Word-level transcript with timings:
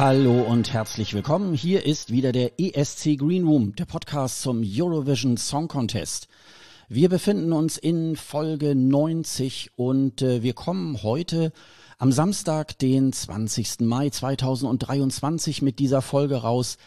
Hallo 0.00 0.40
und 0.40 0.72
herzlich 0.72 1.12
willkommen. 1.12 1.52
Hier 1.52 1.84
ist 1.84 2.10
wieder 2.10 2.32
der 2.32 2.58
ESC 2.58 3.18
Green 3.18 3.46
Room, 3.46 3.76
der 3.76 3.84
Podcast 3.84 4.40
zum 4.40 4.62
Eurovision 4.64 5.36
Song 5.36 5.68
Contest. 5.68 6.26
Wir 6.88 7.10
befinden 7.10 7.52
uns 7.52 7.76
in 7.76 8.16
Folge 8.16 8.74
90 8.74 9.72
und 9.76 10.22
äh, 10.22 10.42
wir 10.42 10.54
kommen 10.54 11.02
heute 11.02 11.52
am 11.98 12.12
Samstag, 12.12 12.78
den 12.78 13.12
20. 13.12 13.80
Mai 13.80 14.08
2023 14.08 15.60
mit 15.60 15.78
dieser 15.78 16.00
Folge 16.00 16.36
raus. 16.36 16.78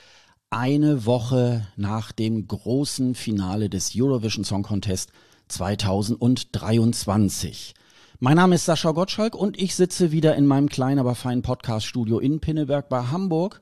Eine 0.50 1.06
Woche 1.06 1.68
nach 1.76 2.14
dem 2.14 2.48
großen 2.48 3.14
Finale 3.14 3.70
des 3.70 3.92
Eurovision 3.96 4.44
Song 4.44 4.64
Contest 4.64 5.12
2023. 5.50 7.76
Mein 8.24 8.38
Name 8.38 8.56
ist 8.56 8.64
Sascha 8.64 8.92
Gottschalk 8.92 9.36
und 9.36 9.62
ich 9.62 9.76
sitze 9.76 10.14
wieder 10.14 10.38
in 10.38 10.46
meinem 10.46 10.70
kleinen, 10.70 10.98
aber 10.98 11.14
feinen 11.14 11.42
Podcast-Studio 11.42 12.20
in 12.20 12.40
Pinneberg 12.40 12.88
bei 12.88 13.08
Hamburg. 13.08 13.60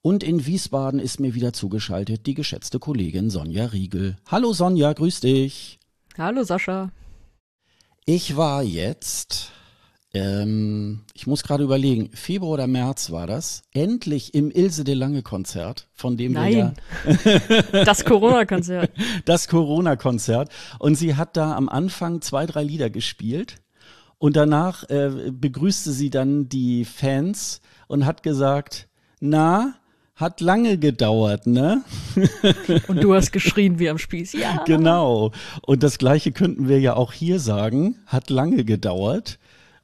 Und 0.00 0.24
in 0.24 0.46
Wiesbaden 0.46 0.98
ist 0.98 1.20
mir 1.20 1.34
wieder 1.34 1.52
zugeschaltet 1.52 2.24
die 2.24 2.32
geschätzte 2.32 2.78
Kollegin 2.78 3.28
Sonja 3.28 3.66
Riegel. 3.66 4.16
Hallo 4.26 4.54
Sonja, 4.54 4.94
grüß 4.94 5.20
dich. 5.20 5.78
Hallo 6.16 6.42
Sascha. 6.42 6.90
Ich 8.06 8.34
war 8.34 8.62
jetzt, 8.62 9.50
ähm, 10.14 11.00
ich 11.12 11.26
muss 11.26 11.42
gerade 11.42 11.64
überlegen, 11.64 12.08
Februar 12.14 12.52
oder 12.52 12.66
März 12.66 13.10
war 13.10 13.26
das, 13.26 13.60
endlich 13.74 14.32
im 14.32 14.50
Ilse 14.50 14.84
de 14.84 14.94
Lange 14.94 15.22
Konzert, 15.22 15.86
von 15.92 16.16
dem 16.16 16.32
Nein. 16.32 16.76
wir 17.04 17.42
ja 17.74 17.84
das 17.84 18.06
Corona-Konzert. 18.06 18.90
Das 19.26 19.48
Corona-Konzert. 19.48 20.48
Und 20.78 20.94
sie 20.94 21.16
hat 21.16 21.36
da 21.36 21.54
am 21.54 21.68
Anfang 21.68 22.22
zwei, 22.22 22.46
drei 22.46 22.64
Lieder 22.64 22.88
gespielt 22.88 23.60
und 24.18 24.36
danach 24.36 24.88
äh, 24.90 25.30
begrüßte 25.32 25.92
sie 25.92 26.10
dann 26.10 26.48
die 26.48 26.84
Fans 26.84 27.60
und 27.86 28.04
hat 28.04 28.22
gesagt, 28.22 28.88
na, 29.20 29.74
hat 30.18 30.40
lange 30.40 30.78
gedauert, 30.78 31.46
ne? 31.46 31.84
Und 32.88 33.04
du 33.04 33.14
hast 33.14 33.30
geschrien 33.30 33.78
wie 33.78 33.88
am 33.88 33.98
Spieß, 33.98 34.32
ja. 34.32 34.64
Genau. 34.66 35.30
Und 35.62 35.84
das 35.84 35.96
Gleiche 35.98 36.32
könnten 36.32 36.68
wir 36.68 36.80
ja 36.80 36.94
auch 36.94 37.12
hier 37.12 37.38
sagen, 37.38 37.98
hat 38.04 38.28
lange 38.28 38.64
gedauert. 38.64 39.38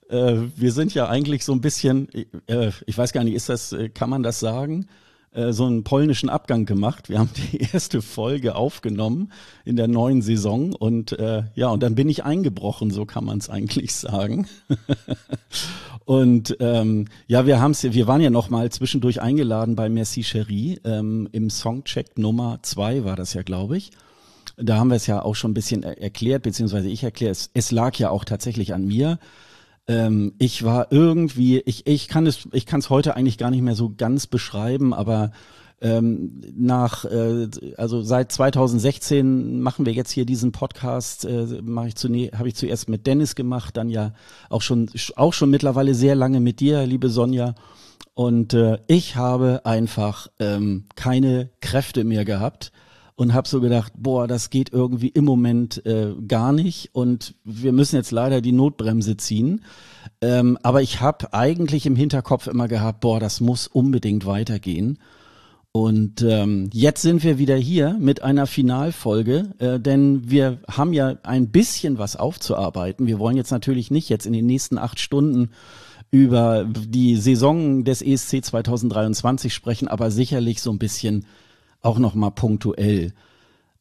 Äh, 0.09 0.35
wir 0.57 0.73
sind 0.73 0.93
ja 0.93 1.09
eigentlich 1.09 1.45
so 1.45 1.53
ein 1.53 1.61
bisschen, 1.61 2.09
äh, 2.48 2.73
ich 2.85 2.98
weiß 2.98 3.13
gar 3.13 3.23
nicht, 3.23 3.35
ist 3.35 3.48
das, 3.48 3.73
äh, 3.73 3.89
kann 3.89 4.11
man 4.11 4.25
das 4.25 4.41
sagen? 4.41 4.89
Äh, 5.35 5.53
so 5.53 5.67
einen 5.67 5.83
polnischen 5.83 6.29
Abgang 6.29 6.65
gemacht. 6.65 7.09
Wir 7.09 7.19
haben 7.19 7.31
die 7.53 7.59
erste 7.73 8.03
Folge 8.03 8.55
aufgenommen 8.55 9.33
in 9.65 9.75
der 9.75 9.89
neuen 9.89 10.23
Saison 10.23 10.73
und 10.73 11.13
äh, 11.19 11.43
ja, 11.55 11.69
und 11.69 11.83
dann 11.83 11.97
bin 11.97 12.09
ich 12.09 12.25
eingebrochen, 12.25 12.91
so 12.91 13.05
kann 13.05 13.25
man 13.25 13.39
es 13.39 13.51
eigentlich 13.51 13.95
sagen. 13.97 14.47
und 16.05 16.57
ähm, 16.61 17.09
ja, 17.27 17.47
wir 17.47 17.61
haben's, 17.61 17.83
wir 17.83 18.07
waren 18.07 18.21
ja 18.21 18.31
noch 18.31 18.49
mal 18.49 18.71
zwischendurch 18.71 19.21
eingeladen 19.21 19.75
bei 19.75 19.89
Merci 19.89 20.23
Cherie 20.23 20.81
ähm, 20.85 21.29
im 21.33 21.51
Songcheck 21.51 22.17
Nummer 22.17 22.61
zwei 22.63 23.05
war 23.05 23.17
das 23.17 23.35
ja, 23.35 23.43
glaube 23.43 23.77
ich. 23.77 23.91
Da 24.57 24.77
haben 24.77 24.89
wir 24.89 24.97
es 24.97 25.09
ja 25.09 25.21
auch 25.21 25.35
schon 25.35 25.51
ein 25.51 25.55
bisschen 25.55 25.83
erklärt, 25.83 26.45
beziehungsweise 26.45 26.89
ich 26.89 27.03
erkläre 27.03 27.33
es. 27.33 27.51
Es 27.55 27.73
lag 27.73 27.97
ja 27.97 28.11
auch 28.11 28.25
tatsächlich 28.25 28.73
an 28.73 28.87
mir 28.87 29.19
ähm, 29.87 30.35
ich 30.39 30.63
war 30.65 30.91
irgendwie, 30.91 31.61
ich, 31.61 31.87
ich 31.87 32.09
kann 32.09 32.27
es, 32.27 32.49
ich 32.53 32.67
kann 32.67 32.81
es 32.81 32.91
heute 32.91 33.17
eigentlich 33.17 33.39
gar 33.39 33.51
nicht 33.51 33.63
mehr 33.63 33.75
so 33.75 33.93
ganz 33.95 34.27
beschreiben, 34.27 34.95
aber 34.95 35.33
ähm, 35.81 36.41
nach, 36.57 37.05
äh, 37.05 37.49
also 37.77 38.03
seit 38.03 38.33
2016 38.33 39.61
machen 39.61 39.85
wir 39.85 39.93
jetzt 39.93 40.11
hier 40.11 40.25
diesen 40.25 40.53
Podcast, 40.53 41.25
äh, 41.27 41.61
mache 41.63 41.89
ich 41.89 41.97
zunächst, 41.97 42.39
habe 42.39 42.48
ich 42.48 42.55
zuerst 42.55 42.89
mit 42.89 43.07
Dennis 43.07 43.35
gemacht, 43.35 43.77
dann 43.77 43.91
ja 43.91 44.14
auch 44.48 44.63
schon, 44.63 44.91
auch 45.17 45.35
schon 45.35 45.51
mittlerweile 45.51 45.95
sehr 45.95 46.14
lange 46.14 46.41
mit 46.41 46.61
dir, 46.61 46.87
liebe 46.87 47.11
Sonja. 47.11 47.55
Und 48.14 48.55
äh, 48.55 48.79
ich 48.87 49.17
habe 49.17 49.63
einfach 49.64 50.29
ähm, 50.39 50.87
keine 50.95 51.51
Kräfte 51.61 52.05
mehr 52.05 52.25
gehabt 52.25 52.73
und 53.17 53.33
habe 53.33 53.48
so 53.48 53.61
gedacht, 53.61 53.92
boah, 53.97 54.27
das 54.27 54.51
geht 54.51 54.73
irgendwie 54.73 55.08
im 55.08 55.25
Moment 55.25 55.85
äh, 55.86 56.14
gar 56.27 56.52
nicht 56.52 56.91
und 56.95 57.35
wir 57.45 57.73
müssen 57.73 57.97
jetzt 57.97 58.11
leider 58.11 58.41
die 58.41 58.52
Notbremse 58.52 59.17
ziehen. 59.17 59.64
Ähm, 60.20 60.58
aber 60.63 60.83
ich 60.83 61.01
habe 61.01 61.33
eigentlich 61.33 61.86
im 61.86 61.97
Hinterkopf 61.97 62.48
immer 62.48 62.67
gehabt, 62.67 63.01
boah, 63.01 63.20
das 63.20 63.41
muss 63.41 63.67
unbedingt 63.69 64.27
weitergehen. 64.27 64.98
Und 65.77 66.23
ähm, 66.23 66.70
jetzt 66.73 67.02
sind 67.02 67.25
wir 67.25 67.39
wieder 67.39 67.57
hier 67.57 67.97
mit 67.98 68.23
einer 68.23 68.47
Finalfolge, 68.47 69.51
äh, 69.58 69.81
denn 69.81 70.31
wir 70.31 70.58
haben 70.70 70.92
ja 70.92 71.17
ein 71.25 71.51
bisschen 71.51 71.98
was 71.98 72.14
aufzuarbeiten. 72.14 73.08
Wir 73.08 73.19
wollen 73.19 73.36
jetzt 73.36 73.51
natürlich 73.51 73.91
nicht 73.91 74.08
jetzt 74.08 74.25
in 74.25 74.33
den 74.33 74.46
nächsten 74.46 74.79
acht 74.79 75.01
Stunden 75.01 75.51
über 76.13 76.64
die 76.64 77.17
Saison 77.17 77.83
des 77.83 78.02
ESC 78.02 78.45
2023 78.45 79.52
sprechen, 79.52 79.89
aber 79.89 80.13
sicherlich 80.13 80.63
so 80.63 80.70
ein 80.70 80.79
bisschen 80.79 81.27
auch 81.84 81.98
noch 81.98 82.14
mal 82.14 82.30
punktuell. 82.30 83.12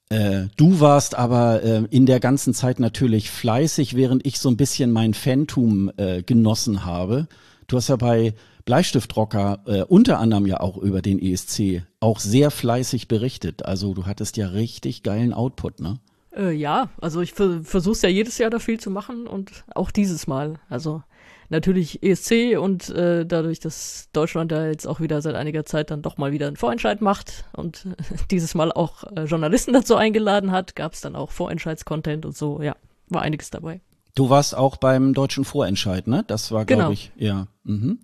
Äh, 0.09 0.47
du 0.57 0.79
warst 0.79 1.15
aber 1.15 1.63
äh, 1.63 1.83
in 1.89 2.05
der 2.05 2.19
ganzen 2.19 2.53
Zeit 2.53 2.79
natürlich 2.79 3.31
fleißig, 3.31 3.95
während 3.95 4.25
ich 4.25 4.39
so 4.39 4.49
ein 4.49 4.57
bisschen 4.57 4.91
mein 4.91 5.13
Fantum 5.13 5.91
äh, 5.97 6.21
genossen 6.21 6.85
habe. 6.85 7.27
Du 7.67 7.77
hast 7.77 7.87
ja 7.87 7.95
bei 7.95 8.33
Bleistiftrocker 8.65 9.63
äh, 9.65 9.81
unter 9.83 10.19
anderem 10.19 10.45
ja 10.45 10.59
auch 10.59 10.77
über 10.77 11.01
den 11.01 11.19
ESC 11.19 11.83
auch 11.99 12.19
sehr 12.19 12.51
fleißig 12.51 13.07
berichtet. 13.07 13.65
Also 13.65 13.93
du 13.93 14.05
hattest 14.05 14.37
ja 14.37 14.47
richtig 14.47 15.03
geilen 15.03 15.33
Output, 15.33 15.79
ne? 15.79 15.99
Äh, 16.35 16.51
ja, 16.51 16.89
also 16.99 17.21
ich 17.21 17.33
versuche 17.33 17.97
ja 18.03 18.09
jedes 18.09 18.37
Jahr 18.37 18.49
da 18.49 18.59
viel 18.59 18.79
zu 18.79 18.89
machen 18.89 19.27
und 19.27 19.63
auch 19.75 19.91
dieses 19.91 20.27
Mal. 20.27 20.59
Also 20.69 21.03
natürlich 21.49 22.03
ESC 22.03 22.57
und 22.59 22.89
äh, 22.89 23.25
dadurch, 23.25 23.59
dass 23.59 24.09
Deutschland 24.13 24.51
da 24.51 24.67
jetzt 24.67 24.87
auch 24.87 24.99
wieder 24.99 25.21
seit 25.21 25.35
einiger 25.35 25.65
Zeit 25.65 25.91
dann 25.91 26.01
doch 26.01 26.17
mal 26.17 26.31
wieder 26.31 26.47
einen 26.47 26.57
Vorentscheid 26.57 27.01
macht 27.01 27.45
und 27.53 27.87
dieses 28.31 28.55
Mal 28.55 28.71
auch 28.71 29.03
äh, 29.15 29.23
Journalisten 29.23 29.73
dazu 29.73 29.95
eingeladen 29.95 30.51
hat, 30.51 30.75
gab 30.75 30.93
es 30.93 31.01
dann 31.01 31.15
auch 31.15 31.31
Vorentscheidscontent 31.31 32.25
und 32.25 32.35
so, 32.35 32.61
ja, 32.61 32.75
war 33.09 33.21
einiges 33.21 33.49
dabei. 33.49 33.81
Du 34.15 34.29
warst 34.29 34.55
auch 34.55 34.77
beim 34.77 35.13
deutschen 35.13 35.43
Vorentscheid, 35.43 36.07
ne? 36.07 36.23
Das 36.27 36.51
war, 36.51 36.65
glaube 36.65 36.83
genau. 36.83 36.91
ich, 36.91 37.11
ja. 37.15 37.47
Mhm. 37.63 37.99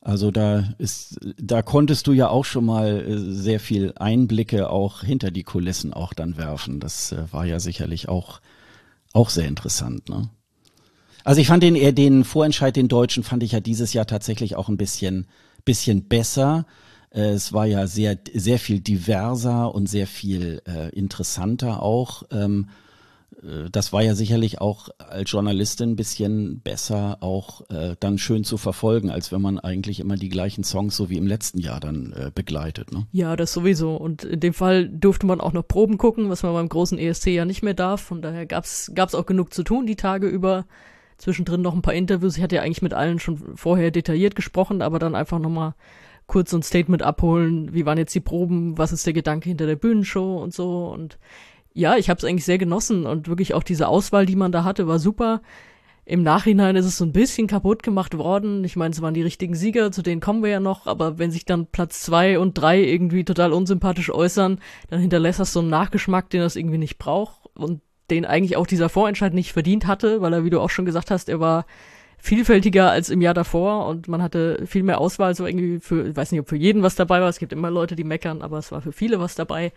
Also 0.00 0.30
da 0.30 0.64
ist, 0.78 1.18
da 1.36 1.60
konntest 1.60 2.06
du 2.06 2.12
ja 2.12 2.28
auch 2.28 2.44
schon 2.44 2.64
mal 2.64 3.00
äh, 3.00 3.18
sehr 3.34 3.60
viel 3.60 3.92
Einblicke 3.96 4.70
auch 4.70 5.02
hinter 5.02 5.30
die 5.30 5.42
Kulissen 5.42 5.92
auch 5.92 6.14
dann 6.14 6.38
werfen. 6.38 6.80
Das 6.80 7.12
äh, 7.12 7.24
war 7.30 7.44
ja 7.44 7.60
sicherlich 7.60 8.08
auch, 8.08 8.40
auch 9.12 9.28
sehr 9.28 9.46
interessant, 9.46 10.08
ne? 10.08 10.30
Also 11.24 11.40
ich 11.40 11.48
fand 11.48 11.62
den 11.62 11.76
eher 11.76 11.92
den 11.92 12.24
Vorentscheid, 12.24 12.74
den 12.74 12.88
Deutschen, 12.88 13.22
fand 13.22 13.42
ich 13.42 13.52
ja 13.52 13.60
dieses 13.60 13.92
Jahr 13.92 14.06
tatsächlich 14.06 14.56
auch 14.56 14.68
ein 14.68 14.76
bisschen, 14.76 15.26
bisschen 15.64 16.08
besser. 16.08 16.66
Äh, 17.10 17.30
es 17.30 17.52
war 17.52 17.66
ja 17.66 17.86
sehr, 17.86 18.18
sehr 18.34 18.58
viel 18.58 18.80
diverser 18.80 19.74
und 19.74 19.88
sehr 19.88 20.06
viel 20.06 20.62
äh, 20.66 20.90
interessanter 20.90 21.82
auch. 21.82 22.22
Ähm, 22.30 22.68
äh, 23.42 23.70
das 23.70 23.92
war 23.92 24.02
ja 24.02 24.14
sicherlich 24.14 24.60
auch 24.60 24.88
als 24.98 25.30
Journalistin 25.30 25.90
ein 25.90 25.96
bisschen 25.96 26.60
besser 26.60 27.18
auch 27.20 27.68
äh, 27.70 27.96
dann 28.00 28.18
schön 28.18 28.44
zu 28.44 28.56
verfolgen, 28.56 29.10
als 29.10 29.32
wenn 29.32 29.42
man 29.42 29.58
eigentlich 29.58 30.00
immer 30.00 30.16
die 30.16 30.28
gleichen 30.28 30.64
Songs 30.64 30.96
so 30.96 31.10
wie 31.10 31.16
im 31.16 31.26
letzten 31.26 31.58
Jahr 31.58 31.80
dann 31.80 32.12
äh, 32.12 32.30
begleitet. 32.34 32.92
Ne? 32.92 33.06
Ja, 33.12 33.36
das 33.36 33.52
sowieso. 33.52 33.96
Und 33.96 34.24
in 34.24 34.40
dem 34.40 34.54
Fall 34.54 34.88
durfte 34.88 35.26
man 35.26 35.40
auch 35.40 35.52
noch 35.52 35.66
Proben 35.66 35.98
gucken, 35.98 36.30
was 36.30 36.42
man 36.42 36.52
beim 36.52 36.68
großen 36.68 36.98
ESC 36.98 37.28
ja 37.28 37.44
nicht 37.44 37.62
mehr 37.62 37.74
darf. 37.74 38.00
Von 38.00 38.22
daher 38.22 38.46
gab's 38.46 38.90
gab's 38.94 39.14
auch 39.14 39.26
genug 39.26 39.52
zu 39.54 39.62
tun 39.62 39.86
die 39.86 39.96
Tage 39.96 40.26
über 40.28 40.66
zwischendrin 41.18 41.60
noch 41.60 41.74
ein 41.74 41.82
paar 41.82 41.94
Interviews. 41.94 42.36
Ich 42.36 42.42
hatte 42.42 42.56
ja 42.56 42.62
eigentlich 42.62 42.82
mit 42.82 42.94
allen 42.94 43.18
schon 43.18 43.56
vorher 43.56 43.90
detailliert 43.90 44.34
gesprochen, 44.34 44.80
aber 44.80 44.98
dann 44.98 45.14
einfach 45.14 45.38
nochmal 45.38 45.74
kurz 46.26 46.50
so 46.50 46.58
ein 46.58 46.62
Statement 46.62 47.02
abholen. 47.02 47.74
Wie 47.74 47.84
waren 47.84 47.98
jetzt 47.98 48.14
die 48.14 48.20
Proben? 48.20 48.78
Was 48.78 48.92
ist 48.92 49.06
der 49.06 49.12
Gedanke 49.12 49.48
hinter 49.48 49.66
der 49.66 49.76
Bühnenshow 49.76 50.40
und 50.40 50.54
so? 50.54 50.88
Und 50.88 51.18
ja, 51.74 51.96
ich 51.96 52.08
habe 52.08 52.18
es 52.18 52.24
eigentlich 52.24 52.44
sehr 52.44 52.58
genossen 52.58 53.04
und 53.06 53.28
wirklich 53.28 53.54
auch 53.54 53.62
diese 53.62 53.88
Auswahl, 53.88 54.26
die 54.26 54.36
man 54.36 54.52
da 54.52 54.64
hatte, 54.64 54.86
war 54.86 54.98
super. 54.98 55.42
Im 56.04 56.22
Nachhinein 56.22 56.74
ist 56.76 56.86
es 56.86 56.96
so 56.96 57.04
ein 57.04 57.12
bisschen 57.12 57.46
kaputt 57.48 57.82
gemacht 57.82 58.16
worden. 58.16 58.64
Ich 58.64 58.76
meine, 58.76 58.92
es 58.92 59.02
waren 59.02 59.12
die 59.12 59.22
richtigen 59.22 59.54
Sieger, 59.54 59.92
zu 59.92 60.00
denen 60.00 60.22
kommen 60.22 60.42
wir 60.42 60.50
ja 60.50 60.60
noch, 60.60 60.86
aber 60.86 61.18
wenn 61.18 61.30
sich 61.30 61.44
dann 61.44 61.66
Platz 61.66 62.00
zwei 62.00 62.38
und 62.38 62.56
drei 62.56 62.82
irgendwie 62.82 63.24
total 63.24 63.52
unsympathisch 63.52 64.10
äußern, 64.10 64.58
dann 64.88 65.00
hinterlässt 65.00 65.38
das 65.38 65.52
so 65.52 65.60
einen 65.60 65.68
Nachgeschmack, 65.68 66.30
den 66.30 66.40
das 66.40 66.56
irgendwie 66.56 66.78
nicht 66.78 66.96
braucht. 66.98 67.50
Und 67.54 67.82
den 68.10 68.24
eigentlich 68.24 68.56
auch 68.56 68.66
dieser 68.66 68.88
Vorentscheid 68.88 69.34
nicht 69.34 69.52
verdient 69.52 69.86
hatte, 69.86 70.20
weil 70.20 70.32
er, 70.32 70.44
wie 70.44 70.50
du 70.50 70.60
auch 70.60 70.70
schon 70.70 70.84
gesagt 70.84 71.10
hast, 71.10 71.28
er 71.28 71.40
war 71.40 71.66
vielfältiger 72.18 72.90
als 72.90 73.10
im 73.10 73.20
Jahr 73.20 73.34
davor 73.34 73.86
und 73.86 74.08
man 74.08 74.22
hatte 74.22 74.66
viel 74.66 74.82
mehr 74.82 75.00
Auswahl, 75.00 75.34
so 75.34 75.46
irgendwie 75.46 75.78
für, 75.78 76.08
ich 76.08 76.16
weiß 76.16 76.32
nicht, 76.32 76.40
ob 76.40 76.48
für 76.48 76.56
jeden 76.56 76.82
was 76.82 76.96
dabei 76.96 77.20
war, 77.20 77.28
es 77.28 77.38
gibt 77.38 77.52
immer 77.52 77.70
Leute, 77.70 77.96
die 77.96 78.04
meckern, 78.04 78.42
aber 78.42 78.58
es 78.58 78.72
war 78.72 78.80
für 78.82 78.92
viele 78.92 79.20
was 79.20 79.34
dabei. 79.34 79.72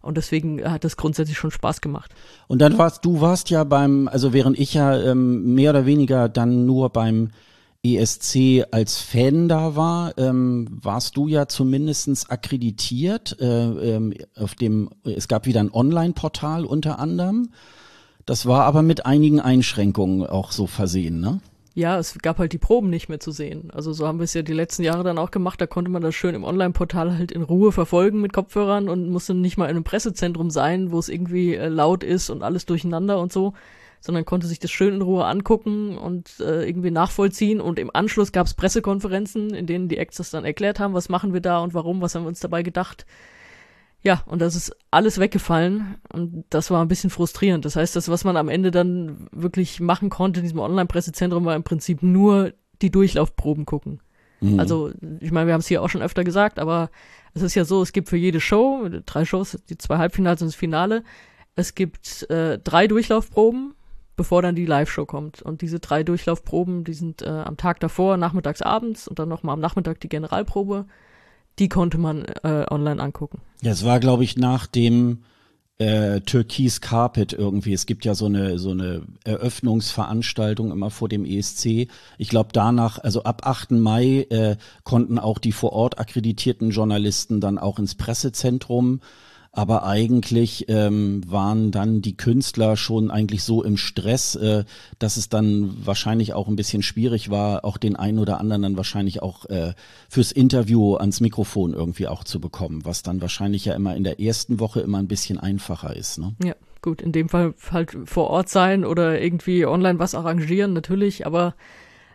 Und 0.00 0.16
deswegen 0.16 0.68
hat 0.68 0.82
das 0.82 0.96
grundsätzlich 0.96 1.38
schon 1.38 1.52
Spaß 1.52 1.80
gemacht. 1.80 2.12
Und 2.48 2.60
dann 2.60 2.76
warst 2.76 3.04
du 3.04 3.20
warst 3.20 3.50
ja 3.50 3.62
beim, 3.62 4.08
also 4.08 4.32
während 4.32 4.58
ich 4.58 4.74
ja 4.74 5.00
ähm, 5.00 5.54
mehr 5.54 5.70
oder 5.70 5.86
weniger 5.86 6.28
dann 6.28 6.66
nur 6.66 6.90
beim 6.90 7.30
ESC 7.84 8.64
als 8.70 8.98
Fan 8.98 9.48
da 9.48 9.74
war, 9.74 10.16
ähm, 10.16 10.68
warst 10.70 11.16
du 11.16 11.26
ja 11.26 11.48
zumindestens 11.48 12.30
akkreditiert. 12.30 13.36
Äh, 13.40 13.46
ähm, 13.96 14.14
auf 14.36 14.54
dem, 14.54 14.90
es 15.04 15.26
gab 15.26 15.46
wieder 15.46 15.60
ein 15.60 15.72
Online-Portal 15.72 16.64
unter 16.64 17.00
anderem. 17.00 17.50
Das 18.24 18.46
war 18.46 18.64
aber 18.64 18.82
mit 18.82 19.04
einigen 19.04 19.40
Einschränkungen 19.40 20.24
auch 20.26 20.52
so 20.52 20.68
versehen, 20.68 21.20
ne? 21.20 21.40
Ja, 21.74 21.98
es 21.98 22.18
gab 22.18 22.38
halt 22.38 22.52
die 22.52 22.58
Proben 22.58 22.90
nicht 22.90 23.08
mehr 23.08 23.18
zu 23.18 23.30
sehen. 23.30 23.70
Also 23.72 23.94
so 23.94 24.06
haben 24.06 24.18
wir 24.18 24.24
es 24.24 24.34
ja 24.34 24.42
die 24.42 24.52
letzten 24.52 24.82
Jahre 24.82 25.04
dann 25.04 25.18
auch 25.18 25.30
gemacht. 25.30 25.58
Da 25.60 25.66
konnte 25.66 25.90
man 25.90 26.02
das 26.02 26.14
schön 26.14 26.34
im 26.34 26.44
Online-Portal 26.44 27.16
halt 27.16 27.32
in 27.32 27.42
Ruhe 27.42 27.72
verfolgen 27.72 28.20
mit 28.20 28.34
Kopfhörern 28.34 28.90
und 28.90 29.08
musste 29.08 29.32
nicht 29.32 29.56
mal 29.56 29.64
in 29.64 29.70
einem 29.70 29.84
Pressezentrum 29.84 30.50
sein, 30.50 30.92
wo 30.92 30.98
es 30.98 31.08
irgendwie 31.08 31.54
äh, 31.54 31.68
laut 31.68 32.04
ist 32.04 32.28
und 32.28 32.42
alles 32.42 32.66
durcheinander 32.66 33.18
und 33.18 33.32
so, 33.32 33.54
sondern 34.02 34.24
konnte 34.24 34.48
sich 34.48 34.58
das 34.58 34.70
schön 34.70 34.94
in 34.94 35.02
Ruhe 35.02 35.24
angucken 35.24 35.96
und 35.96 36.40
äh, 36.40 36.68
irgendwie 36.68 36.90
nachvollziehen. 36.90 37.60
Und 37.60 37.78
im 37.78 37.90
Anschluss 37.94 38.32
gab 38.32 38.46
es 38.46 38.54
Pressekonferenzen, 38.54 39.54
in 39.54 39.66
denen 39.66 39.88
die 39.88 39.96
Acts 39.96 40.16
das 40.16 40.30
dann 40.30 40.44
erklärt 40.44 40.80
haben, 40.80 40.92
was 40.92 41.08
machen 41.08 41.32
wir 41.32 41.40
da 41.40 41.60
und 41.60 41.72
warum, 41.72 42.02
was 42.02 42.14
haben 42.14 42.24
wir 42.24 42.28
uns 42.28 42.40
dabei 42.40 42.62
gedacht. 42.62 43.06
Ja, 44.02 44.24
und 44.26 44.42
das 44.42 44.56
ist 44.56 44.76
alles 44.90 45.20
weggefallen 45.20 45.94
und 46.12 46.44
das 46.50 46.72
war 46.72 46.82
ein 46.82 46.88
bisschen 46.88 47.10
frustrierend. 47.10 47.64
Das 47.64 47.76
heißt, 47.76 47.94
das, 47.94 48.08
was 48.08 48.24
man 48.24 48.36
am 48.36 48.48
Ende 48.48 48.72
dann 48.72 49.28
wirklich 49.30 49.78
machen 49.78 50.10
konnte 50.10 50.40
in 50.40 50.44
diesem 50.44 50.58
Online-Pressezentrum, 50.58 51.44
war 51.44 51.54
im 51.54 51.62
Prinzip 51.62 52.02
nur 52.02 52.52
die 52.82 52.90
Durchlaufproben 52.90 53.64
gucken. 53.64 54.00
Mhm. 54.40 54.58
Also, 54.58 54.90
ich 55.20 55.30
meine, 55.30 55.46
wir 55.46 55.54
haben 55.54 55.60
es 55.60 55.68
hier 55.68 55.82
auch 55.82 55.88
schon 55.88 56.02
öfter 56.02 56.24
gesagt, 56.24 56.58
aber 56.58 56.90
es 57.32 57.42
ist 57.42 57.54
ja 57.54 57.64
so, 57.64 57.80
es 57.80 57.92
gibt 57.92 58.08
für 58.08 58.16
jede 58.16 58.40
Show, 58.40 58.88
drei 59.06 59.24
Shows, 59.24 59.56
die 59.68 59.78
zwei 59.78 59.98
Halbfinals 59.98 60.42
und 60.42 60.48
das 60.48 60.56
Finale, 60.56 61.04
es 61.54 61.76
gibt 61.76 62.28
äh, 62.28 62.58
drei 62.58 62.88
Durchlaufproben, 62.88 63.74
bevor 64.16 64.42
dann 64.42 64.54
die 64.54 64.66
Live-Show 64.66 65.06
kommt. 65.06 65.42
Und 65.42 65.62
diese 65.62 65.80
drei 65.80 66.02
Durchlaufproben, 66.02 66.84
die 66.84 66.94
sind 66.94 67.22
äh, 67.22 67.28
am 67.28 67.56
Tag 67.56 67.80
davor, 67.80 68.16
nachmittags, 68.16 68.62
abends 68.62 69.08
und 69.08 69.18
dann 69.18 69.28
nochmal 69.28 69.54
am 69.54 69.60
Nachmittag 69.60 70.00
die 70.00 70.08
Generalprobe 70.08 70.86
die 71.58 71.68
konnte 71.68 71.98
man 71.98 72.24
äh, 72.42 72.66
online 72.70 73.02
angucken. 73.02 73.40
Ja, 73.60 73.72
es 73.72 73.84
war, 73.84 74.00
glaube 74.00 74.24
ich, 74.24 74.36
nach 74.36 74.66
dem 74.66 75.24
äh, 75.78 76.20
Türkis 76.20 76.80
Carpet 76.80 77.32
irgendwie. 77.32 77.72
Es 77.72 77.86
gibt 77.86 78.04
ja 78.04 78.14
so 78.14 78.26
eine 78.26 78.58
so 78.58 78.70
eine 78.70 79.02
Eröffnungsveranstaltung 79.24 80.70
immer 80.70 80.90
vor 80.90 81.08
dem 81.08 81.24
ESC. 81.24 81.88
Ich 82.18 82.28
glaube 82.28 82.50
danach, 82.52 82.98
also 82.98 83.24
ab 83.24 83.42
8. 83.44 83.72
Mai 83.72 84.26
äh, 84.30 84.56
konnten 84.84 85.18
auch 85.18 85.38
die 85.38 85.52
vor 85.52 85.72
Ort 85.72 85.98
akkreditierten 85.98 86.70
Journalisten 86.70 87.40
dann 87.40 87.58
auch 87.58 87.78
ins 87.78 87.94
Pressezentrum 87.94 89.00
aber 89.52 89.84
eigentlich 89.84 90.64
ähm, 90.68 91.22
waren 91.26 91.70
dann 91.70 92.00
die 92.00 92.16
Künstler 92.16 92.76
schon 92.78 93.10
eigentlich 93.10 93.44
so 93.44 93.62
im 93.62 93.76
Stress, 93.76 94.34
äh, 94.34 94.64
dass 94.98 95.18
es 95.18 95.28
dann 95.28 95.76
wahrscheinlich 95.84 96.32
auch 96.32 96.48
ein 96.48 96.56
bisschen 96.56 96.82
schwierig 96.82 97.30
war, 97.30 97.64
auch 97.66 97.76
den 97.76 97.94
einen 97.94 98.18
oder 98.18 98.40
anderen 98.40 98.62
dann 98.62 98.76
wahrscheinlich 98.78 99.20
auch 99.22 99.44
äh, 99.50 99.74
fürs 100.08 100.32
Interview 100.32 100.94
ans 100.96 101.20
Mikrofon 101.20 101.74
irgendwie 101.74 102.08
auch 102.08 102.24
zu 102.24 102.40
bekommen, 102.40 102.86
was 102.86 103.02
dann 103.02 103.20
wahrscheinlich 103.20 103.66
ja 103.66 103.74
immer 103.74 103.94
in 103.94 104.04
der 104.04 104.20
ersten 104.20 104.58
Woche 104.58 104.80
immer 104.80 104.98
ein 104.98 105.08
bisschen 105.08 105.38
einfacher 105.38 105.94
ist. 105.94 106.18
Ne? 106.18 106.34
Ja, 106.42 106.54
gut, 106.80 107.02
in 107.02 107.12
dem 107.12 107.28
Fall 107.28 107.52
halt 107.70 107.94
vor 108.06 108.30
Ort 108.30 108.48
sein 108.48 108.86
oder 108.86 109.20
irgendwie 109.20 109.66
online 109.66 109.98
was 109.98 110.14
arrangieren, 110.14 110.72
natürlich, 110.72 111.26
aber 111.26 111.54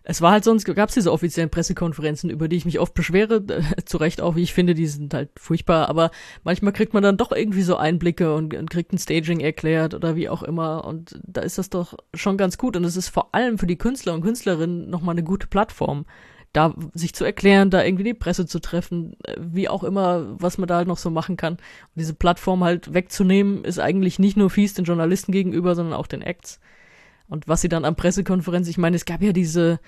es 0.09 0.21
war 0.21 0.31
halt 0.31 0.45
sonst, 0.45 0.63
gab 0.63 0.87
es 0.87 0.95
diese 0.95 1.11
offiziellen 1.11 1.49
Pressekonferenzen, 1.49 2.29
über 2.29 2.47
die 2.47 2.55
ich 2.55 2.63
mich 2.63 2.79
oft 2.79 2.93
beschwere, 2.93 3.43
zu 3.85 3.97
Recht 3.97 4.21
auch, 4.21 4.37
wie 4.37 4.43
ich 4.43 4.53
finde, 4.53 4.73
die 4.73 4.87
sind 4.87 5.13
halt 5.13 5.31
furchtbar, 5.37 5.89
aber 5.89 6.11
manchmal 6.45 6.71
kriegt 6.71 6.93
man 6.93 7.03
dann 7.03 7.17
doch 7.17 7.33
irgendwie 7.33 7.61
so 7.61 7.75
Einblicke 7.75 8.33
und, 8.33 8.53
und 8.53 8.69
kriegt 8.69 8.93
ein 8.93 8.99
Staging 8.99 9.41
erklärt 9.41 9.93
oder 9.93 10.15
wie 10.15 10.29
auch 10.29 10.43
immer 10.43 10.85
und 10.85 11.19
da 11.23 11.41
ist 11.41 11.57
das 11.57 11.69
doch 11.69 11.93
schon 12.13 12.37
ganz 12.37 12.57
gut 12.57 12.77
und 12.77 12.85
es 12.85 12.95
ist 12.95 13.09
vor 13.09 13.35
allem 13.35 13.57
für 13.57 13.67
die 13.67 13.77
Künstler 13.77 14.13
und 14.13 14.21
Künstlerinnen 14.21 14.89
nochmal 14.89 15.13
eine 15.13 15.23
gute 15.23 15.47
Plattform, 15.47 16.05
da 16.53 16.73
sich 16.93 17.13
zu 17.13 17.25
erklären, 17.25 17.69
da 17.69 17.83
irgendwie 17.83 18.05
die 18.05 18.13
Presse 18.13 18.45
zu 18.45 18.59
treffen, 18.59 19.17
wie 19.37 19.67
auch 19.67 19.83
immer, 19.83 20.39
was 20.39 20.57
man 20.57 20.69
da 20.69 20.77
halt 20.77 20.87
noch 20.87 20.97
so 20.97 21.11
machen 21.11 21.35
kann. 21.35 21.55
Und 21.55 21.61
diese 21.97 22.13
Plattform 22.13 22.63
halt 22.63 22.93
wegzunehmen, 22.93 23.65
ist 23.65 23.77
eigentlich 23.77 24.19
nicht 24.19 24.37
nur 24.37 24.49
fies 24.49 24.73
den 24.73 24.85
Journalisten 24.85 25.33
gegenüber, 25.33 25.75
sondern 25.75 25.93
auch 25.93 26.07
den 26.07 26.21
Acts. 26.21 26.61
Und 27.27 27.47
was 27.47 27.61
sie 27.61 27.69
dann 27.69 27.85
am 27.85 27.95
Pressekonferenz, 27.95 28.67
ich 28.67 28.77
meine, 28.77 28.95
es 28.95 29.05
gab 29.05 29.21
ja 29.21 29.33
diese, 29.33 29.79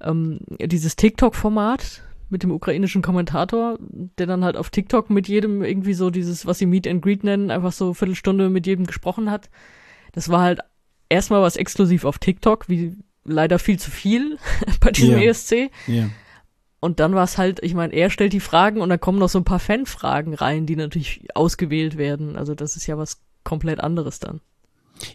ähm, 0.00 0.40
dieses 0.60 0.96
TikTok-Format 0.96 2.02
mit 2.28 2.42
dem 2.42 2.50
ukrainischen 2.50 3.02
Kommentator, 3.02 3.78
der 3.80 4.26
dann 4.26 4.44
halt 4.44 4.56
auf 4.56 4.70
TikTok 4.70 5.10
mit 5.10 5.28
jedem 5.28 5.62
irgendwie 5.62 5.94
so 5.94 6.10
dieses, 6.10 6.46
was 6.46 6.58
sie 6.58 6.66
Meet 6.66 6.88
and 6.88 7.02
Greet 7.02 7.24
nennen, 7.24 7.50
einfach 7.50 7.72
so 7.72 7.94
Viertelstunde 7.94 8.48
mit 8.48 8.66
jedem 8.66 8.86
gesprochen 8.86 9.30
hat. 9.30 9.50
Das 10.12 10.28
war 10.28 10.40
halt 10.40 10.60
erstmal 11.08 11.42
was 11.42 11.56
exklusiv 11.56 12.04
auf 12.04 12.18
TikTok, 12.18 12.68
wie 12.68 12.96
leider 13.24 13.58
viel 13.58 13.78
zu 13.78 13.90
viel 13.90 14.38
bei 14.80 14.90
diesem 14.90 15.18
yeah. 15.18 15.30
ESC. 15.30 15.70
Yeah. 15.86 16.10
Und 16.80 16.98
dann 16.98 17.14
war 17.14 17.24
es 17.24 17.38
halt, 17.38 17.62
ich 17.62 17.74
meine, 17.74 17.92
er 17.92 18.10
stellt 18.10 18.32
die 18.32 18.40
Fragen 18.40 18.80
und 18.80 18.88
dann 18.88 18.98
kommen 18.98 19.20
noch 19.20 19.28
so 19.28 19.38
ein 19.38 19.44
paar 19.44 19.60
Fanfragen 19.60 20.34
rein, 20.34 20.66
die 20.66 20.74
natürlich 20.74 21.28
ausgewählt 21.34 21.96
werden. 21.96 22.36
Also 22.36 22.56
das 22.56 22.76
ist 22.76 22.86
ja 22.86 22.98
was 22.98 23.20
komplett 23.44 23.78
anderes 23.78 24.18
dann. 24.18 24.40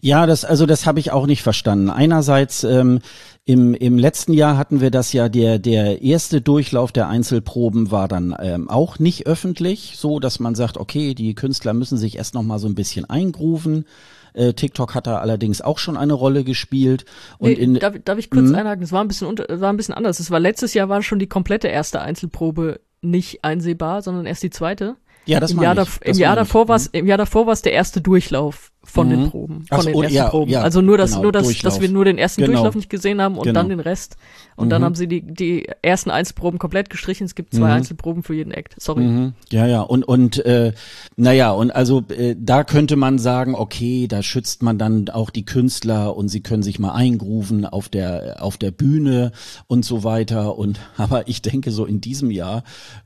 Ja, 0.01 0.25
das 0.25 0.45
also 0.45 0.65
das 0.65 0.85
habe 0.85 0.99
ich 0.99 1.11
auch 1.11 1.25
nicht 1.25 1.43
verstanden. 1.43 1.89
Einerseits 1.89 2.63
ähm, 2.63 2.99
im, 3.45 3.73
im 3.73 3.97
letzten 3.97 4.33
Jahr 4.33 4.57
hatten 4.57 4.81
wir 4.81 4.91
das 4.91 5.13
ja 5.13 5.29
der 5.29 5.59
der 5.59 6.01
erste 6.01 6.41
Durchlauf 6.41 6.91
der 6.91 7.07
Einzelproben 7.07 7.91
war 7.91 8.07
dann 8.07 8.35
ähm, 8.39 8.69
auch 8.69 8.99
nicht 8.99 9.27
öffentlich, 9.27 9.93
so 9.97 10.19
dass 10.19 10.39
man 10.39 10.55
sagt, 10.55 10.77
okay, 10.77 11.13
die 11.13 11.33
Künstler 11.35 11.73
müssen 11.73 11.97
sich 11.97 12.17
erst 12.17 12.33
noch 12.33 12.43
mal 12.43 12.59
so 12.59 12.67
ein 12.67 12.75
bisschen 12.75 13.09
eingrooven. 13.09 13.85
Äh, 14.33 14.53
TikTok 14.53 14.93
hat 14.93 15.07
da 15.07 15.17
allerdings 15.17 15.61
auch 15.61 15.79
schon 15.79 15.97
eine 15.97 16.13
Rolle 16.13 16.43
gespielt. 16.43 17.05
Und 17.39 17.49
nee, 17.49 17.55
in, 17.55 17.73
darf, 17.75 17.95
darf 18.05 18.19
ich 18.19 18.29
kurz 18.29 18.49
mhm. 18.49 18.55
einhaken? 18.55 18.83
Es 18.83 18.91
war 18.91 19.03
ein 19.03 19.07
bisschen 19.07 19.27
unter, 19.27 19.45
war 19.61 19.73
ein 19.73 19.77
bisschen 19.77 19.95
anders. 19.95 20.19
Es 20.19 20.29
war 20.29 20.39
letztes 20.39 20.73
Jahr 20.75 20.89
war 20.89 21.01
schon 21.01 21.17
die 21.17 21.27
komplette 21.27 21.67
erste 21.67 22.01
Einzelprobe 22.01 22.79
nicht 23.01 23.43
einsehbar, 23.43 24.01
sondern 24.01 24.25
erst 24.25 24.43
die 24.43 24.49
zweite. 24.49 24.95
Ja, 25.25 25.39
das 25.39 25.51
Im 25.51 25.61
Jahr, 25.61 25.77
ich. 25.77 26.01
Im 26.03 26.17
Jahr 26.17 26.35
davor 26.35 26.67
war 26.67 26.75
es 26.75 26.87
im 26.87 27.05
Jahr 27.05 27.17
davor 27.17 27.47
war 27.47 27.53
es 27.53 27.61
der 27.61 27.73
erste 27.73 27.99
Durchlauf 27.99 28.71
von 28.87 29.07
mhm. 29.07 29.11
den 29.11 29.29
Proben, 29.29 29.65
von 29.67 29.81
so, 29.81 29.89
den 29.89 30.01
ersten 30.03 30.15
ja, 30.15 30.29
Proben. 30.29 30.51
Ja, 30.51 30.61
also 30.61 30.81
nur, 30.81 30.97
dass, 30.97 31.11
genau, 31.11 31.23
nur 31.23 31.31
dass, 31.33 31.57
dass 31.59 31.81
wir 31.81 31.89
nur 31.89 32.05
den 32.05 32.17
ersten 32.17 32.41
genau. 32.41 32.53
Durchlauf 32.53 32.75
nicht 32.75 32.89
gesehen 32.89 33.21
haben 33.21 33.37
und 33.37 33.43
genau. 33.43 33.59
dann 33.59 33.69
den 33.69 33.81
Rest. 33.81 34.15
Und 34.55 34.67
mhm. 34.67 34.69
dann 34.69 34.83
haben 34.83 34.95
sie 34.95 35.07
die, 35.07 35.21
die 35.21 35.67
ersten 35.81 36.09
Einzelproben 36.09 36.57
komplett 36.57 36.89
gestrichen. 36.89 37.25
Es 37.25 37.35
gibt 37.35 37.53
zwei 37.53 37.67
mhm. 37.67 37.73
Einzelproben 37.73 38.23
für 38.23 38.33
jeden 38.33 38.51
Act. 38.51 38.75
Sorry. 38.81 39.03
Mhm. 39.03 39.33
Ja, 39.51 39.67
ja. 39.67 39.81
Und, 39.81 40.07
und 40.07 40.43
äh, 40.45 40.71
naja, 41.17 41.51
und 41.51 41.71
also 41.71 42.03
äh, 42.09 42.35
da 42.39 42.63
könnte 42.63 42.95
man 42.95 43.19
sagen, 43.19 43.55
okay, 43.55 44.07
da 44.07 44.23
schützt 44.23 44.63
man 44.63 44.77
dann 44.77 45.09
auch 45.09 45.29
die 45.29 45.45
Künstler 45.45 46.15
und 46.15 46.29
sie 46.29 46.41
können 46.41 46.63
sich 46.63 46.79
mal 46.79 46.93
eingrooven 46.93 47.65
auf 47.65 47.89
der, 47.89 48.37
auf 48.39 48.57
der 48.57 48.71
Bühne 48.71 49.33
und 49.67 49.83
so 49.83 50.05
weiter. 50.05 50.57
Und 50.57 50.79
aber 50.97 51.27
ich 51.27 51.41
denke, 51.41 51.71
so 51.71 51.85
in 51.85 51.99
diesem 51.99 52.31
Jahr, 52.31 52.63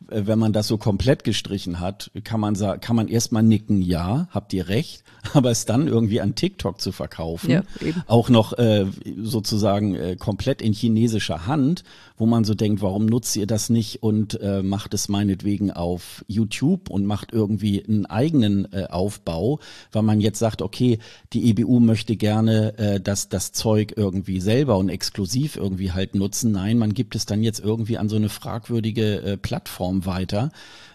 äh, 0.09 0.21
wenn 0.25 0.37
man 0.37 0.53
das 0.53 0.67
so 0.67 0.77
komplett 0.77 1.23
gestrichen 1.23 1.79
hat, 1.79 2.11
kann 2.23 2.39
man 2.39 2.53
sagen, 2.53 2.81
kann 2.81 2.95
man 2.95 3.07
erstmal 3.07 3.43
nicken, 3.43 3.81
ja, 3.81 4.27
habt 4.31 4.53
ihr 4.53 4.69
recht 4.69 5.03
aber 5.33 5.51
es 5.51 5.65
dann 5.71 5.87
irgendwie 5.87 6.21
an 6.21 6.35
TikTok 6.35 6.81
zu 6.81 6.91
verkaufen, 6.91 7.49
ja, 7.49 7.63
auch 8.07 8.29
noch 8.29 8.53
äh, 8.57 8.85
sozusagen 9.21 9.95
äh, 9.95 10.15
komplett 10.17 10.61
in 10.61 10.73
chinesischer 10.73 11.47
Hand, 11.47 11.83
wo 12.17 12.25
man 12.25 12.43
so 12.43 12.53
denkt, 12.53 12.81
warum 12.81 13.05
nutzt 13.05 13.35
ihr 13.35 13.47
das 13.47 13.69
nicht 13.69 14.03
und 14.03 14.39
äh, 14.41 14.61
macht 14.61 14.93
es 14.93 15.09
meinetwegen 15.09 15.71
auf 15.71 16.23
YouTube 16.27 16.89
und 16.89 17.05
macht 17.05 17.31
irgendwie 17.31 17.83
einen 17.83 18.05
eigenen 18.05 18.71
äh, 18.73 18.85
Aufbau, 18.89 19.59
weil 19.91 20.03
man 20.03 20.21
jetzt 20.21 20.39
sagt, 20.39 20.61
okay, 20.61 20.99
die 21.33 21.49
EBU 21.49 21.79
möchte 21.79 22.15
gerne 22.15 22.77
äh, 22.77 22.99
dass 22.99 23.29
das 23.29 23.51
Zeug 23.51 23.93
irgendwie 23.95 24.39
selber 24.39 24.77
und 24.77 24.89
exklusiv 24.89 25.55
irgendwie 25.55 25.91
halt 25.91 26.15
nutzen. 26.15 26.51
Nein, 26.51 26.77
man 26.77 26.93
gibt 26.93 27.15
es 27.15 27.25
dann 27.25 27.43
jetzt 27.43 27.59
irgendwie 27.59 27.97
an 27.97 28.09
so 28.09 28.15
eine 28.15 28.29
fragwürdige 28.29 29.21
äh, 29.21 29.37
Plattform 29.37 30.05
weiter. 30.05 30.51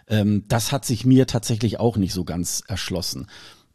Ähm, 0.08 0.44
das 0.48 0.72
hat 0.72 0.84
sich 0.84 1.04
mir 1.04 1.26
tatsächlich 1.26 1.80
auch 1.80 1.96
nicht 1.96 2.12
so 2.12 2.24
ganz 2.24 2.62
erschlossen. 2.66 3.26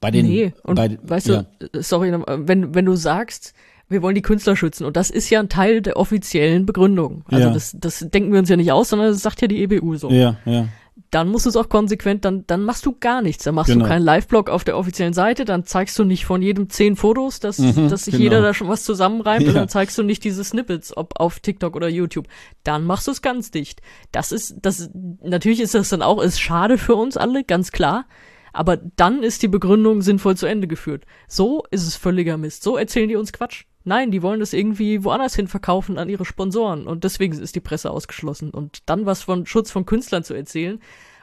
Bei 0.02 0.12
den, 0.12 0.26
nee, 0.26 0.52
und 0.64 0.76
bei, 0.76 0.98
weißt 1.04 1.28
ja. 1.28 1.46
du, 1.60 1.84
sorry, 1.84 2.12
wenn, 2.12 2.74
wenn 2.74 2.86
du 2.86 2.96
sagst, 2.96 3.54
wir 3.88 4.02
wollen 4.02 4.16
die 4.16 4.24
Künstler 4.24 4.56
schützen 4.56 4.86
und 4.86 4.98
das 4.98 5.12
ist 5.12 5.30
ja 5.30 5.40
ein 5.40 5.48
Teil 5.48 5.82
der 5.82 5.96
offiziellen 5.98 6.66
Begründung. 6.66 7.24
Also 7.30 7.48
ja. 7.48 7.54
das, 7.54 7.76
das 7.80 8.00
denken 8.00 8.32
wir 8.32 8.40
uns 8.40 8.50
ja 8.50 8.56
nicht 8.56 8.72
aus, 8.72 8.90
sondern 8.90 9.10
das 9.10 9.22
sagt 9.22 9.42
ja 9.42 9.48
die 9.48 9.62
EBU 9.62 9.96
so. 9.98 10.10
Ja, 10.10 10.38
ja. 10.46 10.68
Dann 11.12 11.28
musst 11.28 11.46
du 11.46 11.50
es 11.50 11.56
auch 11.56 11.70
konsequent, 11.70 12.26
dann, 12.26 12.46
dann 12.48 12.64
machst 12.64 12.86
du 12.86 12.96
gar 12.98 13.22
nichts. 13.22 13.44
Dann 13.44 13.54
machst 13.54 13.72
genau. 13.72 13.84
du 13.84 13.90
keinen 13.90 14.04
Live-Blog 14.04 14.50
auf 14.50 14.64
der 14.64 14.78
offiziellen 14.78 15.14
Seite, 15.14 15.46
dann 15.46 15.66
zeigst 15.66 16.00
du 16.00 16.06
nicht 16.06 16.26
von 16.26 16.42
jedem 16.42 16.70
zehn 16.70 16.96
Fotos, 16.96 17.40
dass, 17.40 17.60
mhm, 17.60 17.90
dass 17.90 18.06
sich 18.06 18.14
genau. 18.14 18.24
jeder 18.24 18.42
da 18.42 18.54
schon 18.54 18.70
was 18.70 18.84
zusammenreimt 18.84 19.44
ja. 19.44 19.50
und 19.50 19.56
dann 19.56 19.70
zeigst 19.70 19.98
du 19.98 20.04
nicht 20.04 20.24
diese 20.24 20.44
Snippets, 20.44 20.96
ob 20.96 21.20
auf 21.20 21.40
TikTok 21.40 21.76
oder 21.76 21.90
YouTube. 21.90 22.28
Dann 22.64 22.86
machst 22.86 23.08
du 23.08 23.12
es 23.12 23.22
ganz 23.22 23.52
dicht. 23.52 23.82
Das 24.12 24.32
ist, 24.32 24.56
das, 24.62 24.90
natürlich 25.22 25.60
ist 25.60 25.76
das 25.76 25.90
dann 25.90 26.02
auch, 26.02 26.22
ist 26.22 26.40
schade 26.40 26.78
für 26.78 26.96
uns 26.96 27.18
alle, 27.18 27.44
ganz 27.44 27.72
klar. 27.72 28.06
Aber 28.54 28.78
dann 28.78 29.24
ist 29.24 29.44
die 29.44 29.48
Begründung 29.48 30.02
sinnvoll 30.02 30.36
zu 30.36 30.46
Ende 30.46 30.68
geführt. 30.68 31.06
So 31.28 31.64
ist 31.72 31.88
es 31.88 31.96
völliger 31.96 32.38
Mist. 32.38 32.64
So 32.64 32.78
erzählen 32.78 33.10
die 33.10 33.16
uns 33.16 33.34
Quatsch. 33.34 33.66
Nein, 33.84 34.12
die 34.12 34.22
wollen 34.22 34.40
das 34.40 34.54
irgendwie 34.54 35.04
woanders 35.04 35.36
hin 35.36 35.48
verkaufen 35.48 35.98
an 35.98 36.10
ihre 36.10 36.26
Sponsoren 36.26 36.86
und 36.86 37.04
deswegen 37.04 37.34
ist 37.34 37.56
die 37.56 37.62
Presse 37.62 37.90
ausgeschlossen. 37.90 38.52
Und 38.52 38.84
dann 38.86 39.06
was 39.06 39.24
von 39.24 39.46
Schutz 39.46 39.72
von 39.72 39.86
Künstlern 39.86 40.24
zu 40.24 40.34
erzählen, 40.34 40.80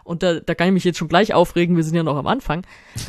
und 0.09 0.23
da, 0.23 0.41
da 0.41 0.55
kann 0.55 0.69
ich 0.69 0.73
mich 0.73 0.85
jetzt 0.85 0.97
schon 0.97 1.09
gleich 1.09 1.35
aufregen, 1.35 1.77
wir 1.77 1.85
sind 1.85 1.95
ja 1.95 2.03
noch 2.03 2.17
am 2.17 2.27
Anfang. 2.27 2.67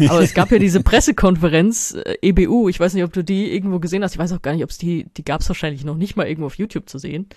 Aber 0.09 0.19
es 0.19 0.33
gab 0.33 0.51
ja 0.51 0.59
diese 0.59 0.83
Pressekonferenz, 0.83 1.93
äh, 1.93 2.17
EBU, 2.21 2.67
ich 2.67 2.77
weiß 2.77 2.93
nicht, 2.93 3.05
ob 3.05 3.13
du 3.13 3.23
die 3.23 3.53
irgendwo 3.53 3.79
gesehen 3.79 4.03
hast, 4.03 4.15
ich 4.15 4.19
weiß 4.19 4.33
auch 4.33 4.41
gar 4.41 4.53
nicht, 4.53 4.65
ob 4.65 4.69
es 4.69 4.77
die, 4.77 5.05
die 5.15 5.23
gab 5.23 5.39
es 5.39 5.47
wahrscheinlich 5.47 5.85
noch 5.85 5.95
nicht 5.95 6.17
mal 6.17 6.27
irgendwo 6.27 6.47
auf 6.47 6.57
YouTube 6.57 6.89
zu 6.89 6.97
sehen. 6.97 7.29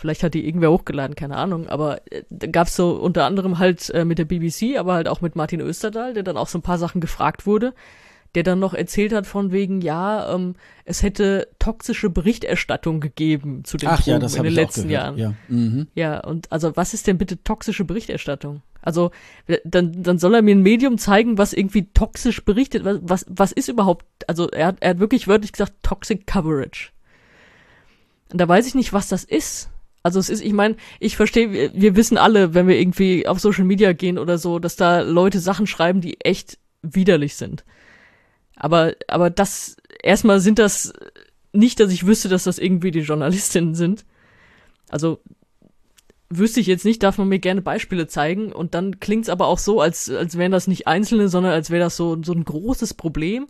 Vielleicht 0.00 0.22
hat 0.22 0.32
die 0.32 0.46
irgendwer 0.46 0.70
hochgeladen, 0.70 1.14
keine 1.14 1.36
Ahnung. 1.36 1.68
Aber 1.68 2.00
äh, 2.10 2.22
gab's 2.48 2.74
so 2.74 2.92
unter 2.92 3.26
anderem 3.26 3.58
halt 3.58 3.90
äh, 3.90 4.06
mit 4.06 4.18
der 4.18 4.24
BBC, 4.24 4.78
aber 4.78 4.94
halt 4.94 5.08
auch 5.08 5.20
mit 5.20 5.36
Martin 5.36 5.60
Österdahl, 5.60 6.14
der 6.14 6.22
dann 6.22 6.38
auch 6.38 6.48
so 6.48 6.56
ein 6.56 6.62
paar 6.62 6.78
Sachen 6.78 7.02
gefragt 7.02 7.46
wurde. 7.46 7.74
der 8.34 8.44
dann 8.44 8.60
noch 8.60 8.74
erzählt 8.74 9.12
hat 9.12 9.26
von 9.26 9.50
wegen, 9.50 9.80
ja, 9.80 10.32
ähm, 10.34 10.54
es 10.84 11.02
hätte 11.02 11.48
toxische 11.58 12.10
Berichterstattung 12.10 13.00
gegeben 13.00 13.64
zu 13.64 13.76
den 13.76 13.88
Ach, 13.88 13.96
Drogen 13.96 14.10
ja, 14.10 14.18
das 14.20 14.36
in 14.36 14.44
den 14.44 14.52
letzten 14.52 14.88
Jahren. 14.88 15.18
Ja. 15.18 15.34
Mhm. 15.48 15.88
Ja, 15.94 16.20
und 16.20 16.50
also 16.52 16.76
was 16.76 16.94
ist 16.94 17.06
denn 17.06 17.18
bitte 17.18 17.42
toxische 17.42 17.84
Berichterstattung? 17.84 18.62
Also 18.82 19.10
dann, 19.64 20.02
dann 20.02 20.18
soll 20.18 20.34
er 20.34 20.42
mir 20.42 20.54
ein 20.54 20.62
Medium 20.62 20.96
zeigen, 20.96 21.38
was 21.38 21.52
irgendwie 21.52 21.88
toxisch 21.92 22.44
berichtet. 22.44 22.84
Was, 22.84 22.98
was, 23.02 23.26
was 23.28 23.52
ist 23.52 23.68
überhaupt, 23.68 24.06
also 24.28 24.48
er 24.48 24.68
hat, 24.68 24.76
er 24.80 24.90
hat 24.90 25.00
wirklich 25.00 25.26
wörtlich 25.26 25.52
gesagt, 25.52 25.74
Toxic 25.82 26.26
Coverage. 26.26 26.90
Und 28.32 28.40
da 28.40 28.46
weiß 28.46 28.66
ich 28.66 28.76
nicht, 28.76 28.92
was 28.92 29.08
das 29.08 29.24
ist. 29.24 29.70
Also 30.02 30.18
es 30.18 30.30
ist, 30.30 30.42
ich 30.42 30.52
meine, 30.52 30.76
ich 30.98 31.16
verstehe, 31.16 31.52
wir, 31.52 31.74
wir 31.74 31.96
wissen 31.96 32.16
alle, 32.16 32.54
wenn 32.54 32.68
wir 32.68 32.78
irgendwie 32.78 33.26
auf 33.26 33.40
Social 33.40 33.64
Media 33.64 33.92
gehen 33.92 34.18
oder 34.18 34.38
so, 34.38 34.58
dass 34.58 34.76
da 34.76 35.00
Leute 35.00 35.40
Sachen 35.40 35.66
schreiben, 35.66 36.00
die 36.00 36.20
echt 36.20 36.58
widerlich 36.82 37.36
sind. 37.36 37.64
Aber, 38.56 38.94
aber 39.08 39.30
das, 39.30 39.76
erstmal 40.02 40.40
sind 40.40 40.58
das 40.58 40.92
nicht, 41.52 41.80
dass 41.80 41.92
ich 41.92 42.06
wüsste, 42.06 42.28
dass 42.28 42.44
das 42.44 42.58
irgendwie 42.58 42.90
die 42.90 43.00
Journalistinnen 43.00 43.74
sind. 43.74 44.04
Also 44.88 45.20
wüsste 46.30 46.60
ich 46.60 46.66
jetzt 46.66 46.84
nicht, 46.84 47.02
darf 47.02 47.18
man 47.18 47.28
mir 47.28 47.40
gerne 47.40 47.60
Beispiele 47.60 48.06
zeigen. 48.06 48.52
Und 48.52 48.74
dann 48.74 49.00
klingt's 49.00 49.28
aber 49.28 49.46
auch 49.48 49.58
so, 49.58 49.80
als, 49.80 50.08
als 50.08 50.38
wären 50.38 50.52
das 50.52 50.68
nicht 50.68 50.86
Einzelne, 50.86 51.28
sondern 51.28 51.52
als 51.52 51.70
wäre 51.70 51.84
das 51.84 51.96
so, 51.96 52.22
so 52.22 52.32
ein 52.32 52.44
großes 52.44 52.94
Problem. 52.94 53.48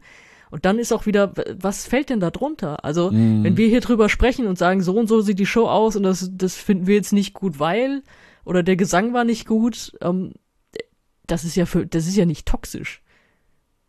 Und 0.51 0.65
dann 0.65 0.79
ist 0.79 0.93
auch 0.93 1.07
wieder, 1.07 1.33
was 1.61 1.87
fällt 1.87 2.11
denn 2.11 2.21
da 2.21 2.31
drunter? 2.31 2.85
Also, 2.85 3.11
Mhm. 3.13 3.45
wenn 3.45 3.57
wir 3.57 3.69
hier 3.69 3.81
drüber 3.81 4.09
sprechen 4.09 4.47
und 4.47 4.59
sagen, 4.59 4.83
so 4.83 4.95
und 4.97 5.07
so 5.09 5.21
sieht 5.21 5.39
die 5.39 5.47
Show 5.47 5.69
aus 5.69 5.97
und 5.97 6.03
das, 6.03 6.29
das 6.33 6.57
finden 6.57 6.87
wir 6.87 6.97
jetzt 6.97 7.13
nicht 7.13 7.35
gut, 7.35 7.59
weil, 7.61 8.03
oder 8.45 8.63
der 8.63 8.77
Gesang 8.77 9.13
war 9.13 9.25
nicht 9.25 9.47
gut, 9.47 9.93
ähm, 10.01 10.33
das 11.27 11.45
ist 11.45 11.55
ja 11.57 11.67
für, 11.67 11.87
das 11.87 12.07
ist 12.09 12.17
ja 12.17 12.27
nicht 12.27 12.47
toxisch. 12.47 13.03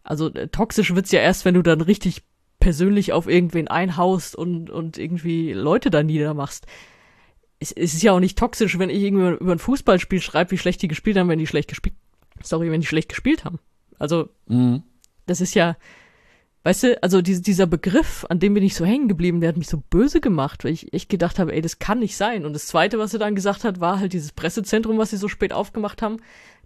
Also, 0.03 0.31
äh, 0.33 0.47
toxisch 0.49 0.93
wird's 0.93 1.11
ja 1.11 1.19
erst, 1.19 1.45
wenn 1.45 1.55
du 1.55 1.61
dann 1.63 1.81
richtig 1.81 2.23
persönlich 2.59 3.11
auf 3.11 3.27
irgendwen 3.27 3.67
einhaust 3.67 4.35
und, 4.35 4.69
und 4.69 4.99
irgendwie 4.99 5.53
Leute 5.53 5.89
da 5.89 6.03
niedermachst. 6.03 6.67
Es, 7.59 7.71
es 7.71 7.95
ist 7.95 8.03
ja 8.03 8.11
auch 8.11 8.19
nicht 8.19 8.37
toxisch, 8.37 8.77
wenn 8.77 8.91
ich 8.91 9.01
irgendwie 9.01 9.35
über 9.43 9.51
ein 9.51 9.59
Fußballspiel 9.59 10.21
schreibe, 10.21 10.51
wie 10.51 10.57
schlecht 10.59 10.81
die 10.83 10.87
gespielt 10.87 11.17
haben, 11.17 11.27
wenn 11.29 11.39
die 11.39 11.47
schlecht 11.47 11.69
gespielt, 11.69 11.95
sorry, 12.43 12.69
wenn 12.69 12.81
die 12.81 12.87
schlecht 12.87 13.09
gespielt 13.09 13.45
haben. 13.45 13.57
Also, 13.97 14.29
Mhm. 14.47 14.83
das 15.25 15.41
ist 15.41 15.55
ja, 15.55 15.75
weißt 16.63 16.83
du, 16.83 17.03
also 17.03 17.21
die, 17.21 17.41
dieser 17.41 17.65
Begriff, 17.67 18.25
an 18.29 18.39
dem 18.39 18.53
bin 18.53 18.63
ich 18.63 18.75
so 18.75 18.85
hängen 18.85 19.07
geblieben, 19.07 19.41
der 19.41 19.49
hat 19.49 19.57
mich 19.57 19.67
so 19.67 19.81
böse 19.89 20.21
gemacht, 20.21 20.63
weil 20.63 20.73
ich 20.73 20.93
echt 20.93 21.09
gedacht 21.09 21.39
habe, 21.39 21.53
ey, 21.53 21.61
das 21.61 21.79
kann 21.79 21.99
nicht 21.99 22.15
sein. 22.15 22.45
Und 22.45 22.53
das 22.53 22.67
Zweite, 22.67 22.99
was 22.99 23.11
sie 23.11 23.17
dann 23.19 23.35
gesagt 23.35 23.63
hat, 23.63 23.79
war 23.79 23.99
halt 23.99 24.13
dieses 24.13 24.31
Pressezentrum, 24.31 24.97
was 24.97 25.09
sie 25.09 25.17
so 25.17 25.27
spät 25.27 25.53
aufgemacht 25.53 26.01
haben. 26.01 26.17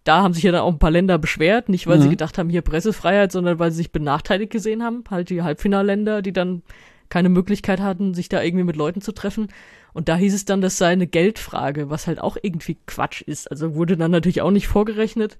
Da 0.03 0.21
haben 0.21 0.33
sich 0.33 0.43
ja 0.43 0.51
dann 0.51 0.61
auch 0.61 0.71
ein 0.71 0.79
paar 0.79 0.91
Länder 0.91 1.17
beschwert, 1.17 1.69
nicht 1.69 1.87
weil 1.87 1.99
sie 1.99 2.07
Mhm. 2.07 2.11
gedacht 2.11 2.37
haben, 2.37 2.49
hier 2.49 2.61
Pressefreiheit, 2.61 3.31
sondern 3.31 3.57
weil 3.57 3.71
sie 3.71 3.77
sich 3.77 3.91
benachteiligt 3.91 4.51
gesehen 4.51 4.83
haben. 4.83 5.03
Halt 5.09 5.29
die 5.29 5.41
Halbfinalländer, 5.41 6.21
die 6.21 6.33
dann 6.33 6.61
keine 7.09 7.29
Möglichkeit 7.29 7.79
hatten, 7.79 8.13
sich 8.13 8.29
da 8.29 8.41
irgendwie 8.43 8.65
mit 8.65 8.75
Leuten 8.75 9.01
zu 9.01 9.13
treffen. 9.13 9.47
Und 9.93 10.09
da 10.09 10.15
hieß 10.17 10.33
es 10.35 10.45
dann, 10.45 10.61
das 10.61 10.77
sei 10.77 10.89
eine 10.89 11.07
Geldfrage, 11.07 11.89
was 11.89 12.05
halt 12.05 12.19
auch 12.19 12.37
irgendwie 12.41 12.77
Quatsch 12.85 13.21
ist. 13.21 13.49
Also 13.49 13.75
wurde 13.75 13.95
dann 13.97 14.11
natürlich 14.11 14.41
auch 14.41 14.51
nicht 14.51 14.67
vorgerechnet. 14.67 15.37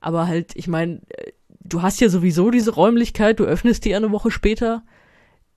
Aber 0.00 0.26
halt, 0.26 0.56
ich 0.56 0.66
meine, 0.68 1.00
du 1.64 1.82
hast 1.82 2.00
ja 2.00 2.08
sowieso 2.08 2.50
diese 2.50 2.72
Räumlichkeit, 2.72 3.40
du 3.40 3.44
öffnest 3.44 3.84
die 3.84 3.94
eine 3.94 4.12
Woche 4.12 4.30
später. 4.30 4.82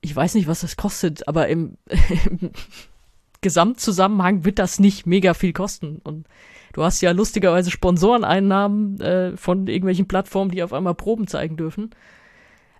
Ich 0.00 0.14
weiß 0.14 0.34
nicht, 0.34 0.48
was 0.48 0.60
das 0.60 0.76
kostet, 0.76 1.28
aber 1.28 1.48
im, 1.48 1.76
im 2.30 2.50
Gesamtzusammenhang 3.40 4.44
wird 4.44 4.58
das 4.58 4.80
nicht 4.80 5.06
mega 5.06 5.34
viel 5.34 5.52
kosten. 5.52 6.00
Und 6.02 6.26
du 6.72 6.82
hast 6.82 7.00
ja 7.00 7.12
lustigerweise 7.12 7.70
Sponsoreneinnahmen 7.70 9.00
äh, 9.00 9.36
von 9.36 9.66
irgendwelchen 9.66 10.08
Plattformen, 10.08 10.50
die 10.50 10.62
auf 10.62 10.72
einmal 10.72 10.94
Proben 10.94 11.26
zeigen 11.26 11.56
dürfen. 11.56 11.90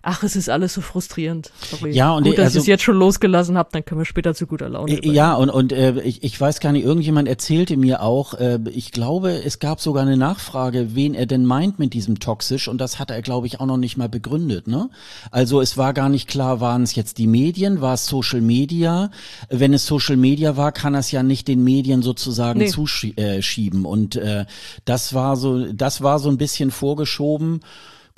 Ach, 0.01 0.23
es 0.23 0.35
ist 0.35 0.49
alles 0.49 0.73
so 0.73 0.81
frustrierend. 0.81 1.51
Sorry. 1.69 1.91
Ja, 1.91 2.13
und 2.13 2.23
Gut, 2.23 2.37
dass 2.37 2.45
also- 2.45 2.59
ich 2.59 2.63
es 2.63 2.67
jetzt 2.67 2.83
schon 2.83 2.97
losgelassen 2.97 3.57
habe, 3.57 3.69
dann 3.71 3.83
können 3.83 3.99
wir 4.01 4.05
später 4.05 4.33
zu 4.33 4.47
guter 4.47 4.69
Laune. 4.69 4.93
Äh, 4.93 5.09
Ja, 5.11 5.33
und, 5.35 5.49
und 5.49 5.71
äh, 5.73 5.99
ich, 6.01 6.23
ich 6.23 6.39
weiß 6.39 6.59
gar 6.59 6.71
nicht, 6.71 6.85
irgendjemand 6.85 7.27
erzählte 7.27 7.75
mir 7.77 8.01
auch, 8.01 8.33
äh, 8.35 8.59
ich 8.71 8.91
glaube, 8.91 9.31
es 9.43 9.59
gab 9.59 9.81
sogar 9.81 10.03
eine 10.03 10.17
Nachfrage, 10.17 10.95
wen 10.95 11.13
er 11.13 11.25
denn 11.25 11.45
meint 11.45 11.79
mit 11.79 11.93
diesem 11.93 12.19
toxisch 12.19 12.67
und 12.67 12.79
das 12.79 12.99
hat 12.99 13.11
er, 13.11 13.21
glaube 13.21 13.47
ich, 13.47 13.59
auch 13.59 13.65
noch 13.65 13.77
nicht 13.77 13.97
mal 13.97 14.09
begründet. 14.09 14.67
Ne? 14.67 14.89
Also 15.31 15.59
es 15.61 15.77
war 15.77 15.93
gar 15.93 16.09
nicht 16.09 16.27
klar, 16.27 16.61
waren 16.61 16.83
es 16.83 16.95
jetzt 16.95 17.17
die 17.17 17.27
Medien, 17.27 17.81
war 17.81 17.93
es 17.95 18.05
Social 18.05 18.41
Media? 18.41 19.11
Wenn 19.49 19.73
es 19.73 19.85
Social 19.85 20.17
Media 20.17 20.55
war, 20.57 20.71
kann 20.71 20.93
er 20.93 21.01
es 21.01 21.11
ja 21.11 21.23
nicht 21.23 21.47
den 21.47 21.63
Medien 21.63 22.01
sozusagen 22.01 22.59
Nee. 22.59 22.67
zuschieben 22.67 23.83
äh, 23.83 23.87
und 23.87 24.15
äh, 24.15 24.45
das 24.85 25.13
war 25.13 25.35
so, 25.35 25.71
das 25.73 26.01
war 26.01 26.19
so 26.19 26.29
ein 26.29 26.37
bisschen 26.37 26.71
vorgeschoben. 26.71 27.61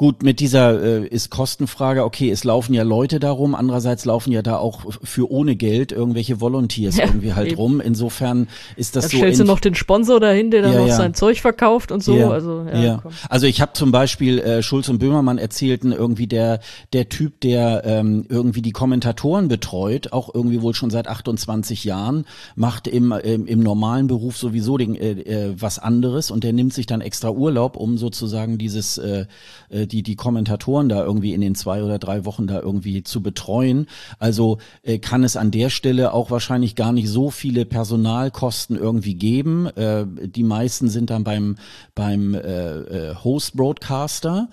Gut, 0.02 0.24
mit 0.24 0.40
dieser 0.40 0.82
äh, 0.82 1.06
ist 1.06 1.30
Kostenfrage, 1.30 2.04
okay, 2.04 2.32
es 2.32 2.44
laufen 2.44 2.74
ja 2.74 2.82
Leute 2.82 3.20
darum, 3.20 3.54
andererseits 3.54 4.04
laufen 4.04 4.32
ja 4.32 4.42
da 4.42 4.58
auch 4.58 4.82
für 5.04 5.30
ohne 5.32 5.56
Geld 5.56 5.92
irgendwelche 5.92 6.42
Volunteers 6.42 6.98
Ja, 6.98 7.06
irgendwie 7.06 7.36
halt 7.36 7.50
eben. 7.50 7.58
rum. 7.58 7.80
Insofern 7.80 8.48
ist 8.78 8.96
das 8.96 9.04
dann 9.04 9.12
so. 9.12 9.18
stellst 9.18 9.40
du 9.42 9.44
noch 9.44 9.60
den 9.60 9.76
Sponsor 9.76 10.20
dahin, 10.20 10.50
der 10.50 10.64
dann 10.64 10.74
Ja, 10.74 10.80
noch 10.80 10.88
ja. 10.88 10.96
sein 10.96 11.14
Zeug 11.14 11.40
verkauft 11.40 11.92
und 11.92 12.04
so. 12.04 12.18
Ja, 12.18 12.32
Also, 12.32 12.66
ja. 12.74 13.04
Also 13.30 13.46
ich 13.46 13.62
habe 13.62 13.74
zum 13.74 13.92
Beispiel 13.92 14.40
äh, 14.40 14.64
Schulz 14.64 14.90
und 14.90 14.98
Böhmermann 14.98 15.38
erzählten 15.38 15.92
irgendwie 15.92 16.26
der 16.26 16.62
der 16.94 17.08
Typ, 17.08 17.40
der 17.42 17.84
ähm, 17.86 18.26
irgendwie 18.28 18.64
die 18.64 18.72
Kommentatoren 18.72 19.50
betreut, 19.50 20.14
auch 20.14 20.34
irgendwie 20.34 20.64
wohl 20.64 20.74
schon 20.74 20.90
seit 20.90 21.08
28 21.08 21.84
Jahren, 21.84 22.26
macht 22.56 22.88
im 22.88 23.12
im, 23.12 23.46
im 23.46 23.60
normalen 23.60 24.08
Beruf 24.08 24.36
sowieso 24.36 24.80
den, 24.80 24.96
äh, 24.96 25.12
äh, 25.12 25.54
was 25.62 25.78
anderes 25.78 26.32
und 26.32 26.44
der 26.44 26.54
nimmt 26.54 26.74
sich 26.74 26.88
dann 26.88 27.02
extra 27.02 27.30
Urlaub, 27.30 27.78
um 27.78 28.00
sozusagen 28.00 28.58
dieses 28.58 28.98
äh, 28.98 29.28
äh, 29.70 29.91
die 29.92 30.04
die 30.04 30.16
Kommentatoren 30.16 30.90
da 30.90 31.04
irgendwie 31.04 31.34
in 31.34 31.42
den 31.42 31.56
zwei 31.56 31.84
oder 31.84 32.00
drei 32.00 32.26
Wochen 32.26 32.48
da 32.48 32.60
irgendwie 32.60 33.04
zu 33.04 33.22
betreuen. 33.22 33.88
Also 34.20 34.58
äh, 34.84 35.00
kann 35.00 35.24
es 35.24 35.36
an 35.36 35.52
der 35.52 35.70
Stelle 35.70 36.14
auch 36.14 36.32
wahrscheinlich 36.32 36.76
gar 36.76 36.94
nicht 36.94 37.10
so 37.10 37.30
viele 37.30 37.66
Personalkosten 37.66 38.78
irgendwie 38.78 39.16
geben. 39.16 39.68
Äh, 39.68 40.06
die 40.08 40.44
meisten 40.44 40.90
sind 40.90 41.10
dann 41.10 41.24
beim 41.24 41.58
beim 41.96 42.34
äh, 42.34 42.40
äh, 42.40 43.16
Host 43.24 43.56
Broadcaster 43.56 44.50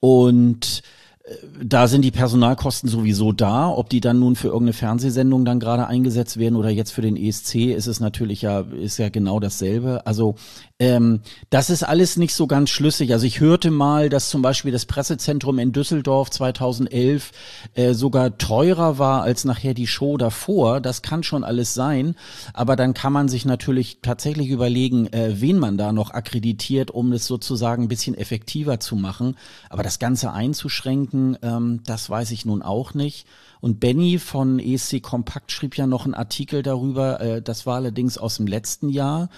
und 0.00 0.82
äh, 1.24 1.34
da 1.64 1.88
sind 1.88 2.02
die 2.02 2.10
Personalkosten 2.10 2.88
sowieso 2.88 3.32
da. 3.32 3.68
Ob 3.70 3.88
die 3.90 4.00
dann 4.00 4.18
nun 4.18 4.36
für 4.36 4.48
irgendeine 4.48 4.72
Fernsehsendung 4.74 5.44
dann 5.44 5.60
gerade 5.60 5.86
eingesetzt 5.86 6.38
werden 6.38 6.56
oder 6.56 6.70
jetzt 6.70 6.92
für 6.92 7.02
den 7.02 7.16
ESC, 7.16 7.72
ist 7.74 7.86
es 7.86 8.00
natürlich 8.00 8.42
ja, 8.42 8.60
ist 8.60 8.98
ja 8.98 9.08
genau 9.08 9.40
dasselbe. 9.40 10.06
Also 10.06 10.36
ähm, 10.78 11.20
das 11.48 11.70
ist 11.70 11.82
alles 11.82 12.18
nicht 12.18 12.34
so 12.34 12.46
ganz 12.46 12.68
schlüssig. 12.68 13.12
Also 13.12 13.24
ich 13.24 13.40
hörte 13.40 13.70
mal, 13.70 14.10
dass 14.10 14.28
zum 14.28 14.42
Beispiel 14.42 14.72
das 14.72 14.84
Pressezentrum 14.84 15.58
in 15.58 15.72
Düsseldorf 15.72 16.30
2011 16.30 17.32
äh, 17.74 17.94
sogar 17.94 18.36
teurer 18.36 18.98
war 18.98 19.22
als 19.22 19.44
nachher 19.44 19.72
die 19.72 19.86
Show 19.86 20.18
davor. 20.18 20.82
Das 20.82 21.00
kann 21.00 21.22
schon 21.22 21.44
alles 21.44 21.72
sein. 21.72 22.14
Aber 22.52 22.76
dann 22.76 22.92
kann 22.92 23.12
man 23.12 23.28
sich 23.28 23.46
natürlich 23.46 24.00
tatsächlich 24.02 24.50
überlegen, 24.50 25.06
äh, 25.14 25.40
wen 25.40 25.58
man 25.58 25.78
da 25.78 25.92
noch 25.92 26.10
akkreditiert, 26.10 26.90
um 26.90 27.12
es 27.12 27.26
sozusagen 27.26 27.84
ein 27.84 27.88
bisschen 27.88 28.16
effektiver 28.16 28.78
zu 28.78 28.96
machen. 28.96 29.36
Aber 29.70 29.82
das 29.82 29.98
Ganze 29.98 30.32
einzuschränken, 30.32 31.38
ähm, 31.40 31.80
das 31.84 32.10
weiß 32.10 32.30
ich 32.32 32.44
nun 32.44 32.60
auch 32.60 32.92
nicht. 32.92 33.26
Und 33.60 33.80
Benny 33.80 34.18
von 34.18 34.58
ESC 34.58 35.00
Kompakt 35.00 35.50
schrieb 35.50 35.76
ja 35.76 35.86
noch 35.86 36.04
einen 36.04 36.14
Artikel 36.14 36.62
darüber, 36.62 37.20
äh, 37.20 37.40
das 37.40 37.64
war 37.64 37.76
allerdings 37.76 38.18
aus 38.18 38.36
dem 38.36 38.46
letzten 38.46 38.90
Jahr, 38.90 39.30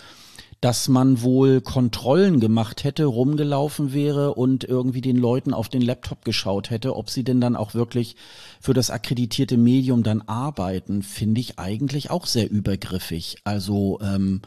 dass 0.61 0.89
man 0.89 1.23
wohl 1.23 1.61
Kontrollen 1.61 2.41
gemacht 2.41 2.83
hätte, 2.83 3.05
rumgelaufen 3.05 3.93
wäre 3.93 4.35
und 4.35 4.65
irgendwie 4.65 5.01
den 5.01 5.17
Leuten 5.17 5.55
auf 5.55 5.69
den 5.69 5.83
Laptop 5.83 6.25
geschaut 6.25 6.71
hätte, 6.71 6.97
ob 6.97 7.11
sie 7.11 7.23
denn 7.23 7.41
dann 7.41 7.55
auch 7.55 7.75
wirklich 7.75 8.17
für 8.61 8.75
das 8.75 8.91
akkreditierte 8.91 9.57
Medium 9.57 10.03
dann 10.03 10.23
arbeiten, 10.23 11.03
finde 11.03 11.41
ich 11.41 11.61
eigentlich 11.61 12.11
auch 12.11 12.27
sehr 12.27 12.51
übergriffig. 12.51 13.37
Also 13.45 14.01
ähm, 14.03 14.43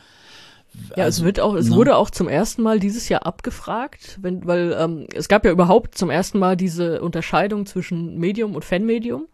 Ja, 0.97 1.05
also, 1.05 1.21
es 1.21 1.25
wird 1.25 1.39
auch, 1.39 1.55
es 1.55 1.69
ne? 1.69 1.75
wurde 1.77 1.95
auch 1.95 2.09
zum 2.09 2.27
ersten 2.27 2.61
Mal 2.61 2.81
dieses 2.81 3.07
Jahr 3.07 3.25
abgefragt, 3.25 4.19
wenn, 4.21 4.45
weil 4.45 4.75
ähm, 4.77 5.07
es 5.13 5.29
gab 5.29 5.45
ja 5.45 5.51
überhaupt 5.51 5.97
zum 5.97 6.09
ersten 6.09 6.39
Mal 6.39 6.57
diese 6.57 7.01
Unterscheidung 7.01 7.65
zwischen 7.65 8.17
Medium 8.17 8.55
und 8.55 8.65
Fanmedium. 8.65 9.27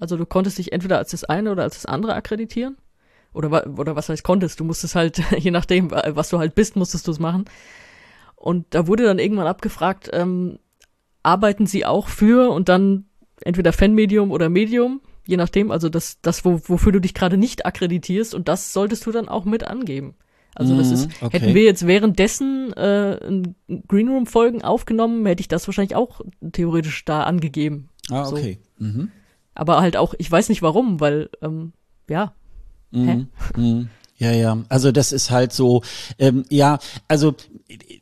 Also 0.00 0.16
du 0.16 0.26
konntest 0.26 0.58
dich 0.58 0.72
entweder 0.72 0.98
als 0.98 1.12
das 1.12 1.22
eine 1.22 1.52
oder 1.52 1.62
als 1.62 1.74
das 1.74 1.86
andere 1.86 2.14
akkreditieren. 2.14 2.76
Oder, 3.32 3.66
oder 3.78 3.94
was 3.96 4.08
heißt 4.08 4.24
konntest, 4.24 4.58
du 4.60 4.64
musstest 4.64 4.94
halt, 4.94 5.18
je 5.38 5.50
nachdem, 5.50 5.90
wa- 5.90 6.02
was 6.10 6.28
du 6.30 6.38
halt 6.38 6.54
bist, 6.54 6.76
musstest 6.76 7.06
du 7.06 7.10
es 7.12 7.18
machen. 7.18 7.44
Und 8.36 8.66
da 8.70 8.86
wurde 8.86 9.04
dann 9.04 9.18
irgendwann 9.18 9.46
abgefragt, 9.46 10.10
ähm, 10.12 10.58
arbeiten 11.22 11.66
sie 11.66 11.84
auch 11.84 12.08
für 12.08 12.50
und 12.50 12.68
dann 12.68 13.04
entweder 13.42 13.72
Fanmedium 13.72 14.30
oder 14.30 14.48
Medium, 14.48 15.00
je 15.26 15.36
nachdem, 15.36 15.70
also 15.70 15.88
das, 15.88 16.20
das 16.22 16.44
wo, 16.44 16.60
wofür 16.64 16.92
du 16.92 17.00
dich 17.00 17.14
gerade 17.14 17.36
nicht 17.36 17.66
akkreditierst 17.66 18.34
und 18.34 18.48
das 18.48 18.72
solltest 18.72 19.04
du 19.06 19.12
dann 19.12 19.28
auch 19.28 19.44
mit 19.44 19.64
angeben. 19.64 20.14
Also 20.54 20.74
das 20.76 20.88
Mhm, 20.88 20.94
ist, 20.94 21.22
okay. 21.22 21.38
hätten 21.38 21.54
wir 21.54 21.62
jetzt 21.62 21.86
währenddessen 21.86 22.72
äh, 22.72 23.42
Greenroom-Folgen 23.88 24.62
aufgenommen, 24.62 25.24
hätte 25.26 25.40
ich 25.40 25.48
das 25.48 25.66
wahrscheinlich 25.68 25.94
auch 25.94 26.20
theoretisch 26.52 27.04
da 27.04 27.24
angegeben. 27.24 27.90
Ah, 28.10 28.24
so. 28.24 28.36
okay. 28.36 28.58
Mhm. 28.78 29.10
Aber 29.54 29.80
halt 29.80 29.96
auch, 29.96 30.14
ich 30.18 30.30
weiß 30.30 30.48
nicht 30.48 30.62
warum, 30.62 31.00
weil, 31.00 31.30
ähm, 31.42 31.72
ja? 32.08 32.32
Mhm. 32.90 33.28
Mhm. 33.56 33.88
Ja, 34.18 34.32
ja. 34.32 34.58
Also 34.68 34.90
das 34.90 35.12
ist 35.12 35.30
halt 35.30 35.52
so, 35.52 35.82
ähm, 36.18 36.44
ja, 36.50 36.80
also 37.06 37.36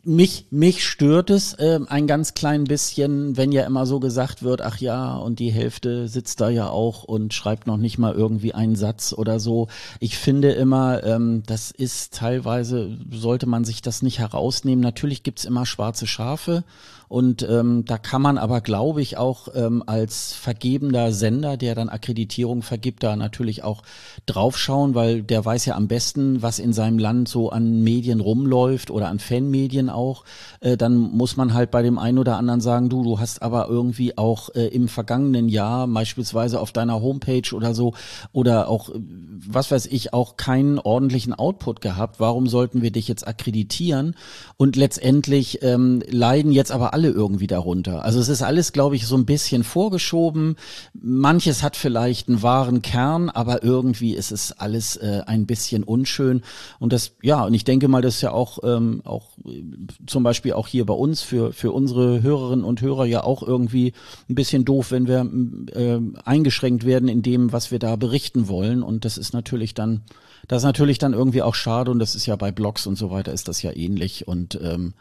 mich, 0.02 0.46
mich 0.50 0.86
stört 0.86 1.28
es 1.28 1.52
äh, 1.54 1.78
ein 1.88 2.06
ganz 2.06 2.32
klein 2.32 2.64
bisschen, 2.64 3.36
wenn 3.36 3.52
ja 3.52 3.64
immer 3.64 3.84
so 3.84 4.00
gesagt 4.00 4.42
wird, 4.42 4.62
ach 4.62 4.78
ja, 4.78 5.16
und 5.16 5.40
die 5.40 5.50
Hälfte 5.50 6.08
sitzt 6.08 6.40
da 6.40 6.48
ja 6.48 6.70
auch 6.70 7.04
und 7.04 7.34
schreibt 7.34 7.66
noch 7.66 7.76
nicht 7.76 7.98
mal 7.98 8.14
irgendwie 8.14 8.54
einen 8.54 8.76
Satz 8.76 9.12
oder 9.12 9.38
so. 9.40 9.68
Ich 10.00 10.16
finde 10.16 10.52
immer, 10.52 11.04
ähm, 11.04 11.42
das 11.46 11.70
ist 11.70 12.14
teilweise, 12.14 12.96
sollte 13.10 13.46
man 13.46 13.64
sich 13.64 13.82
das 13.82 14.00
nicht 14.00 14.18
herausnehmen. 14.18 14.82
Natürlich 14.82 15.22
gibt's 15.22 15.44
immer 15.44 15.66
schwarze 15.66 16.06
Schafe 16.06 16.64
und 17.08 17.46
ähm, 17.48 17.84
da 17.84 17.98
kann 17.98 18.20
man 18.22 18.36
aber, 18.36 18.60
glaube 18.60 19.00
ich, 19.00 19.16
auch 19.16 19.48
ähm, 19.54 19.82
als 19.86 20.32
vergebender 20.32 21.12
Sender, 21.12 21.56
der 21.56 21.74
dann 21.74 21.88
Akkreditierung 21.88 22.62
vergibt, 22.62 23.02
da 23.02 23.14
natürlich 23.14 23.62
auch 23.62 23.82
draufschauen, 24.26 24.94
weil 24.94 25.22
der 25.22 25.44
weiß 25.44 25.66
ja 25.66 25.76
am 25.76 25.86
besten, 25.86 26.42
was 26.42 26.58
in 26.58 26.72
seinem 26.72 26.98
Land 26.98 27.28
so 27.28 27.50
an 27.50 27.82
Medien 27.82 28.20
rumläuft 28.20 28.90
oder 28.90 29.08
an 29.08 29.20
Fanmedien 29.20 29.88
auch. 29.88 30.24
Äh, 30.60 30.76
dann 30.76 30.96
muss 30.96 31.36
man 31.36 31.54
halt 31.54 31.70
bei 31.70 31.82
dem 31.82 31.98
einen 31.98 32.18
oder 32.18 32.36
anderen 32.36 32.60
sagen, 32.60 32.88
du, 32.88 33.04
du 33.04 33.20
hast 33.20 33.40
aber 33.42 33.68
irgendwie 33.68 34.18
auch 34.18 34.48
äh, 34.54 34.66
im 34.66 34.88
vergangenen 34.88 35.48
Jahr 35.48 35.86
beispielsweise 35.86 36.60
auf 36.60 36.72
deiner 36.72 37.00
Homepage 37.00 37.54
oder 37.54 37.74
so 37.74 37.94
oder 38.32 38.68
auch, 38.68 38.88
äh, 38.88 38.94
was 38.98 39.70
weiß 39.70 39.86
ich, 39.86 40.12
auch 40.12 40.36
keinen 40.36 40.80
ordentlichen 40.80 41.34
Output 41.34 41.80
gehabt. 41.80 42.18
Warum 42.18 42.48
sollten 42.48 42.82
wir 42.82 42.90
dich 42.90 43.06
jetzt 43.06 43.28
akkreditieren? 43.28 44.16
Und 44.56 44.74
letztendlich 44.74 45.62
ähm, 45.62 46.02
leiden 46.08 46.50
jetzt 46.50 46.72
aber 46.72 46.95
alle 46.96 47.10
irgendwie 47.10 47.46
darunter. 47.46 48.06
Also 48.06 48.18
es 48.20 48.30
ist 48.30 48.40
alles, 48.40 48.72
glaube 48.72 48.96
ich, 48.96 49.06
so 49.06 49.18
ein 49.18 49.26
bisschen 49.26 49.64
vorgeschoben. 49.64 50.56
Manches 50.94 51.62
hat 51.62 51.76
vielleicht 51.76 52.26
einen 52.26 52.40
wahren 52.40 52.80
Kern, 52.80 53.28
aber 53.28 53.62
irgendwie 53.62 54.14
ist 54.14 54.32
es 54.32 54.52
alles 54.52 54.96
äh, 54.96 55.20
ein 55.26 55.44
bisschen 55.44 55.84
unschön. 55.84 56.40
Und 56.78 56.94
das, 56.94 57.12
ja, 57.20 57.44
und 57.44 57.52
ich 57.52 57.64
denke 57.64 57.88
mal, 57.88 58.00
das 58.00 58.14
ist 58.14 58.20
ja 58.22 58.32
auch, 58.32 58.60
ähm, 58.64 59.02
auch 59.04 59.36
äh, 59.44 59.62
zum 60.06 60.22
Beispiel 60.22 60.54
auch 60.54 60.68
hier 60.68 60.86
bei 60.86 60.94
uns 60.94 61.20
für, 61.20 61.52
für 61.52 61.70
unsere 61.70 62.22
Hörerinnen 62.22 62.64
und 62.64 62.80
Hörer 62.80 63.04
ja 63.04 63.22
auch 63.24 63.42
irgendwie 63.42 63.92
ein 64.30 64.34
bisschen 64.34 64.64
doof, 64.64 64.90
wenn 64.90 65.06
wir 65.06 65.30
äh, 65.78 66.00
eingeschränkt 66.24 66.86
werden 66.86 67.10
in 67.10 67.20
dem, 67.20 67.52
was 67.52 67.70
wir 67.70 67.78
da 67.78 67.96
berichten 67.96 68.48
wollen. 68.48 68.82
Und 68.82 69.04
das 69.04 69.18
ist 69.18 69.34
natürlich 69.34 69.74
dann, 69.74 70.00
das 70.48 70.62
ist 70.62 70.66
natürlich 70.66 70.96
dann 70.96 71.12
irgendwie 71.12 71.42
auch 71.42 71.54
schade 71.54 71.90
und 71.90 71.98
das 71.98 72.14
ist 72.14 72.24
ja 72.24 72.36
bei 72.36 72.52
Blogs 72.52 72.86
und 72.86 72.96
so 72.96 73.10
weiter 73.10 73.34
ist 73.34 73.48
das 73.48 73.60
ja 73.60 73.76
ähnlich 73.76 74.26
und 74.26 74.58
ähm, 74.62 74.94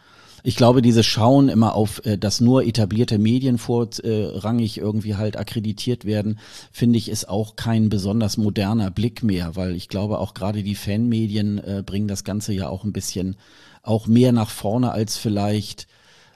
ich 0.43 0.55
glaube, 0.55 0.81
dieses 0.81 1.05
Schauen 1.05 1.49
immer 1.49 1.75
auf, 1.75 2.05
äh, 2.05 2.17
dass 2.17 2.41
nur 2.41 2.63
etablierte 2.63 3.17
Medien 3.17 3.57
vorrangig 3.57 4.77
irgendwie 4.77 5.15
halt 5.15 5.37
akkreditiert 5.37 6.05
werden, 6.05 6.39
finde 6.71 6.97
ich, 6.97 7.09
ist 7.09 7.27
auch 7.29 7.55
kein 7.55 7.89
besonders 7.89 8.37
moderner 8.37 8.91
Blick 8.91 9.23
mehr, 9.23 9.55
weil 9.55 9.75
ich 9.75 9.89
glaube, 9.89 10.19
auch 10.19 10.33
gerade 10.33 10.63
die 10.63 10.75
Fanmedien 10.75 11.57
äh, 11.59 11.83
bringen 11.85 12.07
das 12.07 12.23
Ganze 12.23 12.53
ja 12.53 12.69
auch 12.69 12.83
ein 12.83 12.93
bisschen 12.93 13.35
auch 13.83 14.07
mehr 14.07 14.31
nach 14.31 14.49
vorne 14.49 14.91
als 14.91 15.17
vielleicht 15.17 15.87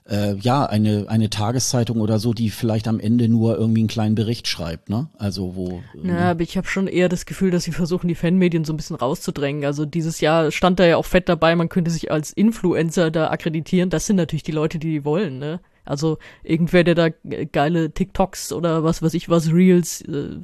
äh, 0.10 0.36
ja, 0.36 0.66
eine, 0.66 1.06
eine 1.08 1.30
Tageszeitung 1.30 2.02
oder 2.02 2.20
so, 2.20 2.34
die 2.34 2.50
vielleicht 2.50 2.88
am 2.88 3.00
Ende 3.00 3.30
nur 3.30 3.58
irgendwie 3.58 3.82
einen 3.82 3.88
kleinen 3.88 4.16
Bericht 4.16 4.48
schreibt, 4.48 4.90
ne? 4.90 5.10
Also 5.18 5.56
wo. 5.56 5.82
Ja, 5.96 6.14
ne? 6.14 6.20
aber 6.20 6.42
ich 6.42 6.58
habe 6.58 6.68
schon 6.68 6.88
eher 6.88 7.10
das 7.10 7.26
Gefühl, 7.26 7.52
dass 7.52 7.64
sie 7.64 7.72
versuchen, 7.72 8.08
die 8.08 8.16
Fanmedien 8.16 8.66
so 8.66 8.74
ein 8.74 8.78
bisschen 8.78 8.96
rauszudrängen. 8.96 9.66
Also 9.66 9.86
dieses 9.86 10.22
Jahr 10.22 10.52
stand 10.52 10.80
da 10.80 10.86
ja 10.86 10.98
auch 10.98 11.06
fett 11.06 11.30
dabei, 11.30 11.56
man 11.56 11.70
könnte 11.70 11.92
sich 11.92 12.12
als 12.12 12.32
Influencer 12.34 13.12
da 13.12 13.30
akkreditieren. 13.30 13.90
Das 13.90 14.06
sind 14.06 14.16
natürlich 14.16 14.44
die 14.44 14.52
Leute, 14.52 14.80
die 14.80 14.92
die 14.92 15.06
wollen, 15.06 15.40
ne? 15.40 15.60
Also 15.86 16.20
irgendwer, 16.44 16.84
der 16.84 16.96
da 16.96 17.10
geile 17.52 17.92
TikToks 17.92 18.54
oder 18.54 18.84
was 18.84 19.02
weiß 19.02 19.16
ich 19.16 19.28
was, 19.28 19.52
Reels, 19.52 20.02
äh, 20.02 20.38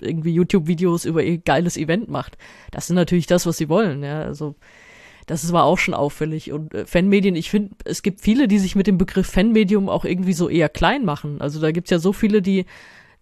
irgendwie 0.00 0.32
YouTube-Videos 0.32 1.04
über 1.04 1.22
ihr 1.22 1.38
geiles 1.38 1.76
Event 1.76 2.08
macht. 2.08 2.38
Das 2.70 2.86
sind 2.86 2.96
natürlich 2.96 3.26
das, 3.26 3.46
was 3.46 3.58
sie 3.58 3.68
wollen, 3.68 4.02
ja. 4.02 4.22
Also 4.22 4.54
das 5.26 5.52
war 5.52 5.64
auch 5.64 5.78
schon 5.78 5.94
auffällig. 5.94 6.52
Und 6.52 6.74
äh, 6.74 6.86
Fanmedien, 6.86 7.36
ich 7.36 7.50
finde, 7.50 7.74
es 7.84 8.02
gibt 8.02 8.20
viele, 8.20 8.48
die 8.48 8.58
sich 8.58 8.76
mit 8.76 8.86
dem 8.86 8.98
Begriff 8.98 9.26
Fanmedium 9.26 9.88
auch 9.88 10.04
irgendwie 10.04 10.32
so 10.32 10.48
eher 10.48 10.68
klein 10.68 11.04
machen. 11.04 11.40
Also 11.40 11.60
da 11.60 11.70
gibt's 11.72 11.90
ja 11.90 11.98
so 11.98 12.12
viele, 12.12 12.42
die 12.42 12.66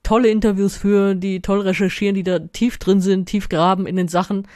tolle 0.02 0.28
Interviews 0.28 0.76
führen, 0.76 1.20
die 1.20 1.40
toll 1.40 1.60
recherchieren, 1.60 2.14
die 2.14 2.24
da 2.24 2.38
tief 2.40 2.78
drin 2.78 3.00
sind, 3.00 3.26
tief 3.26 3.48
graben 3.48 3.86
in 3.86 3.96
den 3.96 4.08
Sachen 4.08 4.46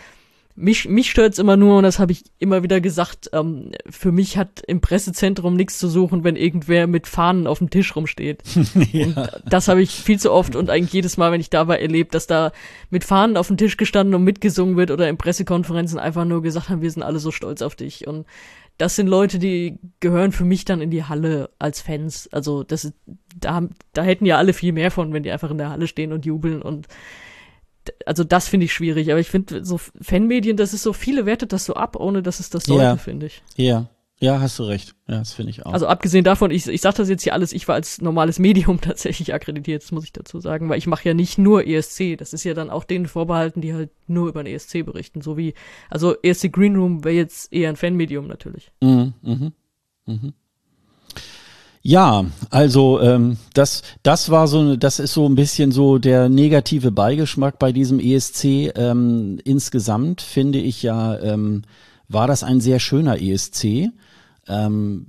mich, 0.57 0.89
mich 0.89 1.11
stört's 1.11 1.39
immer 1.39 1.57
nur, 1.57 1.77
und 1.77 1.83
das 1.83 1.99
habe 1.99 2.13
ich 2.13 2.25
immer 2.39 2.63
wieder 2.63 2.81
gesagt, 2.81 3.31
ähm, 3.33 3.73
für 3.89 4.11
mich 4.11 4.39
hat 4.39 4.63
im 4.67 4.81
Pressezentrum 4.81 5.55
nichts 5.55 5.79
zu 5.79 5.89
suchen, 5.89 6.25
wenn 6.25 6.35
irgendwer 6.35 6.87
mit 6.87 7.07
Fahnen 7.07 7.47
auf 7.47 7.59
dem 7.59 7.69
Tisch 7.69 7.95
rumsteht. 7.95 8.43
ja. 8.93 9.07
Und 9.07 9.17
das 9.49 9.69
habe 9.69 9.83
ich 9.83 9.91
viel 9.91 10.19
zu 10.19 10.33
oft 10.33 10.57
und 10.57 10.71
eigentlich 10.71 10.95
jedes 10.95 11.19
Mal, 11.19 11.31
wenn 11.31 11.41
ich 11.41 11.51
da 11.51 11.69
war, 11.69 11.79
erlebt, 11.79 12.15
dass 12.15 12.27
da 12.27 12.53
mit 12.91 13.05
Fahnen 13.05 13.37
auf 13.37 13.49
dem 13.49 13.59
Tisch 13.59 13.77
gestanden 13.77 14.15
und 14.15 14.25
mitgesungen 14.25 14.77
wird 14.77 14.91
oder 14.91 15.09
in 15.09 15.19
Pressekonferenzen 15.19 15.99
einfach 15.99 16.25
nur 16.25 16.43
gesagt 16.43 16.71
haben, 16.71 16.81
wir 16.81 16.91
sind 16.91 17.03
alle 17.03 17.19
so 17.19 17.31
stolz 17.31 17.61
auf 17.61 17.77
dich. 17.77 18.07
Und 18.07 18.27
das 18.79 18.97
sind 18.97 19.09
Leute, 19.09 19.39
die 19.39 19.79
gehören 20.01 20.33
für 20.33 20.45
mich 20.45 20.65
dann 20.65 20.81
in 20.81 20.91
die 20.91 21.05
Halle 21.05 21.51
als 21.59 21.83
Fans. 21.83 22.29
Also 22.33 22.63
das 22.63 22.85
ist, 22.85 22.95
da, 23.39 23.63
da 23.93 24.03
hätten 24.03 24.25
ja 24.25 24.39
alle 24.39 24.55
viel 24.55 24.73
mehr 24.73 24.91
von, 24.91 25.13
wenn 25.13 25.23
die 25.23 25.31
einfach 25.31 25.51
in 25.51 25.59
der 25.59 25.71
Halle 25.71 25.87
stehen 25.87 26.13
und 26.13 26.25
jubeln 26.25 26.63
und 26.63 26.89
also 28.05 28.25
das 28.25 28.49
finde 28.49 28.67
ich 28.67 28.73
schwierig, 28.73 29.11
aber 29.11 29.21
ich 29.21 29.29
finde 29.29 29.65
so 29.65 29.79
Fanmedien, 30.01 30.57
das 30.57 30.75
ist 30.75 30.83
so, 30.83 30.93
viele 30.93 31.27
wertet 31.27 31.53
das 31.53 31.65
so 31.65 31.75
ab, 31.75 31.97
ohne 31.97 32.23
dass 32.23 32.41
es 32.41 32.51
das 32.51 32.65
sollte, 32.65 32.85
ja. 32.85 32.97
finde 32.97 33.27
ich. 33.27 33.43
Ja. 33.57 33.89
Ja, 34.19 34.41
hast 34.41 34.59
du 34.59 34.63
recht. 34.63 34.95
Ja, 35.09 35.19
das 35.19 35.35
finde 35.35 35.51
ich 35.51 35.67
auch. 35.67 35.75
Also 35.75 35.87
abgesehen 35.87 36.25
davon, 36.25 36.51
ich, 36.51 36.67
ich 36.67 36.81
sage 36.81 36.97
das 36.97 37.11
jetzt 37.11 37.23
hier 37.23 37.35
alles, 37.35 37.53
ich 37.53 37.69
war 37.69 37.75
als 37.75 38.01
normales 38.01 38.39
Medium 38.39 38.81
tatsächlich 38.81 39.35
akkreditiert, 39.35 39.83
das 39.83 39.93
muss 39.93 40.05
ich 40.05 40.13
dazu 40.13 40.41
sagen, 40.41 40.71
weil 40.71 40.79
ich 40.79 40.87
mache 40.87 41.07
ja 41.07 41.15
nicht 41.15 41.37
nur 41.37 41.67
ESC, 41.67 42.17
das 42.17 42.33
ist 42.33 42.45
ja 42.45 42.55
dann 42.55 42.71
auch 42.71 42.85
denen 42.85 43.09
vorbehalten, 43.09 43.61
die 43.61 43.75
halt 43.75 43.91
nur 44.07 44.29
über 44.29 44.43
den 44.43 44.55
ESC 44.55 44.87
berichten, 44.87 45.21
so 45.21 45.37
wie, 45.37 45.53
also 45.91 46.15
ESC 46.23 46.51
Green 46.51 46.77
Room 46.77 47.05
wäre 47.05 47.15
jetzt 47.15 47.53
eher 47.53 47.69
ein 47.69 47.77
Fanmedium 47.77 48.27
natürlich. 48.27 48.73
Mhm, 48.81 49.13
mhm, 49.21 49.53
mhm. 50.07 50.33
Ja, 51.89 52.25
also 52.51 53.01
ähm, 53.01 53.37
das, 53.55 53.83
das 54.03 54.29
war 54.29 54.49
so, 54.49 54.75
das 54.75 54.99
ist 54.99 55.13
so 55.13 55.25
ein 55.29 55.37
bisschen 55.37 55.71
so 55.71 55.99
der 55.99 56.29
negative 56.29 56.91
Beigeschmack 56.91 57.61
bei 57.61 57.71
diesem 57.71 58.01
ESC. 58.01 58.73
Ähm, 58.75 59.39
insgesamt 59.45 60.21
finde 60.21 60.59
ich 60.59 60.83
ja, 60.83 61.17
ähm, 61.21 61.63
war 62.09 62.27
das 62.27 62.43
ein 62.43 62.61
sehr 62.61 62.81
schöner 62.81 63.23
ESC. 63.23 63.91
Ähm, 64.49 65.07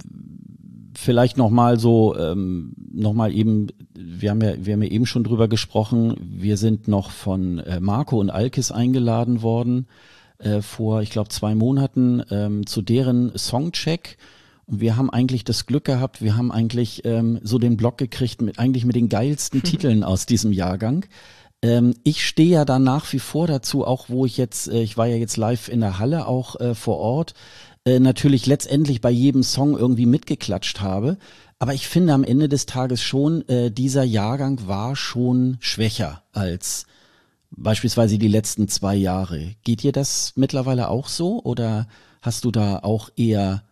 vielleicht 0.93 1.35
noch 1.37 1.49
mal 1.49 1.79
so, 1.79 2.15
ähm, 2.15 2.73
noch 2.93 3.13
mal 3.13 3.33
eben, 3.33 3.69
wir 3.95 4.29
haben 4.29 4.41
ja, 4.41 4.53
wir 4.63 4.73
haben 4.73 4.83
ja 4.83 4.91
eben 4.91 5.07
schon 5.07 5.23
drüber 5.23 5.47
gesprochen. 5.47 6.15
Wir 6.21 6.57
sind 6.57 6.87
noch 6.87 7.09
von 7.09 7.57
äh, 7.57 7.79
Marco 7.79 8.19
und 8.19 8.29
Alkis 8.29 8.71
eingeladen 8.71 9.41
worden 9.41 9.87
äh, 10.37 10.61
vor, 10.61 11.01
ich 11.01 11.09
glaube, 11.09 11.29
zwei 11.29 11.55
Monaten 11.55 12.21
ähm, 12.29 12.67
zu 12.67 12.83
deren 12.83 13.35
Songcheck. 13.35 14.19
Und 14.67 14.82
wir 14.82 14.97
haben 14.97 15.10
eigentlich 15.10 15.43
das 15.45 15.65
Glück 15.65 15.86
gehabt, 15.86 16.21
wir 16.21 16.36
haben 16.36 16.51
eigentlich 16.51 17.03
ähm, 17.06 17.39
so 17.41 17.58
den 17.58 17.77
Blog 17.77 17.97
gekriegt 17.97 18.41
mit 18.41 18.60
eigentlich 18.60 18.86
mit 18.86 18.95
den 18.95 19.10
geilsten 19.10 19.63
Titeln 19.63 20.03
aus 20.03 20.25
diesem 20.25 20.51
Jahrgang. 20.51 21.06
Ähm, 21.62 21.95
ich 22.03 22.25
stehe 22.25 22.49
ja 22.49 22.65
da 22.65 22.77
nach 22.77 23.12
wie 23.13 23.19
vor 23.19 23.47
dazu, 23.47 23.86
auch 23.86 24.10
wo 24.10 24.25
ich 24.25 24.38
jetzt, 24.38 24.67
äh, 24.67 24.82
ich 24.82 24.97
war 24.97 25.08
ja 25.08 25.15
jetzt 25.15 25.38
live 25.38 25.69
in 25.69 25.80
der 25.80 25.99
Halle 25.99 26.27
auch 26.27 26.60
äh, 26.60 26.75
vor 26.75 26.97
Ort, 26.97 27.34
äh, 27.86 27.99
natürlich 27.99 28.45
letztendlich 28.45 29.01
bei 29.01 29.10
jedem 29.10 29.41
Song 29.41 29.77
irgendwie 29.77 30.06
mitgeklatscht 30.06 30.82
habe. 30.82 31.17
Aber 31.60 31.73
ich 31.73 31.88
finde 31.88 32.13
am 32.13 32.23
Ende 32.23 32.49
des 32.49 32.65
Tages 32.67 33.01
schon, 33.01 33.47
äh, 33.47 33.71
dieser 33.71 34.03
Jahrgang 34.03 34.67
war 34.67 34.95
schon 34.95 35.58
schwächer 35.60 36.23
als 36.34 36.86
beispielsweise 37.49 38.17
die 38.19 38.27
letzten 38.27 38.67
zwei 38.67 38.95
Jahre. 38.95 39.56
Geht 39.63 39.82
dir 39.82 39.93
das 39.93 40.34
mittlerweile 40.36 40.89
auch 40.89 41.08
so 41.08 41.41
oder 41.41 41.88
hast 42.21 42.43
du 42.45 42.51
da 42.51 42.80
auch 42.80 43.10
eher 43.15 43.63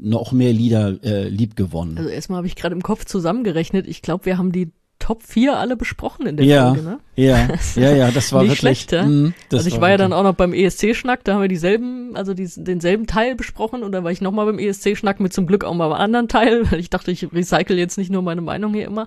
noch 0.00 0.32
mehr 0.32 0.52
Lieder 0.52 1.02
äh, 1.02 1.28
lieb 1.28 1.56
gewonnen. 1.56 1.98
Also 1.98 2.10
erstmal 2.10 2.38
habe 2.38 2.46
ich 2.46 2.56
gerade 2.56 2.74
im 2.74 2.82
Kopf 2.82 3.04
zusammengerechnet. 3.04 3.86
Ich 3.86 4.02
glaube, 4.02 4.26
wir 4.26 4.38
haben 4.38 4.52
die 4.52 4.70
Top 4.98 5.22
4 5.22 5.56
alle 5.56 5.76
besprochen 5.76 6.26
in 6.26 6.36
der 6.36 6.44
ja, 6.44 6.66
Folge, 6.68 6.82
ne? 6.82 6.98
Ja, 7.14 7.48
ja, 7.76 7.94
ja, 7.94 8.10
das 8.10 8.32
war 8.32 8.42
nicht 8.42 8.50
wirklich. 8.50 8.58
Schlecht, 8.58 8.92
ja? 8.92 9.04
mh, 9.04 9.32
also 9.52 9.68
ich 9.68 9.74
war, 9.74 9.82
war 9.82 9.90
ja 9.90 9.96
dann 9.96 10.12
auch 10.12 10.24
noch 10.24 10.34
beim 10.34 10.52
ESC-Schnack, 10.52 11.22
da 11.24 11.34
haben 11.34 11.40
wir 11.40 11.48
dieselben, 11.48 12.16
also 12.16 12.34
die, 12.34 12.48
denselben 12.56 13.06
Teil 13.06 13.36
besprochen 13.36 13.84
und 13.84 13.92
da 13.92 14.02
war 14.02 14.10
ich 14.10 14.20
nochmal 14.20 14.46
beim 14.46 14.58
ESC-Schnack 14.58 15.20
mit 15.20 15.32
zum 15.32 15.46
Glück 15.46 15.64
auch 15.64 15.74
mal 15.74 15.84
einem 15.84 15.94
anderen 15.94 16.28
Teil, 16.28 16.62
weil 16.70 16.80
ich 16.80 16.90
dachte, 16.90 17.12
ich 17.12 17.32
recycle 17.32 17.78
jetzt 17.78 17.96
nicht 17.96 18.10
nur 18.10 18.22
meine 18.22 18.40
Meinung 18.40 18.74
hier 18.74 18.86
immer. 18.86 19.06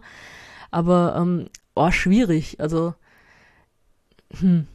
Aber, 0.71 1.15
ähm, 1.19 1.47
oh, 1.75 1.91
schwierig. 1.91 2.60
Also, 2.60 2.93
hm, 4.39 4.67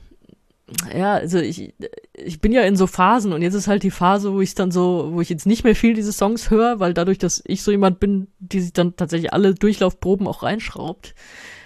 ja, 0.95 1.15
also 1.15 1.39
ich, 1.39 1.75
ich 2.19 2.41
bin 2.41 2.53
ja 2.53 2.63
in 2.63 2.77
so 2.77 2.87
Phasen 2.87 3.33
und 3.33 3.43
jetzt 3.43 3.55
ist 3.55 3.69
halt 3.69 3.83
die 3.83 3.91
Phase, 3.91 4.33
wo 4.33 4.41
ich 4.41 4.55
dann 4.55 4.71
so, 4.71 5.11
wo 5.13 5.21
ich 5.21 5.29
jetzt 5.29 5.47
nicht 5.47 5.65
mehr 5.65 5.77
viel 5.77 5.93
diese 5.93 6.13
Songs 6.13 6.51
höre, 6.51 6.81
weil 6.81 6.95
dadurch, 6.95 7.19
dass 7.19 7.43
ich 7.47 7.63
so 7.63 7.71
jemand 7.71 8.01
bin, 8.01 8.29
die 8.39 8.61
sich 8.61 8.73
dann 8.73 8.97
tatsächlich 8.97 9.35
alle 9.35 9.55
Durchlaufproben 9.55 10.27
auch 10.27 10.43
reinschraubt, 10.43 11.15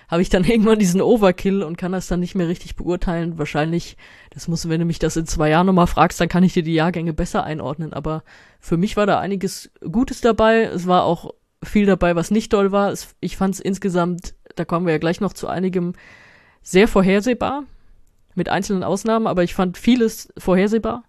habe 0.09 0.23
ich 0.23 0.29
dann 0.29 0.43
irgendwann 0.49 0.81
diesen 0.81 1.01
Overkill 1.01 1.63
und 1.63 1.79
kann 1.79 1.93
das 1.93 2.09
dann 2.09 2.21
nicht 2.21 2.35
mehr 2.35 2.49
richtig 2.49 2.75
beurteilen. 2.75 3.39
Wahrscheinlich, 3.39 3.97
das 4.31 4.49
muss, 4.49 4.69
wenn 4.69 4.81
du 4.81 4.87
mich 4.87 4.99
das 4.99 5.17
in 5.17 5.27
zwei 5.27 5.51
Jahren 5.51 5.67
nochmal 5.67 5.87
fragst, 5.87 6.21
dann 6.21 6.29
kann 6.29 6.43
ich 6.43 6.53
dir 6.53 6.65
die 6.65 6.75
Jahrgänge 6.75 7.13
besser 7.13 7.45
einordnen. 7.45 7.93
Aber 7.93 8.25
für 8.59 8.77
mich 8.77 8.97
war 8.97 9.07
da 9.07 9.21
einiges 9.21 9.71
Gutes 9.91 10.21
dabei. 10.21 10.63
Es 10.65 10.89
war 10.89 11.05
auch 11.05 11.33
viel 11.63 11.87
dabei, 11.87 12.17
was 12.17 12.33
nicht 12.33 12.51
toll 12.51 12.73
war. 12.73 12.93
Ich 13.21 13.37
fand 13.37 13.55
es 13.55 13.61
insgesamt, 13.61 14.35
da 14.57 14.65
kommen 14.65 14.87
wir 14.87 14.95
ja 14.95 14.99
gleich 14.99 15.21
noch 15.21 15.33
zu 15.33 15.47
einigem, 15.47 15.93
sehr 16.63 16.89
vorhersehbar 16.89 17.65
mit 18.41 18.49
einzelnen 18.49 18.83
Ausnahmen, 18.85 19.27
aber 19.27 19.45
ich 19.45 19.55
fand 19.55 19.77
vieles 19.77 20.33
vorhersehbar. 20.39 21.05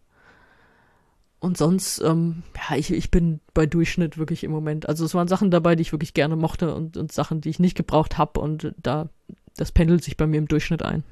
Und 1.40 1.58
sonst, 1.58 2.02
ähm, 2.02 2.44
ja, 2.58 2.76
ich, 2.76 2.92
ich 2.92 3.10
bin 3.10 3.40
bei 3.54 3.66
Durchschnitt 3.66 4.18
wirklich 4.18 4.44
im 4.44 4.52
Moment. 4.52 4.90
Also 4.90 5.06
es 5.06 5.16
waren 5.16 5.30
Sachen 5.30 5.50
dabei, 5.50 5.78
die 5.78 5.82
ich 5.82 5.94
wirklich 5.94 6.14
gerne 6.14 6.36
mochte 6.36 6.76
und, 6.76 6.98
und 6.98 7.14
Sachen, 7.14 7.40
die 7.40 7.50
ich 7.50 7.58
nicht 7.58 7.78
gebraucht 7.78 8.18
habe. 8.18 8.42
Und 8.42 8.76
da, 8.76 9.08
das 9.56 9.72
pendelt 9.72 10.04
sich 10.04 10.18
bei 10.18 10.28
mir 10.28 10.40
im 10.40 10.50
Durchschnitt 10.50 10.84
ein. 10.84 11.06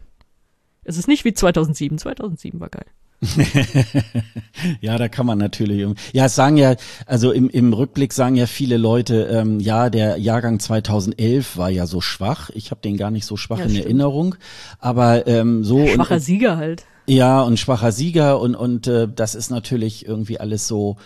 Es 0.83 0.97
ist 0.97 1.07
nicht 1.07 1.23
wie 1.23 1.33
2007. 1.33 1.97
2007 1.97 2.59
war 2.59 2.67
geil. 2.67 2.85
ja, 4.81 4.97
da 4.97 5.07
kann 5.09 5.25
man 5.25 5.37
natürlich. 5.37 5.85
Ja, 6.13 6.25
es 6.25 6.35
sagen 6.35 6.57
ja, 6.57 6.75
also 7.05 7.31
im, 7.31 7.49
im 7.49 7.73
Rückblick 7.73 8.13
sagen 8.13 8.35
ja 8.35 8.45
viele 8.45 8.77
Leute, 8.77 9.23
ähm, 9.31 9.59
ja, 9.59 9.89
der 9.89 10.17
Jahrgang 10.17 10.59
2011 10.59 11.57
war 11.57 11.69
ja 11.69 11.85
so 11.85 12.01
schwach. 12.01 12.49
Ich 12.51 12.71
habe 12.71 12.81
den 12.81 12.97
gar 12.97 13.11
nicht 13.11 13.25
so 13.25 13.35
schwach 13.35 13.59
ja, 13.59 13.65
in 13.65 13.71
stimmt. 13.71 13.85
Erinnerung, 13.85 14.35
aber 14.79 15.27
ähm, 15.27 15.63
so 15.63 15.85
schwacher 15.85 16.15
und, 16.15 16.21
Sieger 16.21 16.57
halt. 16.57 16.85
Ja, 17.07 17.41
und 17.41 17.59
schwacher 17.59 17.91
Sieger 17.91 18.39
und 18.39 18.55
und 18.55 18.87
äh, 18.87 19.07
das 19.13 19.35
ist 19.35 19.49
natürlich 19.49 20.05
irgendwie 20.05 20.39
alles 20.39 20.67
so. 20.67 20.97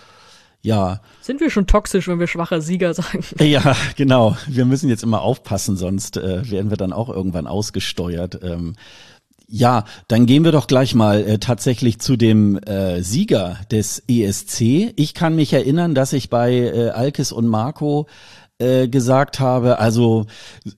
Ja. 0.62 1.02
Sind 1.20 1.42
wir 1.42 1.50
schon 1.50 1.68
toxisch, 1.68 2.08
wenn 2.08 2.20
wir 2.20 2.28
schwacher 2.28 2.62
Sieger 2.62 2.94
sagen? 2.94 3.24
Ja, 3.42 3.76
genau. 3.98 4.38
Wir 4.48 4.64
müssen 4.64 4.88
jetzt 4.88 5.04
immer 5.04 5.22
aufpassen, 5.22 5.76
sonst 5.76 6.16
äh, 6.16 6.50
werden 6.50 6.70
wir 6.70 6.78
dann 6.78 6.94
auch 6.94 7.10
irgendwann 7.10 7.48
ausgesteuert. 7.48 8.40
Ähm, 8.44 8.76
ja, 9.48 9.86
dann 10.08 10.26
gehen 10.26 10.44
wir 10.44 10.52
doch 10.52 10.68
gleich 10.68 10.96
mal 10.96 11.22
äh, 11.22 11.38
tatsächlich 11.38 12.00
zu 12.00 12.16
dem 12.16 12.58
äh, 12.58 13.02
Sieger 13.02 13.58
des 13.72 14.04
ESC. 14.08 14.94
Ich 14.96 15.14
kann 15.14 15.36
mich 15.36 15.54
erinnern, 15.54 15.96
dass 15.96 16.14
ich 16.14 16.30
bei 16.30 16.54
äh, 16.54 16.90
Alkes 16.90 17.32
und 17.32 17.48
Marco 17.48 18.08
äh, 18.60 18.88
gesagt 18.88 19.40
habe, 19.40 19.80
also 19.80 20.26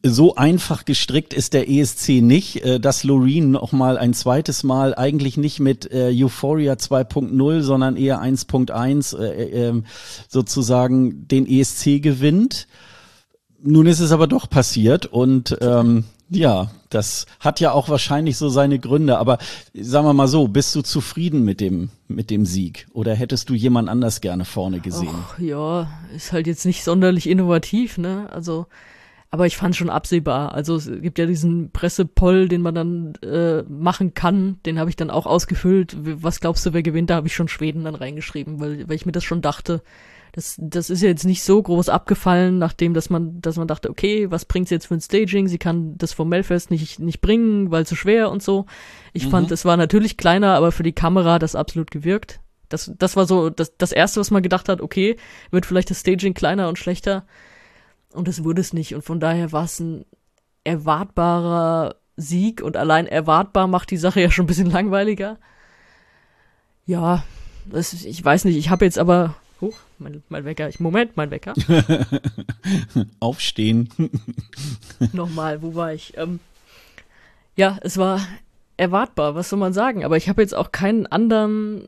so 0.01 0.35
einfach 0.35 0.85
gestrickt 0.85 1.33
ist 1.33 1.53
der 1.53 1.69
ESC 1.69 2.21
nicht, 2.21 2.63
äh, 2.63 2.79
dass 2.79 3.03
Loreen 3.03 3.51
noch 3.51 3.71
mal 3.71 3.97
ein 3.97 4.13
zweites 4.13 4.63
Mal 4.63 4.95
eigentlich 4.95 5.37
nicht 5.37 5.59
mit 5.59 5.91
äh, 5.91 6.09
Euphoria 6.11 6.73
2.0, 6.73 7.61
sondern 7.61 7.97
eher 7.97 8.21
1.1 8.21 9.17
äh, 9.17 9.67
äh, 9.67 9.83
sozusagen 10.27 11.27
den 11.27 11.47
ESC 11.47 12.01
gewinnt. 12.01 12.67
Nun 13.61 13.87
ist 13.87 13.99
es 13.99 14.11
aber 14.11 14.27
doch 14.27 14.49
passiert 14.49 15.05
und 15.05 15.57
ähm, 15.61 16.05
ja, 16.29 16.71
das 16.89 17.25
hat 17.39 17.59
ja 17.59 17.71
auch 17.71 17.89
wahrscheinlich 17.89 18.37
so 18.37 18.49
seine 18.49 18.79
Gründe. 18.79 19.17
Aber 19.17 19.37
sagen 19.73 20.07
wir 20.07 20.13
mal 20.13 20.27
so, 20.27 20.47
bist 20.47 20.75
du 20.75 20.81
zufrieden 20.81 21.43
mit 21.43 21.61
dem, 21.61 21.89
mit 22.07 22.29
dem 22.29 22.45
Sieg? 22.45 22.87
Oder 22.93 23.15
hättest 23.15 23.49
du 23.49 23.53
jemand 23.53 23.89
anders 23.89 24.21
gerne 24.21 24.45
vorne 24.45 24.79
gesehen? 24.79 25.09
Och, 25.09 25.39
ja, 25.39 25.87
ist 26.15 26.31
halt 26.31 26.47
jetzt 26.47 26.65
nicht 26.65 26.83
sonderlich 26.83 27.29
innovativ, 27.29 27.97
ne? 27.97 28.27
Also, 28.31 28.65
aber 29.29 29.45
ich 29.45 29.57
fand 29.57 29.75
schon 29.75 29.89
absehbar. 29.89 30.53
Also 30.53 30.75
es 30.75 30.89
gibt 31.01 31.19
ja 31.19 31.25
diesen 31.25 31.71
Pressepoll, 31.71 32.47
den 32.47 32.61
man 32.61 32.75
dann 32.75 33.15
äh, 33.15 33.63
machen 33.63 34.13
kann. 34.13 34.59
Den 34.65 34.79
habe 34.79 34.89
ich 34.89 34.95
dann 34.95 35.09
auch 35.09 35.25
ausgefüllt. 35.25 35.95
Was 35.99 36.39
glaubst 36.39 36.65
du, 36.65 36.73
wer 36.73 36.83
gewinnt? 36.83 37.09
Da 37.09 37.15
habe 37.15 37.27
ich 37.27 37.35
schon 37.35 37.49
Schweden 37.49 37.83
dann 37.83 37.95
reingeschrieben, 37.95 38.59
weil, 38.59 38.87
weil 38.87 38.95
ich 38.95 39.05
mir 39.05 39.11
das 39.11 39.23
schon 39.23 39.41
dachte 39.41 39.81
das, 40.35 40.57
das 40.59 40.89
ist 40.89 41.01
ja 41.01 41.07
jetzt 41.07 41.23
nicht 41.23 41.43
so 41.43 41.63
groß 41.63 41.87
abgefallen, 41.87 42.57
nachdem, 42.57 42.93
dass 42.93 43.09
man, 43.09 43.41
dass 43.41 43.55
man 43.55 43.69
dachte, 43.69 43.89
okay, 43.89 44.29
was 44.31 44.43
bringt's 44.43 44.69
jetzt 44.69 44.87
für 44.87 44.95
ein 44.95 44.99
Staging? 44.99 45.47
Sie 45.47 45.57
kann 45.57 45.97
das 45.97 46.11
vom 46.11 46.27
Melfest 46.27 46.71
nicht, 46.71 46.99
nicht 46.99 47.21
bringen, 47.21 47.71
weil 47.71 47.87
zu 47.87 47.95
schwer 47.95 48.29
und 48.29 48.43
so. 48.43 48.65
Ich 49.13 49.27
mhm. 49.27 49.29
fand, 49.29 49.51
es 49.51 49.63
war 49.63 49.77
natürlich 49.77 50.17
kleiner, 50.17 50.55
aber 50.55 50.73
für 50.73 50.83
die 50.83 50.91
Kamera 50.91 51.39
das 51.39 51.55
absolut 51.55 51.89
gewirkt. 51.89 52.41
Das, 52.67 52.91
das 52.97 53.15
war 53.15 53.25
so 53.27 53.49
das, 53.49 53.77
das 53.77 53.93
erste, 53.93 54.19
was 54.19 54.29
man 54.29 54.43
gedacht 54.43 54.67
hat, 54.67 54.81
okay, 54.81 55.15
wird 55.51 55.65
vielleicht 55.65 55.89
das 55.89 56.01
Staging 56.01 56.33
kleiner 56.33 56.67
und 56.67 56.77
schlechter. 56.77 57.25
Und 58.11 58.27
es 58.27 58.43
wurde 58.43 58.59
es 58.59 58.73
nicht. 58.73 58.93
Und 58.93 59.03
von 59.05 59.21
daher 59.21 59.53
war 59.53 59.63
es 59.63 59.79
ein 59.79 60.03
erwartbarer 60.65 61.95
Sieg 62.17 62.61
und 62.61 62.75
allein 62.75 63.07
erwartbar 63.07 63.67
macht 63.67 63.89
die 63.89 63.95
Sache 63.95 64.19
ja 64.21 64.31
schon 64.31 64.43
ein 64.43 64.47
bisschen 64.47 64.69
langweiliger. 64.69 65.37
Ja, 66.85 67.23
das, 67.63 67.93
ich 67.93 68.25
weiß 68.25 68.43
nicht, 68.43 68.57
ich 68.57 68.69
habe 68.69 68.83
jetzt 68.83 68.99
aber 68.99 69.35
Huch, 69.61 69.77
mein, 69.99 70.21
mein 70.29 70.45
Wecker. 70.45 70.67
Ich, 70.69 70.79
Moment, 70.79 71.15
mein 71.15 71.31
Wecker. 71.31 71.53
Aufstehen. 73.19 73.89
Nochmal, 75.13 75.61
wo 75.61 75.75
war 75.75 75.93
ich? 75.93 76.17
Ähm, 76.17 76.39
ja, 77.55 77.79
es 77.81 77.97
war 77.97 78.19
erwartbar, 78.77 79.35
was 79.35 79.49
soll 79.49 79.59
man 79.59 79.73
sagen? 79.73 80.03
Aber 80.03 80.17
ich 80.17 80.27
habe 80.27 80.41
jetzt 80.41 80.53
auch 80.53 80.71
keinen 80.71 81.07
anderen 81.07 81.87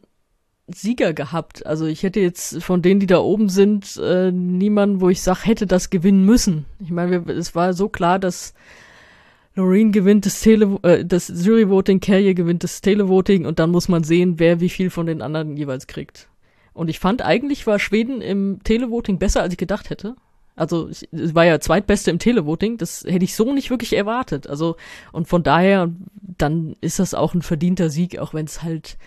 Sieger 0.68 1.14
gehabt. 1.14 1.66
Also 1.66 1.86
ich 1.86 2.04
hätte 2.04 2.20
jetzt 2.20 2.64
von 2.64 2.82
denen, 2.82 3.00
die 3.00 3.06
da 3.08 3.20
oben 3.20 3.50
sind, 3.50 3.98
äh, 3.98 4.32
niemanden, 4.32 5.02
wo 5.02 5.10
ich 5.10 5.22
sage, 5.22 5.44
hätte 5.44 5.68
das 5.68 5.90
gewinnen 5.90 6.26
müssen. 6.26 6.66
Ich 6.80 6.92
meine, 6.92 7.24
es 7.30 7.56
war 7.56 7.74
so 7.74 7.90
klar, 7.90 8.20
dass 8.20 8.54
Loreen 9.56 9.92
gewinnt 9.92 10.26
das 10.26 10.40
Tele 10.42 10.78
äh, 10.84 11.04
das 11.04 11.30
Jury-Voting, 11.30 12.00
Carrier 12.00 12.34
gewinnt 12.34 12.64
das 12.64 12.82
Televoting 12.82 13.46
und 13.46 13.60
dann 13.60 13.72
muss 13.72 13.88
man 13.88 14.04
sehen, 14.04 14.40
wer 14.40 14.60
wie 14.60 14.70
viel 14.70 14.90
von 14.90 15.06
den 15.06 15.22
anderen 15.22 15.58
jeweils 15.58 15.88
kriegt. 15.88 16.28
Und 16.78 16.90
ich 16.90 17.00
fand 17.00 17.24
eigentlich 17.24 17.66
war 17.66 17.80
Schweden 17.80 18.22
im 18.22 18.62
Televoting 18.64 19.18
besser, 19.18 19.42
als 19.42 19.54
ich 19.54 19.58
gedacht 19.58 19.90
hätte. 19.90 20.16
Also 20.56 20.90
es 20.90 21.36
war 21.36 21.44
ja 21.46 21.60
zweitbeste 21.60 22.12
im 22.12 22.20
Televoting, 22.20 22.78
das 22.78 23.04
hätte 23.04 23.26
ich 23.26 23.36
so 23.36 23.52
nicht 23.52 23.70
wirklich 23.72 23.94
erwartet. 23.94 24.48
Also 24.48 24.76
und 25.12 25.28
von 25.28 25.42
daher 25.42 25.92
dann 26.38 26.76
ist 26.82 27.00
das 27.00 27.16
auch 27.16 27.34
ein 27.34 27.42
verdienter 27.42 27.90
Sieg, 27.90 28.20
auch 28.20 28.34
wenn 28.36 28.46
es 28.46 28.62
halt 28.62 28.98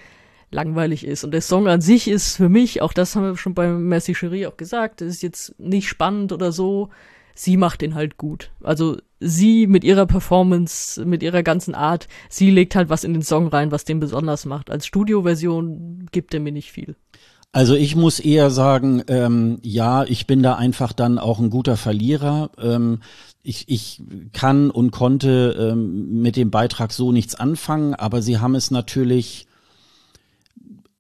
langweilig 0.50 1.06
ist. 1.06 1.22
Und 1.22 1.30
der 1.30 1.42
Song 1.42 1.68
an 1.68 1.80
sich 1.80 2.09
ist 2.09 2.37
für 2.37 2.48
mich, 2.48 2.83
auch 2.83 2.92
das 2.92 3.14
haben 3.14 3.24
wir 3.24 3.37
schon 3.37 3.54
bei 3.54 3.68
Merci 3.68 4.14
Cherie 4.14 4.46
auch 4.46 4.56
gesagt, 4.56 5.00
ist 5.00 5.22
jetzt 5.22 5.59
nicht 5.61 5.88
spannend 5.88 6.33
oder 6.33 6.50
so. 6.50 6.90
Sie 7.35 7.56
macht 7.56 7.83
den 7.83 7.94
halt 7.94 8.16
gut. 8.16 8.50
Also 8.62 8.98
sie 9.20 9.66
mit 9.68 9.85
ihrer 9.85 10.06
Performance, 10.06 11.04
mit 11.04 11.22
ihrer 11.22 11.44
ganzen 11.44 11.76
Art, 11.76 12.09
sie 12.28 12.50
legt 12.50 12.74
halt 12.74 12.88
was 12.88 13.04
in 13.04 13.12
den 13.12 13.22
Song 13.22 13.46
rein, 13.46 13.70
was 13.70 13.85
den 13.85 14.00
besonders 14.00 14.44
macht. 14.44 14.70
Als 14.70 14.87
Studioversion 14.87 16.09
gibt 16.11 16.35
er 16.35 16.40
mir 16.40 16.52
nicht 16.52 16.72
viel. 16.72 16.96
Also 17.52 17.74
ich 17.74 17.96
muss 17.96 18.20
eher 18.20 18.50
sagen, 18.50 19.02
ähm, 19.08 19.58
ja, 19.62 20.04
ich 20.04 20.28
bin 20.28 20.42
da 20.42 20.54
einfach 20.54 20.92
dann 20.92 21.18
auch 21.18 21.40
ein 21.40 21.50
guter 21.50 21.76
Verlierer. 21.76 22.50
Ähm, 22.62 23.00
ich, 23.42 23.68
ich 23.68 24.02
kann 24.32 24.70
und 24.70 24.92
konnte 24.92 25.56
ähm, 25.58 26.22
mit 26.22 26.36
dem 26.36 26.50
Beitrag 26.50 26.92
so 26.92 27.10
nichts 27.10 27.34
anfangen, 27.34 27.94
aber 27.94 28.22
sie 28.22 28.38
haben 28.38 28.54
es 28.54 28.70
natürlich 28.70 29.46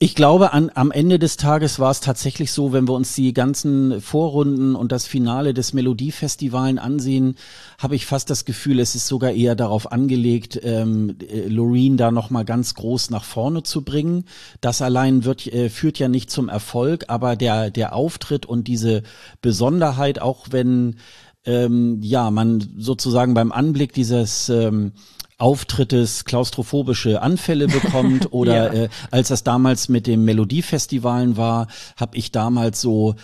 ich 0.02 0.14
glaube, 0.14 0.54
an, 0.54 0.70
am 0.74 0.90
Ende 0.90 1.18
des 1.18 1.36
Tages 1.36 1.78
war 1.78 1.90
es 1.90 2.00
tatsächlich 2.00 2.52
so, 2.52 2.72
wenn 2.72 2.88
wir 2.88 2.94
uns 2.94 3.14
die 3.14 3.34
ganzen 3.34 4.00
Vorrunden 4.00 4.74
und 4.74 4.92
das 4.92 5.06
Finale 5.06 5.52
des 5.52 5.74
Melodiefestivalen 5.74 6.78
ansehen, 6.78 7.34
habe 7.78 7.96
ich 7.96 8.06
fast 8.06 8.30
das 8.30 8.46
Gefühl, 8.46 8.80
es 8.80 8.94
ist 8.94 9.08
sogar 9.08 9.32
eher 9.32 9.54
darauf 9.56 9.92
angelegt, 9.92 10.58
ähm, 10.62 11.18
äh, 11.20 11.46
Loreen 11.48 11.98
da 11.98 12.10
nochmal 12.10 12.46
ganz 12.46 12.74
groß 12.76 13.10
nach 13.10 13.24
vorne 13.24 13.62
zu 13.62 13.82
bringen. 13.82 14.24
Das 14.62 14.80
allein 14.80 15.26
wird, 15.26 15.46
äh, 15.46 15.68
führt 15.68 15.98
ja 15.98 16.08
nicht 16.08 16.30
zum 16.30 16.48
Erfolg, 16.48 17.04
aber 17.08 17.36
der, 17.36 17.70
der 17.70 17.94
Auftritt 17.94 18.46
und 18.46 18.68
diese 18.68 19.02
Besonderheit, 19.42 20.22
auch 20.22 20.46
wenn 20.50 20.96
ähm, 21.44 21.98
ja 22.00 22.30
man 22.30 22.66
sozusagen 22.78 23.34
beim 23.34 23.52
Anblick 23.52 23.92
dieses 23.92 24.48
ähm, 24.48 24.92
Auftrittes 25.40 26.24
klaustrophobische 26.24 27.22
Anfälle 27.22 27.66
bekommt 27.66 28.28
oder 28.32 28.74
ja. 28.74 28.82
äh, 28.84 28.88
als 29.10 29.28
das 29.28 29.42
damals 29.42 29.88
mit 29.88 30.06
dem 30.06 30.24
Melodiefestivalen 30.24 31.36
war, 31.36 31.66
habe 31.96 32.16
ich 32.16 32.30
damals 32.30 32.80
so 32.80 33.16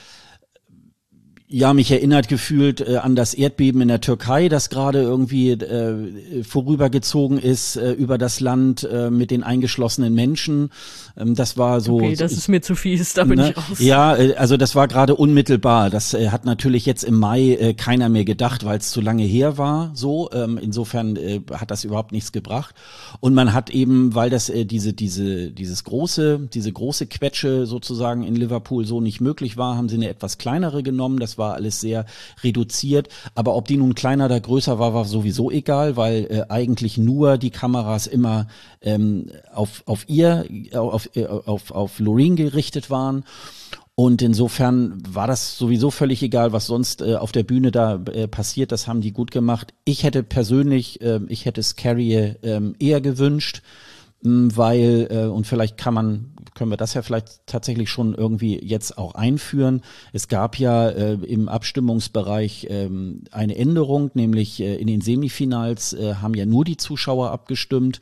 ja, 1.48 1.72
mich 1.74 1.92
erinnert 1.92 2.28
gefühlt 2.28 2.80
äh, 2.80 2.96
an 2.96 3.14
das 3.14 3.32
Erdbeben 3.32 3.80
in 3.80 3.88
der 3.88 4.00
Türkei, 4.00 4.48
das 4.48 4.68
gerade 4.68 5.00
irgendwie 5.00 5.50
äh, 5.50 6.42
vorübergezogen 6.42 7.38
ist 7.38 7.76
äh, 7.76 7.92
über 7.92 8.18
das 8.18 8.40
Land 8.40 8.82
äh, 8.82 9.10
mit 9.10 9.30
den 9.30 9.44
eingeschlossenen 9.44 10.12
Menschen. 10.12 10.70
Ähm, 11.16 11.36
das 11.36 11.56
war 11.56 11.80
so. 11.80 11.96
Okay, 11.98 12.16
das 12.16 12.32
ist 12.32 12.48
mir 12.48 12.62
zu 12.62 12.74
fies, 12.74 13.14
da 13.14 13.22
bin 13.22 13.38
ne? 13.38 13.50
ich 13.50 13.56
raus. 13.56 13.78
Ja, 13.78 14.16
äh, 14.16 14.34
also 14.34 14.56
das 14.56 14.74
war 14.74 14.88
gerade 14.88 15.14
unmittelbar. 15.14 15.88
Das 15.88 16.14
äh, 16.14 16.30
hat 16.30 16.44
natürlich 16.44 16.84
jetzt 16.84 17.04
im 17.04 17.14
Mai 17.14 17.52
äh, 17.52 17.74
keiner 17.74 18.08
mehr 18.08 18.24
gedacht, 18.24 18.64
weil 18.64 18.78
es 18.78 18.90
zu 18.90 19.00
lange 19.00 19.22
her 19.22 19.56
war. 19.56 19.92
So, 19.94 20.30
ähm, 20.32 20.58
insofern 20.60 21.14
äh, 21.14 21.42
hat 21.52 21.70
das 21.70 21.84
überhaupt 21.84 22.10
nichts 22.10 22.32
gebracht. 22.32 22.74
Und 23.20 23.34
man 23.34 23.52
hat 23.52 23.70
eben, 23.70 24.16
weil 24.16 24.30
das 24.30 24.48
äh, 24.48 24.64
diese 24.64 24.94
diese 24.94 25.52
dieses 25.52 25.84
große 25.84 26.48
diese 26.52 26.72
große 26.72 27.06
Quetsche 27.06 27.66
sozusagen 27.66 28.24
in 28.24 28.34
Liverpool 28.34 28.84
so 28.84 29.00
nicht 29.00 29.20
möglich 29.20 29.56
war, 29.56 29.76
haben 29.76 29.88
sie 29.88 29.96
eine 29.96 30.08
etwas 30.08 30.38
kleinere 30.38 30.82
genommen. 30.82 31.20
Das 31.20 31.35
war 31.38 31.54
alles 31.54 31.80
sehr 31.80 32.06
reduziert. 32.42 33.08
Aber 33.34 33.54
ob 33.54 33.68
die 33.68 33.76
nun 33.76 33.94
kleiner 33.94 34.26
oder 34.26 34.40
größer 34.40 34.78
war, 34.78 34.94
war 34.94 35.04
sowieso 35.04 35.50
egal, 35.50 35.96
weil 35.96 36.26
äh, 36.30 36.44
eigentlich 36.48 36.98
nur 36.98 37.38
die 37.38 37.50
Kameras 37.50 38.06
immer 38.06 38.46
ähm, 38.82 39.26
auf, 39.52 39.82
auf 39.86 40.08
ihr, 40.08 40.44
auf, 40.74 41.08
äh, 41.14 41.26
auf, 41.26 41.70
auf 41.70 41.98
Loreen 41.98 42.36
gerichtet 42.36 42.90
waren. 42.90 43.24
Und 43.98 44.20
insofern 44.20 45.02
war 45.08 45.26
das 45.26 45.56
sowieso 45.56 45.90
völlig 45.90 46.22
egal, 46.22 46.52
was 46.52 46.66
sonst 46.66 47.00
äh, 47.00 47.14
auf 47.14 47.32
der 47.32 47.44
Bühne 47.44 47.70
da 47.70 47.94
äh, 48.12 48.28
passiert. 48.28 48.70
Das 48.70 48.86
haben 48.86 49.00
die 49.00 49.12
gut 49.12 49.30
gemacht. 49.30 49.72
Ich 49.86 50.04
hätte 50.04 50.22
persönlich, 50.22 51.00
äh, 51.00 51.20
ich 51.28 51.46
hätte 51.46 51.62
es 51.62 51.76
Carrie 51.76 52.12
äh, 52.12 52.60
eher 52.78 53.00
gewünscht, 53.00 53.62
weil, 54.22 55.08
äh, 55.10 55.26
und 55.26 55.46
vielleicht 55.46 55.76
kann 55.76 55.94
man 55.94 56.36
können 56.56 56.70
wir 56.70 56.76
das 56.76 56.94
ja 56.94 57.02
vielleicht 57.02 57.46
tatsächlich 57.46 57.90
schon 57.90 58.14
irgendwie 58.14 58.58
jetzt 58.64 58.98
auch 58.98 59.14
einführen. 59.14 59.82
Es 60.12 60.26
gab 60.26 60.58
ja 60.58 60.88
äh, 60.88 61.12
im 61.12 61.48
Abstimmungsbereich 61.48 62.66
ähm, 62.70 63.24
eine 63.30 63.56
Änderung, 63.56 64.10
nämlich 64.14 64.60
äh, 64.60 64.76
in 64.76 64.86
den 64.88 65.02
Semifinals 65.02 65.92
äh, 65.92 66.14
haben 66.14 66.34
ja 66.34 66.46
nur 66.46 66.64
die 66.64 66.78
Zuschauer 66.78 67.30
abgestimmt 67.30 68.00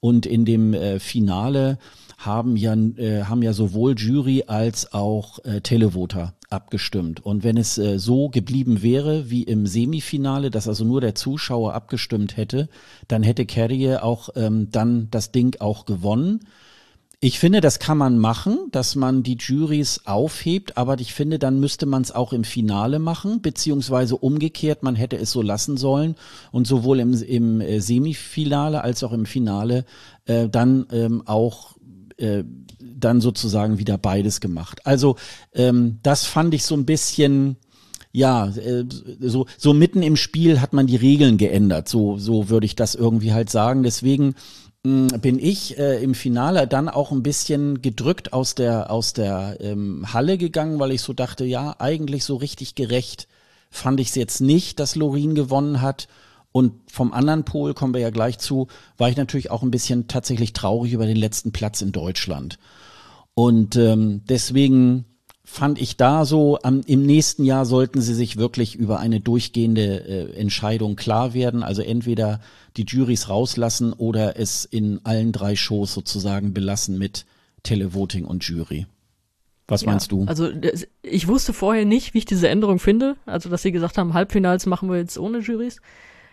und 0.00 0.24
in 0.24 0.44
dem 0.44 0.72
äh, 0.72 1.00
Finale 1.00 1.78
haben 2.16 2.56
ja, 2.56 2.74
äh, 2.74 3.24
haben 3.24 3.42
ja 3.42 3.52
sowohl 3.52 3.94
Jury 3.98 4.44
als 4.46 4.92
auch 4.94 5.44
äh, 5.44 5.60
Televoter 5.60 6.32
abgestimmt. 6.50 7.24
Und 7.24 7.44
wenn 7.44 7.56
es 7.56 7.78
äh, 7.78 7.98
so 7.98 8.28
geblieben 8.28 8.82
wäre 8.82 9.30
wie 9.30 9.42
im 9.42 9.66
Semifinale, 9.66 10.50
dass 10.50 10.68
also 10.68 10.84
nur 10.84 11.00
der 11.00 11.14
Zuschauer 11.14 11.74
abgestimmt 11.74 12.36
hätte, 12.36 12.68
dann 13.08 13.22
hätte 13.22 13.46
Carrier 13.46 14.04
auch 14.04 14.30
ähm, 14.36 14.68
dann 14.70 15.08
das 15.10 15.32
Ding 15.32 15.56
auch 15.60 15.86
gewonnen. 15.86 16.40
Ich 17.18 17.38
finde, 17.38 17.62
das 17.62 17.78
kann 17.78 17.96
man 17.96 18.18
machen, 18.18 18.68
dass 18.72 18.94
man 18.94 19.22
die 19.22 19.38
Juries 19.40 20.02
aufhebt, 20.04 20.76
aber 20.76 21.00
ich 21.00 21.14
finde, 21.14 21.38
dann 21.38 21.58
müsste 21.58 21.86
man 21.86 22.02
es 22.02 22.12
auch 22.12 22.34
im 22.34 22.44
Finale 22.44 22.98
machen, 22.98 23.40
beziehungsweise 23.40 24.16
umgekehrt, 24.16 24.82
man 24.82 24.96
hätte 24.96 25.16
es 25.16 25.32
so 25.32 25.40
lassen 25.40 25.78
sollen 25.78 26.14
und 26.52 26.66
sowohl 26.66 27.00
im, 27.00 27.14
im 27.14 27.60
äh, 27.62 27.80
Semifinale 27.80 28.82
als 28.82 29.02
auch 29.02 29.12
im 29.12 29.24
Finale 29.24 29.86
äh, 30.26 30.48
dann 30.50 30.86
ähm, 30.92 31.22
auch 31.24 31.76
äh, 32.18 32.44
dann 32.94 33.20
sozusagen 33.20 33.78
wieder 33.78 33.98
beides 33.98 34.40
gemacht. 34.40 34.80
Also 34.84 35.16
ähm, 35.54 35.98
das 36.02 36.24
fand 36.24 36.54
ich 36.54 36.64
so 36.64 36.74
ein 36.74 36.86
bisschen 36.86 37.56
ja, 38.12 38.46
äh, 38.46 38.84
so, 39.20 39.44
so 39.58 39.74
mitten 39.74 40.02
im 40.02 40.16
Spiel 40.16 40.62
hat 40.62 40.72
man 40.72 40.86
die 40.86 40.96
Regeln 40.96 41.36
geändert. 41.36 41.86
So, 41.86 42.16
so 42.16 42.48
würde 42.48 42.64
ich 42.64 42.74
das 42.74 42.94
irgendwie 42.94 43.34
halt 43.34 43.50
sagen. 43.50 43.82
Deswegen 43.82 44.34
bin 44.82 45.38
ich 45.38 45.78
äh, 45.78 46.02
im 46.02 46.14
Finale 46.14 46.68
dann 46.68 46.88
auch 46.88 47.10
ein 47.10 47.22
bisschen 47.22 47.82
gedrückt 47.82 48.32
aus 48.32 48.54
der 48.54 48.90
aus 48.90 49.12
der 49.12 49.58
ähm, 49.60 50.12
Halle 50.12 50.38
gegangen, 50.38 50.78
weil 50.78 50.92
ich 50.92 51.02
so 51.02 51.12
dachte, 51.12 51.44
ja, 51.44 51.74
eigentlich 51.78 52.24
so 52.24 52.36
richtig 52.36 52.74
gerecht 52.74 53.26
fand 53.68 53.98
ich 54.00 54.08
es 54.08 54.14
jetzt 54.14 54.40
nicht, 54.40 54.78
dass 54.78 54.94
Lorin 54.94 55.34
gewonnen 55.34 55.82
hat. 55.82 56.06
Und 56.52 56.72
vom 56.90 57.12
anderen 57.12 57.44
Pol 57.44 57.74
kommen 57.74 57.92
wir 57.92 58.00
ja 58.00 58.10
gleich 58.10 58.38
zu, 58.38 58.68
war 58.96 59.10
ich 59.10 59.16
natürlich 59.16 59.50
auch 59.50 59.62
ein 59.62 59.70
bisschen 59.70 60.08
tatsächlich 60.08 60.54
traurig 60.54 60.92
über 60.92 61.06
den 61.06 61.16
letzten 61.16 61.52
Platz 61.52 61.82
in 61.82 61.92
Deutschland. 61.92 62.58
Und 63.38 63.76
ähm, 63.76 64.22
deswegen 64.30 65.04
fand 65.44 65.78
ich 65.78 65.98
da 65.98 66.24
so, 66.24 66.58
am, 66.62 66.80
im 66.86 67.04
nächsten 67.04 67.44
Jahr 67.44 67.66
sollten 67.66 68.00
sie 68.00 68.14
sich 68.14 68.38
wirklich 68.38 68.74
über 68.74 68.98
eine 68.98 69.20
durchgehende 69.20 69.82
äh, 69.82 70.40
Entscheidung 70.40 70.96
klar 70.96 71.34
werden. 71.34 71.62
Also 71.62 71.82
entweder 71.82 72.40
die 72.78 72.84
Juries 72.84 73.28
rauslassen 73.28 73.92
oder 73.92 74.38
es 74.40 74.64
in 74.64 75.00
allen 75.04 75.32
drei 75.32 75.54
Shows 75.54 75.92
sozusagen 75.92 76.54
belassen 76.54 76.96
mit 76.96 77.26
Televoting 77.62 78.24
und 78.24 78.42
Jury. 78.42 78.86
Was 79.68 79.82
ja, 79.82 79.90
meinst 79.90 80.12
du? 80.12 80.24
Also 80.24 80.48
ich 81.02 81.28
wusste 81.28 81.52
vorher 81.52 81.84
nicht, 81.84 82.14
wie 82.14 82.18
ich 82.18 82.24
diese 82.24 82.48
Änderung 82.48 82.78
finde. 82.78 83.16
Also 83.26 83.50
dass 83.50 83.60
sie 83.60 83.72
gesagt 83.72 83.98
haben, 83.98 84.14
Halbfinals 84.14 84.64
machen 84.64 84.88
wir 84.88 84.96
jetzt 84.96 85.18
ohne 85.18 85.40
Juries. 85.40 85.82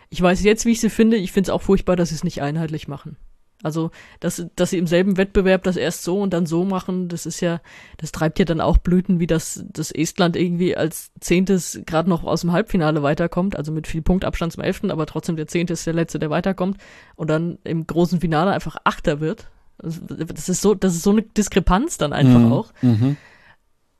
Ich 0.08 0.22
weiß 0.22 0.42
jetzt, 0.42 0.64
wie 0.64 0.72
ich 0.72 0.80
sie 0.80 0.90
finde. 0.90 1.18
Ich 1.18 1.32
finde 1.32 1.48
es 1.48 1.54
auch 1.54 1.62
furchtbar, 1.62 1.96
dass 1.96 2.08
sie 2.08 2.14
es 2.14 2.24
nicht 2.24 2.40
einheitlich 2.40 2.88
machen. 2.88 3.18
Also, 3.64 3.90
dass, 4.20 4.46
dass 4.56 4.70
sie 4.70 4.78
im 4.78 4.86
selben 4.86 5.16
Wettbewerb 5.16 5.62
das 5.64 5.76
erst 5.76 6.04
so 6.04 6.20
und 6.20 6.32
dann 6.34 6.46
so 6.46 6.64
machen, 6.64 7.08
das 7.08 7.26
ist 7.26 7.40
ja, 7.40 7.60
das 7.96 8.12
treibt 8.12 8.38
ja 8.38 8.44
dann 8.44 8.60
auch 8.60 8.78
Blüten, 8.78 9.20
wie 9.20 9.26
das, 9.26 9.64
das 9.72 9.90
Estland 9.90 10.36
irgendwie 10.36 10.76
als 10.76 11.10
Zehntes 11.18 11.80
gerade 11.86 12.08
noch 12.08 12.24
aus 12.24 12.42
dem 12.42 12.52
Halbfinale 12.52 13.02
weiterkommt, 13.02 13.56
also 13.56 13.72
mit 13.72 13.86
viel 13.86 14.02
Punktabstand 14.02 14.52
zum 14.52 14.62
Elften, 14.62 14.90
aber 14.90 15.06
trotzdem 15.06 15.36
der 15.36 15.46
Zehnte 15.46 15.72
ist 15.72 15.86
der 15.86 15.94
Letzte, 15.94 16.18
der 16.18 16.30
weiterkommt 16.30 16.78
und 17.16 17.30
dann 17.30 17.58
im 17.64 17.86
großen 17.86 18.20
Finale 18.20 18.52
einfach 18.52 18.76
Achter 18.84 19.20
wird. 19.20 19.48
Das 19.78 20.48
ist 20.48 20.62
so, 20.62 20.74
das 20.74 20.94
ist 20.94 21.02
so 21.02 21.10
eine 21.10 21.22
Diskrepanz 21.22 21.98
dann 21.98 22.12
einfach 22.12 22.38
mhm. 22.38 22.52
auch. 22.52 22.72
Mhm 22.82 23.16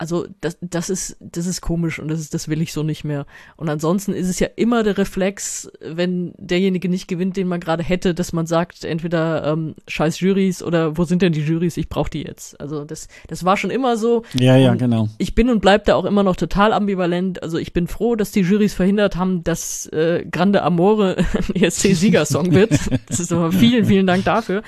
also 0.04 0.26
das, 0.42 0.58
das 0.60 0.90
ist, 0.90 1.16
das 1.18 1.46
ist 1.46 1.62
komisch 1.62 1.98
und 1.98 2.08
das 2.08 2.20
ist, 2.20 2.34
das 2.34 2.48
will 2.48 2.60
ich 2.60 2.74
so 2.74 2.82
nicht 2.82 3.04
mehr. 3.04 3.24
Und 3.56 3.70
ansonsten 3.70 4.12
ist 4.12 4.28
es 4.28 4.38
ja 4.38 4.48
immer 4.54 4.82
der 4.82 4.98
Reflex, 4.98 5.72
wenn 5.80 6.34
derjenige 6.36 6.90
nicht 6.90 7.08
gewinnt, 7.08 7.38
den 7.38 7.48
man 7.48 7.58
gerade 7.58 7.82
hätte, 7.82 8.12
dass 8.12 8.34
man 8.34 8.44
sagt, 8.44 8.84
entweder 8.84 9.46
ähm, 9.46 9.76
scheiß 9.88 10.20
Jurys 10.20 10.62
oder 10.62 10.98
wo 10.98 11.04
sind 11.04 11.22
denn 11.22 11.32
die 11.32 11.40
Jurys, 11.40 11.78
ich 11.78 11.88
brauche 11.88 12.10
die 12.10 12.22
jetzt. 12.22 12.60
Also 12.60 12.84
das, 12.84 13.08
das 13.28 13.46
war 13.46 13.56
schon 13.56 13.70
immer 13.70 13.96
so. 13.96 14.24
Ja, 14.34 14.58
ja, 14.58 14.74
genau. 14.74 15.08
Ich 15.16 15.34
bin 15.34 15.48
und 15.48 15.60
bleib 15.60 15.86
da 15.86 15.94
auch 15.94 16.04
immer 16.04 16.22
noch 16.22 16.36
total 16.36 16.74
ambivalent. 16.74 17.42
Also 17.42 17.56
ich 17.56 17.72
bin 17.72 17.86
froh, 17.86 18.14
dass 18.14 18.30
die 18.30 18.40
Jurys 18.42 18.74
verhindert 18.74 19.16
haben, 19.16 19.42
dass 19.42 19.86
äh, 19.86 20.26
Grande 20.30 20.64
Amore 20.64 21.16
ein 21.48 21.62
ESC-Siegersong 21.62 22.52
wird. 22.52 22.72
Das 23.08 23.20
ist 23.20 23.32
aber 23.32 23.52
vielen, 23.52 23.86
vielen 23.86 24.06
Dank 24.06 24.26
dafür. 24.26 24.62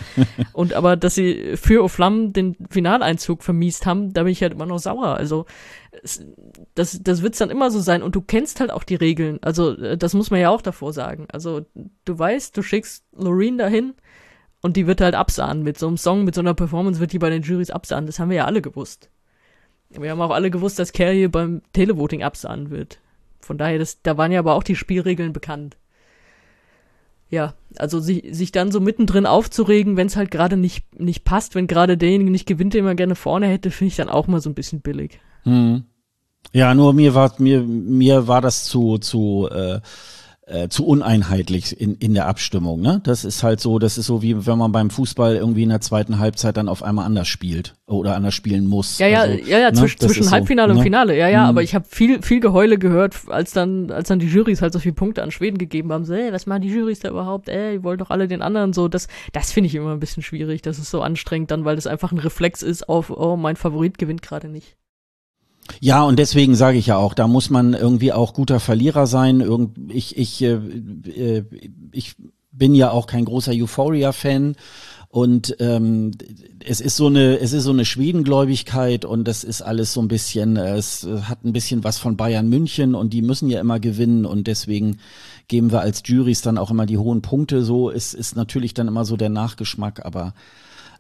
Und 0.55 0.73
aber, 0.73 0.97
dass 0.97 1.15
sie 1.15 1.57
für 1.57 1.85
Oflam 1.85 2.33
den 2.33 2.57
Finaleinzug 2.71 3.43
vermiest 3.43 3.85
haben, 3.85 4.15
da 4.15 4.23
bin 4.23 4.33
ich 4.33 4.41
halt 4.41 4.55
immer 4.55 4.65
noch 4.65 4.79
sauer. 4.79 5.17
Also 5.17 5.26
das, 6.75 7.01
das 7.03 7.23
wird's 7.23 7.39
dann 7.39 7.51
immer 7.51 7.71
so 7.71 7.81
sein. 7.81 8.03
Und 8.03 8.15
du 8.15 8.21
kennst 8.21 8.61
halt 8.61 8.71
auch 8.71 8.85
die 8.85 8.95
Regeln. 8.95 9.39
Also 9.43 9.77
äh, 9.77 9.97
das 9.97 10.15
muss 10.15 10.31
man 10.31 10.41
ja 10.41 10.51
auch 10.51 10.63
davor 10.63 10.93
sagen. 10.93 11.27
Also 11.33 11.67
du 12.05 12.19
weißt, 12.19 12.57
du 12.57 12.63
schickst 12.63 13.05
Loreen 13.17 13.59
dahin 13.59 13.95
und 14.63 14.77
die 14.77 14.87
wird 14.87 15.01
halt 15.01 15.15
absahen. 15.15 15.63
Mit 15.63 15.79
so 15.79 15.87
einem 15.89 15.97
Song, 15.97 16.25
mit 16.25 16.35
so 16.35 16.41
einer 16.41 16.55
Performance 16.55 17.01
wird 17.01 17.13
die 17.13 17.19
bei 17.19 17.31
den 17.31 17.43
Juries 17.43 17.71
absahen. 17.71 18.07
Das 18.07 18.19
haben 18.19 18.31
wir 18.31 18.39
ja 18.39 18.45
alle 18.45 18.63
gewusst. 18.63 19.11
Wir 19.91 20.11
haben 20.11 20.21
auch 20.21 20.31
alle 20.31 20.51
gewusst, 20.51 20.79
dass 20.79 20.93
Carrie 20.93 21.29
beim 21.29 21.63
Televoting 21.73 22.23
absahen 22.23 22.71
wird. 22.71 22.99
Von 23.41 23.59
daher, 23.59 23.79
das, 23.79 24.03
da 24.03 24.17
waren 24.17 24.33
ja 24.33 24.41
aber 24.41 24.55
auch 24.55 24.65
die 24.65 24.77
Spielregeln 24.77 25.33
bekannt. 25.33 25.77
Ja, 27.29 27.55
also 27.77 27.99
sich, 27.99 28.25
sich 28.31 28.53
dann 28.53 28.71
so 28.71 28.81
mittendrin 28.81 29.27
aufzuregen, 29.27 29.97
wenn 29.97 30.07
es 30.07 30.17
halt 30.17 30.31
gerade 30.31 30.57
nicht, 30.57 31.01
nicht 31.01 31.25
passt, 31.25 31.55
wenn 31.55 31.67
gerade 31.67 31.97
derjenige 31.97 32.31
nicht 32.31 32.47
gewinnt, 32.47 32.75
den 32.75 32.85
man 32.85 32.97
gerne 32.97 33.17
vorne 33.17 33.49
hätte, 33.49 33.71
finde 33.71 33.89
ich 33.89 33.97
dann 33.97 34.09
auch 34.09 34.29
mal 34.29 34.41
so 34.41 34.49
ein 34.49 34.55
bisschen 34.55 34.81
billig. 34.81 35.19
Hm. 35.43 35.85
Ja, 36.53 36.75
nur 36.75 36.93
mir 36.93 37.15
war 37.15 37.33
mir 37.39 37.63
mir 37.63 38.29
war 38.29 38.41
das 38.41 38.65
zu 38.65 38.99
zu 38.99 39.49
äh, 39.51 39.81
äh, 40.47 40.69
zu 40.69 40.87
uneinheitlich 40.87 41.79
in, 41.81 41.97
in 41.97 42.15
der 42.15 42.27
Abstimmung. 42.27 42.81
Ne? 42.81 43.01
Das 43.03 43.25
ist 43.25 43.43
halt 43.43 43.61
so, 43.61 43.79
das 43.79 43.99
ist 43.99 44.07
so 44.07 44.23
wie 44.23 44.47
wenn 44.47 44.59
man 44.59 44.73
beim 44.73 44.91
Fußball 44.91 45.37
irgendwie 45.37 45.65
in 45.65 45.69
der 45.69 45.81
zweiten 45.81 46.19
Halbzeit 46.19 46.57
dann 46.57 46.69
auf 46.69 46.83
einmal 46.83 47.05
anders 47.05 47.29
spielt 47.29 47.75
oder 47.87 48.15
anders 48.15 48.35
spielen 48.35 48.67
muss. 48.67 48.99
Ja, 48.99 49.09
ja, 49.09 49.21
also, 49.23 49.39
ja, 49.45 49.59
ja, 49.59 49.71
ne? 49.71 49.77
zwischen, 49.77 49.99
zwischen 49.99 50.31
Halbfinale 50.31 50.69
so, 50.69 50.73
und 50.73 50.79
ne? 50.79 50.85
Finale, 50.85 51.19
ja, 51.19 51.29
ja, 51.29 51.43
mhm. 51.43 51.49
aber 51.49 51.63
ich 51.63 51.75
habe 51.75 51.85
viel, 51.89 52.23
viel 52.23 52.41
Geheule 52.41 52.79
gehört, 52.79 53.17
als 53.29 53.53
dann, 53.53 53.91
als 53.91 54.09
dann 54.09 54.19
die 54.19 54.29
Jurys 54.29 54.63
halt 54.63 54.73
so 54.73 54.79
viele 54.79 54.95
Punkte 54.95 55.23
an 55.23 55.31
Schweden 55.31 55.59
gegeben 55.59 55.93
haben, 55.93 56.05
so, 56.05 56.15
ey, 56.15 56.33
was 56.33 56.47
machen 56.47 56.63
die 56.63 56.69
Jurys 56.69 57.01
da 57.01 57.11
überhaupt? 57.11 57.49
Ey, 57.49 57.79
die 57.79 57.85
wollen 57.85 57.99
doch 57.99 58.11
alle 58.11 58.29
den 58.29 58.43
anderen 58.43 58.73
so. 58.73 58.89
Das, 58.89 59.09
das 59.33 59.53
finde 59.53 59.67
ich 59.67 59.75
immer 59.75 59.93
ein 59.93 60.01
bisschen 60.01 60.23
schwierig. 60.23 60.63
Das 60.63 60.79
ist 60.79 60.91
so 60.91 61.03
anstrengend 61.03 61.51
dann, 61.51 61.65
weil 61.65 61.77
das 61.77 61.87
einfach 61.87 62.13
ein 62.13 62.19
Reflex 62.19 62.63
ist 62.63 62.89
auf, 62.89 63.11
oh, 63.11 63.37
mein 63.37 63.57
Favorit 63.57 63.99
gewinnt 63.99 64.23
gerade 64.23 64.49
nicht. 64.49 64.77
Ja, 65.81 66.03
und 66.03 66.19
deswegen 66.19 66.55
sage 66.55 66.79
ich 66.79 66.87
ja 66.87 66.97
auch, 66.97 67.15
da 67.15 67.27
muss 67.27 67.51
man 67.51 67.75
irgendwie 67.75 68.13
auch 68.13 68.35
guter 68.35 68.61
Verlierer 68.61 69.07
sein. 69.07 69.41
Irgend, 69.41 69.93
ich, 69.93 70.17
ich, 70.17 70.43
äh, 70.43 70.55
äh, 70.55 71.45
ich 71.93 72.15
bin 72.53 72.75
ja 72.75 72.91
auch 72.91 73.07
kein 73.07 73.25
großer 73.25 73.53
Euphoria-Fan. 73.53 74.57
Und 75.09 75.57
ähm, 75.61 76.13
es 76.63 76.81
ist 76.81 76.97
so 76.97 77.07
eine, 77.07 77.39
es 77.39 77.53
ist 77.53 77.65
so 77.65 77.71
eine 77.71 77.85
Schwedengläubigkeit 77.85 79.05
und 79.05 79.27
das 79.27 79.45
ist 79.45 79.63
alles 79.63 79.93
so 79.93 80.03
ein 80.03 80.09
bisschen, 80.09 80.57
äh, 80.57 80.77
es 80.77 81.09
hat 81.23 81.45
ein 81.45 81.53
bisschen 81.53 81.85
was 81.85 81.97
von 81.97 82.17
Bayern 82.17 82.49
München 82.49 82.95
und 82.95 83.13
die 83.13 83.23
müssen 83.23 83.49
ja 83.49 83.61
immer 83.61 83.81
gewinnen 83.81 84.27
und 84.27 84.47
deswegen 84.47 84.99
geben 85.49 85.73
wir 85.73 85.81
als 85.81 86.03
Juries 86.05 86.43
dann 86.43 86.59
auch 86.59 86.71
immer 86.71 86.87
die 86.87 86.99
hohen 86.99 87.23
Punkte. 87.23 87.63
So 87.63 87.89
ist, 87.89 88.15
ist 88.15 88.37
natürlich 88.37 88.75
dann 88.75 88.89
immer 88.89 89.05
so 89.05 89.17
der 89.17 89.31
Nachgeschmack, 89.31 90.05
aber 90.05 90.35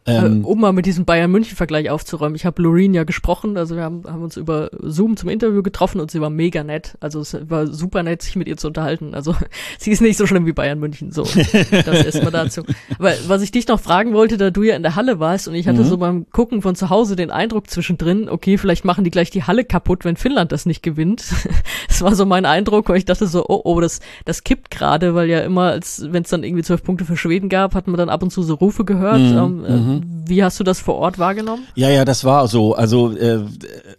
ähm, 0.07 0.43
äh, 0.43 0.45
um 0.45 0.61
mal 0.61 0.73
mit 0.73 0.87
diesem 0.87 1.05
Bayern 1.05 1.31
München 1.31 1.57
Vergleich 1.57 1.91
aufzuräumen. 1.91 2.37
Ich 2.37 2.47
habe 2.47 2.63
Loreen 2.63 2.95
ja 2.95 3.05
gesprochen, 3.05 3.57
also 3.57 3.77
wir 3.77 3.83
haben, 3.83 4.05
haben 4.05 4.23
uns 4.23 4.37
über 4.37 4.71
Zoom 4.81 5.17
zum 5.17 5.29
Interview 5.29 5.63
getroffen 5.63 6.01
und 6.01 6.11
sie 6.11 6.21
war 6.21 6.31
mega 6.31 6.63
nett. 6.63 6.97
Also 7.01 7.21
es 7.21 7.37
war 7.49 7.67
super 7.67 8.03
nett, 8.03 8.23
sich 8.23 8.37
mit 8.37 8.47
ihr 8.47 8.57
zu 8.57 8.69
unterhalten. 8.69 9.15
Also 9.15 9.35
sie 9.79 9.91
ist 9.91 10.01
nicht 10.01 10.17
so 10.17 10.27
schlimm 10.27 10.47
wie 10.47 10.53
Bayern 10.53 10.79
München. 10.79 11.13
So, 11.13 11.25
das 11.25 12.05
erstmal 12.05 12.33
dazu. 12.33 12.63
Aber 12.99 13.13
was 13.27 13.43
ich 13.43 13.51
dich 13.51 13.67
noch 13.69 13.81
fragen 13.81 14.13
wollte, 14.13 14.37
da 14.37 14.51
du 14.51 14.63
ja 14.63 14.77
in 14.77 14.83
der 14.83 14.97
Halle 14.97 15.19
warst 15.19 15.49
und 15.49 15.55
ich 15.55 15.67
hatte 15.67 15.81
mhm. 15.81 15.87
so 15.87 15.99
beim 15.99 16.31
Gucken 16.31 16.63
von 16.63 16.77
zu 16.77 16.91
Hause 16.91 17.17
den 17.17 17.31
Eindruck 17.31 17.69
zwischendrin, 17.69 18.29
okay, 18.29 18.59
vielleicht 18.59 18.85
machen 18.85 19.05
die 19.05 19.11
gleich 19.11 19.31
die 19.31 19.43
Halle 19.43 19.65
kaputt, 19.65 20.05
wenn 20.05 20.17
Finnland 20.17 20.53
das 20.53 20.67
nicht 20.67 20.83
gewinnt. 20.83 21.25
das 21.89 22.03
war 22.03 22.15
so 22.15 22.27
mein 22.27 22.47
Eindruck, 22.47 22.89
weil 22.89 22.99
ich 22.99 23.05
dachte 23.05 23.27
so, 23.27 23.45
oh, 23.49 23.63
oh, 23.65 23.81
das, 23.81 24.01
das 24.25 24.45
kippt 24.45 24.71
gerade, 24.71 25.15
weil 25.15 25.29
ja 25.29 25.41
immer, 25.41 25.71
als 25.71 26.07
wenn 26.11 26.23
es 26.23 26.31
dann 26.31 26.45
irgendwie 26.45 26.63
zwölf 26.63 26.83
Punkte 26.85 27.05
für 27.05 27.17
Schweden 27.17 27.49
gab, 27.49 27.75
hat 27.75 27.87
man 27.87 27.97
dann 27.97 28.09
ab 28.09 28.23
und 28.23 28.31
zu 28.31 28.43
so 28.43 28.55
Rufe 28.55 28.85
gehört. 28.85 29.21
Mhm. 29.21 29.37
Ähm, 29.37 29.65
äh, 29.65 29.96
Wie 30.27 30.43
hast 30.43 30.59
du 30.59 30.65
das 30.65 30.81
vor 30.81 30.97
Ort 30.97 31.19
wahrgenommen? 31.19 31.67
Ja, 31.75 31.91
ja, 31.91 32.05
das 32.05 32.25
war 32.25 32.49
so. 32.49 32.75
Also, 32.75 33.17
äh, 33.17 33.41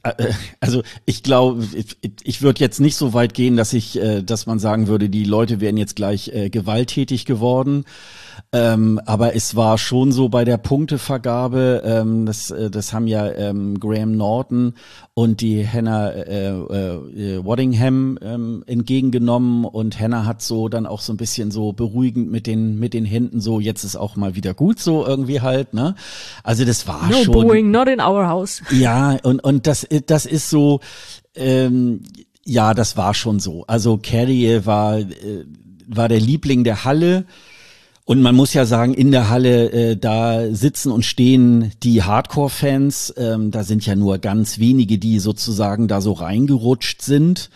äh, 0.04 0.34
also 0.60 0.84
ich 1.06 1.24
glaube, 1.24 1.66
ich, 1.74 1.98
ich 2.24 2.42
würde 2.42 2.60
jetzt 2.60 2.80
nicht 2.80 2.96
so 2.96 3.14
weit 3.14 3.34
gehen, 3.34 3.58
dass 3.58 3.74
ich, 3.74 4.00
äh, 4.00 4.24
dass 4.24 4.46
man 4.46 4.60
sagen 4.60 4.88
würde, 4.88 5.10
die 5.10 5.24
Leute 5.24 5.62
wären 5.62 5.78
jetzt 5.78 5.96
gleich 5.96 6.30
äh, 6.30 6.50
gewalttätig 6.50 7.26
geworden. 7.26 7.86
Ähm, 8.52 9.00
aber 9.06 9.36
es 9.36 9.56
war 9.56 9.78
schon 9.78 10.12
so 10.12 10.30
bei 10.30 10.46
der 10.46 10.58
Punktevergabe, 10.58 11.82
ähm, 11.86 12.26
das, 12.26 12.52
äh, 12.52 12.70
das 12.70 12.94
haben 12.94 13.08
ja 13.08 13.30
ähm, 13.32 13.80
Graham 13.80 14.16
Norton 14.16 14.74
und 15.14 15.42
die 15.42 15.68
Hannah 15.68 16.10
äh, 16.10 16.50
äh, 16.50 17.46
Waddingham 17.46 18.18
ähm, 18.22 18.64
entgegengenommen. 18.68 19.66
Und 19.66 20.00
Hannah 20.00 20.26
hat 20.26 20.42
so 20.42 20.70
dann 20.70 20.86
auch 20.86 21.02
so 21.02 21.14
ein 21.14 21.18
bisschen 21.18 21.52
so 21.52 21.74
beruhigend 21.74 22.32
mit 22.32 22.48
den 22.48 22.80
mit 22.80 22.94
den 22.94 23.06
Händen 23.06 23.42
so 23.42 23.60
jetzt 23.60 23.84
ist 23.84 23.96
auch 23.96 24.16
mal 24.16 24.36
wieder 24.36 24.54
gut 24.54 24.80
so 24.80 25.06
irgendwie 25.06 25.42
halt 25.42 25.74
ne? 25.74 25.96
Also 26.44 26.66
das 26.66 26.88
war 26.88 27.10
no 27.10 27.18
schon 27.24 27.34
Boeing 27.34 27.72
not 27.72 27.88
in 27.88 28.00
our 28.00 28.28
house. 28.28 28.62
Ja 28.72 29.18
und 29.24 29.44
und 29.44 29.68
das 29.68 29.88
das 30.06 30.26
ist 30.26 30.50
so 30.50 30.80
ähm, 31.36 32.04
ja 32.46 32.74
das 32.74 32.96
war 32.98 33.14
schon 33.14 33.40
so. 33.40 33.66
Also 33.68 34.00
Carrie 34.02 34.62
war 34.66 35.00
äh, 35.00 35.46
war 35.88 36.10
der 36.10 36.20
Liebling 36.20 36.64
der 36.64 36.86
Halle 36.86 37.26
Und 38.08 38.22
man 38.22 38.36
muss 38.36 38.54
ja 38.54 38.66
sagen, 38.66 38.94
in 38.94 39.12
der 39.12 39.30
Halle, 39.30 39.70
äh, 39.70 39.98
da 39.98 40.56
sitzen 40.56 40.94
und 40.94 41.04
stehen 41.04 41.74
die 41.84 42.04
Hardcore-Fans. 42.04 43.14
Ähm, 43.18 43.52
da 43.52 43.66
sind 43.66 43.86
ja 43.86 43.98
nur 43.98 44.18
ganz 44.20 44.60
wenige, 44.60 44.98
die 44.98 45.20
sozusagen 45.20 45.90
da 45.90 46.00
so 46.00 46.14
reingerutscht 46.14 47.02
sind. 47.02 47.50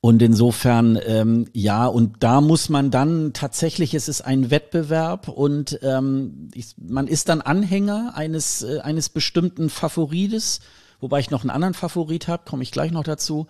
Und 0.00 0.22
insofern, 0.22 1.00
ähm, 1.04 1.48
ja, 1.52 1.86
und 1.86 2.18
da 2.20 2.40
muss 2.40 2.68
man 2.68 2.92
dann 2.92 3.32
tatsächlich, 3.32 3.92
es 3.92 4.06
ist 4.06 4.20
ein 4.20 4.52
Wettbewerb 4.52 5.26
und 5.26 5.80
ähm, 5.82 6.48
ich, 6.54 6.76
man 6.76 7.08
ist 7.08 7.28
dann 7.28 7.40
Anhänger 7.40 8.12
eines, 8.14 8.62
äh, 8.62 8.78
eines 8.78 9.08
bestimmten 9.08 9.68
Favorites, 9.68 10.60
wobei 11.00 11.18
ich 11.18 11.32
noch 11.32 11.40
einen 11.40 11.50
anderen 11.50 11.74
Favorit 11.74 12.28
habe, 12.28 12.44
komme 12.48 12.62
ich 12.62 12.70
gleich 12.70 12.92
noch 12.92 13.02
dazu. 13.02 13.48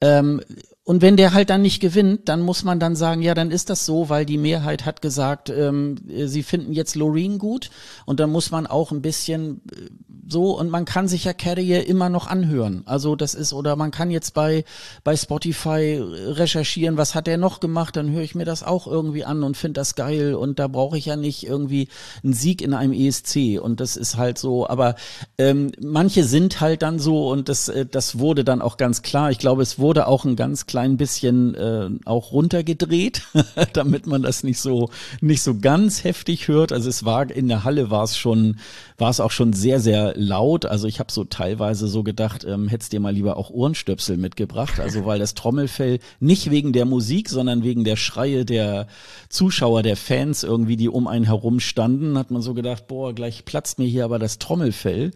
Ähm, 0.00 0.42
und 0.88 1.02
wenn 1.02 1.18
der 1.18 1.34
halt 1.34 1.50
dann 1.50 1.60
nicht 1.60 1.80
gewinnt, 1.80 2.30
dann 2.30 2.40
muss 2.40 2.64
man 2.64 2.80
dann 2.80 2.96
sagen, 2.96 3.20
ja, 3.20 3.34
dann 3.34 3.50
ist 3.50 3.68
das 3.68 3.84
so, 3.84 4.08
weil 4.08 4.24
die 4.24 4.38
Mehrheit 4.38 4.86
hat 4.86 5.02
gesagt, 5.02 5.50
ähm, 5.50 5.96
sie 6.08 6.42
finden 6.42 6.72
jetzt 6.72 6.96
Loreen 6.96 7.36
gut. 7.36 7.68
Und 8.06 8.20
dann 8.20 8.30
muss 8.30 8.50
man 8.50 8.66
auch 8.66 8.90
ein 8.90 9.02
bisschen 9.02 9.60
äh, 9.70 9.90
so, 10.28 10.58
und 10.58 10.68
man 10.68 10.84
kann 10.84 11.08
sich 11.08 11.24
ja 11.24 11.32
Carrier 11.32 11.86
immer 11.86 12.10
noch 12.10 12.26
anhören. 12.26 12.82
Also 12.84 13.16
das 13.16 13.34
ist, 13.34 13.52
oder 13.52 13.76
man 13.76 13.90
kann 13.90 14.10
jetzt 14.10 14.34
bei, 14.34 14.64
bei 15.02 15.16
Spotify 15.16 16.00
recherchieren, 16.00 16.96
was 16.98 17.14
hat 17.14 17.28
er 17.28 17.38
noch 17.38 17.60
gemacht, 17.60 17.96
dann 17.96 18.10
höre 18.10 18.22
ich 18.22 18.34
mir 18.34 18.44
das 18.44 18.62
auch 18.62 18.86
irgendwie 18.86 19.24
an 19.24 19.42
und 19.42 19.56
finde 19.56 19.80
das 19.80 19.94
geil. 19.94 20.34
Und 20.34 20.58
da 20.58 20.68
brauche 20.68 20.98
ich 20.98 21.06
ja 21.06 21.16
nicht 21.16 21.46
irgendwie 21.46 21.88
einen 22.22 22.34
Sieg 22.34 22.60
in 22.60 22.74
einem 22.74 22.92
ESC. 22.92 23.58
Und 23.60 23.80
das 23.80 23.96
ist 23.96 24.16
halt 24.16 24.38
so, 24.38 24.68
aber 24.68 24.96
ähm, 25.38 25.72
manche 25.80 26.24
sind 26.24 26.60
halt 26.60 26.82
dann 26.82 26.98
so 26.98 27.30
und 27.30 27.48
das, 27.48 27.68
äh, 27.68 27.86
das 27.86 28.18
wurde 28.18 28.44
dann 28.44 28.60
auch 28.60 28.76
ganz 28.76 29.02
klar. 29.02 29.30
Ich 29.30 29.38
glaube, 29.38 29.62
es 29.62 29.78
wurde 29.78 30.06
auch 30.06 30.24
ein 30.24 30.36
ganz 30.36 30.66
klein 30.66 30.96
bisschen 30.98 31.54
äh, 31.54 31.88
auch 32.04 32.32
runtergedreht, 32.32 33.22
damit 33.72 34.06
man 34.06 34.22
das 34.22 34.42
nicht 34.42 34.60
so 34.60 34.90
nicht 35.20 35.42
so 35.42 35.58
ganz 35.58 36.04
heftig 36.04 36.48
hört. 36.48 36.72
Also 36.72 36.88
es 36.88 37.04
war 37.04 37.30
in 37.30 37.48
der 37.48 37.64
Halle 37.64 37.90
war 37.90 38.04
es 38.04 38.16
schon 38.16 38.58
war 38.98 39.10
es 39.10 39.20
auch 39.20 39.30
schon 39.30 39.52
sehr 39.52 39.80
sehr 39.80 40.12
laut. 40.16 40.66
Also 40.66 40.88
ich 40.88 40.98
habe 40.98 41.12
so 41.12 41.24
teilweise 41.24 41.86
so 41.86 42.02
gedacht, 42.02 42.44
ähm, 42.44 42.68
hättest 42.68 42.92
dir 42.92 43.00
mal 43.00 43.14
lieber 43.14 43.36
auch 43.36 43.50
Ohrenstöpsel 43.50 44.16
mitgebracht. 44.16 44.80
Also 44.80 45.06
weil 45.06 45.20
das 45.20 45.34
Trommelfell 45.34 46.00
nicht 46.20 46.50
wegen 46.50 46.72
der 46.72 46.84
Musik, 46.84 47.28
sondern 47.28 47.62
wegen 47.62 47.84
der 47.84 47.96
Schreie 47.96 48.44
der 48.44 48.88
Zuschauer, 49.28 49.82
der 49.82 49.96
Fans 49.96 50.42
irgendwie, 50.42 50.76
die 50.76 50.88
um 50.88 51.06
einen 51.06 51.24
herum 51.24 51.60
standen, 51.60 52.18
hat 52.18 52.30
man 52.30 52.42
so 52.42 52.54
gedacht, 52.54 52.88
boah, 52.88 53.14
gleich 53.14 53.44
platzt 53.44 53.78
mir 53.78 53.86
hier 53.86 54.04
aber 54.04 54.18
das 54.18 54.38
Trommelfell. 54.38 55.12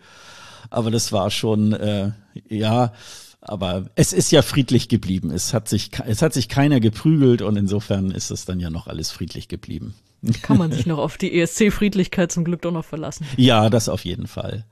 Aber 0.71 0.91
das 0.91 1.11
war 1.11 1.31
schon 1.31 1.73
äh, 1.73 2.13
ja 2.49 2.93
aber 3.45 3.87
es 3.97 4.13
ist 4.13 4.31
ja 4.31 4.41
friedlich 4.41 4.89
geblieben. 4.89 5.33
Es 5.33 5.53
hat 5.53 5.69
sich, 5.69 5.91
es 6.07 6.23
hat 6.23 6.33
sich 6.33 6.49
keiner 6.49 6.79
geprügelt 6.79 7.43
und 7.43 7.57
insofern 7.57 8.13
ist 8.13 8.31
es 8.31 8.45
dann 8.45 8.61
ja 8.61 8.71
noch 8.71 8.87
alles 8.87 9.11
friedlich 9.11 9.49
geblieben. 9.49 9.95
Kann 10.43 10.59
man 10.59 10.73
sich 10.73 10.87
noch 10.87 10.99
auf 10.99 11.17
die 11.17 11.39
ESC-Friedlichkeit 11.41 12.31
zum 12.31 12.45
Glück 12.45 12.63
doch 12.63 12.73
noch 12.73 12.85
verlassen. 12.85 13.27
Ja, 13.37 13.71
das 13.71 13.89
auf 13.89 14.05
jeden 14.05 14.27
Fall. 14.27 14.65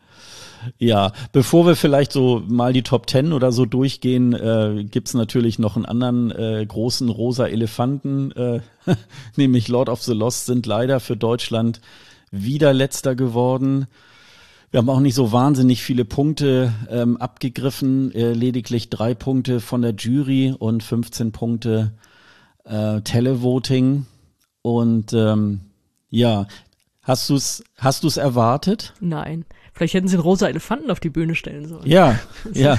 Ja, 0.79 1.13
bevor 1.33 1.67
wir 1.67 1.75
vielleicht 1.75 2.13
so 2.13 2.43
mal 2.47 2.73
die 2.73 2.83
Top 2.83 3.07
Ten 3.07 3.33
oder 3.33 3.51
so 3.51 3.65
durchgehen, 3.65 4.35
äh, 4.35 4.85
gibt's 4.85 5.15
natürlich 5.15 5.59
noch 5.59 5.77
einen 5.77 5.87
anderen 5.87 6.31
äh, 6.31 6.65
großen 6.67 7.09
rosa 7.09 7.47
Elefanten, 7.47 8.31
äh, 8.33 8.61
nämlich 9.37 9.69
Lord 9.69 9.89
of 9.89 10.03
the 10.03 10.13
Lost 10.13 10.47
sind 10.47 10.67
leider 10.67 11.01
für 11.01 11.17
Deutschland 11.17 11.81
wieder 12.31 12.73
letzter 12.73 13.15
geworden. 13.15 13.87
Wir 14.71 14.79
haben 14.79 14.91
auch 14.91 15.01
nicht 15.01 15.15
so 15.15 15.33
wahnsinnig 15.33 15.83
viele 15.83 16.05
Punkte 16.05 16.73
ähm, 16.89 17.17
abgegriffen, 17.17 18.15
äh, 18.15 18.33
lediglich 18.33 18.89
drei 18.89 19.15
Punkte 19.15 19.61
von 19.61 19.83
der 19.83 19.95
Jury 19.95 20.55
und 20.57 20.83
15 20.83 21.33
Punkte 21.33 21.93
äh, 22.65 23.01
Televoting. 23.01 24.07
Und 24.63 25.13
ähm, 25.13 25.61
ja, 26.11 26.47
hast 27.03 27.31
du 27.31 27.37
es 27.37 27.65
hast 27.77 28.05
du's 28.05 28.17
erwartet? 28.17 28.95
Nein. 29.01 29.45
Vielleicht 29.81 29.95
hätten 29.95 30.09
sie 30.09 30.17
einen 30.17 30.25
rosa 30.25 30.47
Elefanten 30.47 30.91
auf 30.91 31.01
die 31.01 31.09
Bühne 31.09 31.35
stellen 31.35 31.67
sollen. 31.67 31.87
Ja, 31.87 32.19
ja. 32.53 32.79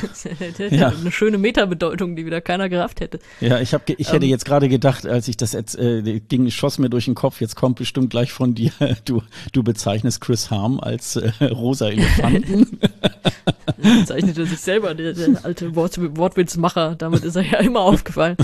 ja. 0.69 0.89
Eine 0.89 1.11
schöne 1.11 1.39
Metabedeutung, 1.39 2.15
die 2.15 2.27
wieder 2.27 2.41
keiner 2.41 2.69
gerafft 2.69 2.99
hätte. 2.99 3.17
Ja, 3.39 3.59
ich, 3.59 3.73
hab, 3.73 3.89
ich 3.89 4.11
hätte 4.11 4.25
ähm, 4.25 4.29
jetzt 4.29 4.45
gerade 4.45 4.69
gedacht, 4.69 5.07
als 5.07 5.27
ich 5.27 5.35
das 5.35 5.53
jetzt 5.53 5.75
äh, 5.79 6.19
ging, 6.19 6.51
schoss 6.51 6.77
mir 6.77 6.91
durch 6.91 7.05
den 7.05 7.15
Kopf, 7.15 7.41
jetzt 7.41 7.55
kommt 7.55 7.77
bestimmt 7.77 8.11
gleich 8.11 8.31
von 8.31 8.53
dir, 8.53 8.71
du, 9.05 9.23
du 9.51 9.63
bezeichnest 9.63 10.21
Chris 10.21 10.51
Harm 10.51 10.79
als 10.79 11.15
äh, 11.15 11.31
rosa 11.45 11.87
Elefanten. 11.89 12.79
bezeichnete 13.77 14.45
sich 14.45 14.59
selber, 14.59 14.93
der, 14.93 15.13
der 15.13 15.43
alte 15.43 15.75
Wort, 15.75 15.97
Wortwitzmacher, 16.17 16.95
damit 16.95 17.23
ist 17.23 17.35
er 17.35 17.43
ja 17.43 17.59
immer 17.61 17.81
aufgefallen. 17.81 18.37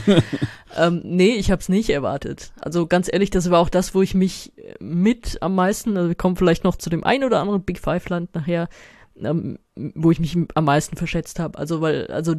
Ähm, 0.77 1.01
nee, 1.03 1.35
ich 1.35 1.51
habe 1.51 1.61
es 1.61 1.69
nicht 1.69 1.89
erwartet. 1.89 2.53
Also 2.61 2.87
ganz 2.87 3.09
ehrlich, 3.11 3.29
das 3.29 3.49
war 3.49 3.59
auch 3.59 3.69
das, 3.69 3.93
wo 3.93 4.01
ich 4.01 4.13
mich 4.13 4.53
mit 4.79 5.41
am 5.41 5.55
meisten, 5.55 5.97
also 5.97 6.09
wir 6.09 6.15
kommen 6.15 6.35
vielleicht 6.35 6.63
noch 6.63 6.75
zu 6.75 6.89
dem 6.89 7.03
ein 7.03 7.23
oder 7.23 7.39
anderen 7.39 7.63
Big 7.63 7.79
Five 7.79 8.07
Land 8.09 8.33
nach 8.35 8.41
nachher, 8.47 8.69
ähm, 9.21 9.59
wo 9.75 10.11
ich 10.11 10.19
mich 10.19 10.37
am 10.53 10.65
meisten 10.65 10.95
verschätzt 10.95 11.39
habe. 11.39 11.57
Also 11.57 11.81
weil, 11.81 12.07
also 12.07 12.35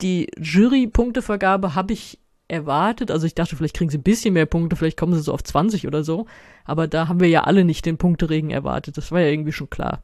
die 0.00 0.28
Jury-Punktevergabe 0.38 1.74
habe 1.74 1.92
ich 1.92 2.18
erwartet. 2.48 3.10
Also 3.10 3.26
ich 3.26 3.34
dachte, 3.34 3.56
vielleicht 3.56 3.76
kriegen 3.76 3.90
sie 3.90 3.98
ein 3.98 4.02
bisschen 4.02 4.34
mehr 4.34 4.46
Punkte, 4.46 4.76
vielleicht 4.76 4.98
kommen 4.98 5.14
sie 5.14 5.20
so 5.20 5.32
auf 5.32 5.42
20 5.42 5.86
oder 5.86 6.04
so. 6.04 6.26
Aber 6.64 6.86
da 6.86 7.08
haben 7.08 7.20
wir 7.20 7.28
ja 7.28 7.44
alle 7.44 7.64
nicht 7.64 7.84
den 7.86 7.98
Punkteregen 7.98 8.50
erwartet. 8.50 8.96
Das 8.96 9.12
war 9.12 9.20
ja 9.20 9.28
irgendwie 9.28 9.52
schon 9.52 9.70
klar. 9.70 10.02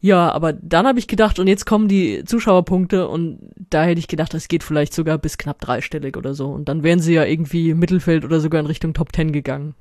Ja, 0.00 0.30
aber 0.30 0.52
dann 0.52 0.86
habe 0.86 1.00
ich 1.00 1.08
gedacht, 1.08 1.40
und 1.40 1.48
jetzt 1.48 1.66
kommen 1.66 1.88
die 1.88 2.24
Zuschauerpunkte 2.24 3.08
und 3.08 3.50
da 3.70 3.82
hätte 3.82 3.98
ich 3.98 4.06
gedacht, 4.06 4.32
das 4.32 4.46
geht 4.46 4.62
vielleicht 4.62 4.94
sogar 4.94 5.18
bis 5.18 5.38
knapp 5.38 5.60
dreistellig 5.60 6.16
oder 6.16 6.34
so. 6.34 6.50
Und 6.50 6.68
dann 6.68 6.84
wären 6.84 7.00
sie 7.00 7.14
ja 7.14 7.24
irgendwie 7.24 7.74
Mittelfeld 7.74 8.24
oder 8.24 8.38
sogar 8.40 8.60
in 8.60 8.66
Richtung 8.66 8.94
Top 8.94 9.14
10 9.14 9.32
gegangen. 9.32 9.74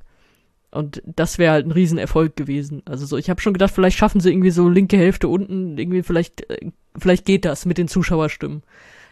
Und 0.71 1.01
das 1.06 1.38
wäre 1.38 1.53
halt 1.53 1.67
ein 1.67 1.71
Riesenerfolg 1.71 2.36
gewesen. 2.36 2.82
Also 2.86 3.06
so, 3.06 3.17
ich 3.17 3.30
habe 3.30 3.41
schon 3.41 3.53
gedacht, 3.53 3.73
vielleicht 3.73 3.97
schaffen 3.97 4.19
sie 4.19 4.32
irgendwie 4.32 4.51
so 4.51 4.67
linke 4.67 4.97
Hälfte 4.97 5.27
unten, 5.27 5.77
irgendwie 5.77 6.03
vielleicht, 6.03 6.49
äh, 6.49 6.71
vielleicht 6.97 7.25
geht 7.25 7.45
das 7.45 7.65
mit 7.65 7.77
den 7.77 7.88
Zuschauerstimmen. 7.88 8.63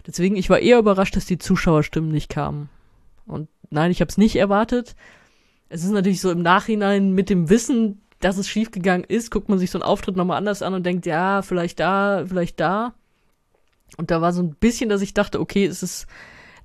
Deswegen, 0.07 0.35
ich 0.35 0.49
war 0.49 0.59
eher 0.59 0.79
überrascht, 0.79 1.15
dass 1.15 1.25
die 1.25 1.37
Zuschauerstimmen 1.37 2.11
nicht 2.11 2.29
kamen. 2.29 2.69
Und 3.25 3.47
nein, 3.69 3.91
ich 3.91 4.01
habe 4.01 4.09
es 4.09 4.17
nicht 4.17 4.35
erwartet. 4.35 4.95
Es 5.69 5.83
ist 5.83 5.91
natürlich 5.91 6.21
so 6.21 6.31
im 6.31 6.41
Nachhinein 6.41 7.13
mit 7.13 7.29
dem 7.29 7.49
Wissen, 7.49 8.01
dass 8.19 8.37
es 8.37 8.47
schiefgegangen 8.47 9.05
ist, 9.05 9.31
guckt 9.31 9.49
man 9.49 9.59
sich 9.59 9.71
so 9.71 9.79
einen 9.79 9.83
Auftritt 9.83 10.15
nochmal 10.15 10.37
anders 10.37 10.61
an 10.61 10.73
und 10.73 10.85
denkt, 10.85 11.05
ja, 11.05 11.41
vielleicht 11.41 11.79
da, 11.79 12.23
vielleicht 12.25 12.59
da. 12.59 12.93
Und 13.97 14.11
da 14.11 14.21
war 14.21 14.33
so 14.33 14.41
ein 14.41 14.55
bisschen, 14.55 14.89
dass 14.89 15.01
ich 15.01 15.13
dachte, 15.13 15.39
okay, 15.39 15.65
es 15.65 15.83
ist 15.83 16.07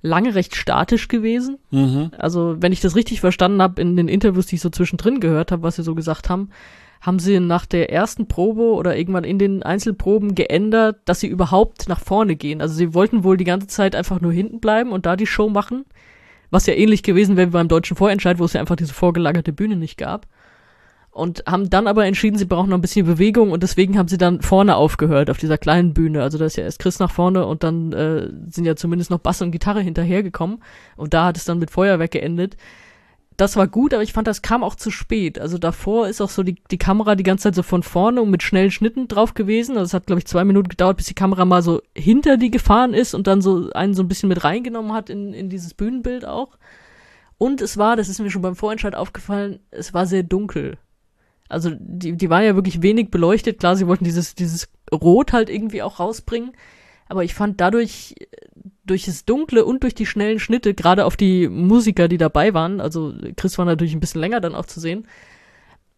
lange 0.01 0.33
recht 0.33 0.55
statisch 0.55 1.07
gewesen. 1.07 1.57
Mhm. 1.69 2.11
Also, 2.17 2.55
wenn 2.59 2.71
ich 2.71 2.81
das 2.81 2.95
richtig 2.95 3.21
verstanden 3.21 3.61
habe 3.61 3.81
in 3.81 3.95
den 3.95 4.07
Interviews, 4.07 4.47
die 4.47 4.55
ich 4.55 4.61
so 4.61 4.69
zwischendrin 4.69 5.19
gehört 5.19 5.51
habe, 5.51 5.63
was 5.63 5.75
sie 5.75 5.83
so 5.83 5.93
gesagt 5.93 6.29
haben, 6.29 6.49
haben 7.01 7.19
sie 7.19 7.39
nach 7.39 7.65
der 7.65 7.91
ersten 7.91 8.27
Probe 8.27 8.73
oder 8.73 8.95
irgendwann 8.95 9.23
in 9.23 9.39
den 9.39 9.63
Einzelproben 9.63 10.35
geändert, 10.35 10.99
dass 11.05 11.19
sie 11.19 11.27
überhaupt 11.27 11.89
nach 11.89 11.99
vorne 11.99 12.35
gehen. 12.35 12.61
Also 12.61 12.75
sie 12.75 12.93
wollten 12.93 13.23
wohl 13.23 13.37
die 13.37 13.43
ganze 13.43 13.67
Zeit 13.67 13.95
einfach 13.95 14.21
nur 14.21 14.31
hinten 14.31 14.59
bleiben 14.59 14.91
und 14.91 15.07
da 15.07 15.15
die 15.15 15.25
Show 15.25 15.49
machen, 15.49 15.85
was 16.51 16.67
ja 16.67 16.75
ähnlich 16.75 17.01
gewesen 17.01 17.37
wäre 17.37 17.47
wie 17.47 17.53
beim 17.53 17.67
deutschen 17.67 17.97
Vorentscheid, 17.97 18.37
wo 18.37 18.45
es 18.45 18.53
ja 18.53 18.61
einfach 18.61 18.75
diese 18.75 18.93
vorgelagerte 18.93 19.51
Bühne 19.51 19.77
nicht 19.77 19.97
gab 19.97 20.27
und 21.11 21.43
haben 21.45 21.69
dann 21.69 21.87
aber 21.87 22.05
entschieden, 22.05 22.37
sie 22.37 22.45
brauchen 22.45 22.69
noch 22.69 22.77
ein 22.77 22.81
bisschen 22.81 23.05
Bewegung 23.05 23.51
und 23.51 23.63
deswegen 23.63 23.97
haben 23.97 24.07
sie 24.07 24.17
dann 24.17 24.41
vorne 24.41 24.75
aufgehört, 24.77 25.29
auf 25.29 25.37
dieser 25.37 25.57
kleinen 25.57 25.93
Bühne. 25.93 26.23
Also 26.23 26.37
da 26.37 26.45
ist 26.45 26.55
ja 26.55 26.63
erst 26.63 26.79
Chris 26.79 26.99
nach 26.99 27.11
vorne 27.11 27.45
und 27.45 27.63
dann 27.63 27.91
äh, 27.91 28.29
sind 28.49 28.65
ja 28.65 28.75
zumindest 28.75 29.11
noch 29.11 29.19
Bass 29.19 29.41
und 29.41 29.51
Gitarre 29.51 29.81
hinterhergekommen 29.81 30.63
und 30.95 31.13
da 31.13 31.25
hat 31.25 31.37
es 31.37 31.45
dann 31.45 31.59
mit 31.59 31.69
Feuerwerk 31.69 32.11
geendet. 32.11 32.55
Das 33.35 33.55
war 33.55 33.67
gut, 33.67 33.93
aber 33.93 34.03
ich 34.03 34.13
fand, 34.13 34.27
das 34.27 34.41
kam 34.41 34.63
auch 34.63 34.75
zu 34.75 34.91
spät. 34.91 35.39
Also 35.39 35.57
davor 35.57 36.07
ist 36.07 36.21
auch 36.21 36.29
so 36.29 36.43
die, 36.43 36.55
die 36.69 36.77
Kamera 36.77 37.15
die 37.15 37.23
ganze 37.23 37.43
Zeit 37.43 37.55
so 37.55 37.63
von 37.63 37.81
vorne 37.81 38.21
und 38.21 38.29
mit 38.29 38.43
schnellen 38.43 38.71
Schnitten 38.71 39.07
drauf 39.07 39.33
gewesen. 39.33 39.77
Also 39.77 39.85
es 39.85 39.93
hat, 39.93 40.05
glaube 40.05 40.19
ich, 40.19 40.27
zwei 40.27 40.43
Minuten 40.43 40.69
gedauert, 40.69 40.97
bis 40.97 41.07
die 41.07 41.15
Kamera 41.15 41.43
mal 41.43 41.63
so 41.63 41.81
hinter 41.97 42.37
die 42.37 42.51
gefahren 42.51 42.93
ist 42.93 43.15
und 43.15 43.27
dann 43.27 43.41
so 43.41 43.71
einen 43.71 43.95
so 43.95 44.03
ein 44.03 44.07
bisschen 44.07 44.29
mit 44.29 44.43
reingenommen 44.43 44.93
hat 44.93 45.09
in, 45.09 45.33
in 45.33 45.49
dieses 45.49 45.73
Bühnenbild 45.73 46.23
auch. 46.23 46.57
Und 47.37 47.61
es 47.61 47.77
war, 47.77 47.95
das 47.95 48.09
ist 48.09 48.19
mir 48.19 48.29
schon 48.29 48.43
beim 48.43 48.55
Vorentscheid 48.55 48.95
aufgefallen, 48.95 49.59
es 49.71 49.93
war 49.93 50.05
sehr 50.05 50.23
dunkel. 50.23 50.77
Also 51.51 51.71
die, 51.77 52.17
die 52.17 52.29
waren 52.29 52.43
ja 52.43 52.55
wirklich 52.55 52.81
wenig 52.81 53.11
beleuchtet. 53.11 53.59
Klar, 53.59 53.75
sie 53.75 53.87
wollten 53.87 54.05
dieses, 54.05 54.35
dieses 54.35 54.69
Rot 54.93 55.33
halt 55.33 55.49
irgendwie 55.49 55.81
auch 55.81 55.99
rausbringen. 55.99 56.51
Aber 57.07 57.23
ich 57.23 57.33
fand 57.33 57.59
dadurch, 57.59 58.15
durch 58.85 59.05
das 59.05 59.25
Dunkle 59.25 59.65
und 59.65 59.83
durch 59.83 59.95
die 59.95 60.05
schnellen 60.05 60.39
Schnitte, 60.39 60.73
gerade 60.73 61.05
auf 61.05 61.17
die 61.17 61.47
Musiker, 61.47 62.07
die 62.07 62.17
dabei 62.17 62.53
waren, 62.53 62.81
also 62.81 63.13
Chris 63.35 63.57
war 63.57 63.65
natürlich 63.65 63.93
ein 63.93 63.99
bisschen 63.99 64.21
länger 64.21 64.41
dann 64.41 64.55
auch 64.55 64.65
zu 64.65 64.79
sehen, 64.79 65.07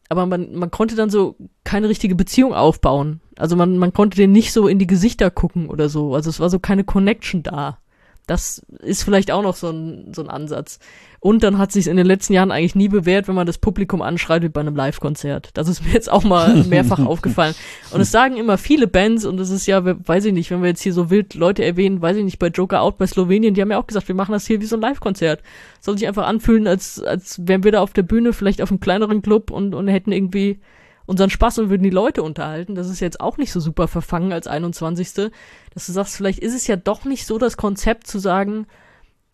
aber 0.10 0.26
man, 0.26 0.54
man 0.54 0.70
konnte 0.70 0.96
dann 0.96 1.10
so 1.10 1.36
keine 1.64 1.90
richtige 1.90 2.16
Beziehung 2.16 2.54
aufbauen. 2.54 3.22
Also 3.38 3.56
man, 3.56 3.78
man 3.78 3.94
konnte 3.94 4.18
denen 4.18 4.34
nicht 4.34 4.54
so 4.54 4.68
in 4.68 4.78
die 4.78 4.88
Gesichter 4.88 5.32
gucken 5.32 5.70
oder 5.70 5.90
so. 5.90 6.14
Also 6.14 6.30
es 6.30 6.40
war 6.40 6.50
so 6.50 6.60
keine 6.60 6.84
Connection 6.84 7.42
da. 7.42 7.80
Das 8.26 8.66
ist 8.80 9.04
vielleicht 9.04 9.32
auch 9.32 9.44
noch 9.44 9.56
so 9.56 9.70
ein, 9.70 10.14
so 10.14 10.22
ein 10.22 10.30
Ansatz. 10.30 10.80
Und 11.20 11.44
dann 11.44 11.58
hat 11.58 11.72
sich 11.72 11.88
in 11.88 11.96
den 11.96 12.06
letzten 12.06 12.34
Jahren 12.34 12.52
eigentlich 12.52 12.76
nie 12.76 12.90
bewährt, 12.90 13.30
wenn 13.30 13.36
man 13.36 13.48
das 13.48 13.58
Publikum 13.58 14.02
anschreit 14.02 14.44
wie 14.44 14.50
bei 14.50 14.60
einem 14.60 14.76
Live-Konzert. 14.76 15.52
Das 15.54 15.70
ist 15.70 15.84
mir 15.84 15.92
jetzt 15.92 16.12
auch 16.12 16.24
mal 16.24 16.64
mehrfach 16.70 17.00
aufgefallen. 17.06 17.56
Und 17.92 18.02
es 18.02 18.12
sagen 18.12 18.36
immer 18.36 18.58
viele 18.58 18.88
Bands, 18.88 19.24
und 19.24 19.38
das 19.38 19.50
ist 19.50 19.66
ja, 19.66 19.82
weiß 19.86 20.26
ich 20.26 20.34
nicht, 20.34 20.52
wenn 20.52 20.62
wir 20.62 20.70
jetzt 20.70 20.82
hier 20.82 20.94
so 20.94 21.10
wild 21.10 21.34
Leute 21.34 21.64
erwähnen, 21.64 22.02
weiß 22.02 22.18
ich 22.18 22.26
nicht, 22.26 22.40
bei 22.40 22.48
Joker 22.48 22.82
Out 22.82 22.98
bei 22.98 23.08
Slowenien, 23.08 23.54
die 23.54 23.62
haben 23.62 23.72
ja 23.72 23.78
auch 23.78 23.88
gesagt, 23.88 24.10
wir 24.10 24.16
machen 24.16 24.34
das 24.34 24.48
hier 24.48 24.60
wie 24.60 24.66
so 24.66 24.76
ein 24.76 24.82
Live-Konzert. 24.82 25.42
Soll 25.80 25.98
sich 25.98 26.08
einfach 26.08 26.28
anfühlen, 26.28 26.68
als, 26.68 27.02
als 27.02 27.48
wären 27.48 27.64
wir 27.64 27.72
da 27.72 27.82
auf 27.82 27.94
der 27.94 28.04
Bühne, 28.04 28.34
vielleicht 28.34 28.62
auf 28.62 28.70
einem 28.70 28.82
kleineren 28.82 29.22
Club 29.22 29.50
und, 29.50 29.74
und 29.76 29.88
hätten 29.88 30.12
irgendwie 30.12 30.60
unseren 31.06 31.30
Spaß 31.30 31.60
und 31.60 31.70
würden 31.70 31.84
die 31.84 31.90
Leute 31.90 32.24
unterhalten. 32.24 32.76
Das 32.76 32.90
ist 32.90 33.00
jetzt 33.00 33.20
auch 33.20 33.38
nicht 33.38 33.52
so 33.52 33.60
super 33.60 33.88
verfangen 33.88 34.32
als 34.32 34.48
21. 34.48 35.32
Dass 35.74 35.86
du 35.86 35.92
sagst, 35.92 36.16
vielleicht 36.16 36.40
ist 36.40 36.54
es 36.54 36.68
ja 36.68 36.76
doch 36.76 37.06
nicht 37.06 37.26
so 37.26 37.38
das 37.38 37.58
Konzept 37.58 38.08
zu 38.08 38.20
sagen, 38.20 38.68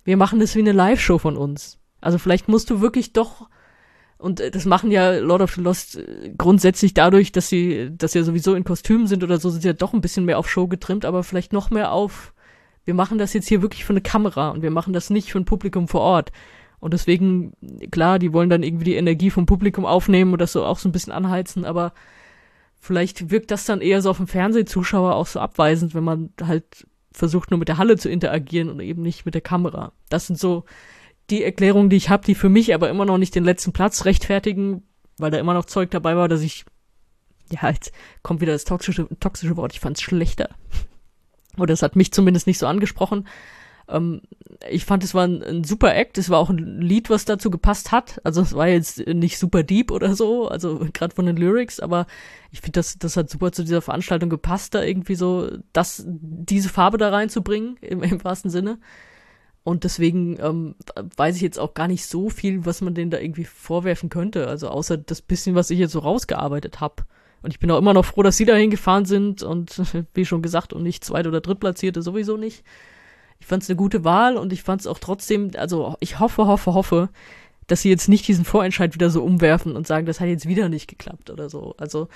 wir 0.04 0.18
machen 0.18 0.40
das 0.40 0.56
wie 0.56 0.60
eine 0.60 0.72
Live-Show 0.72 1.20
von 1.20 1.38
uns. 1.38 1.78
Also 2.02 2.18
vielleicht 2.18 2.48
musst 2.48 2.70
du 2.70 2.82
wirklich 2.82 3.14
doch, 3.14 3.50
und 4.18 4.40
das 4.40 4.66
machen 4.66 4.92
ja 4.92 5.18
Lord 5.18 5.42
of 5.42 5.54
the 5.54 5.62
Lost 5.62 5.98
äh, 5.98 6.34
grundsätzlich 6.38 6.94
dadurch, 6.94 7.32
dass 7.32 7.50
sie, 7.50 7.92
dass 7.96 8.14
sie 8.14 8.20
ja 8.20 8.26
sowieso 8.26 8.56
in 8.56 8.64
Kostümen 8.64 9.08
sind 9.08 9.24
oder 9.24 9.40
so, 9.40 9.50
sind 9.50 9.62
sie 9.62 9.68
ja 9.68 9.74
doch 9.74 9.94
ein 9.94 10.02
bisschen 10.02 10.26
mehr 10.26 10.40
auf 10.40 10.50
Show 10.50 10.68
getrimmt, 10.68 11.06
aber 11.06 11.24
vielleicht 11.24 11.54
noch 11.54 11.70
mehr 11.70 11.92
auf, 11.92 12.34
wir 12.86 12.94
machen 12.94 13.18
das 13.18 13.34
jetzt 13.34 13.48
hier 13.48 13.62
wirklich 13.62 13.86
für 13.86 13.94
eine 13.94 14.02
Kamera 14.02 14.50
und 14.50 14.62
wir 14.62 14.72
machen 14.72 14.94
das 14.94 15.10
nicht 15.10 15.32
für 15.32 15.40
ein 15.40 15.46
Publikum 15.46 15.88
vor 15.88 16.02
Ort. 16.02 16.32
Und 16.80 16.94
deswegen, 16.94 17.54
klar, 17.92 18.20
die 18.20 18.34
wollen 18.34 18.50
dann 18.50 18.64
irgendwie 18.64 18.86
die 18.86 18.96
Energie 18.96 19.30
vom 19.30 19.46
Publikum 19.46 19.86
aufnehmen 19.86 20.34
und 20.34 20.40
das 20.40 20.54
so 20.54 20.64
auch 20.66 20.80
so 20.80 20.88
ein 20.88 20.94
bisschen 20.94 21.14
anheizen, 21.14 21.66
aber 21.66 21.94
vielleicht 22.80 23.32
wirkt 23.32 23.52
das 23.52 23.66
dann 23.66 23.82
eher 23.82 24.02
so 24.02 24.10
auf 24.10 24.18
den 24.18 24.28
Fernsehzuschauer 24.28 25.16
auch 25.16 25.28
so 25.28 25.40
abweisend, 25.40 25.94
wenn 25.94 26.04
man 26.04 26.30
halt 26.42 26.88
versucht, 27.12 27.52
nur 27.52 27.58
mit 27.58 27.68
der 27.68 27.78
Halle 27.78 27.98
zu 27.98 28.10
interagieren 28.10 28.70
und 28.70 28.80
eben 28.80 29.02
nicht 29.02 29.26
mit 29.26 29.34
der 29.34 29.42
Kamera. 29.42 29.92
Das 30.10 30.28
sind 30.28 30.40
so 30.40 30.64
die 31.30 31.44
Erklärungen, 31.44 31.90
die 31.90 31.98
ich 31.98 32.10
habe, 32.10 32.26
die 32.26 32.36
für 32.36 32.50
mich 32.50 32.74
aber 32.74 32.90
immer 32.90 33.06
noch 33.06 33.18
nicht 33.18 33.36
den 33.36 33.44
letzten 33.44 33.74
Platz 33.74 34.06
rechtfertigen, 34.06 34.84
weil 35.18 35.32
da 35.32 35.38
immer 35.38 35.54
noch 35.54 35.66
Zeug 35.66 35.92
dabei 35.92 36.16
war, 36.16 36.28
dass 36.28 36.42
ich, 36.42 36.66
ja, 37.52 37.70
jetzt 37.70 37.92
kommt 38.24 38.42
wieder 38.42 38.54
das 38.54 38.64
toxische, 38.64 39.08
toxische 39.20 39.58
Wort, 39.58 39.74
ich 39.74 39.80
fand's 39.80 40.02
schlechter. 40.02 40.50
Oder 41.58 41.74
es 41.74 41.82
hat 41.82 41.96
mich 41.96 42.14
zumindest 42.14 42.48
nicht 42.48 42.58
so 42.58 42.68
angesprochen. 42.68 43.28
Ähm, 43.90 44.22
ich 44.70 44.86
fand, 44.86 45.04
es 45.04 45.14
war 45.14 45.26
ein, 45.26 45.42
ein, 45.44 45.64
super 45.64 45.96
Act. 45.96 46.18
Es 46.18 46.30
war 46.30 46.40
auch 46.40 46.50
ein 46.50 46.82
Lied, 46.82 47.10
was 47.10 47.26
dazu 47.26 47.50
gepasst 47.50 47.92
hat. 47.92 48.20
Also 48.24 48.42
es 48.42 48.54
war 48.54 48.68
jetzt 48.68 49.06
nicht 49.08 49.40
super 49.40 49.64
deep 49.64 49.92
oder 49.92 50.16
so, 50.16 50.48
also 50.48 50.86
gerade 50.94 51.16
von 51.16 51.26
den 51.26 51.38
Lyrics, 51.38 51.80
aber 51.80 52.08
ich 52.52 52.62
finde, 52.62 52.80
das, 52.80 52.98
das 52.98 53.16
hat 53.16 53.30
super 53.30 53.52
zu 53.52 53.64
dieser 53.64 53.82
Veranstaltung 53.82 54.30
gepasst, 54.30 54.76
da 54.76 54.84
irgendwie 54.84 55.16
so 55.16 55.50
das, 55.74 56.04
diese 56.06 56.70
Farbe 56.70 56.98
da 56.98 57.10
reinzubringen, 57.10 57.78
im, 57.82 58.04
im 58.04 58.24
wahrsten 58.24 58.52
Sinne. 58.52 58.80
Und 59.64 59.84
deswegen 59.84 60.40
ähm, 60.40 60.76
weiß 61.18 61.36
ich 61.36 61.42
jetzt 61.42 61.60
auch 61.60 61.74
gar 61.74 61.88
nicht 61.88 62.06
so 62.06 62.30
viel, 62.30 62.66
was 62.66 62.82
man 62.82 62.96
denen 62.96 63.12
da 63.12 63.20
irgendwie 63.20 63.44
vorwerfen 63.44 64.10
könnte. 64.10 64.48
Also 64.48 64.70
außer 64.70 64.98
das 64.98 65.22
bisschen, 65.22 65.54
was 65.56 65.70
ich 65.70 65.80
jetzt 65.80 65.92
so 65.92 66.00
rausgearbeitet 66.00 66.80
habe. 66.80 67.04
Und 67.42 67.52
ich 67.52 67.60
bin 67.60 67.70
auch 67.72 67.78
immer 67.78 67.94
noch 67.94 68.06
froh, 68.06 68.24
dass 68.24 68.38
sie 68.38 68.46
dahin 68.46 68.72
gefahren 68.72 69.06
sind 69.06 69.44
und 69.44 69.82
wie 70.14 70.26
schon 70.26 70.42
gesagt, 70.42 70.74
und 70.74 70.84
nicht 70.84 71.04
zweit- 71.04 71.28
oder 71.28 71.42
drittplatzierte 71.42 72.02
sowieso 72.02 72.38
nicht. 72.38 72.64
Ich 73.40 73.48
fand 73.48 73.64
es 73.64 73.70
eine 73.70 73.78
gute 73.78 74.04
Wahl 74.04 74.38
und 74.38 74.54
ich 74.54 74.64
fand 74.64 74.82
es 74.82 74.88
auch 74.88 75.00
trotzdem, 75.00 75.52
also 75.58 75.96
ich 76.00 76.20
hoffe, 76.20 76.46
hoffe, 76.46 76.74
hoffe, 76.74 77.10
dass 77.68 77.82
sie 77.82 77.90
jetzt 77.90 78.10
nicht 78.10 78.28
diesen 78.28 78.46
Vorentscheid 78.46 78.94
wieder 78.94 79.10
so 79.10 79.24
umwerfen 79.24 79.76
und 79.76 79.88
sagen, 79.88 80.06
das 80.06 80.20
hat 80.20 80.28
jetzt 80.28 80.48
wieder 80.48 80.70
nicht 80.70 80.88
geklappt 80.88 81.30
oder 81.30 81.50
so. 81.50 81.76
Also, 81.78 82.08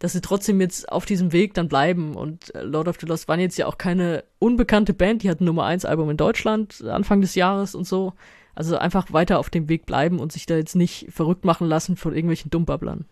dass 0.00 0.12
sie 0.12 0.20
trotzdem 0.20 0.60
jetzt 0.60 0.90
auf 0.90 1.06
diesem 1.06 1.32
Weg 1.32 1.54
dann 1.54 1.68
bleiben. 1.68 2.14
Und 2.14 2.54
äh, 2.54 2.62
Lord 2.62 2.88
of 2.88 2.96
the 3.00 3.06
Lost 3.06 3.28
waren 3.28 3.40
jetzt 3.40 3.56
ja 3.56 3.66
auch 3.66 3.78
keine 3.78 4.24
unbekannte 4.38 4.94
Band, 4.94 5.22
die 5.22 5.30
hatten 5.30 5.44
Nummer 5.44 5.64
1 5.64 5.84
Album 5.84 6.10
in 6.10 6.16
Deutschland 6.16 6.84
Anfang 6.84 7.20
des 7.20 7.34
Jahres 7.34 7.74
und 7.74 7.86
so. 7.86 8.14
Also 8.54 8.78
einfach 8.78 9.12
weiter 9.12 9.38
auf 9.38 9.50
dem 9.50 9.68
Weg 9.68 9.86
bleiben 9.86 10.18
und 10.18 10.32
sich 10.32 10.46
da 10.46 10.56
jetzt 10.56 10.76
nicht 10.76 11.06
verrückt 11.10 11.44
machen 11.44 11.68
lassen 11.68 11.96
von 11.96 12.14
irgendwelchen 12.14 12.50
Dummbabblern 12.50 13.04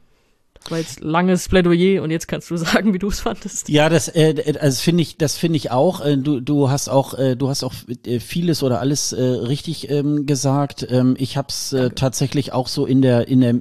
war 0.71 0.79
jetzt 0.79 1.01
langes 1.01 1.49
Plädoyer 1.49 2.03
und 2.03 2.11
jetzt 2.11 2.29
kannst 2.29 2.51
du 2.51 2.57
sagen, 2.59 2.95
wie 2.95 2.99
du 2.99 3.09
es 3.09 3.21
fandest. 3.21 3.69
Ja, 3.69 3.89
das 3.89 4.09
äh, 4.09 4.55
also 4.61 4.81
finde 4.81 5.03
ich, 5.03 5.17
das 5.17 5.37
finde 5.37 5.57
ich 5.57 5.71
auch. 5.71 6.05
Äh, 6.05 6.17
du 6.17 6.41
du 6.41 6.71
hast 6.71 6.89
auch 6.89 7.15
äh, 7.15 7.37
du 7.37 7.49
hast 7.49 7.65
auch 7.65 7.75
äh, 8.07 8.21
vieles 8.21 8.63
oder 8.63 8.81
alles 8.81 9.13
äh, 9.13 9.23
richtig 9.23 9.91
ähm, 9.91 10.27
gesagt. 10.27 10.87
Ähm, 10.89 11.15
ich 11.19 11.37
habe 11.37 11.49
es 11.49 11.73
äh, 11.73 11.91
tatsächlich 11.91 12.53
auch 12.53 12.69
so 12.69 12.87
in 12.87 13.03
der 13.03 13.29
in 13.29 13.41
der 13.41 13.55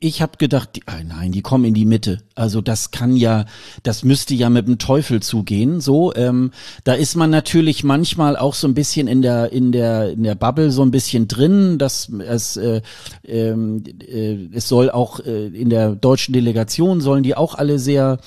ich 0.00 0.22
habe 0.22 0.36
gedacht, 0.38 0.76
die, 0.76 0.82
ah, 0.86 1.02
nein, 1.06 1.32
die 1.32 1.42
kommen 1.42 1.64
in 1.64 1.74
die 1.74 1.84
Mitte. 1.84 2.22
Also 2.34 2.60
das 2.60 2.90
kann 2.90 3.16
ja, 3.16 3.44
das 3.82 4.04
müsste 4.04 4.34
ja 4.34 4.48
mit 4.50 4.66
dem 4.66 4.78
Teufel 4.78 5.20
zugehen. 5.20 5.80
So, 5.80 6.14
ähm, 6.14 6.52
da 6.84 6.94
ist 6.94 7.16
man 7.16 7.30
natürlich 7.30 7.84
manchmal 7.84 8.36
auch 8.36 8.54
so 8.54 8.66
ein 8.66 8.74
bisschen 8.74 9.08
in 9.08 9.22
der 9.22 9.52
in 9.52 9.72
der 9.72 10.10
in 10.10 10.22
der 10.22 10.34
Bubble 10.34 10.70
so 10.70 10.82
ein 10.82 10.90
bisschen 10.90 11.28
drin, 11.28 11.78
dass 11.78 12.08
es 12.08 12.56
äh, 12.56 12.80
äh, 13.26 13.50
äh, 13.50 14.48
es 14.52 14.68
soll 14.68 14.90
auch 14.90 15.20
äh, 15.20 15.46
in 15.46 15.70
der 15.70 15.94
deutschen 15.94 16.32
Delegation 16.40 17.00
sollen 17.00 17.22
die 17.22 17.36
auch 17.36 17.54
alle 17.54 17.78
sehr 17.78 18.18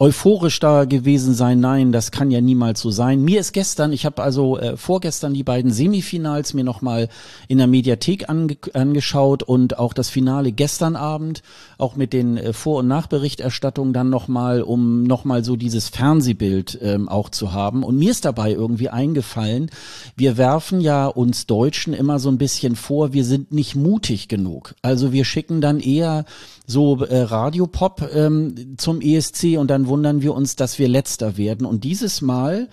euphorisch 0.00 0.60
da 0.60 0.84
gewesen 0.84 1.34
sein. 1.34 1.58
Nein, 1.58 1.90
das 1.90 2.12
kann 2.12 2.30
ja 2.30 2.40
niemals 2.40 2.80
so 2.80 2.90
sein. 2.90 3.22
Mir 3.22 3.40
ist 3.40 3.52
gestern, 3.52 3.92
ich 3.92 4.06
habe 4.06 4.22
also 4.22 4.56
äh, 4.58 4.76
vorgestern 4.76 5.34
die 5.34 5.42
beiden 5.42 5.72
Semifinals 5.72 6.54
mir 6.54 6.62
nochmal 6.62 7.08
in 7.48 7.58
der 7.58 7.66
Mediathek 7.66 8.28
ange 8.28 8.56
angeschaut 8.74 9.42
und 9.42 9.78
auch 9.78 9.92
das 9.92 10.08
Finale 10.08 10.52
gestern 10.52 10.94
Abend, 10.94 11.42
auch 11.78 11.94
mit 11.94 12.12
den 12.12 12.36
äh, 12.36 12.52
Vor- 12.52 12.80
und 12.80 12.88
Nachberichterstattungen 12.88 13.92
dann 13.92 14.10
nochmal, 14.10 14.62
um 14.62 15.04
nochmal 15.04 15.44
so 15.44 15.56
dieses 15.56 15.88
Fernsehbild 15.88 16.78
ähm, 16.82 17.08
auch 17.08 17.30
zu 17.30 17.52
haben. 17.52 17.84
Und 17.84 17.96
mir 17.96 18.10
ist 18.10 18.24
dabei 18.24 18.52
irgendwie 18.52 18.90
eingefallen, 18.90 19.70
wir 20.16 20.36
werfen 20.36 20.80
ja 20.80 21.06
uns 21.06 21.46
Deutschen 21.46 21.94
immer 21.94 22.18
so 22.18 22.28
ein 22.28 22.38
bisschen 22.38 22.74
vor, 22.74 23.12
wir 23.12 23.24
sind 23.24 23.52
nicht 23.52 23.76
mutig 23.76 24.26
genug. 24.28 24.74
Also 24.82 25.12
wir 25.12 25.24
schicken 25.24 25.60
dann 25.60 25.78
eher 25.78 26.24
so 26.66 27.02
äh, 27.04 27.20
Radiopop 27.20 28.10
ähm, 28.12 28.74
zum 28.76 29.00
ESC 29.00 29.56
und 29.56 29.68
dann 29.68 29.86
wundern 29.86 30.20
wir 30.20 30.34
uns, 30.34 30.56
dass 30.56 30.80
wir 30.80 30.88
letzter 30.88 31.36
werden. 31.36 31.64
Und 31.64 31.84
dieses 31.84 32.20
Mal 32.20 32.68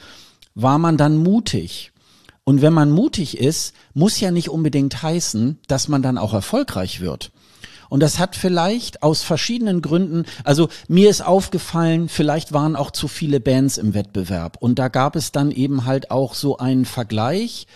war 0.56 0.80
man 0.80 0.98
dann 0.98 1.18
mutig. 1.18 1.92
Und 2.44 2.62
wenn 2.62 2.74
man 2.74 2.92
mutig 2.92 3.38
ist, 3.40 3.74
muss 3.94 4.20
ja 4.20 4.32
nicht 4.32 4.50
unbedingt 4.50 5.02
heißen, 5.04 5.60
dass 5.68 5.88
man 5.88 6.02
dann 6.02 6.18
auch 6.18 6.34
erfolgreich 6.34 7.02
wird. 7.02 7.32
Und 7.90 8.02
das 8.02 8.20
hat 8.20 8.36
vielleicht 8.36 9.04
aus 9.04 9.24
verschiedenen 9.24 9.82
Gründen, 9.82 10.26
also 10.44 10.70
mir 10.88 11.10
ist 11.10 11.26
aufgefallen, 11.26 12.10
vielleicht 12.10 12.54
waren 12.54 12.76
auch 12.76 12.92
zu 12.92 13.08
viele 13.08 13.40
Bands 13.40 13.78
im 13.78 13.94
Wettbewerb. 13.94 14.58
Und 14.60 14.80
da 14.80 14.88
gab 14.88 15.16
es 15.16 15.32
dann 15.32 15.52
eben 15.52 15.86
halt 15.86 16.12
auch 16.12 16.34
so 16.34 16.58
einen 16.58 16.86
Vergleich 16.86 17.68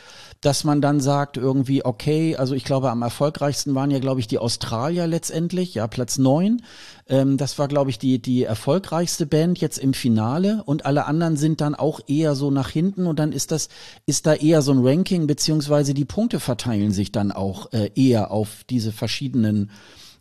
dass 0.41 0.63
man 0.63 0.81
dann 0.81 1.01
sagt 1.01 1.35
irgendwie, 1.35 1.83
okay, 1.83 2.37
also 2.37 2.55
ich 2.55 2.63
glaube, 2.63 2.89
am 2.91 3.01
erfolgreichsten 3.01 3.75
waren 3.75 3.91
ja, 3.91 3.99
glaube 3.99 4.21
ich, 4.21 4.27
die 4.27 4.37
Australier 4.37 5.05
letztendlich, 5.05 5.73
ja, 5.73 5.85
Platz 5.87 6.17
neun. 6.17 6.61
Ähm, 7.09 7.35
das 7.35 7.59
war, 7.59 7.67
glaube 7.67 7.89
ich, 7.89 7.99
die, 7.99 8.21
die 8.21 8.43
erfolgreichste 8.43 9.25
Band 9.25 9.59
jetzt 9.59 9.77
im 9.77 9.93
Finale 9.93 10.63
und 10.65 10.85
alle 10.85 11.05
anderen 11.05 11.35
sind 11.35 11.59
dann 11.59 11.75
auch 11.75 11.99
eher 12.07 12.35
so 12.35 12.51
nach 12.51 12.69
hinten 12.69 13.05
und 13.05 13.19
dann 13.19 13.33
ist 13.33 13.51
das, 13.51 13.67
ist 14.05 14.27
da 14.27 14.33
eher 14.33 14.61
so 14.61 14.71
ein 14.71 14.85
Ranking, 14.85 15.27
beziehungsweise 15.27 15.93
die 15.93 16.05
Punkte 16.05 16.39
verteilen 16.39 16.91
sich 16.91 17.11
dann 17.11 17.33
auch 17.33 17.73
äh, 17.73 17.91
eher 17.95 18.31
auf 18.31 18.63
diese 18.69 18.93
verschiedenen 18.93 19.69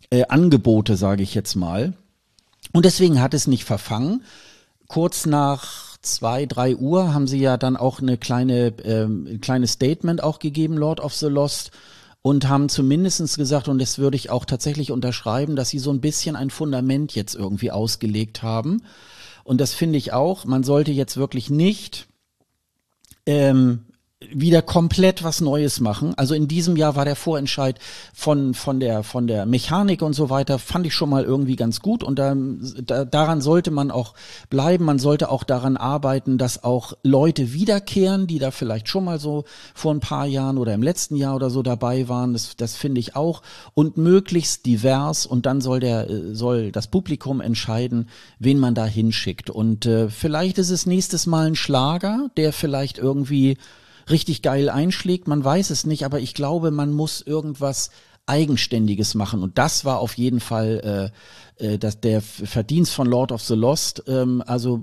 äh, 0.09 0.25
Angebote, 0.27 0.97
sage 0.97 1.23
ich 1.23 1.33
jetzt 1.33 1.55
mal. 1.55 1.93
Und 2.73 2.85
deswegen 2.85 3.21
hat 3.21 3.33
es 3.33 3.47
nicht 3.47 3.65
verfangen. 3.65 4.23
Kurz 4.87 5.25
nach 5.25 5.97
zwei, 6.01 6.45
drei 6.45 6.75
Uhr 6.75 7.13
haben 7.13 7.27
sie 7.27 7.39
ja 7.39 7.57
dann 7.57 7.77
auch 7.77 8.01
eine 8.01 8.17
kleine, 8.17 8.73
ähm, 8.83 9.27
ein 9.29 9.41
kleines 9.41 9.73
Statement 9.73 10.23
auch 10.23 10.39
gegeben, 10.39 10.77
Lord 10.77 10.99
of 10.99 11.13
the 11.13 11.27
Lost, 11.27 11.71
und 12.21 12.49
haben 12.49 12.67
zumindestens 12.69 13.37
gesagt, 13.37 13.69
und 13.69 13.79
das 13.79 13.97
würde 13.97 14.17
ich 14.17 14.29
auch 14.29 14.45
tatsächlich 14.45 14.91
unterschreiben, 14.91 15.55
dass 15.55 15.69
sie 15.69 15.79
so 15.79 15.91
ein 15.91 16.01
bisschen 16.01 16.35
ein 16.35 16.49
Fundament 16.49 17.15
jetzt 17.15 17.33
irgendwie 17.33 17.71
ausgelegt 17.71 18.43
haben. 18.43 18.83
Und 19.45 19.61
das 19.61 19.73
finde 19.73 19.97
ich 19.97 20.11
auch, 20.11 20.45
man 20.45 20.63
sollte 20.63 20.91
jetzt 20.91 21.17
wirklich 21.17 21.49
nicht 21.49 22.07
ähm, 23.25 23.85
wieder 24.21 24.61
komplett 24.61 25.23
was 25.23 25.39
Neues 25.39 25.79
machen. 25.79 26.13
Also 26.17 26.33
in 26.33 26.49
diesem 26.49 26.75
Jahr 26.75 26.97
war 26.97 27.05
der 27.05 27.15
Vorentscheid 27.15 27.79
von, 28.13 28.53
von, 28.53 28.81
der, 28.81 29.03
von 29.03 29.27
der 29.27 29.45
Mechanik 29.45 30.01
und 30.01 30.11
so 30.11 30.29
weiter, 30.29 30.59
fand 30.59 30.85
ich 30.85 30.93
schon 30.93 31.09
mal 31.09 31.23
irgendwie 31.23 31.55
ganz 31.55 31.79
gut 31.79 32.03
und 32.03 32.19
da, 32.19 32.35
da, 32.35 33.05
daran 33.05 33.39
sollte 33.39 33.71
man 33.71 33.91
auch 33.91 34.15
bleiben. 34.49 34.83
Man 34.83 34.99
sollte 34.99 35.29
auch 35.29 35.45
daran 35.45 35.77
arbeiten, 35.77 36.37
dass 36.37 36.65
auch 36.65 36.93
Leute 37.01 37.53
wiederkehren, 37.53 38.27
die 38.27 38.39
da 38.39 38.51
vielleicht 38.51 38.89
schon 38.89 39.05
mal 39.05 39.19
so 39.19 39.45
vor 39.73 39.93
ein 39.93 40.01
paar 40.01 40.25
Jahren 40.25 40.57
oder 40.57 40.73
im 40.73 40.83
letzten 40.83 41.15
Jahr 41.15 41.35
oder 41.35 41.49
so 41.49 41.63
dabei 41.63 42.09
waren. 42.09 42.33
Das, 42.33 42.57
das 42.57 42.75
finde 42.75 42.99
ich 42.99 43.15
auch. 43.15 43.41
Und 43.73 43.95
möglichst 43.95 44.65
divers 44.65 45.25
und 45.25 45.45
dann 45.45 45.61
soll 45.61 45.79
der, 45.79 46.07
soll 46.33 46.73
das 46.73 46.87
Publikum 46.87 47.39
entscheiden, 47.39 48.09
wen 48.37 48.59
man 48.59 48.75
da 48.75 48.85
hinschickt. 48.85 49.49
Und 49.49 49.85
äh, 49.85 50.09
vielleicht 50.09 50.57
ist 50.57 50.71
es 50.71 50.85
nächstes 50.85 51.25
Mal 51.25 51.47
ein 51.47 51.55
Schlager, 51.55 52.29
der 52.35 52.51
vielleicht 52.51 52.97
irgendwie 52.97 53.57
richtig 54.09 54.41
geil 54.41 54.69
einschlägt, 54.69 55.27
man 55.27 55.43
weiß 55.43 55.69
es 55.69 55.85
nicht, 55.85 56.05
aber 56.05 56.19
ich 56.19 56.33
glaube, 56.33 56.71
man 56.71 56.91
muss 56.93 57.21
irgendwas 57.21 57.89
Eigenständiges 58.25 59.15
machen. 59.15 59.41
Und 59.43 59.57
das 59.57 59.85
war 59.85 59.99
auf 59.99 60.17
jeden 60.17 60.39
Fall 60.39 61.11
äh, 61.13 61.48
äh, 61.59 61.77
das, 61.77 61.99
der 61.99 62.21
Verdienst 62.21 62.93
von 62.93 63.07
Lord 63.07 63.31
of 63.31 63.41
the 63.43 63.55
Lost. 63.55 64.03
Ähm, 64.07 64.43
also 64.45 64.81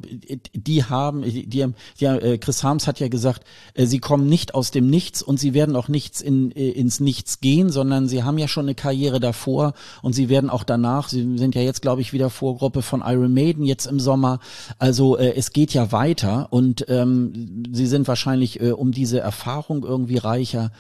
die 0.54 0.84
haben, 0.84 1.22
die, 1.22 1.46
die, 1.46 1.60
äh, 2.04 2.38
Chris 2.38 2.62
Harms 2.62 2.86
hat 2.86 3.00
ja 3.00 3.08
gesagt, 3.08 3.44
äh, 3.74 3.86
sie 3.86 3.98
kommen 3.98 4.28
nicht 4.28 4.54
aus 4.54 4.70
dem 4.70 4.88
Nichts 4.88 5.22
und 5.22 5.38
sie 5.38 5.54
werden 5.54 5.76
auch 5.76 5.88
nichts 5.88 6.20
in, 6.20 6.50
äh, 6.52 6.70
ins 6.70 7.00
Nichts 7.00 7.40
gehen, 7.40 7.70
sondern 7.70 8.08
sie 8.08 8.22
haben 8.22 8.38
ja 8.38 8.48
schon 8.48 8.66
eine 8.66 8.74
Karriere 8.74 9.20
davor 9.20 9.74
und 10.02 10.12
sie 10.12 10.28
werden 10.28 10.50
auch 10.50 10.64
danach, 10.64 11.08
sie 11.08 11.38
sind 11.38 11.54
ja 11.54 11.62
jetzt, 11.62 11.82
glaube 11.82 12.00
ich, 12.00 12.12
wieder 12.12 12.30
Vorgruppe 12.30 12.82
von 12.82 13.02
Iron 13.04 13.32
Maiden 13.32 13.64
jetzt 13.64 13.86
im 13.86 14.00
Sommer. 14.00 14.40
Also 14.78 15.16
äh, 15.16 15.34
es 15.34 15.52
geht 15.52 15.72
ja 15.72 15.92
weiter 15.92 16.48
und 16.50 16.84
ähm, 16.88 17.64
sie 17.72 17.86
sind 17.86 18.08
wahrscheinlich 18.08 18.60
äh, 18.60 18.72
um 18.72 18.92
diese 18.92 19.20
Erfahrung 19.20 19.84
irgendwie 19.84 20.18
reicher. 20.18 20.70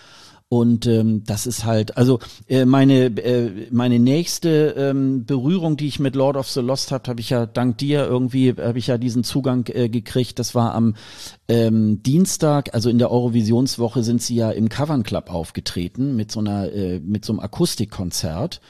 Und 0.48 0.86
ähm, 0.86 1.24
das 1.24 1.44
ist 1.46 1.64
halt, 1.64 1.96
also 1.96 2.20
äh, 2.46 2.64
meine 2.66 3.06
äh, 3.06 3.66
meine 3.72 3.98
nächste 3.98 4.76
ähm, 4.78 5.24
Berührung, 5.26 5.76
die 5.76 5.88
ich 5.88 5.98
mit 5.98 6.14
Lord 6.14 6.36
of 6.36 6.48
the 6.48 6.60
Lost 6.60 6.92
habe, 6.92 7.10
habe 7.10 7.20
ich 7.20 7.30
ja 7.30 7.46
dank 7.46 7.78
dir 7.78 8.06
irgendwie 8.06 8.54
habe 8.56 8.78
ich 8.78 8.86
ja 8.86 8.96
diesen 8.96 9.24
Zugang 9.24 9.68
äh, 9.74 9.88
gekriegt. 9.88 10.38
Das 10.38 10.54
war 10.54 10.72
am 10.72 10.94
ähm, 11.48 12.00
Dienstag, 12.04 12.74
also 12.74 12.88
in 12.90 12.98
der 12.98 13.10
Eurovisionswoche 13.10 14.04
sind 14.04 14.22
sie 14.22 14.36
ja 14.36 14.52
im 14.52 14.68
Cavern 14.68 15.02
Club 15.02 15.34
aufgetreten 15.34 16.14
mit 16.14 16.30
so 16.30 16.38
einer 16.38 16.72
äh, 16.72 17.00
mit 17.00 17.24
so 17.24 17.32
einem 17.32 17.40
Akustikkonzert. 17.40 18.60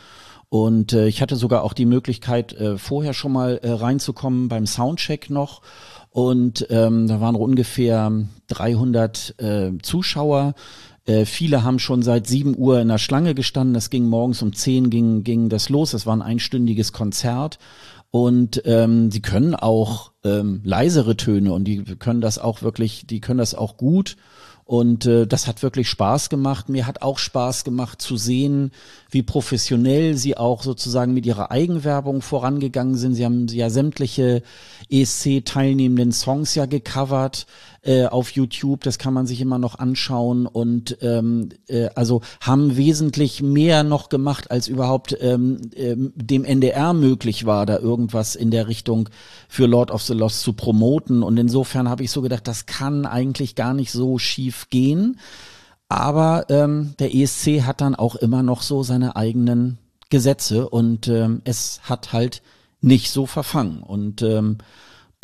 Und 0.48 0.94
äh, 0.94 1.08
ich 1.08 1.20
hatte 1.20 1.36
sogar 1.36 1.62
auch 1.62 1.74
die 1.74 1.84
Möglichkeit, 1.84 2.54
äh, 2.54 2.78
vorher 2.78 3.12
schon 3.12 3.32
mal 3.32 3.58
äh, 3.62 3.70
reinzukommen 3.70 4.48
beim 4.48 4.66
Soundcheck 4.66 5.28
noch. 5.28 5.60
Und 6.08 6.66
ähm, 6.70 7.06
da 7.08 7.20
waren 7.20 7.34
ungefähr 7.34 8.10
300 8.46 9.34
äh, 9.38 9.72
Zuschauer. 9.82 10.54
Äh, 11.06 11.24
viele 11.24 11.62
haben 11.62 11.78
schon 11.78 12.02
seit 12.02 12.26
7 12.26 12.56
Uhr 12.56 12.80
in 12.80 12.88
der 12.88 12.98
Schlange 12.98 13.34
gestanden. 13.34 13.74
Das 13.74 13.90
ging 13.90 14.06
morgens 14.06 14.42
um 14.42 14.52
10 14.52 14.90
ging, 14.90 15.22
ging 15.24 15.48
das 15.48 15.68
los. 15.68 15.92
Das 15.92 16.04
war 16.04 16.14
ein 16.14 16.22
einstündiges 16.22 16.92
Konzert. 16.92 17.58
Und 18.10 18.62
ähm, 18.64 19.10
sie 19.10 19.20
können 19.20 19.54
auch 19.54 20.12
ähm, 20.24 20.60
leisere 20.64 21.16
Töne 21.16 21.52
und 21.52 21.64
die 21.64 21.84
können 21.84 22.20
das 22.20 22.38
auch 22.38 22.62
wirklich, 22.62 23.06
die 23.06 23.20
können 23.20 23.38
das 23.38 23.54
auch 23.54 23.76
gut. 23.76 24.16
Und 24.64 25.06
äh, 25.06 25.28
das 25.28 25.46
hat 25.46 25.62
wirklich 25.62 25.88
Spaß 25.88 26.28
gemacht. 26.28 26.68
Mir 26.68 26.88
hat 26.88 27.00
auch 27.00 27.18
Spaß 27.18 27.62
gemacht 27.62 28.02
zu 28.02 28.16
sehen, 28.16 28.72
wie 29.10 29.22
professionell 29.22 30.16
sie 30.16 30.36
auch 30.36 30.64
sozusagen 30.64 31.14
mit 31.14 31.24
ihrer 31.24 31.52
Eigenwerbung 31.52 32.20
vorangegangen 32.20 32.96
sind. 32.96 33.14
Sie 33.14 33.24
haben 33.24 33.46
ja 33.46 33.70
sämtliche 33.70 34.42
ESC-teilnehmenden 34.90 36.10
Songs 36.10 36.56
ja 36.56 36.66
gecovert 36.66 37.46
äh, 37.86 38.06
auf 38.06 38.30
YouTube. 38.30 38.82
Das 38.82 38.98
kann 38.98 39.14
man 39.14 39.26
sich 39.26 39.40
immer 39.40 39.58
noch 39.58 39.78
anschauen 39.78 40.46
und 40.46 40.98
ähm, 41.02 41.50
äh, 41.68 41.88
also 41.94 42.20
haben 42.40 42.76
wesentlich 42.76 43.42
mehr 43.42 43.84
noch 43.84 44.08
gemacht, 44.08 44.50
als 44.50 44.68
überhaupt 44.68 45.16
ähm, 45.20 45.60
äh, 45.74 45.94
dem 45.96 46.44
NDR 46.44 46.92
möglich 46.92 47.46
war, 47.46 47.64
da 47.64 47.78
irgendwas 47.78 48.34
in 48.34 48.50
der 48.50 48.66
Richtung 48.66 49.08
für 49.48 49.66
Lord 49.66 49.90
of 49.90 50.02
the 50.02 50.14
Lost 50.14 50.40
zu 50.40 50.52
promoten. 50.52 51.22
Und 51.22 51.36
insofern 51.36 51.88
habe 51.88 52.02
ich 52.02 52.10
so 52.10 52.22
gedacht, 52.22 52.48
das 52.48 52.66
kann 52.66 53.06
eigentlich 53.06 53.54
gar 53.54 53.72
nicht 53.72 53.92
so 53.92 54.18
schief 54.18 54.68
gehen. 54.68 55.18
Aber 55.88 56.46
ähm, 56.48 56.94
der 56.98 57.14
ESC 57.14 57.62
hat 57.62 57.80
dann 57.80 57.94
auch 57.94 58.16
immer 58.16 58.42
noch 58.42 58.62
so 58.62 58.82
seine 58.82 59.14
eigenen 59.14 59.78
Gesetze 60.10 60.68
und 60.68 61.06
ähm, 61.08 61.42
es 61.44 61.80
hat 61.84 62.12
halt 62.12 62.42
nicht 62.80 63.10
so 63.10 63.26
verfangen. 63.26 63.82
Und 63.82 64.22
ähm, 64.22 64.58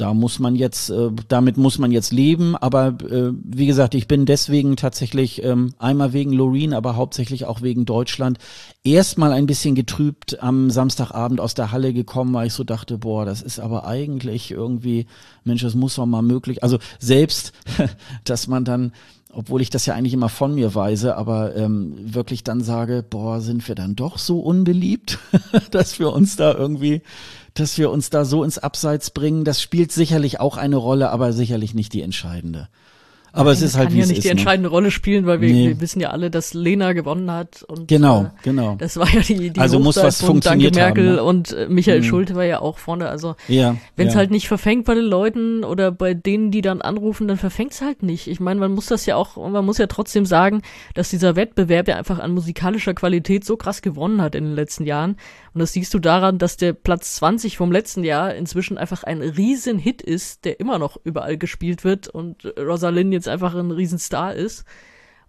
da 0.03 0.15
muss 0.15 0.41
man 0.41 0.57
jetzt, 0.57 0.91
äh, 0.91 1.11
damit 1.29 1.57
muss 1.57 1.79
man 1.79 1.93
jetzt 1.93 2.13
leben. 2.13 2.57
Aber 2.57 2.89
äh, 2.89 3.31
wie 3.45 3.67
gesagt, 3.67 3.95
ich 3.95 4.09
bin 4.09 4.27
deswegen 4.27 4.75
tatsächlich 4.75 5.45
ähm, 5.45 5.75
einmal 5.79 6.13
wegen 6.13 6.33
Loreen, 6.33 6.75
aber 6.75 6.97
hauptsächlich 6.97 7.45
auch 7.45 7.63
wegen 7.63 7.85
Deutschland 7.85 8.39
erstmal 8.83 9.33
ein 9.33 9.47
bisschen 9.47 9.77
getrübt 9.77 10.43
am 10.43 10.71
Samstagabend 10.71 11.41
aus 11.41 11.55
der 11.55 11.71
Halle 11.71 11.93
gekommen, 11.93 12.35
weil 12.35 12.49
ich 12.49 12.53
so 12.53 12.65
dachte, 12.65 12.99
boah, 12.99 13.25
das 13.25 13.43
ist 13.43 13.61
aber 13.61 13.87
eigentlich 13.87 14.51
irgendwie, 14.51 15.07
Mensch, 15.45 15.63
das 15.63 15.77
muss 15.77 15.95
doch 15.95 16.07
mal 16.07 16.21
möglich. 16.21 16.65
Also 16.65 16.79
selbst, 16.99 17.53
dass 18.25 18.49
man 18.49 18.65
dann 18.65 18.91
obwohl 19.35 19.63
ich 19.63 19.71
das 19.71 19.87
ja 19.87 19.95
eigentlich 19.95 20.13
immer 20.13 20.29
von 20.29 20.55
mir 20.55 20.75
weise, 20.75 21.17
aber 21.17 21.57
ähm, 21.57 21.95
wirklich 21.99 22.45
dann 22.45 22.61
sage, 22.61 23.03
boah, 23.09 23.41
sind 23.41 23.67
wir 23.67 23.75
dann 23.75 23.97
doch 23.97 24.19
so 24.19 24.41
unbeliebt, 24.41 25.19
dass 25.71 25.99
wir 25.99 26.13
uns 26.13 26.37
da 26.37 26.53
irgendwie 26.53 27.01
dass 27.55 27.79
wir 27.79 27.91
uns 27.91 28.11
da 28.11 28.25
so 28.25 28.45
ins 28.45 28.59
Abseits 28.59 29.11
bringen, 29.11 29.45
das 29.45 29.61
spielt 29.61 29.93
sicherlich 29.93 30.41
auch 30.41 30.57
eine 30.57 30.77
Rolle, 30.77 31.11
aber 31.11 31.33
sicherlich 31.33 31.75
nicht 31.75 31.93
die 31.93 32.03
entscheidende. 32.03 32.69
Aber 33.35 33.45
Nein, 33.45 33.53
es 33.55 33.63
ist 33.63 33.77
halt 33.77 33.89
kann 33.89 33.95
wie 33.95 34.01
ja 34.01 34.07
nicht 34.07 34.19
ist, 34.19 34.25
die 34.25 34.29
ne? 34.29 34.33
entscheidende 34.33 34.69
Rolle 34.69 34.91
spielen, 34.91 35.25
weil 35.25 35.41
wir, 35.41 35.51
nee. 35.51 35.69
wir, 35.69 35.81
wissen 35.81 36.01
ja 36.01 36.11
alle, 36.11 36.31
dass 36.31 36.53
Lena 36.53 36.93
gewonnen 36.93 37.31
hat 37.31 37.63
und 37.63 37.89
genau, 37.89 38.25
äh, 38.25 38.29
genau. 38.43 38.77
Das 38.77 38.99
war 38.99 39.09
ja 39.09 39.21
die, 39.21 39.51
die 39.51 39.59
also 39.61 39.79
muss 39.79 39.97
was 39.97 40.21
funktioniert 40.21 40.77
Angela 40.77 40.87
Merkel 40.87 41.09
haben, 41.09 41.17
ne? 41.17 41.23
und 41.25 41.53
äh, 41.53 41.67
Michael 41.69 42.01
Mhm. 42.01 42.05
Schulte 42.05 42.35
war 42.35 42.45
ja 42.45 42.61
auch 42.61 42.77
vorne. 42.77 43.09
Also 43.09 43.35
Ja, 43.49 43.77
wenn 43.97 44.09
es 44.09 44.15
ja. 44.15 44.19
halt 44.19 44.31
nicht 44.31 44.49
verfängt 44.49 44.85
bei 44.85 44.95
den 44.95 45.05
Leuten 45.05 45.65
oder 45.65 45.91
bei 45.91 46.13
denen, 46.13 46.51
die 46.51 46.61
dann 46.61 46.83
anrufen, 46.83 47.27
dann 47.27 47.39
verfängt 47.39 47.73
es 47.73 47.81
halt 47.81 48.03
nicht. 48.03 48.27
Ich 48.27 48.39
meine, 48.39 48.61
man 48.61 48.73
muss 48.73 48.87
das 48.87 49.07
ja 49.07 49.17
auch, 49.17 49.37
man 49.37 49.65
muss 49.65 49.79
ja 49.79 49.87
trotzdem 49.87 50.27
sagen, 50.27 50.61
dass 50.95 51.09
dieser 51.09 51.35
Wettbewerb 51.35 51.89
ja 51.89 51.97
einfach 51.97 52.19
an 52.19 52.33
musikalischer 52.33 52.93
Qualität 52.93 53.47
so 53.47 53.57
krass 53.57 53.81
gewonnen 53.81 54.21
hat 54.21 54.35
in 54.35 54.45
den 54.45 54.55
letzten 54.55 54.85
Jahren. 54.85 55.17
Und 55.55 55.61
das 55.61 55.73
siehst 55.73 55.93
du 55.93 55.99
daran, 55.99 56.39
dass 56.39 56.57
der 56.57 56.73
Platz 56.73 57.17
20 57.17 57.57
vom 57.57 57.73
letzten 57.73 58.05
Jahr 58.05 58.35
inzwischen 58.35 58.79
einfach 58.79 59.05
ein 59.05 59.21
riesen 59.21 59.79
Hit 59.79 60.01
ist, 60.01 60.45
der 60.45 60.61
immer 60.61 60.79
noch 60.79 60.97
überall 61.05 61.37
gespielt 61.37 61.85
wird 61.85 62.09
und 62.09 62.47
Rosalind 62.59 63.13
jetzt 63.13 63.29
einfach 63.29 63.55
ein 63.55 63.71
Riesenstar 63.71 64.35
ist. 64.35 64.65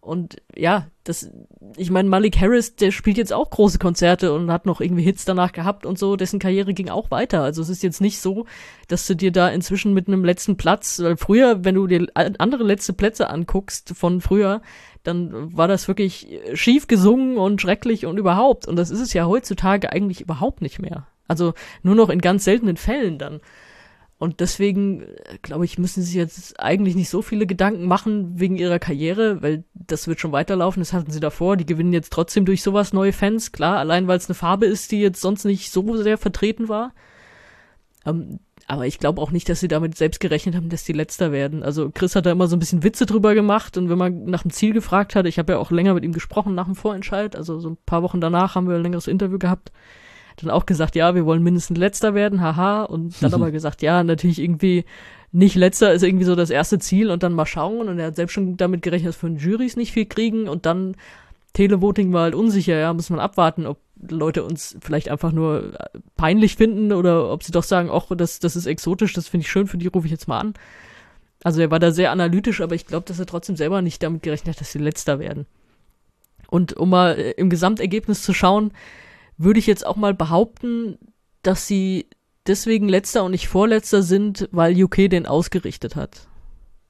Und 0.03 0.41
ja, 0.53 0.87
das, 1.05 1.31
ich 1.77 1.89
meine, 1.89 2.09
Malik 2.09 2.39
Harris, 2.39 2.75
der 2.75 2.91
spielt 2.91 3.17
jetzt 3.17 3.31
auch 3.31 3.49
große 3.49 3.79
Konzerte 3.79 4.33
und 4.33 4.51
hat 4.51 4.65
noch 4.65 4.81
irgendwie 4.81 5.03
Hits 5.03 5.23
danach 5.23 5.53
gehabt 5.53 5.85
und 5.85 5.97
so, 5.97 6.17
dessen 6.17 6.39
Karriere 6.39 6.73
ging 6.73 6.89
auch 6.89 7.09
weiter. 7.09 7.41
Also 7.41 7.61
es 7.61 7.69
ist 7.69 7.83
jetzt 7.83 8.01
nicht 8.01 8.19
so, 8.19 8.45
dass 8.89 9.07
du 9.07 9.15
dir 9.15 9.31
da 9.31 9.47
inzwischen 9.47 9.93
mit 9.93 10.09
einem 10.09 10.25
letzten 10.25 10.57
Platz, 10.57 10.99
weil 10.99 11.15
früher, 11.15 11.63
wenn 11.63 11.75
du 11.75 11.87
dir 11.87 12.05
andere 12.13 12.63
letzte 12.63 12.91
Plätze 12.91 13.29
anguckst 13.29 13.93
von 13.95 14.19
früher, 14.19 14.61
dann 15.03 15.55
war 15.55 15.69
das 15.69 15.87
wirklich 15.87 16.27
schief 16.53 16.87
gesungen 16.87 17.37
und 17.37 17.61
schrecklich 17.61 18.05
und 18.05 18.17
überhaupt. 18.17 18.67
Und 18.67 18.75
das 18.75 18.89
ist 18.89 18.99
es 18.99 19.13
ja 19.13 19.25
heutzutage 19.25 19.89
eigentlich 19.93 20.19
überhaupt 20.19 20.61
nicht 20.61 20.79
mehr. 20.79 21.07
Also 21.29 21.53
nur 21.81 21.95
noch 21.95 22.09
in 22.09 22.19
ganz 22.19 22.43
seltenen 22.43 22.75
Fällen 22.75 23.17
dann. 23.17 23.39
Und 24.23 24.39
deswegen, 24.39 25.05
glaube 25.41 25.65
ich, 25.65 25.77
müssen 25.77 26.01
sie 26.01 26.17
jetzt 26.17 26.57
eigentlich 26.57 26.95
nicht 26.95 27.09
so 27.09 27.21
viele 27.21 27.45
Gedanken 27.45 27.85
machen 27.85 28.39
wegen 28.39 28.55
ihrer 28.55 28.79
Karriere, 28.79 29.41
weil 29.41 29.65
das 29.73 30.07
wird 30.07 30.21
schon 30.21 30.31
weiterlaufen. 30.31 30.79
Das 30.79 30.93
hatten 30.93 31.11
sie 31.11 31.19
davor. 31.19 31.57
Die 31.57 31.65
gewinnen 31.65 31.91
jetzt 31.91 32.13
trotzdem 32.13 32.45
durch 32.45 32.63
sowas 32.63 32.93
neue 32.93 33.11
Fans. 33.11 33.51
Klar, 33.51 33.79
allein 33.79 34.07
weil 34.07 34.17
es 34.17 34.29
eine 34.29 34.35
Farbe 34.35 34.65
ist, 34.65 34.93
die 34.93 35.01
jetzt 35.01 35.19
sonst 35.19 35.43
nicht 35.43 35.73
so 35.73 35.97
sehr 35.97 36.17
vertreten 36.17 36.69
war. 36.69 36.93
Ähm, 38.05 38.39
aber 38.65 38.87
ich 38.87 38.97
glaube 38.97 39.21
auch 39.21 39.31
nicht, 39.31 39.49
dass 39.49 39.59
sie 39.59 39.67
damit 39.67 39.97
selbst 39.97 40.21
gerechnet 40.21 40.55
haben, 40.55 40.69
dass 40.69 40.85
die 40.85 40.93
Letzter 40.93 41.33
werden. 41.33 41.61
Also 41.61 41.89
Chris 41.93 42.15
hat 42.15 42.25
da 42.25 42.31
immer 42.31 42.47
so 42.47 42.55
ein 42.55 42.59
bisschen 42.59 42.81
Witze 42.81 43.05
drüber 43.05 43.35
gemacht 43.35 43.75
und 43.77 43.89
wenn 43.89 43.97
man 43.97 44.23
nach 44.23 44.43
dem 44.43 44.51
Ziel 44.51 44.71
gefragt 44.71 45.15
hat, 45.15 45.25
ich 45.25 45.37
habe 45.37 45.51
ja 45.51 45.59
auch 45.59 45.69
länger 45.69 45.95
mit 45.95 46.05
ihm 46.05 46.13
gesprochen 46.13 46.55
nach 46.55 46.67
dem 46.67 46.75
Vorentscheid, 46.75 47.35
also 47.35 47.59
so 47.59 47.71
ein 47.71 47.77
paar 47.85 48.03
Wochen 48.03 48.21
danach 48.21 48.55
haben 48.55 48.69
wir 48.69 48.75
ein 48.75 48.83
längeres 48.83 49.07
Interview 49.07 49.37
gehabt, 49.37 49.73
dann 50.37 50.49
auch 50.49 50.65
gesagt, 50.65 50.95
ja, 50.95 51.15
wir 51.15 51.25
wollen 51.25 51.43
mindestens 51.43 51.77
Letzter 51.77 52.13
werden, 52.13 52.41
haha, 52.41 52.83
und 52.83 53.21
dann 53.21 53.33
aber 53.33 53.51
gesagt, 53.51 53.81
ja, 53.81 54.03
natürlich 54.03 54.39
irgendwie 54.39 54.85
nicht 55.31 55.55
Letzter 55.55 55.93
ist 55.93 56.03
irgendwie 56.03 56.25
so 56.25 56.35
das 56.35 56.51
erste 56.51 56.77
Ziel 56.79 57.09
und 57.09 57.23
dann 57.23 57.33
mal 57.33 57.45
schauen 57.45 57.89
und 57.89 57.99
er 57.99 58.07
hat 58.07 58.15
selbst 58.15 58.33
schon 58.33 58.55
damit 58.55 58.83
gerechnet, 58.83 59.09
dass 59.09 59.15
von 59.15 59.37
Jurys 59.37 59.75
nicht 59.75 59.91
viel 59.91 60.05
kriegen 60.05 60.47
und 60.47 60.65
dann 60.65 60.95
Televoting 61.53 62.13
war 62.13 62.23
halt 62.23 62.35
unsicher, 62.35 62.77
ja, 62.77 62.93
muss 62.93 63.09
man 63.09 63.19
abwarten, 63.19 63.65
ob 63.65 63.79
Leute 64.09 64.43
uns 64.43 64.75
vielleicht 64.81 65.09
einfach 65.09 65.31
nur 65.31 65.73
äh, 65.79 65.99
peinlich 66.15 66.55
finden 66.55 66.91
oder 66.91 67.31
ob 67.31 67.43
sie 67.43 67.51
doch 67.51 67.63
sagen, 67.63 67.89
ach, 67.91 68.07
das, 68.15 68.39
das 68.39 68.55
ist 68.55 68.65
exotisch, 68.65 69.13
das 69.13 69.27
finde 69.27 69.45
ich 69.45 69.51
schön, 69.51 69.67
für 69.67 69.77
die 69.77 69.87
rufe 69.87 70.07
ich 70.07 70.11
jetzt 70.11 70.27
mal 70.27 70.39
an. 70.39 70.53
Also 71.43 71.61
er 71.61 71.71
war 71.71 71.79
da 71.79 71.91
sehr 71.91 72.11
analytisch, 72.11 72.61
aber 72.61 72.73
ich 72.75 72.87
glaube, 72.87 73.05
dass 73.05 73.19
er 73.19 73.25
trotzdem 73.25 73.55
selber 73.55 73.81
nicht 73.81 74.01
damit 74.01 74.23
gerechnet 74.23 74.55
hat, 74.55 74.61
dass 74.61 74.71
sie 74.71 74.79
letzter 74.79 75.19
werden. 75.19 75.45
Und 76.47 76.73
um 76.73 76.89
mal 76.89 77.17
äh, 77.17 77.31
im 77.31 77.49
Gesamtergebnis 77.49 78.23
zu 78.23 78.33
schauen, 78.33 78.71
würde 79.37 79.59
ich 79.59 79.67
jetzt 79.67 79.85
auch 79.85 79.95
mal 79.95 80.13
behaupten, 80.13 80.97
dass 81.41 81.67
sie 81.67 82.07
deswegen 82.47 82.89
letzter 82.89 83.23
und 83.23 83.31
nicht 83.31 83.47
vorletzter 83.47 84.01
sind, 84.01 84.49
weil 84.51 84.81
UK 84.81 85.09
den 85.09 85.25
ausgerichtet 85.25 85.95
hat. 85.95 86.27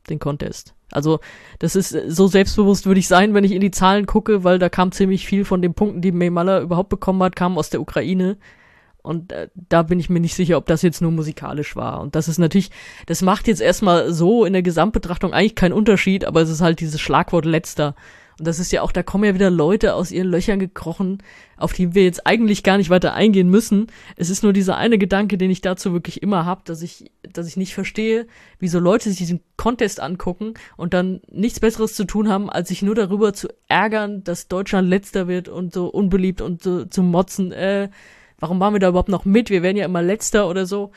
Den 0.10 0.20
Contest. 0.20 0.74
Also, 0.91 1.20
das 1.60 1.76
ist 1.76 1.89
so 2.08 2.28
selbstbewusst 2.28 2.86
würde 2.86 3.00
ich 3.00 3.08
sein, 3.08 3.34
wenn 3.34 3.44
ich 3.44 3.52
in 3.52 3.62
die 3.62 3.72
Zahlen 3.72 4.06
gucke, 4.06 4.44
weil 4.44 4.60
da 4.60 4.70
kam 4.70 4.91
ziemlich 4.91 5.26
viel 5.26 5.46
von 5.46 5.62
den 5.62 5.74
Punkten, 5.74 6.02
die 6.02 6.12
May 6.12 6.30
Muller 6.30 6.62
überhaupt 6.62 6.89
bekommen 6.89 7.24
hat, 7.24 7.36
kam 7.36 7.58
aus 7.58 7.70
der 7.70 7.82
Ukraine. 7.82 8.38
Und 9.02 9.32
äh, 9.34 9.50
da 9.56 9.84
bin 9.84 10.00
ich 10.00 10.10
mir 10.10 10.20
nicht 10.20 10.36
sicher, 10.36 10.58
ob 10.58 10.66
das 10.66 10.82
jetzt 10.82 11.02
nur 11.02 11.12
musikalisch 11.12 11.76
war. 11.76 12.00
Und 12.00 12.16
das 12.16 12.28
ist 12.28 12.38
natürlich, 12.38 12.72
das 13.06 13.22
macht 13.22 13.48
jetzt 13.48 13.62
erstmal 13.62 14.14
so 14.14 14.46
in 14.46 14.54
der 14.54 14.62
Gesamtbetrachtung 14.62 15.34
eigentlich 15.34 15.56
keinen 15.56 15.74
Unterschied, 15.74 16.26
aber 16.26 16.41
es 16.41 16.50
ist 16.50 16.62
halt 16.62 16.80
dieses 16.80 17.02
Schlagwort 17.02 17.46
letzter. 17.46 17.96
Und 18.40 18.48
das 18.48 18.60
ist 18.60 18.72
ja 18.72 18.82
auch, 18.82 18.92
da 18.92 19.04
kommen 19.04 19.24
ja 19.24 19.34
wieder 19.34 19.50
Leute 19.50 19.94
aus 19.94 20.12
ihren 20.12 20.30
Löchern 20.30 20.60
gekrochen, 20.60 21.22
auf 21.58 21.74
die 21.74 21.94
wir 21.94 22.04
jetzt 22.04 22.26
eigentlich 22.26 22.64
gar 22.64 22.78
nicht 22.78 22.90
weiter 22.90 23.14
eingehen 23.14 23.50
müssen. 23.50 23.88
Es 24.16 24.30
ist 24.30 24.44
nur 24.44 24.54
dieser 24.54 24.78
eine 24.78 24.98
Gedanke, 24.98 25.38
den 25.38 25.52
ich 25.52 25.62
dazu 25.62 25.94
wirklich 25.94 26.22
immer 26.24 26.46
habe, 26.46 26.62
dass 26.66 26.82
ich, 26.82 27.12
dass 27.22 27.48
ich 27.48 27.58
nicht 27.58 27.74
verstehe, 27.74 28.28
wieso 28.60 28.80
Leute 28.80 29.10
sich 29.10 29.18
diesen 29.18 29.42
Contest 29.58 30.00
angucken 30.00 30.56
und 30.78 30.94
dann 30.94 31.22
nichts 31.32 31.60
Besseres 31.60 31.96
zu 31.96 32.06
tun 32.06 32.30
haben, 32.30 32.50
als 32.50 32.70
sich 32.70 32.82
nur 32.82 32.96
darüber 32.96 33.34
zu 33.34 33.48
ärgern, 33.68 34.24
dass 34.24 34.48
Deutschland 34.48 34.90
letzter 34.90 35.28
wird 35.28 35.48
und 35.48 35.74
so 35.74 35.88
unbeliebt 35.88 36.42
und 36.42 36.64
so 36.64 36.86
zu 36.86 37.04
motzen, 37.04 37.52
äh, 37.52 37.90
warum 38.40 38.60
waren 38.60 38.74
wir 38.74 38.80
da 38.80 38.90
überhaupt 38.90 39.10
noch 39.10 39.26
mit? 39.26 39.50
Wir 39.50 39.64
werden 39.64 39.78
ja 39.78 39.86
immer 39.86 40.02
letzter 40.02 40.50
oder 40.50 40.66
so. 40.66 40.92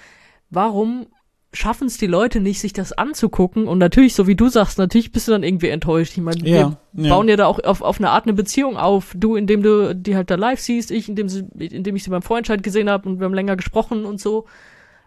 Warum 0.51 1.07
schaffen 1.53 1.87
es 1.87 1.97
die 1.97 2.07
Leute 2.07 2.41
nicht, 2.41 2.61
sich 2.61 2.73
das 2.73 2.93
anzugucken. 2.93 3.67
Und 3.67 3.79
natürlich, 3.79 4.15
so 4.15 4.27
wie 4.27 4.35
du 4.35 4.49
sagst, 4.49 4.79
natürlich 4.79 5.13
bist 5.13 5.29
du 5.29 5.33
dann 5.33 5.43
irgendwie 5.43 5.69
enttäuscht. 5.69 6.13
Ich 6.13 6.23
meine, 6.23 6.39
ja, 6.47 6.77
wir 6.93 7.05
ja. 7.05 7.11
bauen 7.11 7.29
ja 7.29 7.37
da 7.37 7.47
auch 7.47 7.61
auf, 7.65 7.81
auf 7.81 7.99
eine 7.99 8.11
Art 8.11 8.25
eine 8.25 8.35
Beziehung 8.35 8.77
auf. 8.77 9.15
Du, 9.17 9.37
indem 9.37 9.63
du 9.63 9.95
die 9.95 10.17
halt 10.17 10.31
da 10.31 10.35
live 10.35 10.61
siehst, 10.61 10.91
ich, 10.91 11.09
indem, 11.09 11.29
sie, 11.29 11.47
indem 11.59 11.97
ich 11.97 12.05
sie 12.05 12.11
beim 12.11 12.23
Vorentscheid 12.23 12.63
gesehen 12.63 12.91
habe 12.91 13.09
und 13.09 13.21
wir 13.21 13.25
haben 13.25 13.35
länger 13.35 13.57
gesprochen 13.57 14.05
und 14.05 14.21
so. 14.21 14.47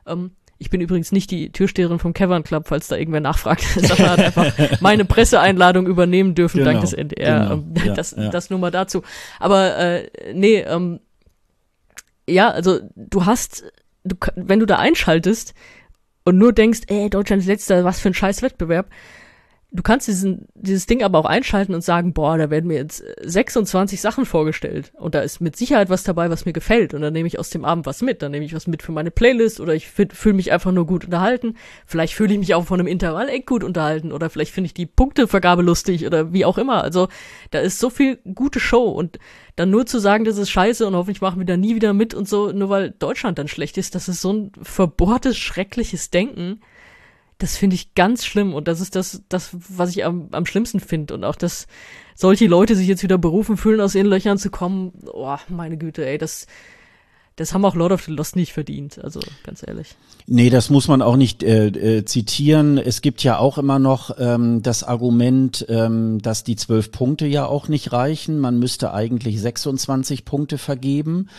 Ähm, 0.07 0.31
ich 0.57 0.69
bin 0.69 0.81
übrigens 0.81 1.11
nicht 1.13 1.31
die 1.31 1.51
Türsteherin 1.51 1.99
vom 1.99 2.13
Cavern 2.13 2.43
Club, 2.43 2.67
falls 2.67 2.89
da 2.89 2.97
irgendwer 2.97 3.21
nachfragt. 3.21 3.63
Sache 3.75 4.09
hat 4.09 4.19
einfach 4.19 4.51
meine 4.81 5.05
Presseeinladung 5.05 5.87
übernehmen 5.87 6.35
dürfen, 6.35 6.59
genau, 6.59 6.71
dank 6.71 6.81
des 6.81 6.93
NDR. 6.93 7.39
Genau, 7.39 7.53
ähm, 7.53 7.73
ja, 7.85 7.93
das, 7.93 8.15
das 8.15 8.49
nur 8.49 8.59
mal 8.59 8.71
dazu. 8.71 9.01
Aber 9.39 9.77
äh, 9.77 10.09
nee, 10.33 10.57
ähm, 10.59 10.99
ja, 12.27 12.49
also 12.49 12.79
du 12.95 13.25
hast, 13.25 13.63
du, 14.03 14.15
wenn 14.35 14.59
du 14.59 14.65
da 14.65 14.77
einschaltest, 14.77 15.53
und 16.29 16.37
nur 16.37 16.53
denkst, 16.53 16.81
ey, 16.87 17.09
Deutschland 17.09 17.41
ist 17.41 17.47
letzter, 17.47 17.83
was 17.83 17.99
für 17.99 18.09
ein 18.09 18.13
scheiß 18.13 18.41
Wettbewerb, 18.41 18.87
Du 19.71 19.83
kannst 19.83 20.07
diesen, 20.07 20.47
dieses 20.55 20.87
Ding 20.87 21.03
aber 21.03 21.19
auch 21.19 21.25
einschalten 21.25 21.75
und 21.75 21.83
sagen, 21.83 22.11
boah, 22.11 22.39
da 22.39 22.49
werden 22.49 22.65
mir 22.65 22.77
jetzt 22.77 23.03
26 23.21 24.01
Sachen 24.01 24.25
vorgestellt. 24.25 24.91
Und 24.95 25.13
da 25.13 25.21
ist 25.21 25.41
mit 25.41 25.55
Sicherheit 25.55 25.91
was 25.91 26.01
dabei, 26.03 26.31
was 26.31 26.45
mir 26.45 26.53
gefällt. 26.53 26.95
Und 26.95 27.01
dann 27.01 27.13
nehme 27.13 27.27
ich 27.27 27.37
aus 27.37 27.51
dem 27.51 27.65
Abend 27.65 27.85
was 27.85 28.01
mit. 28.01 28.23
Dann 28.23 28.31
nehme 28.31 28.43
ich 28.43 28.55
was 28.55 28.65
mit 28.65 28.81
für 28.81 28.91
meine 28.91 29.11
Playlist 29.11 29.59
oder 29.59 29.75
ich 29.75 29.87
fühle 29.87 30.33
mich 30.33 30.51
einfach 30.51 30.71
nur 30.71 30.87
gut 30.87 31.05
unterhalten. 31.05 31.55
Vielleicht 31.85 32.15
fühle 32.15 32.33
ich 32.33 32.39
mich 32.39 32.55
auch 32.55 32.65
von 32.65 32.79
einem 32.79 32.87
Intervall 32.87 33.29
echt 33.29 33.45
gut 33.45 33.63
unterhalten. 33.63 34.11
Oder 34.11 34.31
vielleicht 34.31 34.53
finde 34.53 34.65
ich 34.65 34.73
die 34.73 34.87
Punktevergabe 34.87 35.61
lustig 35.61 36.07
oder 36.07 36.33
wie 36.33 36.45
auch 36.45 36.57
immer. 36.57 36.83
Also 36.83 37.07
da 37.51 37.59
ist 37.59 37.77
so 37.77 37.91
viel 37.91 38.17
gute 38.33 38.59
Show. 38.59 38.85
Und 38.85 39.19
dann 39.59 39.71
nur 39.71 39.85
zu 39.85 39.99
sagen, 39.99 40.23
das 40.23 40.37
ist 40.37 40.51
scheiße 40.51 40.87
und 40.87 40.95
hoffentlich 40.95 41.19
machen 41.19 41.39
wir 41.39 41.45
da 41.45 41.57
nie 41.57 41.75
wieder 41.75 41.91
mit 41.91 42.13
und 42.13 42.29
so, 42.29 42.53
nur 42.53 42.69
weil 42.69 42.91
Deutschland 42.91 43.37
dann 43.37 43.49
schlecht 43.49 43.77
ist, 43.77 43.93
das 43.93 44.07
ist 44.07 44.21
so 44.21 44.31
ein 44.31 44.51
verbohrtes, 44.61 45.37
schreckliches 45.37 46.09
Denken. 46.11 46.61
Das 47.39 47.57
finde 47.57 47.75
ich 47.75 47.93
ganz 47.93 48.25
schlimm 48.25 48.53
und 48.53 48.69
das 48.69 48.79
ist 48.79 48.95
das, 48.95 49.21
das 49.27 49.49
was 49.51 49.89
ich 49.89 50.05
am, 50.05 50.29
am 50.31 50.45
schlimmsten 50.45 50.79
finde 50.79 51.13
und 51.13 51.25
auch, 51.25 51.35
dass 51.35 51.67
solche 52.15 52.47
Leute 52.47 52.77
sich 52.77 52.87
jetzt 52.87 53.03
wieder 53.03 53.17
berufen 53.17 53.57
fühlen, 53.57 53.81
aus 53.81 53.95
ihren 53.95 54.07
Löchern 54.07 54.37
zu 54.37 54.49
kommen, 54.49 54.93
oh, 55.11 55.37
meine 55.49 55.77
Güte, 55.77 56.05
ey, 56.05 56.17
das, 56.17 56.47
das 57.39 57.53
haben 57.53 57.63
auch 57.63 57.75
Lord 57.75 57.93
of 57.93 58.03
the 58.03 58.11
Lost 58.11 58.35
nicht 58.35 58.51
verdient, 58.51 59.01
also 59.01 59.21
ganz 59.43 59.63
ehrlich. 59.65 59.95
Nee, 60.27 60.49
das 60.49 60.69
muss 60.69 60.89
man 60.89 61.01
auch 61.01 61.15
nicht 61.15 61.41
äh, 61.41 61.67
äh, 61.67 62.05
zitieren. 62.05 62.77
Es 62.77 63.01
gibt 63.01 63.23
ja 63.23 63.37
auch 63.37 63.57
immer 63.57 63.79
noch 63.79 64.17
ähm, 64.19 64.61
das 64.61 64.83
Argument, 64.83 65.65
ähm, 65.69 66.21
dass 66.21 66.43
die 66.43 66.57
zwölf 66.57 66.91
Punkte 66.91 67.27
ja 67.27 67.45
auch 67.45 67.69
nicht 67.69 67.93
reichen. 67.93 68.39
Man 68.39 68.59
müsste 68.59 68.93
eigentlich 68.93 69.39
26 69.39 70.25
Punkte 70.25 70.57
vergeben. 70.57 71.29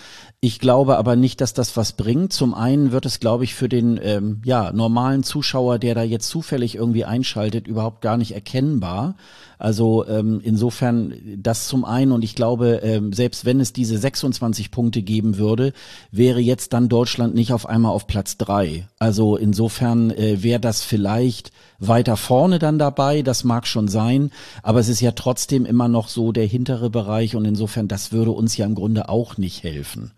Ich 0.42 0.58
glaube 0.58 0.96
aber 0.96 1.16
nicht, 1.16 1.42
dass 1.42 1.52
das 1.52 1.76
was 1.76 1.92
bringt. 1.92 2.32
Zum 2.32 2.54
einen 2.54 2.92
wird 2.92 3.04
es, 3.04 3.20
glaube 3.20 3.44
ich, 3.44 3.54
für 3.54 3.68
den 3.68 4.00
ähm, 4.02 4.40
ja, 4.42 4.72
normalen 4.72 5.22
Zuschauer, 5.22 5.78
der 5.78 5.94
da 5.94 6.02
jetzt 6.02 6.30
zufällig 6.30 6.76
irgendwie 6.76 7.04
einschaltet, 7.04 7.66
überhaupt 7.66 8.00
gar 8.00 8.16
nicht 8.16 8.32
erkennbar. 8.32 9.16
Also 9.58 10.06
ähm, 10.08 10.40
insofern 10.42 11.12
das 11.36 11.68
zum 11.68 11.84
einen 11.84 12.12
und 12.12 12.24
ich 12.24 12.34
glaube, 12.34 12.80
ähm, 12.82 13.12
selbst 13.12 13.44
wenn 13.44 13.60
es 13.60 13.74
diese 13.74 13.98
26 13.98 14.70
Punkte 14.70 15.02
geben 15.02 15.36
würde, 15.36 15.74
wäre 16.10 16.40
jetzt 16.40 16.72
dann 16.72 16.88
Deutschland 16.88 17.34
nicht 17.34 17.52
auf 17.52 17.66
einmal 17.66 17.92
auf 17.92 18.06
Platz 18.06 18.38
drei. 18.38 18.88
Also 18.98 19.36
insofern 19.36 20.10
äh, 20.10 20.42
wäre 20.42 20.60
das 20.60 20.82
vielleicht 20.82 21.52
weiter 21.78 22.16
vorne 22.16 22.58
dann 22.58 22.78
dabei, 22.78 23.20
das 23.20 23.44
mag 23.44 23.66
schon 23.66 23.88
sein, 23.88 24.30
aber 24.62 24.80
es 24.80 24.88
ist 24.88 25.02
ja 25.02 25.12
trotzdem 25.12 25.66
immer 25.66 25.88
noch 25.88 26.08
so 26.08 26.32
der 26.32 26.46
hintere 26.46 26.88
Bereich 26.88 27.36
und 27.36 27.44
insofern 27.44 27.88
das 27.88 28.10
würde 28.10 28.30
uns 28.30 28.56
ja 28.56 28.64
im 28.64 28.74
Grunde 28.74 29.10
auch 29.10 29.36
nicht 29.36 29.62
helfen. 29.64 30.12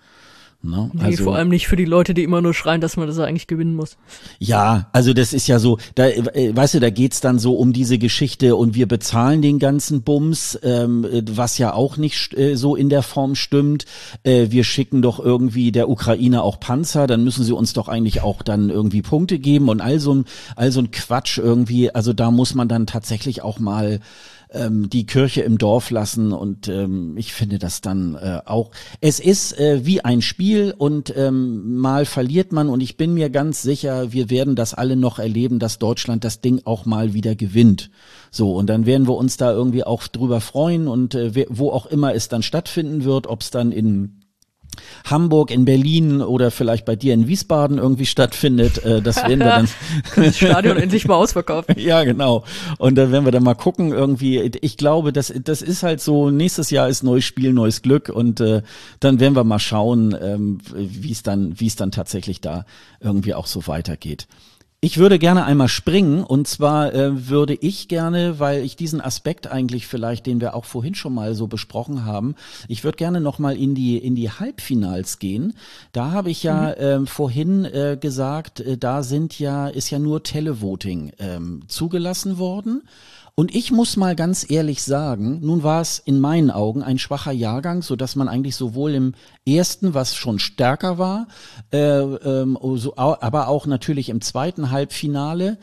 Ne? 0.65 0.91
Nee, 0.93 1.03
also, 1.03 1.25
vor 1.25 1.37
allem 1.37 1.49
nicht 1.49 1.67
für 1.67 1.75
die 1.75 1.85
Leute, 1.85 2.15
die 2.15 2.23
immer 2.23 2.41
nur 2.41 2.55
schreien, 2.55 2.81
dass 2.81 2.97
man 2.97 3.09
das 3.09 3.19
eigentlich 3.19 3.49
gewinnen 3.49 3.75
muss. 3.75 3.97
Ja, 4.39 4.89
also 4.93 5.13
das 5.13 5.33
ist 5.33 5.49
ja 5.49 5.59
so, 5.59 5.79
da, 5.97 6.07
äh, 6.07 6.55
weißt 6.55 6.75
du, 6.75 6.81
da 6.81 6.91
geht's 6.91 7.21
dann 7.21 7.41
so 7.41 7.55
um 7.55 7.73
diese 7.73 7.99
Geschichte 7.99 8.55
und 8.55 8.77
wir 8.77 8.87
bezahlen 8.87 9.43
den 9.43 9.59
ganzen 9.59 10.03
Bums, 10.03 10.57
ähm, 10.63 11.05
was 11.31 11.59
ja 11.59 11.75
auch 11.75 11.97
nicht 11.97 12.35
äh, 12.39 12.55
so 12.57 12.77
in 12.77 12.89
der 12.89 13.03
Form 13.03 13.35
stimmt. 13.35 13.87
Äh, 14.23 14.51
wir 14.51 14.63
schicken 14.63 15.03
doch 15.03 15.19
irgendwie 15.19 15.73
der 15.73 15.89
Ukraine 15.89 16.43
auch 16.43 16.61
Panzer, 16.61 17.09
dann 17.09 17.25
müssen 17.25 17.45
sie 17.45 17.55
uns 17.55 17.73
doch 17.73 17.89
eigentlich 17.89 18.21
auch 18.23 18.43
dann 18.43 18.71
irgendwie 18.71 19.03
Punkte 19.03 19.41
geben 19.41 19.69
und 19.69 19.81
all 19.81 19.99
so 19.99 20.15
ein, 20.15 20.25
all 20.55 20.71
so 20.71 20.81
ein 20.81 20.93
Quatsch 20.93 21.39
irgendwie. 21.39 21.93
Also 21.93 22.13
da 22.13 22.31
muss 22.31 22.55
man 22.55 22.69
dann 22.69 22.87
tatsächlich 22.87 23.43
auch 23.43 23.59
mal 23.59 23.99
ähm, 24.53 24.89
die 24.91 25.07
Kirche 25.07 25.43
im 25.43 25.59
Dorf 25.59 25.91
lassen 25.91 26.33
und 26.33 26.69
ähm, 26.69 27.17
ich 27.17 27.33
finde 27.33 27.59
das 27.59 27.81
dann 27.81 28.15
äh, 28.15 28.41
auch. 28.45 28.71
Es 29.01 29.21
ist 29.21 29.59
äh, 29.59 29.85
wie 29.85 30.05
ein 30.05 30.23
Spiel 30.23 30.75
und 30.77 31.13
ähm, 31.17 31.77
mal 31.77 32.05
verliert 32.05 32.53
man 32.53 32.69
und 32.69 32.81
ich 32.81 32.97
bin 32.97 33.15
mir 33.15 33.31
ganz 33.31 33.63
sicher, 33.63 34.13
wir 34.13 34.31
werden 34.31 34.57
das 34.57 34.75
alle 34.75 34.97
noch 34.97 35.19
erleben, 35.19 35.59
dass 35.59 35.79
Deutschland 35.79 36.25
das 36.25 36.41
Ding 36.41 36.63
auch 36.65 36.87
mal 36.87 37.15
wieder 37.15 37.35
gewinnt. 37.35 37.91
So 38.31 38.55
und 38.55 38.69
dann 38.69 38.87
werden 38.87 39.07
wir 39.07 39.17
uns 39.17 39.37
da 39.37 39.53
irgendwie 39.53 39.85
auch 39.85 40.07
drüber 40.09 40.41
freuen 40.41 40.89
und 40.89 41.15
äh, 41.15 41.47
wo 41.49 41.71
auch 41.71 41.87
immer 41.87 42.15
es 42.15 42.29
dann 42.29 42.43
stattfinden 42.43 43.05
wird, 43.05 43.27
ob 43.27 43.43
es 43.43 43.51
dann 43.51 43.73
in 43.73 44.22
Hamburg, 45.05 45.51
in 45.51 45.65
Berlin 45.65 46.23
oder 46.23 46.51
vielleicht 46.51 46.85
bei 46.85 46.97
dir 46.97 47.15
in 47.15 47.29
Wiesbaden 47.29 47.79
irgendwie 47.79 48.07
stattfindet. 48.07 48.85
Äh, 48.85 49.03
das 49.03 49.17
werden 49.17 49.41
wir 49.41 49.47
dann. 49.47 49.69
das 50.17 50.37
Stadion 50.37 50.77
endlich 50.77 51.07
mal 51.07 51.15
ausverkaufen. 51.15 51.75
ja, 51.79 52.05
genau. 52.05 52.45
Und 52.79 52.97
da 52.97 53.11
werden 53.11 53.25
wir 53.25 53.33
dann 53.33 53.43
mal 53.43 53.55
gucken 53.55 53.93
irgendwie. 53.93 54.41
Ich 54.61 54.77
glaube, 54.77 55.13
das, 55.13 55.33
das 55.45 55.63
ist 55.63 55.83
halt 55.83 56.01
so, 56.01 56.31
nächstes 56.31 56.71
Jahr 56.71 56.89
ist 56.89 57.03
neues 57.03 57.25
Spiel, 57.25 57.53
neues 57.53 57.83
Glück 57.83 58.09
und 58.09 58.41
äh, 58.41 58.63
dann 59.01 59.21
werden 59.21 59.37
wir 59.37 59.45
mal 59.45 59.59
schauen, 59.59 60.17
ähm, 60.21 60.59
wie 60.75 61.13
es 61.13 61.23
dann, 61.23 61.59
wie 61.59 61.67
es 61.67 61.77
dann 61.77 61.91
tatsächlich 61.91 62.41
da 62.41 62.65
irgendwie 63.01 63.35
auch 63.35 63.47
so 63.47 63.67
weitergeht. 63.67 64.27
Ich 64.85 64.99
würde 64.99 65.21
gerne 65.21 65.45
einmal 65.45 65.69
springen 65.69 66.25
und 66.25 66.49
zwar 66.49 66.93
äh, 66.93 67.29
würde 67.29 67.55
ich 67.55 67.87
gerne, 67.87 68.41
weil 68.41 68.65
ich 68.65 68.75
diesen 68.75 69.01
Aspekt 69.01 69.47
eigentlich 69.47 69.87
vielleicht, 69.87 70.27
den 70.27 70.41
wir 70.41 70.57
auch 70.57 70.65
vorhin 70.65 70.97
schon 70.97 71.15
mal 71.15 71.37
so 71.37 71.47
besprochen 71.47 72.05
haben, 72.05 72.35
ich 72.67 72.83
würde 72.83 72.97
gerne 72.97 73.21
noch 73.21 73.39
mal 73.39 73.57
in 73.57 73.77
die 73.77 73.97
in 73.97 74.17
die 74.17 74.29
Halbfinals 74.29 75.21
gehen. 75.21 75.55
Da 75.93 76.11
habe 76.11 76.33
ich 76.33 76.43
ja 76.43 76.75
mhm. 76.77 77.05
äh, 77.05 77.07
vorhin 77.07 77.65
äh, 77.65 77.97
gesagt, 78.01 78.59
äh, 78.59 78.77
da 78.77 79.05
sind 79.05 79.39
ja 79.39 79.69
ist 79.69 79.91
ja 79.91 80.01
nur 80.01 80.25
Televoting 80.25 81.13
ähm, 81.21 81.61
zugelassen 81.69 82.39
worden. 82.39 82.83
Und 83.35 83.55
ich 83.55 83.73
muss 83.73 83.97
mal 83.97 84.15
ganz 84.15 84.49
ehrlich 84.51 84.83
sagen, 84.83 85.41
nun 85.41 85.63
war 85.63 85.81
es 85.81 85.99
in 85.99 86.21
meinen 86.21 86.51
Augen 86.51 86.83
ein 86.83 86.99
schwacher 86.99 87.33
Jahrgang, 87.33 87.83
so 87.83 87.97
dass 87.97 88.15
man 88.15 88.29
eigentlich 88.29 88.57
sowohl 88.57 88.95
im 88.95 89.15
ersten, 89.47 89.95
was 89.95 90.15
schon 90.15 90.39
stärker 90.39 90.99
war, 90.99 91.29
äh, 91.73 91.79
ähm, 91.79 92.59
so, 92.75 92.97
aber 92.97 93.49
auch 93.49 93.67
natürlich 93.67 94.11
im 94.11 94.21
zweiten 94.21 94.71
Halbfinale, 94.71 95.59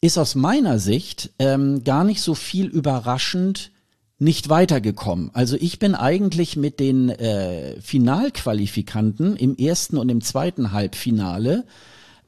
ist 0.00 0.16
aus 0.16 0.34
meiner 0.34 0.78
Sicht 0.78 1.30
ähm, 1.38 1.84
gar 1.84 2.04
nicht 2.04 2.22
so 2.22 2.34
viel 2.34 2.66
überraschend 2.66 3.70
nicht 4.18 4.48
weitergekommen. 4.48 5.30
Also 5.34 5.56
ich 5.60 5.78
bin 5.78 5.94
eigentlich 5.94 6.56
mit 6.56 6.80
den 6.80 7.10
äh, 7.10 7.80
Finalqualifikanten 7.80 9.36
im 9.36 9.56
ersten 9.56 9.98
und 9.98 10.08
im 10.08 10.20
zweiten 10.22 10.72
Halbfinale 10.72 11.64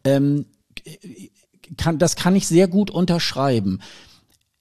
ähm, 0.05 0.47
kann, 1.77 1.99
das 1.99 2.16
kann 2.16 2.37
ich 2.37 2.47
sehr 2.47 2.68
gut 2.68 2.91
unterschreiben. 2.91 3.81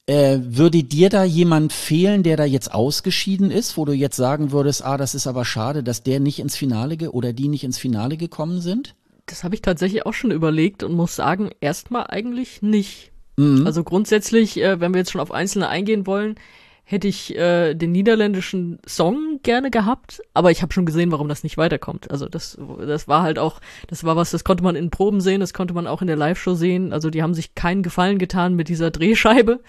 Äh, 0.07 0.37
würde 0.41 0.83
dir 0.83 1.09
da 1.09 1.23
jemand 1.23 1.73
fehlen, 1.73 2.21
der 2.21 2.37
da 2.37 2.45
jetzt 2.45 2.71
ausgeschieden 2.71 3.49
ist, 3.49 3.75
wo 3.75 3.85
du 3.85 3.93
jetzt 3.93 4.15
sagen 4.15 4.51
würdest, 4.51 4.85
ah, 4.85 4.97
das 4.97 5.15
ist 5.15 5.25
aber 5.25 5.45
schade, 5.45 5.81
dass 5.81 6.03
der 6.03 6.19
nicht 6.19 6.39
ins 6.39 6.55
Finale 6.55 7.11
oder 7.11 7.33
die 7.33 7.47
nicht 7.47 7.63
ins 7.63 7.79
Finale 7.79 8.15
gekommen 8.15 8.61
sind? 8.61 8.95
Das 9.25 9.43
habe 9.43 9.55
ich 9.55 9.63
tatsächlich 9.63 10.05
auch 10.05 10.13
schon 10.13 10.29
überlegt 10.29 10.83
und 10.83 10.93
muss 10.93 11.15
sagen, 11.15 11.49
erstmal 11.59 12.05
eigentlich 12.07 12.61
nicht. 12.61 13.11
Mhm. 13.37 13.65
Also 13.65 13.83
grundsätzlich, 13.83 14.61
äh, 14.61 14.79
wenn 14.79 14.93
wir 14.93 14.99
jetzt 14.99 15.11
schon 15.11 15.21
auf 15.21 15.31
Einzelne 15.31 15.69
eingehen 15.69 16.05
wollen, 16.05 16.35
hätte 16.83 17.07
ich 17.07 17.35
äh, 17.35 17.73
den 17.73 17.91
niederländischen 17.91 18.77
Song 18.87 19.39
gerne 19.41 19.71
gehabt, 19.71 20.21
aber 20.35 20.51
ich 20.51 20.61
habe 20.61 20.71
schon 20.71 20.85
gesehen, 20.85 21.11
warum 21.11 21.27
das 21.27 21.43
nicht 21.43 21.57
weiterkommt. 21.57 22.11
Also 22.11 22.29
das, 22.29 22.59
das 22.85 23.07
war 23.07 23.23
halt 23.23 23.39
auch, 23.39 23.59
das 23.87 24.03
war 24.03 24.15
was, 24.15 24.29
das 24.29 24.43
konnte 24.43 24.63
man 24.63 24.75
in 24.75 24.91
Proben 24.91 25.19
sehen, 25.19 25.39
das 25.39 25.55
konnte 25.55 25.73
man 25.73 25.87
auch 25.87 26.01
in 26.01 26.07
der 26.07 26.15
Live-Show 26.15 26.53
sehen. 26.53 26.93
Also 26.93 27.09
die 27.09 27.23
haben 27.23 27.33
sich 27.33 27.55
keinen 27.55 27.81
Gefallen 27.81 28.19
getan 28.19 28.53
mit 28.53 28.69
dieser 28.69 28.91
Drehscheibe. 28.91 29.61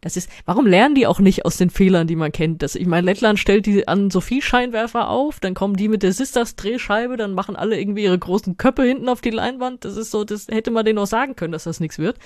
Das 0.00 0.16
ist, 0.16 0.30
warum 0.44 0.66
lernen 0.66 0.94
die 0.94 1.06
auch 1.06 1.20
nicht 1.20 1.44
aus 1.44 1.56
den 1.56 1.70
Fehlern, 1.70 2.06
die 2.06 2.16
man 2.16 2.32
kennt? 2.32 2.62
Das, 2.62 2.74
ich 2.74 2.86
meine, 2.86 3.06
Lettland 3.06 3.38
stellt 3.38 3.66
die 3.66 3.88
an 3.88 4.10
Sophie-Scheinwerfer 4.10 5.08
auf, 5.08 5.40
dann 5.40 5.54
kommen 5.54 5.76
die 5.76 5.88
mit 5.88 6.02
der 6.02 6.12
Sisters-Drehscheibe, 6.12 7.16
dann 7.16 7.32
machen 7.32 7.56
alle 7.56 7.78
irgendwie 7.78 8.04
ihre 8.04 8.18
großen 8.18 8.56
Köpfe 8.56 8.84
hinten 8.84 9.08
auf 9.08 9.20
die 9.20 9.30
Leinwand. 9.30 9.84
Das 9.84 9.96
ist 9.96 10.10
so, 10.10 10.24
das 10.24 10.48
hätte 10.48 10.70
man 10.70 10.84
denen 10.84 10.98
auch 10.98 11.06
sagen 11.06 11.36
können, 11.36 11.52
dass 11.52 11.64
das 11.64 11.80
nichts 11.80 11.98
wird. 11.98 12.18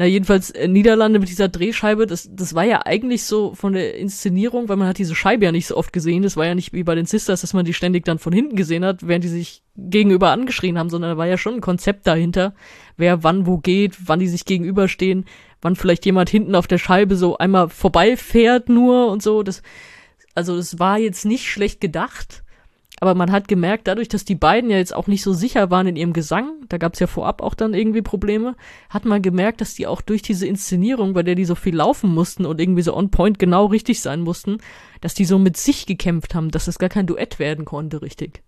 Na, 0.00 0.06
jedenfalls 0.06 0.50
äh, 0.52 0.66
Niederlande 0.66 1.18
mit 1.18 1.28
dieser 1.28 1.50
Drehscheibe, 1.50 2.06
das, 2.06 2.30
das 2.32 2.54
war 2.54 2.64
ja 2.64 2.86
eigentlich 2.86 3.24
so 3.24 3.54
von 3.54 3.74
der 3.74 3.96
Inszenierung, 3.96 4.70
weil 4.70 4.78
man 4.78 4.88
hat 4.88 4.96
diese 4.96 5.14
Scheibe 5.14 5.44
ja 5.44 5.52
nicht 5.52 5.66
so 5.66 5.76
oft 5.76 5.92
gesehen. 5.92 6.22
Das 6.22 6.38
war 6.38 6.46
ja 6.46 6.54
nicht 6.54 6.72
wie 6.72 6.84
bei 6.84 6.94
den 6.94 7.04
Sisters, 7.04 7.42
dass 7.42 7.52
man 7.52 7.66
die 7.66 7.74
ständig 7.74 8.06
dann 8.06 8.18
von 8.18 8.32
hinten 8.32 8.56
gesehen 8.56 8.82
hat, 8.82 9.06
während 9.06 9.24
die 9.24 9.28
sich 9.28 9.62
gegenüber 9.76 10.30
angeschrien 10.30 10.78
haben, 10.78 10.88
sondern 10.88 11.10
da 11.10 11.16
war 11.18 11.26
ja 11.26 11.36
schon 11.36 11.56
ein 11.56 11.60
Konzept 11.60 12.06
dahinter, 12.06 12.54
wer 12.96 13.24
wann 13.24 13.44
wo 13.44 13.58
geht, 13.58 13.98
wann 14.06 14.20
die 14.20 14.28
sich 14.28 14.46
gegenüberstehen, 14.46 15.26
wann 15.60 15.76
vielleicht 15.76 16.06
jemand 16.06 16.30
hinten 16.30 16.54
auf 16.54 16.66
der 16.66 16.78
Scheibe 16.78 17.14
so 17.14 17.36
einmal 17.36 17.68
vorbeifährt 17.68 18.70
nur 18.70 19.08
und 19.08 19.22
so. 19.22 19.42
Das, 19.42 19.62
also 20.34 20.56
es 20.56 20.78
war 20.78 20.98
jetzt 20.98 21.26
nicht 21.26 21.46
schlecht 21.46 21.78
gedacht 21.78 22.42
aber 23.00 23.14
man 23.14 23.32
hat 23.32 23.48
gemerkt, 23.48 23.88
dadurch, 23.88 24.08
dass 24.08 24.26
die 24.26 24.34
beiden 24.34 24.70
ja 24.70 24.76
jetzt 24.76 24.94
auch 24.94 25.06
nicht 25.06 25.22
so 25.22 25.32
sicher 25.32 25.70
waren 25.70 25.86
in 25.86 25.96
ihrem 25.96 26.12
Gesang, 26.12 26.52
da 26.68 26.76
gab 26.76 26.92
es 26.92 27.00
ja 27.00 27.06
vorab 27.06 27.42
auch 27.42 27.54
dann 27.54 27.72
irgendwie 27.72 28.02
Probleme, 28.02 28.54
hat 28.90 29.06
man 29.06 29.22
gemerkt, 29.22 29.62
dass 29.62 29.74
die 29.74 29.86
auch 29.86 30.02
durch 30.02 30.20
diese 30.20 30.46
Inszenierung, 30.46 31.14
bei 31.14 31.22
der 31.22 31.34
die 31.34 31.46
so 31.46 31.54
viel 31.54 31.74
laufen 31.74 32.12
mussten 32.12 32.44
und 32.44 32.60
irgendwie 32.60 32.82
so 32.82 32.94
on 32.94 33.10
point 33.10 33.38
genau 33.38 33.66
richtig 33.66 34.02
sein 34.02 34.20
mussten, 34.20 34.58
dass 35.00 35.14
die 35.14 35.24
so 35.24 35.38
mit 35.38 35.56
sich 35.56 35.86
gekämpft 35.86 36.34
haben, 36.34 36.50
dass 36.50 36.68
es 36.68 36.78
gar 36.78 36.90
kein 36.90 37.06
Duett 37.06 37.38
werden 37.38 37.64
konnte, 37.64 38.02
richtig. 38.02 38.42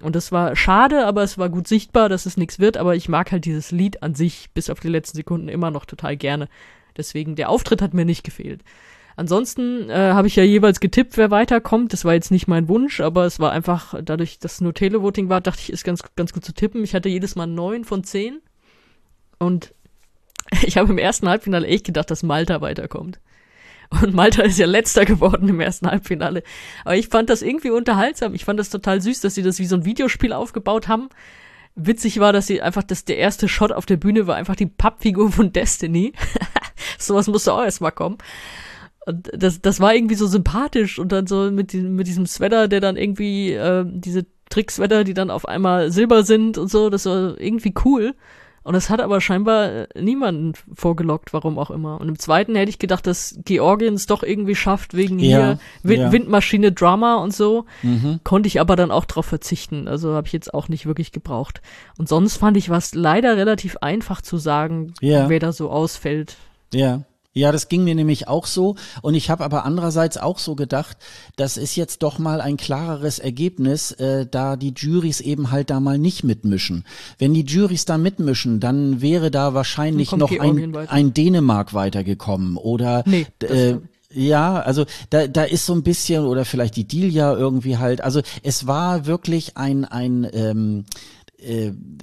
Und 0.00 0.14
das 0.14 0.30
war 0.30 0.54
schade, 0.54 1.04
aber 1.04 1.24
es 1.24 1.36
war 1.36 1.48
gut 1.48 1.66
sichtbar, 1.66 2.08
dass 2.08 2.24
es 2.24 2.36
nichts 2.36 2.60
wird, 2.60 2.76
aber 2.76 2.94
ich 2.94 3.08
mag 3.08 3.32
halt 3.32 3.44
dieses 3.44 3.72
Lied 3.72 4.02
an 4.02 4.14
sich 4.14 4.50
bis 4.54 4.70
auf 4.70 4.78
die 4.78 4.88
letzten 4.88 5.16
Sekunden 5.16 5.48
immer 5.48 5.72
noch 5.72 5.84
total 5.84 6.16
gerne. 6.16 6.48
Deswegen, 6.96 7.34
der 7.34 7.48
Auftritt 7.48 7.82
hat 7.82 7.94
mir 7.94 8.04
nicht 8.04 8.22
gefehlt. 8.22 8.62
Ansonsten 9.16 9.90
äh, 9.90 9.94
habe 9.94 10.26
ich 10.26 10.36
ja 10.36 10.42
jeweils 10.42 10.80
getippt, 10.80 11.16
wer 11.16 11.30
weiterkommt. 11.30 11.92
Das 11.92 12.04
war 12.04 12.14
jetzt 12.14 12.30
nicht 12.30 12.48
mein 12.48 12.68
Wunsch, 12.68 13.00
aber 13.00 13.26
es 13.26 13.40
war 13.40 13.52
einfach, 13.52 13.94
dadurch, 14.02 14.38
dass 14.38 14.60
nur 14.60 14.74
Televoting 14.74 15.28
war, 15.28 15.40
dachte 15.40 15.60
ich, 15.62 15.72
ist 15.72 15.84
ganz, 15.84 16.02
ganz 16.16 16.32
gut 16.32 16.44
zu 16.44 16.52
tippen. 16.52 16.82
Ich 16.84 16.94
hatte 16.94 17.08
jedes 17.08 17.36
Mal 17.36 17.46
neun 17.46 17.84
von 17.84 18.04
zehn. 18.04 18.40
Und 19.38 19.74
ich 20.62 20.76
habe 20.76 20.92
im 20.92 20.98
ersten 20.98 21.28
Halbfinale 21.28 21.66
echt 21.66 21.84
gedacht, 21.84 22.10
dass 22.10 22.22
Malta 22.22 22.60
weiterkommt. 22.60 23.20
Und 24.00 24.14
Malta 24.14 24.42
ist 24.42 24.58
ja 24.58 24.66
letzter 24.66 25.04
geworden 25.04 25.48
im 25.48 25.60
ersten 25.60 25.86
Halbfinale. 25.86 26.42
Aber 26.84 26.96
ich 26.96 27.08
fand 27.08 27.28
das 27.28 27.42
irgendwie 27.42 27.70
unterhaltsam. 27.70 28.34
Ich 28.34 28.44
fand 28.44 28.58
das 28.58 28.70
total 28.70 29.02
süß, 29.02 29.20
dass 29.20 29.34
sie 29.34 29.42
das 29.42 29.58
wie 29.58 29.66
so 29.66 29.76
ein 29.76 29.84
Videospiel 29.84 30.32
aufgebaut 30.32 30.88
haben. 30.88 31.10
Witzig 31.74 32.20
war, 32.20 32.32
dass 32.32 32.46
sie 32.46 32.62
einfach, 32.62 32.82
dass 32.82 33.04
der 33.04 33.18
erste 33.18 33.48
Shot 33.48 33.72
auf 33.72 33.86
der 33.86 33.96
Bühne 33.96 34.26
war 34.26 34.36
einfach 34.36 34.56
die 34.56 34.66
Pappfigur 34.66 35.30
von 35.30 35.52
Destiny. 35.52 36.12
Sowas 36.98 37.26
musste 37.26 37.52
auch 37.52 37.62
erstmal 37.62 37.92
kommen. 37.92 38.18
Und 39.06 39.30
das, 39.34 39.60
das 39.60 39.80
war 39.80 39.94
irgendwie 39.94 40.14
so 40.14 40.26
sympathisch 40.26 40.98
und 40.98 41.10
dann 41.12 41.26
so 41.26 41.50
mit 41.50 41.72
diesem, 41.72 41.96
mit 41.96 42.06
diesem 42.06 42.26
Sweater, 42.26 42.68
der 42.68 42.80
dann 42.80 42.96
irgendwie, 42.96 43.52
äh, 43.52 43.84
diese 43.86 44.26
Tricksweater, 44.48 45.04
die 45.04 45.14
dann 45.14 45.30
auf 45.30 45.48
einmal 45.48 45.90
silber 45.90 46.22
sind 46.24 46.58
und 46.58 46.70
so, 46.70 46.90
das 46.90 47.06
war 47.06 47.40
irgendwie 47.40 47.74
cool. 47.84 48.14
Und 48.64 48.74
das 48.74 48.90
hat 48.90 49.00
aber 49.00 49.20
scheinbar 49.20 49.88
niemanden 49.98 50.52
vorgelockt, 50.72 51.32
warum 51.32 51.58
auch 51.58 51.70
immer. 51.70 52.00
Und 52.00 52.08
im 52.08 52.18
zweiten 52.18 52.54
hätte 52.54 52.70
ich 52.70 52.78
gedacht, 52.78 53.06
dass 53.08 53.36
Georgien 53.44 53.94
es 53.94 54.06
doch 54.06 54.22
irgendwie 54.22 54.54
schafft, 54.54 54.94
wegen 54.94 55.18
ja, 55.18 55.26
hier 55.26 55.58
Wind 55.82 56.00
ja. 56.00 56.12
Windmaschine 56.12 56.70
Drama 56.70 57.16
und 57.16 57.34
so. 57.34 57.64
Mhm. 57.82 58.20
Konnte 58.22 58.46
ich 58.46 58.60
aber 58.60 58.76
dann 58.76 58.92
auch 58.92 59.04
drauf 59.04 59.26
verzichten. 59.26 59.88
Also 59.88 60.14
habe 60.14 60.28
ich 60.28 60.32
jetzt 60.32 60.54
auch 60.54 60.68
nicht 60.68 60.86
wirklich 60.86 61.10
gebraucht. 61.10 61.60
Und 61.98 62.08
sonst 62.08 62.36
fand 62.36 62.56
ich 62.56 62.70
was 62.70 62.94
leider 62.94 63.36
relativ 63.36 63.78
einfach 63.78 64.22
zu 64.22 64.36
sagen, 64.36 64.94
ja. 65.00 65.28
wer 65.28 65.40
da 65.40 65.50
so 65.50 65.68
ausfällt. 65.68 66.36
Ja. 66.72 67.02
Ja, 67.34 67.50
das 67.50 67.68
ging 67.68 67.84
mir 67.84 67.94
nämlich 67.94 68.28
auch 68.28 68.46
so. 68.46 68.76
Und 69.00 69.14
ich 69.14 69.30
habe 69.30 69.44
aber 69.44 69.64
andererseits 69.64 70.18
auch 70.18 70.38
so 70.38 70.54
gedacht, 70.54 70.98
das 71.36 71.56
ist 71.56 71.76
jetzt 71.76 72.02
doch 72.02 72.18
mal 72.18 72.40
ein 72.40 72.56
klareres 72.56 73.18
Ergebnis, 73.18 73.92
äh, 73.92 74.26
da 74.30 74.56
die 74.56 74.74
Juries 74.76 75.20
eben 75.20 75.50
halt 75.50 75.70
da 75.70 75.80
mal 75.80 75.98
nicht 75.98 76.24
mitmischen. 76.24 76.84
Wenn 77.18 77.32
die 77.32 77.44
Juries 77.44 77.86
da 77.86 77.96
mitmischen, 77.96 78.60
dann 78.60 79.00
wäre 79.00 79.30
da 79.30 79.54
wahrscheinlich 79.54 80.12
noch 80.12 80.30
ein, 80.30 80.76
ein 80.76 81.14
Dänemark 81.14 81.72
weitergekommen 81.72 82.56
oder 82.56 83.02
nee, 83.06 83.26
äh, 83.40 83.76
ja, 84.14 84.60
also 84.60 84.84
da, 85.10 85.26
da 85.26 85.44
ist 85.44 85.64
so 85.64 85.72
ein 85.72 85.82
bisschen, 85.82 86.26
oder 86.26 86.44
vielleicht 86.44 86.76
die 86.76 86.84
Dealia 86.84 87.34
irgendwie 87.34 87.78
halt, 87.78 88.02
also 88.02 88.20
es 88.42 88.66
war 88.66 89.06
wirklich 89.06 89.56
ein, 89.56 89.84
ein 89.84 90.28
ähm, 90.32 90.84
äh, 90.84 91.21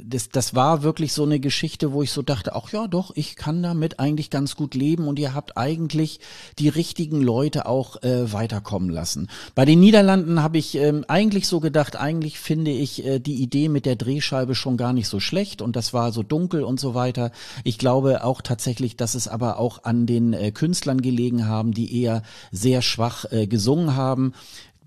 das, 0.09 0.29
das 0.29 0.55
war 0.55 0.83
wirklich 0.83 1.13
so 1.13 1.23
eine 1.23 1.39
Geschichte, 1.39 1.93
wo 1.93 2.03
ich 2.03 2.11
so 2.11 2.21
dachte, 2.21 2.55
ach 2.55 2.71
ja, 2.71 2.87
doch, 2.87 3.11
ich 3.15 3.35
kann 3.35 3.63
damit 3.63 3.99
eigentlich 3.99 4.29
ganz 4.29 4.55
gut 4.55 4.75
leben 4.75 5.07
und 5.07 5.19
ihr 5.19 5.33
habt 5.33 5.57
eigentlich 5.57 6.19
die 6.57 6.69
richtigen 6.69 7.21
Leute 7.21 7.65
auch 7.65 8.01
äh, 8.03 8.31
weiterkommen 8.33 8.89
lassen. 8.89 9.29
Bei 9.55 9.65
den 9.65 9.79
Niederlanden 9.79 10.41
habe 10.41 10.57
ich 10.57 10.75
ähm, 10.75 11.05
eigentlich 11.07 11.47
so 11.47 11.59
gedacht, 11.59 11.95
eigentlich 11.95 12.39
finde 12.39 12.71
ich 12.71 13.05
äh, 13.05 13.19
die 13.19 13.35
Idee 13.35 13.69
mit 13.69 13.85
der 13.85 13.95
Drehscheibe 13.95 14.55
schon 14.55 14.77
gar 14.77 14.93
nicht 14.93 15.07
so 15.07 15.19
schlecht 15.19 15.61
und 15.61 15.75
das 15.75 15.93
war 15.93 16.11
so 16.11 16.23
dunkel 16.23 16.63
und 16.63 16.79
so 16.79 16.93
weiter. 16.93 17.31
Ich 17.63 17.77
glaube 17.77 18.23
auch 18.23 18.41
tatsächlich, 18.41 18.97
dass 18.97 19.15
es 19.15 19.27
aber 19.27 19.59
auch 19.59 19.83
an 19.83 20.05
den 20.05 20.33
äh, 20.33 20.51
Künstlern 20.51 21.01
gelegen 21.01 21.47
haben, 21.47 21.73
die 21.73 22.01
eher 22.01 22.23
sehr 22.51 22.81
schwach 22.81 23.25
äh, 23.31 23.47
gesungen 23.47 23.95
haben. 23.95 24.33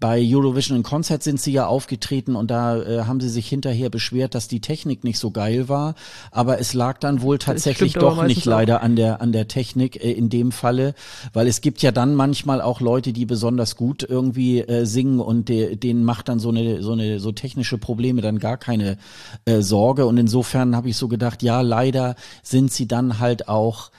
Bei 0.02 0.20
Eurovision 0.20 0.76
in 0.76 0.82
Concert 0.82 1.22
sind 1.22 1.40
sie 1.40 1.52
ja 1.52 1.66
aufgetreten 1.68 2.34
und 2.34 2.50
da 2.50 2.76
äh, 2.76 3.04
haben 3.04 3.20
sie 3.20 3.28
sich 3.28 3.48
hinterher 3.48 3.88
beschwert, 3.88 4.34
dass 4.34 4.48
die 4.48 4.58
Technik 4.60 5.04
nicht 5.04 5.20
so 5.20 5.30
geil 5.30 5.68
war. 5.68 5.94
Aber 6.32 6.58
es 6.58 6.74
lag 6.74 6.98
dann 6.98 7.22
wohl 7.22 7.38
tatsächlich 7.38 7.92
doch 7.92 8.24
nicht 8.24 8.44
leider 8.44 8.80
auch. 8.80 8.82
an 8.82 8.96
der, 8.96 9.20
an 9.20 9.30
der 9.30 9.46
Technik 9.46 10.02
äh, 10.02 10.10
in 10.10 10.28
dem 10.28 10.50
Falle, 10.50 10.96
weil 11.32 11.46
es 11.46 11.60
gibt 11.60 11.82
ja 11.82 11.92
dann 11.92 12.16
manchmal 12.16 12.60
auch 12.60 12.80
Leute, 12.80 13.12
die 13.12 13.26
besonders 13.26 13.76
gut 13.76 14.02
irgendwie 14.02 14.62
äh, 14.62 14.86
singen 14.86 15.20
und 15.20 15.48
de, 15.48 15.76
denen 15.76 16.02
macht 16.02 16.28
dann 16.28 16.40
so 16.40 16.48
eine, 16.48 16.82
so 16.82 16.94
eine, 16.94 17.20
so 17.20 17.30
technische 17.30 17.78
Probleme 17.78 18.22
dann 18.22 18.40
gar 18.40 18.56
keine 18.56 18.98
äh, 19.44 19.60
Sorge. 19.60 20.06
Und 20.06 20.16
insofern 20.16 20.74
habe 20.74 20.88
ich 20.88 20.96
so 20.96 21.06
gedacht, 21.06 21.44
ja, 21.44 21.60
leider 21.60 22.16
sind 22.42 22.72
sie 22.72 22.88
dann 22.88 23.20
halt 23.20 23.46
auch 23.46 23.92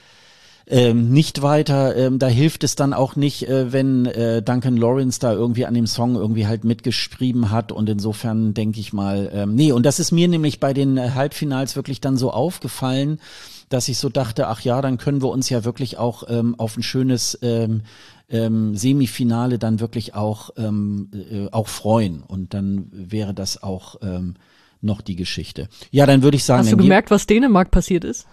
ähm, 0.66 1.10
nicht 1.10 1.42
weiter. 1.42 1.96
Ähm, 1.96 2.18
da 2.18 2.26
hilft 2.26 2.64
es 2.64 2.74
dann 2.74 2.94
auch 2.94 3.16
nicht, 3.16 3.48
äh, 3.48 3.72
wenn 3.72 4.06
äh, 4.06 4.42
Duncan 4.42 4.76
Lawrence 4.76 5.20
da 5.20 5.32
irgendwie 5.32 5.66
an 5.66 5.74
dem 5.74 5.86
Song 5.86 6.16
irgendwie 6.16 6.46
halt 6.46 6.64
mitgeschrieben 6.64 7.50
hat. 7.50 7.70
Und 7.70 7.88
insofern 7.88 8.54
denke 8.54 8.80
ich 8.80 8.92
mal, 8.92 9.30
ähm, 9.32 9.54
nee, 9.54 9.72
und 9.72 9.84
das 9.84 10.00
ist 10.00 10.12
mir 10.12 10.28
nämlich 10.28 10.60
bei 10.60 10.72
den 10.72 10.96
äh, 10.96 11.10
Halbfinals 11.14 11.76
wirklich 11.76 12.00
dann 12.00 12.16
so 12.16 12.30
aufgefallen, 12.30 13.20
dass 13.68 13.88
ich 13.88 13.98
so 13.98 14.08
dachte, 14.08 14.48
ach 14.48 14.60
ja, 14.60 14.80
dann 14.80 14.98
können 14.98 15.22
wir 15.22 15.28
uns 15.28 15.50
ja 15.50 15.64
wirklich 15.64 15.98
auch 15.98 16.24
ähm, 16.28 16.54
auf 16.58 16.76
ein 16.76 16.82
schönes 16.82 17.38
ähm, 17.42 17.82
ähm, 18.30 18.74
Semifinale 18.74 19.58
dann 19.58 19.80
wirklich 19.80 20.14
auch, 20.14 20.50
ähm, 20.56 21.10
äh, 21.12 21.48
auch 21.50 21.68
freuen. 21.68 22.22
Und 22.22 22.54
dann 22.54 22.88
wäre 22.90 23.34
das 23.34 23.62
auch 23.62 23.96
ähm, 24.02 24.34
noch 24.80 25.02
die 25.02 25.16
Geschichte. 25.16 25.68
Ja, 25.90 26.06
dann 26.06 26.22
würde 26.22 26.36
ich 26.36 26.44
sagen. 26.44 26.62
Hast 26.62 26.72
du 26.72 26.76
gemerkt, 26.76 27.10
was 27.10 27.26
Dänemark 27.26 27.70
passiert 27.70 28.04
ist? 28.04 28.26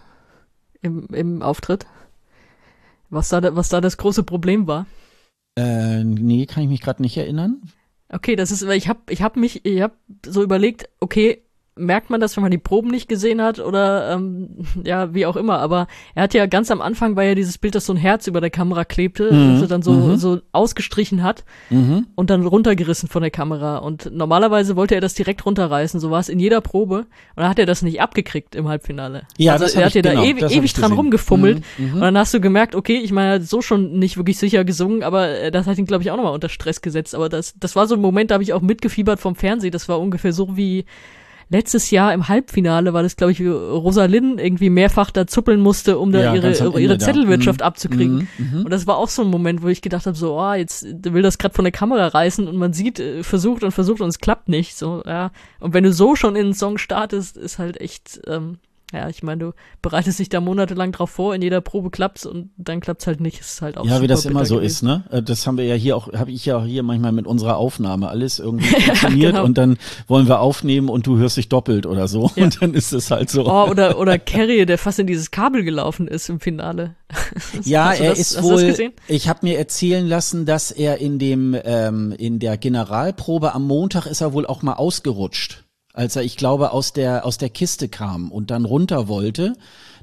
Im, 0.81 1.07
im 1.07 1.41
Auftritt? 1.41 1.85
Was 3.11 3.29
da, 3.29 3.55
was 3.55 3.69
da 3.69 3.81
das 3.81 3.97
große 3.97 4.23
Problem 4.23 4.67
war? 4.67 4.87
Äh, 5.57 6.03
nee, 6.03 6.45
kann 6.45 6.63
ich 6.63 6.69
mich 6.69 6.81
gerade 6.81 7.01
nicht 7.01 7.17
erinnern. 7.17 7.61
Okay, 8.09 8.35
das 8.35 8.51
ist, 8.51 8.65
weil 8.65 8.77
ich 8.77 8.87
habe 8.87 9.01
ich 9.09 9.21
hab 9.21 9.35
mich, 9.35 9.65
ich 9.65 9.81
habe 9.81 9.95
so 10.25 10.41
überlegt, 10.41 10.89
okay, 11.01 11.43
merkt 11.75 12.09
man 12.09 12.19
das, 12.19 12.35
wenn 12.35 12.41
man 12.41 12.51
die 12.51 12.57
Proben 12.57 12.89
nicht 12.89 13.07
gesehen 13.07 13.41
hat 13.41 13.59
oder 13.59 14.13
ähm, 14.13 14.49
ja, 14.83 15.13
wie 15.13 15.25
auch 15.25 15.35
immer. 15.35 15.59
Aber 15.59 15.87
er 16.15 16.23
hat 16.23 16.33
ja 16.33 16.45
ganz 16.45 16.69
am 16.69 16.81
Anfang 16.81 17.15
war 17.15 17.23
ja 17.23 17.35
dieses 17.35 17.57
Bild, 17.57 17.75
dass 17.75 17.85
so 17.85 17.93
ein 17.93 17.97
Herz 17.97 18.27
über 18.27 18.41
der 18.41 18.49
Kamera 18.49 18.83
klebte, 18.83 19.31
mhm. 19.31 19.53
das 19.53 19.61
er 19.63 19.67
dann 19.67 19.81
so, 19.81 19.93
mhm. 19.93 20.17
so 20.17 20.41
ausgestrichen 20.51 21.23
hat 21.23 21.45
mhm. 21.69 22.07
und 22.15 22.29
dann 22.29 22.45
runtergerissen 22.45 23.07
von 23.07 23.21
der 23.21 23.31
Kamera. 23.31 23.77
Und 23.77 24.11
normalerweise 24.13 24.75
wollte 24.75 24.95
er 24.95 25.01
das 25.01 25.13
direkt 25.13 25.45
runterreißen, 25.45 25.99
so 25.99 26.11
war 26.11 26.19
es 26.19 26.29
in 26.29 26.39
jeder 26.39 26.61
Probe. 26.61 26.97
Und 26.97 27.07
dann 27.37 27.49
hat 27.49 27.59
er 27.59 27.65
das 27.65 27.81
nicht 27.81 28.01
abgekriegt 28.01 28.55
im 28.55 28.67
Halbfinale. 28.67 29.23
Ja, 29.37 29.53
also 29.53 29.65
das 29.65 29.75
er 29.75 29.85
hat 29.85 29.93
ja 29.93 30.01
genau, 30.01 30.21
da 30.21 30.27
ewig, 30.27 30.51
ewig 30.51 30.73
dran 30.73 30.91
rumgefummelt. 30.91 31.63
Mhm. 31.77 31.85
Mhm. 31.85 31.93
Und 31.93 32.01
dann 32.01 32.17
hast 32.17 32.33
du 32.33 32.41
gemerkt, 32.41 32.75
okay, 32.75 32.97
ich 32.97 33.13
meine, 33.13 33.29
er 33.29 33.35
hat 33.35 33.43
so 33.43 33.61
schon 33.61 33.97
nicht 33.97 34.17
wirklich 34.17 34.37
sicher 34.37 34.65
gesungen, 34.65 35.03
aber 35.03 35.29
äh, 35.29 35.51
das 35.51 35.67
hat 35.67 35.77
ihn, 35.77 35.85
glaube 35.85 36.03
ich, 36.03 36.11
auch 36.11 36.17
nochmal 36.17 36.33
unter 36.33 36.49
Stress 36.49 36.81
gesetzt. 36.81 37.15
Aber 37.15 37.29
das, 37.29 37.53
das 37.57 37.75
war 37.75 37.87
so 37.87 37.95
ein 37.95 38.01
Moment, 38.01 38.31
da 38.31 38.35
habe 38.35 38.43
ich 38.43 38.53
auch 38.53 38.61
mitgefiebert 38.61 39.19
vom 39.21 39.35
Fernsehen. 39.35 39.71
Das 39.71 39.87
war 39.87 39.99
ungefähr 39.99 40.33
so 40.33 40.57
wie 40.57 40.85
letztes 41.51 41.91
Jahr 41.91 42.13
im 42.13 42.29
Halbfinale 42.29 42.93
war 42.93 43.03
das, 43.03 43.17
glaube 43.17 43.33
ich, 43.33 43.41
Rosalind 43.41 44.39
irgendwie 44.39 44.69
mehrfach 44.69 45.11
da 45.11 45.27
zuppeln 45.27 45.59
musste, 45.59 45.99
um 45.99 46.11
da 46.11 46.21
ja, 46.21 46.33
ihre, 46.33 46.79
ihre 46.79 46.97
Zettelwirtschaft 46.97 47.59
mhm. 47.59 47.65
abzukriegen. 47.65 48.29
Mhm. 48.37 48.59
mhm. 48.59 48.65
Und 48.65 48.71
das 48.71 48.87
war 48.87 48.97
auch 48.97 49.09
so 49.09 49.21
ein 49.21 49.27
Moment, 49.27 49.61
wo 49.61 49.67
ich 49.67 49.81
gedacht 49.81 50.05
habe, 50.05 50.17
so, 50.17 50.39
oh, 50.39 50.53
jetzt 50.53 50.85
will 51.03 51.21
das 51.21 51.37
gerade 51.37 51.53
von 51.53 51.65
der 51.65 51.73
Kamera 51.73 52.07
reißen 52.07 52.47
und 52.47 52.55
man 52.55 52.71
sieht, 52.71 52.99
äh, 52.99 53.23
versucht 53.23 53.63
und 53.63 53.71
versucht 53.71 53.99
und 53.99 54.07
es 54.07 54.19
klappt 54.19 54.47
nicht. 54.47 54.77
So, 54.77 55.03
ja. 55.05 55.31
Und 55.59 55.73
wenn 55.73 55.83
du 55.83 55.91
so 55.91 56.15
schon 56.15 56.37
in 56.37 56.45
einen 56.45 56.53
Song 56.53 56.77
startest, 56.77 57.35
ist 57.35 57.59
halt 57.59 57.79
echt, 57.81 58.21
ähm, 58.27 58.57
ja, 58.93 59.07
ich 59.07 59.23
meine, 59.23 59.45
du 59.45 59.51
bereitest 59.81 60.19
dich 60.19 60.27
da 60.27 60.41
monatelang 60.41 60.91
drauf 60.91 61.09
vor, 61.09 61.33
in 61.33 61.41
jeder 61.41 61.61
Probe 61.61 61.91
klappt's 61.91 62.25
und 62.25 62.49
dann 62.57 62.81
klappt's 62.81 63.07
halt 63.07 63.21
nicht. 63.21 63.39
Ist 63.39 63.61
halt 63.61 63.77
auch 63.77 63.85
Ja, 63.85 64.01
wie 64.01 64.07
das 64.07 64.25
immer 64.25 64.45
so 64.45 64.55
gewesen. 64.55 64.65
ist, 64.67 64.83
ne? 64.83 65.03
Äh, 65.11 65.23
das 65.23 65.47
haben 65.47 65.57
wir 65.57 65.65
ja 65.65 65.75
hier 65.75 65.95
auch, 65.95 66.11
habe 66.11 66.31
ich 66.31 66.45
ja 66.45 66.61
hier 66.63 66.83
manchmal 66.83 67.13
mit 67.13 67.25
unserer 67.25 67.55
Aufnahme 67.55 68.09
alles 68.09 68.39
irgendwie 68.39 68.65
funktioniert 68.81 69.21
ja, 69.21 69.31
genau. 69.31 69.45
und 69.45 69.57
dann 69.57 69.77
wollen 70.07 70.27
wir 70.27 70.41
aufnehmen 70.41 70.89
und 70.89 71.07
du 71.07 71.17
hörst 71.17 71.37
dich 71.37 71.47
doppelt 71.47 71.85
oder 71.85 72.07
so 72.09 72.31
ja. 72.35 72.43
und 72.43 72.61
dann 72.61 72.73
ist 72.73 72.91
es 72.91 73.11
halt 73.11 73.29
so. 73.29 73.45
Oh, 73.45 73.69
oder 73.69 73.97
oder 73.99 74.19
Carrie, 74.19 74.65
der 74.65 74.77
fast 74.77 74.99
in 74.99 75.07
dieses 75.07 75.31
Kabel 75.31 75.63
gelaufen 75.63 76.07
ist 76.07 76.27
im 76.29 76.41
Finale. 76.41 76.95
ja, 77.63 77.93
er 77.93 78.09
das, 78.09 78.19
ist 78.19 78.43
wohl. 78.43 78.91
Ich 79.07 79.29
habe 79.29 79.39
mir 79.43 79.57
erzählen 79.57 80.05
lassen, 80.05 80.45
dass 80.45 80.71
er 80.71 80.97
in 80.97 81.17
dem 81.17 81.57
ähm, 81.63 82.13
in 82.17 82.39
der 82.39 82.57
Generalprobe 82.57 83.53
am 83.55 83.67
Montag 83.67 84.05
ist 84.05 84.21
er 84.21 84.33
wohl 84.33 84.45
auch 84.45 84.61
mal 84.63 84.73
ausgerutscht 84.73 85.60
als 85.93 86.15
er, 86.15 86.23
ich 86.23 86.37
glaube, 86.37 86.71
aus 86.71 86.93
der, 86.93 87.25
aus 87.25 87.37
der 87.37 87.49
Kiste 87.49 87.89
kam 87.89 88.31
und 88.31 88.51
dann 88.51 88.65
runter 88.65 89.07
wollte, 89.07 89.53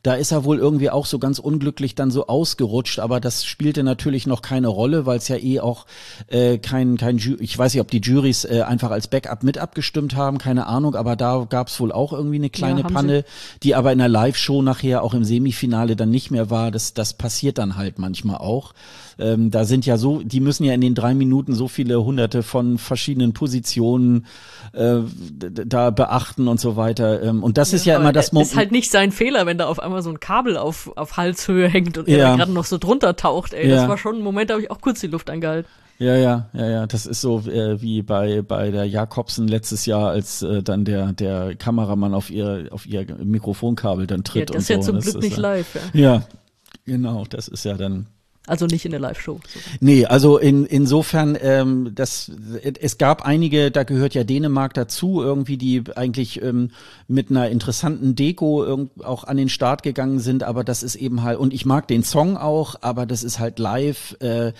Da 0.02 0.14
ist 0.14 0.32
er 0.32 0.44
wohl 0.44 0.58
irgendwie 0.58 0.90
auch 0.90 1.06
so 1.06 1.18
ganz 1.18 1.38
unglücklich 1.38 1.94
dann 1.94 2.10
so 2.10 2.26
ausgerutscht, 2.26 2.98
aber 2.98 3.20
das 3.20 3.44
spielte 3.44 3.82
natürlich 3.82 4.26
noch 4.26 4.42
keine 4.42 4.68
Rolle, 4.68 5.06
weil 5.06 5.18
es 5.18 5.28
ja 5.28 5.36
eh 5.36 5.60
auch 5.60 5.86
äh, 6.28 6.58
kein, 6.58 6.96
kein 6.96 7.18
Ju 7.18 7.36
ich 7.40 7.56
weiß 7.56 7.74
nicht, 7.74 7.80
ob 7.80 7.90
die 7.90 8.00
Juries 8.00 8.44
äh, 8.44 8.62
einfach 8.62 8.90
als 8.90 9.08
Backup 9.08 9.42
mit 9.42 9.58
abgestimmt 9.58 10.14
haben, 10.14 10.38
keine 10.38 10.66
Ahnung, 10.66 10.94
aber 10.94 11.16
da 11.16 11.46
gab 11.48 11.68
es 11.68 11.80
wohl 11.80 11.92
auch 11.92 12.12
irgendwie 12.12 12.36
eine 12.36 12.50
kleine 12.50 12.82
ja, 12.82 12.88
Panne, 12.88 13.24
die 13.62 13.74
aber 13.74 13.92
in 13.92 13.98
der 13.98 14.08
Live-Show 14.08 14.62
nachher 14.62 15.02
auch 15.02 15.14
im 15.14 15.24
Semifinale 15.24 15.96
dann 15.96 16.10
nicht 16.10 16.30
mehr 16.30 16.50
war. 16.50 16.70
Das, 16.70 16.94
das 16.94 17.14
passiert 17.14 17.58
dann 17.58 17.76
halt 17.76 17.98
manchmal 17.98 18.36
auch. 18.36 18.72
Ähm, 19.18 19.50
da 19.50 19.64
sind 19.64 19.84
ja 19.84 19.96
so, 19.96 20.22
die 20.22 20.40
müssen 20.40 20.64
ja 20.64 20.72
in 20.74 20.80
den 20.80 20.94
drei 20.94 21.14
Minuten 21.14 21.54
so 21.54 21.66
viele 21.66 22.02
hunderte 22.04 22.42
von 22.42 22.78
verschiedenen 22.78 23.32
Positionen 23.32 24.26
äh, 24.72 24.98
da 25.32 25.90
beachten 25.90 26.46
und 26.46 26.60
so 26.60 26.76
weiter. 26.76 27.22
Ähm, 27.22 27.42
und 27.42 27.58
das 27.58 27.72
ja, 27.72 27.76
ist 27.76 27.84
ja 27.86 27.96
immer 27.96 28.12
das 28.12 28.32
Moment. 28.32 28.50
Ist 28.50 28.56
halt 28.56 28.72
nicht 28.72 28.90
sein 28.90 29.10
Fehler, 29.10 29.46
wenn 29.46 29.58
da 29.58 29.66
auf 29.66 29.80
einmal 29.80 30.02
so 30.02 30.10
ein 30.10 30.20
Kabel 30.20 30.56
auf, 30.56 30.92
auf 30.96 31.16
Halshöhe 31.16 31.68
hängt 31.68 31.98
und 31.98 32.08
ja. 32.08 32.30
er 32.30 32.36
gerade 32.36 32.52
noch 32.52 32.64
so 32.64 32.78
drunter 32.78 33.16
taucht. 33.16 33.54
Ey, 33.54 33.68
ja. 33.68 33.76
das 33.76 33.88
war 33.88 33.98
schon 33.98 34.16
ein 34.16 34.22
Moment, 34.22 34.50
da 34.50 34.54
habe 34.54 34.62
ich 34.62 34.70
auch 34.70 34.80
kurz 34.80 35.00
die 35.00 35.08
Luft 35.08 35.30
angehalten. 35.30 35.68
Ja, 35.98 36.14
ja, 36.14 36.48
ja, 36.52 36.66
ja. 36.68 36.86
Das 36.86 37.06
ist 37.06 37.20
so 37.20 37.40
äh, 37.40 37.82
wie 37.82 38.02
bei 38.02 38.42
bei 38.42 38.70
der 38.70 38.84
Jakobsen 38.84 39.48
letztes 39.48 39.84
Jahr, 39.84 40.10
als 40.10 40.42
äh, 40.42 40.62
dann 40.62 40.84
der 40.84 41.12
der 41.12 41.56
Kameramann 41.56 42.14
auf 42.14 42.30
ihr 42.30 42.68
auf 42.70 42.86
ihr 42.86 43.04
Mikrofonkabel 43.20 44.06
dann 44.06 44.22
tritt 44.22 44.50
ja, 44.50 44.56
das 44.56 44.56
und 44.56 44.62
so. 44.62 44.62
ist 44.62 44.68
ja 44.68 44.80
zum 44.80 44.94
das 44.96 45.04
Glück 45.06 45.22
nicht 45.24 45.36
live. 45.36 45.74
Ja. 45.92 46.00
ja, 46.00 46.22
genau. 46.84 47.24
Das 47.28 47.48
ist 47.48 47.64
ja 47.64 47.74
dann 47.74 48.06
also 48.48 48.66
nicht 48.66 48.84
in 48.84 48.90
der 48.90 49.00
Live-Show. 49.00 49.40
Nee, 49.80 50.06
also 50.06 50.38
in, 50.38 50.66
insofern, 50.66 51.36
ähm, 51.40 51.92
das, 51.94 52.30
es 52.62 52.98
gab 52.98 53.24
einige, 53.24 53.70
da 53.70 53.84
gehört 53.84 54.14
ja 54.14 54.24
Dänemark 54.24 54.74
dazu, 54.74 55.22
irgendwie, 55.22 55.56
die 55.56 55.84
eigentlich 55.94 56.42
ähm, 56.42 56.70
mit 57.06 57.30
einer 57.30 57.48
interessanten 57.48 58.14
Deko 58.14 58.88
auch 59.02 59.24
an 59.24 59.36
den 59.36 59.48
Start 59.48 59.82
gegangen 59.82 60.20
sind, 60.20 60.42
aber 60.42 60.64
das 60.64 60.82
ist 60.82 60.96
eben 60.96 61.22
halt, 61.22 61.38
und 61.38 61.52
ich 61.52 61.66
mag 61.66 61.88
den 61.88 62.02
Song 62.02 62.36
auch, 62.36 62.76
aber 62.80 63.06
das 63.06 63.22
ist 63.22 63.38
halt 63.38 63.58
live, 63.58 64.16
äh, 64.20 64.52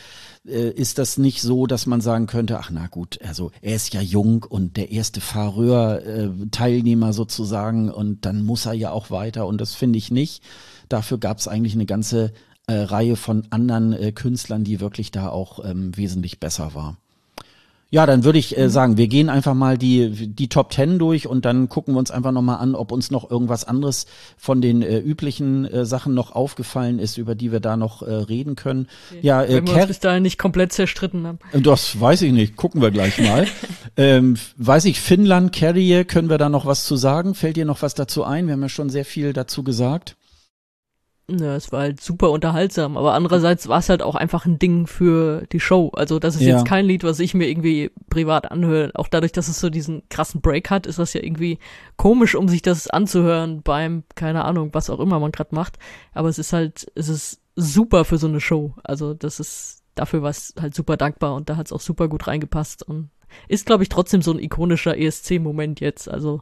äh, 0.48 0.70
ist 0.70 0.98
das 0.98 1.18
nicht 1.18 1.42
so, 1.42 1.66
dass 1.66 1.86
man 1.86 2.00
sagen 2.00 2.26
könnte, 2.26 2.58
ach 2.58 2.70
na 2.72 2.86
gut, 2.86 3.18
also 3.22 3.50
er 3.60 3.76
ist 3.76 3.94
ja 3.94 4.00
jung 4.00 4.44
und 4.48 4.76
der 4.76 4.90
erste 4.90 5.20
Fahrreur-Teilnehmer 5.20 7.10
äh, 7.10 7.12
sozusagen 7.12 7.90
und 7.90 8.24
dann 8.24 8.44
muss 8.44 8.66
er 8.66 8.72
ja 8.72 8.90
auch 8.90 9.10
weiter 9.10 9.46
und 9.46 9.60
das 9.60 9.74
finde 9.74 9.98
ich 9.98 10.10
nicht. 10.10 10.42
Dafür 10.88 11.18
gab 11.18 11.38
es 11.38 11.48
eigentlich 11.48 11.74
eine 11.74 11.86
ganze 11.86 12.32
äh, 12.68 12.74
Reihe 12.74 13.16
von 13.16 13.44
anderen 13.50 13.92
äh, 13.92 14.12
Künstlern, 14.12 14.62
die 14.62 14.80
wirklich 14.80 15.10
da 15.10 15.28
auch 15.28 15.64
ähm, 15.64 15.96
wesentlich 15.96 16.38
besser 16.38 16.74
war. 16.74 16.96
Ja, 17.90 18.04
dann 18.04 18.22
würde 18.22 18.38
ich 18.38 18.58
äh, 18.58 18.64
mhm. 18.64 18.68
sagen, 18.68 18.96
wir 18.98 19.08
gehen 19.08 19.30
einfach 19.30 19.54
mal 19.54 19.78
die, 19.78 20.28
die 20.28 20.48
Top 20.48 20.68
Ten 20.68 20.98
durch 20.98 21.26
und 21.26 21.46
dann 21.46 21.70
gucken 21.70 21.94
wir 21.94 21.98
uns 21.98 22.10
einfach 22.10 22.32
nochmal 22.32 22.58
an, 22.58 22.74
ob 22.74 22.92
uns 22.92 23.10
noch 23.10 23.30
irgendwas 23.30 23.64
anderes 23.64 24.06
von 24.36 24.60
den 24.60 24.82
äh, 24.82 24.98
üblichen 24.98 25.64
äh, 25.64 25.86
Sachen 25.86 26.12
noch 26.12 26.32
aufgefallen 26.32 26.98
ist, 26.98 27.16
über 27.16 27.34
die 27.34 27.50
wir 27.50 27.60
da 27.60 27.78
noch 27.78 28.02
äh, 28.02 28.12
reden 28.12 28.56
können. 28.56 28.88
Okay. 29.10 29.20
Ja, 29.22 29.42
äh, 29.42 29.54
Wenn 29.54 29.68
wir 29.68 29.74
uns 29.76 29.86
bis 29.86 30.00
dahin 30.00 30.22
nicht 30.22 30.38
komplett 30.38 30.74
zerstritten 30.74 31.26
haben. 31.26 31.38
Äh, 31.52 31.62
das 31.62 31.98
weiß 31.98 32.20
ich 32.22 32.32
nicht, 32.32 32.56
gucken 32.56 32.82
wir 32.82 32.90
gleich 32.90 33.18
mal. 33.18 33.46
ähm, 33.96 34.36
weiß 34.58 34.84
ich, 34.84 35.00
Finnland, 35.00 35.54
Carrier, 35.54 36.04
können 36.04 36.28
wir 36.28 36.36
da 36.36 36.50
noch 36.50 36.66
was 36.66 36.84
zu 36.84 36.96
sagen? 36.96 37.34
Fällt 37.34 37.56
dir 37.56 37.64
noch 37.64 37.80
was 37.80 37.94
dazu 37.94 38.22
ein? 38.22 38.46
Wir 38.48 38.52
haben 38.52 38.62
ja 38.62 38.68
schon 38.68 38.90
sehr 38.90 39.06
viel 39.06 39.32
dazu 39.32 39.62
gesagt. 39.62 40.17
Ja, 41.30 41.56
es 41.56 41.70
war 41.72 41.80
halt 41.80 42.00
super 42.00 42.30
unterhaltsam, 42.30 42.96
aber 42.96 43.12
andererseits 43.12 43.68
war 43.68 43.80
es 43.80 43.90
halt 43.90 44.02
auch 44.02 44.14
einfach 44.14 44.46
ein 44.46 44.58
Ding 44.58 44.86
für 44.86 45.42
die 45.52 45.60
Show. 45.60 45.90
Also 45.94 46.18
das 46.18 46.36
ist 46.36 46.42
ja. 46.42 46.56
jetzt 46.56 46.66
kein 46.66 46.86
Lied, 46.86 47.04
was 47.04 47.20
ich 47.20 47.34
mir 47.34 47.48
irgendwie 47.48 47.90
privat 48.08 48.50
anhöre. 48.50 48.92
Auch 48.94 49.08
dadurch, 49.08 49.32
dass 49.32 49.48
es 49.48 49.60
so 49.60 49.68
diesen 49.68 50.02
krassen 50.08 50.40
Break 50.40 50.70
hat, 50.70 50.86
ist 50.86 50.98
das 50.98 51.12
ja 51.12 51.22
irgendwie 51.22 51.58
komisch, 51.98 52.34
um 52.34 52.48
sich 52.48 52.62
das 52.62 52.88
anzuhören 52.88 53.60
beim, 53.60 54.04
keine 54.14 54.46
Ahnung, 54.46 54.70
was 54.72 54.88
auch 54.88 55.00
immer 55.00 55.20
man 55.20 55.30
gerade 55.30 55.54
macht. 55.54 55.78
Aber 56.14 56.30
es 56.30 56.38
ist 56.38 56.54
halt, 56.54 56.90
es 56.94 57.10
ist 57.10 57.42
super 57.56 58.06
für 58.06 58.16
so 58.16 58.26
eine 58.26 58.40
Show. 58.40 58.72
Also 58.82 59.12
das 59.12 59.38
ist, 59.38 59.82
dafür 59.96 60.22
war 60.22 60.30
es 60.30 60.54
halt 60.58 60.74
super 60.74 60.96
dankbar 60.96 61.34
und 61.34 61.50
da 61.50 61.56
hat 61.56 61.66
es 61.66 61.72
auch 61.72 61.80
super 61.82 62.08
gut 62.08 62.26
reingepasst 62.26 62.82
und 62.82 63.10
ist, 63.48 63.66
glaube 63.66 63.82
ich, 63.82 63.90
trotzdem 63.90 64.22
so 64.22 64.32
ein 64.32 64.38
ikonischer 64.38 64.96
ESC-Moment 64.96 65.80
jetzt. 65.80 66.08
Also 66.08 66.40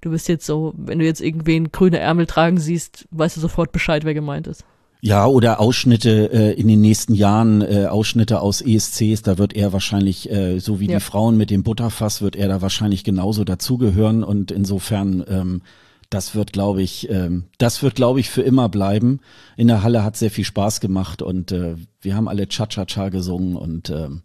du 0.00 0.10
bist 0.10 0.28
jetzt 0.28 0.46
so, 0.46 0.74
wenn 0.76 0.98
du 0.98 1.04
jetzt 1.04 1.20
irgendwen 1.20 1.72
grüne 1.72 1.98
Ärmel 1.98 2.26
tragen 2.26 2.58
siehst, 2.58 3.06
weißt 3.10 3.36
du 3.36 3.40
sofort 3.40 3.72
Bescheid, 3.72 4.04
wer 4.04 4.14
gemeint 4.14 4.46
ist. 4.46 4.64
Ja, 5.02 5.26
oder 5.26 5.60
Ausschnitte 5.60 6.30
äh, 6.30 6.52
in 6.60 6.68
den 6.68 6.82
nächsten 6.82 7.14
Jahren, 7.14 7.62
äh, 7.62 7.86
Ausschnitte 7.86 8.40
aus 8.40 8.60
ESCs, 8.60 9.22
da 9.22 9.38
wird 9.38 9.54
er 9.54 9.72
wahrscheinlich, 9.72 10.30
äh, 10.30 10.58
so 10.58 10.78
wie 10.78 10.88
ja. 10.88 10.98
die 10.98 11.00
Frauen 11.00 11.38
mit 11.38 11.50
dem 11.50 11.62
Butterfass, 11.62 12.20
wird 12.20 12.36
er 12.36 12.48
da 12.48 12.60
wahrscheinlich 12.60 13.02
genauso 13.02 13.44
dazugehören 13.44 14.22
und 14.22 14.50
insofern, 14.50 15.24
ähm, 15.26 15.62
das 16.10 16.34
wird, 16.34 16.52
glaube 16.52 16.82
ich, 16.82 17.08
ähm, 17.08 17.44
das 17.56 17.82
wird, 17.82 17.94
glaube 17.94 18.20
ich, 18.20 18.28
für 18.28 18.42
immer 18.42 18.68
bleiben. 18.68 19.20
In 19.56 19.68
der 19.68 19.82
Halle 19.82 20.04
hat 20.04 20.16
sehr 20.16 20.30
viel 20.30 20.44
Spaß 20.44 20.80
gemacht 20.80 21.22
und 21.22 21.50
äh, 21.52 21.76
wir 22.02 22.14
haben 22.14 22.28
alle 22.28 22.46
Cha-Cha-Cha 22.46 23.08
gesungen 23.08 23.56
und 23.56 23.88
ähm, 23.88 24.22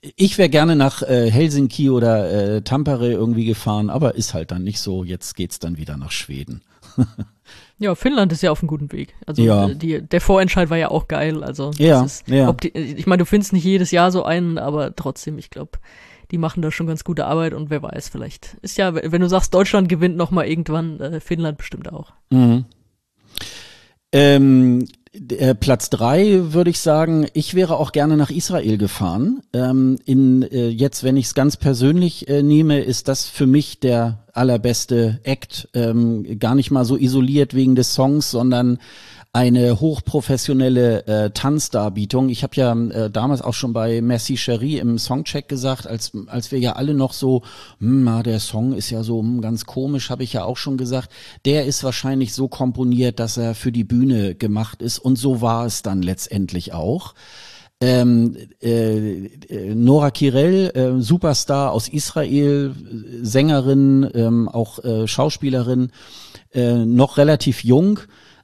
ich 0.00 0.38
wäre 0.38 0.48
gerne 0.48 0.76
nach 0.76 1.02
äh, 1.02 1.30
Helsinki 1.30 1.90
oder 1.90 2.30
äh, 2.56 2.62
Tampere 2.62 3.10
irgendwie 3.10 3.44
gefahren, 3.44 3.90
aber 3.90 4.14
ist 4.14 4.34
halt 4.34 4.50
dann 4.50 4.64
nicht 4.64 4.80
so. 4.80 5.04
Jetzt 5.04 5.36
geht's 5.36 5.58
dann 5.58 5.76
wieder 5.76 5.96
nach 5.96 6.10
Schweden. 6.10 6.62
ja, 7.78 7.94
Finnland 7.94 8.32
ist 8.32 8.42
ja 8.42 8.50
auf 8.50 8.60
einem 8.62 8.68
guten 8.68 8.92
Weg. 8.92 9.14
Also 9.26 9.42
ja. 9.42 9.68
die, 9.68 10.02
der 10.02 10.20
Vorentscheid 10.20 10.70
war 10.70 10.76
ja 10.76 10.90
auch 10.90 11.08
geil. 11.08 11.44
Also 11.44 11.70
ja, 11.78 12.04
ist, 12.04 12.28
ja. 12.28 12.52
Die, 12.52 12.68
ich 12.68 13.06
meine, 13.06 13.20
du 13.20 13.26
findest 13.26 13.52
nicht 13.52 13.64
jedes 13.64 13.90
Jahr 13.90 14.10
so 14.10 14.24
einen, 14.24 14.58
aber 14.58 14.94
trotzdem, 14.96 15.38
ich 15.38 15.50
glaube, 15.50 15.78
die 16.32 16.38
machen 16.38 16.62
da 16.62 16.70
schon 16.70 16.86
ganz 16.86 17.04
gute 17.04 17.26
Arbeit 17.26 17.52
und 17.52 17.70
wer 17.70 17.82
weiß, 17.82 18.08
vielleicht 18.08 18.56
ist 18.62 18.78
ja, 18.78 18.94
wenn 18.94 19.20
du 19.20 19.28
sagst, 19.28 19.52
Deutschland 19.54 19.88
gewinnt 19.88 20.16
noch 20.16 20.30
mal 20.30 20.46
irgendwann, 20.46 20.98
äh, 21.00 21.20
Finnland 21.20 21.58
bestimmt 21.58 21.92
auch. 21.92 22.12
Mhm. 22.30 22.64
Ähm, 24.12 24.86
äh, 25.12 25.54
Platz 25.54 25.90
drei 25.90 26.52
würde 26.52 26.70
ich 26.70 26.80
sagen, 26.80 27.26
ich 27.34 27.54
wäre 27.54 27.76
auch 27.76 27.92
gerne 27.92 28.16
nach 28.16 28.30
Israel 28.30 28.78
gefahren. 28.78 29.42
Ähm, 29.52 29.98
in, 30.04 30.42
äh, 30.42 30.68
jetzt, 30.68 31.04
wenn 31.04 31.16
ich 31.16 31.26
es 31.26 31.34
ganz 31.34 31.56
persönlich 31.56 32.28
äh, 32.28 32.42
nehme, 32.42 32.80
ist 32.80 33.08
das 33.08 33.28
für 33.28 33.46
mich 33.46 33.78
der 33.80 34.24
allerbeste 34.32 35.20
Act. 35.24 35.68
Ähm, 35.74 36.38
gar 36.38 36.54
nicht 36.54 36.70
mal 36.70 36.84
so 36.84 36.96
isoliert 36.96 37.54
wegen 37.54 37.74
des 37.74 37.92
Songs, 37.94 38.30
sondern 38.30 38.78
eine 39.34 39.80
hochprofessionelle 39.80 41.06
äh, 41.06 41.30
Tanzdarbietung. 41.30 42.28
Ich 42.28 42.42
habe 42.42 42.54
ja 42.56 42.74
äh, 42.74 43.10
damals 43.10 43.40
auch 43.40 43.54
schon 43.54 43.72
bei 43.72 44.02
Messi 44.02 44.36
Cherie 44.36 44.78
im 44.78 44.98
Songcheck 44.98 45.48
gesagt, 45.48 45.86
als, 45.86 46.12
als 46.26 46.52
wir 46.52 46.58
ja 46.58 46.74
alle 46.74 46.92
noch 46.92 47.14
so, 47.14 47.42
hm, 47.78 48.04
na, 48.04 48.22
der 48.22 48.40
Song 48.40 48.74
ist 48.74 48.90
ja 48.90 49.02
so 49.02 49.20
hm, 49.20 49.40
ganz 49.40 49.64
komisch, 49.64 50.10
habe 50.10 50.22
ich 50.22 50.34
ja 50.34 50.44
auch 50.44 50.58
schon 50.58 50.76
gesagt, 50.76 51.10
der 51.46 51.64
ist 51.64 51.82
wahrscheinlich 51.82 52.34
so 52.34 52.46
komponiert, 52.48 53.20
dass 53.20 53.38
er 53.38 53.54
für 53.54 53.72
die 53.72 53.84
Bühne 53.84 54.34
gemacht 54.34 54.82
ist 54.82 54.98
und 54.98 55.16
so 55.16 55.40
war 55.40 55.64
es 55.64 55.80
dann 55.80 56.02
letztendlich 56.02 56.74
auch. 56.74 57.14
Ähm, 57.80 58.36
äh, 58.62 59.24
äh 59.48 59.74
Nora 59.74 60.10
Kirel, 60.10 60.72
äh, 60.74 61.00
Superstar 61.00 61.72
aus 61.72 61.88
Israel, 61.88 62.74
Sängerin, 63.22 64.08
ähm, 64.12 64.50
auch 64.50 64.78
äh, 64.84 65.08
Schauspielerin, 65.08 65.90
äh, 66.52 66.84
noch 66.84 67.16
relativ 67.16 67.64
jung, 67.64 67.98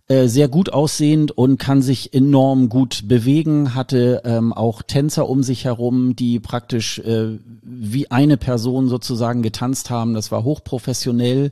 äh, 0.09 0.27
sehr 0.27 0.49
gut 0.49 0.73
aussehend 0.73 1.33
und 1.33 1.59
kann 1.59 1.83
sich 1.83 2.15
enorm 2.15 2.71
gut 2.71 3.09
bewegen, 3.09 3.75
hatte 3.75 4.23
ähm, 4.25 4.55
auch 4.55 4.81
Tänzer 4.81 5.29
um 5.29 5.43
sich 5.43 5.67
herum, 5.67 6.17
die 6.17 6.41
praktisch 6.41 6.99
äh, 7.01 7.39
wie 7.63 8.11
eine 8.11 8.39
Person 8.39 8.89
sozusagen 8.89 9.43
getanzt 9.43 9.91
haben. 9.91 10.15
Das 10.15 10.33
war 10.33 10.45
hochprofessionell 10.45 11.51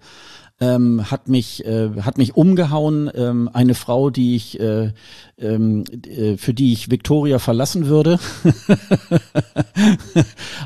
ähm, 0.58 1.10
hat 1.10 1.28
mich 1.28 1.66
äh, 1.66 1.90
hat 2.00 2.16
mich 2.16 2.34
umgehauen. 2.34 3.10
Ähm, 3.14 3.50
eine 3.52 3.74
Frau, 3.74 4.08
die 4.08 4.36
ich 4.36 4.58
äh, 4.58 4.92
ähm, 5.38 5.84
äh, 6.06 6.38
für 6.38 6.54
die 6.54 6.72
ich 6.72 6.90
Victoria 6.90 7.38
verlassen 7.38 7.88
würde. 7.88 8.18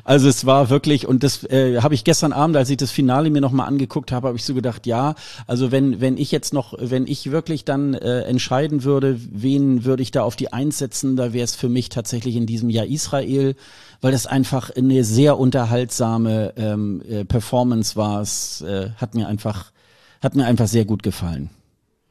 also 0.04 0.28
es 0.28 0.46
war 0.46 0.70
wirklich 0.70 1.08
und 1.08 1.24
das 1.24 1.42
äh, 1.44 1.80
habe 1.80 1.94
ich 1.94 2.04
gestern 2.04 2.32
Abend, 2.32 2.56
als 2.56 2.70
ich 2.70 2.76
das 2.76 2.92
Finale 2.92 3.30
mir 3.30 3.40
noch 3.40 3.50
mal 3.50 3.64
angeguckt 3.64 4.12
habe, 4.12 4.28
habe 4.28 4.36
ich 4.36 4.44
so 4.44 4.54
gedacht, 4.54 4.86
ja, 4.86 5.16
also 5.48 5.72
wenn 5.72 6.00
wenn 6.00 6.18
ich 6.18 6.30
jetzt 6.30 6.54
noch, 6.54 6.74
wenn 6.78 7.08
ich 7.08 7.32
wirklich 7.32 7.64
dann 7.64 7.94
äh, 7.94 8.20
entscheiden 8.22 8.84
würde, 8.84 9.18
wen 9.32 9.84
würde 9.84 10.04
ich 10.04 10.12
da 10.12 10.22
auf 10.22 10.36
die 10.36 10.52
Eins 10.52 10.78
setzen, 10.78 11.16
da 11.16 11.32
wäre 11.32 11.44
es 11.44 11.56
für 11.56 11.68
mich 11.68 11.88
tatsächlich 11.88 12.36
in 12.36 12.46
diesem 12.46 12.70
Jahr 12.70 12.86
Israel 12.86 13.56
weil 14.02 14.12
das 14.12 14.26
einfach 14.26 14.70
eine 14.74 15.04
sehr 15.04 15.38
unterhaltsame 15.38 16.54
ähm, 16.56 17.02
äh, 17.06 17.26
Performance 17.26 17.96
war. 17.96 18.22
Es 18.22 18.62
äh, 18.62 18.88
hat 18.96 19.14
mir 19.14 19.28
einfach 19.28 19.72
hat 20.20 20.34
mir 20.34 20.44
einfach 20.44 20.66
sehr 20.66 20.84
gut 20.84 21.02
gefallen. 21.02 21.50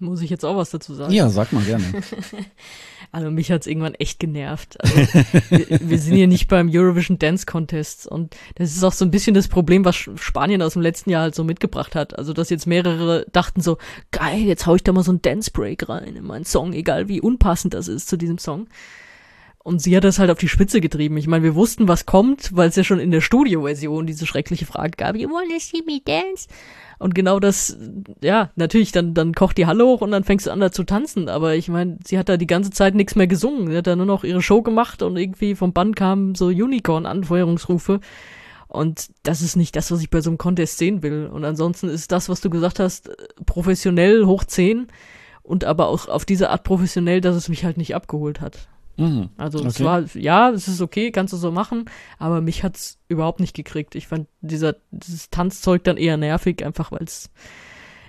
Muss 0.02 0.22
ich 0.22 0.30
jetzt 0.30 0.46
auch 0.46 0.56
was 0.56 0.70
dazu 0.70 0.94
sagen? 0.94 1.14
Ja, 1.14 1.28
sag 1.30 1.52
mal 1.52 1.64
gerne. 1.64 1.84
also 3.12 3.30
mich 3.30 3.52
hat's 3.52 3.68
irgendwann 3.68 3.96
echt 3.96 4.18
genervt. 4.18 4.78
Also, 4.82 4.96
wir, 5.50 5.80
wir, 5.82 6.00
sind 6.00 6.16
hier 6.16 6.28
nicht 6.28 6.48
beim 6.48 6.70
Eurovision 6.72 7.20
Dance 7.20 7.46
Contest 7.46 8.08
und 8.08 8.34
das 8.56 8.74
ist 8.74 8.84
auch 8.84 8.94
so 8.94 9.04
ein 9.04 9.12
bisschen 9.12 9.34
das 9.34 9.50
Problem, 9.50 9.84
was 9.84 9.98
Spanien 9.98 10.62
aus 10.62 10.74
dem 10.74 10.82
letzten 10.82 11.10
Jahr 11.10 11.24
halt 11.24 11.36
so 11.36 11.44
mitgebracht 11.44 11.96
hat. 11.96 12.18
Also 12.18 12.32
dass 12.32 12.50
jetzt 12.50 12.66
mehrere 12.66 13.26
dachten 13.34 13.60
so, 13.60 13.78
geil, 14.12 14.40
jetzt 14.40 14.66
hau 14.66 14.76
ich 14.76 14.84
da 14.84 14.94
mal 14.94 15.04
so 15.04 15.12
ein 15.12 15.22
Dance 15.22 15.52
Break 15.52 15.90
rein 15.90 16.16
in 16.16 16.26
meinen 16.26 16.46
Song, 16.46 16.72
egal 16.72 17.10
wie 17.10 17.20
unpassend 17.20 17.74
das 17.74 17.90
ist 17.90 18.08
zu 18.08 18.18
diesem 18.18 18.38
Song. 18.38 18.68
Und 19.62 19.82
sie 19.82 19.96
hat 19.96 20.06
das 20.06 20.20
halt 20.20 20.32
auf 20.32 20.40
die 20.40 20.48
Spitze 20.48 20.80
getrieben. 20.80 21.18
Ich 21.18 21.28
meine, 21.28 21.44
wir 21.44 21.54
wussten, 21.54 21.88
was 21.88 22.06
kommt, 22.06 22.56
weil 22.56 22.70
es 22.70 22.76
ja 22.78 22.84
schon 22.84 23.00
in 23.00 23.12
der 23.12 23.22
Studioversion 23.22 24.08
diese 24.08 24.26
schreckliche 24.26 24.66
Frage 24.66 24.92
gab. 24.98 25.16
You 25.18 25.30
wanna 25.30 25.60
see 25.60 25.84
me 25.86 26.00
dance? 26.04 26.48
Und 26.98 27.14
genau 27.14 27.40
das, 27.40 27.78
ja, 28.22 28.52
natürlich, 28.56 28.92
dann, 28.92 29.14
dann 29.14 29.34
kocht 29.34 29.58
die 29.58 29.66
Halle 29.66 29.86
hoch 29.86 30.02
und 30.02 30.12
dann 30.12 30.24
fängst 30.24 30.48
du 30.48 30.52
an 30.52 30.60
da 30.60 30.72
zu 30.72 30.84
tanzen. 30.84 31.30
Aber 31.30 31.56
ich 31.56 31.68
meine, 31.70 31.98
sie 32.06 32.18
hat 32.18 32.30
da 32.30 32.38
die 32.38 32.48
ganze 32.48 32.72
Zeit 32.72 32.96
nichts 32.96 33.16
mehr 33.16 33.28
gesungen. 33.28 33.70
Sie 33.70 33.78
hat 33.78 33.88
da 33.88 33.96
nur 33.96 34.06
noch 34.06 34.24
ihre 34.24 34.42
Show 34.42 34.62
gemacht 34.62 35.02
und 35.02 35.18
irgendwie 35.18 35.56
vom 35.56 35.74
Band 35.74 35.96
kamen 35.96 36.36
so 36.36 36.48
Unicorn-Anfeuerungsrufe. 36.48 38.00
Und 38.68 39.08
das 39.24 39.42
ist 39.42 39.56
nicht 39.56 39.76
das, 39.76 39.92
was 39.92 40.02
ich 40.02 40.10
bei 40.10 40.22
so 40.22 40.30
einem 40.30 40.38
Contest 40.38 40.78
sehen 40.78 41.02
will. 41.02 41.28
Und 41.28 41.44
ansonsten 41.44 41.90
ist 41.90 42.12
das, 42.12 42.30
was 42.30 42.40
du 42.40 42.50
gesagt 42.50 42.80
hast, 42.80 43.10
professionell 43.46 44.26
hoch 44.26 44.44
10 44.44 44.88
und 45.42 45.66
aber 45.66 45.88
auch 45.88 46.08
auf 46.08 46.24
diese 46.24 46.50
Art 46.50 46.64
professionell, 46.64 47.20
dass 47.20 47.36
es 47.36 47.50
mich 47.50 47.66
halt 47.66 47.78
nicht 47.78 47.96
abgeholt 47.96 48.42
hat. 48.42 48.68
Mhm. 49.00 49.30
Also 49.38 49.60
okay. 49.60 49.68
es 49.68 49.84
war, 49.84 50.04
ja, 50.16 50.50
es 50.50 50.68
ist 50.68 50.82
okay, 50.82 51.12
kannst 51.12 51.34
du 51.34 51.38
so 51.38 51.52
machen, 51.52 51.86
aber 52.18 52.42
mich 52.42 52.64
hat's 52.64 53.00
überhaupt 53.08 53.40
nicht 53.40 53.56
gekriegt. 53.56 53.96
Ich 53.96 54.08
fand 54.08 54.28
dieser, 54.42 54.76
dieses 54.92 55.30
Tanzzeug 55.30 55.84
dann 55.84 55.98
eher 55.98 56.18
nervig, 56.18 56.66
einfach 56.66 56.92
weil 56.92 57.04
es 57.04 57.30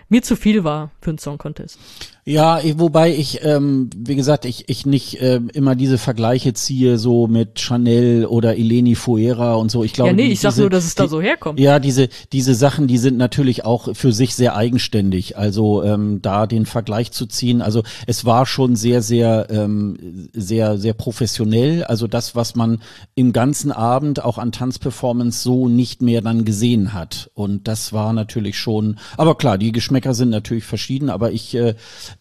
mir 0.09 0.23
zu 0.23 0.37
viel 0.37 0.65
war 0.65 0.91
für 1.01 1.11
einen 1.11 1.19
Song 1.19 1.39
Contest. 1.39 1.79
Ja, 2.25 2.61
wobei 2.77 3.15
ich, 3.15 3.43
ähm, 3.45 3.89
wie 3.97 4.15
gesagt, 4.15 4.45
ich, 4.45 4.69
ich 4.69 4.85
nicht 4.85 5.23
ähm, 5.23 5.51
immer 5.53 5.75
diese 5.75 5.97
Vergleiche 5.97 6.53
ziehe, 6.53 6.99
so 6.99 7.27
mit 7.27 7.61
Chanel 7.61 8.27
oder 8.27 8.57
Eleni 8.57 8.95
Fuera 8.95 9.55
und 9.55 9.71
so. 9.71 9.85
Ich 9.85 9.95
glaube, 9.95 10.11
ja, 10.11 10.17
nee, 10.17 10.27
die, 10.27 10.33
ich 10.33 10.41
sag 10.41 10.51
diese, 10.51 10.61
nur, 10.63 10.71
dass 10.71 10.85
es 10.85 10.95
da 10.95 11.09
so 11.09 11.21
herkommt. 11.21 11.59
Ja, 11.59 11.79
diese, 11.79 12.09
diese 12.33 12.55
Sachen, 12.55 12.87
die 12.89 12.99
sind 12.99 13.17
natürlich 13.17 13.65
auch 13.65 13.95
für 13.97 14.13
sich 14.13 14.35
sehr 14.35 14.55
eigenständig. 14.55 15.39
Also 15.39 15.83
ähm, 15.83 16.21
da 16.21 16.47
den 16.47 16.67
Vergleich 16.67 17.11
zu 17.13 17.27
ziehen, 17.27 17.63
also 17.63 17.83
es 18.07 18.25
war 18.25 18.45
schon 18.45 18.77
sehr, 18.77 19.01
sehr, 19.01 19.47
ähm, 19.51 20.29
sehr, 20.35 20.77
sehr 20.77 20.93
professionell. 20.93 21.85
Also 21.85 22.07
das, 22.07 22.37
was 22.37 22.55
man 22.55 22.83
im 23.15 23.33
ganzen 23.33 23.73
Abend 23.73 24.23
auch 24.23 24.37
an 24.37 24.53
Tanzperformance 24.53 25.43
so 25.43 25.69
nicht 25.69 26.03
mehr 26.03 26.21
dann 26.21 26.45
gesehen 26.45 26.93
hat. 26.93 27.31
Und 27.33 27.67
das 27.67 27.95
war 27.95 28.13
natürlich 28.13 28.59
schon, 28.59 28.99
aber 29.17 29.37
klar, 29.37 29.57
die 29.57 29.73
Geschmäcker 29.73 30.13
sind 30.13 30.29
natürlich 30.29 30.65
verschieden, 30.65 31.09
aber 31.09 31.33
ich 31.33 31.55
äh, 31.55 31.75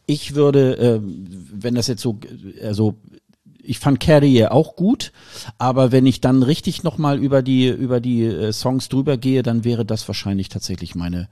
ich 0.05 0.35
würde, 0.35 0.77
äh, 0.77 0.99
wenn 1.01 1.75
das 1.75 1.87
jetzt 1.87 2.01
so, 2.01 2.19
also 2.63 2.95
ich 3.61 3.79
fand 3.79 3.99
Carrier 3.99 4.51
auch 4.51 4.75
gut, 4.75 5.11
aber 5.57 5.91
wenn 5.91 6.05
ich 6.05 6.21
dann 6.21 6.43
richtig 6.43 6.83
nochmal 6.83 7.19
über 7.19 7.41
die, 7.41 7.67
über 7.67 7.99
die 7.99 8.23
äh, 8.23 8.51
Songs 8.51 8.89
drüber 8.89 9.17
gehe, 9.17 9.43
dann 9.43 9.63
wäre 9.63 9.85
das 9.85 10.07
wahrscheinlich 10.07 10.49
tatsächlich 10.49 10.95
meine, 10.95 11.29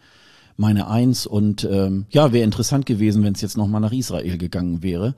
meine 0.55 0.87
Eins. 0.87 1.25
Und 1.25 1.63
ähm, 1.63 2.05
ja, 2.09 2.33
wäre 2.33 2.43
interessant 2.43 2.85
gewesen, 2.85 3.23
wenn 3.23 3.33
es 3.33 3.41
jetzt 3.41 3.57
nochmal 3.57 3.81
nach 3.81 3.91
Israel 3.91 4.37
gegangen 4.37 4.83
wäre. 4.83 5.15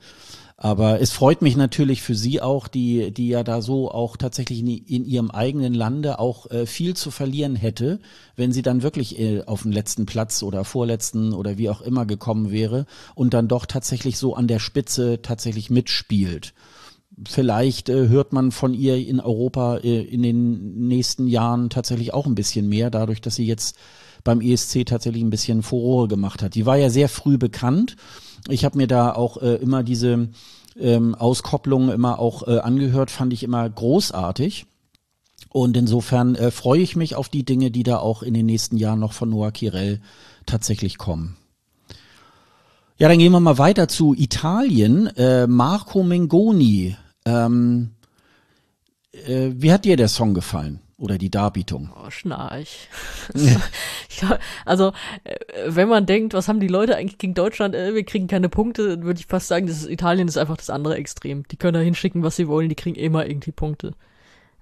Aber 0.62 1.00
es 1.00 1.10
freut 1.10 1.40
mich 1.40 1.56
natürlich 1.56 2.02
für 2.02 2.14
Sie 2.14 2.42
auch, 2.42 2.68
die, 2.68 3.12
die 3.12 3.28
ja 3.28 3.42
da 3.42 3.62
so 3.62 3.90
auch 3.90 4.18
tatsächlich 4.18 4.58
in, 4.58 4.68
in 4.68 5.04
ihrem 5.06 5.30
eigenen 5.30 5.72
Lande 5.72 6.18
auch 6.18 6.50
äh, 6.50 6.66
viel 6.66 6.94
zu 6.94 7.10
verlieren 7.10 7.56
hätte, 7.56 7.98
wenn 8.36 8.52
sie 8.52 8.60
dann 8.60 8.82
wirklich 8.82 9.18
äh, 9.18 9.42
auf 9.46 9.62
den 9.62 9.72
letzten 9.72 10.04
Platz 10.04 10.42
oder 10.42 10.64
vorletzten 10.64 11.32
oder 11.32 11.56
wie 11.56 11.70
auch 11.70 11.80
immer 11.80 12.04
gekommen 12.04 12.50
wäre 12.50 12.84
und 13.14 13.32
dann 13.32 13.48
doch 13.48 13.64
tatsächlich 13.64 14.18
so 14.18 14.34
an 14.34 14.48
der 14.48 14.58
Spitze 14.58 15.22
tatsächlich 15.22 15.70
mitspielt. 15.70 16.52
Vielleicht 17.26 17.88
äh, 17.88 18.08
hört 18.08 18.34
man 18.34 18.52
von 18.52 18.74
ihr 18.74 18.98
in 18.98 19.18
Europa 19.18 19.78
äh, 19.78 20.02
in 20.02 20.22
den 20.22 20.88
nächsten 20.88 21.26
Jahren 21.26 21.70
tatsächlich 21.70 22.12
auch 22.12 22.26
ein 22.26 22.34
bisschen 22.34 22.68
mehr, 22.68 22.90
dadurch, 22.90 23.22
dass 23.22 23.36
sie 23.36 23.46
jetzt 23.46 23.78
beim 24.24 24.42
ESC 24.42 24.84
tatsächlich 24.84 25.22
ein 25.22 25.30
bisschen 25.30 25.62
Furore 25.62 26.06
gemacht 26.06 26.42
hat. 26.42 26.54
Die 26.54 26.66
war 26.66 26.76
ja 26.76 26.90
sehr 26.90 27.08
früh 27.08 27.38
bekannt 27.38 27.96
ich 28.48 28.64
habe 28.64 28.76
mir 28.76 28.86
da 28.86 29.12
auch 29.12 29.38
äh, 29.42 29.56
immer 29.56 29.82
diese 29.82 30.28
ähm, 30.78 31.14
Auskopplungen 31.14 31.90
immer 31.90 32.18
auch 32.18 32.46
äh, 32.46 32.58
angehört, 32.58 33.10
fand 33.10 33.32
ich 33.32 33.42
immer 33.42 33.68
großartig. 33.68 34.66
Und 35.48 35.76
insofern 35.76 36.36
äh, 36.36 36.50
freue 36.50 36.80
ich 36.80 36.96
mich 36.96 37.16
auf 37.16 37.28
die 37.28 37.44
Dinge, 37.44 37.70
die 37.70 37.82
da 37.82 37.98
auch 37.98 38.22
in 38.22 38.34
den 38.34 38.46
nächsten 38.46 38.76
Jahren 38.76 39.00
noch 39.00 39.12
von 39.12 39.30
Noah 39.30 39.50
Kirel 39.50 40.00
tatsächlich 40.46 40.96
kommen. 40.96 41.36
Ja, 42.98 43.08
dann 43.08 43.18
gehen 43.18 43.32
wir 43.32 43.40
mal 43.40 43.58
weiter 43.58 43.88
zu 43.88 44.14
Italien. 44.14 45.06
Äh, 45.16 45.46
Marco 45.46 46.02
Mengoni. 46.02 46.96
Ähm, 47.24 47.92
äh, 49.12 49.50
wie 49.54 49.72
hat 49.72 49.84
dir 49.84 49.96
der 49.96 50.08
Song 50.08 50.34
gefallen? 50.34 50.80
Oder 51.00 51.16
die 51.16 51.30
Darbietung? 51.30 51.90
Oh, 51.96 52.10
Schnarch. 52.10 52.88
also, 54.66 54.92
äh, 55.24 55.34
wenn 55.66 55.88
man 55.88 56.04
denkt, 56.04 56.34
was 56.34 56.46
haben 56.46 56.60
die 56.60 56.68
Leute 56.68 56.96
eigentlich 56.96 57.18
gegen 57.18 57.34
Deutschland, 57.34 57.74
äh, 57.74 57.94
wir 57.94 58.04
kriegen 58.04 58.26
keine 58.26 58.50
Punkte, 58.50 59.02
würde 59.02 59.18
ich 59.18 59.26
fast 59.26 59.48
sagen, 59.48 59.66
das 59.66 59.78
ist, 59.78 59.90
Italien 59.90 60.28
ist 60.28 60.36
einfach 60.36 60.58
das 60.58 60.70
andere 60.70 60.96
Extrem. 60.96 61.48
Die 61.48 61.56
können 61.56 61.74
da 61.74 61.80
hinschicken, 61.80 62.22
was 62.22 62.36
sie 62.36 62.48
wollen, 62.48 62.68
die 62.68 62.74
kriegen 62.74 62.96
immer 62.96 63.26
irgendwie 63.26 63.52
Punkte. 63.52 63.94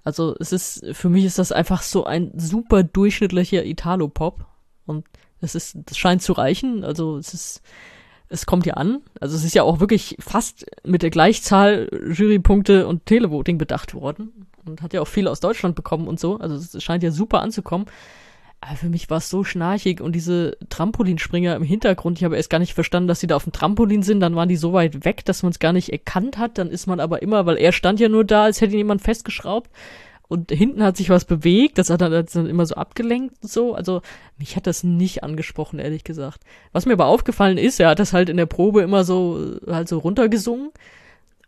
Also, 0.05 0.33
es 0.39 0.53
ist, 0.53 0.85
für 0.93 1.09
mich 1.09 1.25
ist 1.25 1.39
das 1.39 1.51
einfach 1.51 1.81
so 1.81 2.05
ein 2.05 2.31
super 2.37 2.83
durchschnittlicher 2.83 3.65
Italo-Pop. 3.65 4.45
Und 4.85 5.05
das 5.41 5.55
ist, 5.55 5.77
das 5.85 5.97
scheint 5.97 6.21
zu 6.21 6.31
reichen. 6.31 6.85
Also, 6.85 7.17
es 7.17 7.33
ist, 7.33 7.61
es 8.29 8.45
kommt 8.45 8.65
ja 8.65 8.75
an. 8.75 9.01
Also, 9.19 9.35
es 9.35 9.43
ist 9.43 9.55
ja 9.55 9.63
auch 9.63 9.79
wirklich 9.79 10.15
fast 10.19 10.65
mit 10.85 11.01
der 11.01 11.09
Gleichzahl 11.09 11.89
Jurypunkte 12.13 12.87
und 12.87 13.05
Televoting 13.05 13.57
bedacht 13.57 13.93
worden 13.93 14.47
und 14.69 14.81
hat 14.81 14.93
ja 14.93 15.01
auch 15.01 15.07
viel 15.07 15.27
aus 15.27 15.39
Deutschland 15.39 15.75
bekommen 15.75 16.07
und 16.07 16.19
so. 16.19 16.37
Also 16.37 16.55
es 16.55 16.81
scheint 16.83 17.03
ja 17.03 17.11
super 17.11 17.41
anzukommen. 17.41 17.87
Aber 18.61 18.75
für 18.75 18.89
mich 18.89 19.09
war 19.09 19.19
es 19.19 19.29
so 19.29 19.45
schnarchig 19.45 20.01
und 20.01 20.13
diese 20.13 20.57
Trampolinspringer 20.67 21.55
im 21.55 21.63
Hintergrund, 21.63 22.17
ich 22.17 22.25
habe 22.25 22.35
erst 22.35 22.49
gar 22.49 22.59
nicht 22.59 22.73
verstanden, 22.73 23.07
dass 23.07 23.21
sie 23.21 23.27
da 23.27 23.37
auf 23.37 23.45
dem 23.45 23.53
Trampolin 23.53 24.03
sind, 24.03 24.19
dann 24.19 24.35
waren 24.35 24.49
die 24.49 24.57
so 24.57 24.73
weit 24.73 25.05
weg, 25.05 25.23
dass 25.23 25.43
man 25.43 25.51
es 25.51 25.59
gar 25.59 25.71
nicht 25.71 25.93
erkannt 25.93 26.37
hat, 26.37 26.57
dann 26.57 26.69
ist 26.69 26.85
man 26.85 26.99
aber 26.99 27.21
immer, 27.21 27.45
weil 27.45 27.55
er 27.55 27.71
stand 27.71 28.01
ja 28.01 28.09
nur 28.09 28.25
da, 28.25 28.43
als 28.43 28.59
hätte 28.59 28.73
ihn 28.73 28.79
jemand 28.79 29.01
festgeschraubt 29.01 29.71
und 30.29 30.51
hinten 30.51 30.83
hat 30.83 30.95
sich 30.95 31.09
was 31.09 31.25
bewegt, 31.25 31.79
das 31.79 31.89
hat 31.89 32.01
dann, 32.01 32.25
dann 32.25 32.47
immer 32.47 32.65
so 32.65 32.75
abgelenkt 32.75 33.35
und 33.41 33.51
so, 33.51 33.73
also 33.73 34.01
mich 34.37 34.55
hat 34.55 34.67
das 34.67 34.83
nicht 34.83 35.23
angesprochen, 35.23 35.79
ehrlich 35.79 36.03
gesagt. 36.03 36.43
Was 36.71 36.85
mir 36.85 36.93
aber 36.93 37.07
aufgefallen 37.07 37.57
ist, 37.57 37.79
er 37.79 37.89
hat 37.89 37.99
das 37.99 38.13
halt 38.13 38.29
in 38.29 38.37
der 38.37 38.45
Probe 38.45 38.81
immer 38.81 39.03
so, 39.03 39.57
halt 39.67 39.89
so 39.89 39.97
runtergesungen 39.97 40.69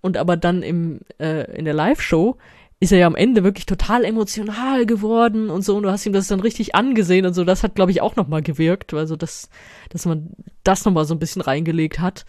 und 0.02 0.18
aber 0.18 0.36
dann 0.36 0.64
im, 0.64 1.02
äh, 1.20 1.56
in 1.56 1.66
der 1.66 1.76
Live-Show 1.76 2.38
ist 2.80 2.92
er 2.92 2.98
ja 2.98 3.06
am 3.06 3.16
Ende 3.16 3.44
wirklich 3.44 3.68
total 3.68 4.04
emotional 4.04 4.88
geworden 4.88 5.52
und 5.52 5.62
so 5.62 5.78
und 5.78 5.84
du 5.84 5.92
hast 5.92 6.08
ihm 6.08 6.14
das 6.14 6.28
dann 6.28 6.40
richtig 6.40 6.74
angesehen 6.74 7.28
und 7.28 7.36
so. 7.36 7.44
Das 7.44 7.62
hat, 7.62 7.76
glaube 7.76 7.92
ich, 7.92 8.02
auch 8.02 8.16
nochmal 8.16 8.42
gewirkt, 8.42 8.96
also 8.96 9.16
dass, 9.16 9.50
dass 9.90 10.08
man 10.08 10.32
das 10.64 10.84
nochmal 10.84 11.06
so 11.06 11.14
ein 11.14 11.20
bisschen 11.20 11.44
reingelegt 11.44 12.00
hat. 12.00 12.26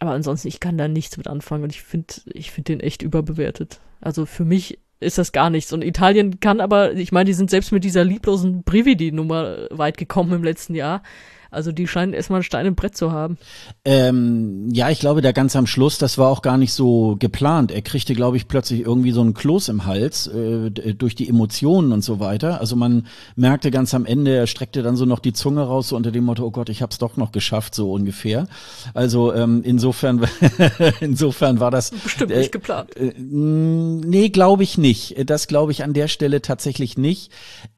Aber 0.00 0.10
ansonsten, 0.10 0.48
ich 0.48 0.58
kann 0.58 0.76
da 0.76 0.88
nichts 0.88 1.16
mit 1.16 1.28
anfangen 1.28 1.62
und 1.62 1.70
ich 1.70 1.82
finde, 1.82 2.14
ich 2.26 2.50
finde 2.50 2.72
den 2.72 2.80
echt 2.80 3.02
überbewertet. 3.02 3.78
Also 4.00 4.26
für 4.26 4.44
mich 4.44 4.80
ist 5.00 5.18
das 5.18 5.32
gar 5.32 5.50
nichts. 5.50 5.72
Und 5.72 5.82
Italien 5.84 6.40
kann 6.40 6.60
aber, 6.60 6.94
ich 6.94 7.12
meine, 7.12 7.26
die 7.26 7.34
sind 7.34 7.50
selbst 7.50 7.72
mit 7.72 7.84
dieser 7.84 8.04
lieblosen 8.04 8.62
Brividi-Nummer 8.62 9.68
weit 9.70 9.98
gekommen 9.98 10.32
im 10.32 10.44
letzten 10.44 10.74
Jahr. 10.74 11.02
Also 11.50 11.72
die 11.72 11.86
scheinen 11.86 12.12
erstmal 12.12 12.40
ein 12.40 12.44
Stein 12.44 12.66
im 12.66 12.74
Brett 12.74 12.96
zu 12.96 13.12
haben. 13.12 13.38
Ähm, 13.84 14.68
ja, 14.72 14.90
ich 14.90 15.00
glaube, 15.00 15.22
da 15.22 15.32
ganz 15.32 15.56
am 15.56 15.66
Schluss, 15.66 15.98
das 15.98 16.18
war 16.18 16.28
auch 16.28 16.42
gar 16.42 16.58
nicht 16.58 16.72
so 16.72 17.16
geplant. 17.18 17.70
Er 17.70 17.82
kriegte, 17.82 18.14
glaube 18.14 18.36
ich, 18.36 18.48
plötzlich 18.48 18.80
irgendwie 18.80 19.12
so 19.12 19.20
einen 19.20 19.34
Kloß 19.34 19.68
im 19.68 19.86
Hals 19.86 20.26
äh, 20.26 20.70
durch 20.70 21.14
die 21.14 21.28
Emotionen 21.28 21.92
und 21.92 22.02
so 22.02 22.20
weiter. 22.20 22.60
Also 22.60 22.76
man 22.76 23.06
merkte 23.36 23.70
ganz 23.70 23.94
am 23.94 24.06
Ende, 24.06 24.34
er 24.34 24.46
streckte 24.46 24.82
dann 24.82 24.96
so 24.96 25.04
noch 25.04 25.20
die 25.20 25.32
Zunge 25.32 25.62
raus, 25.62 25.88
so 25.88 25.96
unter 25.96 26.12
dem 26.12 26.24
Motto, 26.24 26.44
oh 26.44 26.50
Gott, 26.50 26.68
ich 26.68 26.82
hab's 26.82 26.98
doch 26.98 27.16
noch 27.16 27.32
geschafft, 27.32 27.74
so 27.74 27.92
ungefähr. 27.92 28.48
Also 28.94 29.32
ähm, 29.32 29.62
insofern, 29.64 30.26
insofern 31.00 31.60
war 31.60 31.70
das 31.70 31.90
bestimmt 31.90 32.32
äh, 32.32 32.38
nicht 32.38 32.52
geplant. 32.52 32.96
Äh, 32.96 33.12
nee, 33.18 34.28
glaube 34.28 34.62
ich 34.62 34.78
nicht. 34.78 35.14
Das 35.28 35.46
glaube 35.46 35.72
ich 35.72 35.84
an 35.84 35.92
der 35.92 36.08
Stelle 36.08 36.42
tatsächlich 36.42 36.98
nicht. 36.98 37.30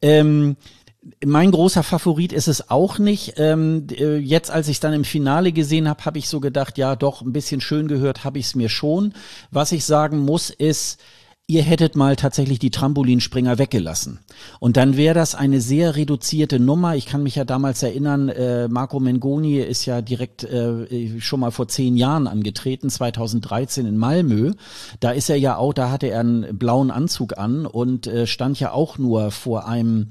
Ähm, 0.02 0.56
mein 1.24 1.50
großer 1.50 1.82
Favorit 1.82 2.32
ist 2.32 2.48
es 2.48 2.70
auch 2.70 2.98
nicht. 2.98 3.34
Ähm, 3.36 3.86
äh, 3.90 4.16
jetzt, 4.16 4.50
als 4.50 4.68
ich 4.68 4.76
es 4.76 4.80
dann 4.80 4.92
im 4.92 5.04
Finale 5.04 5.52
gesehen 5.52 5.88
habe, 5.88 6.04
habe 6.04 6.18
ich 6.18 6.28
so 6.28 6.40
gedacht, 6.40 6.78
ja, 6.78 6.96
doch, 6.96 7.22
ein 7.22 7.32
bisschen 7.32 7.60
schön 7.60 7.88
gehört 7.88 8.24
habe 8.24 8.38
ich 8.38 8.46
es 8.46 8.54
mir 8.54 8.68
schon. 8.68 9.12
Was 9.50 9.72
ich 9.72 9.84
sagen 9.84 10.18
muss, 10.18 10.50
ist, 10.50 11.00
ihr 11.50 11.62
hättet 11.62 11.96
mal 11.96 12.14
tatsächlich 12.14 12.58
die 12.58 12.70
Trampolinspringer 12.70 13.56
weggelassen. 13.56 14.18
Und 14.60 14.76
dann 14.76 14.98
wäre 14.98 15.14
das 15.14 15.34
eine 15.34 15.62
sehr 15.62 15.96
reduzierte 15.96 16.60
Nummer. 16.60 16.94
Ich 16.94 17.06
kann 17.06 17.22
mich 17.22 17.36
ja 17.36 17.46
damals 17.46 17.82
erinnern, 17.82 18.28
äh, 18.28 18.68
Marco 18.68 19.00
Mengoni 19.00 19.58
ist 19.58 19.86
ja 19.86 20.02
direkt 20.02 20.44
äh, 20.44 21.20
schon 21.20 21.40
mal 21.40 21.50
vor 21.50 21.66
zehn 21.66 21.96
Jahren 21.96 22.26
angetreten, 22.26 22.90
2013 22.90 23.86
in 23.86 23.96
Malmö. 23.96 24.52
Da 25.00 25.12
ist 25.12 25.30
er 25.30 25.36
ja 25.36 25.56
auch, 25.56 25.72
da 25.72 25.90
hatte 25.90 26.08
er 26.08 26.20
einen 26.20 26.58
blauen 26.58 26.90
Anzug 26.90 27.38
an 27.38 27.64
und 27.64 28.06
äh, 28.06 28.26
stand 28.26 28.60
ja 28.60 28.72
auch 28.72 28.98
nur 28.98 29.30
vor 29.30 29.66
einem 29.66 30.08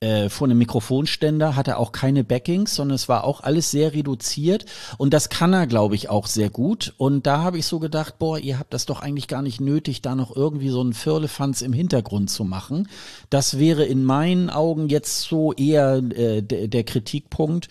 äh, 0.00 0.28
vor 0.28 0.46
einem 0.46 0.58
Mikrofonständer, 0.58 1.56
hatte 1.56 1.76
auch 1.76 1.92
keine 1.92 2.22
Backings, 2.22 2.74
sondern 2.74 2.94
es 2.94 3.08
war 3.08 3.24
auch 3.24 3.40
alles 3.40 3.70
sehr 3.70 3.94
reduziert 3.94 4.64
und 4.96 5.12
das 5.12 5.28
kann 5.28 5.52
er, 5.52 5.66
glaube 5.66 5.96
ich, 5.96 6.08
auch 6.08 6.26
sehr 6.26 6.50
gut. 6.50 6.94
Und 6.98 7.26
da 7.26 7.42
habe 7.42 7.58
ich 7.58 7.66
so 7.66 7.78
gedacht, 7.78 8.18
boah, 8.18 8.38
ihr 8.38 8.58
habt 8.58 8.72
das 8.72 8.86
doch 8.86 9.00
eigentlich 9.00 9.28
gar 9.28 9.42
nicht 9.42 9.60
nötig, 9.60 10.00
da 10.00 10.14
noch 10.14 10.34
irgendwie 10.34 10.68
so 10.68 10.80
einen 10.80 10.92
Firlefanz 10.92 11.62
im 11.62 11.72
Hintergrund 11.72 12.30
zu 12.30 12.44
machen. 12.44 12.88
Das 13.30 13.58
wäre 13.58 13.84
in 13.84 14.04
meinen 14.04 14.50
Augen 14.50 14.88
jetzt 14.88 15.22
so 15.22 15.52
eher 15.52 15.96
äh, 15.96 16.42
der 16.42 16.84
Kritikpunkt. 16.84 17.68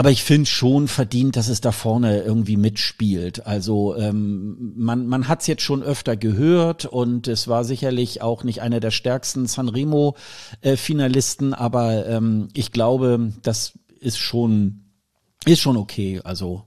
Aber 0.00 0.10
ich 0.10 0.24
finde 0.24 0.48
schon 0.48 0.88
verdient, 0.88 1.36
dass 1.36 1.48
es 1.48 1.60
da 1.60 1.72
vorne 1.72 2.22
irgendwie 2.22 2.56
mitspielt. 2.56 3.46
Also 3.46 3.94
ähm, 3.96 4.72
man, 4.74 5.06
man 5.06 5.28
hat 5.28 5.42
es 5.42 5.46
jetzt 5.46 5.60
schon 5.60 5.82
öfter 5.82 6.16
gehört 6.16 6.86
und 6.86 7.28
es 7.28 7.48
war 7.48 7.64
sicherlich 7.64 8.22
auch 8.22 8.42
nicht 8.42 8.62
einer 8.62 8.80
der 8.80 8.92
stärksten 8.92 9.46
Sanremo-Finalisten, 9.46 11.52
äh, 11.52 11.56
aber 11.56 12.06
ähm, 12.06 12.48
ich 12.54 12.72
glaube, 12.72 13.34
das 13.42 13.78
ist 13.98 14.16
schon, 14.16 14.86
ist 15.44 15.60
schon 15.60 15.76
okay. 15.76 16.22
Also 16.24 16.62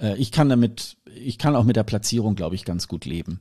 äh, 0.00 0.16
ich 0.16 0.32
kann 0.32 0.48
damit, 0.48 0.96
ich 1.14 1.36
kann 1.36 1.56
auch 1.56 1.64
mit 1.64 1.76
der 1.76 1.84
Platzierung, 1.84 2.34
glaube 2.34 2.54
ich, 2.54 2.64
ganz 2.64 2.88
gut 2.88 3.04
leben. 3.04 3.40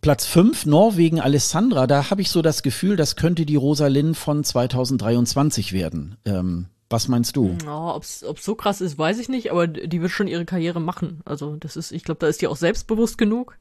Platz 0.00 0.26
5, 0.26 0.66
Norwegen, 0.66 1.20
Alessandra, 1.20 1.86
da 1.86 2.10
habe 2.10 2.22
ich 2.22 2.30
so 2.30 2.42
das 2.42 2.64
Gefühl, 2.64 2.96
das 2.96 3.14
könnte 3.14 3.46
die 3.46 3.54
Rosalind 3.54 4.16
von 4.16 4.42
2023 4.42 5.72
werden. 5.72 6.16
Ähm, 6.24 6.66
was 6.92 7.08
meinst 7.08 7.36
du? 7.36 7.56
Ja, 7.64 7.94
Ob 7.94 8.02
es 8.02 8.20
so 8.20 8.54
krass 8.54 8.80
ist, 8.80 8.98
weiß 8.98 9.18
ich 9.18 9.28
nicht, 9.28 9.50
aber 9.50 9.66
die 9.66 10.00
wird 10.00 10.12
schon 10.12 10.28
ihre 10.28 10.44
Karriere 10.44 10.80
machen. 10.80 11.20
Also 11.24 11.56
das 11.56 11.76
ist, 11.76 11.90
ich 11.90 12.04
glaube, 12.04 12.18
da 12.20 12.28
ist 12.28 12.42
die 12.42 12.46
auch 12.46 12.56
selbstbewusst 12.56 13.18
genug. 13.18 13.58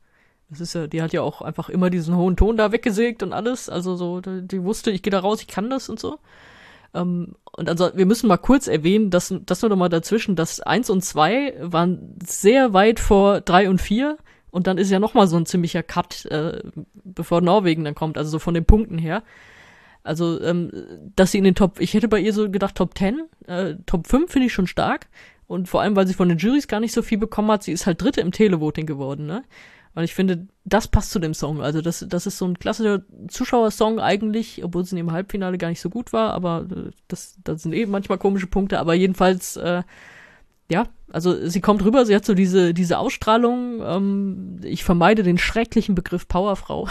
Das 0.49 0.59
ist 0.59 0.73
ja, 0.73 0.85
die 0.85 1.01
hat 1.01 1.13
ja 1.13 1.21
auch 1.21 1.41
einfach 1.41 1.69
immer 1.69 1.89
diesen 1.89 2.15
hohen 2.15 2.35
Ton 2.35 2.57
da 2.57 2.73
weggesägt 2.73 3.23
und 3.23 3.31
alles. 3.31 3.69
Also 3.69 3.95
so, 3.95 4.19
die 4.21 4.63
wusste, 4.63 4.91
ich 4.91 5.01
gehe 5.01 5.11
da 5.11 5.19
raus, 5.19 5.41
ich 5.41 5.47
kann 5.47 5.69
das 5.69 5.87
und 5.87 5.99
so. 5.99 6.19
Ähm, 6.93 7.35
und 7.53 7.69
also 7.69 7.91
wir 7.95 8.05
müssen 8.05 8.27
mal 8.27 8.37
kurz 8.37 8.67
erwähnen, 8.67 9.09
dass 9.09 9.33
das 9.45 9.61
nur 9.61 9.69
noch 9.69 9.77
mal 9.77 9.89
dazwischen, 9.89 10.35
dass 10.35 10.59
eins 10.59 10.89
und 10.89 11.03
zwei 11.03 11.55
waren 11.61 12.17
sehr 12.25 12.73
weit 12.73 12.99
vor 12.99 13.41
drei 13.41 13.69
und 13.69 13.81
vier 13.81 14.17
und 14.51 14.67
dann 14.67 14.77
ist 14.77 14.91
ja 14.91 14.99
noch 14.99 15.13
mal 15.13 15.27
so 15.27 15.37
ein 15.37 15.45
ziemlicher 15.45 15.83
Cut, 15.83 16.25
äh, 16.25 16.61
bevor 16.93 17.41
Norwegen 17.41 17.85
dann 17.85 17.95
kommt, 17.95 18.17
also 18.17 18.31
so 18.31 18.39
von 18.39 18.53
den 18.53 18.65
Punkten 18.65 18.97
her. 18.97 19.23
Also, 20.03 20.41
ähm, 20.41 20.71
dass 21.15 21.31
sie 21.31 21.37
in 21.37 21.43
den 21.43 21.55
Top, 21.55 21.79
ich 21.79 21.93
hätte 21.93 22.07
bei 22.07 22.19
ihr 22.19 22.33
so 22.33 22.49
gedacht 22.49 22.75
Top 22.75 22.97
10, 22.97 23.21
äh, 23.47 23.75
Top 23.85 24.07
5 24.07 24.31
finde 24.31 24.47
ich 24.47 24.53
schon 24.53 24.67
stark. 24.67 25.07
Und 25.47 25.67
vor 25.67 25.81
allem, 25.81 25.95
weil 25.95 26.07
sie 26.07 26.13
von 26.13 26.29
den 26.29 26.37
Juries 26.37 26.67
gar 26.67 26.79
nicht 26.79 26.93
so 26.93 27.01
viel 27.01 27.17
bekommen 27.17 27.51
hat, 27.51 27.63
sie 27.63 27.73
ist 27.73 27.85
halt 27.85 28.01
Dritte 28.01 28.21
im 28.21 28.31
Televoting 28.31 28.85
geworden, 28.85 29.25
ne? 29.25 29.43
Und 29.93 30.03
ich 30.03 30.13
finde, 30.13 30.47
das 30.63 30.87
passt 30.87 31.11
zu 31.11 31.19
dem 31.19 31.33
Song. 31.33 31.61
Also 31.61 31.81
das, 31.81 32.05
das 32.07 32.25
ist 32.25 32.37
so 32.37 32.45
ein 32.45 32.57
klassischer 32.57 33.03
Zuschauersong 33.27 33.99
eigentlich, 33.99 34.63
obwohl 34.63 34.83
es 34.83 34.91
in 34.91 34.95
dem 34.95 35.11
Halbfinale 35.11 35.57
gar 35.57 35.67
nicht 35.67 35.81
so 35.81 35.89
gut 35.89 36.13
war, 36.13 36.31
aber 36.33 36.65
äh, 36.71 36.91
das, 37.09 37.37
das 37.43 37.63
sind 37.63 37.73
eben 37.73 37.91
manchmal 37.91 38.17
komische 38.17 38.47
Punkte. 38.47 38.79
Aber 38.79 38.93
jedenfalls, 38.93 39.57
äh, 39.57 39.83
ja, 40.71 40.87
also 41.11 41.47
sie 41.47 41.59
kommt 41.59 41.83
rüber, 41.83 42.05
sie 42.05 42.15
hat 42.15 42.23
so 42.23 42.33
diese, 42.33 42.73
diese 42.73 42.97
Ausstrahlung, 42.97 43.81
ähm, 43.83 44.61
ich 44.63 44.85
vermeide 44.85 45.21
den 45.21 45.37
schrecklichen 45.37 45.95
Begriff 45.95 46.29
Powerfrau. 46.29 46.87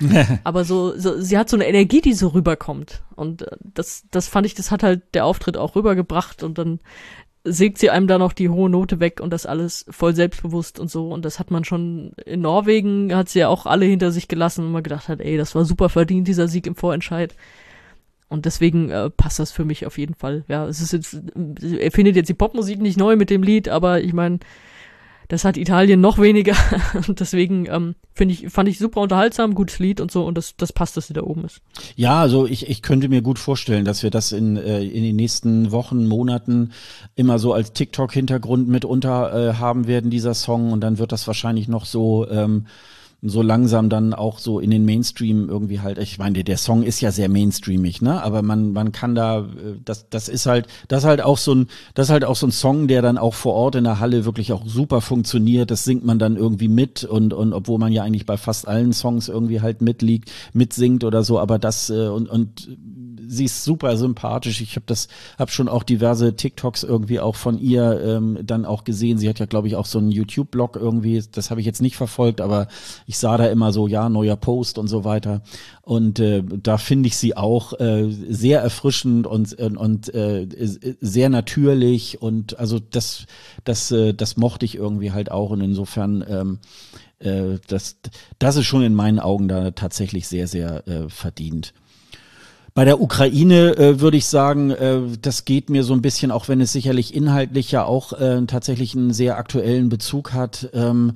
aber 0.44 0.64
so, 0.64 0.98
so, 0.98 1.20
sie 1.20 1.36
hat 1.36 1.50
so 1.50 1.56
eine 1.56 1.68
Energie, 1.68 2.00
die 2.00 2.14
so 2.14 2.28
rüberkommt. 2.28 3.02
Und 3.14 3.42
äh, 3.42 3.56
das, 3.60 4.04
das 4.10 4.28
fand 4.28 4.46
ich, 4.46 4.54
das 4.54 4.70
hat 4.70 4.82
halt 4.82 5.02
der 5.14 5.26
Auftritt 5.26 5.58
auch 5.58 5.76
rübergebracht 5.76 6.42
und 6.42 6.56
dann 6.56 6.80
sägt 7.44 7.78
sie 7.78 7.90
einem 7.90 8.06
da 8.06 8.18
noch 8.18 8.32
die 8.32 8.48
hohe 8.48 8.70
Note 8.70 8.98
weg 9.00 9.20
und 9.20 9.30
das 9.30 9.46
alles 9.46 9.84
voll 9.90 10.14
selbstbewusst 10.14 10.80
und 10.80 10.90
so. 10.90 11.10
Und 11.10 11.26
das 11.26 11.38
hat 11.38 11.50
man 11.50 11.64
schon 11.64 12.12
in 12.24 12.40
Norwegen, 12.40 13.14
hat 13.14 13.28
sie 13.28 13.40
ja 13.40 13.48
auch 13.48 13.66
alle 13.66 13.84
hinter 13.84 14.10
sich 14.10 14.28
gelassen 14.28 14.64
und 14.64 14.72
man 14.72 14.82
gedacht 14.82 15.08
hat, 15.08 15.20
ey, 15.20 15.36
das 15.36 15.54
war 15.54 15.66
super 15.66 15.90
verdient, 15.90 16.26
dieser 16.28 16.48
Sieg 16.48 16.66
im 16.66 16.74
Vorentscheid. 16.74 17.34
Und 18.28 18.44
deswegen 18.44 18.90
äh, 18.90 19.10
passt 19.10 19.38
das 19.38 19.52
für 19.52 19.64
mich 19.64 19.86
auf 19.86 19.96
jeden 19.98 20.14
Fall. 20.14 20.44
Ja, 20.48 20.66
es 20.66 20.80
ist 20.80 20.92
jetzt, 20.92 21.18
er 21.62 21.90
findet 21.90 22.16
jetzt 22.16 22.28
die 22.28 22.34
Popmusik 22.34 22.80
nicht 22.80 22.98
neu 22.98 23.16
mit 23.16 23.30
dem 23.30 23.42
Lied, 23.42 23.68
aber 23.68 24.02
ich 24.02 24.12
meine, 24.12 24.40
das 25.28 25.44
hat 25.44 25.58
Italien 25.58 26.00
noch 26.00 26.18
weniger. 26.18 26.54
und 27.08 27.20
deswegen 27.20 27.66
ähm, 27.66 27.94
finde 28.14 28.34
ich, 28.34 28.48
fand 28.48 28.68
ich 28.68 28.78
super 28.78 29.00
unterhaltsam, 29.02 29.54
gutes 29.54 29.78
Lied 29.78 30.00
und 30.00 30.10
so 30.10 30.24
und 30.24 30.36
das, 30.36 30.56
das 30.56 30.72
passt, 30.72 30.96
dass 30.96 31.06
sie 31.06 31.14
da 31.14 31.22
oben 31.22 31.44
ist. 31.44 31.60
Ja, 31.96 32.20
also 32.20 32.46
ich, 32.46 32.68
ich 32.68 32.82
könnte 32.82 33.08
mir 33.08 33.22
gut 33.22 33.38
vorstellen, 33.38 33.84
dass 33.84 34.02
wir 34.02 34.10
das 34.10 34.32
in, 34.32 34.56
äh, 34.56 34.82
in 34.82 35.02
den 35.02 35.16
nächsten 35.16 35.70
Wochen, 35.70 36.06
Monaten 36.06 36.72
immer 37.14 37.38
so 37.38 37.52
als 37.52 37.72
TikTok-Hintergrund 37.72 38.68
mitunter 38.68 39.50
äh, 39.50 39.54
haben 39.54 39.86
werden, 39.86 40.10
dieser 40.10 40.34
Song. 40.34 40.72
Und 40.72 40.80
dann 40.80 40.98
wird 40.98 41.12
das 41.12 41.26
wahrscheinlich 41.26 41.68
noch 41.68 41.84
so 41.84 42.28
ähm, 42.28 42.66
so 43.20 43.42
langsam 43.42 43.88
dann 43.88 44.14
auch 44.14 44.38
so 44.38 44.60
in 44.60 44.70
den 44.70 44.84
Mainstream 44.84 45.48
irgendwie 45.48 45.80
halt, 45.80 45.98
ich 45.98 46.18
meine, 46.18 46.44
der 46.44 46.56
Song 46.56 46.84
ist 46.84 47.00
ja 47.00 47.10
sehr 47.10 47.28
mainstreamig, 47.28 48.00
ne? 48.00 48.22
Aber 48.22 48.42
man, 48.42 48.72
man 48.72 48.92
kann 48.92 49.16
da, 49.16 49.40
äh, 49.40 49.78
das, 49.84 50.08
das 50.08 50.28
ist 50.28 50.46
halt, 50.46 50.68
das 50.86 51.00
ist 51.00 51.08
halt 51.08 51.22
auch 51.22 51.38
so 51.38 51.52
ein, 51.52 51.66
das 51.94 52.06
ist 52.06 52.12
halt 52.12 52.24
auch 52.24 52.36
so 52.36 52.46
ein 52.46 52.52
Song, 52.52 52.86
der 52.86 53.02
dann 53.02 53.18
auch 53.18 53.34
vor 53.34 53.54
Ort 53.54 53.74
in 53.74 53.84
der 53.84 53.98
Halle 53.98 54.24
wirklich 54.24 54.52
auch 54.52 54.62
super 54.66 55.00
funktioniert. 55.00 55.72
Das 55.72 55.82
singt 55.82 56.04
man 56.04 56.20
dann 56.20 56.36
irgendwie 56.36 56.68
mit 56.68 57.02
und, 57.02 57.34
und 57.34 57.52
obwohl 57.52 57.78
man 57.78 57.92
ja 57.92 58.04
eigentlich 58.04 58.24
bei 58.24 58.36
fast 58.36 58.68
allen 58.68 58.92
Songs 58.92 59.28
irgendwie 59.28 59.60
halt 59.60 59.82
mitliegt, 59.82 60.30
mitsingt 60.52 61.02
oder 61.02 61.24
so, 61.24 61.40
aber 61.40 61.58
das 61.58 61.90
äh, 61.90 62.06
und, 62.06 62.28
und 62.28 62.68
sie 63.28 63.44
ist 63.44 63.62
super 63.62 63.96
sympathisch. 63.96 64.60
Ich 64.60 64.74
habe 64.76 64.86
das, 64.86 65.08
habe 65.38 65.50
schon 65.50 65.68
auch 65.68 65.82
diverse 65.82 66.34
TikToks 66.34 66.82
irgendwie 66.82 67.20
auch 67.20 67.36
von 67.36 67.58
ihr 67.58 68.00
ähm, 68.02 68.38
dann 68.42 68.64
auch 68.64 68.84
gesehen. 68.84 69.18
Sie 69.18 69.28
hat 69.28 69.38
ja, 69.38 69.46
glaube 69.46 69.68
ich, 69.68 69.76
auch 69.76 69.86
so 69.86 69.98
einen 69.98 70.10
YouTube-Blog 70.10 70.76
irgendwie. 70.76 71.22
Das 71.30 71.50
habe 71.50 71.60
ich 71.60 71.66
jetzt 71.66 71.82
nicht 71.82 71.96
verfolgt, 71.96 72.40
aber 72.40 72.68
ich 73.08 73.16
sah 73.16 73.38
da 73.38 73.46
immer 73.46 73.72
so, 73.72 73.88
ja, 73.88 74.10
neuer 74.10 74.36
Post 74.36 74.76
und 74.76 74.86
so 74.86 75.02
weiter. 75.02 75.40
Und 75.80 76.20
äh, 76.20 76.42
da 76.44 76.76
finde 76.76 77.06
ich 77.06 77.16
sie 77.16 77.34
auch 77.34 77.72
äh, 77.80 78.10
sehr 78.10 78.60
erfrischend 78.60 79.26
und, 79.26 79.54
und, 79.54 79.78
und 79.78 80.14
äh, 80.14 80.46
sehr 81.00 81.30
natürlich. 81.30 82.20
Und 82.20 82.58
also 82.58 82.78
das, 82.78 83.24
das, 83.64 83.90
äh, 83.92 84.12
das 84.12 84.36
mochte 84.36 84.66
ich 84.66 84.74
irgendwie 84.74 85.10
halt 85.10 85.30
auch. 85.30 85.48
Und 85.48 85.62
insofern 85.62 86.22
ähm, 86.28 86.58
äh, 87.18 87.58
das, 87.66 87.96
das 88.38 88.56
ist 88.56 88.66
schon 88.66 88.82
in 88.82 88.94
meinen 88.94 89.20
Augen 89.20 89.48
da 89.48 89.70
tatsächlich 89.70 90.28
sehr, 90.28 90.46
sehr 90.46 90.86
äh, 90.86 91.08
verdient. 91.08 91.72
Bei 92.74 92.84
der 92.84 93.00
Ukraine 93.00 93.74
äh, 93.78 94.00
würde 94.00 94.18
ich 94.18 94.26
sagen, 94.26 94.70
äh, 94.70 95.00
das 95.22 95.46
geht 95.46 95.70
mir 95.70 95.82
so 95.82 95.94
ein 95.94 96.02
bisschen, 96.02 96.30
auch 96.30 96.48
wenn 96.48 96.60
es 96.60 96.72
sicherlich 96.72 97.14
inhaltlich 97.14 97.72
ja 97.72 97.86
auch 97.86 98.12
äh, 98.12 98.44
tatsächlich 98.46 98.94
einen 98.94 99.14
sehr 99.14 99.38
aktuellen 99.38 99.88
Bezug 99.88 100.34
hat. 100.34 100.68
Ähm, 100.74 101.14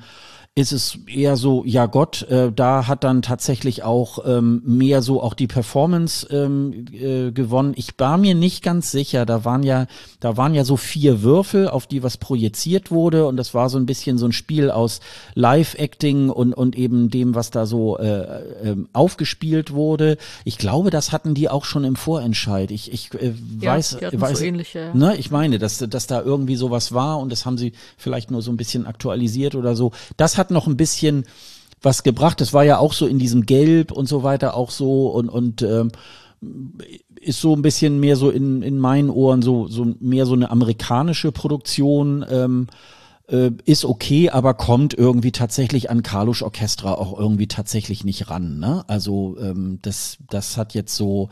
ist 0.54 0.72
es 0.72 0.98
eher 1.06 1.38
so, 1.38 1.64
ja 1.64 1.86
Gott, 1.86 2.28
äh, 2.28 2.52
da 2.52 2.86
hat 2.86 3.04
dann 3.04 3.22
tatsächlich 3.22 3.84
auch 3.84 4.18
ähm, 4.26 4.60
mehr 4.66 5.00
so 5.00 5.22
auch 5.22 5.32
die 5.32 5.46
Performance 5.46 6.26
ähm, 6.30 6.84
äh, 6.92 7.32
gewonnen. 7.32 7.72
Ich 7.74 7.94
war 7.96 8.18
mir 8.18 8.34
nicht 8.34 8.62
ganz 8.62 8.90
sicher, 8.90 9.24
da 9.24 9.46
waren 9.46 9.62
ja, 9.62 9.86
da 10.20 10.36
waren 10.36 10.52
ja 10.52 10.64
so 10.64 10.76
vier 10.76 11.22
Würfel, 11.22 11.68
auf 11.68 11.86
die 11.86 12.02
was 12.02 12.18
projiziert 12.18 12.90
wurde 12.90 13.26
und 13.26 13.38
das 13.38 13.54
war 13.54 13.70
so 13.70 13.78
ein 13.78 13.86
bisschen 13.86 14.18
so 14.18 14.26
ein 14.26 14.32
Spiel 14.32 14.70
aus 14.70 15.00
Live-Acting 15.34 16.28
und, 16.28 16.52
und 16.52 16.76
eben 16.76 17.08
dem, 17.08 17.34
was 17.34 17.50
da 17.50 17.64
so 17.64 17.96
äh, 17.96 18.72
äh, 18.72 18.76
aufgespielt 18.92 19.72
wurde. 19.72 20.18
Ich 20.44 20.58
glaube, 20.58 20.90
das 20.90 21.12
hatten 21.12 21.32
die 21.32 21.48
auch 21.48 21.64
schon 21.64 21.84
im 21.84 21.96
Vorentscheid. 21.96 22.70
Ich, 22.72 22.92
ich 22.92 23.14
äh, 23.14 23.32
ja, 23.58 23.72
weiß, 23.72 24.02
weiß 24.12 24.38
so 24.40 24.44
ähnlich, 24.44 24.74
ja. 24.74 24.92
ne, 24.92 25.16
ich 25.16 25.30
meine, 25.30 25.58
dass, 25.58 25.78
dass 25.78 26.06
da 26.06 26.20
irgendwie 26.20 26.56
sowas 26.56 26.92
war 26.92 27.20
und 27.20 27.32
das 27.32 27.46
haben 27.46 27.56
sie 27.56 27.72
vielleicht 27.96 28.30
nur 28.30 28.42
so 28.42 28.50
ein 28.50 28.58
bisschen 28.58 28.86
aktualisiert 28.86 29.54
oder 29.54 29.74
so. 29.74 29.92
Das 30.18 30.36
hat 30.36 30.41
noch 30.50 30.66
ein 30.66 30.76
bisschen 30.76 31.24
was 31.80 32.02
gebracht. 32.02 32.40
Das 32.40 32.52
war 32.52 32.64
ja 32.64 32.78
auch 32.78 32.92
so 32.92 33.06
in 33.06 33.18
diesem 33.18 33.46
Gelb 33.46 33.92
und 33.92 34.08
so 34.08 34.22
weiter 34.22 34.56
auch 34.56 34.70
so 34.70 35.08
und, 35.08 35.28
und 35.28 35.62
ähm, 35.62 35.90
ist 37.20 37.40
so 37.40 37.54
ein 37.54 37.62
bisschen 37.62 38.00
mehr 38.00 38.16
so 38.16 38.30
in, 38.30 38.62
in 38.62 38.78
meinen 38.78 39.10
Ohren 39.10 39.42
so, 39.42 39.68
so 39.68 39.94
mehr 40.00 40.26
so 40.26 40.34
eine 40.34 40.50
amerikanische 40.50 41.32
Produktion. 41.32 42.24
Ähm, 42.28 42.66
äh, 43.28 43.50
ist 43.64 43.84
okay, 43.84 44.30
aber 44.30 44.54
kommt 44.54 44.94
irgendwie 44.94 45.32
tatsächlich 45.32 45.90
an 45.90 46.02
Carlos 46.02 46.42
Orchestra 46.42 46.94
auch 46.94 47.18
irgendwie 47.18 47.46
tatsächlich 47.46 48.04
nicht 48.04 48.30
ran. 48.30 48.58
Ne? 48.58 48.84
Also 48.88 49.36
ähm, 49.40 49.78
das, 49.82 50.18
das 50.28 50.56
hat 50.56 50.74
jetzt 50.74 50.94
so 50.96 51.30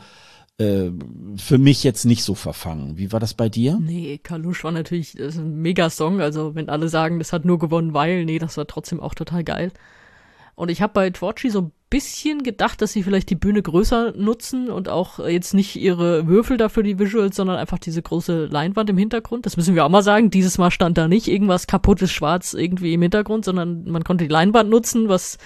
äh, 0.61 0.91
für 1.37 1.57
mich 1.57 1.83
jetzt 1.83 2.05
nicht 2.05 2.23
so 2.23 2.35
verfangen. 2.35 2.97
Wie 2.97 3.11
war 3.11 3.19
das 3.19 3.33
bei 3.33 3.49
dir? 3.49 3.79
Nee, 3.81 4.19
Kalusch 4.21 4.63
war 4.63 4.71
natürlich 4.71 5.13
das 5.13 5.35
ist 5.35 5.37
ein 5.39 5.61
Megasong. 5.61 6.21
Also 6.21 6.53
wenn 6.53 6.69
alle 6.69 6.87
sagen, 6.87 7.17
das 7.17 7.33
hat 7.33 7.45
nur 7.45 7.57
gewonnen, 7.57 7.93
weil, 7.93 8.25
nee, 8.25 8.37
das 8.37 8.57
war 8.57 8.67
trotzdem 8.67 8.99
auch 8.99 9.15
total 9.15 9.43
geil. 9.43 9.71
Und 10.53 10.69
ich 10.69 10.81
habe 10.81 10.93
bei 10.93 11.09
Tvorchi 11.09 11.49
so 11.49 11.61
ein 11.61 11.71
bisschen 11.89 12.43
gedacht, 12.43 12.81
dass 12.81 12.91
sie 12.91 13.01
vielleicht 13.01 13.29
die 13.31 13.35
Bühne 13.35 13.63
größer 13.63 14.13
nutzen 14.15 14.69
und 14.69 14.89
auch 14.89 15.17
jetzt 15.19 15.53
nicht 15.53 15.77
ihre 15.77 16.27
Würfel 16.27 16.57
dafür 16.57 16.83
die 16.83 16.99
Visuals, 16.99 17.35
sondern 17.35 17.57
einfach 17.57 17.79
diese 17.79 18.01
große 18.01 18.45
Leinwand 18.45 18.89
im 18.89 18.97
Hintergrund. 18.97 19.47
Das 19.47 19.57
müssen 19.57 19.73
wir 19.73 19.85
auch 19.85 19.89
mal 19.89 20.03
sagen. 20.03 20.29
Dieses 20.29 20.59
Mal 20.59 20.69
stand 20.69 20.97
da 20.97 21.07
nicht 21.07 21.27
irgendwas 21.27 21.65
kaputtes 21.65 22.11
Schwarz 22.11 22.53
irgendwie 22.53 22.93
im 22.93 23.01
Hintergrund, 23.01 23.45
sondern 23.45 23.85
man 23.89 24.03
konnte 24.03 24.25
die 24.25 24.31
Leinwand 24.31 24.69
nutzen, 24.69 25.09
was 25.09 25.39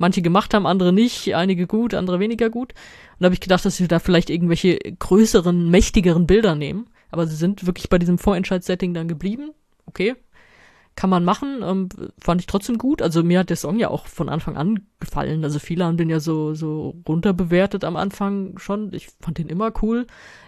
manche 0.00 0.22
gemacht 0.22 0.54
haben, 0.54 0.66
andere 0.66 0.92
nicht, 0.92 1.34
einige 1.34 1.66
gut, 1.66 1.94
andere 1.94 2.20
weniger 2.20 2.50
gut. 2.50 2.72
Und 2.72 3.20
da 3.20 3.26
habe 3.26 3.34
ich 3.34 3.40
gedacht, 3.40 3.64
dass 3.64 3.76
sie 3.76 3.88
da 3.88 3.98
vielleicht 3.98 4.30
irgendwelche 4.30 4.78
größeren, 4.78 5.70
mächtigeren 5.70 6.26
Bilder 6.26 6.54
nehmen. 6.54 6.86
Aber 7.10 7.26
sie 7.26 7.36
sind 7.36 7.66
wirklich 7.66 7.88
bei 7.88 7.98
diesem 7.98 8.18
Vorentscheid-Setting 8.18 8.94
dann 8.94 9.08
geblieben. 9.08 9.50
Okay, 9.86 10.14
kann 10.96 11.10
man 11.10 11.24
machen, 11.24 11.62
ähm, 11.62 11.88
fand 12.18 12.40
ich 12.40 12.46
trotzdem 12.46 12.76
gut. 12.76 13.00
Also 13.00 13.22
mir 13.22 13.38
hat 13.40 13.50
der 13.50 13.56
Song 13.56 13.78
ja 13.78 13.88
auch 13.88 14.06
von 14.06 14.28
Anfang 14.28 14.56
an 14.56 14.80
gefallen. 15.00 15.44
Also 15.44 15.58
viele 15.58 15.84
haben 15.84 15.96
den 15.96 16.10
ja 16.10 16.20
so, 16.20 16.54
so 16.54 16.94
runterbewertet 17.08 17.84
am 17.84 17.96
Anfang 17.96 18.58
schon. 18.58 18.92
Ich 18.92 19.08
fand 19.20 19.38
den 19.38 19.48
immer 19.48 19.72
cool. 19.82 20.06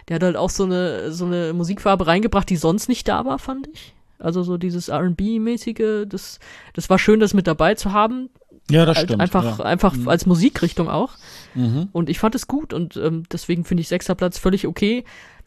Der 0.08 0.16
hat 0.16 0.22
halt 0.22 0.36
auch 0.36 0.50
so 0.50 0.64
eine, 0.64 1.12
so 1.12 1.24
eine 1.24 1.52
Musikfarbe 1.52 2.06
reingebracht, 2.06 2.50
die 2.50 2.56
sonst 2.56 2.88
nicht 2.88 3.08
da 3.08 3.24
war, 3.24 3.38
fand 3.38 3.68
ich. 3.72 3.94
Also 4.18 4.42
so 4.42 4.56
dieses 4.56 4.88
R&B-mäßige, 4.88 6.06
das, 6.06 6.38
das 6.74 6.90
war 6.90 6.98
schön, 6.98 7.18
das 7.18 7.34
mit 7.34 7.46
dabei 7.46 7.74
zu 7.74 7.92
haben. 7.92 8.28
Ja, 8.72 8.86
das 8.86 9.00
stimmt. 9.00 9.20
Einfach, 9.20 9.58
ja. 9.58 9.64
einfach 9.64 9.94
mhm. 9.94 10.08
als 10.08 10.26
Musikrichtung 10.26 10.88
auch. 10.88 11.14
Mhm. 11.54 11.88
Und 11.92 12.08
ich 12.08 12.18
fand 12.18 12.34
es 12.34 12.46
gut 12.46 12.72
und 12.72 12.96
ähm, 12.96 13.24
deswegen 13.30 13.64
finde 13.64 13.82
ich 13.82 13.88
sechster 13.88 14.14
Platz 14.14 14.38
völlig 14.38 14.66
okay. 14.66 15.04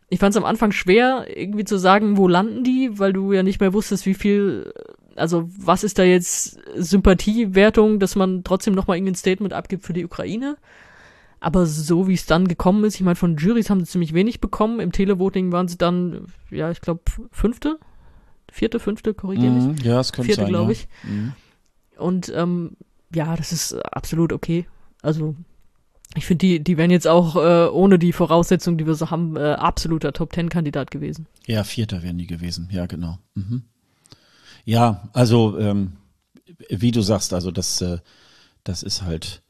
ich 0.09 0.19
fand 0.19 0.35
es 0.35 0.37
am 0.37 0.45
Anfang 0.45 0.71
schwer, 0.71 1.25
irgendwie 1.35 1.65
zu 1.65 1.77
sagen, 1.77 2.17
wo 2.17 2.27
landen 2.27 2.63
die, 2.63 2.99
weil 2.99 3.13
du 3.13 3.33
ja 3.33 3.43
nicht 3.43 3.59
mehr 3.59 3.73
wusstest, 3.73 4.05
wie 4.05 4.13
viel, 4.13 4.71
also 5.15 5.49
was 5.57 5.83
ist 5.83 5.97
da 5.97 6.03
jetzt 6.03 6.59
Sympathiewertung, 6.75 7.99
dass 7.99 8.15
man 8.15 8.43
trotzdem 8.43 8.75
nochmal 8.75 8.97
irgendein 8.97 9.15
Statement 9.15 9.53
abgibt 9.53 9.83
für 9.83 9.93
die 9.93 10.05
Ukraine. 10.05 10.57
Aber 11.39 11.65
so 11.65 12.07
wie 12.07 12.13
es 12.13 12.25
dann 12.25 12.47
gekommen 12.47 12.83
ist, 12.85 12.95
ich 12.95 13.01
meine, 13.01 13.15
von 13.15 13.37
Juries 13.37 13.69
haben 13.69 13.79
sie 13.79 13.91
ziemlich 13.91 14.13
wenig 14.13 14.41
bekommen. 14.41 14.79
Im 14.79 14.91
Televoting 14.91 15.51
waren 15.51 15.67
sie 15.67 15.77
dann, 15.77 16.27
ja, 16.49 16.71
ich 16.71 16.81
glaube, 16.81 17.01
fünfte, 17.31 17.77
vierte, 18.51 18.79
fünfte, 18.79 19.13
korrigiere 19.13 19.51
mich. 19.51 19.63
Mhm, 19.63 19.75
ja, 19.83 19.99
es 19.99 20.11
könnte 20.11 20.27
Vierte, 20.27 20.41
sein. 20.41 20.49
glaube 20.49 20.73
ja. 20.73 20.79
ich. 20.79 20.87
Mhm. 21.03 21.33
Und 21.97 22.33
ähm, 22.35 22.77
ja, 23.15 23.35
das 23.35 23.51
ist 23.51 23.73
absolut 23.73 24.33
okay. 24.33 24.67
Also 25.01 25.35
ich 26.15 26.25
finde, 26.25 26.45
die, 26.45 26.63
die 26.63 26.77
wären 26.77 26.91
jetzt 26.91 27.07
auch 27.07 27.35
äh, 27.35 27.67
ohne 27.69 27.99
die 27.99 28.13
Voraussetzungen, 28.13 28.77
die 28.77 28.85
wir 28.85 28.95
so 28.95 29.11
haben, 29.11 29.35
äh, 29.35 29.53
absoluter 29.53 30.13
Top-Ten-Kandidat 30.13 30.91
gewesen. 30.91 31.27
Ja, 31.45 31.63
Vierter 31.63 32.03
wären 32.03 32.17
die 32.17 32.27
gewesen. 32.27 32.69
Ja, 32.71 32.85
genau. 32.85 33.17
Mhm. 33.33 33.63
Ja, 34.63 35.09
also 35.13 35.57
ähm, 35.59 35.93
wie 36.69 36.91
du 36.91 37.01
sagst, 37.01 37.33
also 37.33 37.51
das, 37.51 37.81
äh, 37.81 37.99
das 38.63 38.81
ist 38.83 39.03
halt, 39.03 39.43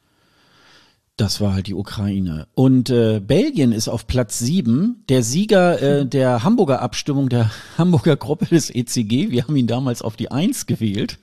das 1.18 1.40
war 1.40 1.54
halt 1.54 1.68
die 1.68 1.74
Ukraine. 1.74 2.48
Und 2.56 2.90
äh, 2.90 3.22
Belgien 3.22 3.72
ist 3.72 3.88
auf 3.88 4.06
Platz 4.06 4.40
sieben, 4.40 5.04
der 5.08 5.24
Sieger 5.24 5.82
äh, 5.82 6.06
der 6.06 6.44
Hamburger 6.44 6.82
Abstimmung, 6.82 7.30
der 7.30 7.52
Hamburger 7.78 8.18
Gruppe 8.18 8.46
des 8.46 8.70
ECG. 8.70 9.32
Wir 9.32 9.44
haben 9.44 9.56
ihn 9.56 9.68
damals 9.68 10.02
auf 10.02 10.18
die 10.18 10.32
Eins 10.32 10.66
gewählt. 10.66 11.20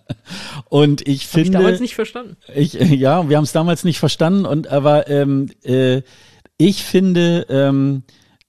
Und 0.68 1.06
ich 1.06 1.24
Hab 1.24 1.30
finde, 1.30 1.48
ich 1.48 1.52
damals 1.52 1.80
nicht 1.80 1.94
verstanden. 1.94 2.36
ich, 2.54 2.80
äh, 2.80 2.94
ja, 2.94 3.28
wir 3.28 3.36
haben 3.36 3.44
es 3.44 3.52
damals 3.52 3.84
nicht 3.84 3.98
verstanden 3.98 4.46
und 4.46 4.68
aber 4.68 5.08
ähm, 5.08 5.48
äh, 5.64 6.02
ich 6.56 6.84
finde 6.84 7.46
ähm, 7.48 8.04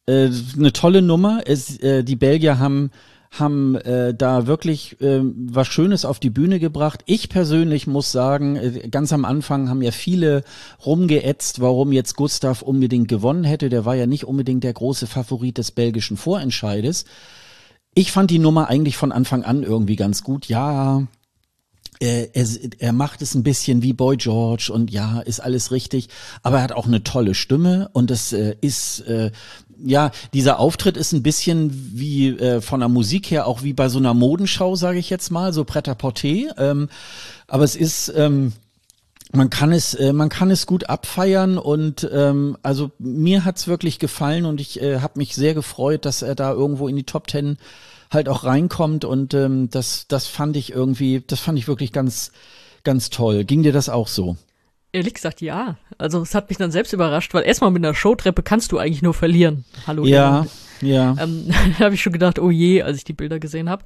äh, 0.06 0.30
eine 0.56 0.74
tolle 0.74 1.02
Nummer. 1.02 1.42
Es, 1.46 1.80
äh, 1.80 2.04
die 2.04 2.16
Belgier 2.16 2.60
haben 2.60 2.92
haben 3.32 3.76
äh, 3.76 4.14
da 4.14 4.46
wirklich 4.46 5.00
äh, 5.02 5.22
was 5.24 5.68
Schönes 5.68 6.04
auf 6.04 6.20
die 6.20 6.30
Bühne 6.30 6.60
gebracht. 6.60 7.02
Ich 7.06 7.30
persönlich 7.30 7.88
muss 7.88 8.12
sagen, 8.12 8.58
äh, 8.58 8.90
ganz 8.90 9.14
am 9.14 9.24
Anfang 9.24 9.70
haben 9.70 9.82
ja 9.82 9.92
viele 9.92 10.44
rumgeätzt, 10.86 11.62
warum 11.62 11.94
jetzt 11.94 12.16
Gustav 12.18 12.62
unbedingt 12.62 13.08
gewonnen 13.08 13.46
hätte. 13.46 13.70
Der 13.70 13.86
war 13.86 13.96
ja 13.96 14.06
nicht 14.06 14.26
unbedingt 14.26 14.66
der 14.66 14.74
große 14.74 15.08
Favorit 15.08 15.58
des 15.58 15.72
belgischen 15.72 16.18
Vorentscheides. 16.18 17.06
Ich 17.94 18.12
fand 18.12 18.32
die 18.32 18.40
Nummer 18.40 18.68
eigentlich 18.68 18.98
von 18.98 19.14
Anfang 19.14 19.44
an 19.44 19.64
irgendwie 19.64 19.96
ganz 19.96 20.24
gut. 20.24 20.48
Ja, 20.48 21.08
äh, 22.02 22.30
er, 22.34 22.48
er 22.80 22.94
macht 22.94 23.22
es 23.22 23.36
ein 23.36 23.44
bisschen 23.44 23.82
wie 23.82 23.94
Boy 23.94 24.18
George 24.18 24.72
und 24.74 24.92
ja, 24.92 25.22
ist 25.22 25.40
alles 25.40 25.72
richtig, 25.72 26.10
aber 26.44 26.58
er 26.58 26.64
hat 26.64 26.72
auch 26.72 26.88
eine 26.88 27.04
tolle 27.04 27.36
Stimme 27.36 27.90
und 27.94 28.10
das 28.12 28.34
äh, 28.34 28.56
ist 28.62 29.02
äh, 29.02 29.32
ja, 29.84 30.12
dieser 30.34 30.60
Auftritt 30.60 30.96
ist 30.96 31.12
ein 31.12 31.24
bisschen 31.24 31.92
wie 31.94 32.30
äh, 32.30 32.62
von 32.62 32.82
der 32.82 32.90
Musik 32.90 33.32
her 33.32 33.48
auch 33.48 33.64
wie 33.64 33.74
bei 33.74 33.90
so 33.90 33.98
einer 33.98 34.14
Modenschau, 34.14 34.76
sage 34.76 35.00
ich 35.00 35.10
jetzt 35.10 35.32
mal, 35.32 35.54
so 35.54 35.64
Pret-à-Porter. 35.64 36.56
Ähm, 36.58 36.90
aber 37.48 37.64
es 37.64 37.76
ist 37.76 38.14
ähm, 38.16 38.54
man 39.34 39.50
kann 39.50 39.72
es, 39.72 39.94
äh, 39.94 40.14
man 40.14 40.30
kann 40.30 40.52
es 40.52 40.66
gut 40.66 40.90
abfeiern 40.90 41.58
und 41.58 42.08
ähm, 42.12 42.58
also 42.64 42.92
mir 43.00 43.46
hat's 43.46 43.68
wirklich 43.68 43.98
gefallen 43.98 44.46
und 44.46 44.60
ich 44.60 44.82
äh, 44.82 45.00
habe 45.00 45.20
mich 45.20 45.36
sehr 45.36 45.54
gefreut, 45.54 46.06
dass 46.06 46.22
er 46.22 46.36
da 46.36 46.52
irgendwo 46.52 46.88
in 46.88 46.96
die 46.96 47.06
Top 47.06 47.28
Ten 47.28 47.58
halt 48.12 48.28
auch 48.30 48.44
reinkommt 48.44 49.06
und 49.06 49.34
ähm, 49.34 49.70
das, 49.70 50.08
das 50.08 50.28
fand 50.28 50.58
ich 50.58 50.74
irgendwie, 50.74 51.24
das 51.26 51.40
fand 51.40 51.58
ich 51.58 51.68
wirklich 51.68 51.92
ganz, 51.94 52.32
ganz 52.84 53.10
toll. 53.10 53.46
Ging 53.46 53.64
dir 53.64 53.72
das 53.72 53.90
auch 53.90 54.08
so? 54.08 54.38
Ehrlich 54.92 55.14
gesagt, 55.14 55.40
ja. 55.40 55.78
Also 55.98 56.22
es 56.22 56.36
hat 56.36 56.50
mich 56.50 56.58
dann 56.58 56.72
selbst 56.72 56.92
überrascht, 56.92 57.34
weil 57.34 57.44
erstmal 57.44 57.72
mit 57.72 57.84
einer 57.84 57.96
Showtreppe 57.96 58.44
kannst 58.44 58.74
du 58.74 58.78
eigentlich 58.78 59.02
nur 59.02 59.14
verlieren. 59.14 59.64
Hallo. 59.88 60.06
Ja, 60.06 60.46
ja. 60.82 61.16
Ähm, 61.18 61.46
da 61.78 61.86
habe 61.86 61.96
ich 61.96 62.02
schon 62.02 62.14
gedacht, 62.14 62.40
oh 62.40 62.52
je, 62.52 62.82
als 62.82 62.98
ich 62.98 63.06
die 63.06 63.14
Bilder 63.14 63.40
gesehen 63.40 63.70
habe. 63.70 63.86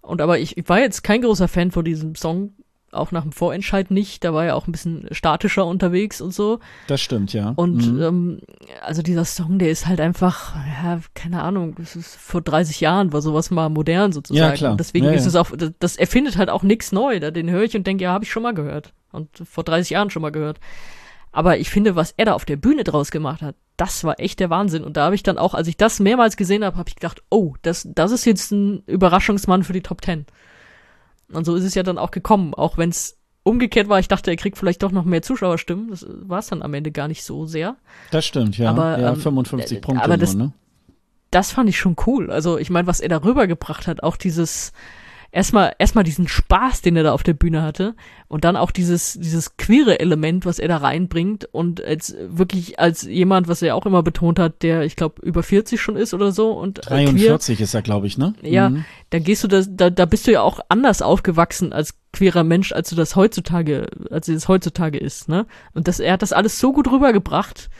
Und 0.00 0.20
aber 0.20 0.40
ich, 0.40 0.56
ich 0.56 0.68
war 0.68 0.80
jetzt 0.80 1.04
kein 1.04 1.22
großer 1.22 1.46
Fan 1.46 1.70
von 1.70 1.84
diesem 1.84 2.16
Song, 2.16 2.54
auch 2.92 3.10
nach 3.10 3.22
dem 3.22 3.32
Vorentscheid 3.32 3.90
nicht. 3.90 4.22
Da 4.22 4.32
war 4.34 4.44
ja 4.44 4.54
auch 4.54 4.66
ein 4.68 4.72
bisschen 4.72 5.08
statischer 5.12 5.66
unterwegs 5.66 6.20
und 6.20 6.32
so. 6.32 6.60
Das 6.86 7.00
stimmt, 7.00 7.32
ja. 7.32 7.52
Und 7.56 7.92
Mhm. 7.94 8.02
ähm, 8.02 8.40
also 8.82 9.02
dieser 9.02 9.24
Song, 9.24 9.58
der 9.58 9.70
ist 9.70 9.86
halt 9.86 10.00
einfach, 10.00 10.54
ja, 10.82 11.00
keine 11.14 11.42
Ahnung, 11.42 11.74
das 11.76 11.96
ist 11.96 12.14
vor 12.16 12.40
30 12.42 12.80
Jahren 12.80 13.12
war 13.12 13.22
sowas 13.22 13.50
mal 13.50 13.68
modern 13.70 14.12
sozusagen. 14.12 14.50
Ja, 14.50 14.56
klar. 14.56 14.70
Und 14.72 14.80
deswegen 14.80 15.06
Ja, 15.06 15.12
ist 15.12 15.22
ja. 15.22 15.28
es 15.28 15.36
auch, 15.36 15.50
das, 15.80 15.96
erfindet 15.96 16.36
halt 16.36 16.50
auch 16.50 16.62
nichts 16.62 16.92
neu. 16.92 17.18
Da, 17.18 17.30
den 17.30 17.50
höre 17.50 17.64
ich 17.64 17.74
und 17.76 17.86
denke, 17.86 18.04
ja, 18.04 18.12
habe 18.12 18.24
ich 18.24 18.30
schon 18.30 18.42
mal 18.42 18.54
gehört. 18.54 18.92
Und 19.10 19.28
vor 19.44 19.64
30 19.64 19.90
Jahren 19.90 20.10
schon 20.10 20.22
mal 20.22 20.30
gehört. 20.30 20.60
Aber 21.32 21.56
ich 21.58 21.70
finde, 21.70 21.96
was 21.96 22.12
er 22.16 22.26
da 22.26 22.34
auf 22.34 22.44
der 22.44 22.56
Bühne 22.56 22.84
draus 22.84 23.10
gemacht 23.10 23.40
hat, 23.40 23.54
das 23.78 24.04
war 24.04 24.20
echt 24.20 24.38
der 24.38 24.50
Wahnsinn. 24.50 24.84
Und 24.84 24.98
da 24.98 25.06
habe 25.06 25.14
ich 25.14 25.22
dann 25.22 25.38
auch, 25.38 25.54
als 25.54 25.66
ich 25.66 25.78
das 25.78 25.98
mehrmals 25.98 26.36
gesehen 26.36 26.62
habe, 26.62 26.76
habe 26.76 26.90
ich 26.90 26.94
gedacht, 26.96 27.22
oh, 27.30 27.54
das, 27.62 27.88
das 27.94 28.12
ist 28.12 28.26
jetzt 28.26 28.52
ein 28.52 28.82
Überraschungsmann 28.86 29.62
für 29.64 29.72
die 29.72 29.80
Top 29.80 30.02
Ten. 30.02 30.26
Und 31.34 31.44
so 31.44 31.54
ist 31.54 31.64
es 31.64 31.74
ja 31.74 31.82
dann 31.82 31.98
auch 31.98 32.10
gekommen, 32.10 32.54
auch 32.54 32.78
wenn 32.78 32.90
es 32.90 33.18
umgekehrt 33.44 33.88
war. 33.88 33.98
Ich 33.98 34.08
dachte, 34.08 34.30
er 34.30 34.36
kriegt 34.36 34.58
vielleicht 34.58 34.82
doch 34.82 34.92
noch 34.92 35.04
mehr 35.04 35.22
Zuschauerstimmen. 35.22 35.90
Das 35.90 36.06
war 36.08 36.38
es 36.38 36.46
dann 36.46 36.62
am 36.62 36.74
Ende 36.74 36.92
gar 36.92 37.08
nicht 37.08 37.24
so 37.24 37.46
sehr. 37.46 37.76
Das 38.10 38.24
stimmt, 38.24 38.56
ja. 38.58 38.70
Aber, 38.70 38.98
ja 38.98 39.10
ähm, 39.10 39.16
55 39.16 39.78
äh, 39.78 39.80
Punkte 39.80 40.04
aber 40.04 40.16
nur, 40.16 40.18
das- 40.18 40.34
ne? 40.34 40.52
das 41.30 41.50
fand 41.50 41.68
ich 41.68 41.78
schon 41.78 41.96
cool. 42.06 42.30
Also 42.30 42.58
ich 42.58 42.70
meine, 42.70 42.86
was 42.86 43.00
er 43.00 43.08
da 43.08 43.18
rübergebracht 43.18 43.86
hat, 43.86 44.02
auch 44.02 44.16
dieses 44.16 44.72
erstmal 45.32 45.74
erstmal 45.78 46.04
diesen 46.04 46.28
Spaß, 46.28 46.82
den 46.82 46.94
er 46.94 47.02
da 47.02 47.12
auf 47.12 47.22
der 47.22 47.32
Bühne 47.32 47.62
hatte 47.62 47.94
und 48.28 48.44
dann 48.44 48.56
auch 48.56 48.70
dieses 48.70 49.14
dieses 49.14 49.56
queere 49.56 49.98
Element, 49.98 50.46
was 50.46 50.58
er 50.58 50.68
da 50.68 50.76
reinbringt 50.76 51.46
und 51.46 51.82
als 51.82 52.14
wirklich 52.20 52.78
als 52.78 53.02
jemand, 53.02 53.48
was 53.48 53.62
er 53.62 53.74
auch 53.74 53.86
immer 53.86 54.02
betont 54.02 54.38
hat, 54.38 54.62
der 54.62 54.82
ich 54.82 54.94
glaube 54.94 55.22
über 55.22 55.42
40 55.42 55.80
schon 55.80 55.96
ist 55.96 56.14
oder 56.14 56.30
so 56.32 56.52
und 56.52 56.80
äh, 56.80 57.06
queer, 57.06 57.06
43 57.06 57.60
ist 57.60 57.74
er, 57.74 57.82
glaube 57.82 58.06
ich, 58.06 58.18
ne? 58.18 58.34
ja, 58.42 58.68
Mhm. 58.68 58.84
da 59.10 59.18
gehst 59.18 59.42
du 59.42 59.48
das, 59.48 59.68
da, 59.70 59.90
da 59.90 60.04
bist 60.04 60.26
du 60.26 60.32
ja 60.32 60.42
auch 60.42 60.60
anders 60.68 61.02
aufgewachsen 61.02 61.72
als 61.72 61.94
queerer 62.12 62.44
Mensch, 62.44 62.72
als 62.72 62.90
du 62.90 62.94
das 62.96 63.16
heutzutage, 63.16 63.86
als 64.10 64.28
es 64.28 64.46
heutzutage 64.48 64.98
ist, 64.98 65.28
ne? 65.30 65.46
Und 65.72 65.88
das, 65.88 65.98
er 65.98 66.12
hat 66.12 66.22
das 66.22 66.34
alles 66.34 66.60
so 66.60 66.72
gut 66.74 66.90
rübergebracht. 66.90 67.70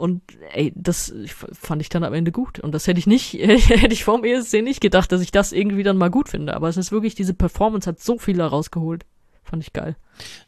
Und 0.00 0.22
ey, 0.54 0.72
das 0.74 1.12
fand 1.52 1.82
ich 1.82 1.88
dann 1.88 2.02
am 2.04 2.12
Ende 2.14 2.32
gut. 2.32 2.58
Und 2.60 2.72
das 2.72 2.86
hätte 2.86 2.98
ich 2.98 3.06
nicht, 3.06 3.34
hätte 3.34 3.92
ich 3.92 4.04
vorm 4.04 4.24
ESC 4.24 4.62
nicht 4.62 4.80
gedacht, 4.80 5.12
dass 5.12 5.20
ich 5.20 5.30
das 5.30 5.52
irgendwie 5.52 5.82
dann 5.82 5.96
mal 5.98 6.10
gut 6.10 6.28
finde. 6.28 6.54
Aber 6.54 6.68
es 6.68 6.76
ist 6.76 6.90
wirklich, 6.92 7.14
diese 7.14 7.34
Performance 7.34 7.88
hat 7.88 8.00
so 8.00 8.18
viel 8.18 8.36
da 8.36 8.46
rausgeholt. 8.46 9.04
Fand 9.42 9.64
ich 9.64 9.72
geil. 9.72 9.96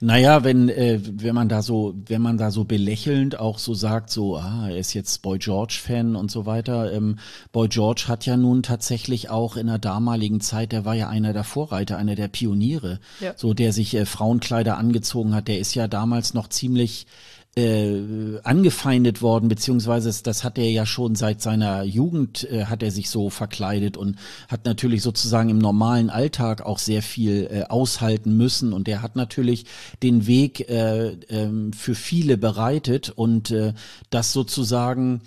Naja, 0.01 0.45
wenn, 0.45 0.69
äh, 0.69 1.01
wenn 1.03 1.35
man 1.35 1.49
da 1.49 1.63
so, 1.63 1.95
wenn 2.07 2.23
man 2.23 2.37
da 2.39 2.51
so 2.53 2.65
belächelnd 2.65 3.41
auch 3.41 3.59
so 3.59 3.75
sagt, 3.75 4.11
so, 4.11 4.37
ah, 4.37 4.69
er 4.69 4.77
ist 4.77 4.93
jetzt 4.95 5.23
Boy 5.23 5.39
George-Fan 5.39 6.15
und 6.15 6.31
so 6.31 6.47
weiter. 6.47 6.93
Ähm, 6.93 7.19
Boy 7.53 7.69
George 7.69 8.05
hat 8.07 8.27
ja 8.27 8.37
nun 8.37 8.63
tatsächlich 8.63 9.29
auch 9.31 9.57
in 9.57 9.67
der 9.67 9.79
damaligen 9.79 10.41
Zeit, 10.41 10.71
der 10.73 10.85
war 10.85 10.95
ja 10.95 11.09
einer 11.09 11.33
der 11.33 11.43
Vorreiter, 11.43 11.97
einer 11.97 12.15
der 12.15 12.29
Pioniere, 12.29 13.01
Ja. 13.21 13.33
so 13.35 13.55
der 13.55 13.73
sich 13.73 13.95
äh, 13.95 14.05
Frauenkleider 14.07 14.77
angezogen 14.77 15.35
hat. 15.35 15.49
Der 15.49 15.59
ist 15.59 15.75
ja 15.75 15.89
damals 15.89 16.35
noch 16.35 16.49
ziemlich 16.49 17.07
äh, 17.55 18.39
angefeindet 18.45 19.21
worden, 19.21 19.49
beziehungsweise 19.49 20.11
das 20.23 20.43
hat 20.43 20.57
er 20.57 20.71
ja 20.71 20.87
schon 20.87 21.15
seit 21.17 21.43
seiner 21.43 21.83
Jugend 21.83 22.51
äh, 22.51 22.65
hat 22.65 22.83
er 22.83 22.91
sich 22.91 23.11
so 23.11 23.29
verkleidet 23.29 23.99
und 23.99 24.17
hat 24.49 24.65
natürlich 24.65 25.03
sozusagen 25.03 25.51
im 25.51 25.59
normalen 25.59 26.09
Alltag 26.09 26.63
auch 26.63 26.79
sehr 26.79 27.03
viel 27.03 27.49
äh, 27.51 27.65
aushalten 27.65 28.39
müssen. 28.39 28.73
Und 28.73 28.87
der 28.87 29.03
hat 29.03 29.17
natürlich 29.17 29.67
den 30.03 30.27
Weg 30.27 30.69
äh, 30.71 31.11
ähm, 31.29 31.75
für 31.75 31.95
viele 31.95 32.39
bereitet 32.39 33.11
und 33.11 33.51
äh, 33.51 33.75
das 34.09 34.33
sozusagen 34.33 35.21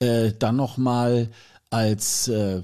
äh, 0.00 0.32
dann 0.38 0.56
noch 0.56 0.76
mal 0.76 1.30
als 1.70 2.28
äh, 2.28 2.60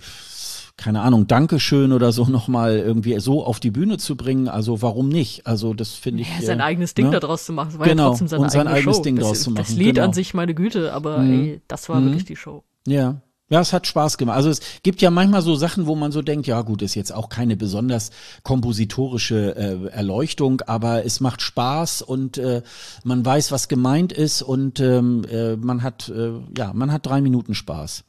keine 0.76 1.00
Ahnung, 1.00 1.26
Dankeschön 1.26 1.92
oder 1.92 2.12
so 2.12 2.24
nochmal 2.28 2.76
irgendwie 2.78 3.18
so 3.20 3.44
auf 3.44 3.60
die 3.60 3.70
Bühne 3.70 3.98
zu 3.98 4.16
bringen. 4.16 4.48
Also 4.48 4.82
warum 4.82 5.08
nicht? 5.08 5.46
Also 5.46 5.72
das 5.74 5.92
finde 5.92 6.22
ich. 6.22 6.28
Ja, 6.40 6.44
sein 6.46 6.60
äh, 6.60 6.64
eigenes 6.64 6.94
Ding 6.94 7.06
ne? 7.06 7.12
da 7.12 7.20
draus 7.20 7.44
zu 7.46 7.52
machen. 7.52 7.70
Das 7.72 7.78
war 7.78 7.86
Genau, 7.86 8.02
ja 8.04 8.08
trotzdem 8.10 8.28
seine 8.28 8.42
und 8.42 8.50
sein 8.50 8.60
eigene 8.68 8.76
eigenes 8.76 8.96
Show. 8.96 9.02
Ding 9.02 9.16
das, 9.16 9.26
draus 9.26 9.40
zu 9.42 9.50
Das 9.52 9.68
machen, 9.70 9.78
Lied 9.78 9.94
genau. 9.94 10.06
an 10.06 10.12
sich, 10.12 10.34
meine 10.34 10.54
Güte, 10.54 10.92
aber 10.92 11.18
Mhm. 11.18 11.32
ey, 11.32 11.60
das 11.68 11.88
war 11.88 12.02
wirklich 12.04 12.24
die 12.24 12.36
Show. 12.36 12.62
Ja. 12.86 13.20
Ja, 13.48 13.60
es 13.60 13.72
hat 13.72 13.86
Spaß 13.86 14.18
gemacht. 14.18 14.36
Also 14.36 14.50
es 14.50 14.60
gibt 14.82 15.00
ja 15.00 15.08
manchmal 15.12 15.40
so 15.40 15.54
Sachen, 15.54 15.86
wo 15.86 15.94
man 15.94 16.10
so 16.10 16.20
denkt, 16.20 16.48
ja 16.48 16.62
gut, 16.62 16.82
ist 16.82 16.96
jetzt 16.96 17.14
auch 17.14 17.28
keine 17.28 17.56
besonders 17.56 18.10
kompositorische 18.42 19.54
äh, 19.54 19.86
Erleuchtung, 19.90 20.62
aber 20.62 21.04
es 21.04 21.20
macht 21.20 21.42
Spaß 21.42 22.02
und 22.02 22.38
äh, 22.38 22.62
man 23.04 23.24
weiß, 23.24 23.52
was 23.52 23.68
gemeint 23.68 24.12
ist 24.12 24.42
und 24.42 24.80
ähm, 24.80 25.24
äh, 25.30 25.54
man 25.56 25.84
hat 25.84 26.08
äh, 26.08 26.32
ja, 26.58 26.72
man 26.72 26.90
hat 26.90 27.06
drei 27.06 27.20
Minuten 27.20 27.54
Spaß. 27.54 28.02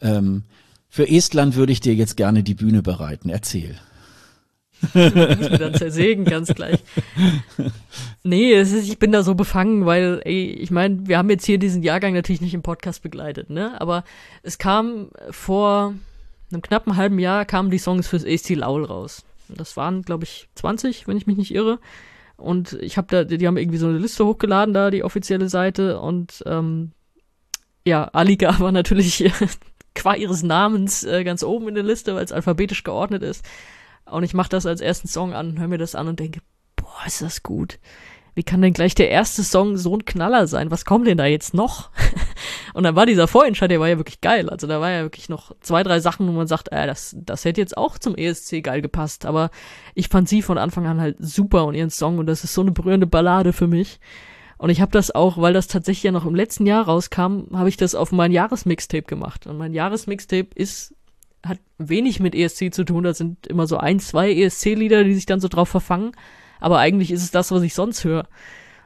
Ähm, 0.00 0.44
für 0.92 1.08
Estland 1.08 1.56
würde 1.56 1.72
ich 1.72 1.80
dir 1.80 1.94
jetzt 1.94 2.18
gerne 2.18 2.42
die 2.42 2.52
Bühne 2.52 2.82
bereiten. 2.82 3.30
Erzähl. 3.30 3.78
muss 4.92 4.94
mir 4.94 5.58
dann 5.58 5.74
zersägen, 5.74 6.26
ganz 6.26 6.52
gleich. 6.54 6.80
Nee, 8.22 8.52
es 8.52 8.72
ist, 8.72 8.90
ich 8.90 8.98
bin 8.98 9.10
da 9.10 9.22
so 9.22 9.34
befangen, 9.34 9.86
weil, 9.86 10.20
ey, 10.26 10.50
ich 10.50 10.70
meine, 10.70 11.08
wir 11.08 11.16
haben 11.16 11.30
jetzt 11.30 11.46
hier 11.46 11.56
diesen 11.56 11.82
Jahrgang 11.82 12.12
natürlich 12.12 12.42
nicht 12.42 12.52
im 12.52 12.60
Podcast 12.60 13.02
begleitet, 13.02 13.48
ne? 13.48 13.80
Aber 13.80 14.04
es 14.42 14.58
kam 14.58 15.08
vor 15.30 15.94
einem 16.52 16.60
knappen 16.60 16.94
halben 16.96 17.18
Jahr 17.18 17.46
kamen 17.46 17.70
die 17.70 17.78
Songs 17.78 18.06
fürs 18.06 18.26
AC 18.26 18.50
Laul 18.50 18.84
raus. 18.84 19.24
Das 19.48 19.78
waren, 19.78 20.02
glaube 20.02 20.24
ich, 20.24 20.50
20, 20.56 21.08
wenn 21.08 21.16
ich 21.16 21.26
mich 21.26 21.38
nicht 21.38 21.54
irre. 21.54 21.78
Und 22.36 22.74
ich 22.82 22.98
habe 22.98 23.06
da, 23.08 23.24
die 23.24 23.46
haben 23.46 23.56
irgendwie 23.56 23.78
so 23.78 23.86
eine 23.86 23.98
Liste 23.98 24.26
hochgeladen, 24.26 24.74
da 24.74 24.90
die 24.90 25.04
offizielle 25.04 25.48
Seite. 25.48 26.00
Und 26.00 26.42
ähm, 26.44 26.92
ja, 27.86 28.04
Alika 28.04 28.56
war 28.60 28.72
natürlich 28.72 29.24
qua 29.94 30.14
ihres 30.14 30.42
Namens 30.42 31.04
äh, 31.04 31.24
ganz 31.24 31.42
oben 31.42 31.68
in 31.68 31.74
der 31.74 31.84
Liste, 31.84 32.14
weil 32.14 32.24
es 32.24 32.32
alphabetisch 32.32 32.84
geordnet 32.84 33.22
ist. 33.22 33.44
Und 34.04 34.24
ich 34.24 34.34
mache 34.34 34.50
das 34.50 34.66
als 34.66 34.80
ersten 34.80 35.08
Song 35.08 35.32
an, 35.32 35.58
höre 35.58 35.68
mir 35.68 35.78
das 35.78 35.94
an 35.94 36.08
und 36.08 36.20
denke, 36.20 36.40
boah, 36.76 37.06
ist 37.06 37.22
das 37.22 37.42
gut. 37.42 37.78
Wie 38.34 38.42
kann 38.42 38.62
denn 38.62 38.72
gleich 38.72 38.94
der 38.94 39.10
erste 39.10 39.44
Song 39.44 39.76
so 39.76 39.94
ein 39.94 40.06
Knaller 40.06 40.46
sein? 40.46 40.70
Was 40.70 40.86
kommt 40.86 41.06
denn 41.06 41.18
da 41.18 41.26
jetzt 41.26 41.52
noch? 41.52 41.90
und 42.74 42.84
dann 42.84 42.96
war 42.96 43.04
dieser 43.04 43.28
Vorentscheid, 43.28 43.70
der 43.70 43.78
war 43.78 43.88
ja 43.88 43.98
wirklich 43.98 44.22
geil. 44.22 44.48
Also 44.48 44.66
da 44.66 44.80
war 44.80 44.90
ja 44.90 45.02
wirklich 45.02 45.28
noch 45.28 45.54
zwei, 45.60 45.82
drei 45.82 46.00
Sachen, 46.00 46.26
wo 46.26 46.32
man 46.32 46.46
sagt, 46.46 46.72
äh, 46.72 46.86
das, 46.86 47.14
das 47.18 47.44
hätte 47.44 47.60
jetzt 47.60 47.76
auch 47.76 47.98
zum 47.98 48.14
ESC 48.14 48.62
geil 48.62 48.80
gepasst. 48.80 49.26
Aber 49.26 49.50
ich 49.94 50.08
fand 50.08 50.30
sie 50.30 50.40
von 50.40 50.56
Anfang 50.56 50.86
an 50.86 51.00
halt 51.00 51.16
super 51.18 51.66
und 51.66 51.74
ihren 51.74 51.90
Song 51.90 52.16
und 52.18 52.26
das 52.26 52.42
ist 52.42 52.54
so 52.54 52.62
eine 52.62 52.72
berührende 52.72 53.06
Ballade 53.06 53.52
für 53.52 53.66
mich. 53.66 54.00
Und 54.62 54.70
ich 54.70 54.80
habe 54.80 54.92
das 54.92 55.12
auch, 55.12 55.38
weil 55.38 55.52
das 55.52 55.66
tatsächlich 55.66 56.04
ja 56.04 56.12
noch 56.12 56.24
im 56.24 56.36
letzten 56.36 56.66
Jahr 56.66 56.84
rauskam, 56.84 57.46
habe 57.52 57.68
ich 57.68 57.76
das 57.76 57.96
auf 57.96 58.12
mein 58.12 58.30
Jahresmixtape 58.30 59.02
gemacht. 59.02 59.48
Und 59.48 59.58
mein 59.58 59.74
Jahresmixtape 59.74 60.50
ist 60.54 60.94
hat 61.44 61.58
wenig 61.78 62.20
mit 62.20 62.36
ESC 62.36 62.72
zu 62.72 62.84
tun. 62.84 63.02
Das 63.02 63.18
sind 63.18 63.48
immer 63.48 63.66
so 63.66 63.78
ein, 63.78 63.98
zwei 63.98 64.32
ESC-Lieder, 64.32 65.02
die 65.02 65.14
sich 65.14 65.26
dann 65.26 65.40
so 65.40 65.48
drauf 65.48 65.68
verfangen. 65.68 66.12
Aber 66.60 66.78
eigentlich 66.78 67.10
ist 67.10 67.24
es 67.24 67.32
das, 67.32 67.50
was 67.50 67.64
ich 67.64 67.74
sonst 67.74 68.04
höre. 68.04 68.28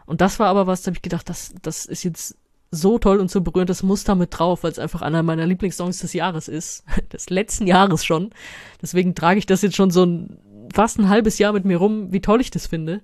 Und 0.06 0.22
das 0.22 0.38
war 0.38 0.46
aber 0.46 0.66
was, 0.66 0.80
da 0.80 0.86
habe 0.86 0.96
ich 0.96 1.02
gedacht, 1.02 1.28
das, 1.28 1.54
das 1.60 1.84
ist 1.84 2.04
jetzt 2.04 2.38
so 2.70 2.98
toll 2.98 3.18
und 3.18 3.30
so 3.30 3.42
berührend, 3.42 3.68
das 3.68 3.82
muss 3.82 4.02
da 4.02 4.14
mit 4.14 4.30
drauf, 4.32 4.62
weil 4.62 4.72
es 4.72 4.78
einfach 4.78 5.02
einer 5.02 5.22
meiner 5.22 5.44
Lieblingssongs 5.44 5.98
des 5.98 6.14
Jahres 6.14 6.48
ist. 6.48 6.84
Des 7.12 7.28
letzten 7.28 7.66
Jahres 7.66 8.02
schon. 8.02 8.30
Deswegen 8.80 9.14
trage 9.14 9.40
ich 9.40 9.44
das 9.44 9.60
jetzt 9.60 9.76
schon 9.76 9.90
so 9.90 10.06
ein, 10.06 10.38
fast 10.72 10.98
ein 10.98 11.10
halbes 11.10 11.38
Jahr 11.38 11.52
mit 11.52 11.66
mir 11.66 11.76
rum, 11.76 12.12
wie 12.12 12.22
toll 12.22 12.40
ich 12.40 12.50
das 12.50 12.66
finde. 12.66 13.02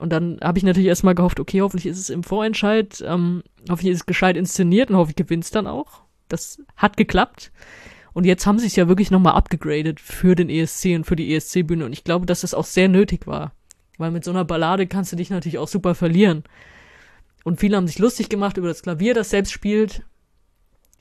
Und 0.00 0.10
dann 0.10 0.38
habe 0.42 0.56
ich 0.56 0.64
natürlich 0.64 0.88
erstmal 0.88 1.14
gehofft, 1.14 1.40
okay, 1.40 1.60
hoffentlich 1.60 1.84
ist 1.84 1.98
es 1.98 2.08
im 2.08 2.24
Vorentscheid, 2.24 3.04
ähm, 3.06 3.42
hoffentlich 3.68 3.92
ist 3.92 4.00
es 4.00 4.06
gescheit 4.06 4.34
inszeniert 4.34 4.88
und 4.88 4.96
hoffentlich 4.96 5.16
gewinnt 5.16 5.44
es 5.44 5.50
dann 5.50 5.66
auch. 5.66 6.00
Das 6.28 6.58
hat 6.74 6.96
geklappt. 6.96 7.52
Und 8.14 8.24
jetzt 8.24 8.46
haben 8.46 8.58
sie 8.58 8.66
es 8.66 8.76
ja 8.76 8.88
wirklich 8.88 9.10
nochmal 9.10 9.34
abgegradet 9.34 10.00
für 10.00 10.34
den 10.34 10.48
ESC 10.48 10.96
und 10.96 11.04
für 11.04 11.16
die 11.16 11.34
ESC-Bühne. 11.34 11.84
Und 11.84 11.92
ich 11.92 12.02
glaube, 12.02 12.24
dass 12.24 12.40
das 12.40 12.54
auch 12.54 12.64
sehr 12.64 12.88
nötig 12.88 13.26
war. 13.26 13.52
Weil 13.98 14.10
mit 14.10 14.24
so 14.24 14.30
einer 14.30 14.46
Ballade 14.46 14.86
kannst 14.86 15.12
du 15.12 15.16
dich 15.16 15.28
natürlich 15.28 15.58
auch 15.58 15.68
super 15.68 15.94
verlieren. 15.94 16.44
Und 17.44 17.60
viele 17.60 17.76
haben 17.76 17.86
sich 17.86 17.98
lustig 17.98 18.30
gemacht 18.30 18.56
über 18.56 18.68
das 18.68 18.82
Klavier, 18.82 19.12
das 19.12 19.28
selbst 19.28 19.52
spielt. 19.52 20.02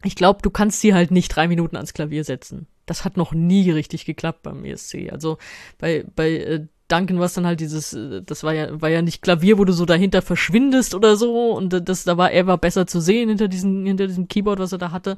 Ich 0.04 0.16
glaube, 0.16 0.42
du 0.42 0.50
kannst 0.50 0.82
sie 0.82 0.94
halt 0.94 1.10
nicht 1.10 1.30
drei 1.30 1.48
Minuten 1.48 1.78
ans 1.78 1.94
Klavier 1.94 2.26
setzen. 2.26 2.68
Das 2.86 3.06
hat 3.06 3.16
noch 3.16 3.34
nie 3.34 3.72
richtig 3.72 4.04
geklappt 4.04 4.44
beim 4.44 4.66
ESC. 4.66 5.10
Also 5.10 5.38
bei, 5.78 6.06
bei 6.16 6.32
äh, 6.32 6.68
Duncan 6.90 7.20
war 7.20 7.28
es 7.28 7.34
dann 7.34 7.46
halt 7.46 7.60
dieses, 7.60 7.94
äh, 7.94 8.22
das 8.26 8.44
war 8.44 8.54
ja, 8.54 8.82
war 8.82 8.90
ja 8.90 9.02
nicht 9.02 9.22
Klavier, 9.22 9.58
wo 9.58 9.64
du 9.64 9.72
so 9.72 9.86
dahinter 9.86 10.22
verschwindest 10.22 10.96
oder 10.96 11.16
so 11.16 11.52
und 11.52 11.74
äh, 11.74 11.82
das, 11.82 12.04
da 12.04 12.18
war 12.18 12.32
er 12.32 12.48
war 12.48 12.58
besser 12.58 12.88
zu 12.88 13.00
sehen 13.00 13.30
hinter 13.30 13.48
diesem, 13.48 13.86
hinter 13.86 14.08
diesem 14.08 14.28
Keyboard, 14.28 14.60
was 14.60 14.72
er 14.72 14.80
da 14.80 14.92
hatte. 14.92 15.18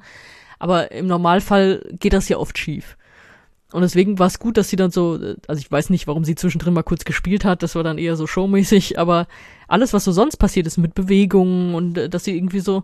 Aber 0.60 0.92
im 0.92 1.08
Normalfall 1.08 1.84
geht 2.00 2.14
das 2.14 2.30
ja 2.30 2.38
oft 2.38 2.58
schief. 2.58 2.98
Und 3.72 3.82
deswegen 3.82 4.20
war 4.20 4.28
es 4.28 4.38
gut, 4.38 4.58
dass 4.58 4.70
sie 4.70 4.76
dann 4.76 4.92
so, 4.92 5.16
äh, 5.16 5.38
also 5.48 5.60
ich 5.60 5.72
weiß 5.72 5.90
nicht, 5.90 6.08
warum 6.08 6.26
sie 6.26 6.36
zwischendrin 6.36 6.74
mal 6.74 6.84
kurz 6.84 7.06
gespielt 7.06 7.46
hat, 7.46 7.64
das 7.64 7.76
war 7.76 7.84
dann 7.84 7.98
eher 7.98 8.18
so 8.18 8.28
showmäßig, 8.28 9.00
aber 9.00 9.28
alles, 9.68 9.94
was 9.94 10.04
so 10.04 10.12
sonst 10.12 10.38
passiert 10.38 10.68
ist 10.68 10.78
mit 10.78 10.94
Bewegungen 10.94 11.74
und 11.74 11.94
dass 11.94 12.26
sie 12.26 12.36
irgendwie 12.36 12.60
so 12.60 12.84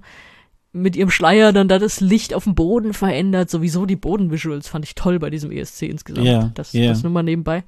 mit 0.71 0.95
ihrem 0.95 1.09
Schleier 1.09 1.51
dann 1.51 1.67
da 1.67 1.79
das 1.79 1.99
Licht 1.99 2.33
auf 2.33 2.45
dem 2.45 2.55
Boden 2.55 2.93
verändert, 2.93 3.49
sowieso 3.49 3.85
die 3.85 3.95
Bodenvisuals 3.95 4.67
fand 4.67 4.85
ich 4.85 4.95
toll 4.95 5.19
bei 5.19 5.29
diesem 5.29 5.51
ESC 5.51 5.83
insgesamt. 5.83 6.27
Ja, 6.27 6.51
das, 6.53 6.73
yeah. 6.73 6.89
das 6.89 7.03
nur 7.03 7.11
mal 7.11 7.23
nebenbei 7.23 7.63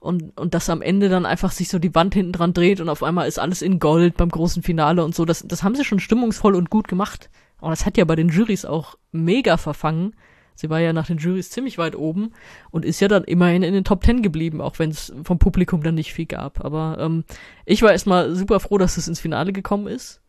und, 0.00 0.36
und 0.38 0.54
dass 0.54 0.70
am 0.70 0.80
Ende 0.82 1.10
dann 1.10 1.26
einfach 1.26 1.52
sich 1.52 1.68
so 1.68 1.78
die 1.78 1.94
Wand 1.94 2.14
hinten 2.14 2.32
dran 2.32 2.54
dreht 2.54 2.80
und 2.80 2.88
auf 2.88 3.02
einmal 3.02 3.28
ist 3.28 3.38
alles 3.38 3.60
in 3.60 3.78
Gold 3.78 4.16
beim 4.16 4.30
großen 4.30 4.62
Finale 4.62 5.04
und 5.04 5.14
so. 5.14 5.26
Das, 5.26 5.46
das 5.46 5.62
haben 5.62 5.74
sie 5.74 5.84
schon 5.84 6.00
stimmungsvoll 6.00 6.54
und 6.54 6.70
gut 6.70 6.88
gemacht. 6.88 7.28
Und 7.60 7.70
das 7.70 7.84
hat 7.84 7.98
ja 7.98 8.06
bei 8.06 8.16
den 8.16 8.30
Jurys 8.30 8.64
auch 8.64 8.96
mega 9.12 9.58
verfangen. 9.58 10.14
Sie 10.54 10.70
war 10.70 10.80
ja 10.80 10.94
nach 10.94 11.06
den 11.06 11.18
Jurys 11.18 11.50
ziemlich 11.50 11.76
weit 11.76 11.96
oben 11.96 12.32
und 12.70 12.86
ist 12.86 13.00
ja 13.00 13.08
dann 13.08 13.24
immerhin 13.24 13.62
in 13.62 13.74
den 13.74 13.84
Top 13.84 14.02
Ten 14.02 14.22
geblieben, 14.22 14.62
auch 14.62 14.78
wenn 14.78 14.90
es 14.90 15.12
vom 15.22 15.38
Publikum 15.38 15.82
dann 15.82 15.94
nicht 15.94 16.14
viel 16.14 16.26
gab. 16.26 16.64
Aber 16.64 16.96
ähm, 16.98 17.24
ich 17.66 17.82
war 17.82 17.92
erstmal 17.92 18.34
super 18.34 18.58
froh, 18.58 18.78
dass 18.78 18.96
es 18.96 19.06
ins 19.06 19.20
Finale 19.20 19.52
gekommen 19.52 19.86
ist. 19.86 20.22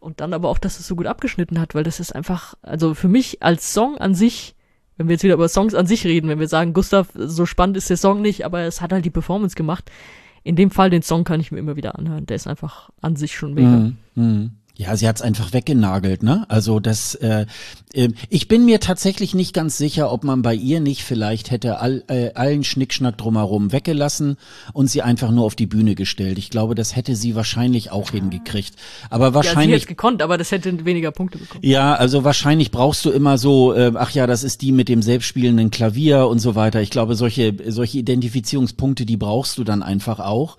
Und 0.00 0.20
dann 0.20 0.34
aber 0.34 0.48
auch, 0.48 0.58
dass 0.58 0.78
es 0.78 0.86
so 0.86 0.96
gut 0.96 1.06
abgeschnitten 1.06 1.60
hat, 1.60 1.74
weil 1.74 1.84
das 1.84 2.00
ist 2.00 2.12
einfach, 2.12 2.54
also 2.62 2.94
für 2.94 3.08
mich 3.08 3.42
als 3.42 3.72
Song 3.72 3.98
an 3.98 4.14
sich 4.14 4.55
wenn 4.96 5.08
wir 5.08 5.14
jetzt 5.14 5.24
wieder 5.24 5.34
über 5.34 5.48
Songs 5.48 5.74
an 5.74 5.86
sich 5.86 6.04
reden, 6.04 6.28
wenn 6.28 6.40
wir 6.40 6.48
sagen, 6.48 6.72
Gustav, 6.72 7.08
so 7.14 7.46
spannend 7.46 7.76
ist 7.76 7.90
der 7.90 7.96
Song 7.96 8.22
nicht, 8.22 8.44
aber 8.44 8.60
es 8.62 8.80
hat 8.80 8.92
halt 8.92 9.04
die 9.04 9.10
Performance 9.10 9.54
gemacht. 9.54 9.90
In 10.42 10.56
dem 10.56 10.70
Fall, 10.70 10.90
den 10.90 11.02
Song 11.02 11.24
kann 11.24 11.40
ich 11.40 11.50
mir 11.50 11.58
immer 11.58 11.76
wieder 11.76 11.98
anhören. 11.98 12.26
Der 12.26 12.36
ist 12.36 12.46
einfach 12.46 12.90
an 13.02 13.16
sich 13.16 13.34
schon 13.34 13.54
mega. 13.54 13.68
Mm, 13.68 13.96
mm. 14.14 14.50
Ja, 14.78 14.94
sie 14.94 15.08
hat's 15.08 15.22
einfach 15.22 15.54
weggenagelt, 15.54 16.22
ne? 16.22 16.44
Also 16.48 16.80
das, 16.80 17.14
äh, 17.14 17.46
äh, 17.94 18.10
ich 18.28 18.46
bin 18.46 18.66
mir 18.66 18.78
tatsächlich 18.78 19.34
nicht 19.34 19.54
ganz 19.54 19.78
sicher, 19.78 20.12
ob 20.12 20.22
man 20.22 20.42
bei 20.42 20.54
ihr 20.54 20.80
nicht 20.80 21.02
vielleicht 21.02 21.50
hätte 21.50 21.78
all, 21.78 22.04
äh, 22.08 22.32
allen 22.34 22.62
Schnickschnack 22.62 23.16
drumherum 23.16 23.72
weggelassen 23.72 24.36
und 24.74 24.88
sie 24.88 25.00
einfach 25.00 25.30
nur 25.30 25.46
auf 25.46 25.54
die 25.54 25.66
Bühne 25.66 25.94
gestellt. 25.94 26.36
Ich 26.36 26.50
glaube, 26.50 26.74
das 26.74 26.94
hätte 26.94 27.16
sie 27.16 27.34
wahrscheinlich 27.34 27.90
auch 27.90 28.10
hingekriegt. 28.10 28.74
Aber 29.08 29.32
wahrscheinlich. 29.32 29.56
Ja, 29.56 29.64
sie 29.64 29.72
hätte 29.72 29.86
gekonnt, 29.86 30.20
aber 30.20 30.36
das 30.36 30.50
hätte 30.50 30.84
weniger 30.84 31.10
Punkte 31.10 31.38
bekommen. 31.38 31.64
Ja, 31.64 31.94
also 31.94 32.24
wahrscheinlich 32.24 32.70
brauchst 32.70 33.02
du 33.06 33.10
immer 33.10 33.38
so, 33.38 33.72
äh, 33.72 33.92
ach 33.94 34.10
ja, 34.10 34.26
das 34.26 34.44
ist 34.44 34.60
die 34.60 34.72
mit 34.72 34.90
dem 34.90 35.00
selbstspielenden 35.00 35.70
Klavier 35.70 36.28
und 36.28 36.38
so 36.38 36.54
weiter. 36.54 36.82
Ich 36.82 36.90
glaube, 36.90 37.14
solche 37.14 37.54
solche 37.68 37.96
Identifizierungspunkte, 37.98 39.06
die 39.06 39.16
brauchst 39.16 39.56
du 39.56 39.64
dann 39.64 39.82
einfach 39.82 40.20
auch. 40.20 40.58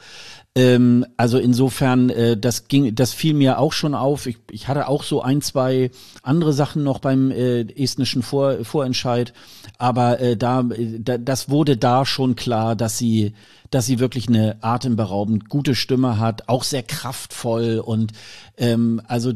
Ähm, 0.58 1.06
also 1.18 1.38
insofern, 1.38 2.10
äh, 2.10 2.36
das 2.36 2.68
ging, 2.68 2.96
das 2.96 3.14
fiel 3.14 3.36
mir 3.36 3.60
auch 3.60 3.74
schon 3.74 3.94
auf. 3.94 4.26
Ich, 4.26 4.38
ich 4.50 4.68
hatte 4.68 4.88
auch 4.88 5.04
so 5.04 5.22
ein, 5.22 5.42
zwei 5.42 5.92
andere 6.24 6.52
Sachen 6.52 6.84
noch 6.84 6.98
beim 6.98 7.30
äh, 7.30 7.62
estnischen 7.80 8.24
Vor, 8.24 8.66
Vorentscheid, 8.66 9.34
aber 9.78 10.20
äh, 10.20 10.36
da, 10.36 10.64
da, 10.64 11.20
das 11.20 11.50
wurde 11.50 11.78
da 11.78 12.08
schon 12.08 12.36
klar, 12.36 12.76
dass 12.76 12.98
sie, 12.98 13.34
dass 13.70 13.86
sie 13.86 14.00
wirklich 14.00 14.30
eine 14.30 14.58
atemberaubend 14.62 15.48
gute 15.48 15.76
Stimme 15.76 16.18
hat, 16.18 16.50
auch 16.50 16.64
sehr 16.64 16.82
kraftvoll. 16.82 17.78
Und 17.78 18.14
ähm, 18.58 19.00
also 19.08 19.34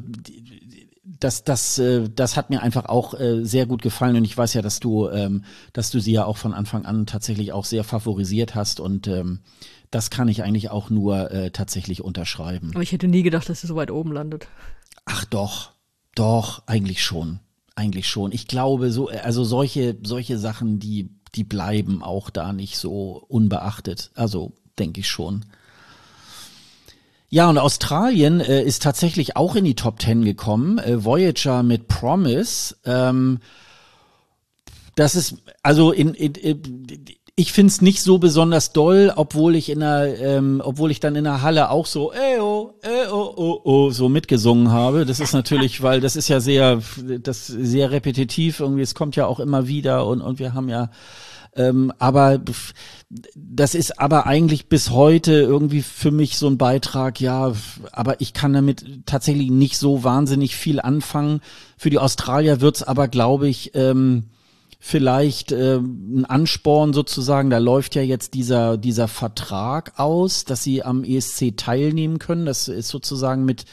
das, 1.03 1.43
das, 1.43 1.77
äh, 1.77 2.09
das 2.09 2.35
hat 2.35 2.49
mir 2.49 2.63
einfach 2.63 2.85
auch 2.85 3.13
äh, 3.13 3.45
sehr 3.45 3.67
gut 3.67 3.83
gefallen. 3.83 4.15
Und 4.15 4.25
ich 4.25 4.35
weiß 4.35 4.55
ja, 4.55 4.63
dass 4.63 4.79
du, 4.79 5.07
ähm, 5.09 5.43
dass 5.71 5.91
du 5.91 5.99
sie 5.99 6.13
ja 6.13 6.25
auch 6.25 6.37
von 6.37 6.55
Anfang 6.55 6.83
an 6.85 7.05
tatsächlich 7.05 7.53
auch 7.53 7.65
sehr 7.65 7.83
favorisiert 7.83 8.55
hast. 8.55 8.79
Und 8.79 9.07
ähm, 9.07 9.41
das 9.91 10.09
kann 10.09 10.29
ich 10.29 10.43
eigentlich 10.43 10.69
auch 10.71 10.89
nur 10.89 11.31
äh, 11.31 11.51
tatsächlich 11.51 12.01
unterschreiben. 12.01 12.71
Aber 12.73 12.81
ich 12.81 12.93
hätte 12.93 13.09
nie 13.09 13.23
gedacht, 13.23 13.49
dass 13.49 13.61
sie 13.61 13.67
so 13.67 13.75
weit 13.75 13.91
oben 13.91 14.13
landet. 14.13 14.47
Ach 15.05 15.25
doch, 15.25 15.71
doch, 16.15 16.63
eigentlich 16.65 17.03
schon. 17.03 17.39
Eigentlich 17.75 18.07
schon. 18.07 18.31
Ich 18.31 18.47
glaube, 18.47 18.91
so, 18.91 19.09
also 19.09 19.43
solche, 19.43 19.97
solche 20.03 20.37
Sachen, 20.37 20.79
die, 20.79 21.09
die 21.35 21.43
bleiben 21.43 22.03
auch 22.03 22.29
da 22.29 22.53
nicht 22.53 22.77
so 22.77 23.23
unbeachtet. 23.27 24.11
Also 24.15 24.53
denke 24.79 25.01
ich 25.01 25.09
schon. 25.09 25.45
Ja, 27.29 27.49
und 27.49 27.57
Australien 27.57 28.41
äh, 28.41 28.61
ist 28.61 28.83
tatsächlich 28.83 29.37
auch 29.37 29.55
in 29.55 29.63
die 29.65 29.75
Top 29.75 29.99
Ten 29.99 30.23
gekommen. 30.23 30.79
Äh, 30.79 31.03
Voyager 31.03 31.63
mit 31.63 31.87
Promise. 31.87 32.75
Ähm, 32.85 33.39
das 34.95 35.15
ist, 35.15 35.35
also 35.63 35.91
in, 35.91 36.13
in, 36.13 36.35
in 36.35 37.05
ich 37.41 37.53
find's 37.53 37.81
nicht 37.81 38.03
so 38.03 38.19
besonders 38.19 38.71
doll, 38.71 39.11
obwohl 39.15 39.55
ich 39.55 39.69
in 39.69 39.79
der, 39.79 40.19
ähm, 40.21 40.61
obwohl 40.63 40.91
ich 40.91 40.99
dann 40.99 41.15
in 41.15 41.23
der 41.23 41.41
Halle 41.41 41.71
auch 41.71 41.87
so, 41.87 42.13
äh 42.13 42.39
oh, 42.39 42.75
äh 42.83 43.09
oh, 43.11 43.33
oh, 43.35 43.61
oh, 43.63 43.89
so 43.89 44.09
mitgesungen 44.09 44.71
habe. 44.71 45.07
Das 45.07 45.19
ist 45.19 45.33
natürlich, 45.33 45.81
weil 45.81 46.01
das 46.01 46.15
ist 46.15 46.27
ja 46.27 46.39
sehr, 46.39 46.81
das 47.23 47.47
sehr 47.47 47.89
repetitiv 47.89 48.59
irgendwie. 48.59 48.83
Es 48.83 48.93
kommt 48.93 49.15
ja 49.15 49.25
auch 49.25 49.39
immer 49.39 49.67
wieder 49.67 50.05
und 50.05 50.21
und 50.21 50.37
wir 50.37 50.53
haben 50.53 50.69
ja, 50.69 50.91
ähm, 51.55 51.91
aber 51.97 52.39
das 53.35 53.73
ist 53.73 53.99
aber 53.99 54.27
eigentlich 54.27 54.69
bis 54.69 54.91
heute 54.91 55.33
irgendwie 55.33 55.81
für 55.81 56.11
mich 56.11 56.37
so 56.37 56.47
ein 56.47 56.59
Beitrag, 56.59 57.19
ja, 57.19 57.53
aber 57.91 58.21
ich 58.21 58.33
kann 58.33 58.53
damit 58.53 59.07
tatsächlich 59.07 59.49
nicht 59.49 59.79
so 59.79 60.03
wahnsinnig 60.03 60.55
viel 60.55 60.79
anfangen. 60.79 61.41
Für 61.75 61.89
die 61.89 61.99
Australier 61.99 62.61
wird's 62.61 62.83
aber, 62.83 63.07
glaube 63.07 63.49
ich, 63.49 63.71
ähm, 63.73 64.25
vielleicht 64.83 65.51
äh, 65.51 65.77
ein 65.77 66.25
Ansporn 66.25 66.91
sozusagen. 66.91 67.51
Da 67.51 67.59
läuft 67.59 67.93
ja 67.93 68.01
jetzt 68.01 68.33
dieser, 68.33 68.77
dieser 68.77 69.07
Vertrag 69.07 69.93
aus, 69.99 70.43
dass 70.43 70.63
sie 70.63 70.83
am 70.83 71.03
ESC 71.03 71.55
teilnehmen 71.55 72.17
können. 72.17 72.47
Das 72.47 72.67
ist 72.67 72.89
sozusagen 72.89 73.45
mit, 73.45 73.65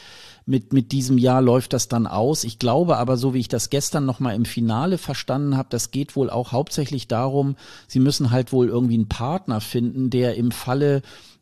mit, 0.45 0.71
mit 0.71 0.91
diesem 0.91 1.17
Jahr 1.17 1.41
läuft 1.41 1.73
das 1.73 1.87
dann 1.87 2.05
aus. 2.05 2.43
Ich 2.43 2.59
glaube 2.59 2.97
aber, 2.97 3.17
so 3.17 3.33
wie 3.33 3.39
ich 3.39 3.47
das 3.47 3.71
gestern 3.71 4.05
nochmal 4.05 4.35
im 4.35 4.45
Finale 4.45 4.99
verstanden 4.99 5.57
habe, 5.57 5.69
das 5.71 5.89
geht 5.89 6.15
wohl 6.15 6.29
auch 6.29 6.51
hauptsächlich 6.51 7.07
darum, 7.07 7.55
sie 7.87 7.99
müssen 7.99 8.29
halt 8.29 8.53
wohl 8.53 8.67
irgendwie 8.67 8.93
einen 8.93 9.09
Partner 9.09 9.61
finden, 9.61 10.11
der 10.11 10.35
im 10.35 10.51
Falle 10.51 11.01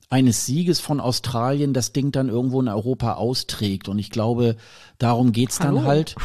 eines 0.10 0.46
Sieges 0.46 0.80
von 0.80 1.02
Australien 1.02 1.74
das 1.74 1.92
Ding 1.92 2.14
dann 2.14 2.30
irgendwo 2.30 2.62
in 2.62 2.70
Europa 2.70 3.16
austrägt. 3.16 3.90
Und 3.90 4.00
ich 4.00 4.12
glaube, 4.12 4.56
darum 4.98 5.34
geht's 5.34 5.60
dann 5.60 5.80
Hallo. 5.80 5.88
halt. 5.88 6.16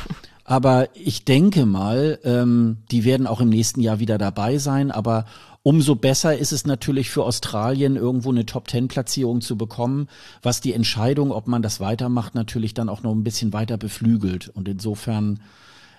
Aber 0.52 0.90
ich 0.92 1.24
denke 1.24 1.64
mal, 1.64 2.18
ähm, 2.24 2.76
die 2.90 3.04
werden 3.04 3.26
auch 3.26 3.40
im 3.40 3.48
nächsten 3.48 3.80
Jahr 3.80 4.00
wieder 4.00 4.18
dabei 4.18 4.58
sein. 4.58 4.90
Aber 4.90 5.24
umso 5.62 5.94
besser 5.94 6.36
ist 6.36 6.52
es 6.52 6.66
natürlich 6.66 7.08
für 7.08 7.24
Australien, 7.24 7.96
irgendwo 7.96 8.28
eine 8.28 8.44
Top-Ten-Platzierung 8.44 9.40
zu 9.40 9.56
bekommen, 9.56 10.08
was 10.42 10.60
die 10.60 10.74
Entscheidung, 10.74 11.32
ob 11.32 11.48
man 11.48 11.62
das 11.62 11.80
weitermacht, 11.80 12.34
natürlich 12.34 12.74
dann 12.74 12.90
auch 12.90 13.02
noch 13.02 13.12
ein 13.12 13.24
bisschen 13.24 13.54
weiter 13.54 13.78
beflügelt. 13.78 14.50
Und 14.50 14.68
insofern 14.68 15.40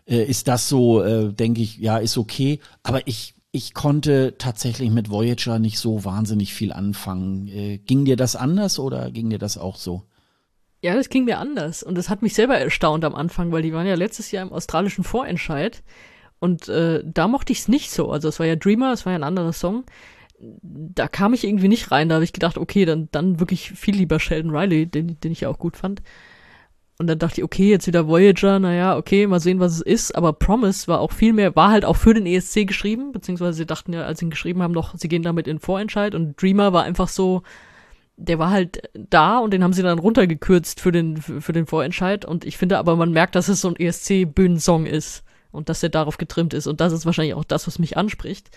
äh, 0.06 0.24
ist 0.24 0.48
das 0.48 0.70
so, 0.70 1.02
äh, 1.02 1.34
denke 1.34 1.64
ich, 1.64 1.80
ja, 1.80 1.98
ist 1.98 2.20
okay. 2.20 2.60
Aber 2.84 3.08
ich, 3.08 3.34
ich 3.52 3.74
konnte 3.74 4.36
tatsächlich 4.38 4.92
mit 4.92 5.10
Voyager 5.10 5.58
nicht 5.58 5.80
so 5.80 6.06
wahnsinnig 6.06 6.54
viel 6.54 6.72
anfangen. 6.72 7.48
Äh, 7.48 7.80
ging 7.80 8.06
dir 8.06 8.18
das 8.18 8.36
anders 8.36 8.78
oder 8.78 9.10
ging 9.10 9.32
dir 9.32 9.40
das 9.40 9.58
auch 9.58 9.78
so? 9.78 10.04
Ja, 10.84 10.96
das 10.96 11.08
ging 11.08 11.24
mir 11.24 11.40
anders. 11.40 11.82
Und 11.82 11.98
das 11.98 12.10
hat 12.10 12.22
mich 12.22 12.34
selber 12.34 12.58
erstaunt 12.58 13.06
am 13.06 13.16
Anfang, 13.16 13.54
weil 13.54 13.62
die 13.62 13.72
waren 13.72 13.88
ja 13.88 13.96
letztes 13.96 14.32
Jahr 14.32 14.46
im 14.46 14.52
australischen 14.52 15.06
Vorentscheid. 15.06 15.82
Und 16.40 16.68
äh, 16.68 17.02
da 17.06 17.30
mochte 17.30 17.54
ich 17.54 17.60
es 17.60 17.68
nicht 17.70 17.90
so. 17.90 18.12
Also 18.12 18.28
es 18.28 18.38
war 18.38 18.46
ja 18.46 18.58
Dreamer, 18.58 18.92
es 18.92 19.06
war 19.06 19.14
ja 19.14 19.20
ein 19.20 19.24
anderer 19.24 19.54
Song. 19.54 19.86
Da 20.42 21.08
kam 21.08 21.34
ich 21.34 21.46
irgendwie 21.46 21.70
nicht 21.70 21.90
rein. 21.90 22.10
Da 22.10 22.16
habe 22.16 22.26
ich 22.26 22.34
gedacht, 22.34 22.58
okay, 22.58 22.84
dann, 22.84 23.08
dann 23.14 23.40
wirklich 23.40 23.72
viel 23.72 23.96
lieber 23.96 24.20
Sheldon 24.20 24.54
Riley, 24.54 24.86
den, 24.86 25.18
den 25.22 25.32
ich 25.32 25.40
ja 25.40 25.48
auch 25.48 25.58
gut 25.58 25.78
fand. 25.78 26.02
Und 27.00 27.08
dann 27.08 27.18
dachte 27.18 27.40
ich, 27.40 27.46
okay, 27.46 27.70
jetzt 27.70 27.88
wieder 27.88 28.10
Voyager, 28.10 28.60
naja, 28.60 28.98
okay, 28.98 29.26
mal 29.26 29.40
sehen, 29.40 29.62
was 29.62 29.76
es 29.76 29.82
ist. 29.82 30.16
Aber 30.16 30.34
Promise 30.34 30.90
war 30.90 31.00
auch 31.00 31.14
viel 31.14 31.32
mehr, 31.32 31.56
war 31.56 31.72
halt 31.72 31.86
auch 31.86 31.96
für 31.96 32.14
den 32.14 32.26
ESC 32.26 32.68
geschrieben, 32.68 33.14
beziehungsweise 33.14 33.54
sie 33.54 33.66
dachten 33.66 33.94
ja, 33.94 34.04
als 34.04 34.20
sie 34.20 34.26
ihn 34.26 34.32
geschrieben 34.32 34.62
haben, 34.62 34.74
noch, 34.74 34.98
sie 34.98 35.08
gehen 35.08 35.24
damit 35.24 35.48
in 35.48 35.60
Vorentscheid. 35.60 36.14
Und 36.14 36.42
Dreamer 36.42 36.74
war 36.74 36.84
einfach 36.84 37.08
so, 37.08 37.42
der 38.18 38.40
war 38.40 38.52
halt 38.52 38.90
da 38.94 39.40
und 39.40 39.52
den 39.52 39.64
haben 39.64 39.74
sie 39.74 39.84
dann 39.84 40.00
runtergekürzt 40.00 40.80
für 40.80 40.92
den, 40.92 41.18
für 41.18 41.54
den 41.54 41.66
Vorentscheid. 41.66 42.26
Und 42.26 42.46
ich 42.46 42.58
finde 42.58 42.78
aber, 42.78 42.96
man 42.96 43.12
merkt, 43.12 43.36
dass 43.36 43.50
es 43.50 43.62
so 43.62 43.70
ein 43.70 43.76
ESC-Bühnensong 43.76 44.86
ist 44.86 45.24
und 45.52 45.70
dass 45.70 45.84
er 45.84 45.90
darauf 45.90 46.18
getrimmt 46.18 46.54
ist. 46.54 46.68
Und 46.68 46.82
das 46.82 46.94
ist 46.94 47.06
wahrscheinlich 47.06 47.34
auch 47.36 47.44
das, 47.44 47.68
was 47.68 47.80
mich 47.80 47.98
anspricht. 47.98 48.50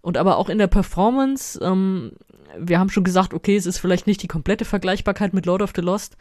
Und 0.00 0.16
aber 0.16 0.36
auch 0.36 0.48
in 0.48 0.58
der 0.58 0.68
Performance, 0.68 1.58
ähm, 1.62 2.12
wir 2.56 2.78
haben 2.78 2.90
schon 2.90 3.04
gesagt, 3.04 3.34
okay, 3.34 3.56
es 3.56 3.66
ist 3.66 3.78
vielleicht 3.78 4.06
nicht 4.06 4.22
die 4.22 4.28
komplette 4.28 4.64
Vergleichbarkeit 4.64 5.34
mit 5.34 5.46
Lord 5.46 5.62
of 5.62 5.72
the 5.74 5.82
Lost, 5.82 6.16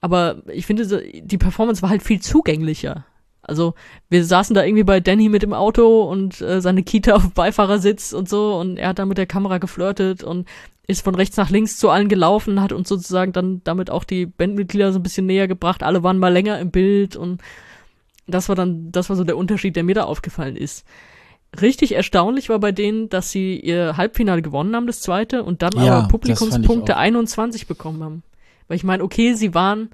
aber 0.00 0.42
ich 0.48 0.66
finde, 0.66 0.86
die 0.86 1.38
Performance 1.38 1.82
war 1.82 1.90
halt 1.90 2.02
viel 2.02 2.20
zugänglicher. 2.20 3.04
Also 3.46 3.74
wir 4.08 4.24
saßen 4.24 4.54
da 4.54 4.64
irgendwie 4.64 4.84
bei 4.84 5.00
Danny 5.00 5.28
mit 5.28 5.42
dem 5.42 5.52
Auto 5.52 6.02
und 6.02 6.40
äh, 6.40 6.60
seine 6.60 6.82
Kita 6.82 7.14
auf 7.14 7.32
Beifahrersitz 7.32 8.12
und 8.12 8.28
so 8.28 8.58
und 8.58 8.76
er 8.76 8.88
hat 8.88 8.98
da 8.98 9.06
mit 9.06 9.18
der 9.18 9.26
Kamera 9.26 9.58
geflirtet 9.58 10.24
und 10.24 10.46
ist 10.88 11.02
von 11.02 11.14
rechts 11.14 11.36
nach 11.36 11.50
links 11.50 11.78
zu 11.78 11.90
allen 11.90 12.08
gelaufen, 12.08 12.60
hat 12.62 12.72
uns 12.72 12.88
sozusagen 12.88 13.32
dann 13.32 13.60
damit 13.64 13.90
auch 13.90 14.04
die 14.04 14.26
Bandmitglieder 14.26 14.92
so 14.92 14.98
ein 14.98 15.02
bisschen 15.02 15.26
näher 15.26 15.48
gebracht. 15.48 15.82
Alle 15.82 16.02
waren 16.02 16.18
mal 16.18 16.32
länger 16.32 16.60
im 16.60 16.70
Bild 16.70 17.16
und 17.16 17.40
das 18.26 18.48
war 18.48 18.56
dann, 18.56 18.90
das 18.92 19.08
war 19.08 19.16
so 19.16 19.24
der 19.24 19.36
Unterschied, 19.36 19.76
der 19.76 19.84
mir 19.84 19.94
da 19.94 20.04
aufgefallen 20.04 20.56
ist. 20.56 20.84
Richtig 21.60 21.94
erstaunlich 21.94 22.48
war 22.48 22.58
bei 22.58 22.72
denen, 22.72 23.08
dass 23.08 23.30
sie 23.30 23.58
ihr 23.58 23.96
Halbfinale 23.96 24.42
gewonnen 24.42 24.74
haben, 24.74 24.86
das 24.86 25.00
zweite, 25.00 25.42
und 25.42 25.62
dann 25.62 25.72
ja, 25.76 25.98
aber 25.98 26.08
Publikumspunkte 26.08 26.96
21 26.96 27.66
bekommen 27.66 28.02
haben. 28.02 28.22
Weil 28.68 28.76
ich 28.76 28.84
meine, 28.84 29.02
okay, 29.02 29.34
sie 29.34 29.54
waren, 29.54 29.90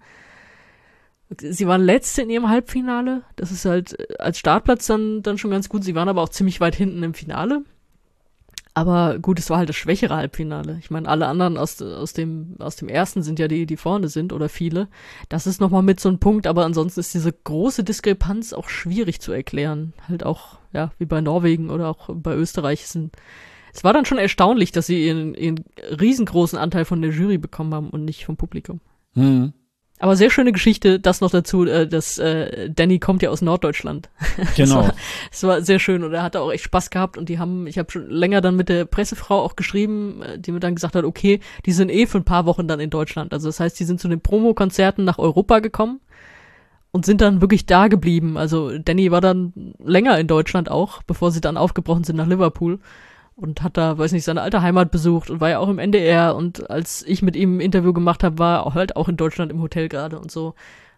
sie 1.41 1.67
waren 1.67 1.83
letzte 1.83 2.23
in 2.23 2.31
ihrem 2.31 2.49
Halbfinale. 2.49 3.23
Das 3.37 3.51
ist 3.51 3.65
halt 3.65 3.99
äh, 3.99 4.17
als 4.19 4.39
Startplatz 4.39 4.87
dann, 4.87 5.23
dann 5.23 5.39
schon 5.39 5.51
ganz 5.51 5.69
gut. 5.69 5.85
Sie 5.85 5.95
waren 5.95 6.09
aber 6.09 6.23
auch 6.23 6.29
ziemlich 6.29 6.61
weit 6.61 6.75
hinten 6.75 7.03
im 7.03 7.15
Finale. 7.15 7.63
Aber 8.75 9.19
gut, 9.19 9.39
es 9.39 9.51
war 9.51 9.59
halt 9.59 9.69
das 9.69 9.77
schwächere 9.77 10.17
Halbfinale. 10.17 10.79
Ich 10.81 10.91
meine, 10.91 11.07
alle 11.07 11.27
anderen 11.27 11.59
aus, 11.59 11.83
aus, 11.83 12.15
dem, 12.15 12.57
aus 12.59 12.77
dem 12.77 12.89
ersten 12.89 13.23
sind 13.23 13.39
ja 13.39 13.47
die, 13.47 13.67
die 13.67 13.77
vorne 13.77 14.09
sind 14.09 14.33
oder 14.33 14.49
viele. 14.49 14.89
Das 15.29 15.47
ist 15.47 15.61
nochmal 15.61 15.83
mit 15.83 16.01
so 16.01 16.09
ein 16.09 16.19
Punkt, 16.19 16.47
aber 16.47 16.65
ansonsten 16.65 17.01
ist 17.01 17.13
diese 17.13 17.33
große 17.33 17.85
Diskrepanz 17.85 18.55
auch 18.55 18.71
schwierig 18.71 19.21
zu 19.21 19.33
erklären. 19.33 19.93
Halt 20.09 20.25
auch, 20.25 20.59
ja, 20.73 20.93
wie 20.99 21.05
bei 21.05 21.21
Norwegen 21.21 21.69
oder 21.69 21.89
auch 21.89 22.09
bei 22.15 22.35
Österreich 22.35 22.87
sind. 22.87 23.15
Es 23.75 23.85
war 23.85 23.93
dann 23.93 24.07
schon 24.07 24.19
erstaunlich, 24.19 24.73
dass 24.73 24.87
sie 24.87 25.07
ihren, 25.07 25.35
ihren 25.35 25.65
riesengroßen 26.01 26.59
Anteil 26.59 26.87
von 26.87 27.03
der 27.03 27.11
Jury 27.11 27.37
bekommen 27.37 27.75
haben 27.75 27.91
und 27.91 28.07
nicht 28.07 28.25
vom 28.25 28.39
Publikum. 28.39 28.81
Mhm. 29.15 29.53
Aber 30.03 30.17
sehr 30.17 30.31
schöne 30.31 30.51
Geschichte, 30.51 30.99
das 30.99 31.21
noch 31.21 31.31
dazu, 31.31 31.65
äh, 31.65 31.87
dass 31.87 32.19
äh, 32.19 32.69
Danny 32.69 32.99
kommt 32.99 33.23
ja 33.23 33.31
aus 33.31 33.41
Norddeutschland. 33.41 34.11
Genau. 34.57 34.81
Es 34.81 34.89
war, 34.89 34.95
das 35.31 35.43
war 35.45 35.63
sehr 35.63 35.79
schön 35.79 36.03
und 36.03 36.13
er 36.13 36.25
hatte 36.25 36.41
auch 36.41 36.51
echt 36.51 36.65
Spaß 36.65 36.91
gehabt 36.91 37.17
und 37.17 37.29
die 37.29 37.39
haben, 37.39 37.69
ich 37.69 37.79
habe 37.79 37.89
schon 37.89 38.11
länger 38.11 38.41
dann 38.41 38.57
mit 38.57 38.69
der 38.69 38.85
Pressefrau 38.85 39.41
auch 39.41 39.55
geschrieben, 39.55 40.21
äh, 40.23 40.41
die 40.41 40.51
mir 40.51 40.59
dann 40.59 40.75
gesagt 40.75 40.97
hat, 40.97 41.05
okay, 41.05 41.39
die 41.67 41.71
sind 41.71 41.89
eh 41.89 42.07
für 42.07 42.19
ein 42.19 42.25
paar 42.25 42.47
Wochen 42.47 42.67
dann 42.67 42.81
in 42.81 42.91
Deutschland. 42.91 43.33
Also 43.33 43.49
das 43.49 43.61
heißt, 43.61 43.79
die 43.79 43.85
sind 43.85 44.01
zu 44.01 44.09
den 44.09 44.21
Promokonzerten 44.21 45.05
nach 45.05 45.19
Europa 45.19 45.61
gekommen 45.61 46.01
und 46.91 47.07
sind 47.07 47.21
dann 47.21 47.41
wirklich 47.41 47.67
da 47.67 47.87
geblieben. 47.87 48.37
Also 48.37 48.77
Danny 48.79 49.13
war 49.13 49.21
dann 49.21 49.53
länger 49.79 50.19
in 50.19 50.27
Deutschland 50.27 50.69
auch, 50.69 51.05
bevor 51.05 51.31
sie 51.31 51.41
dann 51.41 51.57
aufgebrochen 51.57 52.03
sind 52.03 52.17
nach 52.17 52.27
Liverpool 52.27 52.81
und 53.37 53.63
hat 53.63 53.77
da, 53.77 53.99
weiß 53.99 54.13
nicht, 54.13 54.25
seine 54.25 54.43
alte 54.43 54.63
Heimat 54.63 54.91
besucht 54.91 55.31
und 55.31 55.41
war 55.41 55.51
ja 55.51 55.59
auch 55.59 55.69
im 55.69 55.79
NDR 55.79 56.37
und 56.37 56.71
als 56.71 57.03
ich 57.03 57.23
mit 57.23 57.37
ihm 57.37 57.57
ein 57.57 57.61
Interview 57.61 57.93
gemacht 57.93 58.23
habe, 58.25 58.39
war 58.39 58.67
er 58.67 58.75
halt 58.75 58.97
auch 58.97 59.09
in 59.09 59.17
Deutschland 59.17 59.51
im 59.51 59.61
Hotel 59.61 59.89
gerade 59.89 60.19
und 60.19 60.31
so. 60.31 60.55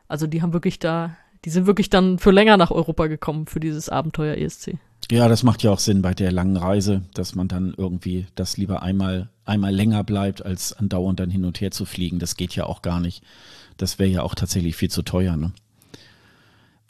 Also 0.09 0.27
die 0.27 0.43
haben 0.43 0.52
wirklich 0.52 0.78
da, 0.78 1.16
die 1.44 1.51
sind 1.51 1.66
wirklich 1.66 1.90
dann 1.90 2.19
für 2.19 2.31
länger 2.31 2.56
nach 2.56 2.70
Europa 2.70 3.06
gekommen 3.06 3.47
für 3.47 3.61
dieses 3.61 3.89
Abenteuer 3.89 4.36
ESC. 4.36 4.74
Ja, 5.11 5.28
das 5.28 5.43
macht 5.43 5.62
ja 5.62 5.70
auch 5.70 5.78
Sinn 5.78 6.02
bei 6.02 6.15
der 6.15 6.32
langen 6.32 6.56
Reise, 6.56 7.02
dass 7.15 7.35
man 7.35 7.48
dann 7.48 7.74
irgendwie 7.77 8.27
das 8.35 8.56
lieber 8.56 8.82
einmal, 8.82 9.28
einmal 9.44 9.74
länger 9.74 10.02
bleibt, 10.02 10.44
als 10.44 10.73
andauernd 10.73 11.20
dann 11.20 11.31
hin 11.31 11.44
und 11.44 11.61
her 11.61 11.70
zu 11.70 11.85
fliegen. 11.85 12.19
Das 12.19 12.36
geht 12.36 12.56
ja 12.56 12.65
auch 12.65 12.82
gar 12.82 13.01
nicht. 13.01 13.23
Das 13.77 13.98
wäre 13.98 14.09
ja 14.09 14.23
auch 14.23 14.35
tatsächlich 14.35 14.77
viel 14.77 14.90
zu 14.90 15.02
teuer, 15.02 15.36
ne? 15.36 15.52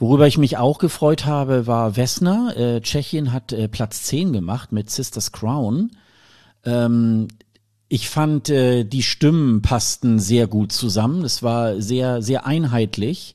Worüber 0.04 0.26
ich 0.26 0.36
mich 0.36 0.58
auch 0.58 0.76
gefreut 0.76 1.24
habe, 1.24 1.66
war 1.66 1.96
Vesna. 1.96 2.52
Äh, 2.54 2.82
Tschechien 2.82 3.32
hat 3.32 3.54
äh, 3.54 3.68
Platz 3.68 4.02
10 4.02 4.34
gemacht 4.34 4.70
mit 4.70 4.90
Sisters 4.90 5.32
Crown. 5.32 5.92
Ähm, 6.66 7.28
ich 7.88 8.10
fand, 8.10 8.50
äh, 8.50 8.84
die 8.84 9.02
Stimmen 9.02 9.62
passten 9.62 10.18
sehr 10.18 10.46
gut 10.46 10.72
zusammen. 10.72 11.24
Es 11.24 11.42
war 11.42 11.80
sehr, 11.80 12.20
sehr 12.20 12.44
einheitlich. 12.44 13.34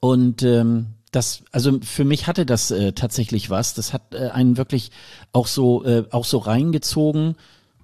Und 0.00 0.42
ähm, 0.42 0.88
das, 1.12 1.44
also 1.50 1.80
für 1.80 2.04
mich 2.04 2.26
hatte 2.26 2.44
das 2.44 2.70
äh, 2.70 2.92
tatsächlich 2.92 3.48
was. 3.48 3.72
Das 3.72 3.94
hat 3.94 4.14
äh, 4.14 4.28
einen 4.28 4.58
wirklich 4.58 4.90
auch 5.32 5.46
so, 5.46 5.82
äh, 5.82 6.04
auch 6.10 6.26
so 6.26 6.36
reingezogen 6.36 7.36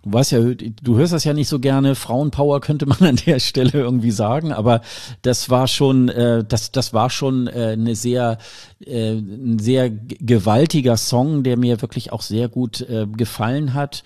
du 0.03 0.13
weißt 0.13 0.33
ja, 0.33 0.41
du 0.41 0.97
hörst 0.97 1.13
das 1.13 1.25
ja 1.25 1.33
nicht 1.33 1.49
so 1.49 1.59
gerne, 1.59 1.95
Frauenpower 1.95 2.61
könnte 2.61 2.87
man 2.87 2.99
an 3.01 3.17
der 3.27 3.41
Stelle 3.41 3.73
irgendwie 3.73 4.11
sagen, 4.11 4.53
aber 4.53 4.81
das 5.23 5.51
war 5.51 5.69
schon, 5.69 6.09
äh, 6.09 6.45
das, 6.45 6.73
das 6.73 6.93
war 6.93 7.11
schon 7.11 7.47
äh, 7.47 7.73
eine 7.73 7.95
sehr, 7.95 8.39
äh, 8.85 9.13
ein 9.13 9.59
sehr 9.59 9.91
gewaltiger 9.91 10.97
Song, 10.97 11.43
der 11.43 11.57
mir 11.57 11.81
wirklich 11.83 12.13
auch 12.13 12.23
sehr 12.23 12.49
gut 12.49 12.81
äh, 12.83 13.07
gefallen 13.07 13.75
hat. 13.75 14.03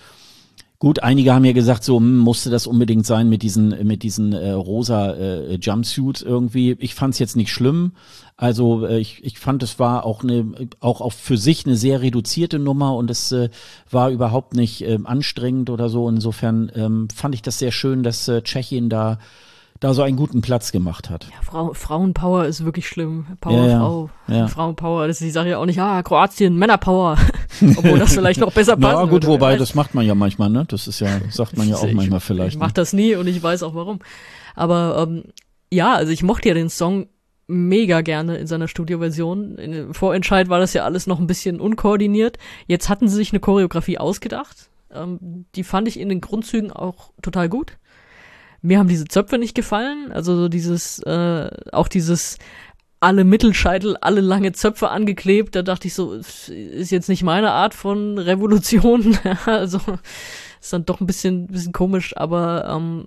Gut, 0.83 1.01
einige 1.05 1.33
haben 1.33 1.45
ja 1.45 1.53
gesagt, 1.53 1.85
so 1.85 1.99
hm, 1.99 2.19
musste 2.19 2.51
das 2.51 2.67
unbedingt 2.67 3.07
sein 3.07 3.29
mit 3.29 3.45
diesen 3.45 3.87
mit 3.87 4.03
diesen 4.03 4.33
äh, 4.33 4.51
rosa 4.51 5.13
äh, 5.13 5.55
Jumpsuits 5.55 6.23
irgendwie. 6.23 6.77
Ich 6.81 6.97
fand 6.97 7.15
es 7.15 7.21
jetzt 7.21 7.37
nicht 7.37 7.53
schlimm. 7.53 7.93
Also 8.37 8.85
äh, 8.85 8.99
ich, 8.99 9.23
ich 9.23 9.39
fand, 9.39 9.63
es 9.63 9.79
war 9.79 10.05
auch 10.05 10.25
eine 10.25 10.45
auch 10.81 11.01
auch 11.01 11.13
für 11.13 11.39
sich 11.39 11.67
eine 11.67 11.77
sehr 11.77 12.03
reduzierte 12.03 12.59
Nummer 12.59 12.97
und 12.97 13.13
es 13.13 13.31
äh, 13.31 13.51
war 13.93 14.11
überhaupt 14.11 14.57
nicht 14.57 14.83
äh, 14.83 14.99
anstrengend 15.05 15.71
oder 15.71 15.89
so. 15.89 16.09
Insofern 16.09 16.73
ähm, 16.75 17.07
fand 17.15 17.37
ich 17.37 17.43
das 17.43 17.61
sehr 17.61 17.71
schön, 17.71 18.03
dass 18.03 18.27
äh, 18.27 18.43
Tschechien 18.43 18.89
da 18.89 19.21
da 19.83 19.95
so 19.95 20.03
einen 20.03 20.17
guten 20.17 20.43
Platz 20.43 20.71
gemacht 20.71 21.11
hat. 21.11 21.25
Ja, 21.25 21.43
Frau, 21.43 21.75
Frauenpower 21.75 22.45
ist 22.45 22.65
wirklich 22.65 22.87
schlimm. 22.87 23.27
Power, 23.41 23.67
ja, 23.67 23.79
Frau, 23.79 24.11
ja. 24.29 24.47
Frauenpower, 24.47 25.09
das 25.09 25.21
ist 25.21 25.27
die 25.27 25.33
Sache 25.33 25.51
ja 25.51 25.59
auch 25.59 25.67
nicht, 25.67 25.81
ah, 25.81 26.03
Kroatien, 26.03 26.57
Männerpower. 26.57 27.19
Obwohl 27.77 27.99
das 27.99 28.15
vielleicht 28.15 28.41
noch 28.41 28.53
besser 28.53 28.77
passt. 28.77 28.97
Ja, 28.97 29.05
gut, 29.05 29.27
wobei, 29.27 29.57
das 29.57 29.75
macht 29.75 29.95
man 29.95 30.07
ja 30.07 30.15
manchmal, 30.15 30.51
ne? 30.51 30.65
Das 30.69 30.87
ist 30.87 31.01
ja, 31.01 31.09
sagt 31.31 31.57
man 31.57 31.69
ja 31.69 31.77
auch 31.77 31.93
manchmal 31.93 32.21
vielleicht. 32.21 32.55
Ich 32.55 32.59
mach 32.61 32.69
ne? 32.69 32.75
das 32.75 32.93
nie 32.93 33.17
und 33.17 33.27
ich 33.27 33.43
weiß 33.43 33.65
auch 33.65 33.75
warum. 33.75 33.99
Aber 34.55 35.07
ähm, 35.09 35.25
ja, 35.71 35.95
also 35.95 36.13
ich 36.13 36.23
mochte 36.23 36.49
ja 36.49 36.55
den 36.55 36.71
Song 36.71 37.09
mega 37.49 38.03
gerne 38.03 38.37
in 38.37 38.47
seiner 38.47 38.69
Studioversion. 38.69 39.57
In 39.57 39.95
Vorentscheid 39.95 40.49
war 40.49 40.61
das 40.61 40.75
ja 40.75 40.85
alles 40.85 41.09
noch 41.09 41.19
ein 41.19 41.27
bisschen 41.27 41.61
unkoordiniert. 41.61 42.39
Jetzt 42.69 42.89
hatten 42.89 43.09
sie 43.09 43.17
sich 43.17 43.33
eine 43.33 43.41
Choreografie 43.41 43.99
ausgedacht. 43.99 44.71
Ähm, 44.93 45.47
die 45.57 45.65
fand 45.65 45.89
ich 45.89 45.99
in 45.99 46.09
den 46.09 46.21
Grundzügen 46.21 46.71
auch 46.71 47.13
total 47.21 47.49
gut. 47.49 47.79
Mir 48.63 48.79
haben 48.79 48.89
diese 48.89 49.07
Zöpfe 49.07 49.39
nicht 49.39 49.55
gefallen, 49.55 50.13
also 50.13 50.37
so 50.37 50.49
dieses, 50.49 51.01
äh, 51.01 51.51
auch 51.73 51.89
dieses 51.89 52.39
alle 53.01 53.25
Mittelscheitel, 53.25 53.97
alle 54.01 54.21
lange 54.21 54.53
Zöpfe 54.53 54.91
angeklebt. 54.91 55.57
Da 55.57 55.63
dachte 55.63 55.89
ich 55.89 55.95
so, 55.95 56.15
ist 56.15 56.51
jetzt 56.93 57.09
nicht 57.09 57.25
meine 57.25 57.51
Art 57.51 57.75
von 57.75 58.17
Revolution. 58.17 59.19
also 59.47 59.81
ist 60.61 60.73
dann 60.73 60.85
doch 60.85 61.01
ein 61.01 61.07
bisschen, 61.09 61.49
bisschen 61.49 61.73
komisch, 61.73 62.17
aber 62.17 62.69
ähm, 62.69 63.07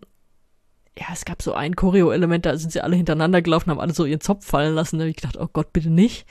ja, 0.98 1.08
es 1.14 1.24
gab 1.24 1.42
so 1.42 1.54
ein 1.54 1.76
Choreo-Element, 1.76 2.46
da 2.46 2.58
sind 2.58 2.72
sie 2.72 2.82
alle 2.82 2.98
hintereinander 2.98 3.42
gelaufen, 3.42 3.70
haben 3.70 3.80
alle 3.80 3.94
so 3.94 4.06
ihren 4.06 4.22
Zopf 4.22 4.46
fallen 4.46 4.76
lassen. 4.76 4.98
Da 4.98 5.04
habe 5.04 5.10
ich 5.10 5.16
gedacht, 5.16 5.38
oh 5.38 5.48
Gott, 5.52 5.72
bitte 5.72 5.90
nicht. 5.90 6.26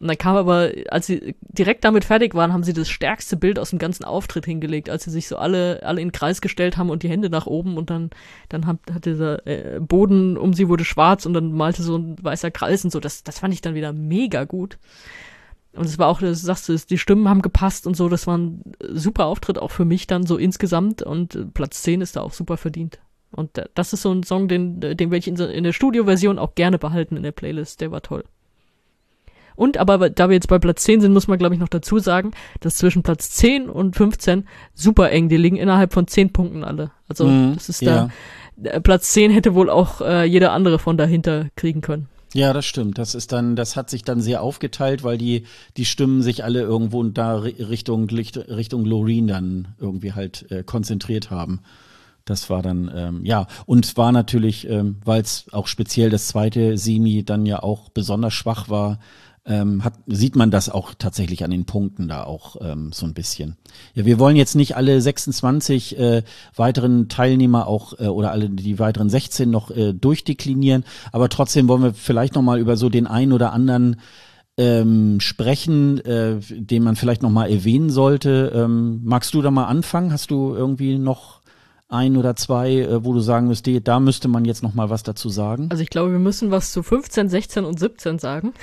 Und 0.00 0.06
dann 0.06 0.18
kam 0.18 0.36
aber, 0.36 0.70
als 0.90 1.06
sie 1.06 1.34
direkt 1.40 1.84
damit 1.84 2.04
fertig 2.04 2.34
waren, 2.34 2.52
haben 2.52 2.62
sie 2.62 2.72
das 2.72 2.88
stärkste 2.88 3.36
Bild 3.36 3.58
aus 3.58 3.70
dem 3.70 3.80
ganzen 3.80 4.04
Auftritt 4.04 4.44
hingelegt, 4.44 4.90
als 4.90 5.04
sie 5.04 5.10
sich 5.10 5.26
so 5.26 5.36
alle, 5.36 5.82
alle 5.82 6.00
in 6.00 6.08
den 6.08 6.12
Kreis 6.12 6.40
gestellt 6.40 6.76
haben 6.76 6.90
und 6.90 7.02
die 7.02 7.08
Hände 7.08 7.30
nach 7.30 7.46
oben 7.46 7.76
und 7.76 7.90
dann, 7.90 8.10
dann 8.48 8.66
hat, 8.66 8.78
hat 8.92 9.06
dieser 9.06 9.44
äh, 9.46 9.80
Boden 9.80 10.36
um 10.36 10.54
sie 10.54 10.68
wurde 10.68 10.84
schwarz 10.84 11.26
und 11.26 11.34
dann 11.34 11.52
malte 11.52 11.82
so 11.82 11.96
ein 11.96 12.16
weißer 12.22 12.52
Kreis 12.52 12.84
und 12.84 12.90
so. 12.90 13.00
Das, 13.00 13.24
das 13.24 13.40
fand 13.40 13.52
ich 13.54 13.60
dann 13.60 13.74
wieder 13.74 13.92
mega 13.92 14.44
gut. 14.44 14.78
Und 15.72 15.84
es 15.84 15.98
war 15.98 16.08
auch, 16.08 16.20
du 16.20 16.32
sagst 16.34 16.68
du, 16.68 16.76
die 16.76 16.98
Stimmen 16.98 17.28
haben 17.28 17.42
gepasst 17.42 17.86
und 17.86 17.96
so. 17.96 18.08
Das 18.08 18.26
war 18.26 18.38
ein 18.38 18.62
super 18.78 19.26
Auftritt 19.26 19.58
auch 19.58 19.70
für 19.72 19.84
mich 19.84 20.06
dann 20.06 20.26
so 20.26 20.36
insgesamt 20.36 21.02
und 21.02 21.54
Platz 21.54 21.82
10 21.82 22.02
ist 22.02 22.14
da 22.16 22.20
auch 22.22 22.32
super 22.32 22.56
verdient. 22.56 23.00
Und 23.32 23.62
das 23.74 23.92
ist 23.92 24.02
so 24.02 24.12
ein 24.12 24.22
Song, 24.22 24.48
den, 24.48 24.80
den 24.80 24.98
werde 25.10 25.18
ich 25.18 25.28
in, 25.28 25.36
in 25.36 25.64
der 25.64 25.72
Studioversion 25.72 26.38
auch 26.38 26.54
gerne 26.54 26.78
behalten 26.78 27.16
in 27.16 27.24
der 27.24 27.32
Playlist. 27.32 27.80
Der 27.80 27.90
war 27.90 28.00
toll. 28.00 28.24
Und 29.58 29.76
aber 29.76 30.08
da 30.08 30.28
wir 30.28 30.34
jetzt 30.34 30.46
bei 30.46 30.60
Platz 30.60 30.84
10 30.84 31.00
sind, 31.00 31.12
muss 31.12 31.26
man 31.26 31.36
glaube 31.36 31.52
ich 31.52 31.60
noch 31.60 31.68
dazu 31.68 31.98
sagen, 31.98 32.30
dass 32.60 32.76
zwischen 32.76 33.02
Platz 33.02 33.30
10 33.32 33.68
und 33.68 33.96
15 33.96 34.46
super 34.72 35.10
eng, 35.10 35.28
die 35.28 35.36
liegen 35.36 35.56
innerhalb 35.56 35.92
von 35.92 36.06
10 36.06 36.32
Punkten 36.32 36.62
alle. 36.62 36.92
Also 37.08 37.26
mhm, 37.26 37.54
das 37.54 37.68
ist 37.68 37.84
da, 37.84 38.08
ja. 38.62 38.78
Platz 38.78 39.12
10 39.12 39.32
hätte 39.32 39.56
wohl 39.56 39.68
auch 39.68 40.00
äh, 40.00 40.24
jeder 40.24 40.52
andere 40.52 40.78
von 40.78 40.96
dahinter 40.96 41.46
kriegen 41.56 41.80
können. 41.80 42.08
Ja, 42.34 42.52
das 42.52 42.66
stimmt. 42.66 42.98
Das 42.98 43.16
ist 43.16 43.32
dann, 43.32 43.56
das 43.56 43.74
hat 43.74 43.90
sich 43.90 44.04
dann 44.04 44.20
sehr 44.20 44.42
aufgeteilt, 44.42 45.02
weil 45.02 45.18
die, 45.18 45.44
die 45.76 45.86
Stimmen 45.86 46.22
sich 46.22 46.44
alle 46.44 46.60
irgendwo 46.60 47.02
da 47.02 47.38
Richtung, 47.38 48.08
Richtung 48.08 48.84
Loreen 48.84 49.26
dann 49.26 49.68
irgendwie 49.80 50.12
halt 50.12 50.48
äh, 50.52 50.62
konzentriert 50.62 51.32
haben. 51.32 51.62
Das 52.26 52.48
war 52.50 52.62
dann, 52.62 52.90
ähm, 52.94 53.24
ja, 53.24 53.46
und 53.66 53.96
war 53.96 54.12
natürlich, 54.12 54.68
ähm, 54.68 54.96
weil 55.04 55.22
es 55.22 55.46
auch 55.50 55.66
speziell 55.66 56.10
das 56.10 56.28
zweite 56.28 56.76
Semi 56.76 57.24
dann 57.24 57.46
ja 57.46 57.62
auch 57.62 57.88
besonders 57.88 58.34
schwach 58.34 58.68
war, 58.68 58.98
ähm, 59.48 59.82
hat, 59.82 59.94
sieht 60.06 60.36
man 60.36 60.50
das 60.50 60.68
auch 60.68 60.92
tatsächlich 60.96 61.42
an 61.42 61.50
den 61.50 61.64
Punkten 61.64 62.06
da 62.06 62.22
auch 62.24 62.56
ähm, 62.60 62.92
so 62.92 63.06
ein 63.06 63.14
bisschen. 63.14 63.56
Ja, 63.94 64.04
wir 64.04 64.18
wollen 64.18 64.36
jetzt 64.36 64.54
nicht 64.54 64.76
alle 64.76 65.00
26 65.00 65.98
äh, 65.98 66.22
weiteren 66.54 67.08
Teilnehmer 67.08 67.66
auch 67.66 67.98
äh, 67.98 68.06
oder 68.06 68.30
alle 68.30 68.50
die 68.50 68.78
weiteren 68.78 69.08
16 69.08 69.50
noch 69.50 69.70
äh, 69.70 69.94
durchdeklinieren, 69.94 70.84
aber 71.12 71.28
trotzdem 71.30 71.66
wollen 71.66 71.82
wir 71.82 71.94
vielleicht 71.94 72.34
noch 72.34 72.42
mal 72.42 72.60
über 72.60 72.76
so 72.76 72.90
den 72.90 73.06
einen 73.06 73.32
oder 73.32 73.52
anderen 73.52 73.96
ähm, 74.58 75.20
sprechen, 75.20 76.04
äh, 76.04 76.40
den 76.50 76.82
man 76.82 76.96
vielleicht 76.96 77.22
noch 77.22 77.30
mal 77.30 77.50
erwähnen 77.50 77.90
sollte. 77.90 78.52
Ähm, 78.54 79.00
magst 79.04 79.32
du 79.32 79.40
da 79.40 79.50
mal 79.50 79.66
anfangen? 79.66 80.12
Hast 80.12 80.30
du 80.32 80.54
irgendwie 80.54 80.98
noch 80.98 81.37
ein 81.88 82.16
oder 82.16 82.36
zwei, 82.36 82.72
äh, 82.72 83.04
wo 83.04 83.14
du 83.14 83.20
sagen 83.20 83.48
müsstest, 83.48 83.88
da 83.88 83.98
müsste 83.98 84.28
man 84.28 84.44
jetzt 84.44 84.62
noch 84.62 84.74
mal 84.74 84.90
was 84.90 85.02
dazu 85.02 85.30
sagen? 85.30 85.68
Also 85.70 85.82
ich 85.82 85.90
glaube, 85.90 86.12
wir 86.12 86.18
müssen 86.18 86.50
was 86.50 86.70
zu 86.70 86.82
15, 86.82 87.28
16 87.28 87.64
und 87.64 87.78
17 87.78 88.18
sagen. 88.18 88.52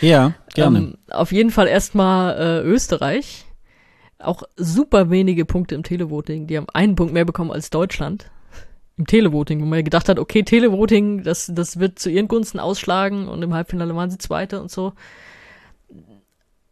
Ja, 0.00 0.34
gerne. 0.54 0.78
ähm, 0.78 0.94
auf 1.10 1.30
jeden 1.30 1.50
Fall 1.50 1.68
erstmal 1.68 2.36
äh, 2.36 2.62
Österreich. 2.62 3.46
Auch 4.18 4.42
super 4.56 5.08
wenige 5.10 5.44
Punkte 5.44 5.76
im 5.76 5.84
Televoting. 5.84 6.46
Die 6.46 6.56
haben 6.56 6.68
einen 6.72 6.96
Punkt 6.96 7.12
mehr 7.12 7.24
bekommen 7.24 7.52
als 7.52 7.70
Deutschland. 7.70 8.30
Im 8.96 9.06
Televoting, 9.06 9.60
wo 9.60 9.66
man 9.66 9.78
ja 9.78 9.82
gedacht 9.82 10.08
hat, 10.08 10.18
okay, 10.18 10.42
Televoting, 10.42 11.22
das, 11.22 11.50
das 11.54 11.78
wird 11.78 11.98
zu 11.98 12.10
ihren 12.10 12.28
Gunsten 12.28 12.58
ausschlagen 12.58 13.28
und 13.28 13.42
im 13.42 13.54
Halbfinale 13.54 13.94
waren 13.94 14.10
sie 14.10 14.18
Zweite 14.18 14.60
und 14.60 14.70
so. 14.70 14.92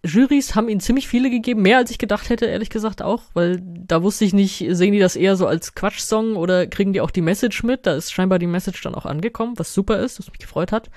Juries 0.02 0.54
haben 0.54 0.68
ihnen 0.68 0.80
ziemlich 0.80 1.08
viele 1.08 1.28
gegeben, 1.28 1.62
mehr 1.62 1.76
als 1.76 1.90
ich 1.90 1.98
gedacht 1.98 2.30
hätte, 2.30 2.46
ehrlich 2.46 2.70
gesagt 2.70 3.02
auch, 3.02 3.22
weil 3.34 3.60
da 3.62 4.02
wusste 4.02 4.24
ich 4.24 4.32
nicht, 4.32 4.64
sehen 4.70 4.92
die 4.92 4.98
das 4.98 5.14
eher 5.14 5.36
so 5.36 5.46
als 5.46 5.74
Quatschsong 5.74 6.36
oder 6.36 6.66
kriegen 6.66 6.92
die 6.92 7.02
auch 7.02 7.10
die 7.10 7.20
Message 7.20 7.62
mit? 7.62 7.86
Da 7.86 7.94
ist 7.94 8.10
scheinbar 8.10 8.38
die 8.38 8.46
Message 8.46 8.80
dann 8.82 8.94
auch 8.94 9.04
angekommen, 9.04 9.58
was 9.58 9.74
super 9.74 9.98
ist, 9.98 10.18
was 10.18 10.28
mich 10.30 10.38
gefreut 10.38 10.72
hat. 10.72 10.90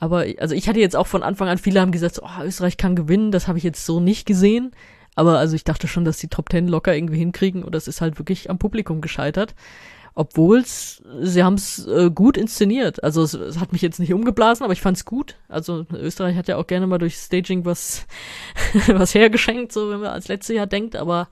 Aber 0.00 0.26
also 0.38 0.54
ich 0.54 0.68
hatte 0.68 0.80
jetzt 0.80 0.96
auch 0.96 1.06
von 1.06 1.22
Anfang 1.22 1.48
an, 1.48 1.58
viele 1.58 1.80
haben 1.80 1.92
gesagt, 1.92 2.16
so, 2.16 2.22
oh, 2.22 2.44
Österreich 2.44 2.76
kann 2.76 2.96
gewinnen, 2.96 3.30
das 3.30 3.46
habe 3.46 3.58
ich 3.58 3.64
jetzt 3.64 3.86
so 3.86 4.00
nicht 4.00 4.26
gesehen. 4.26 4.72
Aber 5.14 5.38
also 5.38 5.54
ich 5.54 5.64
dachte 5.64 5.88
schon, 5.88 6.04
dass 6.04 6.18
die 6.18 6.28
Top 6.28 6.48
Ten 6.48 6.68
locker 6.68 6.94
irgendwie 6.94 7.18
hinkriegen 7.18 7.62
und 7.64 7.74
das 7.74 7.88
ist 7.88 8.00
halt 8.00 8.18
wirklich 8.18 8.50
am 8.50 8.58
Publikum 8.58 9.00
gescheitert 9.00 9.54
obwohl 10.18 10.64
sie 10.64 11.44
haben 11.44 11.54
es 11.54 11.86
äh, 11.86 12.10
gut 12.12 12.36
inszeniert. 12.36 13.04
Also 13.04 13.22
es, 13.22 13.34
es, 13.34 13.60
hat 13.60 13.70
mich 13.72 13.82
jetzt 13.82 14.00
nicht 14.00 14.12
umgeblasen, 14.12 14.64
aber 14.64 14.72
ich 14.72 14.80
fand 14.80 14.96
es 14.96 15.04
gut. 15.04 15.36
Also 15.48 15.86
Österreich 15.92 16.34
hat 16.36 16.48
ja 16.48 16.56
auch 16.56 16.66
gerne 16.66 16.88
mal 16.88 16.98
durch 16.98 17.14
Staging 17.14 17.64
was 17.64 18.04
was 18.88 19.14
hergeschenkt, 19.14 19.70
so 19.70 19.90
wenn 19.90 20.00
man 20.00 20.10
als 20.10 20.26
letztes 20.26 20.56
Jahr 20.56 20.66
denkt, 20.66 20.96
aber 20.96 21.28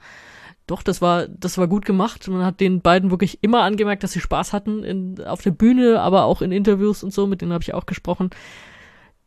doch, 0.68 0.84
das 0.84 1.02
war 1.02 1.26
das 1.26 1.58
war 1.58 1.66
gut 1.66 1.84
gemacht. 1.84 2.28
Man 2.28 2.44
hat 2.44 2.60
den 2.60 2.80
beiden 2.80 3.10
wirklich 3.10 3.42
immer 3.42 3.62
angemerkt, 3.62 4.04
dass 4.04 4.12
sie 4.12 4.20
Spaß 4.20 4.52
hatten 4.52 4.84
in, 4.84 5.20
auf 5.26 5.42
der 5.42 5.50
Bühne, 5.50 6.00
aber 6.00 6.22
auch 6.22 6.40
in 6.40 6.52
Interviews 6.52 7.02
und 7.02 7.12
so, 7.12 7.26
mit 7.26 7.40
denen 7.40 7.52
habe 7.52 7.62
ich 7.62 7.74
auch 7.74 7.86
gesprochen 7.86 8.30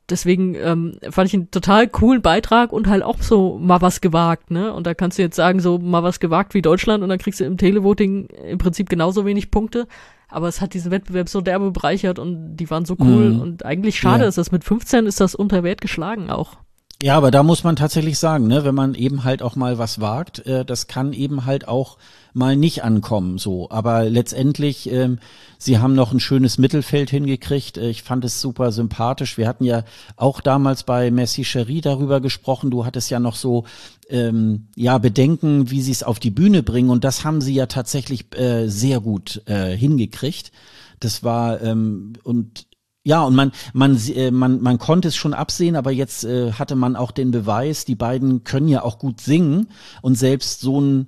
deswegen 0.10 0.56
ähm, 0.56 0.98
fand 1.10 1.27
ich 1.27 1.34
einen 1.34 1.52
total 1.52 1.88
coolen 1.88 2.22
Beitrag 2.22 2.72
und 2.72 2.88
halt 2.88 3.03
auch 3.03 3.22
so 3.22 3.57
mal 3.57 3.81
was 3.81 4.02
gewagt, 4.02 4.52
ne? 4.52 4.73
Und 4.73 4.88
da 4.88 4.94
kannst 4.94 5.18
du 5.18 5.22
jetzt 5.22 5.36
sagen, 5.36 5.60
so 5.60 5.77
mal 5.77 6.03
was 6.03 6.19
gewagt 6.19 6.53
wie 6.53 6.61
Deutschland 6.61 7.03
und 7.03 7.10
dann 7.10 7.19
kriegst 7.19 7.40
du 7.40 7.45
im 7.45 7.57
Televoting 7.57 8.27
im 8.27 8.57
Prinzip 8.57 8.90
genauso 8.90 9.26
wenig 9.26 9.52
Punkte. 9.52 9.88
Aber 10.27 10.48
es 10.48 10.61
hat 10.61 10.73
diesen 10.73 10.91
Wettbewerb 10.91 11.27
so 11.27 11.41
derbe 11.41 11.72
bereichert 11.72 12.19
und 12.19 12.56
die 12.56 12.69
waren 12.69 12.86
so 12.86 12.95
cool. 12.99 13.31
Mhm. 13.31 13.41
Und 13.41 13.65
eigentlich 13.65 13.99
schade 13.99 14.23
ja. 14.23 14.30
ist 14.30 14.38
das. 14.38 14.52
Mit 14.52 14.64
15 14.64 15.07
ist 15.07 15.19
das 15.19 15.34
unter 15.34 15.64
Wert 15.64 15.81
geschlagen 15.81 16.30
auch. 16.30 16.57
Ja, 17.02 17.15
aber 17.15 17.31
da 17.31 17.44
muss 17.44 17.64
man 17.64 17.77
tatsächlich 17.77 18.19
sagen, 18.19 18.48
ne, 18.48 18.65
wenn 18.65 18.76
man 18.76 18.94
eben 18.94 19.23
halt 19.23 19.41
auch 19.41 19.56
mal 19.56 19.77
was 19.77 20.02
wagt, 20.02 20.45
äh, 20.45 20.65
das 20.65 20.88
kann 20.88 21.14
eben 21.14 21.45
halt 21.45 21.68
auch 21.68 21.98
mal 22.40 22.56
nicht 22.56 22.84
ankommen, 22.84 23.38
so. 23.38 23.70
Aber 23.70 24.10
letztendlich, 24.10 24.91
ähm, 24.91 25.20
sie 25.60 25.78
haben 25.78 25.94
noch 25.94 26.11
ein 26.11 26.20
schönes 26.20 26.57
Mittelfeld 26.57 27.11
hingekriegt. 27.11 27.78
Äh, 27.78 27.90
ich 27.90 28.02
fand 28.02 28.26
es 28.26 28.41
super 28.41 28.72
sympathisch. 28.72 29.38
Wir 29.38 29.48
hatten 29.48 29.64
ja 29.64 29.84
auch 30.16 30.41
damals 30.41 30.84
bei 30.84 31.11
Messi 31.11 31.44
Cherie 31.44 31.82
darüber 31.82 32.22
gesprochen. 32.22 32.72
Du 32.72 32.86
hattest 32.86 33.11
ja 33.11 33.20
noch 33.20 33.36
so, 33.36 33.66
ähm, 34.10 34.70
ja, 34.76 34.98
Bedenken, 34.98 35.70
wie 35.70 35.82
sie 35.82 35.91
es 35.91 36.02
auf 36.02 36.20
die 36.20 36.32
Bühne 36.32 36.64
bringen. 36.64 36.90
Und 36.90 37.03
das 37.03 37.24
haben 37.24 37.41
sie 37.41 37.53
ja 37.53 37.68
tatsächlich 37.68 38.36
äh, 38.36 38.68
sehr 38.68 38.99
gut 38.99 39.44
äh, 39.45 39.78
hingekriegt. 39.78 40.52
Das 40.99 41.24
war, 41.24 41.61
ähm, 41.61 42.14
und 42.24 42.66
ja, 43.03 43.24
und 43.24 43.36
man, 43.36 43.52
man, 43.74 43.98
äh, 44.10 44.32
man, 44.32 44.61
man 44.61 44.78
konnte 44.78 45.07
es 45.07 45.16
schon 45.16 45.34
absehen, 45.34 45.76
aber 45.76 45.91
jetzt 45.91 46.26
äh, 46.26 46.52
hatte 46.53 46.76
man 46.76 46.95
auch 46.95 47.11
den 47.11 47.32
Beweis, 47.32 47.86
die 47.86 47.95
beiden 47.95 48.44
können 48.44 48.68
ja 48.68 48.84
auch 48.84 48.99
gut 48.99 49.22
singen 49.22 49.70
und 50.02 50.16
selbst 50.16 50.61
so 50.61 50.82
ein 50.82 51.07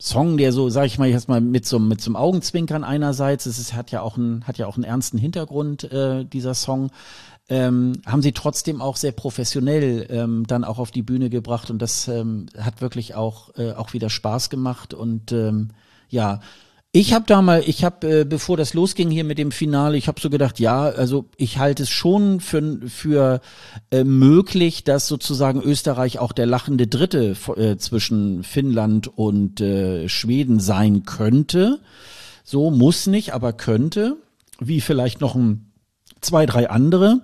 Song, 0.00 0.38
der 0.38 0.52
so, 0.52 0.70
sag 0.70 0.86
ich 0.86 0.98
mal, 0.98 1.08
jetzt 1.08 1.28
mal 1.28 1.42
mit 1.42 1.66
so, 1.66 1.78
mit 1.78 2.00
so 2.00 2.08
einem 2.08 2.16
Augenzwinkern 2.16 2.84
einerseits, 2.84 3.44
es 3.44 3.58
ist, 3.58 3.74
hat 3.74 3.90
ja 3.90 4.00
auch 4.00 4.16
einen, 4.16 4.46
hat 4.46 4.56
ja 4.56 4.66
auch 4.66 4.76
einen 4.76 4.84
ernsten 4.84 5.18
Hintergrund, 5.18 5.84
äh, 5.92 6.24
dieser 6.24 6.54
Song, 6.54 6.90
ähm, 7.50 8.00
haben 8.06 8.22
sie 8.22 8.32
trotzdem 8.32 8.80
auch 8.80 8.96
sehr 8.96 9.12
professionell 9.12 10.06
ähm, 10.08 10.46
dann 10.46 10.64
auch 10.64 10.78
auf 10.78 10.90
die 10.90 11.02
Bühne 11.02 11.28
gebracht 11.28 11.70
und 11.70 11.82
das 11.82 12.08
ähm, 12.08 12.46
hat 12.56 12.80
wirklich 12.80 13.14
auch, 13.14 13.50
äh, 13.58 13.72
auch 13.72 13.92
wieder 13.92 14.08
Spaß 14.08 14.48
gemacht 14.48 14.94
und 14.94 15.32
ähm, 15.32 15.68
ja, 16.08 16.40
ich 16.92 17.12
habe 17.12 17.24
da 17.26 17.40
mal, 17.40 17.62
ich 17.64 17.84
habe, 17.84 18.20
äh, 18.20 18.24
bevor 18.24 18.56
das 18.56 18.74
losging 18.74 19.10
hier 19.10 19.22
mit 19.22 19.38
dem 19.38 19.52
Finale, 19.52 19.96
ich 19.96 20.08
habe 20.08 20.20
so 20.20 20.28
gedacht, 20.28 20.58
ja, 20.58 20.82
also 20.82 21.26
ich 21.36 21.58
halte 21.58 21.84
es 21.84 21.90
schon 21.90 22.40
für, 22.40 22.80
für 22.88 23.40
äh, 23.92 24.02
möglich, 24.02 24.82
dass 24.82 25.06
sozusagen 25.06 25.62
Österreich 25.62 26.18
auch 26.18 26.32
der 26.32 26.46
lachende 26.46 26.88
Dritte 26.88 27.36
äh, 27.56 27.76
zwischen 27.76 28.42
Finnland 28.42 29.06
und 29.06 29.60
äh, 29.60 30.08
Schweden 30.08 30.58
sein 30.58 31.04
könnte. 31.04 31.78
So 32.42 32.72
muss 32.72 33.06
nicht, 33.06 33.34
aber 33.34 33.52
könnte, 33.52 34.16
wie 34.58 34.80
vielleicht 34.80 35.20
noch 35.20 35.36
ein 35.36 35.70
zwei, 36.20 36.44
drei 36.44 36.70
andere. 36.70 37.20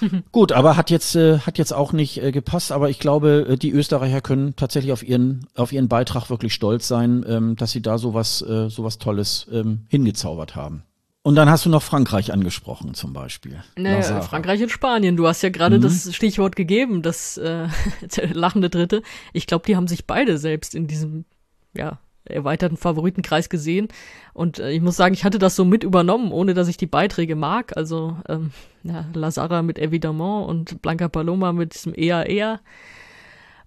Gut, 0.32 0.52
aber 0.52 0.76
hat 0.76 0.90
jetzt 0.90 1.14
äh, 1.16 1.38
hat 1.40 1.58
jetzt 1.58 1.72
auch 1.72 1.92
nicht 1.92 2.22
äh, 2.22 2.32
gepasst. 2.32 2.72
Aber 2.72 2.90
ich 2.90 2.98
glaube, 2.98 3.46
äh, 3.48 3.56
die 3.56 3.70
Österreicher 3.70 4.20
können 4.20 4.56
tatsächlich 4.56 4.92
auf 4.92 5.02
ihren 5.02 5.46
auf 5.54 5.72
ihren 5.72 5.88
Beitrag 5.88 6.30
wirklich 6.30 6.54
stolz 6.54 6.88
sein, 6.88 7.24
ähm, 7.28 7.56
dass 7.56 7.72
sie 7.72 7.82
da 7.82 7.98
sowas 7.98 8.42
äh, 8.42 8.68
sowas 8.68 8.98
Tolles 8.98 9.46
ähm, 9.52 9.86
hingezaubert 9.88 10.56
haben. 10.56 10.84
Und 11.22 11.34
dann 11.34 11.50
hast 11.50 11.66
du 11.66 11.70
noch 11.70 11.82
Frankreich 11.82 12.32
angesprochen 12.32 12.94
zum 12.94 13.12
Beispiel. 13.12 13.62
Naja, 13.76 14.22
Frankreich 14.22 14.62
und 14.62 14.70
Spanien. 14.70 15.18
Du 15.18 15.28
hast 15.28 15.42
ja 15.42 15.50
gerade 15.50 15.76
mhm. 15.76 15.82
das 15.82 16.14
Stichwort 16.14 16.56
gegeben, 16.56 17.02
das 17.02 17.36
äh, 17.36 17.68
lachende 18.32 18.70
Dritte. 18.70 19.02
Ich 19.34 19.46
glaube, 19.46 19.66
die 19.66 19.76
haben 19.76 19.86
sich 19.86 20.06
beide 20.06 20.38
selbst 20.38 20.74
in 20.74 20.86
diesem 20.86 21.26
ja 21.74 21.98
erweiterten 22.24 22.76
Favoritenkreis 22.76 23.48
gesehen. 23.48 23.88
Und 24.32 24.58
äh, 24.58 24.70
ich 24.70 24.80
muss 24.80 24.96
sagen, 24.96 25.14
ich 25.14 25.24
hatte 25.24 25.38
das 25.38 25.56
so 25.56 25.64
mit 25.64 25.84
übernommen, 25.84 26.32
ohne 26.32 26.54
dass 26.54 26.68
ich 26.68 26.76
die 26.76 26.86
Beiträge 26.86 27.36
mag. 27.36 27.76
Also 27.76 28.16
ähm, 28.28 28.50
ja, 28.82 29.06
Lazara 29.14 29.62
mit 29.62 29.78
Evidemment 29.78 30.48
und 30.48 30.82
Blanca 30.82 31.08
Paloma 31.08 31.52
mit 31.52 31.74
diesem 31.74 31.94
eher 31.94 32.28
eher. 32.28 32.60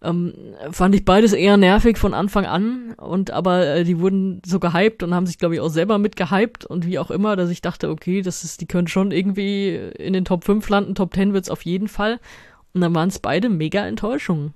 Ähm, 0.02 0.34
fand 0.72 0.96
ich 0.96 1.06
beides 1.06 1.32
eher 1.32 1.56
nervig 1.56 1.98
von 1.98 2.14
Anfang 2.14 2.46
an 2.46 2.94
und 2.98 3.32
aber 3.32 3.68
äh, 3.68 3.84
die 3.86 4.00
wurden 4.00 4.42
so 4.46 4.60
gehypt 4.60 5.02
und 5.02 5.14
haben 5.16 5.26
sich 5.26 5.38
glaube 5.38 5.56
ich 5.56 5.62
auch 5.62 5.70
selber 5.70 5.98
mit 5.98 6.18
gehypt 6.18 6.66
und 6.66 6.86
wie 6.86 7.00
auch 7.00 7.10
immer, 7.10 7.38
dass 7.38 7.50
ich 7.50 7.62
dachte, 7.62 7.90
okay, 7.90 8.22
das 8.22 8.44
ist, 8.44 8.60
die 8.60 8.66
können 8.66 8.90
schon 8.90 9.12
irgendwie 9.12 9.76
in 9.76 10.12
den 10.12 10.26
Top 10.26 10.44
5 10.44 10.68
landen, 10.68 10.94
Top 10.94 11.14
10 11.14 11.34
wird's 11.34 11.50
auf 11.50 11.62
jeden 11.62 11.88
Fall 11.88 12.20
und 12.74 12.82
dann 12.82 12.94
waren 12.94 13.08
es 13.08 13.20
beide 13.20 13.48
mega 13.48 13.88
Enttäuschungen. 13.88 14.54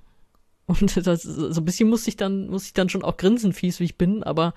Und 0.68 1.06
das, 1.06 1.22
so 1.22 1.60
ein 1.60 1.64
bisschen 1.64 1.88
muss 1.88 2.06
ich 2.06 2.16
dann, 2.16 2.48
muss 2.48 2.66
ich 2.66 2.74
dann 2.74 2.90
schon 2.90 3.02
auch 3.02 3.16
grinsen, 3.16 3.52
fies 3.52 3.80
wie 3.80 3.84
ich 3.84 3.96
bin, 3.96 4.22
aber 4.22 4.54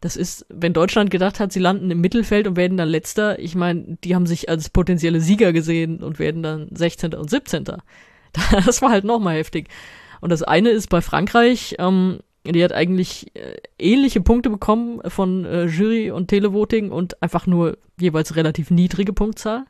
das 0.00 0.16
ist, 0.16 0.46
wenn 0.48 0.72
Deutschland 0.72 1.10
gedacht 1.10 1.38
hat, 1.38 1.52
sie 1.52 1.60
landen 1.60 1.90
im 1.90 2.00
Mittelfeld 2.00 2.46
und 2.46 2.56
werden 2.56 2.78
dann 2.78 2.88
letzter, 2.88 3.38
ich 3.38 3.54
meine, 3.54 3.98
die 4.02 4.14
haben 4.14 4.24
sich 4.24 4.48
als 4.48 4.70
potenzielle 4.70 5.20
Sieger 5.20 5.52
gesehen 5.52 6.02
und 6.02 6.18
werden 6.18 6.42
dann 6.42 6.68
16. 6.74 7.14
und 7.14 7.30
17. 7.30 7.64
Das 8.64 8.80
war 8.80 8.90
halt 8.90 9.04
nochmal 9.04 9.36
heftig. 9.36 9.68
Und 10.20 10.30
das 10.30 10.42
eine 10.42 10.70
ist 10.70 10.88
bei 10.88 11.02
Frankreich, 11.02 11.74
ähm, 11.78 12.20
die 12.46 12.64
hat 12.64 12.72
eigentlich 12.72 13.34
äh, 13.34 13.56
ähnliche 13.78 14.20
Punkte 14.20 14.48
bekommen 14.48 15.00
von 15.10 15.44
äh, 15.44 15.64
Jury 15.64 16.10
und 16.10 16.28
Televoting 16.28 16.90
und 16.90 17.22
einfach 17.22 17.46
nur 17.46 17.76
jeweils 17.98 18.36
relativ 18.36 18.70
niedrige 18.70 19.12
Punktzahl. 19.12 19.64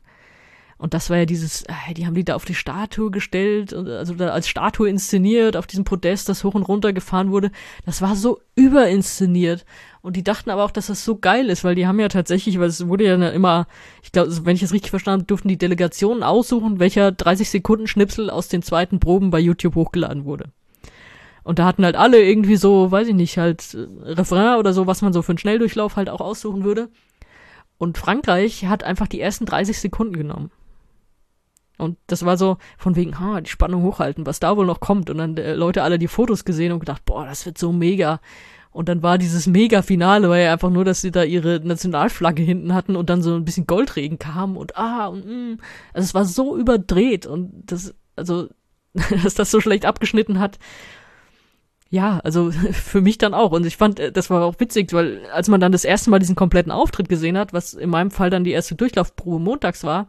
Und 0.81 0.95
das 0.95 1.11
war 1.11 1.17
ja 1.17 1.25
dieses, 1.27 1.61
äh, 1.61 1.93
die 1.95 2.07
haben 2.07 2.15
die 2.15 2.25
da 2.25 2.33
auf 2.33 2.43
die 2.43 2.55
Statue 2.55 3.11
gestellt, 3.11 3.71
also 3.71 4.15
da 4.15 4.29
als 4.29 4.47
Statue 4.47 4.89
inszeniert, 4.89 5.55
auf 5.55 5.67
diesem 5.67 5.83
Podest, 5.83 6.27
das 6.27 6.43
hoch 6.43 6.55
und 6.55 6.63
runter 6.63 6.91
gefahren 6.91 7.29
wurde. 7.29 7.51
Das 7.85 8.01
war 8.01 8.15
so 8.15 8.41
überinszeniert. 8.55 9.63
Und 10.01 10.15
die 10.15 10.23
dachten 10.23 10.49
aber 10.49 10.63
auch, 10.63 10.71
dass 10.71 10.87
das 10.87 11.05
so 11.05 11.17
geil 11.17 11.51
ist, 11.51 11.63
weil 11.63 11.75
die 11.75 11.85
haben 11.85 11.99
ja 11.99 12.07
tatsächlich, 12.07 12.57
weil 12.57 12.67
es 12.67 12.87
wurde 12.87 13.03
ja 13.03 13.29
immer, 13.29 13.67
ich 14.01 14.11
glaube, 14.11 14.35
wenn 14.43 14.55
ich 14.55 14.63
es 14.63 14.73
richtig 14.73 14.89
verstanden 14.89 15.19
habe, 15.19 15.27
durften 15.27 15.49
die 15.49 15.57
Delegationen 15.59 16.23
aussuchen, 16.23 16.79
welcher 16.79 17.11
30 17.11 17.51
Sekunden 17.51 17.85
Schnipsel 17.85 18.31
aus 18.31 18.47
den 18.47 18.63
zweiten 18.63 18.99
Proben 18.99 19.29
bei 19.29 19.39
YouTube 19.39 19.75
hochgeladen 19.75 20.25
wurde. 20.25 20.45
Und 21.43 21.59
da 21.59 21.65
hatten 21.65 21.85
halt 21.85 21.95
alle 21.95 22.23
irgendwie 22.23 22.55
so, 22.55 22.89
weiß 22.89 23.07
ich 23.07 23.15
nicht, 23.15 23.37
halt 23.37 23.75
äh, 23.75 24.13
Refrain 24.13 24.57
oder 24.57 24.73
so, 24.73 24.87
was 24.87 25.03
man 25.03 25.13
so 25.13 25.21
für 25.21 25.33
einen 25.33 25.37
Schnelldurchlauf 25.37 25.95
halt 25.95 26.09
auch 26.09 26.21
aussuchen 26.21 26.63
würde. 26.63 26.89
Und 27.77 27.99
Frankreich 27.99 28.65
hat 28.65 28.83
einfach 28.83 29.07
die 29.07 29.21
ersten 29.21 29.45
30 29.45 29.79
Sekunden 29.79 30.17
genommen. 30.17 30.49
Und 31.81 31.97
das 32.07 32.25
war 32.25 32.37
so 32.37 32.57
von 32.77 32.95
wegen, 32.95 33.19
ha, 33.19 33.41
die 33.41 33.49
Spannung 33.49 33.81
hochhalten, 33.81 34.25
was 34.25 34.39
da 34.39 34.55
wohl 34.55 34.67
noch 34.67 34.79
kommt. 34.79 35.09
Und 35.09 35.17
dann 35.17 35.35
äh, 35.37 35.55
Leute 35.55 35.81
alle 35.81 35.97
die 35.97 36.07
Fotos 36.07 36.45
gesehen 36.45 36.71
und 36.71 36.79
gedacht, 36.79 37.03
boah, 37.05 37.25
das 37.25 37.45
wird 37.45 37.57
so 37.57 37.71
mega. 37.71 38.21
Und 38.71 38.87
dann 38.87 39.03
war 39.03 39.17
dieses 39.17 39.47
Mega-Finale, 39.47 40.29
war 40.29 40.37
ja 40.37 40.53
einfach 40.53 40.69
nur, 40.69 40.85
dass 40.85 41.01
sie 41.01 41.11
da 41.11 41.23
ihre 41.23 41.59
Nationalflagge 41.59 42.43
hinten 42.43 42.73
hatten 42.73 42.95
und 42.95 43.09
dann 43.09 43.21
so 43.21 43.35
ein 43.35 43.43
bisschen 43.43 43.67
Goldregen 43.67 44.17
kam 44.17 44.55
und 44.55 44.77
ah 44.77 45.07
und 45.07 45.25
mm. 45.25 45.57
Also 45.93 46.05
es 46.05 46.13
war 46.13 46.23
so 46.23 46.55
überdreht 46.55 47.25
und 47.25 47.51
das, 47.65 47.93
also, 48.15 48.47
dass 49.23 49.33
das 49.33 49.51
so 49.51 49.59
schlecht 49.59 49.85
abgeschnitten 49.85 50.39
hat. 50.39 50.59
Ja, 51.89 52.19
also 52.23 52.51
für 52.71 53.01
mich 53.01 53.17
dann 53.17 53.33
auch. 53.33 53.51
Und 53.51 53.65
ich 53.65 53.75
fand, 53.75 53.99
äh, 53.99 54.11
das 54.11 54.29
war 54.29 54.43
auch 54.45 54.59
witzig, 54.59 54.93
weil 54.93 55.25
als 55.33 55.49
man 55.49 55.59
dann 55.59 55.73
das 55.73 55.83
erste 55.83 56.09
Mal 56.11 56.19
diesen 56.19 56.35
kompletten 56.35 56.71
Auftritt 56.71 57.09
gesehen 57.09 57.37
hat, 57.37 57.53
was 57.53 57.73
in 57.73 57.89
meinem 57.89 58.11
Fall 58.11 58.29
dann 58.29 58.43
die 58.43 58.51
erste 58.51 58.75
Durchlaufprobe 58.75 59.39
montags 59.39 59.83
war, 59.83 60.07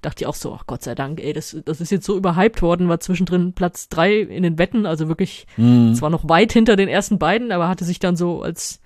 dachte 0.00 0.24
ich 0.24 0.26
auch 0.26 0.34
so, 0.34 0.54
ach 0.54 0.66
Gott 0.66 0.82
sei 0.82 0.94
Dank, 0.94 1.20
ey, 1.20 1.32
das, 1.32 1.56
das 1.64 1.80
ist 1.80 1.90
jetzt 1.90 2.06
so 2.06 2.16
überhyped 2.16 2.62
worden, 2.62 2.88
war 2.88 3.00
zwischendrin 3.00 3.52
Platz 3.52 3.88
drei 3.88 4.20
in 4.20 4.42
den 4.42 4.58
Wetten, 4.58 4.86
also 4.86 5.08
wirklich 5.08 5.46
mhm. 5.56 5.94
zwar 5.94 6.10
noch 6.10 6.28
weit 6.28 6.52
hinter 6.52 6.76
den 6.76 6.88
ersten 6.88 7.18
beiden, 7.18 7.52
aber 7.52 7.68
hatte 7.68 7.84
sich 7.84 7.98
dann 7.98 8.16
so 8.16 8.42
als, 8.42 8.80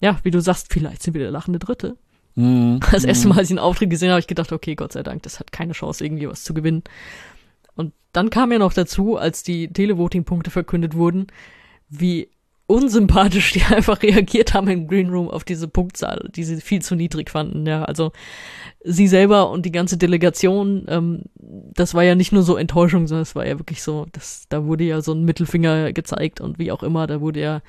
ja, 0.00 0.18
wie 0.22 0.30
du 0.30 0.40
sagst, 0.40 0.72
vielleicht 0.72 1.02
sind 1.02 1.14
wir 1.14 1.22
der 1.22 1.30
lachende 1.30 1.58
Dritte. 1.58 1.96
Mhm. 2.34 2.80
Das 2.92 3.04
erste 3.04 3.28
Mal, 3.28 3.38
als 3.38 3.48
ich 3.48 3.52
einen 3.52 3.64
Auftritt 3.64 3.90
gesehen 3.90 4.08
habe, 4.08 4.14
habe 4.14 4.20
ich 4.20 4.26
gedacht, 4.26 4.52
okay, 4.52 4.74
Gott 4.74 4.92
sei 4.92 5.02
Dank, 5.02 5.22
das 5.22 5.40
hat 5.40 5.52
keine 5.52 5.72
Chance, 5.72 6.04
irgendwie 6.04 6.28
was 6.28 6.44
zu 6.44 6.54
gewinnen. 6.54 6.82
Und 7.74 7.92
dann 8.12 8.30
kam 8.30 8.52
ja 8.52 8.58
noch 8.58 8.72
dazu, 8.72 9.16
als 9.16 9.42
die 9.42 9.72
Televoting-Punkte 9.72 10.50
verkündet 10.50 10.94
wurden, 10.94 11.28
wie 11.88 12.28
unsympathisch 12.70 13.52
die 13.52 13.62
einfach 13.74 14.02
reagiert 14.02 14.54
haben 14.54 14.68
im 14.68 14.86
Green 14.86 15.10
Room 15.10 15.28
auf 15.28 15.44
diese 15.44 15.68
Punktzahl, 15.68 16.30
die 16.34 16.44
sie 16.44 16.60
viel 16.60 16.80
zu 16.80 16.94
niedrig 16.94 17.30
fanden. 17.30 17.66
Ja, 17.66 17.84
also 17.84 18.12
sie 18.82 19.08
selber 19.08 19.50
und 19.50 19.66
die 19.66 19.72
ganze 19.72 19.98
Delegation, 19.98 20.86
ähm, 20.88 21.22
das 21.34 21.94
war 21.94 22.04
ja 22.04 22.14
nicht 22.14 22.32
nur 22.32 22.42
so 22.42 22.56
Enttäuschung, 22.56 23.06
sondern 23.06 23.22
es 23.22 23.34
war 23.34 23.46
ja 23.46 23.58
wirklich 23.58 23.82
so, 23.82 24.06
das, 24.12 24.44
da 24.48 24.64
wurde 24.64 24.84
ja 24.84 25.02
so 25.02 25.12
ein 25.12 25.24
Mittelfinger 25.24 25.92
gezeigt 25.92 26.40
und 26.40 26.58
wie 26.58 26.72
auch 26.72 26.82
immer, 26.82 27.06
da 27.06 27.20
wurde 27.20 27.40
ja, 27.40 27.60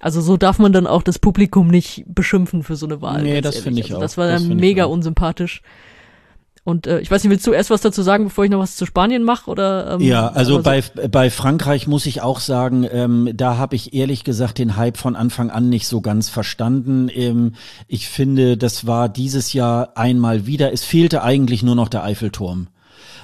also 0.00 0.20
so 0.20 0.36
darf 0.36 0.60
man 0.60 0.72
dann 0.72 0.86
auch 0.86 1.02
das 1.02 1.18
Publikum 1.18 1.66
nicht 1.68 2.04
beschimpfen 2.06 2.62
für 2.62 2.76
so 2.76 2.86
eine 2.86 3.02
Wahl. 3.02 3.22
Nee, 3.22 3.40
das 3.40 3.58
finde 3.58 3.80
ich 3.80 3.86
also 3.86 3.96
auch. 3.96 4.00
Das 4.00 4.16
war 4.16 4.28
dann 4.28 4.56
mega 4.56 4.84
unsympathisch. 4.84 5.62
Und 6.68 6.86
äh, 6.86 7.00
ich 7.00 7.10
weiß 7.10 7.24
nicht, 7.24 7.30
willst 7.30 7.46
du 7.46 7.52
erst 7.52 7.70
was 7.70 7.80
dazu 7.80 8.02
sagen, 8.02 8.24
bevor 8.24 8.44
ich 8.44 8.50
noch 8.50 8.58
was 8.58 8.76
zu 8.76 8.84
Spanien 8.84 9.22
mache? 9.22 9.50
Oder, 9.50 9.92
ähm, 9.94 10.00
ja, 10.02 10.28
also 10.28 10.56
so? 10.56 10.62
bei, 10.62 10.84
bei 11.10 11.30
Frankreich 11.30 11.86
muss 11.86 12.04
ich 12.04 12.20
auch 12.20 12.40
sagen, 12.40 12.86
ähm, 12.92 13.30
da 13.34 13.56
habe 13.56 13.74
ich 13.74 13.94
ehrlich 13.94 14.22
gesagt 14.22 14.58
den 14.58 14.76
Hype 14.76 14.98
von 14.98 15.16
Anfang 15.16 15.48
an 15.48 15.70
nicht 15.70 15.86
so 15.86 16.02
ganz 16.02 16.28
verstanden. 16.28 17.08
Ähm, 17.10 17.54
ich 17.86 18.06
finde, 18.10 18.58
das 18.58 18.86
war 18.86 19.08
dieses 19.08 19.54
Jahr 19.54 19.96
einmal 19.96 20.44
wieder. 20.44 20.70
Es 20.70 20.84
fehlte 20.84 21.22
eigentlich 21.22 21.62
nur 21.62 21.74
noch 21.74 21.88
der 21.88 22.04
Eiffelturm. 22.04 22.66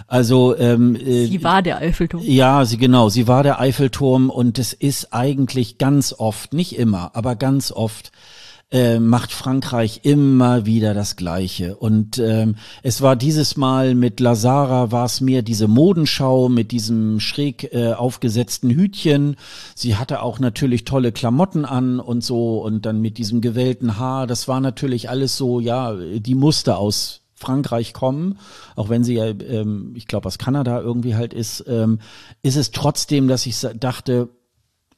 Also 0.06 0.56
ähm, 0.56 0.96
äh, 0.96 1.26
sie 1.26 1.44
war 1.44 1.60
der 1.60 1.76
Eiffelturm. 1.78 2.22
Ja, 2.24 2.64
sie 2.64 2.78
genau, 2.78 3.10
sie 3.10 3.28
war 3.28 3.42
der 3.42 3.60
Eiffelturm 3.60 4.30
und 4.30 4.58
es 4.58 4.72
ist 4.72 5.12
eigentlich 5.12 5.76
ganz 5.76 6.14
oft, 6.16 6.54
nicht 6.54 6.78
immer, 6.78 7.10
aber 7.12 7.36
ganz 7.36 7.72
oft 7.72 8.10
äh, 8.74 8.98
macht 8.98 9.30
Frankreich 9.30 10.00
immer 10.02 10.66
wieder 10.66 10.94
das 10.94 11.14
Gleiche. 11.14 11.76
Und 11.76 12.18
ähm, 12.18 12.56
es 12.82 13.02
war 13.02 13.14
dieses 13.14 13.56
Mal 13.56 13.94
mit 13.94 14.18
Lazara, 14.18 14.90
war 14.90 15.04
es 15.04 15.20
mehr 15.20 15.42
diese 15.42 15.68
Modenschau 15.68 16.48
mit 16.48 16.72
diesem 16.72 17.20
schräg 17.20 17.72
äh, 17.72 17.92
aufgesetzten 17.92 18.70
Hütchen. 18.70 19.36
Sie 19.76 19.94
hatte 19.94 20.22
auch 20.22 20.40
natürlich 20.40 20.84
tolle 20.84 21.12
Klamotten 21.12 21.64
an 21.64 22.00
und 22.00 22.24
so 22.24 22.64
und 22.64 22.84
dann 22.84 23.00
mit 23.00 23.16
diesem 23.16 23.40
gewellten 23.40 23.96
Haar. 23.96 24.26
Das 24.26 24.48
war 24.48 24.60
natürlich 24.60 25.08
alles 25.08 25.36
so, 25.36 25.60
ja, 25.60 25.94
die 25.94 26.34
Muster 26.34 26.76
aus 26.76 27.20
Frankreich 27.36 27.92
kommen, 27.92 28.40
auch 28.74 28.88
wenn 28.88 29.04
sie 29.04 29.14
ja, 29.14 29.26
ähm, 29.26 29.92
ich 29.94 30.08
glaube, 30.08 30.26
aus 30.26 30.38
Kanada 30.38 30.80
irgendwie 30.80 31.14
halt 31.14 31.32
ist, 31.32 31.64
ähm, 31.68 32.00
ist 32.42 32.56
es 32.56 32.72
trotzdem, 32.72 33.28
dass 33.28 33.46
ich 33.46 33.56
dachte, 33.78 34.30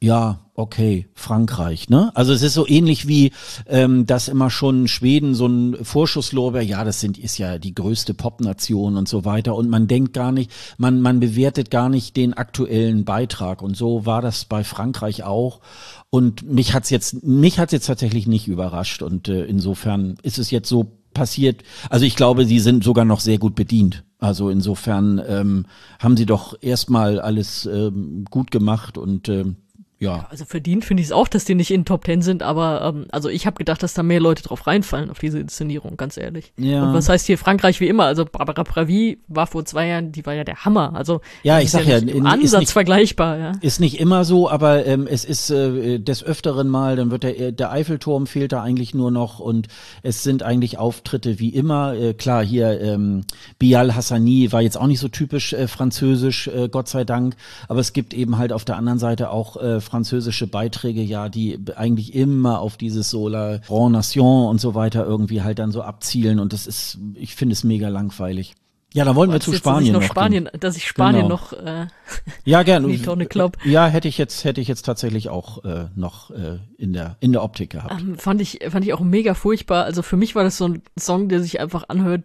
ja, 0.01 0.39
okay, 0.57 1.07
Frankreich, 1.13 1.87
ne? 1.87 2.11
Also 2.15 2.33
es 2.33 2.41
ist 2.41 2.55
so 2.55 2.67
ähnlich 2.67 3.07
wie, 3.07 3.31
ähm, 3.67 4.07
dass 4.07 4.27
immer 4.27 4.49
schon 4.49 4.87
Schweden 4.87 5.35
so 5.35 5.45
ein 5.45 5.77
Vorschusslorbeer, 5.85 6.63
ja, 6.63 6.83
das 6.83 6.99
sind, 6.99 7.19
ist 7.19 7.37
ja 7.37 7.59
die 7.59 7.75
größte 7.75 8.15
Popnation 8.15 8.97
und 8.97 9.07
so 9.07 9.23
weiter. 9.23 9.55
Und 9.55 9.69
man 9.69 9.87
denkt 9.87 10.13
gar 10.13 10.31
nicht, 10.31 10.51
man, 10.79 10.99
man 10.99 11.19
bewertet 11.19 11.69
gar 11.69 11.89
nicht 11.89 12.17
den 12.17 12.33
aktuellen 12.33 13.05
Beitrag. 13.05 13.61
Und 13.61 13.77
so 13.77 14.07
war 14.07 14.23
das 14.23 14.45
bei 14.45 14.63
Frankreich 14.63 15.23
auch. 15.23 15.61
Und 16.09 16.41
mich 16.51 16.73
hat's 16.73 16.89
jetzt, 16.89 17.23
mich 17.23 17.59
hat's 17.59 17.71
jetzt 17.71 17.85
tatsächlich 17.85 18.25
nicht 18.25 18.47
überrascht. 18.47 19.03
Und 19.03 19.27
äh, 19.27 19.45
insofern 19.45 20.17
ist 20.23 20.39
es 20.39 20.49
jetzt 20.49 20.69
so 20.69 20.97
passiert, 21.13 21.63
also 21.91 22.03
ich 22.05 22.15
glaube, 22.15 22.45
sie 22.45 22.59
sind 22.59 22.83
sogar 22.83 23.05
noch 23.05 23.19
sehr 23.19 23.37
gut 23.37 23.53
bedient. 23.53 24.05
Also 24.17 24.49
insofern 24.49 25.21
ähm, 25.27 25.67
haben 25.99 26.17
sie 26.17 26.25
doch 26.25 26.55
erstmal 26.61 27.19
alles 27.19 27.67
ähm, 27.67 28.25
gut 28.31 28.49
gemacht. 28.49 28.97
Und 28.97 29.29
ähm, 29.29 29.57
ja. 29.99 30.27
Also 30.29 30.45
verdient 30.45 30.85
finde 30.85 31.01
ich 31.01 31.07
es 31.07 31.11
auch, 31.11 31.27
dass 31.27 31.45
die 31.45 31.55
nicht 31.55 31.71
in 31.71 31.83
Top 31.83 32.03
Ten 32.03 32.21
sind, 32.21 32.43
aber 32.43 32.93
ähm, 32.93 33.05
also 33.11 33.29
ich 33.29 33.47
habe 33.47 33.57
gedacht, 33.57 33.81
dass 33.81 33.95
da 33.95 34.03
mehr 34.03 34.19
Leute 34.19 34.43
drauf 34.43 34.67
reinfallen 34.67 35.09
auf 35.09 35.17
diese 35.17 35.39
Inszenierung, 35.39 35.97
ganz 35.97 36.17
ehrlich. 36.17 36.53
Ja. 36.57 36.83
Und 36.83 36.93
was 36.93 37.09
heißt 37.09 37.25
hier 37.25 37.39
Frankreich 37.39 37.79
wie 37.79 37.87
immer? 37.87 38.05
Also 38.05 38.23
Barbara 38.23 38.63
Pravi 38.63 39.19
war 39.27 39.47
vor 39.47 39.65
zwei 39.65 39.87
Jahren, 39.87 40.11
die 40.11 40.23
war 40.25 40.35
ja 40.35 40.43
der 40.43 40.65
Hammer. 40.65 40.93
Also 40.93 41.21
ja, 41.41 41.59
ich 41.59 41.71
sag 41.71 41.85
ja, 41.85 41.97
ja 41.97 42.07
im 42.07 42.27
Ansatz 42.27 42.59
nicht, 42.59 42.71
vergleichbar. 42.71 43.37
Ja. 43.37 43.51
Ist 43.61 43.79
nicht 43.79 43.99
immer 43.99 44.23
so, 44.23 44.49
aber 44.49 44.85
ähm, 44.85 45.07
es 45.09 45.25
ist 45.25 45.49
äh, 45.49 45.97
des 45.97 46.23
öfteren 46.23 46.67
Mal, 46.67 46.95
dann 46.95 47.09
wird 47.09 47.23
der 47.23 47.51
der 47.51 47.71
Eiffelturm 47.71 48.27
fehlt 48.27 48.51
da 48.51 48.61
eigentlich 48.61 48.93
nur 48.93 49.09
noch 49.09 49.39
und 49.39 49.67
es 50.03 50.21
sind 50.21 50.43
eigentlich 50.43 50.77
Auftritte 50.77 51.39
wie 51.39 51.49
immer. 51.49 51.95
Äh, 51.95 52.13
klar, 52.13 52.45
hier 52.45 52.79
ähm, 52.81 53.23
Bial 53.57 53.95
Hassani 53.95 54.51
war 54.51 54.61
jetzt 54.61 54.77
auch 54.77 54.87
nicht 54.87 54.99
so 54.99 55.07
typisch 55.07 55.53
äh, 55.53 55.67
französisch, 55.67 56.47
äh, 56.49 56.69
Gott 56.69 56.87
sei 56.87 57.03
Dank, 57.03 57.35
aber 57.67 57.79
es 57.79 57.93
gibt 57.93 58.13
eben 58.13 58.37
halt 58.37 58.53
auf 58.53 58.63
der 58.63 58.77
anderen 58.77 58.99
Seite 58.99 59.31
auch 59.31 59.57
äh, 59.57 59.81
französische 59.87 60.47
Beiträge 60.47 61.01
ja, 61.01 61.29
die 61.29 61.59
eigentlich 61.75 62.13
immer 62.13 62.59
auf 62.59 62.77
dieses 62.77 63.09
Solar 63.09 63.59
Grand 63.59 63.93
Nation 63.93 64.47
und 64.47 64.59
so 64.59 64.75
weiter 64.75 65.05
irgendwie 65.05 65.41
halt 65.41 65.59
dann 65.59 65.71
so 65.71 65.81
abzielen 65.81 66.39
und 66.39 66.53
das 66.53 66.67
ist, 66.67 66.99
ich 67.15 67.35
finde 67.35 67.53
es 67.53 67.63
mega 67.63 67.89
langweilig. 67.89 68.55
Ja, 68.93 69.03
dann 69.05 69.15
wollen 69.15 69.31
wir 69.31 69.39
zu 69.39 69.53
Spanien 69.53 69.93
noch, 69.93 70.01
noch 70.01 70.07
Spanien, 70.07 70.49
dass 70.59 70.77
ich 70.77 70.87
Spanien 70.87 71.23
genau. 71.23 71.35
noch 71.35 71.53
äh, 71.53 71.87
ja 72.45 72.63
gerne 72.63 72.87
die 72.91 73.01
Tonne 73.01 73.25
Club. 73.25 73.57
Ja, 73.65 73.87
hätte 73.87 74.07
ich 74.07 74.17
jetzt 74.17 74.45
hätte 74.45 74.61
ich 74.61 74.67
jetzt 74.67 74.83
tatsächlich 74.83 75.29
auch 75.29 75.63
äh, 75.65 75.87
noch 75.95 76.31
äh, 76.31 76.59
in 76.77 76.93
der 76.93 77.17
in 77.19 77.33
der 77.33 77.43
Optik 77.43 77.71
gehabt. 77.71 78.01
Ähm, 78.01 78.17
fand 78.17 78.41
ich 78.41 78.59
fand 78.69 78.85
ich 78.85 78.93
auch 78.93 79.01
mega 79.01 79.33
furchtbar. 79.33 79.83
Also 79.83 80.01
für 80.01 80.17
mich 80.17 80.35
war 80.35 80.43
das 80.43 80.57
so 80.57 80.69
ein 80.69 80.81
Song, 80.97 81.27
der 81.27 81.41
sich 81.41 81.59
einfach 81.59 81.89
anhört, 81.89 82.23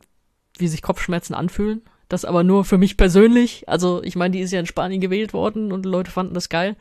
wie 0.56 0.68
sich 0.68 0.82
Kopfschmerzen 0.82 1.34
anfühlen. 1.34 1.82
Das 2.08 2.24
aber 2.24 2.44
nur 2.44 2.64
für 2.64 2.78
mich 2.78 2.96
persönlich. 2.96 3.68
Also 3.68 4.02
ich 4.02 4.16
meine, 4.16 4.32
die 4.32 4.40
ist 4.40 4.52
ja 4.52 4.60
in 4.60 4.66
Spanien 4.66 5.00
gewählt 5.00 5.32
worden 5.32 5.72
und 5.72 5.84
Leute 5.84 6.10
fanden 6.10 6.34
das 6.34 6.48
geil. 6.48 6.76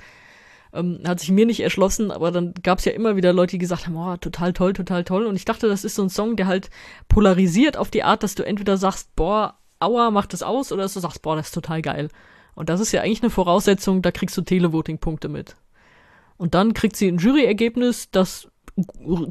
Ähm, 0.74 1.00
hat 1.06 1.20
sich 1.20 1.32
mir 1.32 1.46
nicht 1.46 1.60
erschlossen, 1.60 2.12
aber 2.12 2.32
dann 2.32 2.54
gab 2.64 2.80
es 2.80 2.86
ja 2.86 2.94
immer 2.94 3.16
wieder 3.16 3.34
Leute, 3.34 3.52
die 3.52 3.58
gesagt 3.58 3.88
haben, 3.88 3.98
oh, 3.98 4.16
total 4.18 4.54
toll, 4.54 4.74
total 4.74 5.04
toll. 5.04 5.26
Und 5.26 5.36
ich 5.36 5.46
dachte, 5.46 5.68
das 5.68 5.84
ist 5.84 5.96
so 5.96 6.04
ein 6.04 6.10
Song, 6.10 6.36
der 6.36 6.48
halt 6.48 6.70
polarisiert 7.10 7.76
auf 7.78 7.92
die 7.92 8.04
Art, 8.04 8.24
dass 8.24 8.36
du 8.36 8.44
entweder 8.44 8.78
sagst, 8.78 9.16
boah, 9.16 9.56
aua, 9.80 10.12
mach 10.12 10.28
das 10.28 10.44
aus, 10.44 10.72
oder 10.72 10.84
dass 10.84 10.94
du 10.94 11.00
sagst, 11.02 11.22
boah, 11.22 11.36
das 11.36 11.48
ist 11.48 11.54
total 11.54 11.82
geil. 11.82 12.10
Und 12.56 12.70
das 12.70 12.80
ist 12.80 12.92
ja 12.92 13.02
eigentlich 13.02 13.22
eine 13.22 13.30
Voraussetzung, 13.30 14.02
da 14.02 14.12
kriegst 14.12 14.38
du 14.38 14.42
Televoting-Punkte 14.42 15.28
mit. 15.28 15.56
Und 16.38 16.54
dann 16.54 16.74
kriegt 16.74 16.96
sie 16.96 17.08
ein 17.08 17.18
Juryergebnis, 17.18 18.10
das 18.12 18.50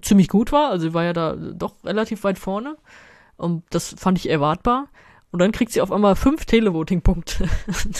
ziemlich 0.02 0.28
gut 0.28 0.52
war, 0.52 0.70
also 0.70 0.88
sie 0.88 0.94
war 0.94 1.04
ja 1.04 1.12
da 1.12 1.34
doch 1.34 1.74
relativ 1.84 2.24
weit 2.24 2.38
vorne. 2.38 2.76
Und 3.36 3.64
das 3.70 3.94
fand 3.98 4.18
ich 4.18 4.28
erwartbar. 4.28 4.88
Und 5.32 5.40
dann 5.40 5.52
kriegt 5.52 5.73
sie 5.73 5.81
auf 5.81 5.93
einmal 5.93 6.16
fünf 6.16 6.44
Televoting-Punkte. 6.44 7.48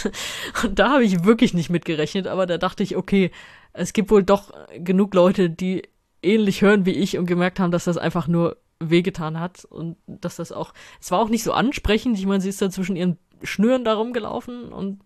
und 0.65 0.79
da 0.79 0.91
habe 0.91 1.05
ich 1.05 1.25
wirklich 1.25 1.55
nicht 1.55 1.71
mitgerechnet, 1.71 2.27
aber 2.27 2.47
da 2.47 2.59
dachte 2.59 2.83
ich, 2.83 2.97
okay, 2.97 3.31
es 3.73 3.93
gibt 3.93 4.11
wohl 4.11 4.25
doch 4.25 4.53
genug 4.79 5.15
Leute, 5.15 5.49
die 5.49 5.83
ähnlich 6.23 6.63
hören 6.63 6.87
wie 6.87 6.93
ich 6.93 7.19
und 7.19 7.27
gemerkt 7.27 7.61
haben, 7.61 7.71
dass 7.71 7.85
das 7.85 7.97
einfach 7.97 8.27
nur 8.27 8.57
wehgetan 8.81 9.39
hat 9.39 9.65
und 9.65 9.97
dass 10.07 10.37
das 10.37 10.53
auch, 10.53 10.73
es 11.01 11.11
war 11.11 11.21
auch 11.21 11.29
nicht 11.29 11.45
so 11.45 11.53
ansprechend. 11.53 12.19
Ich 12.19 12.27
meine, 12.27 12.41
sie 12.41 12.49
ist 12.49 12.61
da 12.61 12.71
zwischen 12.71 12.97
ihren 12.97 13.19
Schnüren 13.43 13.85
da 13.85 13.95
rumgelaufen 13.95 14.73
und 14.73 15.01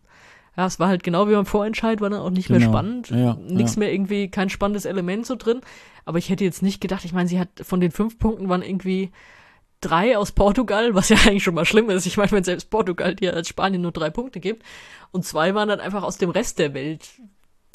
ja, 0.57 0.67
es 0.67 0.79
war 0.79 0.89
halt 0.89 1.03
genau 1.03 1.29
wie 1.29 1.33
beim 1.33 1.47
Vorentscheid, 1.47 2.01
war 2.01 2.11
dann 2.11 2.21
auch 2.21 2.31
nicht 2.31 2.47
genau. 2.47 2.61
mehr 2.61 2.69
spannend. 2.69 3.11
Ja, 3.11 3.35
Nichts 3.35 3.75
ja. 3.75 3.81
mehr 3.81 3.93
irgendwie, 3.93 4.31
kein 4.31 4.51
spannendes 4.51 4.85
Element 4.85 5.27
so 5.27 5.35
drin. 5.35 5.61
Aber 6.05 6.19
ich 6.19 6.29
hätte 6.31 6.45
jetzt 6.45 6.63
nicht 6.63 6.81
gedacht, 6.81 7.05
ich 7.05 7.13
meine, 7.13 7.29
sie 7.29 7.41
hat 7.41 7.49
von 7.63 7.81
den 7.81 7.91
fünf 7.91 8.19
Punkten 8.19 8.49
waren 8.49 8.63
irgendwie 8.63 9.11
drei 9.85 10.17
aus 10.17 10.33
Portugal, 10.33 10.95
was 10.95 11.09
ja 11.09 11.17
eigentlich 11.27 11.45
schon 11.45 11.55
mal 11.55 11.65
schlimm 11.65 11.89
ist. 11.91 12.07
Ich 12.07 12.17
meine, 12.17 12.31
wenn 12.33 12.45
selbst 12.45 12.71
Portugal 12.71 13.15
dir 13.15 13.35
als 13.35 13.49
Spanien 13.49 13.83
nur 13.83 13.93
drei 13.93 14.11
Punkte 14.11 14.41
gibt. 14.41 14.65
Und 15.13 15.25
zwei 15.25 15.55
waren 15.55 15.69
dann 15.69 15.81
einfach 15.81 16.03
aus 16.03 16.19
dem 16.19 16.31
Rest 16.31 16.59
der 16.59 16.75
Welt, 16.75 17.09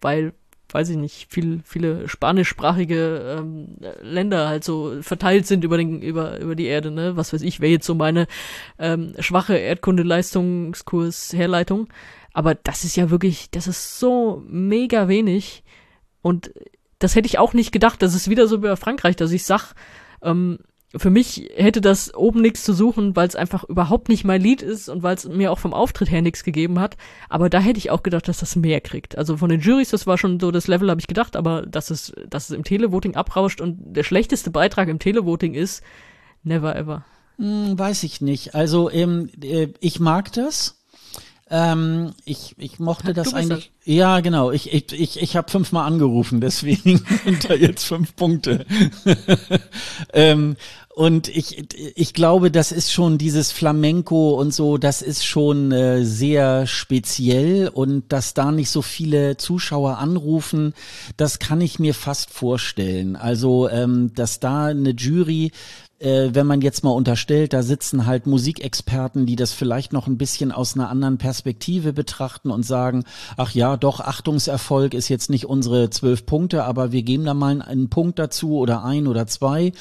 weil, 0.01 0.33
weiß 0.71 0.89
ich 0.89 0.97
nicht, 0.97 1.31
viel, 1.31 1.61
viele 1.63 2.09
spanischsprachige 2.09 3.37
ähm, 3.39 3.77
Länder 4.01 4.49
halt 4.49 4.63
so 4.63 5.01
verteilt 5.01 5.47
sind 5.47 5.63
über, 5.63 5.77
den, 5.77 6.01
über, 6.01 6.39
über 6.39 6.55
die 6.55 6.65
Erde, 6.65 6.91
ne? 6.91 7.15
Was 7.15 7.31
weiß 7.31 7.43
ich, 7.43 7.61
wäre 7.61 7.71
jetzt 7.71 7.85
so 7.85 7.95
meine 7.95 8.27
ähm, 8.77 9.13
schwache 9.19 9.55
Erdkunde-Leistungskurs-Herleitung. 9.55 11.87
Aber 12.33 12.55
das 12.55 12.83
ist 12.83 12.95
ja 12.95 13.09
wirklich, 13.09 13.49
das 13.51 13.67
ist 13.67 13.99
so 13.99 14.43
mega 14.47 15.07
wenig. 15.07 15.63
Und 16.21 16.51
das 16.99 17.15
hätte 17.15 17.27
ich 17.27 17.39
auch 17.39 17.53
nicht 17.53 17.71
gedacht. 17.71 18.01
Das 18.01 18.13
ist 18.13 18.29
wieder 18.29 18.47
so 18.47 18.59
bei 18.59 18.75
Frankreich, 18.75 19.15
dass 19.15 19.31
ich 19.31 19.45
sag, 19.45 19.73
ähm, 20.21 20.59
für 20.95 21.11
mich 21.11 21.49
hätte 21.55 21.81
das 21.81 22.13
oben 22.15 22.41
nichts 22.41 22.63
zu 22.63 22.73
suchen, 22.73 23.15
weil 23.15 23.27
es 23.27 23.35
einfach 23.35 23.63
überhaupt 23.63 24.09
nicht 24.09 24.23
mein 24.23 24.41
Lied 24.41 24.63
ist 24.63 24.89
und 24.89 25.03
weil 25.03 25.15
es 25.15 25.27
mir 25.27 25.51
auch 25.51 25.59
vom 25.59 25.73
Auftritt 25.73 26.09
her 26.09 26.23
nichts 26.23 26.43
gegeben 26.43 26.79
hat. 26.79 26.97
Aber 27.29 27.49
da 27.49 27.59
hätte 27.59 27.77
ich 27.77 27.91
auch 27.91 28.01
gedacht, 28.01 28.27
dass 28.27 28.39
das 28.39 28.55
mehr 28.55 28.81
kriegt. 28.81 29.15
Also 29.15 29.37
von 29.37 29.49
den 29.49 29.59
Juries, 29.59 29.89
das 29.89 30.07
war 30.07 30.17
schon 30.17 30.39
so 30.39 30.49
das 30.49 30.67
Level, 30.67 30.89
habe 30.89 30.99
ich 30.99 31.07
gedacht, 31.07 31.35
aber 31.35 31.61
dass 31.63 31.91
es, 31.91 32.11
dass 32.27 32.49
es 32.49 32.55
im 32.55 32.63
Televoting 32.63 33.15
abrauscht 33.15 33.61
und 33.61 33.77
der 33.79 34.03
schlechteste 34.03 34.49
Beitrag 34.49 34.87
im 34.87 34.97
Televoting 34.97 35.53
ist, 35.53 35.83
never 36.43 36.75
ever. 36.75 37.05
Hm, 37.37 37.77
weiß 37.77 38.01
ich 38.03 38.19
nicht. 38.19 38.55
Also 38.55 38.89
ähm, 38.89 39.29
äh, 39.43 39.67
ich 39.79 39.99
mag 39.99 40.33
das. 40.33 40.78
Ähm, 41.51 42.11
ich, 42.25 42.55
ich 42.57 42.79
mochte 42.79 43.13
das 43.13 43.33
eigentlich. 43.33 43.71
Das. 43.83 43.93
Ja, 43.93 44.19
genau. 44.19 44.51
Ich, 44.51 44.71
ich, 44.71 44.93
ich, 44.93 45.21
ich 45.21 45.35
habe 45.35 45.49
fünfmal 45.49 45.87
angerufen, 45.87 46.41
deswegen 46.41 47.03
sind 47.25 47.49
da 47.49 47.55
jetzt 47.55 47.85
fünf 47.85 48.15
Punkte. 48.15 48.65
ähm, 50.13 50.55
und 50.99 51.29
ich, 51.29 51.65
ich 51.95 52.13
glaube, 52.13 52.51
das 52.51 52.71
ist 52.71 52.91
schon 52.91 53.17
dieses 53.17 53.53
Flamenco 53.53 54.31
und 54.31 54.53
so, 54.53 54.77
das 54.77 55.01
ist 55.01 55.25
schon 55.25 55.71
äh, 55.71 56.03
sehr 56.03 56.67
speziell 56.67 57.69
und 57.69 58.11
dass 58.11 58.33
da 58.33 58.51
nicht 58.51 58.69
so 58.69 58.81
viele 58.81 59.37
Zuschauer 59.37 59.97
anrufen, 59.97 60.73
das 61.15 61.39
kann 61.39 61.61
ich 61.61 61.79
mir 61.79 61.93
fast 61.93 62.31
vorstellen. 62.31 63.15
Also, 63.15 63.69
ähm, 63.69 64.13
dass 64.13 64.41
da 64.41 64.65
eine 64.65 64.89
Jury 64.89 65.51
äh, 65.99 66.29
wenn 66.33 66.47
man 66.47 66.61
jetzt 66.61 66.83
mal 66.83 66.91
unterstellt, 66.91 67.53
da 67.53 67.61
sitzen 67.61 68.05
halt 68.05 68.25
Musikexperten, 68.25 69.25
die 69.25 69.35
das 69.35 69.53
vielleicht 69.53 69.93
noch 69.93 70.07
ein 70.07 70.17
bisschen 70.17 70.51
aus 70.51 70.75
einer 70.75 70.89
anderen 70.89 71.17
Perspektive 71.17 71.93
betrachten 71.93 72.51
und 72.51 72.63
sagen, 72.63 73.03
ach 73.37 73.51
ja, 73.51 73.77
doch, 73.77 73.99
Achtungserfolg 73.99 74.93
ist 74.93 75.09
jetzt 75.09 75.29
nicht 75.29 75.45
unsere 75.45 75.89
zwölf 75.89 76.25
Punkte, 76.25 76.63
aber 76.63 76.91
wir 76.91 77.03
geben 77.03 77.25
da 77.25 77.33
mal 77.33 77.61
einen 77.61 77.89
Punkt 77.89 78.19
dazu 78.19 78.57
oder 78.57 78.83
ein 78.83 79.07
oder 79.07 79.27
zwei. 79.27 79.73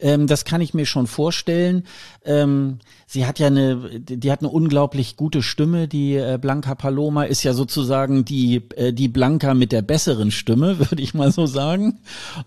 Ähm, 0.00 0.26
das 0.26 0.44
kann 0.44 0.60
ich 0.60 0.74
mir 0.74 0.86
schon 0.86 1.06
vorstellen. 1.06 1.84
Ähm, 2.24 2.78
sie 3.06 3.24
hat 3.24 3.38
ja 3.38 3.46
eine, 3.46 4.00
die 4.00 4.30
hat 4.30 4.40
eine 4.40 4.50
unglaublich 4.50 5.16
gute 5.16 5.42
Stimme. 5.42 5.88
Die 5.88 6.14
äh, 6.14 6.38
Blanca 6.40 6.74
Paloma 6.74 7.24
ist 7.24 7.42
ja 7.42 7.54
sozusagen 7.54 8.24
die 8.24 8.62
äh, 8.76 8.92
die 8.92 9.08
Blanca 9.08 9.54
mit 9.54 9.72
der 9.72 9.82
besseren 9.82 10.30
Stimme, 10.30 10.78
würde 10.90 11.02
ich 11.02 11.14
mal 11.14 11.32
so 11.32 11.46
sagen. 11.46 12.00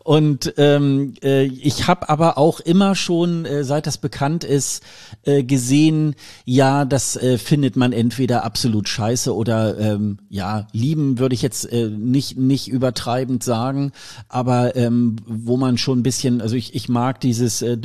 Und 0.04 0.54
ähm, 0.58 1.16
äh, 1.24 1.46
ich 1.46 1.88
habe 1.88 2.10
aber 2.10 2.38
auch 2.38 2.60
immer 2.60 2.96
schon, 2.96 3.46
äh, 3.46 3.64
seit 3.64 3.88
das 3.88 3.98
bekannt 3.98 4.44
ist, 4.44 4.84
äh, 5.24 5.44
gesehen, 5.44 6.16
ja, 6.46 6.86
das 6.86 7.16
äh, 7.16 7.38
findet 7.38 7.76
man 7.76 7.92
entweder 7.92 8.44
absolut 8.44 8.88
scheiße 8.88 9.36
oder 9.36 9.78
ähm, 9.80 10.20
ja 10.30 10.68
lieben 10.74 11.18
würde 11.18 11.34
ich 11.34 11.42
jetzt 11.42 11.72
äh, 11.72 11.90
nicht 11.90 12.38
nicht 12.38 12.68
übertreibend 12.68 13.44
sagen, 13.44 13.92
aber 14.30 14.76
ähm, 14.76 15.16
wo 15.26 15.58
man 15.58 15.78
schon 15.78 16.00
ein 16.00 16.04
bisschen, 16.04 16.42
also 16.42 16.56
ich 16.56 16.76
ich 16.76 16.88
mag 16.88 17.20
dieses 17.42 17.62
äh, 17.62 17.78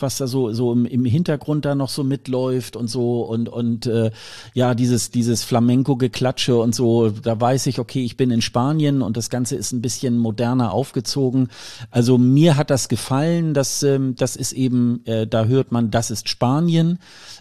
was 0.00 0.16
da 0.16 0.26
so 0.26 0.52
so 0.52 0.72
im, 0.72 0.86
im 0.86 1.04
Hintergrund 1.04 1.64
da 1.64 1.74
noch 1.74 1.88
so 1.88 2.04
mitläuft 2.04 2.76
und 2.76 2.88
so 2.88 3.22
und 3.22 3.48
und 3.48 3.86
äh, 3.86 4.10
ja 4.54 4.74
dieses 4.74 5.10
dieses 5.10 5.44
Flamenco-Geklatsche 5.44 6.56
und 6.56 6.74
so, 6.74 7.10
da 7.10 7.40
weiß 7.40 7.66
ich, 7.66 7.78
okay, 7.78 8.04
ich 8.04 8.16
bin 8.16 8.30
in 8.30 8.42
Spanien 8.42 9.02
und 9.02 9.16
das 9.16 9.30
Ganze 9.30 9.56
ist 9.56 9.72
ein 9.72 9.82
bisschen 9.82 10.18
moderner 10.18 10.72
aufgezogen. 10.72 11.48
Also 11.90 12.18
mir 12.18 12.56
hat 12.56 12.70
das 12.70 12.88
gefallen, 12.88 13.54
dass 13.54 13.82
ähm, 13.82 14.14
das 14.16 14.36
ist 14.36 14.52
eben, 14.52 15.04
äh, 15.04 15.26
da 15.26 15.44
hört 15.44 15.72
man, 15.72 15.90
das 15.90 16.10
ist 16.10 16.28
Spanien, 16.28 16.98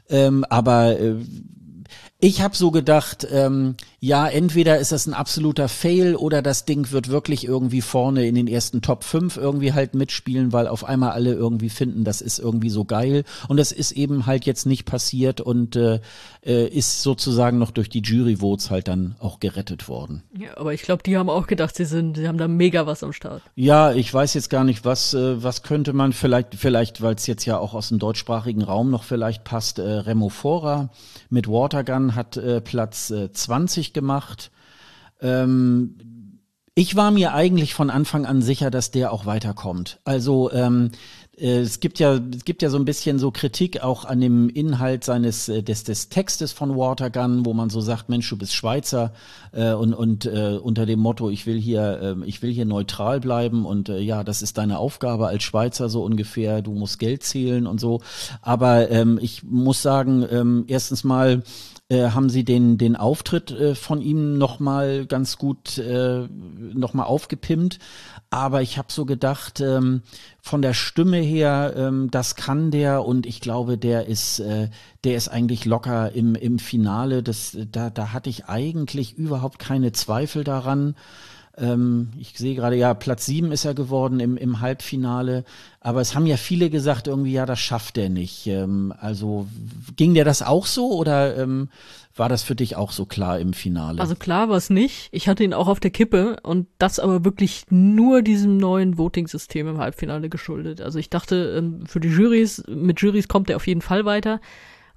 ähm, 0.09 0.43
aber 0.49 0.99
äh, 0.99 1.15
ich 2.19 2.41
habe 2.41 2.55
so 2.55 2.71
gedacht, 2.71 3.27
ähm, 3.31 3.75
ja, 3.99 4.27
entweder 4.27 4.77
ist 4.77 4.91
das 4.91 5.07
ein 5.07 5.15
absoluter 5.15 5.67
Fail 5.67 6.15
oder 6.15 6.43
das 6.43 6.65
Ding 6.65 6.91
wird 6.91 7.09
wirklich 7.09 7.47
irgendwie 7.47 7.81
vorne 7.81 8.27
in 8.27 8.35
den 8.35 8.47
ersten 8.47 8.83
Top 8.83 9.03
5 9.03 9.37
irgendwie 9.37 9.73
halt 9.73 9.95
mitspielen, 9.95 10.53
weil 10.53 10.67
auf 10.67 10.83
einmal 10.83 11.11
alle 11.11 11.33
irgendwie 11.33 11.69
finden, 11.69 12.03
das 12.03 12.21
ist 12.21 12.37
irgendwie 12.37 12.69
so 12.69 12.85
geil. 12.85 13.23
Und 13.47 13.57
das 13.57 13.71
ist 13.71 13.93
eben 13.93 14.27
halt 14.27 14.45
jetzt 14.45 14.67
nicht 14.67 14.85
passiert 14.85 15.41
und 15.41 15.75
äh, 15.75 15.99
äh, 16.45 16.67
ist 16.67 17.01
sozusagen 17.01 17.57
noch 17.57 17.71
durch 17.71 17.89
die 17.89 18.01
Jury-Votes 18.01 18.69
halt 18.69 18.87
dann 18.87 19.15
auch 19.19 19.39
gerettet 19.39 19.89
worden. 19.89 20.21
Ja, 20.37 20.55
aber 20.57 20.75
ich 20.75 20.83
glaube, 20.83 21.01
die 21.01 21.17
haben 21.17 21.29
auch 21.29 21.47
gedacht, 21.47 21.75
sie 21.75 21.85
sind, 21.85 22.17
sie 22.17 22.27
haben 22.27 22.37
da 22.37 22.47
mega 22.47 22.85
was 22.85 23.01
am 23.01 23.13
Start. 23.13 23.41
Ja, 23.55 23.93
ich 23.93 24.13
weiß 24.13 24.35
jetzt 24.35 24.51
gar 24.51 24.63
nicht, 24.63 24.85
was, 24.85 25.15
äh, 25.15 25.41
was 25.41 25.63
könnte 25.63 25.93
man 25.93 26.13
vielleicht, 26.13 26.53
vielleicht, 26.53 27.01
weil 27.01 27.15
es 27.15 27.25
jetzt 27.25 27.45
ja 27.45 27.57
auch 27.57 27.73
aus 27.73 27.89
dem 27.89 27.97
deutschsprachigen 27.97 28.61
Raum 28.61 28.91
noch 28.91 29.03
vielleicht 29.03 29.43
passt, 29.43 29.79
äh, 29.79 29.81
Remo 29.81 30.29
Fora 30.29 30.89
mit 31.29 31.47
Watergun 31.47 32.13
hat 32.15 32.37
äh, 32.37 32.61
Platz 32.61 33.09
äh, 33.09 33.31
20 33.31 33.86
gemacht. 33.93 34.51
Ähm, 35.21 35.95
ich 36.79 36.95
war 36.95 37.09
mir 37.09 37.33
eigentlich 37.33 37.73
von 37.73 37.89
Anfang 37.89 38.27
an 38.27 38.43
sicher, 38.43 38.69
dass 38.69 38.91
der 38.91 39.11
auch 39.11 39.25
weiterkommt. 39.25 39.99
Also 40.03 40.51
ähm, 40.51 40.91
äh, 41.35 41.61
es 41.61 41.79
gibt 41.79 41.97
ja 41.97 42.19
es 42.35 42.45
gibt 42.45 42.61
ja 42.61 42.69
so 42.69 42.77
ein 42.77 42.85
bisschen 42.85 43.17
so 43.17 43.31
Kritik 43.31 43.81
auch 43.81 44.05
an 44.05 44.21
dem 44.21 44.47
Inhalt 44.49 45.03
seines 45.03 45.49
äh, 45.49 45.63
des 45.63 45.83
des 45.85 46.09
Textes 46.09 46.51
von 46.51 46.75
Watergun, 46.75 47.45
wo 47.45 47.55
man 47.55 47.71
so 47.71 47.81
sagt, 47.81 48.09
Mensch, 48.09 48.29
du 48.29 48.37
bist 48.37 48.53
Schweizer 48.53 49.13
äh, 49.53 49.71
und 49.73 49.95
und 49.95 50.27
äh, 50.27 50.59
unter 50.61 50.85
dem 50.85 50.99
Motto, 50.99 51.31
ich 51.31 51.47
will 51.47 51.59
hier 51.59 51.99
äh, 52.21 52.27
ich 52.27 52.43
will 52.43 52.51
hier 52.51 52.65
neutral 52.65 53.19
bleiben 53.21 53.65
und 53.65 53.89
äh, 53.89 53.99
ja, 53.99 54.23
das 54.23 54.43
ist 54.43 54.59
deine 54.59 54.77
Aufgabe 54.77 55.27
als 55.27 55.41
Schweizer 55.41 55.89
so 55.89 56.03
ungefähr, 56.03 56.61
du 56.61 56.73
musst 56.73 56.99
Geld 56.99 57.23
zählen 57.23 57.65
und 57.65 57.79
so. 57.79 58.01
Aber 58.43 58.91
ähm, 58.91 59.19
ich 59.19 59.43
muss 59.43 59.81
sagen, 59.81 60.25
ähm, 60.29 60.65
erstens 60.67 61.03
mal 61.03 61.41
äh, 61.89 62.09
haben 62.09 62.29
sie 62.29 62.43
den, 62.43 62.77
den 62.77 62.95
Auftritt 62.95 63.51
äh, 63.51 63.73
von 63.73 64.01
ihm 64.01 64.37
nochmal 64.37 65.05
ganz 65.05 65.37
gut 65.37 65.77
äh, 65.77 66.27
nochmal 66.27 67.05
aufgepimpt. 67.05 67.79
Aber 68.29 68.61
ich 68.61 68.77
habe 68.77 68.91
so 68.91 69.05
gedacht, 69.05 69.61
ähm, 69.61 70.01
von 70.41 70.61
der 70.61 70.73
Stimme 70.73 71.17
her, 71.17 71.73
ähm, 71.77 72.11
das 72.11 72.35
kann 72.35 72.71
der 72.71 73.05
und 73.05 73.25
ich 73.25 73.39
glaube, 73.39 73.77
der 73.77 74.07
ist, 74.07 74.39
äh, 74.39 74.69
der 75.05 75.15
ist 75.15 75.29
eigentlich 75.29 75.63
locker 75.63 76.11
im, 76.11 76.35
im 76.35 76.59
Finale. 76.59 77.23
Das, 77.23 77.57
da, 77.71 77.89
da 77.89 78.11
hatte 78.11 78.29
ich 78.29 78.45
eigentlich 78.45 79.17
überhaupt 79.17 79.59
keine 79.59 79.93
Zweifel 79.93 80.43
daran. 80.43 80.95
Ähm, 81.57 82.09
ich 82.19 82.37
sehe 82.37 82.55
gerade, 82.55 82.75
ja, 82.75 82.93
Platz 82.93 83.25
sieben 83.25 83.51
ist 83.51 83.65
er 83.65 83.73
geworden 83.73 84.19
im, 84.19 84.37
im 84.37 84.59
Halbfinale. 84.59 85.43
Aber 85.79 86.01
es 86.01 86.13
haben 86.13 86.27
ja 86.27 86.37
viele 86.37 86.69
gesagt, 86.69 87.07
irgendwie, 87.07 87.33
ja, 87.33 87.45
das 87.45 87.59
schafft 87.59 87.97
er 87.97 88.09
nicht. 88.09 88.45
Ähm, 88.47 88.93
also 88.99 89.47
ging 89.95 90.13
dir 90.13 90.23
das 90.23 90.43
auch 90.43 90.67
so 90.67 90.91
oder 90.91 91.35
ähm, 91.37 91.69
war 92.15 92.29
das 92.29 92.43
für 92.43 92.55
dich 92.55 92.75
auch 92.75 92.91
so 92.91 93.05
klar 93.05 93.39
im 93.39 93.53
Finale? 93.53 94.01
Also 94.01 94.15
klar 94.15 94.49
war 94.49 94.57
es 94.57 94.69
nicht. 94.69 95.09
Ich 95.11 95.27
hatte 95.27 95.43
ihn 95.43 95.53
auch 95.53 95.67
auf 95.67 95.79
der 95.79 95.91
Kippe 95.91 96.37
und 96.43 96.67
das 96.77 96.99
aber 96.99 97.25
wirklich 97.25 97.63
nur 97.69 98.21
diesem 98.21 98.57
neuen 98.57 98.97
Voting-System 98.97 99.67
im 99.67 99.77
Halbfinale 99.79 100.29
geschuldet. 100.29 100.81
Also 100.81 100.99
ich 100.99 101.09
dachte, 101.09 101.55
ähm, 101.57 101.85
für 101.87 101.99
die 101.99 102.09
Jurys, 102.09 102.63
mit 102.67 103.01
Jurys 103.01 103.27
kommt 103.27 103.49
er 103.49 103.55
auf 103.55 103.67
jeden 103.67 103.81
Fall 103.81 104.05
weiter 104.05 104.41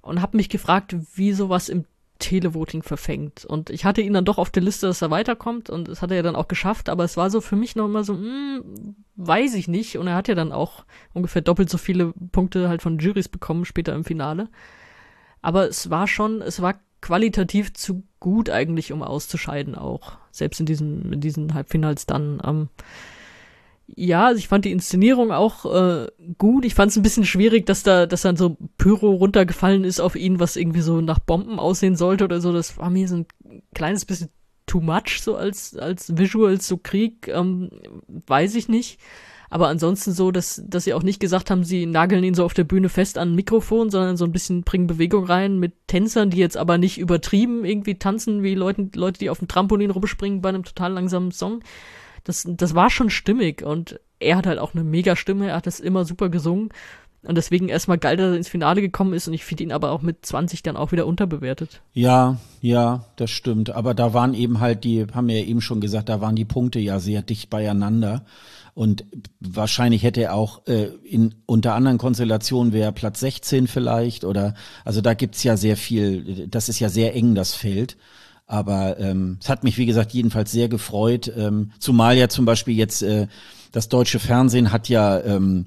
und 0.02 0.20
habe 0.20 0.36
mich 0.36 0.48
gefragt, 0.50 0.94
wie 1.14 1.32
sowas 1.32 1.68
im 1.68 1.84
Televoting 2.20 2.84
verfängt. 2.84 3.44
Und 3.44 3.70
ich 3.70 3.84
hatte 3.84 4.00
ihn 4.00 4.12
dann 4.12 4.24
doch 4.24 4.38
auf 4.38 4.50
der 4.50 4.62
Liste, 4.62 4.86
dass 4.86 5.02
er 5.02 5.10
weiterkommt 5.10 5.68
und 5.68 5.88
das 5.88 6.02
hat 6.02 6.10
er 6.10 6.18
ja 6.18 6.22
dann 6.22 6.36
auch 6.36 6.46
geschafft, 6.46 6.88
aber 6.88 7.02
es 7.02 7.16
war 7.16 7.30
so 7.30 7.40
für 7.40 7.56
mich 7.56 7.74
noch 7.74 7.86
immer 7.86 8.04
so, 8.04 8.14
hm, 8.14 8.94
weiß 9.16 9.54
ich 9.54 9.66
nicht. 9.66 9.98
Und 9.98 10.06
er 10.06 10.14
hat 10.14 10.28
ja 10.28 10.36
dann 10.36 10.52
auch 10.52 10.84
ungefähr 11.12 11.42
doppelt 11.42 11.68
so 11.68 11.78
viele 11.78 12.12
Punkte 12.30 12.68
halt 12.68 12.82
von 12.82 12.98
Juries 12.98 13.28
bekommen 13.28 13.64
später 13.64 13.94
im 13.94 14.04
Finale. 14.04 14.48
Aber 15.42 15.68
es 15.68 15.90
war 15.90 16.06
schon, 16.06 16.42
es 16.42 16.62
war 16.62 16.78
qualitativ 17.00 17.72
zu 17.72 18.04
gut 18.20 18.50
eigentlich, 18.50 18.92
um 18.92 19.02
auszuscheiden 19.02 19.74
auch. 19.74 20.18
Selbst 20.30 20.60
in 20.60 20.66
diesen, 20.66 21.12
in 21.12 21.20
diesen 21.20 21.54
Halbfinals 21.54 22.06
dann. 22.06 22.40
Ähm, 22.44 22.68
ja, 23.96 24.26
also 24.26 24.38
ich 24.38 24.48
fand 24.48 24.64
die 24.64 24.72
Inszenierung 24.72 25.32
auch 25.32 25.64
äh, 25.66 26.08
gut. 26.38 26.64
Ich 26.64 26.74
fand 26.74 26.90
es 26.90 26.96
ein 26.96 27.02
bisschen 27.02 27.24
schwierig, 27.24 27.66
dass 27.66 27.82
da, 27.82 28.06
dass 28.06 28.22
dann 28.22 28.36
so 28.36 28.56
Pyro 28.78 29.10
runtergefallen 29.12 29.84
ist 29.84 30.00
auf 30.00 30.16
ihn, 30.16 30.40
was 30.40 30.56
irgendwie 30.56 30.80
so 30.80 31.00
nach 31.00 31.18
Bomben 31.18 31.58
aussehen 31.58 31.96
sollte 31.96 32.24
oder 32.24 32.40
so. 32.40 32.52
Das 32.52 32.78
war 32.78 32.90
mir 32.90 33.08
so 33.08 33.16
ein 33.16 33.26
kleines 33.74 34.04
bisschen 34.04 34.30
too 34.66 34.80
much, 34.80 35.20
so 35.20 35.36
als, 35.36 35.76
als 35.76 36.16
Visuals, 36.16 36.66
so 36.66 36.76
Krieg, 36.76 37.28
ähm, 37.28 37.70
weiß 38.26 38.54
ich 38.54 38.68
nicht. 38.68 39.00
Aber 39.52 39.66
ansonsten 39.66 40.12
so, 40.12 40.30
dass, 40.30 40.62
dass 40.64 40.84
sie 40.84 40.94
auch 40.94 41.02
nicht 41.02 41.18
gesagt 41.18 41.50
haben, 41.50 41.64
sie 41.64 41.84
nageln 41.84 42.22
ihn 42.22 42.34
so 42.34 42.44
auf 42.44 42.54
der 42.54 42.62
Bühne 42.62 42.88
fest 42.88 43.18
an 43.18 43.32
ein 43.32 43.34
Mikrofon, 43.34 43.90
sondern 43.90 44.16
so 44.16 44.24
ein 44.24 44.30
bisschen 44.30 44.62
bringen 44.62 44.86
Bewegung 44.86 45.24
rein 45.24 45.58
mit 45.58 45.72
Tänzern, 45.88 46.30
die 46.30 46.36
jetzt 46.36 46.56
aber 46.56 46.78
nicht 46.78 46.98
übertrieben 46.98 47.64
irgendwie 47.64 47.96
tanzen, 47.96 48.44
wie 48.44 48.54
Leute, 48.54 48.88
Leute, 48.94 49.18
die 49.18 49.28
auf 49.28 49.40
dem 49.40 49.48
Trampolin 49.48 49.90
rumspringen 49.90 50.40
bei 50.40 50.50
einem 50.50 50.62
total 50.62 50.92
langsamen 50.92 51.32
Song. 51.32 51.64
Das, 52.24 52.46
das 52.46 52.74
war 52.74 52.90
schon 52.90 53.10
stimmig 53.10 53.62
und 53.62 54.00
er 54.18 54.36
hat 54.36 54.46
halt 54.46 54.58
auch 54.58 54.74
eine 54.74 54.84
mega 54.84 55.16
Stimme, 55.16 55.48
er 55.48 55.56
hat 55.56 55.66
das 55.66 55.80
immer 55.80 56.04
super 56.04 56.28
gesungen. 56.28 56.70
Und 57.22 57.34
deswegen 57.34 57.68
erstmal 57.68 57.98
geil, 57.98 58.16
dass 58.16 58.30
er 58.30 58.36
ins 58.36 58.48
Finale 58.48 58.80
gekommen 58.80 59.12
ist 59.12 59.28
und 59.28 59.34
ich 59.34 59.44
finde 59.44 59.64
ihn 59.64 59.72
aber 59.72 59.90
auch 59.90 60.00
mit 60.00 60.24
20 60.24 60.62
dann 60.62 60.76
auch 60.76 60.90
wieder 60.90 61.06
unterbewertet. 61.06 61.82
Ja, 61.92 62.38
ja, 62.62 63.04
das 63.16 63.30
stimmt. 63.30 63.70
Aber 63.70 63.92
da 63.92 64.14
waren 64.14 64.32
eben 64.32 64.60
halt 64.60 64.84
die, 64.84 65.06
haben 65.12 65.28
wir 65.28 65.38
ja 65.38 65.44
eben 65.44 65.60
schon 65.60 65.82
gesagt, 65.82 66.08
da 66.08 66.22
waren 66.22 66.34
die 66.34 66.46
Punkte 66.46 66.78
ja 66.78 66.98
sehr 66.98 67.20
dicht 67.20 67.50
beieinander. 67.50 68.24
Und 68.72 69.04
wahrscheinlich 69.40 70.02
hätte 70.02 70.22
er 70.22 70.34
auch 70.34 70.66
äh, 70.66 70.84
in 71.04 71.34
unter 71.44 71.74
anderen 71.74 71.98
Konstellationen 71.98 72.72
wäre 72.72 72.92
Platz 72.92 73.20
16 73.20 73.66
vielleicht 73.66 74.24
oder 74.24 74.54
also 74.86 75.02
da 75.02 75.12
gibt's 75.12 75.42
ja 75.42 75.58
sehr 75.58 75.76
viel, 75.76 76.46
das 76.48 76.70
ist 76.70 76.80
ja 76.80 76.88
sehr 76.88 77.14
eng, 77.14 77.34
das 77.34 77.54
Feld. 77.54 77.98
Aber 78.50 78.98
ähm, 78.98 79.38
es 79.40 79.48
hat 79.48 79.62
mich, 79.62 79.78
wie 79.78 79.86
gesagt, 79.86 80.12
jedenfalls 80.12 80.50
sehr 80.50 80.68
gefreut. 80.68 81.32
Ähm, 81.36 81.70
zumal 81.78 82.16
ja 82.16 82.28
zum 82.28 82.46
Beispiel 82.46 82.74
jetzt 82.74 83.00
äh, 83.00 83.28
das 83.70 83.88
deutsche 83.88 84.18
Fernsehen 84.18 84.72
hat 84.72 84.88
ja 84.88 85.20
ähm, 85.20 85.66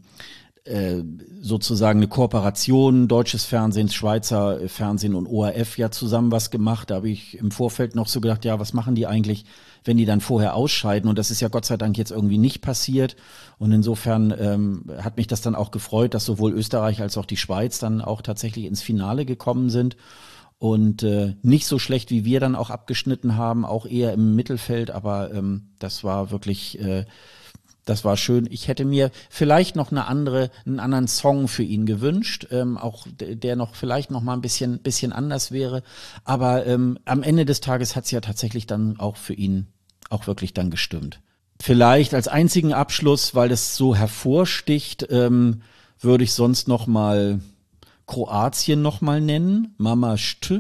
äh, 0.66 1.02
sozusagen 1.40 2.00
eine 2.00 2.10
Kooperation, 2.10 3.08
deutsches 3.08 3.46
Fernsehen, 3.46 3.88
Schweizer 3.88 4.68
Fernsehen 4.68 5.16
und 5.16 5.28
ORF 5.28 5.78
ja 5.78 5.92
zusammen 5.92 6.34
was 6.34 6.52
gemacht. 6.52 6.90
Da 6.90 6.96
habe 6.96 7.10
ich 7.10 7.38
im 7.38 7.52
Vorfeld 7.52 7.96
noch 7.96 8.10
so 8.10 8.20
gedacht, 8.20 8.44
ja, 8.44 8.60
was 8.60 8.74
machen 8.74 8.96
die 8.96 9.08
eigentlich, 9.08 9.46
wenn 9.86 9.96
die 9.96 10.06
dann 10.06 10.20
vorher 10.20 10.54
ausscheiden? 10.54 11.10
Und 11.10 11.18
das 11.18 11.32
ist 11.32 11.40
ja 11.40 11.48
Gott 11.48 11.64
sei 11.64 11.78
Dank 11.78 11.98
jetzt 11.98 12.12
irgendwie 12.12 12.38
nicht 12.38 12.62
passiert. 12.62 13.16
Und 13.60 13.72
insofern 13.72 14.36
ähm, 14.38 14.84
hat 15.02 15.16
mich 15.16 15.28
das 15.28 15.40
dann 15.40 15.56
auch 15.56 15.72
gefreut, 15.72 16.14
dass 16.14 16.26
sowohl 16.26 16.52
Österreich 16.52 17.02
als 17.02 17.18
auch 17.18 17.26
die 17.26 17.38
Schweiz 17.38 17.80
dann 17.80 18.02
auch 18.02 18.22
tatsächlich 18.22 18.66
ins 18.66 18.82
Finale 18.82 19.24
gekommen 19.24 19.70
sind. 19.70 19.96
Und 20.64 21.04
äh, 21.04 21.36
nicht 21.42 21.68
so 21.68 21.78
schlecht, 21.78 22.10
wie 22.10 22.24
wir 22.24 22.40
dann 22.40 22.56
auch 22.56 22.70
abgeschnitten 22.70 23.36
haben, 23.36 23.66
auch 23.66 23.86
eher 23.86 24.14
im 24.14 24.34
Mittelfeld, 24.34 24.92
aber 24.92 25.34
ähm, 25.34 25.72
das 25.78 26.06
war 26.06 26.32
wirklich 26.32 26.80
äh, 26.80 27.04
das 27.84 28.06
war 28.06 28.16
schön. 28.16 28.48
Ich 28.50 28.70
hätte 28.70 28.86
mir 28.86 29.12
vielleicht 29.30 29.76
noch 29.76 29.92
eine 29.92 30.06
andere, 30.06 30.52
einen 30.66 30.80
anderen 30.80 31.10
Song 31.10 31.50
für 31.50 31.64
ihn 31.64 31.86
gewünscht, 31.86 32.48
ähm, 32.50 32.78
auch 32.78 33.08
der 33.20 33.58
noch 33.58 33.76
vielleicht 33.76 34.10
noch 34.10 34.22
mal 34.22 34.36
ein 34.36 34.42
bisschen, 34.42 34.80
bisschen 34.80 35.12
anders 35.12 35.52
wäre. 35.52 35.84
Aber 36.24 36.66
ähm, 36.66 36.98
am 37.04 37.24
Ende 37.24 37.44
des 37.44 37.60
Tages 37.60 37.98
hat 37.98 38.06
es 38.06 38.12
ja 38.12 38.22
tatsächlich 38.22 38.66
dann 38.66 38.98
auch 39.02 39.18
für 39.18 39.34
ihn 39.34 39.68
auch 40.10 40.28
wirklich 40.28 40.54
dann 40.54 40.72
gestimmt. 40.72 41.20
Vielleicht 41.60 42.14
als 42.14 42.30
einzigen 42.30 42.72
Abschluss, 42.72 43.36
weil 43.36 43.52
es 43.52 43.76
so 43.76 43.96
hervorsticht, 43.96 45.08
ähm, 45.10 45.62
würde 46.00 46.24
ich 46.24 46.32
sonst 46.32 46.70
noch 46.70 46.88
mal 46.88 47.42
Kroatien 48.06 48.82
noch 48.82 49.02
mal 49.02 49.22
nennen, 49.22 49.74
Mama 49.78 50.18
St, 50.18 50.60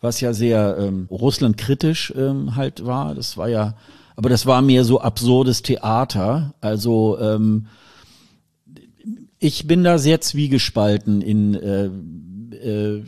was 0.00 0.20
ja 0.20 0.32
sehr 0.32 0.76
ähm, 0.78 1.06
Russland 1.10 1.56
kritisch 1.56 2.12
ähm, 2.16 2.56
halt 2.56 2.84
war. 2.84 3.14
Das 3.14 3.36
war 3.36 3.48
ja 3.48 3.74
aber 4.16 4.28
das 4.28 4.46
war 4.46 4.62
mir 4.62 4.84
so 4.84 5.00
absurdes 5.00 5.62
Theater. 5.62 6.54
Also 6.60 7.18
ähm, 7.18 7.66
ich 9.38 9.66
bin 9.66 9.84
da 9.84 9.98
sehr 9.98 10.20
zwiegespalten 10.20 11.22
in 11.22 11.54
äh, 11.54 11.86
äh, 12.56 13.04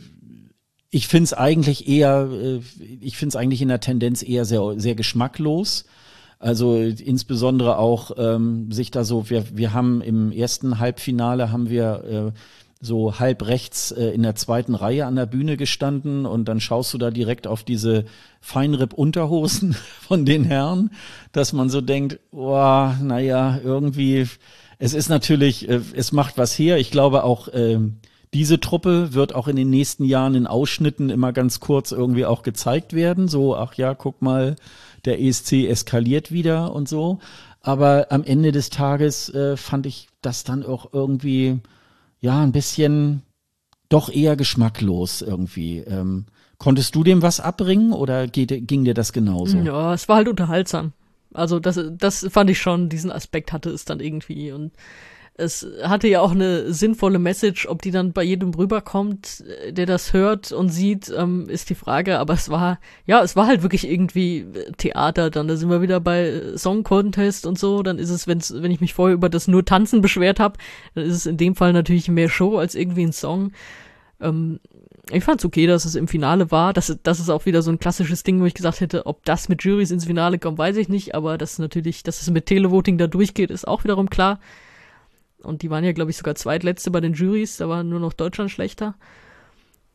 ich 0.89 1.07
finde 1.07 1.25
es 1.25 1.33
eigentlich 1.33 1.87
eher, 1.89 2.29
äh, 2.31 2.59
ich 3.01 3.17
finde 3.17 3.29
es 3.29 3.35
eigentlich 3.35 3.61
in 3.61 3.67
der 3.67 3.81
Tendenz 3.81 4.23
eher 4.23 4.45
sehr, 4.45 4.61
sehr 4.77 4.95
geschmacklos. 4.95 5.85
Also 6.39 6.75
insbesondere 6.77 7.77
auch 7.77 8.11
ähm, 8.17 8.71
sich 8.71 8.91
da 8.91 9.03
so, 9.03 9.29
wir, 9.29 9.45
wir 9.57 9.73
haben 9.73 10.01
im 10.01 10.31
ersten 10.31 10.79
Halbfinale 10.79 11.51
haben 11.51 11.69
wir 11.69 12.33
äh, 12.33 12.39
so 12.85 13.19
halb 13.19 13.45
rechts 13.47 13.91
äh, 13.91 14.09
in 14.11 14.23
der 14.23 14.35
zweiten 14.35 14.75
Reihe 14.75 15.05
an 15.05 15.15
der 15.15 15.25
Bühne 15.25 15.57
gestanden 15.57 16.25
und 16.25 16.45
dann 16.45 16.59
schaust 16.59 16.93
du 16.93 16.97
da 16.97 17.11
direkt 17.11 17.47
auf 17.47 17.63
diese 17.63 18.05
Feinripp-Unterhosen 18.41 19.75
von 20.01 20.25
den 20.25 20.43
Herren, 20.45 20.91
dass 21.31 21.51
man 21.51 21.69
so 21.69 21.81
denkt, 21.81 22.19
boah, 22.31 22.97
naja, 23.01 23.59
irgendwie, 23.63 24.27
es 24.79 24.93
ist 24.93 25.09
natürlich, 25.09 25.67
äh, 25.67 25.81
es 25.95 26.11
macht 26.11 26.37
was 26.37 26.57
her. 26.57 26.77
Ich 26.77 26.91
glaube 26.91 27.23
auch, 27.23 27.47
äh, 27.49 27.79
diese 28.33 28.59
Truppe 28.59 29.13
wird 29.13 29.33
auch 29.33 29.47
in 29.47 29.55
den 29.55 29.69
nächsten 29.69 30.03
Jahren 30.03 30.35
in 30.35 30.47
Ausschnitten 30.47 31.09
immer 31.09 31.31
ganz 31.31 31.59
kurz 31.59 31.91
irgendwie 31.91 32.25
auch 32.25 32.43
gezeigt 32.43 32.93
werden. 32.93 33.27
So, 33.27 33.55
ach 33.55 33.75
ja, 33.75 33.93
guck 33.93 34.21
mal, 34.21 34.55
der 35.05 35.21
ESC 35.21 35.67
eskaliert 35.67 36.31
wieder 36.31 36.73
und 36.73 36.89
so. 36.89 37.19
Aber 37.61 38.07
am 38.11 38.23
Ende 38.23 38.51
des 38.51 38.69
Tages 38.69 39.33
äh, 39.33 39.57
fand 39.57 39.85
ich 39.85 40.07
das 40.21 40.43
dann 40.43 40.65
auch 40.65 40.93
irgendwie, 40.93 41.59
ja, 42.25 42.41
ein 42.41 42.51
bisschen 42.51 43.21
doch 43.87 44.09
eher 44.09 44.35
geschmacklos 44.35 45.21
irgendwie. 45.21 45.77
Ähm, 45.81 46.25
konntest 46.57 46.95
du 46.95 47.03
dem 47.03 47.21
was 47.21 47.39
abbringen 47.39 47.93
oder 47.93 48.25
geht, 48.25 48.67
ging 48.67 48.83
dir 48.83 48.95
das 48.95 49.13
genauso? 49.13 49.59
Ja, 49.59 49.93
es 49.93 50.09
war 50.09 50.17
halt 50.17 50.27
unterhaltsam. 50.27 50.93
Also 51.35 51.59
das, 51.59 51.79
das 51.91 52.25
fand 52.31 52.49
ich 52.49 52.59
schon, 52.59 52.89
diesen 52.89 53.11
Aspekt 53.11 53.53
hatte 53.53 53.69
es 53.69 53.85
dann 53.85 53.99
irgendwie 53.99 54.51
und 54.51 54.71
es 55.37 55.67
hatte 55.83 56.07
ja 56.07 56.21
auch 56.21 56.31
eine 56.31 56.71
sinnvolle 56.73 57.19
Message, 57.19 57.67
ob 57.67 57.81
die 57.81 57.91
dann 57.91 58.13
bei 58.13 58.23
jedem 58.23 58.53
rüberkommt, 58.53 59.43
äh, 59.45 59.73
der 59.73 59.85
das 59.85 60.13
hört 60.13 60.53
und 60.53 60.69
sieht, 60.69 61.11
ähm, 61.15 61.49
ist 61.49 61.69
die 61.69 61.75
Frage. 61.75 62.19
Aber 62.19 62.33
es 62.33 62.49
war, 62.49 62.79
ja, 63.05 63.21
es 63.21 63.35
war 63.35 63.47
halt 63.47 63.61
wirklich 63.61 63.87
irgendwie 63.87 64.45
Theater. 64.77 65.29
Dann 65.29 65.47
da 65.47 65.57
sind 65.57 65.69
wir 65.69 65.81
wieder 65.81 65.99
bei 65.99 66.41
Song 66.55 66.83
Contest 66.83 67.45
und 67.45 67.59
so. 67.59 67.83
Dann 67.83 67.99
ist 67.99 68.11
es, 68.11 68.27
wenn's, 68.27 68.53
wenn 68.55 68.71
ich 68.71 68.79
mich 68.79 68.93
vorher 68.93 69.13
über 69.13 69.27
das 69.29 69.47
nur 69.49 69.65
Tanzen 69.65 70.01
beschwert 70.01 70.39
habe, 70.39 70.57
dann 70.93 71.03
ist 71.03 71.15
es 71.15 71.25
in 71.25 71.37
dem 71.37 71.55
Fall 71.55 71.73
natürlich 71.73 72.07
mehr 72.07 72.29
Show 72.29 72.57
als 72.57 72.73
irgendwie 72.73 73.03
ein 73.03 73.13
Song. 73.13 73.51
Ähm, 74.21 74.61
ich 75.11 75.23
fand's 75.23 75.45
okay, 75.45 75.67
dass 75.67 75.83
es 75.83 75.95
im 75.95 76.07
Finale 76.07 76.49
war. 76.49 76.71
Das, 76.71 76.97
das 77.03 77.19
ist 77.19 77.29
auch 77.29 77.45
wieder 77.45 77.61
so 77.61 77.71
ein 77.71 77.79
klassisches 77.79 78.23
Ding, 78.23 78.39
wo 78.39 78.45
ich 78.45 78.53
gesagt 78.53 78.79
hätte, 78.79 79.05
ob 79.05 79.25
das 79.25 79.49
mit 79.49 79.63
Juries 79.63 79.91
ins 79.91 80.05
Finale 80.05 80.39
kommt, 80.39 80.57
weiß 80.57 80.77
ich 80.77 80.87
nicht. 80.87 81.13
Aber 81.13 81.37
das 81.37 81.59
natürlich, 81.59 82.03
dass 82.03 82.21
es 82.21 82.29
mit 82.31 82.45
Televoting 82.45 82.97
da 82.97 83.07
durchgeht, 83.07 83.51
ist 83.51 83.67
auch 83.67 83.83
wiederum 83.83 84.09
klar. 84.09 84.39
Und 85.45 85.61
die 85.61 85.69
waren 85.69 85.83
ja, 85.83 85.93
glaube 85.93 86.11
ich, 86.11 86.17
sogar 86.17 86.35
zweitletzte 86.35 86.91
bei 86.91 87.01
den 87.01 87.13
Juries, 87.13 87.57
da 87.57 87.69
war 87.69 87.83
nur 87.83 87.99
noch 87.99 88.13
Deutschland 88.13 88.51
schlechter. 88.51 88.95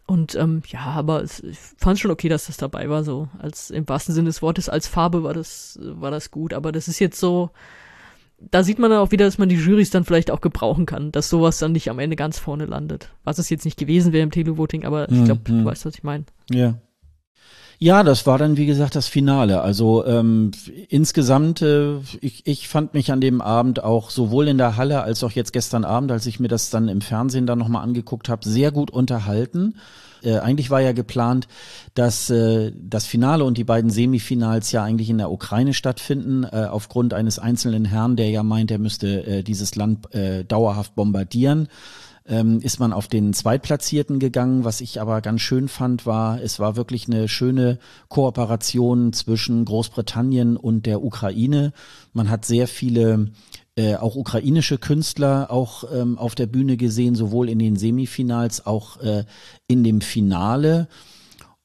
Und 0.07 0.35
ähm, 0.35 0.63
ja, 0.67 0.81
aber 0.81 1.23
es, 1.23 1.41
ich 1.41 1.59
fand 1.77 1.99
schon 2.01 2.11
okay, 2.11 2.29
dass 2.29 2.47
das 2.47 2.57
dabei 2.57 2.89
war, 2.89 3.05
so 3.05 3.29
als 3.39 3.71
im 3.71 3.89
wahrsten 3.89 4.13
Sinne 4.13 4.29
des 4.29 4.43
Wortes 4.43 4.69
als 4.69 4.89
Farbe 4.89 5.23
war 5.23 5.35
das 5.35 5.79
war 5.81 6.11
das 6.11 6.33
gut. 6.33 6.53
Aber 6.53 6.73
das 6.73 6.89
ist 6.89 6.99
jetzt 6.99 7.21
so, 7.21 7.51
da 8.39 8.65
sieht 8.65 8.81
man 8.81 8.91
dann 8.91 8.99
auch 8.99 9.13
wieder, 9.13 9.25
dass 9.25 9.39
man 9.39 9.49
die 9.49 9.55
Juries 9.55 9.91
dann 9.91 10.05
vielleicht 10.05 10.33
auch 10.33 10.41
gebrauchen 10.41 10.85
kann, 10.85 11.13
dass 11.13 11.29
sowas 11.29 11.59
dann 11.59 11.71
nicht 11.71 11.91
am 11.91 12.01
Ende 12.01 12.17
ganz 12.17 12.41
vorne 12.41 12.67
landet. 12.67 13.13
Was 13.23 13.39
es 13.39 13.51
jetzt 13.51 13.65
nicht 13.65 13.79
gewesen 13.79 14.13
wäre 14.13 14.25
im 14.25 14.33
Televoting, 14.33 14.85
aber 14.85 15.09
ich 15.11 15.25
glaube, 15.25 15.43
mhm. 15.47 15.61
du 15.61 15.65
weißt, 15.67 15.87
was 15.87 15.95
ich 15.95 16.03
meine. 16.03 16.25
Ja. 16.51 16.75
Ja, 17.83 18.03
das 18.03 18.27
war 18.27 18.37
dann 18.37 18.59
wie 18.59 18.67
gesagt 18.67 18.95
das 18.95 19.09
Finale. 19.09 19.63
Also 19.63 20.05
ähm, 20.05 20.51
insgesamt, 20.91 21.63
äh, 21.63 21.97
ich, 22.21 22.47
ich 22.47 22.69
fand 22.69 22.93
mich 22.93 23.11
an 23.11 23.23
dem 23.23 23.41
Abend 23.41 23.83
auch 23.83 24.11
sowohl 24.11 24.49
in 24.49 24.59
der 24.59 24.77
Halle 24.77 25.03
als 25.03 25.25
auch 25.25 25.31
jetzt 25.31 25.55
gestern 25.55 25.87
Abend, 25.87 26.13
als 26.13 26.27
ich 26.27 26.39
mir 26.41 26.49
das 26.49 26.69
dann 26.69 26.89
im 26.89 27.01
Fernsehen 27.01 27.47
dann 27.47 27.59
nochmal 27.59 27.83
angeguckt 27.83 28.29
habe, 28.29 28.47
sehr 28.47 28.71
gut 28.71 28.91
unterhalten. 28.91 29.77
Äh, 30.23 30.41
eigentlich 30.41 30.69
war 30.69 30.83
ja 30.83 30.93
geplant, 30.93 31.49
dass 31.95 32.29
äh, 32.29 32.71
das 32.79 33.07
Finale 33.07 33.45
und 33.45 33.57
die 33.57 33.65
beiden 33.65 33.89
Semifinals 33.91 34.73
ja 34.73 34.85
eigentlich 34.85 35.09
in 35.09 35.17
der 35.17 35.31
Ukraine 35.31 35.73
stattfinden, 35.73 36.45
äh, 36.45 36.67
aufgrund 36.71 37.15
eines 37.15 37.39
einzelnen 37.39 37.87
Herrn, 37.87 38.15
der 38.15 38.29
ja 38.29 38.43
meint, 38.43 38.71
er 38.71 38.79
müsste 38.79 39.27
äh, 39.27 39.43
dieses 39.43 39.75
Land 39.75 40.15
äh, 40.15 40.45
dauerhaft 40.45 40.97
bombardieren 40.97 41.69
ähm, 42.27 42.61
ist 42.61 42.79
man 42.79 42.93
auf 42.93 43.09
den 43.09 43.33
Zweitplatzierten 43.33 44.19
gegangen. 44.19 44.65
Was 44.65 44.81
ich 44.81 45.01
aber 45.01 45.21
ganz 45.21 45.41
schön 45.41 45.69
fand, 45.69 46.07
war, 46.07 46.41
es 46.41 46.61
war 46.61 46.77
wirklich 46.77 47.07
eine 47.07 47.29
schöne 47.29 47.79
Kooperation 48.09 49.13
zwischen 49.13 49.65
Großbritannien 49.65 50.57
und 50.57 50.87
der 50.87 51.03
Ukraine. 51.03 51.73
Man 52.13 52.31
hat 52.31 52.45
sehr 52.45 52.69
viele 52.69 53.31
äh, 53.77 53.97
auch 53.97 54.17
ukrainische 54.17 54.79
Künstler 54.79 55.51
auch 55.51 55.85
ähm, 55.93 56.19
auf 56.19 56.35
der 56.35 56.47
Bühne 56.47 56.77
gesehen, 56.77 57.15
sowohl 57.15 57.49
in 57.49 57.59
den 57.59 57.77
Semifinals, 57.77 58.67
auch 58.67 59.01
äh, 59.01 59.25
in 59.69 59.85
dem 59.85 60.01
Finale. 60.01 60.89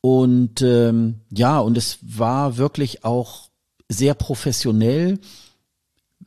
Und 0.02 0.62
ähm, 0.62 1.22
ja, 1.32 1.60
und 1.60 1.78
es 1.78 1.98
war 2.02 2.58
wirklich 2.58 3.04
auch 3.04 3.50
sehr 3.90 4.14
professionell. 4.14 5.20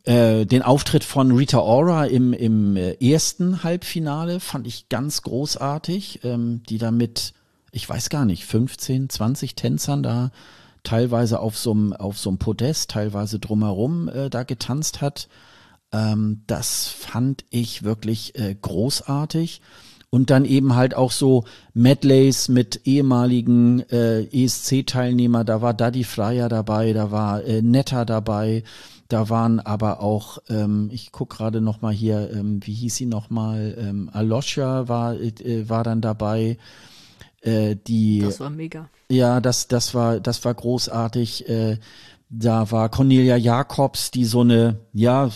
Äh, 0.04 0.46
den 0.46 0.62
Auftritt 0.62 1.04
von 1.04 1.32
Rita 1.32 1.58
Ora 1.58 2.06
im, 2.06 2.32
im 2.32 2.76
äh, 2.76 2.94
ersten 2.94 3.62
Halbfinale 3.62 4.40
fand 4.40 4.66
ich 4.66 4.88
ganz 4.88 5.22
großartig, 5.22 6.20
ähm, 6.24 6.62
die 6.68 6.78
da 6.78 6.90
mit, 6.90 7.34
ich 7.72 7.88
weiß 7.88 8.08
gar 8.08 8.24
nicht, 8.24 8.44
15, 8.46 9.10
20 9.10 9.54
Tänzern 9.54 10.02
da 10.02 10.30
teilweise 10.82 11.40
auf 11.40 11.58
so 11.58 11.72
einem 11.72 11.92
auf 11.92 12.16
Podest, 12.38 12.90
teilweise 12.90 13.38
drumherum 13.38 14.08
äh, 14.08 14.30
da 14.30 14.42
getanzt 14.44 15.00
hat. 15.00 15.28
Ähm, 15.92 16.42
das 16.46 16.88
fand 16.88 17.44
ich 17.50 17.82
wirklich 17.82 18.38
äh, 18.38 18.54
großartig. 18.54 19.60
Und 20.10 20.30
dann 20.30 20.46
eben 20.46 20.74
halt 20.74 20.94
auch 20.94 21.12
so 21.12 21.44
Medleys 21.74 22.48
mit 22.48 22.80
ehemaligen 22.86 23.80
äh, 23.90 24.22
ESC-Teilnehmer. 24.22 25.44
Da 25.44 25.60
war 25.60 25.74
Daddy 25.74 26.04
Freier 26.04 26.48
dabei, 26.48 26.94
da 26.94 27.10
war 27.10 27.44
äh, 27.44 27.60
Netta 27.60 28.06
dabei, 28.06 28.62
da 29.08 29.30
waren 29.30 29.58
aber 29.58 30.00
auch, 30.00 30.38
ähm, 30.48 30.90
ich 30.92 31.12
guck 31.12 31.30
gerade 31.30 31.60
noch 31.60 31.80
mal 31.80 31.92
hier, 31.92 32.30
ähm, 32.30 32.60
wie 32.62 32.74
hieß 32.74 32.96
sie 32.96 33.06
noch 33.06 33.30
mal? 33.30 33.74
Ähm, 33.78 34.10
Alosha 34.12 34.88
war 34.88 35.14
äh, 35.14 35.68
war 35.68 35.82
dann 35.82 36.00
dabei. 36.00 36.58
Äh, 37.40 37.76
die. 37.86 38.20
Das 38.20 38.40
war 38.40 38.50
mega. 38.50 38.88
Ja, 39.08 39.40
das 39.40 39.68
das 39.68 39.94
war 39.94 40.20
das 40.20 40.44
war 40.44 40.54
großartig. 40.54 41.48
Äh, 41.48 41.78
da 42.30 42.70
war 42.70 42.90
Cornelia 42.90 43.36
Jacobs, 43.36 44.10
die 44.10 44.26
so 44.26 44.42
eine 44.42 44.80
ja 44.92 45.30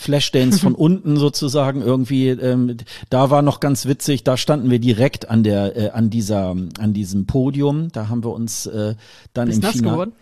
Flashdance 0.00 0.58
von 0.58 0.74
unten 0.76 1.18
sozusagen 1.18 1.82
irgendwie. 1.82 2.28
Ähm, 2.28 2.78
da 3.10 3.28
war 3.28 3.42
noch 3.42 3.60
ganz 3.60 3.84
witzig, 3.84 4.24
da 4.24 4.38
standen 4.38 4.70
wir 4.70 4.78
direkt 4.78 5.28
an 5.28 5.42
der, 5.42 5.76
äh, 5.76 5.90
an 5.90 6.08
dieser, 6.08 6.56
an 6.78 6.94
diesem 6.94 7.26
Podium. 7.26 7.92
Da 7.92 8.08
haben 8.08 8.24
wir 8.24 8.32
uns 8.32 8.64
äh, 8.64 8.94
dann 9.34 9.48
Bist 9.48 9.62
im 9.62 9.70
Finale. 9.70 10.12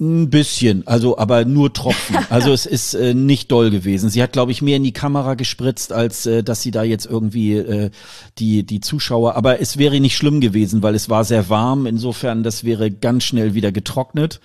Ein 0.00 0.30
bisschen, 0.30 0.86
also 0.86 1.18
aber 1.18 1.44
nur 1.44 1.72
Tropfen. 1.72 2.16
Also 2.30 2.52
es 2.52 2.66
ist 2.66 2.94
äh, 2.94 3.14
nicht 3.14 3.50
doll 3.52 3.70
gewesen. 3.70 4.10
Sie 4.10 4.22
hat, 4.22 4.32
glaube 4.32 4.52
ich, 4.52 4.60
mehr 4.60 4.76
in 4.76 4.84
die 4.84 4.92
Kamera 4.92 5.34
gespritzt, 5.34 5.92
als 5.92 6.26
äh, 6.26 6.42
dass 6.42 6.60
sie 6.60 6.70
da 6.70 6.82
jetzt 6.82 7.06
irgendwie 7.06 7.54
äh, 7.54 7.90
die 8.38 8.64
die 8.64 8.80
Zuschauer. 8.80 9.36
Aber 9.36 9.60
es 9.60 9.78
wäre 9.78 10.00
nicht 10.00 10.16
schlimm 10.16 10.40
gewesen, 10.40 10.82
weil 10.82 10.94
es 10.94 11.08
war 11.08 11.24
sehr 11.24 11.48
warm. 11.48 11.86
Insofern, 11.86 12.42
das 12.42 12.64
wäre 12.64 12.90
ganz 12.90 13.24
schnell 13.24 13.54
wieder 13.54 13.72
getrocknet. 13.72 14.40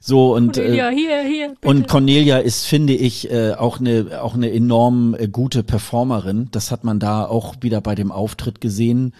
So 0.00 0.34
und 0.34 0.54
Cornelia, 0.54 0.90
äh, 0.90 0.94
hier, 0.94 1.22
hier. 1.22 1.48
Bitte. 1.48 1.68
und 1.68 1.88
Cornelia 1.88 2.38
ist, 2.38 2.64
finde 2.64 2.94
ich, 2.94 3.30
äh, 3.30 3.52
auch 3.52 3.80
eine 3.80 4.22
auch 4.22 4.34
eine 4.34 4.50
enorm 4.52 5.14
äh, 5.18 5.28
gute 5.28 5.62
Performerin. 5.62 6.48
Das 6.52 6.70
hat 6.70 6.84
man 6.84 6.98
da 7.00 7.24
auch 7.24 7.56
wieder 7.60 7.80
bei 7.80 7.94
dem 7.94 8.12
Auftritt 8.12 8.60
gesehen. 8.60 9.12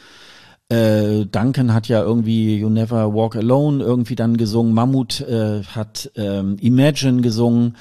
Äh, 0.70 1.24
Duncan 1.24 1.72
hat 1.72 1.88
ja 1.88 2.02
irgendwie 2.02 2.58
You 2.58 2.68
Never 2.68 3.14
Walk 3.14 3.36
Alone 3.36 3.82
irgendwie 3.82 4.16
dann 4.16 4.36
gesungen. 4.36 4.74
Mammut 4.74 5.20
äh, 5.22 5.62
hat 5.62 6.10
ähm, 6.14 6.56
Imagine 6.60 7.22
gesungen. 7.22 7.76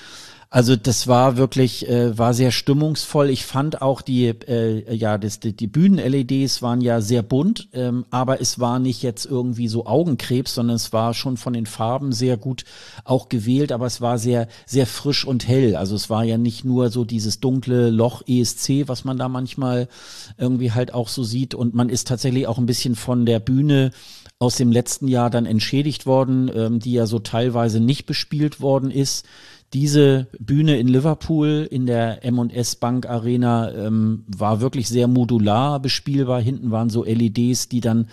Also 0.50 0.78
das 0.78 1.08
war 1.08 1.36
wirklich, 1.36 1.90
äh, 1.90 2.18
war 2.18 2.34
sehr 2.34 2.52
stimmungsvoll. 2.52 3.30
Ich 3.30 3.46
fand 3.46 3.82
auch 3.82 4.02
die, 4.02 4.28
äh, 4.28 4.96
ja, 4.96 5.18
das, 5.18 5.42
die, 5.42 5.52
die 5.52 5.68
Bühnen-LEDs 5.68 6.62
waren 6.62 6.80
ja 6.80 7.02
sehr 7.02 7.22
bunt, 7.22 7.68
ähm, 7.74 8.06
aber 8.12 8.40
es 8.40 8.58
war 8.58 8.80
nicht 8.80 9.04
jetzt 9.04 9.26
irgendwie 9.26 9.68
so 9.68 9.86
Augenkrebs, 9.86 10.54
sondern 10.54 10.78
es 10.78 10.94
war 10.94 11.14
schon 11.14 11.36
von 11.36 11.52
den 11.52 11.66
Farben 11.66 12.14
sehr 12.14 12.38
gut 12.38 12.64
auch 13.04 13.28
gewählt, 13.28 13.74
aber 13.74 13.88
es 13.88 14.00
war 14.00 14.18
sehr, 14.18 14.48
sehr 14.66 14.88
frisch 14.88 15.26
und 15.26 15.46
hell. 15.50 15.76
Also 15.76 15.96
es 15.96 16.10
war 16.10 16.24
ja 16.24 16.38
nicht 16.38 16.64
nur 16.64 16.92
so 16.92 17.04
dieses 17.04 17.42
dunkle 17.42 17.90
Loch 17.90 18.22
ESC, 18.26 18.88
was 18.88 19.04
man 19.04 19.18
da 19.18 19.28
manchmal 19.28 19.90
irgendwie 20.38 20.72
halt 20.72 20.94
auch 20.94 21.10
so 21.10 21.24
sieht. 21.24 21.56
Und 21.56 21.74
man 21.74 21.90
ist 21.90 22.08
tatsächlich 22.08 22.48
auch 22.48 22.58
ein 22.58 22.66
bisschen 22.68 22.96
von 22.96 23.26
der 23.26 23.42
Bühne 23.42 23.92
aus 24.40 24.56
dem 24.56 24.72
letzten 24.72 25.08
Jahr 25.08 25.30
dann 25.30 25.46
entschädigt 25.46 26.06
worden, 26.06 26.50
ähm, 26.54 26.80
die 26.80 26.94
ja 26.94 27.06
so 27.06 27.20
teilweise 27.20 27.80
nicht 27.80 28.06
bespielt 28.06 28.62
worden 28.62 28.92
ist. 28.92 29.26
Diese 29.74 30.28
Bühne 30.40 30.78
in 30.78 30.88
Liverpool 30.88 31.68
in 31.70 31.86
der 31.86 32.24
M&S 32.24 32.78
Bank 32.78 33.06
Arena 33.06 33.72
ähm, 33.72 34.24
war 34.28 34.62
wirklich 34.62 34.88
sehr 34.88 35.08
modular 35.08 35.82
bespielbar. 35.82 36.42
Hinten 36.42 36.72
waren 36.72 36.90
so 36.90 37.04
LEDs, 37.04 37.68
die 37.68 37.82
dann, 37.82 38.08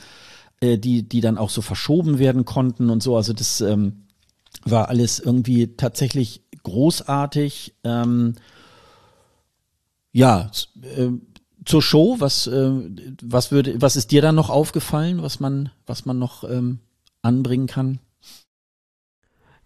äh, 0.61 0.79
die, 0.79 1.09
die 1.09 1.21
dann 1.21 1.39
auch 1.39 1.51
so 1.51 1.63
verschoben 1.63 2.19
werden 2.19 2.45
konnten 2.45 2.91
und 2.91 3.03
so. 3.03 3.17
Also 3.17 3.33
das 3.33 3.61
ähm, 3.61 4.05
war 4.65 4.89
alles 4.89 5.21
irgendwie 5.21 5.77
tatsächlich 5.77 6.43
großartig. 6.65 7.75
Ähm, 7.85 8.35
ja, 10.13 10.51
äh, 10.83 11.11
zur 11.65 11.83
Show, 11.83 12.17
was, 12.19 12.47
äh, 12.47 12.71
was 13.23 13.53
würde, 13.53 13.81
was 13.81 13.97
ist 13.97 14.11
dir 14.11 14.23
dann 14.23 14.35
noch 14.35 14.51
aufgefallen, 14.51 15.23
was 15.23 15.41
man, 15.41 15.71
was 15.87 16.05
man 16.05 16.19
noch 16.19 16.45
ähm, 16.45 16.81
anbringen 17.23 17.67
kann? 17.67 18.01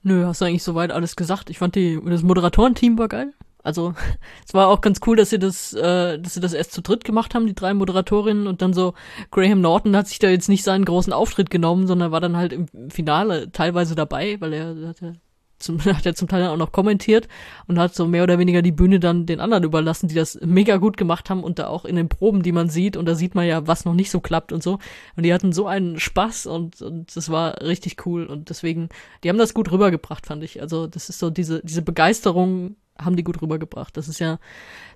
Nö, 0.03 0.25
hast 0.27 0.41
du 0.41 0.45
eigentlich 0.45 0.63
soweit 0.63 0.91
alles 0.91 1.17
gesagt. 1.17 1.51
Ich 1.51 1.59
fand 1.59 1.75
die, 1.75 2.01
das 2.05 2.23
Moderatorenteam 2.23 2.99
war 2.99 3.09
geil. 3.09 3.33
Also, 3.63 3.95
es 4.47 4.55
war 4.55 4.69
auch 4.69 4.81
ganz 4.81 5.01
cool, 5.07 5.17
dass 5.17 5.31
sie 5.31 5.39
das, 5.39 5.75
äh, 5.75 6.19
dass 6.19 6.35
sie 6.35 6.41
das 6.41 6.53
erst 6.53 6.73
zu 6.73 6.83
dritt 6.83 7.05
gemacht 7.05 7.35
haben, 7.35 7.47
die 7.47 7.55
drei 7.55 7.75
Moderatorinnen, 7.75 8.47
und 8.47 8.63
dann 8.63 8.73
so, 8.73 8.95
Graham 9.31 9.61
Norton 9.61 9.97
hat 9.97 10.09
sich 10.09 10.19
da 10.19 10.29
jetzt 10.29 10.49
nicht 10.49 10.65
seinen 10.65 10.85
großen 10.85 11.13
Auftritt 11.13 11.51
genommen, 11.51 11.87
sondern 11.87 12.13
war 12.13 12.21
dann 12.21 12.37
halt 12.37 12.53
im 12.53 12.67
Finale 12.91 13.51
teilweise 13.53 13.95
dabei, 13.95 14.41
weil 14.41 14.53
er 14.53 14.89
hat 14.89 15.01
ja 15.01 15.13
zum, 15.59 15.85
hat 15.85 16.07
er 16.07 16.15
zum 16.15 16.29
Teil 16.29 16.47
auch 16.47 16.57
noch 16.57 16.73
kommentiert 16.73 17.29
und 17.67 17.79
hat 17.79 17.95
so 17.95 18.07
mehr 18.07 18.23
oder 18.23 18.39
weniger 18.39 18.63
die 18.63 18.73
Bühne 18.73 19.01
dann 19.01 19.27
den 19.27 19.41
anderen 19.41 19.65
überlassen, 19.65 20.09
die 20.09 20.15
das 20.15 20.39
mega 20.45 20.77
gut 20.77 20.97
gemacht 20.97 21.31
haben 21.31 21.43
und 21.43 21.59
da 21.59 21.69
auch 21.69 21.85
in 21.85 21.97
den 21.97 22.09
Proben, 22.09 22.43
die 22.43 22.53
man 22.53 22.69
sieht, 22.69 22.97
und 22.97 23.07
da 23.07 23.15
sieht 23.15 23.35
man 23.35 23.47
ja, 23.47 23.67
was 23.67 23.85
noch 23.85 23.95
nicht 23.95 24.11
so 24.11 24.21
klappt 24.21 24.53
und 24.53 24.63
so. 24.63 24.79
Und 25.17 25.25
die 25.25 25.35
hatten 25.35 25.53
so 25.53 25.67
einen 25.67 25.99
Spaß 25.99 26.47
und, 26.47 26.81
und 26.83 27.15
das 27.17 27.31
war 27.31 27.61
richtig 27.63 28.07
cool 28.07 28.27
und 28.27 28.51
deswegen, 28.51 28.89
die 29.23 29.29
haben 29.29 29.39
das 29.39 29.55
gut 29.55 29.71
rübergebracht, 29.71 30.27
fand 30.27 30.43
ich. 30.43 30.61
Also 30.61 30.87
das 30.87 31.09
ist 31.09 31.19
so 31.19 31.31
diese, 31.31 31.61
diese 31.65 31.83
Begeisterung 31.83 32.77
haben 33.01 33.17
die 33.17 33.25
gut 33.25 33.41
rübergebracht. 33.41 33.97
Das 33.97 34.09
ist 34.09 34.19
ja, 34.19 34.39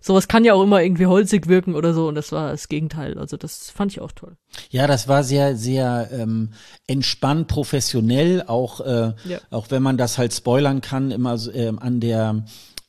sowas 0.00 0.28
kann 0.28 0.44
ja 0.44 0.54
auch 0.54 0.62
immer 0.62 0.82
irgendwie 0.82 1.06
holzig 1.06 1.48
wirken 1.48 1.74
oder 1.74 1.94
so 1.94 2.08
und 2.08 2.14
das 2.14 2.32
war 2.32 2.50
das 2.50 2.68
Gegenteil. 2.68 3.18
Also 3.18 3.36
das 3.36 3.70
fand 3.70 3.92
ich 3.92 4.00
auch 4.00 4.12
toll. 4.12 4.36
Ja, 4.70 4.86
das 4.86 5.08
war 5.08 5.22
sehr, 5.24 5.56
sehr 5.56 6.08
ähm, 6.12 6.50
entspannt, 6.86 7.48
professionell, 7.48 8.42
auch, 8.46 8.80
äh, 8.80 9.12
Ja. 9.24 9.38
auch 9.50 9.70
wenn 9.70 9.82
man 9.82 9.96
das 9.96 10.18
halt 10.18 10.32
spoilern 10.34 10.80
kann, 10.80 11.10
immer 11.10 11.38
so, 11.38 11.52
ähm, 11.52 11.78
an 11.78 12.00
der 12.00 12.44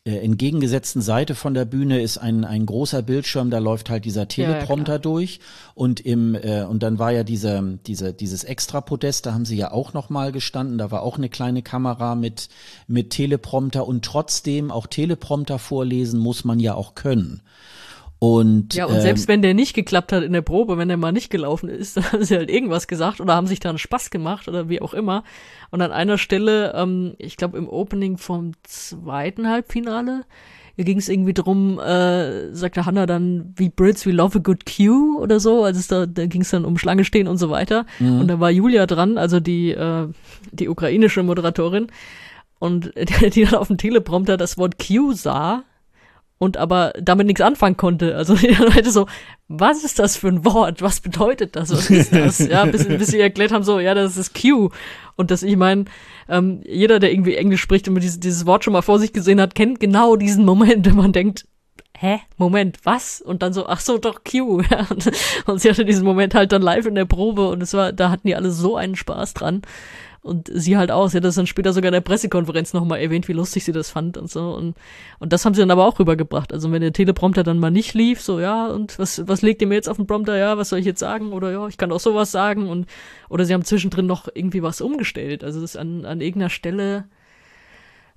äh, 0.06 0.18
entgegengesetzten 0.18 1.02
Seite 1.02 1.34
von 1.34 1.54
der 1.54 1.64
Bühne 1.64 2.02
ist 2.02 2.18
ein, 2.18 2.44
ein 2.44 2.66
großer 2.66 3.02
Bildschirm, 3.02 3.50
da 3.50 3.60
läuft 3.60 3.90
halt 3.90 4.04
dieser 4.04 4.24
ja, 4.24 4.26
Teleprompter 4.26 5.00
durch. 5.00 5.40
Und 5.76 6.02
im 6.02 6.36
äh, 6.36 6.64
und 6.64 6.84
dann 6.84 7.00
war 7.00 7.12
ja 7.12 7.24
diese, 7.24 7.80
diese 7.88 8.14
dieses 8.14 8.44
Extrapodest, 8.44 9.26
da 9.26 9.34
haben 9.34 9.46
sie 9.46 9.56
ja 9.56 9.72
auch 9.72 9.94
noch 9.94 10.10
mal 10.10 10.34
gestanden, 10.34 10.78
da 10.78 10.92
war 10.92 11.04
auch 11.04 11.18
eine 11.18 11.30
kleine 11.30 11.62
Kamera 11.62 12.16
mit 12.16 12.50
mit 12.86 13.12
Teleprompter. 13.12 13.88
Und 13.88 14.04
trotzdem 14.04 14.72
auch 14.72 14.88
Teleprompter 14.88 15.58
vorlesen 15.58 16.20
muss 16.20 16.44
man 16.44 16.60
ja 16.60 16.76
auch 16.76 16.96
können. 16.96 17.42
Und 18.24 18.74
Ja, 18.74 18.86
und 18.86 18.96
ähm, 18.96 19.02
selbst 19.02 19.28
wenn 19.28 19.42
der 19.42 19.54
nicht 19.54 19.74
geklappt 19.74 20.14
hat 20.14 20.24
in 20.24 20.32
der 20.32 20.42
Probe, 20.42 20.78
wenn 20.78 20.88
der 20.88 20.96
mal 20.96 21.12
nicht 21.12 21.30
gelaufen 21.30 21.68
ist, 21.68 21.98
dann 21.98 22.10
haben 22.10 22.24
sie 22.24 22.38
halt 22.38 22.50
irgendwas 22.50 22.88
gesagt 22.88 23.20
oder 23.20 23.36
haben 23.36 23.48
sich 23.48 23.60
dann 23.60 23.78
Spaß 23.78 24.12
gemacht 24.12 24.48
oder 24.48 24.70
wie 24.70 24.82
auch 24.82 24.94
immer. 24.94 25.26
Und 25.72 25.82
an 25.82 25.92
einer 25.92 26.18
Stelle, 26.18 26.74
ähm, 26.74 27.16
ich 27.18 27.36
glaube 27.36 27.58
im 27.58 27.68
Opening 27.68 28.18
vom 28.18 28.54
zweiten 28.64 29.50
Halbfinale, 29.50 30.24
ging 30.78 31.00
es 31.00 31.10
irgendwie 31.10 31.34
drum, 31.34 31.80
äh, 31.80 32.56
sagte 32.56 32.86
Hannah 32.86 33.08
dann, 33.08 33.54
wie 33.58 33.68
Brits, 33.68 34.06
we 34.06 34.12
love 34.12 34.38
a 34.38 34.42
good 34.42 34.66
cue 34.66 35.20
oder 35.20 35.42
so. 35.42 35.66
Also 35.66 35.82
es 35.82 35.88
da, 35.88 36.06
da 36.06 36.26
ging 36.26 36.44
es 36.44 36.50
dann 36.52 36.64
um 36.64 36.78
Schlange 36.78 37.04
stehen 37.04 37.28
und 37.28 37.40
so 37.40 37.50
weiter. 37.50 37.86
Und 38.22 38.30
da 38.30 38.40
war 38.40 38.52
Julia 38.52 38.86
dran, 38.86 39.18
also 39.18 39.42
die, 39.42 39.72
äh, 39.72 40.08
die 40.54 40.70
ukrainische 40.70 41.24
Moderatorin. 41.24 41.88
Und 42.58 42.94
die, 42.96 43.30
die 43.32 43.44
dann 43.44 43.56
auf 43.56 43.68
dem 43.68 43.78
Teleprompter 43.78 44.38
das 44.38 44.58
Wort 44.58 44.76
Q 44.80 45.12
sah 45.12 45.66
und 46.38 46.58
aber 46.58 46.94
damit 47.02 47.28
nichts 47.28 47.42
anfangen 47.42 47.78
konnte. 47.78 48.16
Also 48.16 48.36
die 48.38 48.48
Leute 48.48 48.92
so, 48.92 49.08
was 49.48 49.84
ist 49.84 50.00
das 50.00 50.18
für 50.18 50.28
ein 50.28 50.46
Wort? 50.46 50.82
Was 50.82 51.00
bedeutet 51.00 51.56
das? 51.56 51.72
Was 51.72 51.90
ist 51.90 52.14
das? 52.14 52.40
Ja, 52.40 52.66
bis, 52.72 52.88
bis 52.88 53.08
sie 53.08 53.20
erklärt 53.20 53.52
haben, 53.52 53.64
so, 53.64 53.80
ja, 53.80 53.94
das 53.94 54.18
ist 54.18 54.40
Q. 54.40 54.70
Und 55.16 55.32
dass 55.32 55.44
ich 55.44 55.56
meine, 55.56 55.86
ähm, 56.28 56.62
jeder, 56.66 57.00
der 57.00 57.12
irgendwie 57.12 57.36
Englisch 57.36 57.62
spricht 57.62 57.88
und 57.88 57.96
dieses, 57.96 58.20
dieses 58.20 58.46
Wort 58.46 58.64
schon 58.64 58.74
mal 58.74 58.82
vor 58.82 59.00
sich 59.00 59.14
gesehen 59.14 59.40
hat, 59.40 59.56
kennt 59.56 59.80
genau 59.80 60.16
diesen 60.16 60.46
Moment, 60.46 60.86
wenn 60.90 60.96
man 60.96 61.14
denkt, 61.14 61.46
hä, 61.98 62.20
Moment, 62.38 62.80
was? 62.84 63.22
Und 63.22 63.44
dann 63.44 63.54
so, 63.54 63.68
ach 63.68 63.80
so, 63.80 63.98
doch 63.98 64.24
Q. 64.24 64.62
Ja, 64.70 64.88
und, 64.90 65.12
und 65.46 65.62
sie 65.62 65.70
hatte 65.70 65.86
diesen 65.86 66.06
Moment 66.06 66.36
halt 66.36 66.52
dann 66.52 66.62
live 66.62 66.86
in 66.86 66.96
der 66.96 67.06
Probe 67.06 67.48
und 67.50 67.62
es 67.62 67.74
war, 67.74 67.94
da 67.94 68.10
hatten 68.10 68.28
die 68.28 68.36
alle 68.36 68.52
so 68.52 68.76
einen 68.76 68.96
Spaß 68.96 69.34
dran. 69.34 69.62
Und 70.24 70.50
sie 70.54 70.78
halt 70.78 70.90
auch. 70.90 71.10
Sie 71.10 71.18
hat 71.18 71.26
das 71.26 71.36
dann 71.36 71.48
später 71.48 71.74
sogar 71.74 71.90
in 71.90 71.94
der 71.94 72.02
Pressekonferenz 72.02 72.72
nochmal 72.72 73.02
erwähnt, 73.02 73.28
wie 73.28 73.34
lustig 73.34 73.66
sie 73.66 73.74
das 73.74 73.90
fand 73.90 74.18
und 74.18 74.32
so. 74.32 74.54
Und, 74.54 74.76
und 75.20 75.34
das 75.34 75.44
haben 75.44 75.54
sie 75.54 75.60
dann 75.60 75.70
aber 75.70 75.86
auch 75.86 76.00
rübergebracht. 76.00 76.54
Also 76.54 76.72
wenn 76.72 76.82
der 76.82 76.94
Teleprompter 76.94 77.44
dann 77.44 77.60
mal 77.60 77.72
nicht 77.72 77.94
lief, 77.94 78.22
so, 78.22 78.40
ja, 78.40 78.68
und 78.68 78.98
was, 78.98 79.28
was 79.28 79.42
legt 79.42 79.62
ihr 79.62 79.68
mir 79.68 79.76
jetzt 79.76 79.90
auf 79.90 79.98
den 79.98 80.08
Prompter? 80.08 80.38
Ja, 80.38 80.58
was 80.58 80.70
soll 80.70 80.80
ich 80.80 80.86
jetzt 80.86 81.02
sagen? 81.02 81.34
Oder 81.34 81.52
ja, 81.52 81.68
ich 81.68 81.78
kann 81.78 81.92
auch 81.92 82.00
sowas 82.00 82.32
sagen. 82.32 82.70
Und, 82.70 82.88
oder 83.28 83.44
sie 83.44 83.54
haben 83.54 83.66
zwischendrin 83.66 84.06
noch 84.06 84.30
irgendwie 84.34 84.64
was 84.64 84.80
umgestellt. 84.80 85.44
Also 85.44 85.60
das 85.60 85.72
ist 85.72 85.78
an, 85.78 86.06
an 86.06 86.22
irgendeiner 86.22 86.50
Stelle, 86.50 87.04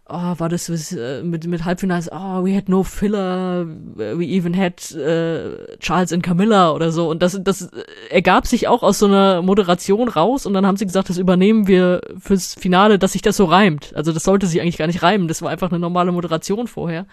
oh, 0.09 0.35
war 0.39 0.49
das 0.49 0.71
was, 0.71 0.93
äh, 0.93 1.23
mit, 1.23 1.47
mit 1.47 1.65
Halbfinals, 1.65 2.11
oh, 2.13 2.45
we 2.45 2.55
had 2.55 2.69
no 2.69 2.83
filler, 2.83 3.67
we 3.67 4.25
even 4.25 4.57
had 4.57 4.93
äh, 4.93 5.77
Charles 5.79 6.13
and 6.13 6.23
Camilla 6.23 6.73
oder 6.73 6.93
so. 6.93 7.11
Und 7.11 7.23
das, 7.23 7.39
das 7.43 7.63
äh, 7.63 7.85
ergab 8.11 8.47
sich 8.47 8.69
auch 8.69 8.83
aus 8.83 8.99
so 8.99 9.07
einer 9.07 9.43
Moderation 9.43 10.09
raus 10.09 10.47
und 10.47 10.55
dann 10.55 10.67
haben 10.67 10.77
sie 10.77 10.87
gesagt, 10.87 11.09
das 11.09 11.19
übernehmen 11.19 11.67
wir 11.67 12.01
fürs 12.19 12.55
Finale, 12.55 12.99
dass 12.99 13.13
sich 13.13 13.23
das 13.23 13.37
so 13.37 13.47
reimt. 13.47 13.95
Also 13.97 14.13
das 14.13 14.25
sollte 14.25 14.47
sich 14.47 14.61
eigentlich 14.61 14.79
gar 14.79 14.87
nicht 14.87 15.03
reimen, 15.03 15.29
das 15.29 15.43
war 15.43 15.51
einfach 15.51 15.71
eine 15.71 15.81
normale 15.81 16.13
Moderation 16.13 16.69
vorher. 16.69 17.07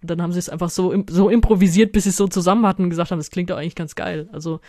Und 0.00 0.10
dann 0.10 0.22
haben 0.22 0.32
sie 0.32 0.38
es 0.38 0.48
einfach 0.48 0.70
so, 0.70 0.94
so 1.10 1.28
improvisiert, 1.28 1.90
bis 1.90 2.04
sie 2.04 2.10
es 2.10 2.16
so 2.16 2.28
zusammen 2.28 2.64
hatten 2.66 2.84
und 2.84 2.90
gesagt 2.90 3.10
haben, 3.10 3.18
das 3.18 3.32
klingt 3.32 3.50
doch 3.50 3.56
eigentlich 3.56 3.74
ganz 3.74 3.96
geil. 3.96 4.28
Also, 4.30 4.60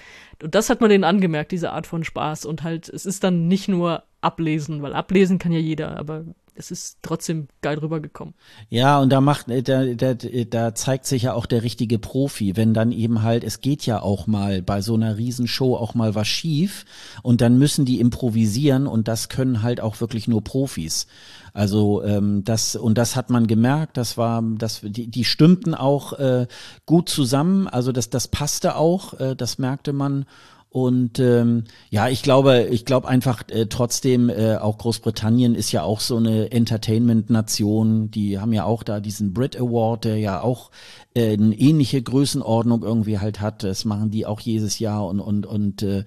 und 0.42 0.56
das 0.56 0.72
hat 0.72 0.82
man 0.82 0.90
denen 0.90 1.04
angemerkt, 1.04 1.52
diese 1.52 1.72
Art 1.72 1.86
von 1.86 2.04
Spaß. 2.04 2.46
Und 2.46 2.64
halt, 2.64 2.90
es 2.90 3.06
ist 3.06 3.24
dann 3.24 3.48
nicht 3.48 3.68
nur 3.68 4.02
ablesen, 4.22 4.82
weil 4.82 4.94
ablesen 4.94 5.38
kann 5.38 5.52
ja 5.52 5.60
jeder, 5.60 6.00
aber 6.00 6.24
es 6.60 6.72
ist 6.72 6.98
trotzdem 7.02 7.48
geil 7.62 7.80
rübergekommen. 7.80 8.34
Ja, 8.70 9.00
und 9.00 9.10
da 9.10 9.22
macht, 9.22 9.50
äh, 9.50 9.64
da, 9.64 9.86
da, 9.86 10.14
da 10.14 10.76
zeigt 10.76 11.06
sich 11.06 11.24
ja 11.24 11.34
auch 11.34 11.46
der 11.46 11.64
richtige 11.64 11.98
Profi, 11.98 12.58
wenn 12.58 12.74
dann 12.74 12.92
eben 12.92 13.24
halt, 13.24 13.46
es 13.46 13.62
geht 13.62 13.86
ja 13.86 14.02
auch 14.02 14.28
mal 14.28 14.62
bei 14.62 14.82
so 14.82 14.94
einer 14.94 15.18
Riesenshow 15.18 15.78
auch 15.78 15.96
mal 15.96 16.16
was 16.16 16.28
schief 16.28 16.86
und 17.24 17.40
dann 17.40 17.58
müssen 17.58 17.86
die 17.86 18.02
improvisieren 18.02 18.88
und 18.88 19.08
das 19.08 19.30
können 19.30 19.64
halt 19.64 19.80
auch 19.80 20.02
wirklich 20.02 20.28
nur 20.28 20.44
Profis. 20.44 21.08
Also 21.54 22.04
ähm, 22.04 22.44
das 22.44 22.76
und 22.76 22.98
das 22.98 23.16
hat 23.16 23.30
man 23.30 23.48
gemerkt, 23.48 23.98
das 23.98 24.18
war, 24.18 24.44
das 24.44 24.82
die, 24.84 25.08
die 25.08 25.24
stimmten 25.24 25.74
auch 25.74 26.14
äh, 26.14 26.48
gut 26.86 27.10
zusammen, 27.10 27.68
also 27.68 27.92
das 27.92 28.10
das 28.10 28.28
passte 28.28 28.76
auch, 28.76 29.20
äh, 29.20 29.36
das 29.36 29.58
merkte 29.58 29.94
man 29.94 30.26
Und 30.72 31.18
ähm, 31.18 31.64
ja, 31.90 32.10
ich 32.10 32.22
glaube, 32.22 32.68
ich 32.70 32.86
glaube 32.86 33.08
einfach 33.08 33.44
äh, 33.50 33.66
trotzdem, 33.66 34.30
äh, 34.30 34.58
auch 34.58 34.78
Großbritannien 34.78 35.56
ist 35.56 35.72
ja 35.72 35.82
auch 35.82 36.00
so 36.00 36.18
eine 36.18 36.52
Entertainment-Nation. 36.52 38.12
Die 38.12 38.38
haben 38.38 38.54
ja 38.54 38.66
auch 38.66 38.84
da 38.84 39.00
diesen 39.00 39.34
Brit 39.34 39.60
Award, 39.60 40.06
der 40.06 40.18
ja 40.18 40.42
auch 40.42 40.70
äh, 41.16 41.34
eine 41.34 41.56
ähnliche 41.56 42.00
Größenordnung 42.04 42.84
irgendwie 42.84 43.18
halt 43.18 43.42
hat. 43.42 43.64
Das 43.64 43.84
machen 43.84 44.12
die 44.12 44.28
auch 44.28 44.40
jedes 44.42 44.78
Jahr 44.78 45.08
und 45.08 45.20
und 45.20 45.48
und 45.48 45.82
äh, 45.82 46.04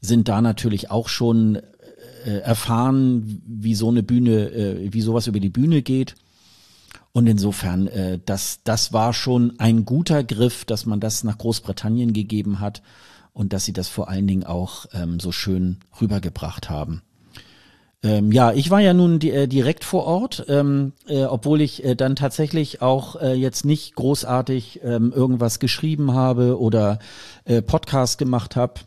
sind 0.00 0.28
da 0.28 0.42
natürlich 0.42 0.90
auch 0.90 1.08
schon 1.08 1.60
äh, 2.24 2.38
erfahren, 2.38 3.42
wie 3.46 3.76
so 3.76 3.90
eine 3.90 4.02
Bühne, 4.02 4.50
äh, 4.50 4.92
wie 4.92 5.02
sowas 5.02 5.28
über 5.28 5.38
die 5.38 5.50
Bühne 5.50 5.82
geht. 5.82 6.16
Und 7.12 7.28
insofern, 7.28 7.86
äh, 7.86 8.18
das, 8.24 8.60
das 8.64 8.92
war 8.92 9.12
schon 9.12 9.58
ein 9.58 9.84
guter 9.84 10.24
Griff, 10.24 10.64
dass 10.64 10.84
man 10.84 10.98
das 10.98 11.22
nach 11.22 11.38
Großbritannien 11.38 12.12
gegeben 12.12 12.58
hat 12.58 12.82
und 13.32 13.52
dass 13.52 13.64
sie 13.64 13.72
das 13.72 13.88
vor 13.88 14.08
allen 14.08 14.26
Dingen 14.26 14.44
auch 14.44 14.86
ähm, 14.92 15.20
so 15.20 15.32
schön 15.32 15.78
rübergebracht 16.00 16.70
haben. 16.70 17.02
Ähm, 18.02 18.32
ja, 18.32 18.52
ich 18.52 18.70
war 18.70 18.80
ja 18.80 18.94
nun 18.94 19.18
di 19.18 19.30
äh, 19.30 19.46
direkt 19.46 19.84
vor 19.84 20.04
Ort, 20.04 20.46
ähm, 20.48 20.92
äh, 21.06 21.24
obwohl 21.24 21.60
ich 21.60 21.84
äh, 21.84 21.94
dann 21.94 22.16
tatsächlich 22.16 22.80
auch 22.80 23.20
äh, 23.20 23.34
jetzt 23.34 23.66
nicht 23.66 23.94
großartig 23.94 24.80
ähm, 24.82 25.12
irgendwas 25.14 25.58
geschrieben 25.58 26.14
habe 26.14 26.58
oder 26.58 26.98
äh, 27.44 27.60
Podcast 27.60 28.16
gemacht 28.16 28.56
habe. 28.56 28.80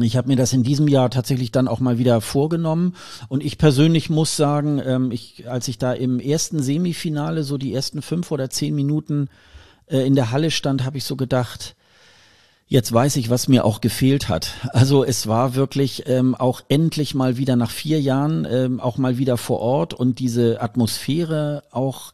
Ich 0.00 0.16
habe 0.16 0.28
mir 0.28 0.36
das 0.36 0.52
in 0.52 0.62
diesem 0.62 0.86
Jahr 0.86 1.10
tatsächlich 1.10 1.50
dann 1.50 1.66
auch 1.66 1.80
mal 1.80 1.98
wieder 1.98 2.20
vorgenommen 2.20 2.94
und 3.28 3.42
ich 3.42 3.58
persönlich 3.58 4.10
muss 4.10 4.36
sagen, 4.36 4.80
ähm, 4.84 5.10
ich, 5.10 5.50
als 5.50 5.66
ich 5.66 5.78
da 5.78 5.92
im 5.92 6.20
ersten 6.20 6.62
Semifinale 6.62 7.42
so 7.42 7.58
die 7.58 7.74
ersten 7.74 8.00
fünf 8.00 8.30
oder 8.30 8.48
zehn 8.50 8.74
Minuten 8.76 9.28
äh, 9.86 10.06
in 10.06 10.14
der 10.14 10.30
Halle 10.30 10.52
stand, 10.52 10.84
habe 10.84 10.98
ich 10.98 11.04
so 11.04 11.16
gedacht, 11.16 11.75
Jetzt 12.68 12.92
weiß 12.92 13.14
ich, 13.16 13.30
was 13.30 13.46
mir 13.46 13.64
auch 13.64 13.80
gefehlt 13.80 14.28
hat. 14.28 14.54
Also 14.72 15.04
es 15.04 15.28
war 15.28 15.54
wirklich 15.54 16.08
ähm, 16.08 16.34
auch 16.34 16.62
endlich 16.68 17.14
mal 17.14 17.36
wieder 17.36 17.54
nach 17.54 17.70
vier 17.70 18.00
Jahren 18.00 18.44
ähm, 18.50 18.80
auch 18.80 18.98
mal 18.98 19.18
wieder 19.18 19.36
vor 19.36 19.60
Ort 19.60 19.94
und 19.94 20.18
diese 20.18 20.60
Atmosphäre 20.60 21.62
auch 21.70 22.12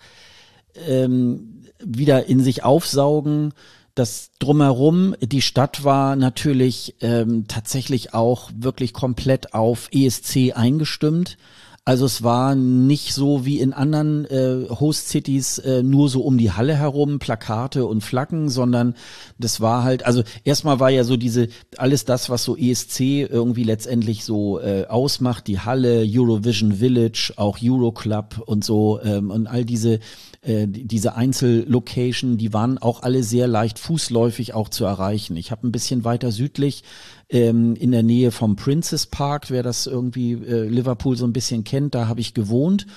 ähm, 0.86 1.64
wieder 1.82 2.26
in 2.26 2.40
sich 2.40 2.64
aufsaugen. 2.64 3.54
Das 3.94 4.30
drumherum, 4.38 5.14
die 5.20 5.40
Stadt 5.40 5.84
war 5.84 6.16
natürlich 6.16 6.96
ähm, 7.00 7.46
tatsächlich 7.48 8.12
auch 8.12 8.50
wirklich 8.54 8.92
komplett 8.92 9.54
auf 9.54 9.88
ESC 9.90 10.52
eingestimmt. 10.54 11.38
Also 11.84 12.06
es 12.06 12.22
war 12.22 12.54
nicht 12.54 13.12
so 13.12 13.44
wie 13.44 13.58
in 13.58 13.72
anderen 13.72 14.24
äh, 14.26 14.68
Host-Cities 14.70 15.58
äh, 15.58 15.82
nur 15.82 16.08
so 16.08 16.22
um 16.22 16.38
die 16.38 16.52
Halle 16.52 16.76
herum, 16.76 17.18
Plakate 17.18 17.86
und 17.86 18.02
Flaggen, 18.02 18.48
sondern 18.48 18.94
das 19.36 19.60
war 19.60 19.82
halt, 19.82 20.06
also 20.06 20.22
erstmal 20.44 20.78
war 20.78 20.90
ja 20.90 21.02
so 21.02 21.16
diese, 21.16 21.48
alles 21.78 22.04
das, 22.04 22.30
was 22.30 22.44
so 22.44 22.56
ESC 22.56 23.00
irgendwie 23.00 23.64
letztendlich 23.64 24.24
so 24.24 24.60
äh, 24.60 24.86
ausmacht, 24.86 25.48
die 25.48 25.58
Halle, 25.58 26.06
Eurovision 26.08 26.74
Village, 26.74 27.32
auch 27.34 27.58
Euroclub 27.60 28.40
und 28.46 28.64
so 28.64 29.00
ähm, 29.02 29.32
und 29.32 29.48
all 29.48 29.64
diese 29.64 29.98
äh, 30.42 30.66
diese 30.66 31.14
Einzellocation, 31.14 32.36
die 32.36 32.52
waren 32.52 32.78
auch 32.78 33.02
alle 33.02 33.22
sehr 33.22 33.46
leicht 33.46 33.78
fußläufig 33.78 34.54
auch 34.54 34.68
zu 34.68 34.84
erreichen. 34.84 35.36
Ich 35.36 35.52
habe 35.52 35.66
ein 35.66 35.72
bisschen 35.72 36.04
weiter 36.04 36.32
südlich 36.32 36.82
ähm, 37.28 37.76
in 37.76 37.92
der 37.92 38.02
Nähe 38.02 38.32
vom 38.32 38.56
Princess 38.56 39.06
Park, 39.06 39.50
wer 39.50 39.62
das 39.62 39.86
irgendwie 39.86 40.32
äh, 40.32 40.66
Liverpool 40.66 41.16
so 41.16 41.24
ein 41.26 41.32
bisschen 41.32 41.62
kennt, 41.62 41.94
da 41.94 42.08
habe 42.08 42.20
ich 42.20 42.34
gewohnt 42.34 42.88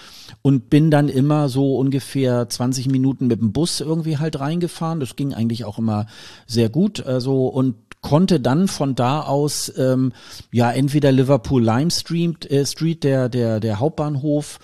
und 0.41 0.71
bin 0.71 0.89
dann 0.89 1.07
immer 1.07 1.47
so 1.47 1.77
ungefähr 1.77 2.49
20 2.49 2.87
Minuten 2.87 3.27
mit 3.27 3.39
dem 3.39 3.51
Bus 3.51 3.79
irgendwie 3.79 4.17
halt 4.17 4.39
reingefahren. 4.39 4.99
Das 4.99 5.15
ging 5.15 5.33
eigentlich 5.35 5.65
auch 5.65 5.77
immer 5.77 6.07
sehr 6.47 6.69
gut. 6.69 7.05
Also 7.05 7.45
und 7.45 7.75
konnte 8.01 8.39
dann 8.39 8.67
von 8.67 8.95
da 8.95 9.21
aus 9.21 9.71
ähm, 9.77 10.13
ja 10.51 10.71
entweder 10.71 11.11
Liverpool 11.11 11.63
Lime 11.63 11.91
Street, 11.91 12.49
äh, 12.49 12.65
Street 12.65 13.03
der 13.03 13.29
der 13.29 13.59
der 13.59 13.79
Hauptbahnhof 13.79 14.59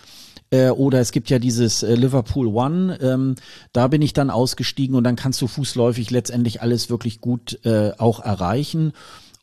äh, 0.51 0.69
oder 0.69 0.99
es 0.99 1.11
gibt 1.11 1.29
ja 1.29 1.39
dieses 1.39 1.81
äh, 1.81 1.95
Liverpool 1.95 2.47
One, 2.47 2.99
ähm, 3.01 3.35
da 3.73 3.87
bin 3.87 4.01
ich 4.01 4.13
dann 4.13 4.29
ausgestiegen 4.29 4.95
und 4.95 5.03
dann 5.03 5.15
kannst 5.15 5.41
du 5.41 5.47
fußläufig 5.47 6.11
letztendlich 6.11 6.61
alles 6.61 6.89
wirklich 6.89 7.21
gut 7.21 7.59
äh, 7.65 7.91
auch 7.97 8.19
erreichen. 8.19 8.93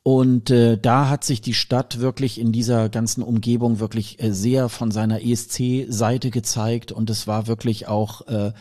Und 0.05 0.51
äh, 0.51 0.79
da 0.79 1.11
hat 1.11 1.25
sich 1.25 1.43
die 1.43 1.53
Stadt 1.53 2.01
wirklich 2.01 2.41
in 2.41 2.51
dieser 2.51 2.89
ganzen 2.89 3.23
Umgebung 3.23 3.79
wirklich 3.79 4.23
äh, 4.23 4.33
sehr 4.33 4.69
von 4.71 4.91
seiner 4.91 5.23
ESC-Seite 5.23 6.31
gezeigt 6.31 6.93
und 6.93 7.11
es 7.11 7.27
war 7.27 7.47
wirklich 7.47 7.89
auch 7.89 8.27
äh, 8.27 8.53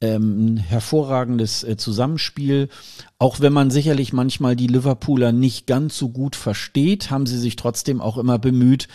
ähm, 0.00 0.54
ein 0.54 0.56
hervorragendes 0.56 1.64
äh, 1.64 1.76
Zusammenspiel. 1.76 2.68
Auch 3.18 3.40
wenn 3.40 3.54
man 3.54 3.70
sicherlich 3.70 4.12
manchmal 4.12 4.56
die 4.56 4.66
Liverpooler 4.66 5.32
nicht 5.32 5.66
ganz 5.66 5.96
so 5.96 6.10
gut 6.10 6.36
versteht, 6.36 7.10
haben 7.10 7.24
sie 7.24 7.38
sich 7.38 7.56
trotzdem 7.56 8.02
auch 8.02 8.18
immer 8.18 8.38
bemüht, 8.38 8.88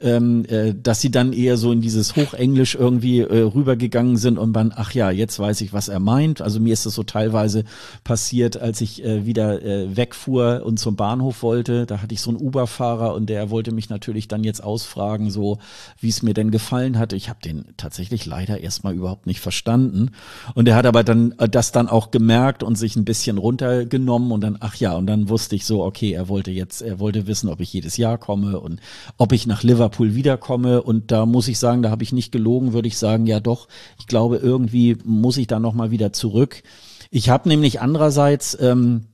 ähm, 0.00 0.44
äh, 0.46 0.74
dass 0.74 1.00
sie 1.00 1.12
dann 1.12 1.32
eher 1.32 1.56
so 1.56 1.70
in 1.70 1.80
dieses 1.80 2.16
Hochenglisch 2.16 2.74
irgendwie 2.74 3.20
äh, 3.20 3.40
rübergegangen 3.42 4.16
sind 4.16 4.36
und 4.36 4.52
man, 4.52 4.72
ach 4.74 4.92
ja, 4.94 5.12
jetzt 5.12 5.38
weiß 5.38 5.60
ich, 5.60 5.72
was 5.72 5.86
er 5.86 6.00
meint. 6.00 6.40
Also 6.40 6.58
mir 6.58 6.72
ist 6.72 6.86
das 6.86 6.94
so 6.94 7.04
teilweise 7.04 7.62
passiert, 8.02 8.56
als 8.56 8.80
ich 8.80 9.04
äh, 9.04 9.26
wieder 9.26 9.62
äh, 9.62 9.96
wegfuhr 9.96 10.62
und 10.64 10.80
zum 10.80 10.96
Bahnhof 10.96 11.44
wollte. 11.44 11.86
Da 11.86 12.02
hatte 12.02 12.14
ich 12.14 12.20
so 12.20 12.30
einen 12.30 12.40
Uber-Fahrer 12.40 13.14
und 13.14 13.30
der 13.30 13.50
wollte 13.50 13.70
mich 13.70 13.90
natürlich 13.90 14.26
dann 14.26 14.42
jetzt 14.42 14.62
ausfragen, 14.62 15.30
so 15.30 15.58
wie 16.00 16.08
es 16.08 16.22
mir 16.22 16.34
denn 16.34 16.50
gefallen 16.50 16.98
hatte. 16.98 17.14
Ich 17.14 17.28
habe 17.28 17.38
den 17.44 17.64
tatsächlich 17.76 18.26
leider 18.26 18.60
erstmal 18.60 18.94
überhaupt 18.94 19.28
nicht 19.28 19.40
verstanden. 19.40 20.10
Und 20.54 20.66
er 20.66 20.74
hat 20.74 20.86
aber 20.86 21.04
dann 21.04 21.32
äh, 21.38 21.48
das 21.48 21.70
dann 21.70 21.88
auch 21.88 22.10
gemerkt 22.10 22.64
und 22.64 22.76
sich 22.76 22.96
ein 22.96 23.04
bisschen 23.04 23.38
runtergenommen 23.68 24.32
und 24.32 24.42
dann, 24.42 24.56
ach 24.60 24.76
ja, 24.76 24.94
und 24.96 25.06
dann 25.06 25.28
wusste 25.28 25.56
ich 25.56 25.64
so, 25.64 25.84
okay, 25.84 26.12
er 26.12 26.28
wollte 26.28 26.50
jetzt, 26.50 26.82
er 26.82 26.98
wollte 26.98 27.26
wissen, 27.26 27.48
ob 27.48 27.60
ich 27.60 27.72
jedes 27.72 27.96
Jahr 27.96 28.18
komme 28.18 28.60
und 28.60 28.80
ob 29.16 29.32
ich 29.32 29.46
nach 29.46 29.62
Liverpool 29.62 29.78
Liverpool 29.88 30.14
wiederkomme. 30.14 30.82
Und 30.82 31.10
da 31.10 31.26
muss 31.26 31.48
ich 31.48 31.58
sagen, 31.58 31.82
da 31.82 31.90
habe 31.90 32.02
ich 32.02 32.12
nicht 32.12 32.32
gelogen, 32.32 32.72
würde 32.72 32.88
ich 32.88 32.98
sagen, 32.98 33.26
ja 33.26 33.40
doch, 33.40 33.68
ich 33.98 34.06
glaube, 34.06 34.36
irgendwie 34.36 34.96
muss 35.04 35.36
ich 35.36 35.46
da 35.46 35.58
nochmal 35.58 35.90
wieder 35.90 36.12
zurück. 36.12 36.62
Ich 37.10 37.30
habe 37.30 37.48
nämlich 37.48 37.80
andererseits, 37.80 38.56
ähm, 38.60 39.06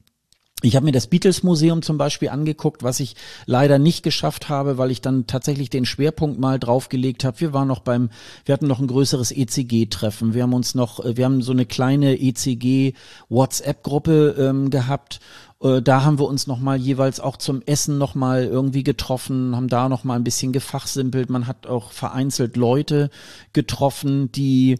ich 0.64 0.76
habe 0.76 0.86
mir 0.86 0.92
das 0.92 1.08
Beatles 1.08 1.42
Museum 1.42 1.82
zum 1.82 1.98
Beispiel 1.98 2.30
angeguckt, 2.30 2.82
was 2.82 3.00
ich 3.00 3.16
leider 3.46 3.78
nicht 3.78 4.02
geschafft 4.02 4.48
habe, 4.48 4.78
weil 4.78 4.90
ich 4.90 5.00
dann 5.00 5.26
tatsächlich 5.26 5.70
den 5.70 5.86
Schwerpunkt 5.86 6.40
mal 6.40 6.58
draufgelegt 6.58 7.24
habe. 7.24 7.40
Wir 7.40 7.52
waren 7.52 7.68
noch 7.68 7.80
beim, 7.80 8.10
wir 8.44 8.52
hatten 8.52 8.66
noch 8.66 8.80
ein 8.80 8.86
größeres 8.86 9.30
ECG-Treffen. 9.30 10.34
Wir 10.34 10.42
haben 10.44 10.54
uns 10.54 10.74
noch, 10.74 11.04
wir 11.04 11.24
haben 11.24 11.42
so 11.42 11.52
eine 11.52 11.66
kleine 11.66 12.20
ECG-WhatsApp-Gruppe 12.20 14.36
ähm, 14.38 14.70
gehabt 14.70 15.20
äh, 15.62 15.82
da 15.82 16.04
haben 16.04 16.18
wir 16.18 16.26
uns 16.26 16.46
nochmal 16.46 16.76
jeweils 16.76 17.20
auch 17.20 17.36
zum 17.36 17.62
Essen 17.62 17.98
nochmal 17.98 18.44
irgendwie 18.44 18.84
getroffen, 18.84 19.56
haben 19.56 19.68
da 19.68 19.88
nochmal 19.88 20.18
ein 20.18 20.24
bisschen 20.24 20.52
gefachsimpelt. 20.52 21.30
Man 21.30 21.46
hat 21.46 21.66
auch 21.66 21.92
vereinzelt 21.92 22.56
Leute 22.56 23.10
getroffen, 23.52 24.30
die 24.32 24.78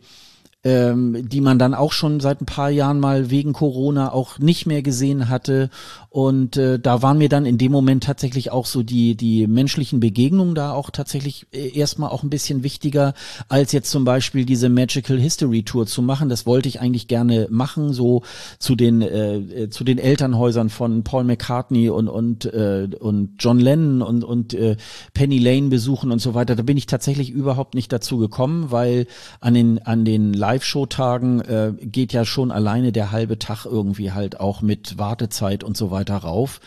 ähm, 0.65 1.29
die 1.29 1.43
man 1.43 1.59
dann 1.59 1.75
auch 1.75 1.93
schon 1.93 2.21
seit 2.21 2.41
ein 2.41 2.47
paar 2.47 2.71
Jahren 2.71 2.99
mal 2.99 3.31
wegen 3.31 3.53
Corona 3.53 4.13
auch 4.13 4.39
nicht 4.39 4.67
mehr 4.67 4.83
gesehen 4.83 5.29
hatte. 5.29 5.69
Und 6.09 6.57
äh, 6.57 6.79
da 6.79 7.03
waren 7.03 7.19
mir 7.19 7.29
dann 7.29 7.45
in 7.45 7.59
dem 7.59 7.73
Moment 7.73 8.05
tatsächlich 8.05 8.51
auch 8.51 8.67
so 8.67 8.83
die, 8.83 9.15
die 9.15 9.47
menschlichen 9.47 10.01
Begegnungen 10.01 10.55
da 10.55 10.73
auch 10.73 10.91
tatsächlich 10.91 11.47
äh, 11.53 11.77
erstmal 11.77 12.11
auch 12.11 12.23
ein 12.23 12.31
bisschen 12.31 12.63
wichtiger, 12.63 13.15
als 13.49 13.73
jetzt 13.73 13.91
zum 13.91 14.05
Beispiel 14.05 14.45
diese 14.47 14.69
Magical 14.69 15.19
History 15.19 15.65
Tour 15.65 15.87
zu 15.87 16.03
machen. 16.03 16.29
Das 16.29 16.47
wollte 16.47 16.69
ich 16.69 16.81
eigentlich 16.81 17.09
gerne 17.09 17.49
machen, 17.51 17.93
so 17.93 18.23
zu 18.59 18.75
den, 18.75 19.03
äh, 19.03 19.37
äh 19.37 19.71
zu 19.71 19.85
den 19.85 19.99
Elternhäusern 19.99 20.71
von 20.71 21.03
Paul 21.03 21.25
McCartney 21.25 21.91
und, 21.91 22.09
und, 22.09 22.47
äh, 22.47 22.89
und 23.01 23.35
John 23.39 23.59
Lennon 23.59 24.01
und, 24.01 24.25
und 24.25 24.55
äh, 24.55 24.77
Penny 25.13 25.39
Lane 25.39 25.69
besuchen 25.69 26.11
und 26.11 26.21
so 26.21 26.35
weiter. 26.35 26.57
Da 26.57 26.63
bin 26.63 26.77
ich 26.77 26.87
tatsächlich 26.87 27.31
überhaupt 27.31 27.75
nicht 27.75 27.93
dazu 27.93 28.19
gekommen, 28.19 28.71
weil 28.71 29.07
an 29.41 29.53
den, 29.53 29.81
an 29.83 30.05
den 30.05 30.33
Live-Show-Tagen 30.55 31.41
äh, 31.41 31.73
geht 31.81 32.13
ja 32.13 32.25
schon 32.25 32.53
alleine 32.53 32.93
der 32.93 33.11
halbe 33.11 33.39
Tag 33.39 33.67
irgendwie 33.67 34.13
halt 34.13 34.39
auch 34.39 34.63
mit 34.63 34.99
Wartezeit 34.99 35.65
und 35.65 35.77
so 35.77 35.91
weiter 35.91 36.19
rauf. 36.19 36.61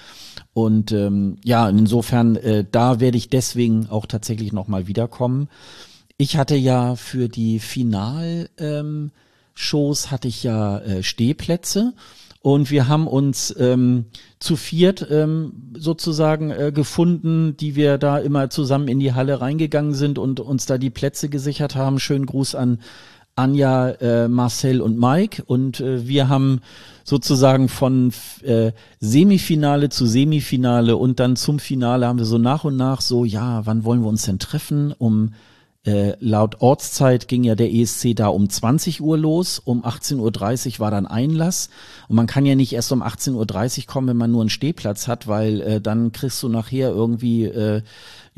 Und 0.53 0.91
ähm, 0.91 1.37
ja, 1.43 1.69
insofern, 1.69 2.35
äh, 2.35 2.65
da 2.69 2.99
werde 2.99 3.17
ich 3.17 3.29
deswegen 3.29 3.87
auch 3.89 4.05
tatsächlich 4.05 4.51
nochmal 4.51 4.87
wiederkommen. 4.87 5.47
Ich 6.17 6.35
hatte 6.35 6.55
ja 6.55 6.95
für 6.95 7.29
die 7.29 7.59
Final-Shows 7.59 10.05
ähm, 10.05 10.11
hatte 10.11 10.27
ich 10.27 10.43
ja 10.43 10.79
äh, 10.79 11.03
Stehplätze 11.03 11.93
und 12.41 12.71
wir 12.71 12.87
haben 12.87 13.07
uns 13.07 13.55
ähm, 13.57 14.05
zu 14.39 14.55
viert 14.55 15.05
ähm, 15.09 15.73
sozusagen 15.77 16.51
äh, 16.51 16.71
gefunden, 16.73 17.55
die 17.57 17.75
wir 17.75 17.97
da 17.97 18.17
immer 18.17 18.49
zusammen 18.49 18.87
in 18.87 18.99
die 18.99 19.13
Halle 19.13 19.41
reingegangen 19.41 19.93
sind 19.93 20.17
und 20.17 20.39
uns 20.39 20.65
da 20.65 20.77
die 20.77 20.89
Plätze 20.89 21.29
gesichert 21.29 21.75
haben. 21.75 21.99
Schönen 21.99 22.25
Gruß 22.25 22.55
an 22.55 22.79
Anja, 23.37 23.89
äh, 23.89 24.27
Marcel 24.27 24.81
und 24.81 24.99
Mike. 24.99 25.43
Und 25.45 25.79
äh, 25.79 26.07
wir 26.07 26.27
haben 26.29 26.61
sozusagen 27.03 27.69
von 27.69 28.11
äh, 28.43 28.71
Semifinale 28.99 29.89
zu 29.89 30.05
Semifinale 30.05 30.97
und 30.97 31.19
dann 31.19 31.35
zum 31.35 31.59
Finale 31.59 32.07
haben 32.07 32.19
wir 32.19 32.25
so 32.25 32.37
nach 32.37 32.65
und 32.65 32.75
nach 32.75 33.01
so, 33.01 33.23
ja, 33.23 33.65
wann 33.65 33.85
wollen 33.85 34.01
wir 34.01 34.09
uns 34.09 34.23
denn 34.23 34.39
treffen, 34.39 34.93
um 34.97 35.33
äh, 35.87 36.17
laut 36.19 36.61
Ortszeit 36.61 37.27
ging 37.27 37.43
ja 37.43 37.55
der 37.55 37.73
ESC 37.73 38.15
da 38.15 38.27
um 38.27 38.49
20 38.49 39.01
Uhr 39.01 39.17
los, 39.17 39.59
um 39.59 39.85
18.30 39.85 40.73
Uhr 40.73 40.79
war 40.79 40.91
dann 40.91 41.07
Einlass 41.07 41.69
und 42.09 42.15
man 42.17 42.27
kann 42.27 42.45
ja 42.45 42.55
nicht 42.55 42.73
erst 42.73 42.91
um 42.91 43.01
18.30 43.01 43.79
Uhr 43.79 43.85
kommen, 43.85 44.07
wenn 44.09 44.17
man 44.17 44.31
nur 44.31 44.41
einen 44.41 44.49
Stehplatz 44.49 45.07
hat, 45.07 45.27
weil 45.27 45.61
äh, 45.61 45.81
dann 45.81 46.11
kriegst 46.11 46.43
du 46.43 46.49
nachher 46.49 46.89
irgendwie 46.89 47.45
äh, 47.45 47.81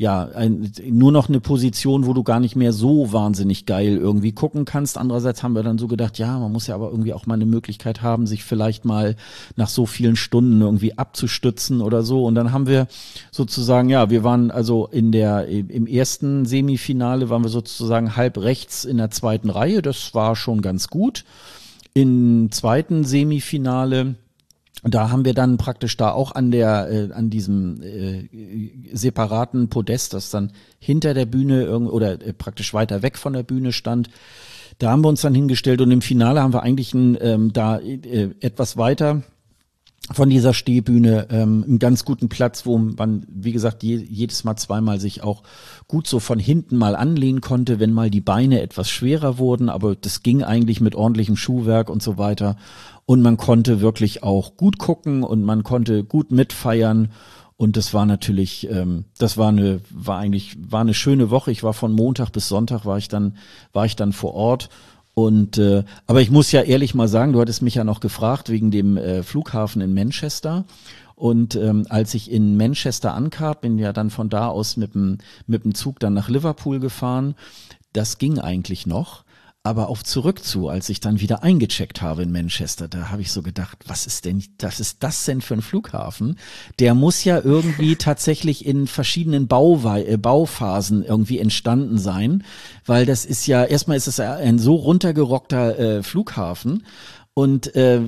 ja, 0.00 0.30
ein, 0.34 0.72
nur 0.88 1.12
noch 1.12 1.28
eine 1.28 1.40
Position, 1.40 2.06
wo 2.06 2.14
du 2.14 2.22
gar 2.22 2.40
nicht 2.40 2.56
mehr 2.56 2.72
so 2.72 3.12
wahnsinnig 3.12 3.66
geil 3.66 3.98
irgendwie 3.98 4.32
gucken 4.32 4.64
kannst. 4.64 4.96
Andererseits 4.96 5.42
haben 5.42 5.54
wir 5.54 5.62
dann 5.62 5.76
so 5.76 5.88
gedacht, 5.88 6.16
ja, 6.16 6.38
man 6.38 6.50
muss 6.50 6.68
ja 6.68 6.74
aber 6.74 6.90
irgendwie 6.90 7.12
auch 7.12 7.26
mal 7.26 7.34
eine 7.34 7.44
Möglichkeit 7.44 8.00
haben, 8.00 8.26
sich 8.26 8.42
vielleicht 8.42 8.86
mal 8.86 9.14
nach 9.56 9.68
so 9.68 9.84
vielen 9.84 10.16
Stunden 10.16 10.62
irgendwie 10.62 10.96
abzustützen 10.96 11.82
oder 11.82 12.02
so. 12.02 12.24
Und 12.24 12.34
dann 12.34 12.50
haben 12.50 12.66
wir 12.66 12.86
sozusagen, 13.30 13.90
ja, 13.90 14.08
wir 14.08 14.24
waren 14.24 14.50
also 14.50 14.86
in 14.86 15.12
der, 15.12 15.46
im 15.48 15.86
ersten 15.86 16.46
Semifinale 16.46 17.28
waren 17.28 17.39
wir 17.42 17.48
sozusagen 17.48 18.16
halb 18.16 18.38
rechts 18.38 18.84
in 18.84 18.96
der 18.96 19.10
zweiten 19.10 19.50
Reihe. 19.50 19.82
Das 19.82 20.14
war 20.14 20.36
schon 20.36 20.62
ganz 20.62 20.88
gut. 20.88 21.24
Im 21.94 22.50
zweiten 22.52 23.04
Semifinale 23.04 24.14
da 24.82 25.10
haben 25.10 25.24
wir 25.26 25.34
dann 25.34 25.58
praktisch 25.58 25.96
da 25.96 26.10
auch 26.10 26.32
an 26.34 26.50
der 26.50 26.88
äh, 26.90 27.12
an 27.12 27.28
diesem 27.28 27.82
äh, 27.82 28.28
separaten 28.92 29.68
Podest, 29.68 30.14
das 30.14 30.30
dann 30.30 30.52
hinter 30.78 31.12
der 31.12 31.26
Bühne 31.26 31.78
oder 31.78 32.12
äh, 32.12 32.32
praktisch 32.32 32.72
weiter 32.72 33.02
weg 33.02 33.18
von 33.18 33.34
der 33.34 33.42
Bühne 33.42 33.72
stand. 33.72 34.08
Da 34.78 34.90
haben 34.90 35.04
wir 35.04 35.08
uns 35.08 35.20
dann 35.20 35.34
hingestellt 35.34 35.82
und 35.82 35.90
im 35.90 36.00
Finale 36.00 36.40
haben 36.40 36.54
wir 36.54 36.62
eigentlich 36.62 36.94
ein, 36.94 37.18
ähm, 37.20 37.52
da 37.52 37.78
äh, 37.78 38.30
etwas 38.40 38.78
weiter 38.78 39.22
von 40.12 40.28
dieser 40.28 40.54
Stehbühne 40.54 41.28
ähm, 41.30 41.64
einen 41.66 41.78
ganz 41.78 42.04
guten 42.04 42.28
Platz, 42.28 42.66
wo 42.66 42.78
man, 42.78 43.24
wie 43.28 43.52
gesagt, 43.52 43.82
je, 43.82 43.96
jedes 43.96 44.44
Mal 44.44 44.56
zweimal 44.56 44.98
sich 44.98 45.22
auch 45.22 45.42
gut 45.86 46.06
so 46.06 46.18
von 46.18 46.38
hinten 46.38 46.76
mal 46.76 46.96
anlehnen 46.96 47.40
konnte, 47.40 47.78
wenn 47.78 47.92
mal 47.92 48.10
die 48.10 48.20
Beine 48.20 48.60
etwas 48.60 48.90
schwerer 48.90 49.38
wurden, 49.38 49.68
aber 49.68 49.94
das 49.94 50.22
ging 50.22 50.42
eigentlich 50.42 50.80
mit 50.80 50.94
ordentlichem 50.94 51.36
Schuhwerk 51.36 51.90
und 51.90 52.02
so 52.02 52.18
weiter 52.18 52.56
und 53.06 53.22
man 53.22 53.36
konnte 53.36 53.80
wirklich 53.80 54.22
auch 54.22 54.56
gut 54.56 54.78
gucken 54.78 55.22
und 55.22 55.42
man 55.42 55.62
konnte 55.62 56.02
gut 56.02 56.32
mitfeiern 56.32 57.10
und 57.60 57.76
das 57.76 57.92
war 57.92 58.06
natürlich, 58.06 58.70
ähm, 58.70 59.04
das 59.18 59.36
war 59.36 59.50
eine, 59.50 59.82
war 59.90 60.18
eigentlich, 60.18 60.56
war 60.58 60.80
eine 60.80 60.94
schöne 60.94 61.30
Woche. 61.30 61.50
Ich 61.50 61.62
war 61.62 61.74
von 61.74 61.92
Montag 61.92 62.30
bis 62.30 62.48
Sonntag 62.48 62.86
war 62.86 62.96
ich 62.96 63.08
dann, 63.08 63.36
war 63.74 63.84
ich 63.84 63.96
dann 63.96 64.14
vor 64.14 64.32
Ort. 64.32 64.70
Und 65.20 65.58
äh, 65.58 65.84
aber 66.06 66.22
ich 66.22 66.30
muss 66.30 66.50
ja 66.50 66.62
ehrlich 66.62 66.94
mal 66.94 67.06
sagen, 67.06 67.34
du 67.34 67.40
hattest 67.40 67.60
mich 67.60 67.74
ja 67.74 67.84
noch 67.84 68.00
gefragt 68.00 68.48
wegen 68.48 68.70
dem 68.70 68.96
äh, 68.96 69.22
Flughafen 69.22 69.82
in 69.82 69.92
Manchester. 69.92 70.64
Und 71.14 71.56
ähm, 71.56 71.84
als 71.90 72.14
ich 72.14 72.30
in 72.30 72.56
Manchester 72.56 73.12
ankam, 73.12 73.56
bin 73.60 73.78
ja 73.78 73.92
dann 73.92 74.08
von 74.08 74.30
da 74.30 74.48
aus 74.48 74.78
mit 74.78 74.94
dem 74.94 75.18
mit 75.46 75.64
dem 75.64 75.74
Zug 75.74 76.00
dann 76.00 76.14
nach 76.14 76.30
Liverpool 76.30 76.80
gefahren. 76.80 77.34
Das 77.92 78.16
ging 78.16 78.38
eigentlich 78.38 78.86
noch. 78.86 79.24
Aber 79.62 79.90
auf 79.90 80.02
zurück 80.04 80.42
zu, 80.42 80.68
als 80.68 80.88
ich 80.88 81.00
dann 81.00 81.20
wieder 81.20 81.42
eingecheckt 81.42 82.00
habe 82.00 82.22
in 82.22 82.32
Manchester, 82.32 82.88
da 82.88 83.10
habe 83.10 83.20
ich 83.20 83.30
so 83.30 83.42
gedacht, 83.42 83.78
was 83.86 84.06
ist 84.06 84.24
denn, 84.24 84.42
das 84.56 84.80
ist 84.80 85.02
das 85.02 85.26
denn 85.26 85.42
für 85.42 85.52
ein 85.52 85.60
Flughafen? 85.60 86.38
Der 86.78 86.94
muss 86.94 87.24
ja 87.24 87.38
irgendwie 87.38 87.96
tatsächlich 87.96 88.64
in 88.64 88.86
verschiedenen 88.86 89.48
Bauwe 89.48 90.06
äh, 90.06 90.16
Bauphasen 90.16 91.04
irgendwie 91.04 91.38
entstanden 91.38 91.98
sein, 91.98 92.42
weil 92.86 93.04
das 93.04 93.26
ist 93.26 93.46
ja, 93.46 93.62
erstmal 93.62 93.98
ist 93.98 94.06
es 94.06 94.18
ein 94.18 94.58
so 94.58 94.76
runtergerockter 94.76 95.78
äh, 95.78 96.02
Flughafen 96.02 96.86
und 97.34 97.74
äh, 97.76 98.00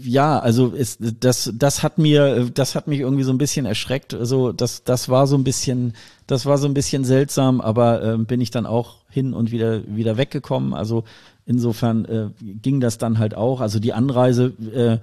ja, 0.00 0.38
also 0.38 0.68
ist, 0.68 0.98
das, 1.20 1.52
das 1.54 1.82
hat 1.82 1.98
mir, 1.98 2.50
das 2.54 2.74
hat 2.74 2.86
mich 2.86 3.00
irgendwie 3.00 3.24
so 3.24 3.32
ein 3.32 3.38
bisschen 3.38 3.66
erschreckt. 3.66 4.14
Also 4.14 4.52
das, 4.52 4.84
das 4.84 5.08
war 5.08 5.26
so 5.26 5.36
ein 5.36 5.42
bisschen, 5.42 5.94
das 6.28 6.44
war 6.44 6.58
so 6.58 6.68
ein 6.68 6.74
bisschen 6.74 7.04
seltsam, 7.04 7.60
aber 7.60 8.02
äh, 8.02 8.18
bin 8.18 8.40
ich 8.40 8.50
dann 8.50 8.66
auch 8.66 8.96
hin 9.10 9.32
und 9.32 9.50
wieder 9.50 9.80
wieder 9.88 10.18
weggekommen. 10.18 10.74
Also 10.74 11.04
insofern 11.46 12.04
äh, 12.04 12.28
ging 12.40 12.80
das 12.80 12.98
dann 12.98 13.18
halt 13.18 13.34
auch. 13.34 13.62
Also 13.62 13.80
die 13.80 13.94
Anreise, 13.94 14.52
äh, 14.72 14.98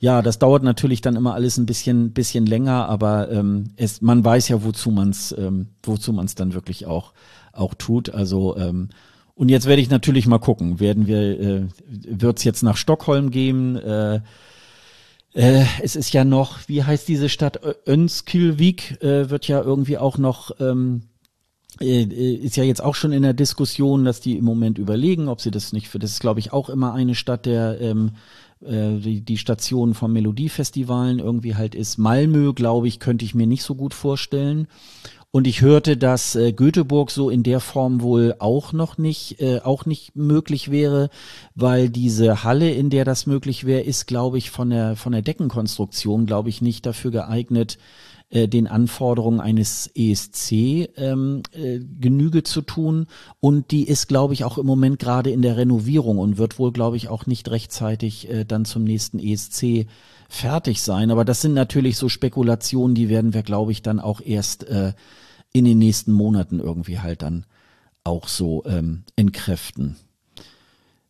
ja, 0.00 0.22
das 0.22 0.38
dauert 0.38 0.62
natürlich 0.62 1.02
dann 1.02 1.16
immer 1.16 1.34
alles 1.34 1.58
ein 1.58 1.66
bisschen 1.66 2.12
bisschen 2.12 2.46
länger, 2.46 2.88
aber 2.88 3.30
ähm, 3.30 3.64
es, 3.76 4.00
man 4.00 4.24
weiß 4.24 4.48
ja, 4.48 4.64
wozu 4.64 4.90
man 4.90 5.10
es, 5.10 5.32
ähm, 5.38 5.68
wozu 5.82 6.14
man 6.14 6.24
es 6.24 6.34
dann 6.34 6.54
wirklich 6.54 6.86
auch 6.86 7.12
auch 7.52 7.74
tut. 7.74 8.08
Also 8.14 8.56
ähm, 8.56 8.88
und 9.34 9.50
jetzt 9.50 9.66
werde 9.66 9.82
ich 9.82 9.90
natürlich 9.90 10.26
mal 10.26 10.38
gucken, 10.38 10.80
werden 10.80 11.06
wir, 11.06 11.40
äh, 11.40 11.66
wird 11.88 12.38
es 12.38 12.44
jetzt 12.44 12.62
nach 12.62 12.78
Stockholm 12.78 13.30
gehen? 13.30 13.76
Äh, 13.76 14.20
äh, 15.34 15.64
es 15.82 15.96
ist 15.96 16.12
ja 16.12 16.24
noch, 16.24 16.58
wie 16.68 16.82
heißt 16.82 17.06
diese 17.08 17.28
Stadt? 17.28 17.60
Önskilvik 17.86 19.02
äh, 19.02 19.30
wird 19.30 19.46
ja 19.46 19.60
irgendwie 19.60 19.98
auch 19.98 20.18
noch, 20.18 20.52
ähm, 20.60 21.02
äh, 21.80 22.02
äh, 22.02 22.34
ist 22.34 22.56
ja 22.56 22.64
jetzt 22.64 22.82
auch 22.82 22.94
schon 22.94 23.12
in 23.12 23.22
der 23.22 23.34
Diskussion, 23.34 24.04
dass 24.04 24.20
die 24.20 24.36
im 24.36 24.44
Moment 24.44 24.78
überlegen, 24.78 25.28
ob 25.28 25.40
sie 25.40 25.50
das 25.50 25.72
nicht 25.72 25.88
für, 25.88 25.98
das 25.98 26.12
ist 26.12 26.20
glaube 26.20 26.40
ich 26.40 26.52
auch 26.52 26.68
immer 26.68 26.94
eine 26.94 27.14
Stadt 27.14 27.46
der, 27.46 27.80
ähm, 27.80 28.12
äh, 28.60 28.98
die, 28.98 29.20
die 29.20 29.38
Station 29.38 29.94
von 29.94 30.12
Melodiefestivalen 30.12 31.18
irgendwie 31.18 31.54
halt 31.54 31.74
ist. 31.74 31.96
Malmö, 31.96 32.52
glaube 32.52 32.88
ich, 32.88 32.98
könnte 32.98 33.24
ich 33.24 33.34
mir 33.34 33.46
nicht 33.46 33.62
so 33.62 33.74
gut 33.74 33.94
vorstellen. 33.94 34.66
Und 35.32 35.46
ich 35.46 35.60
hörte, 35.60 35.96
dass 35.96 36.34
äh, 36.34 36.52
Göteborg 36.52 37.12
so 37.12 37.30
in 37.30 37.44
der 37.44 37.60
Form 37.60 38.00
wohl 38.00 38.34
auch 38.40 38.72
noch 38.72 38.98
nicht, 38.98 39.40
äh, 39.40 39.60
auch 39.60 39.86
nicht 39.86 40.16
möglich 40.16 40.72
wäre, 40.72 41.08
weil 41.54 41.88
diese 41.88 42.42
Halle, 42.42 42.72
in 42.72 42.90
der 42.90 43.04
das 43.04 43.26
möglich 43.26 43.64
wäre, 43.64 43.82
ist, 43.82 44.08
glaube 44.08 44.38
ich, 44.38 44.50
von 44.50 44.70
der, 44.70 44.96
von 44.96 45.12
der 45.12 45.22
Deckenkonstruktion, 45.22 46.26
glaube 46.26 46.48
ich, 46.48 46.62
nicht 46.62 46.84
dafür 46.84 47.12
geeignet, 47.12 47.78
äh, 48.30 48.48
den 48.48 48.66
Anforderungen 48.66 49.40
eines 49.40 49.88
ESC 49.94 50.52
ähm, 50.96 51.42
äh, 51.52 51.78
Genüge 52.00 52.42
zu 52.42 52.60
tun. 52.60 53.06
Und 53.38 53.70
die 53.70 53.86
ist, 53.86 54.08
glaube 54.08 54.34
ich, 54.34 54.42
auch 54.42 54.58
im 54.58 54.66
Moment 54.66 54.98
gerade 54.98 55.30
in 55.30 55.42
der 55.42 55.56
Renovierung 55.56 56.18
und 56.18 56.38
wird 56.38 56.58
wohl, 56.58 56.72
glaube 56.72 56.96
ich, 56.96 57.08
auch 57.08 57.26
nicht 57.26 57.48
rechtzeitig 57.50 58.28
äh, 58.28 58.44
dann 58.44 58.64
zum 58.64 58.82
nächsten 58.82 59.20
ESC 59.20 59.86
fertig 60.30 60.80
sein. 60.80 61.10
Aber 61.10 61.24
das 61.24 61.42
sind 61.42 61.54
natürlich 61.54 61.96
so 61.96 62.08
Spekulationen, 62.08 62.94
die 62.94 63.08
werden 63.08 63.34
wir, 63.34 63.42
glaube 63.42 63.72
ich, 63.72 63.82
dann 63.82 64.00
auch 64.00 64.20
erst 64.20 64.64
äh, 64.64 64.94
in 65.52 65.64
den 65.64 65.78
nächsten 65.78 66.12
Monaten 66.12 66.60
irgendwie 66.60 67.00
halt 67.00 67.22
dann 67.22 67.44
auch 68.04 68.28
so 68.28 68.64
ähm, 68.64 69.02
entkräften. 69.16 69.96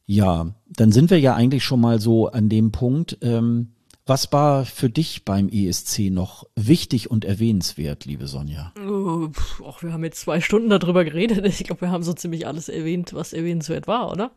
Ja, 0.07 0.55
dann 0.67 0.91
sind 0.91 1.11
wir 1.11 1.21
ja 1.21 1.35
eigentlich 1.35 1.63
schon 1.63 1.81
mal 1.81 2.01
so 2.01 2.29
an 2.29 2.49
dem 2.49 2.73
Punkt. 2.73 3.19
Ähm, 3.21 3.75
was 4.07 4.33
war 4.33 4.65
für 4.65 4.91
dich 4.91 5.25
beim 5.25 5.49
ESC 5.49 6.11
noch 6.11 6.45
wichtig 6.57 7.11
und 7.11 7.25
erwähnenswert, 7.25 8.07
liebe 8.07 8.27
Sonja? 8.27 8.73
Oh, 8.85 9.29
pf, 9.29 9.83
wir 9.83 9.93
haben 9.93 10.03
jetzt 10.03 10.23
zwei 10.23 10.41
Stunden 10.41 10.71
darüber 10.71 11.05
geredet. 11.05 11.47
Ich 11.47 11.63
glaube, 11.65 11.83
wir 11.83 11.91
haben 11.91 12.03
so 12.03 12.13
ziemlich 12.13 12.47
alles 12.47 12.69
erwähnt, 12.69 13.13
was 13.15 13.33
erwähnenswert 13.33 13.87
war, 13.87 14.11
oder? 14.11 14.33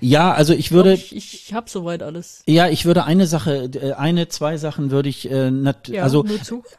Ja, 0.00 0.32
also 0.32 0.52
ich 0.52 0.72
würde. 0.72 0.94
Ich, 0.94 1.14
ich, 1.14 1.34
ich 1.34 1.54
habe 1.54 1.68
soweit 1.70 2.02
alles. 2.02 2.42
Ja, 2.46 2.68
ich 2.68 2.84
würde 2.84 3.04
eine 3.04 3.26
Sache, 3.26 3.70
äh, 3.74 3.92
eine, 3.92 4.28
zwei 4.28 4.56
Sachen 4.56 4.90
würde 4.90 5.08
ich, 5.08 5.30
äh, 5.30 5.50
nat, 5.50 5.88
Ja, 5.88 6.02
also 6.02 6.24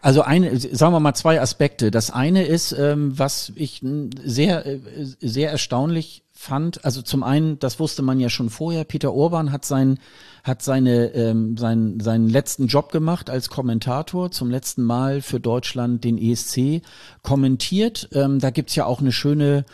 also 0.02 0.22
eine, 0.22 0.58
sagen 0.58 0.94
wir 0.94 1.00
mal 1.00 1.14
zwei 1.14 1.42
Aspekte. 1.42 1.92
Das 1.92 2.12
eine 2.12 2.46
ist, 2.46 2.72
ähm, 2.72 3.18
was 3.18 3.52
ich 3.56 3.82
sehr, 4.24 4.66
äh, 4.66 4.80
sehr 5.20 5.52
erstaunlich 5.52 6.26
fand. 6.36 6.84
Also 6.84 7.02
zum 7.02 7.24
einen, 7.24 7.58
das 7.60 7.80
wusste 7.80 8.02
man 8.02 8.20
ja 8.20 8.30
schon 8.30 8.50
vorher. 8.50 8.84
Peter 8.84 9.14
Orban 9.14 9.52
hat 9.52 9.66
sein, 9.66 10.00
hat 10.44 10.62
seine, 10.62 11.14
ähm, 11.14 11.58
seinen, 11.58 12.00
seinen 12.02 12.30
letzten 12.30 12.68
Job 12.68 12.92
gemacht 12.92 13.30
als 13.30 13.50
Kommentator 13.50 14.32
zum 14.32 14.52
letzten 14.52 14.84
Mal 14.84 15.22
für 15.22 15.40
Deutschland 15.40 16.04
den 16.04 16.18
ESC 16.18 16.82
kommentiert. 17.24 18.10
Ähm, 18.12 18.40
da 18.40 18.50
gibt's 18.50 18.76
ja 18.76 18.86
auch 18.86 19.00
eine 19.00 19.14
schöne 19.14 19.66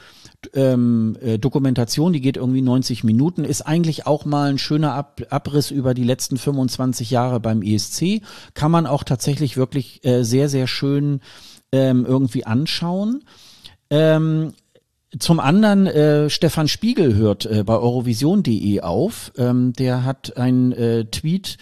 ähm, 0.53 1.17
äh, 1.21 1.37
Dokumentation, 1.37 2.13
die 2.13 2.21
geht 2.21 2.37
irgendwie 2.37 2.61
90 2.61 3.03
Minuten, 3.03 3.45
ist 3.45 3.61
eigentlich 3.61 4.07
auch 4.07 4.25
mal 4.25 4.49
ein 4.49 4.57
schöner 4.57 4.93
Ab 4.93 5.21
Abriss 5.29 5.71
über 5.71 5.93
die 5.93 6.03
letzten 6.03 6.37
25 6.37 7.11
Jahre 7.11 7.39
beim 7.39 7.61
ESC. 7.61 8.21
Kann 8.53 8.71
man 8.71 8.87
auch 8.87 9.03
tatsächlich 9.03 9.57
wirklich 9.57 10.03
äh, 10.05 10.23
sehr, 10.23 10.49
sehr 10.49 10.67
schön 10.67 11.21
ähm, 11.71 12.05
irgendwie 12.05 12.45
anschauen. 12.45 13.23
Ähm, 13.89 14.53
zum 15.19 15.39
anderen, 15.39 15.87
äh, 15.87 16.29
Stefan 16.29 16.67
Spiegel 16.67 17.15
hört 17.15 17.45
äh, 17.45 17.63
bei 17.65 17.77
Eurovision.de 17.77 18.81
auf. 18.81 19.33
Ähm, 19.37 19.73
der 19.73 20.05
hat 20.05 20.37
ein 20.37 20.71
äh, 20.71 21.05
Tweet 21.05 21.57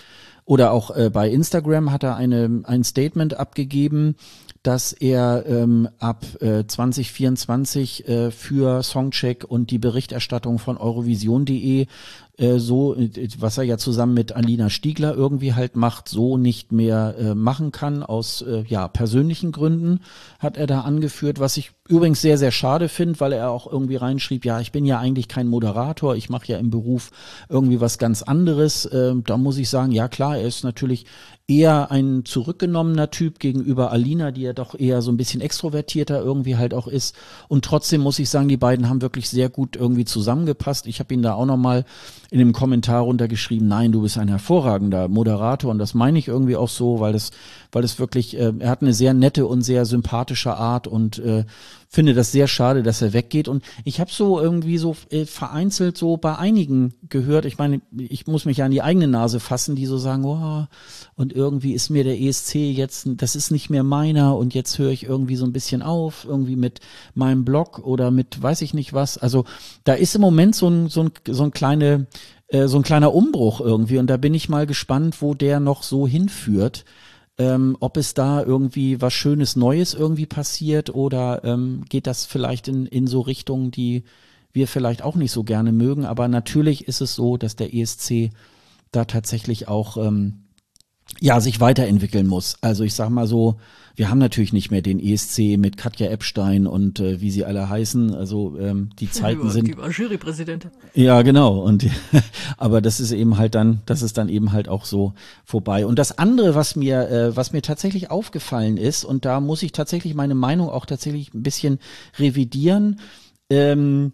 oder 0.45 0.71
auch 0.71 0.95
äh, 0.95 1.09
bei 1.11 1.29
Instagram 1.29 1.91
hat 1.91 2.03
er 2.03 2.15
eine, 2.15 2.61
ein 2.63 2.83
Statement 2.83 3.35
abgegeben, 3.35 4.15
dass 4.63 4.91
er 4.93 5.45
ähm, 5.47 5.87
ab 5.99 6.25
äh, 6.41 6.65
2024 6.65 8.07
äh, 8.07 8.31
für 8.31 8.83
Songcheck 8.83 9.45
und 9.45 9.71
die 9.71 9.79
Berichterstattung 9.79 10.59
von 10.59 10.77
Eurovision.de 10.77 11.87
äh, 12.37 12.57
so, 12.59 12.95
äh, 12.95 13.09
was 13.39 13.57
er 13.57 13.63
ja 13.63 13.77
zusammen 13.77 14.13
mit 14.13 14.33
Alina 14.33 14.69
Stiegler 14.69 15.13
irgendwie 15.13 15.53
halt 15.53 15.75
macht, 15.75 16.09
so 16.09 16.37
nicht 16.37 16.71
mehr 16.71 17.15
äh, 17.17 17.35
machen 17.35 17.71
kann 17.71 18.03
aus 18.03 18.41
äh, 18.41 18.63
ja 18.67 18.87
persönlichen 18.87 19.51
Gründen, 19.51 20.01
hat 20.39 20.57
er 20.57 20.67
da 20.67 20.81
angeführt, 20.81 21.39
was 21.39 21.57
ich 21.57 21.71
übrigens 21.89 22.21
sehr, 22.21 22.37
sehr 22.37 22.51
schade 22.51 22.87
finde, 22.87 23.19
weil 23.19 23.33
er 23.33 23.49
auch 23.49 23.69
irgendwie 23.69 23.95
reinschrieb, 23.95 24.45
ja, 24.45 24.59
ich 24.59 24.71
bin 24.71 24.85
ja 24.85 24.99
eigentlich 24.99 25.27
kein 25.27 25.47
Moderator, 25.47 26.15
ich 26.15 26.29
mache 26.29 26.47
ja 26.47 26.59
im 26.59 26.69
Beruf 26.69 27.11
irgendwie 27.49 27.81
was 27.81 27.97
ganz 27.97 28.21
anderes. 28.21 28.85
Äh, 28.85 29.15
da 29.25 29.37
muss 29.37 29.57
ich 29.57 29.69
sagen, 29.69 29.91
ja 29.91 30.07
klar, 30.07 30.37
er 30.37 30.47
ist 30.47 30.63
natürlich 30.63 31.05
eher 31.49 31.89
ein 31.89 32.25
zurückgenommener 32.25 33.09
Typ 33.09 33.39
gegenüber 33.39 33.91
Alina, 33.91 34.29
die 34.29 34.43
ja 34.43 34.53
doch 34.53 34.79
eher 34.79 35.01
so 35.01 35.11
ein 35.11 35.17
bisschen 35.17 35.41
extrovertierter 35.41 36.21
irgendwie 36.21 36.57
halt 36.57 36.75
auch 36.75 36.87
ist. 36.87 37.15
Und 37.47 37.65
trotzdem 37.65 38.01
muss 38.01 38.19
ich 38.19 38.29
sagen, 38.29 38.47
die 38.47 38.57
beiden 38.57 38.87
haben 38.87 39.01
wirklich 39.01 39.29
sehr 39.29 39.49
gut 39.49 39.75
irgendwie 39.75 40.05
zusammengepasst. 40.05 40.85
Ich 40.85 40.99
habe 40.99 41.11
ihn 41.13 41.23
da 41.23 41.33
auch 41.33 41.47
nochmal 41.47 41.85
in 42.29 42.37
dem 42.37 42.53
Kommentar 42.53 43.01
runtergeschrieben, 43.01 43.67
nein, 43.67 43.91
du 43.91 44.03
bist 44.03 44.19
ein 44.19 44.27
hervorragender 44.27 45.07
Moderator 45.07 45.71
und 45.71 45.79
das 45.79 45.95
meine 45.95 46.19
ich 46.19 46.27
irgendwie 46.27 46.55
auch 46.55 46.69
so, 46.69 46.99
weil 46.99 47.13
das, 47.13 47.31
weil 47.71 47.81
das 47.81 47.97
wirklich, 47.97 48.37
äh, 48.37 48.53
er 48.59 48.69
hat 48.69 48.83
eine 48.83 48.93
sehr 48.93 49.15
nette 49.15 49.47
und 49.47 49.63
sehr 49.63 49.85
sympathische 49.85 50.55
Art 50.55 50.85
und 50.85 51.17
äh, 51.17 51.45
finde 51.91 52.13
das 52.13 52.31
sehr 52.31 52.47
schade, 52.47 52.83
dass 52.83 53.01
er 53.01 53.13
weggeht. 53.13 53.47
Und 53.47 53.63
ich 53.83 53.99
habe 53.99 54.11
so 54.11 54.39
irgendwie 54.39 54.77
so 54.77 54.95
äh, 55.09 55.25
vereinzelt 55.25 55.97
so 55.97 56.17
bei 56.17 56.37
einigen 56.37 56.93
gehört, 57.09 57.45
ich 57.45 57.57
meine, 57.57 57.81
ich 57.97 58.27
muss 58.27 58.45
mich 58.45 58.57
ja 58.57 58.65
an 58.65 58.71
die 58.71 58.83
eigene 58.83 59.07
Nase 59.07 59.39
fassen, 59.39 59.75
die 59.75 59.87
so 59.87 59.97
sagen, 59.97 60.23
oh, 60.23 60.67
und 61.15 61.33
irgendwie 61.33 61.73
ist 61.73 61.89
mir 61.89 62.03
der 62.03 62.21
ESC 62.21 62.55
jetzt, 62.55 63.09
das 63.17 63.35
ist 63.35 63.49
nicht 63.49 63.71
mehr 63.71 63.81
meiner 63.81 64.37
und 64.37 64.53
jetzt 64.53 64.77
höre 64.77 64.91
ich 64.91 65.03
irgendwie 65.03 65.35
so 65.35 65.45
ein 65.45 65.51
bisschen 65.51 65.81
auf, 65.81 66.25
irgendwie 66.29 66.55
mit 66.55 66.79
meinem 67.15 67.43
Blog 67.43 67.79
oder 67.79 68.11
mit 68.11 68.39
weiß 68.39 68.61
ich 68.61 68.75
nicht 68.75 68.93
was. 68.93 69.17
Also 69.17 69.45
da 69.83 69.93
ist 69.93 70.13
im 70.13 70.21
Moment 70.21 70.53
so 70.55 70.69
ein, 70.69 70.89
so 70.89 71.01
ein, 71.01 71.11
so 71.27 71.43
ein 71.43 71.51
kleine, 71.51 72.05
äh, 72.49 72.67
so 72.67 72.77
ein 72.77 72.83
kleiner 72.83 73.15
Umbruch 73.15 73.61
irgendwie 73.61 73.97
und 73.97 74.07
da 74.07 74.17
bin 74.17 74.35
ich 74.35 74.47
mal 74.47 74.67
gespannt, 74.67 75.23
wo 75.23 75.33
der 75.33 75.59
noch 75.59 75.81
so 75.81 76.07
hinführt 76.07 76.85
ähm, 77.39 77.77
ob 77.79 77.95
es 77.97 78.13
da 78.13 78.43
irgendwie 78.43 79.01
was 79.01 79.13
Schönes 79.13 79.55
Neues 79.55 79.93
irgendwie 79.93 80.25
passiert 80.25 80.93
oder 80.93 81.41
ähm, 81.45 81.85
geht 81.87 82.05
das 82.05 82.25
vielleicht 82.25 82.67
in, 82.67 82.85
in 82.85 83.07
so 83.07 83.21
Richtungen, 83.21 83.71
die 83.71 84.03
wir 84.51 84.67
vielleicht 84.67 85.01
auch 85.01 85.15
nicht 85.15 85.31
so 85.31 85.43
gerne 85.43 85.71
mögen. 85.71 86.05
Aber 86.05 86.27
natürlich 86.27 86.87
ist 86.87 86.99
es 86.99 87.15
so, 87.15 87.37
dass 87.37 87.55
der 87.55 87.73
ESC 87.73 88.31
da 88.91 89.05
tatsächlich 89.05 89.69
auch 89.69 89.95
ähm, 89.95 90.43
ja, 91.19 91.39
sich 91.39 91.59
weiterentwickeln 91.59 92.27
muss. 92.27 92.57
Also 92.61 92.83
ich 92.83 92.93
sag 92.93 93.09
mal 93.09 93.27
so, 93.27 93.55
wir 93.99 94.09
haben 94.09 94.19
natürlich 94.19 94.53
nicht 94.53 94.71
mehr 94.71 94.81
den 94.81 94.97
ESC 94.97 95.57
mit 95.57 95.75
Katja 95.75 96.09
Epstein 96.09 96.67
und 96.67 97.01
äh, 97.01 97.19
wie 97.19 97.31
sie 97.31 97.43
alle 97.43 97.67
heißen. 97.69 98.15
Also 98.15 98.57
ähm, 98.57 98.91
die 98.97 99.11
Zeiten 99.11 99.49
sind. 99.49 99.67
Die 99.67 99.77
war 99.77 99.89
Jurypräsidentin. 99.89 100.71
Ja, 100.93 101.21
genau. 101.21 101.59
Und 101.59 101.85
aber 102.57 102.79
das 102.79 103.01
ist 103.01 103.11
eben 103.11 103.37
halt 103.37 103.55
dann, 103.55 103.81
das 103.85 104.01
ist 104.01 104.17
dann 104.17 104.29
eben 104.29 104.53
halt 104.53 104.69
auch 104.69 104.85
so 104.85 105.13
vorbei. 105.43 105.85
Und 105.85 105.99
das 105.99 106.17
andere, 106.17 106.55
was 106.55 106.77
mir, 106.77 107.09
äh, 107.09 107.35
was 107.35 107.51
mir 107.51 107.61
tatsächlich 107.61 108.09
aufgefallen 108.09 108.77
ist, 108.77 109.03
und 109.03 109.25
da 109.25 109.41
muss 109.41 109.63
ich 109.63 109.73
tatsächlich 109.73 110.15
meine 110.15 110.35
Meinung 110.35 110.69
auch 110.69 110.85
tatsächlich 110.85 111.33
ein 111.33 111.43
bisschen 111.43 111.79
revidieren. 112.17 113.01
Ähm, 113.49 114.13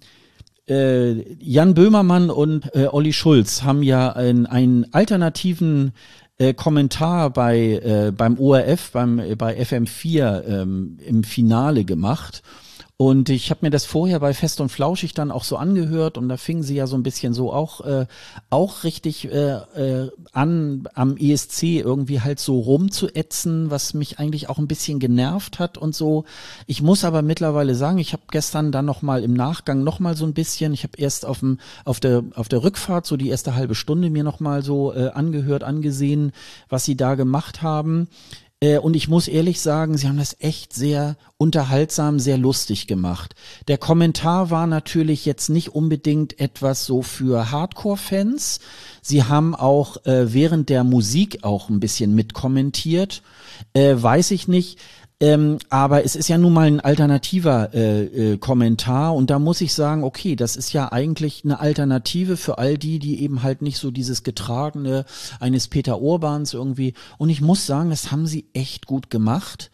äh, 0.67 1.35
Jan 1.43 1.75
Böhmermann 1.75 2.31
und 2.31 2.73
äh, 2.73 2.87
Olli 2.87 3.13
Schulz 3.13 3.61
haben 3.61 3.83
ja 3.83 4.13
einen, 4.13 4.47
einen 4.47 4.91
alternativen 4.93 5.91
äh, 6.37 6.53
Kommentar 6.53 7.29
bei 7.29 7.57
äh, 7.57 8.11
beim 8.11 8.37
ORF, 8.37 8.91
beim 8.91 9.19
äh, 9.19 9.35
bei 9.35 9.59
FM4 9.59 10.43
ähm, 10.45 10.97
im 11.05 11.23
Finale 11.23 11.85
gemacht. 11.85 12.41
Und 12.97 13.27
ich 13.27 13.49
habe 13.49 13.59
mir 13.63 13.71
das 13.71 13.83
vorher 13.83 14.21
bei 14.21 14.33
Fest 14.33 14.61
und 14.61 14.69
Flauschig 14.69 15.13
dann 15.13 15.29
auch 15.29 15.43
so 15.43 15.57
angehört 15.57 16.17
und 16.17 16.29
da 16.29 16.37
fingen 16.37 16.63
sie 16.63 16.75
ja 16.75 16.87
so 16.87 16.95
ein 16.95 17.03
bisschen 17.03 17.33
so 17.33 17.51
auch 17.51 17.81
äh, 17.81 18.05
auch 18.49 18.85
richtig 18.85 19.25
äh, 19.25 19.55
äh, 19.55 20.11
an 20.31 20.87
am 20.93 21.17
ESC 21.17 21.63
irgendwie 21.63 22.21
halt 22.21 22.39
so 22.39 22.57
rumzuätzen, 22.57 23.69
was 23.69 23.95
mich 23.95 24.17
eigentlich 24.17 24.47
auch 24.47 24.59
ein 24.59 24.69
bisschen 24.69 24.99
genervt 24.99 25.59
hat 25.59 25.77
und 25.77 25.93
so. 25.93 26.23
Ich 26.67 26.81
muss 26.81 27.03
aber 27.03 27.21
mittlerweile 27.21 27.75
sagen, 27.75 27.97
ich 27.97 28.13
habe 28.13 28.23
gestern 28.31 28.71
dann 28.71 28.85
noch 28.85 29.01
mal 29.01 29.25
im 29.25 29.33
Nachgang 29.33 29.83
noch 29.83 29.99
mal 29.99 30.15
so 30.15 30.25
ein 30.25 30.33
bisschen, 30.33 30.73
ich 30.73 30.83
habe 30.83 30.97
erst 30.97 31.25
auf 31.25 31.39
dem 31.39 31.59
auf 31.83 31.99
der 31.99 32.23
auf 32.35 32.47
der 32.47 32.63
Rückfahrt 32.63 33.05
so 33.05 33.17
die 33.17 33.27
erste 33.27 33.55
halbe 33.55 33.75
Stunde 33.75 34.09
mir 34.09 34.23
noch 34.23 34.39
mal 34.39 34.63
so 34.63 34.93
äh, 34.93 35.09
angehört, 35.09 35.65
angesehen, 35.65 36.31
was 36.69 36.85
sie 36.85 36.95
da 36.95 37.15
gemacht 37.15 37.61
haben. 37.61 38.07
Äh, 38.65 38.79
und 38.79 38.95
ich 38.95 39.07
muss 39.07 39.27
ehrlich 39.27 39.61
sagen, 39.61 39.95
sie 39.95 40.07
haben 40.07 40.17
das 40.17 40.37
echt 40.39 40.73
sehr 40.73 41.17
unterhaltsam, 41.37 42.19
sehr 42.19 42.37
lustig 42.37 42.87
gemacht. 42.87 43.35
Der 43.67 43.77
Kommentar 43.77 44.49
war 44.49 44.65
natürlich 44.65 45.25
jetzt 45.25 45.49
nicht 45.49 45.69
unbedingt 45.69 46.39
etwas 46.39 46.85
so 46.85 47.03
für 47.03 47.51
Hardcore-Fans. 47.51 48.59
Sie 49.01 49.23
haben 49.23 49.53
auch 49.53 50.03
äh, 50.05 50.33
während 50.33 50.69
der 50.69 50.83
Musik 50.83 51.43
auch 51.43 51.69
ein 51.69 51.79
bisschen 51.79 52.15
mitkommentiert. 52.15 53.21
Äh, 53.73 53.95
weiß 53.97 54.31
ich 54.31 54.47
nicht. 54.47 54.79
Ähm, 55.21 55.59
aber 55.69 56.03
es 56.03 56.17
ist 56.17 56.27
ja 56.27 56.37
nun 56.37 56.51
mal 56.51 56.67
ein 56.67 56.81
alternativer 56.81 57.73
äh, 57.73 58.33
äh, 58.33 58.37
Kommentar 58.37 59.15
und 59.15 59.29
da 59.29 59.39
muss 59.39 59.61
ich 59.61 59.73
sagen, 59.73 60.03
okay, 60.03 60.35
das 60.35 60.57
ist 60.57 60.73
ja 60.73 60.91
eigentlich 60.91 61.45
eine 61.45 61.61
Alternative 61.61 62.35
für 62.35 62.57
all 62.57 62.77
die, 62.77 62.99
die 62.99 63.21
eben 63.21 63.41
halt 63.41 63.61
nicht 63.61 63.77
so 63.77 63.91
dieses 63.91 64.23
getragene 64.23 65.05
eines 65.39 65.69
Peter 65.69 66.01
Urbans 66.01 66.53
irgendwie. 66.53 66.95
Und 67.17 67.29
ich 67.29 67.39
muss 67.39 67.65
sagen, 67.65 67.91
das 67.91 68.11
haben 68.11 68.27
sie 68.27 68.45
echt 68.53 68.87
gut 68.87 69.09
gemacht. 69.09 69.71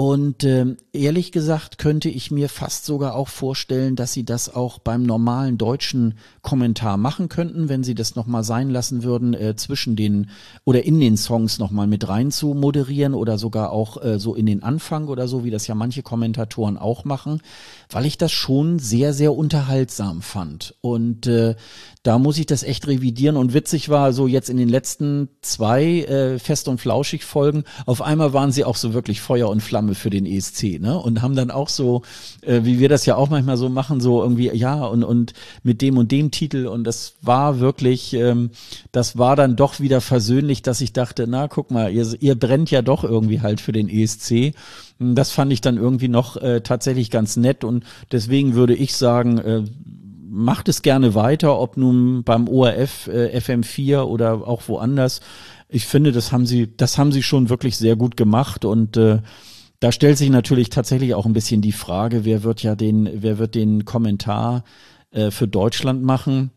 Und 0.00 0.44
äh, 0.44 0.76
ehrlich 0.92 1.32
gesagt 1.32 1.78
könnte 1.78 2.08
ich 2.08 2.30
mir 2.30 2.48
fast 2.48 2.84
sogar 2.84 3.16
auch 3.16 3.26
vorstellen, 3.26 3.96
dass 3.96 4.12
sie 4.12 4.24
das 4.24 4.54
auch 4.54 4.78
beim 4.78 5.02
normalen 5.02 5.58
deutschen 5.58 6.14
Kommentar 6.40 6.96
machen 6.96 7.28
könnten, 7.28 7.68
wenn 7.68 7.82
sie 7.82 7.96
das 7.96 8.14
nochmal 8.14 8.44
sein 8.44 8.70
lassen 8.70 9.02
würden, 9.02 9.34
äh, 9.34 9.56
zwischen 9.56 9.96
den 9.96 10.30
oder 10.62 10.84
in 10.84 11.00
den 11.00 11.16
Songs 11.16 11.58
nochmal 11.58 11.88
mit 11.88 12.08
rein 12.08 12.30
zu 12.30 12.54
moderieren 12.54 13.12
oder 13.12 13.38
sogar 13.38 13.72
auch 13.72 14.00
äh, 14.00 14.20
so 14.20 14.36
in 14.36 14.46
den 14.46 14.62
Anfang 14.62 15.08
oder 15.08 15.26
so, 15.26 15.42
wie 15.42 15.50
das 15.50 15.66
ja 15.66 15.74
manche 15.74 16.04
Kommentatoren 16.04 16.76
auch 16.76 17.04
machen, 17.04 17.42
weil 17.90 18.06
ich 18.06 18.16
das 18.16 18.30
schon 18.30 18.78
sehr, 18.78 19.12
sehr 19.12 19.34
unterhaltsam 19.34 20.22
fand. 20.22 20.76
Und 20.80 21.26
äh, 21.26 21.56
da 22.08 22.18
muss 22.18 22.38
ich 22.38 22.46
das 22.46 22.62
echt 22.62 22.86
revidieren. 22.86 23.36
Und 23.36 23.52
witzig 23.52 23.90
war 23.90 24.14
so 24.14 24.26
jetzt 24.26 24.48
in 24.48 24.56
den 24.56 24.70
letzten 24.70 25.28
zwei 25.42 25.84
äh, 26.04 26.38
Fest- 26.38 26.66
und 26.66 26.80
Flauschig-Folgen, 26.80 27.64
auf 27.84 28.00
einmal 28.00 28.32
waren 28.32 28.50
sie 28.50 28.64
auch 28.64 28.76
so 28.76 28.94
wirklich 28.94 29.20
Feuer 29.20 29.50
und 29.50 29.62
Flamme 29.62 29.94
für 29.94 30.08
den 30.08 30.24
ESC, 30.24 30.80
ne? 30.80 30.98
Und 30.98 31.20
haben 31.20 31.36
dann 31.36 31.50
auch 31.50 31.68
so, 31.68 32.00
äh, 32.40 32.60
wie 32.62 32.78
wir 32.78 32.88
das 32.88 33.04
ja 33.04 33.16
auch 33.16 33.28
manchmal 33.28 33.58
so 33.58 33.68
machen, 33.68 34.00
so 34.00 34.22
irgendwie, 34.22 34.50
ja, 34.56 34.86
und, 34.86 35.04
und 35.04 35.34
mit 35.62 35.82
dem 35.82 35.98
und 35.98 36.10
dem 36.10 36.30
Titel. 36.30 36.66
Und 36.66 36.84
das 36.84 37.16
war 37.20 37.60
wirklich, 37.60 38.14
ähm, 38.14 38.52
das 38.90 39.18
war 39.18 39.36
dann 39.36 39.54
doch 39.54 39.78
wieder 39.78 40.00
versöhnlich, 40.00 40.62
dass 40.62 40.80
ich 40.80 40.94
dachte, 40.94 41.26
na, 41.28 41.46
guck 41.46 41.70
mal, 41.70 41.92
ihr, 41.92 42.06
ihr 42.20 42.36
brennt 42.36 42.70
ja 42.70 42.80
doch 42.80 43.04
irgendwie 43.04 43.42
halt 43.42 43.60
für 43.60 43.72
den 43.72 43.90
ESC. 43.90 44.54
Das 44.98 45.30
fand 45.30 45.52
ich 45.52 45.60
dann 45.60 45.76
irgendwie 45.76 46.08
noch 46.08 46.38
äh, 46.38 46.62
tatsächlich 46.62 47.10
ganz 47.10 47.36
nett 47.36 47.64
und 47.64 47.84
deswegen 48.10 48.54
würde 48.54 48.74
ich 48.74 48.96
sagen, 48.96 49.36
äh, 49.36 49.64
macht 50.28 50.68
es 50.68 50.82
gerne 50.82 51.14
weiter, 51.14 51.58
ob 51.58 51.76
nun 51.76 52.24
beim 52.24 52.48
ORF, 52.48 53.08
äh, 53.08 53.38
FM4 53.38 54.02
oder 54.02 54.46
auch 54.46 54.68
woanders. 54.68 55.20
Ich 55.68 55.86
finde, 55.86 56.12
das 56.12 56.32
haben 56.32 56.46
sie, 56.46 56.76
das 56.76 56.98
haben 56.98 57.12
sie 57.12 57.22
schon 57.22 57.48
wirklich 57.48 57.76
sehr 57.76 57.96
gut 57.96 58.16
gemacht 58.16 58.64
und 58.64 58.96
äh, 58.96 59.20
da 59.80 59.92
stellt 59.92 60.18
sich 60.18 60.30
natürlich 60.30 60.70
tatsächlich 60.70 61.14
auch 61.14 61.26
ein 61.26 61.32
bisschen 61.32 61.62
die 61.62 61.72
Frage, 61.72 62.24
wer 62.24 62.42
wird 62.42 62.62
ja 62.62 62.74
den, 62.74 63.08
wer 63.22 63.38
wird 63.38 63.54
den 63.54 63.84
Kommentar 63.84 64.64
äh, 65.10 65.30
für 65.30 65.46
Deutschland 65.46 66.02
machen? 66.02 66.50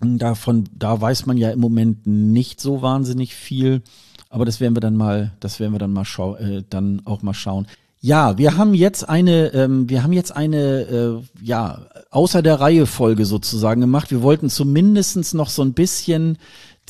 Davon, 0.00 0.64
da 0.76 1.00
weiß 1.00 1.26
man 1.26 1.36
ja 1.36 1.50
im 1.50 1.60
Moment 1.60 2.06
nicht 2.06 2.60
so 2.60 2.82
wahnsinnig 2.82 3.34
viel. 3.34 3.82
Aber 4.28 4.44
das 4.44 4.60
werden 4.60 4.74
wir 4.74 4.80
dann 4.80 4.96
mal, 4.96 5.32
das 5.40 5.60
werden 5.60 5.72
wir 5.72 5.78
dann 5.78 5.92
mal 5.92 6.04
schau 6.04 6.36
äh, 6.36 6.64
dann 6.68 7.02
auch 7.04 7.22
mal 7.22 7.34
schauen. 7.34 7.66
Ja, 8.04 8.36
wir 8.36 8.56
haben 8.56 8.74
jetzt 8.74 9.08
eine, 9.08 9.54
ähm, 9.54 9.88
wir 9.88 10.02
haben 10.02 10.12
jetzt 10.12 10.34
eine, 10.34 10.58
äh, 10.58 11.22
ja, 11.40 11.86
außer 12.10 12.42
der 12.42 12.58
Reihe 12.58 12.86
Folge 12.86 13.24
sozusagen 13.24 13.80
gemacht. 13.80 14.10
Wir 14.10 14.22
wollten 14.22 14.50
zumindestens 14.50 15.34
noch 15.34 15.48
so 15.48 15.62
ein 15.62 15.72
bisschen 15.72 16.36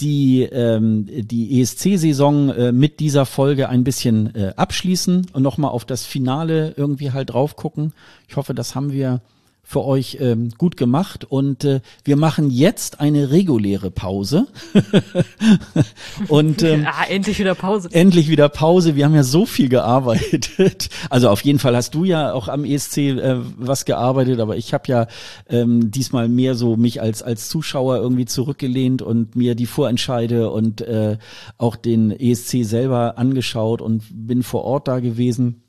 die, 0.01 0.45
ähm, 0.45 1.07
die 1.07 1.61
ESC-Saison 1.61 2.49
äh, 2.49 2.73
mit 2.73 2.99
dieser 2.99 3.27
Folge 3.27 3.69
ein 3.69 3.85
bisschen 3.85 4.35
äh, 4.35 4.55
abschließen 4.57 5.27
und 5.35 5.43
nochmal 5.43 5.71
auf 5.73 5.85
das 5.85 6.07
Finale 6.07 6.73
irgendwie 6.79 7.13
halt 7.13 7.35
drauf 7.35 7.57
gucken. 7.57 7.93
Ich 8.27 8.37
hoffe, 8.37 8.55
das 8.55 8.75
haben 8.75 8.91
wir 8.91 9.21
für 9.65 9.85
euch 9.85 10.19
ähm, 10.21 10.51
gut 10.59 10.77
gemacht 10.77 11.25
und 11.25 11.65
äh, 11.65 11.81
wir 12.05 12.17
machen 12.17 12.51
jetzt 12.51 13.01
eine 13.01 13.31
reguläre 13.31 13.91
Pause. 13.91 14.49
und 16.29 16.63
ähm, 16.63 16.87
ah, 16.87 17.05
endlich 17.09 17.39
wieder 17.39 17.55
Pause. 17.55 17.89
Endlich 17.93 18.29
wieder 18.29 18.49
Pause. 18.49 18.97
Wir 18.97 19.05
haben 19.05 19.15
ja 19.15 19.23
so 19.23 19.47
viel 19.47 19.69
gearbeitet. 19.69 20.91
Also 21.11 21.31
auf 21.31 21.43
jeden 21.43 21.59
Fall 21.59 21.77
hast 21.77 21.95
du 21.95 22.05
ja 22.05 22.33
auch 22.33 22.49
am 22.49 22.65
ESC 22.65 22.99
äh, 22.99 23.37
was 23.57 23.85
gearbeitet, 23.85 24.41
aber 24.41 24.57
ich 24.57 24.75
habe 24.75 24.85
ja 24.89 25.07
ähm, 25.49 25.91
diesmal 25.91 26.29
mehr 26.29 26.55
so 26.55 26.77
mich 26.77 27.01
als 27.01 27.23
als 27.23 27.49
Zuschauer 27.49 27.97
irgendwie 27.97 28.27
zurückgelehnt 28.27 29.01
und 29.01 29.37
mir 29.37 29.55
die 29.55 29.67
Vorentscheide 29.67 30.51
und 30.51 30.81
äh, 30.81 31.19
auch 31.57 31.77
den 31.77 32.11
ESC 32.11 32.65
selber 32.65 33.17
angeschaut 33.17 33.81
und 33.81 34.03
bin 34.11 34.43
vor 34.43 34.65
Ort 34.65 34.89
da 34.89 35.01
gewesen. 35.01 35.62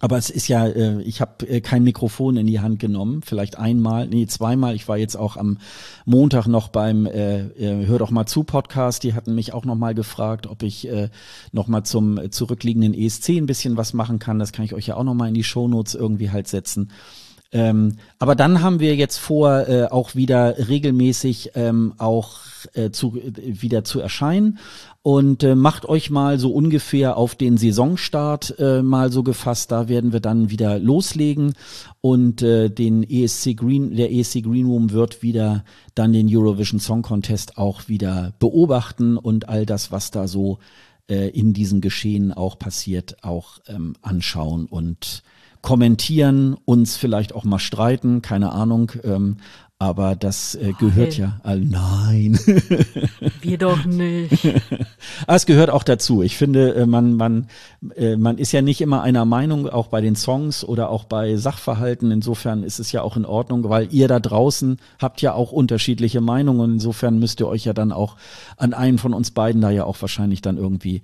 Aber 0.00 0.16
es 0.16 0.30
ist 0.30 0.48
ja, 0.48 0.66
äh, 0.66 1.02
ich 1.02 1.20
habe 1.20 1.46
äh, 1.46 1.60
kein 1.60 1.84
Mikrofon 1.84 2.38
in 2.38 2.46
die 2.46 2.60
Hand 2.60 2.78
genommen, 2.78 3.20
vielleicht 3.22 3.58
einmal, 3.58 4.08
nee, 4.08 4.26
zweimal. 4.26 4.74
Ich 4.74 4.88
war 4.88 4.96
jetzt 4.96 5.14
auch 5.14 5.36
am 5.36 5.58
Montag 6.06 6.46
noch 6.46 6.68
beim 6.68 7.04
äh, 7.04 7.40
äh, 7.40 7.86
Hör 7.86 7.98
doch 7.98 8.10
mal 8.10 8.26
zu 8.26 8.42
Podcast. 8.42 9.04
Die 9.04 9.14
hatten 9.14 9.34
mich 9.34 9.52
auch 9.52 9.66
noch 9.66 9.74
mal 9.76 9.94
gefragt, 9.94 10.46
ob 10.46 10.62
ich 10.62 10.88
äh, 10.88 11.10
noch 11.52 11.68
mal 11.68 11.84
zum 11.84 12.30
zurückliegenden 12.30 12.94
ESC 12.94 13.30
ein 13.30 13.46
bisschen 13.46 13.76
was 13.76 13.92
machen 13.92 14.18
kann. 14.18 14.38
Das 14.38 14.52
kann 14.52 14.64
ich 14.64 14.74
euch 14.74 14.86
ja 14.86 14.96
auch 14.96 15.04
noch 15.04 15.14
mal 15.14 15.28
in 15.28 15.34
die 15.34 15.44
Shownotes 15.44 15.94
irgendwie 15.94 16.30
halt 16.30 16.48
setzen. 16.48 16.90
Ähm, 17.52 17.96
aber 18.18 18.36
dann 18.36 18.62
haben 18.62 18.78
wir 18.78 18.94
jetzt 18.94 19.18
vor, 19.18 19.68
äh, 19.68 19.86
auch 19.86 20.14
wieder 20.14 20.68
regelmäßig 20.68 21.52
ähm, 21.56 21.94
auch 21.98 22.38
äh, 22.74 22.90
zu, 22.90 23.16
äh, 23.16 23.32
wieder 23.36 23.82
zu 23.82 23.98
erscheinen 23.98 24.58
und 25.02 25.42
äh, 25.42 25.56
macht 25.56 25.86
euch 25.86 26.10
mal 26.10 26.38
so 26.38 26.52
ungefähr 26.52 27.16
auf 27.16 27.34
den 27.34 27.56
Saisonstart 27.56 28.54
äh, 28.58 28.82
mal 28.82 29.10
so 29.10 29.24
gefasst. 29.24 29.72
Da 29.72 29.88
werden 29.88 30.12
wir 30.12 30.20
dann 30.20 30.50
wieder 30.50 30.78
loslegen 30.78 31.54
und 32.00 32.42
äh, 32.42 32.68
den 32.68 33.02
ESC 33.02 33.56
Green, 33.56 33.96
der 33.96 34.12
ESC 34.12 34.42
Green 34.42 34.66
Room 34.66 34.92
wird 34.92 35.22
wieder 35.22 35.64
dann 35.96 36.12
den 36.12 36.28
Eurovision 36.30 36.78
Song 36.78 37.02
Contest 37.02 37.58
auch 37.58 37.88
wieder 37.88 38.32
beobachten 38.38 39.16
und 39.16 39.48
all 39.48 39.66
das, 39.66 39.90
was 39.90 40.12
da 40.12 40.28
so 40.28 40.58
äh, 41.08 41.30
in 41.30 41.52
diesen 41.52 41.80
Geschehen 41.80 42.32
auch 42.32 42.58
passiert, 42.58 43.24
auch 43.24 43.58
ähm, 43.66 43.94
anschauen 44.02 44.66
und 44.66 45.24
kommentieren, 45.62 46.56
uns 46.64 46.96
vielleicht 46.96 47.34
auch 47.34 47.44
mal 47.44 47.58
streiten, 47.58 48.22
keine 48.22 48.52
Ahnung. 48.52 48.92
Ähm, 49.04 49.36
aber 49.82 50.14
das 50.14 50.56
äh, 50.56 50.74
gehört 50.78 51.16
ja. 51.16 51.40
Äh, 51.42 51.56
nein. 51.56 52.38
Wir 53.40 53.56
doch 53.56 53.86
nicht. 53.86 54.44
aber 55.26 55.36
es 55.36 55.46
gehört 55.46 55.70
auch 55.70 55.84
dazu. 55.84 56.22
Ich 56.22 56.36
finde, 56.36 56.74
äh, 56.74 56.84
man, 56.84 57.14
man, 57.14 57.46
äh, 57.96 58.16
man 58.16 58.36
ist 58.36 58.52
ja 58.52 58.60
nicht 58.60 58.82
immer 58.82 59.00
einer 59.00 59.24
Meinung, 59.24 59.66
auch 59.70 59.86
bei 59.86 60.02
den 60.02 60.16
Songs 60.16 60.64
oder 60.64 60.90
auch 60.90 61.04
bei 61.04 61.36
Sachverhalten. 61.36 62.10
Insofern 62.10 62.62
ist 62.62 62.78
es 62.78 62.92
ja 62.92 63.00
auch 63.00 63.16
in 63.16 63.24
Ordnung, 63.24 63.70
weil 63.70 63.88
ihr 63.90 64.06
da 64.06 64.20
draußen 64.20 64.76
habt 65.00 65.22
ja 65.22 65.32
auch 65.32 65.50
unterschiedliche 65.50 66.20
Meinungen. 66.20 66.74
Insofern 66.74 67.18
müsst 67.18 67.40
ihr 67.40 67.48
euch 67.48 67.64
ja 67.64 67.72
dann 67.72 67.90
auch 67.90 68.16
an 68.58 68.74
einen 68.74 68.98
von 68.98 69.14
uns 69.14 69.30
beiden 69.30 69.62
da 69.62 69.70
ja 69.70 69.84
auch 69.84 69.96
wahrscheinlich 70.02 70.42
dann 70.42 70.58
irgendwie 70.58 71.00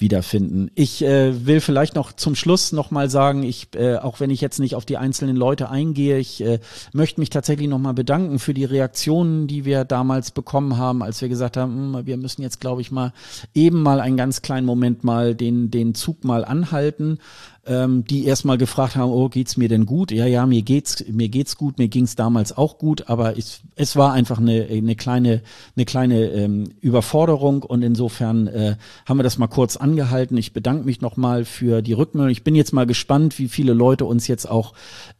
wiederfinden. 0.00 0.70
Ich 0.74 1.02
äh, 1.02 1.46
will 1.46 1.60
vielleicht 1.60 1.94
noch 1.94 2.12
zum 2.12 2.34
Schluss 2.34 2.72
noch 2.72 2.90
mal 2.90 3.10
sagen, 3.10 3.42
ich 3.42 3.68
äh, 3.74 3.96
auch 3.96 4.20
wenn 4.20 4.30
ich 4.30 4.40
jetzt 4.40 4.58
nicht 4.58 4.74
auf 4.74 4.84
die 4.84 4.96
einzelnen 4.96 5.36
Leute 5.36 5.70
eingehe, 5.70 6.18
ich 6.18 6.42
äh, 6.42 6.58
möchte 6.92 7.20
mich 7.20 7.30
tatsächlich 7.30 7.68
noch 7.68 7.78
mal 7.78 7.94
bedanken 7.94 8.38
für 8.38 8.54
die 8.54 8.64
Reaktionen, 8.64 9.46
die 9.46 9.64
wir 9.64 9.84
damals 9.84 10.30
bekommen 10.30 10.76
haben, 10.76 11.02
als 11.02 11.20
wir 11.20 11.28
gesagt 11.28 11.56
haben, 11.56 11.94
hm, 11.94 12.06
wir 12.06 12.16
müssen 12.16 12.42
jetzt 12.42 12.60
glaube 12.60 12.80
ich 12.80 12.90
mal 12.90 13.12
eben 13.54 13.82
mal 13.82 14.00
einen 14.00 14.16
ganz 14.16 14.42
kleinen 14.42 14.66
Moment 14.66 15.04
mal 15.04 15.34
den 15.34 15.70
den 15.70 15.94
Zug 15.94 16.24
mal 16.24 16.44
anhalten 16.44 17.18
ähm, 17.66 18.04
die 18.04 18.24
erstmal 18.24 18.58
gefragt 18.58 18.96
haben, 18.96 19.10
oh, 19.10 19.28
geht's 19.28 19.56
mir 19.56 19.68
denn 19.68 19.84
gut? 19.84 20.12
Ja, 20.12 20.26
ja, 20.26 20.46
mir 20.46 20.62
geht's, 20.62 21.04
mir 21.08 21.28
geht's 21.28 21.56
gut, 21.56 21.78
mir 21.78 21.88
ging's 21.88 22.16
damals 22.16 22.56
auch 22.56 22.78
gut, 22.78 23.08
aber 23.08 23.36
ich, 23.36 23.60
es 23.76 23.96
war 23.96 24.12
einfach 24.12 24.38
eine, 24.38 24.66
eine 24.70 24.96
kleine, 24.96 25.42
eine 25.76 25.84
kleine 25.84 26.24
ähm, 26.30 26.70
Überforderung 26.80 27.62
und 27.62 27.82
insofern 27.82 28.46
äh, 28.46 28.76
haben 29.06 29.18
wir 29.18 29.22
das 29.22 29.38
mal 29.38 29.46
kurz 29.46 29.76
angehalten. 29.76 30.36
Ich 30.36 30.52
bedanke 30.52 30.84
mich 30.84 31.00
nochmal 31.00 31.44
für 31.44 31.82
die 31.82 31.92
Rückmeldung. 31.92 32.30
Ich 32.30 32.44
bin 32.44 32.54
jetzt 32.54 32.72
mal 32.72 32.86
gespannt, 32.86 33.38
wie 33.38 33.48
viele 33.48 33.74
Leute 33.74 34.06
uns 34.06 34.26
jetzt 34.26 34.50
auch 34.50 34.72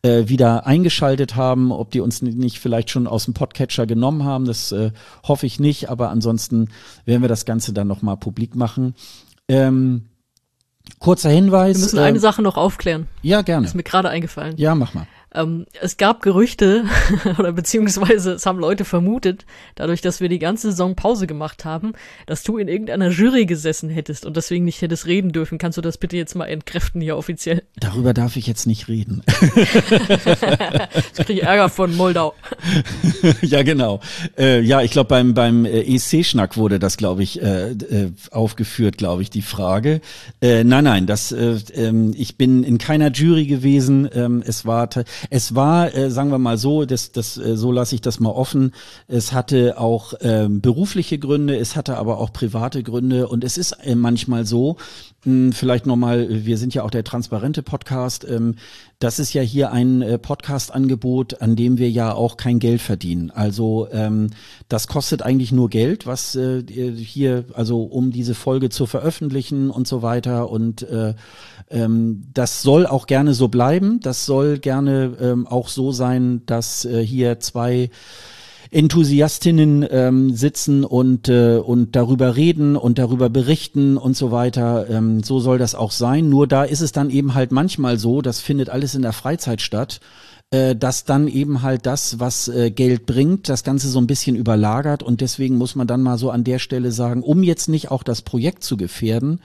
äh, 0.03 0.29
wieder 0.29 0.67
eingeschaltet 0.67 1.37
haben, 1.37 1.73
ob 1.73 1.91
die 1.91 2.01
uns 2.01 2.23
nicht 2.23 2.59
vielleicht 2.59 2.91
schon 2.91 3.07
aus 3.07 3.27
dem 3.27 3.35
Podcatcher 3.35 3.87
genommen 3.87 4.25
haben. 4.25 4.47
Das 4.47 4.73
äh, 4.73 4.93
hoffe 5.23 5.47
ich 5.47 5.61
nicht, 5.61 5.91
aber 5.91 6.11
ansonsten 6.11 6.69
werden 7.05 7.23
wir 7.23 7.29
das 7.29 7.45
Ganze 7.45 7.73
dann 7.73 7.87
nochmal 7.87 8.17
publik 8.17 8.57
machen. 8.57 8.95
Ähm, 9.49 10.10
Kurzer 10.99 11.31
Hinweis. 11.31 11.77
Wir 11.77 11.83
müssen 11.85 11.99
äh, 11.99 12.03
eine 12.03 12.21
Sache 12.21 12.43
noch 12.43 12.57
aufklären. 12.57 13.07
Ja, 13.23 13.43
gerne. 13.43 13.67
ist 13.67 13.75
mir 13.75 13.83
gerade 13.83 14.09
eingefallen. 14.09 14.55
Ja, 14.57 14.75
mach 14.75 14.95
mal. 14.95 15.07
Ähm, 15.33 15.67
es 15.81 15.97
gab 15.97 16.23
Gerüchte 16.23 16.85
oder 17.39 17.53
beziehungsweise 17.53 18.33
es 18.33 18.47
haben 18.47 18.59
Leute 18.59 18.85
vermutet, 18.85 19.47
dadurch, 19.77 20.01
dass 20.01 20.21
wir 20.21 20.29
die 20.29 20.39
ganze 20.39 20.71
Saison 20.71 20.97
Pause 20.97 21.27
gemacht 21.27 21.65
haben, 21.65 21.93
dass 22.27 22.43
du 22.43 22.59
in 22.59 22.69
irgendeiner 22.69 23.11
Jury 23.11 23.47
gesessen 23.47 23.91
hättest 23.91 24.27
und 24.27 24.37
deswegen 24.37 24.65
nicht 24.65 24.83
hättest 24.83 25.07
reden 25.07 25.33
dürfen. 25.33 25.59
Kannst 25.59 25.79
du 25.79 25.83
das 25.83 25.99
bitte 25.99 26.17
jetzt 26.17 26.35
mal 26.35 26.47
entkräften 26.47 27.01
hier 27.01 27.17
offiziell? 27.17 27.63
Darüber 27.79 28.13
darf 28.13 28.37
ich 28.37 28.47
jetzt 28.47 28.67
nicht 28.67 28.89
reden. 28.89 29.23
ich 31.17 31.27
kriege 31.27 31.43
Ärger 31.43 31.69
von 31.69 31.97
Moldau. 31.97 32.35
ja, 33.43 33.63
genau. 33.63 34.01
Äh, 34.37 34.61
ja, 34.61 34.83
ich 34.83 34.91
glaube 34.91 35.09
beim 35.09 35.35
beim 35.35 35.65
äh, 35.65 35.81
EC-Schnack 35.81 36.57
wurde 36.57 36.79
das, 36.79 36.97
glaube 36.97 37.23
ich, 37.23 37.41
äh, 37.41 37.71
äh, 37.71 38.13
aufgeführt, 38.31 38.99
glaube 38.99 39.23
ich, 39.23 39.31
die 39.31 39.43
Frage. 39.43 40.01
Äh, 40.41 40.65
nein, 40.65 40.85
nein, 40.85 41.07
das 41.07 41.33
äh, 41.33 41.59
ähm, 41.75 42.15
ich 42.17 42.37
bin 42.37 42.65
in 42.65 42.79
keiner 42.79 43.11
Jury 43.11 43.47
gewesen. 43.47 44.09
Ähm, 44.13 44.43
es 44.45 44.67
war 44.67 44.89
es 45.29 45.55
war, 45.55 45.95
äh, 45.95 46.11
sagen 46.11 46.31
wir 46.31 46.39
mal 46.39 46.57
so, 46.57 46.85
das, 46.85 47.13
das, 47.13 47.37
äh, 47.37 47.57
so 47.57 47.73
lasse 47.73 47.95
ich 47.95 48.01
das 48.01 48.21
mal 48.21 48.31
offen. 48.31 48.73
Es 49.09 49.33
hatte 49.33 49.79
auch 49.79 50.15
ähm, 50.21 50.61
berufliche 50.61 51.19
Gründe, 51.19 51.57
es 51.57 51.77
hatte 51.77 51.99
aber 51.99 52.19
auch 52.19 52.33
private 52.33 52.83
Gründe 52.83 53.29
und 53.29 53.45
es 53.45 53.59
ist 53.59 53.73
äh, 53.73 53.95
manchmal 53.95 54.47
so, 54.47 54.77
mh, 55.25 55.53
vielleicht 55.53 55.87
nochmal, 55.87 56.45
wir 56.45 56.57
sind 56.57 56.75
ja 56.75 56.83
auch 56.83 56.91
der 56.91 57.05
transparente 57.05 57.63
Podcast, 57.63 58.27
ähm, 58.29 58.55
das 58.99 59.19
ist 59.19 59.33
ja 59.33 59.41
hier 59.41 59.73
ein 59.73 60.03
äh, 60.03 60.19
Podcast-Angebot, 60.19 61.41
an 61.41 61.57
dem 61.57 61.79
wir 61.79 61.91
ja 61.91 62.13
auch 62.13 62.37
kein 62.37 62.59
Geld 62.59 62.83
verdienen. 62.83 63.31
Also 63.31 63.89
ähm, 63.93 64.31
das 64.69 64.89
kostet 64.89 65.23
eigentlich 65.23 65.53
nur 65.53 65.71
Geld, 65.71 66.07
was 66.07 66.35
äh, 66.37 66.63
hier, 66.67 67.45
also 67.55 67.83
um 67.83 68.11
diese 68.11 68.35
Folge 68.35 68.69
zu 68.69 68.85
veröffentlichen 68.87 69.71
und 69.71 69.89
so 69.89 70.03
weiter 70.03 70.51
und 70.51 70.83
äh, 70.83 71.15
ähm, 71.71 72.25
das 72.35 72.63
soll 72.63 72.87
auch 72.87 73.07
gerne 73.07 73.33
so 73.33 73.49
bleiben. 73.49 74.01
Das 74.01 74.27
soll 74.27 74.59
gerne 74.59 75.10
ähm, 75.21 75.47
auch 75.47 75.69
so 75.69 75.93
sein, 75.93 76.43
dass 76.47 76.85
äh, 76.85 77.05
hier 77.05 77.41
zwei 77.41 77.91
Enthusiastinnen 78.71 79.87
ähm, 79.91 80.35
sitzen 80.37 80.85
und, 80.85 81.29
äh, 81.29 81.57
und 81.57 81.97
darüber 81.97 82.37
reden 82.37 82.77
und 82.77 82.99
darüber 82.99 83.29
berichten 83.29 83.97
und 83.97 84.17
so 84.17 84.31
weiter. 84.31 84.89
Ähm, 84.89 85.23
so 85.23 85.41
soll 85.41 85.59
das 85.59 85.75
auch 85.75 85.91
sein. 85.91 86.29
Nur 86.29 86.47
da 86.47 86.63
ist 86.63 86.81
es 86.81 86.93
dann 86.93 87.11
eben 87.11 87.35
halt 87.35 87.51
manchmal 87.51 87.99
so, 87.99 88.23
das 88.23 88.41
findet 88.41 88.71
alles 88.71 88.95
in 88.95 89.03
der 89.03 89.13
Freizeit 89.13 89.61
statt 89.61 90.01
äh, 90.53 90.75
dass 90.75 91.05
dann 91.05 91.29
eben 91.29 91.63
halt 91.63 91.87
das, 91.87 92.19
was 92.19 92.49
äh, 92.49 92.71
Geld 92.73 93.07
bringt, 93.07 93.49
das 93.49 93.63
Ganze 93.63 93.89
so 93.89 94.01
ein 94.01 94.09
bisschen 94.09 94.35
überlagert 94.35 95.03
und 95.03 95.21
deswegen 95.21 95.57
muss 95.57 95.77
man 95.77 95.87
dann 95.87 96.03
mal 96.03 96.19
so 96.19 96.31
an 96.31 96.43
der 96.45 96.59
Stelle 96.59 96.91
sagen, 96.91 97.23
um 97.23 97.45
jetzt 97.45 97.69
nicht 97.69 97.91
auch 97.93 98.03
das 98.03 98.23
Projekt 98.23 98.65
zu 98.65 98.77
gefährden, 98.77 99.41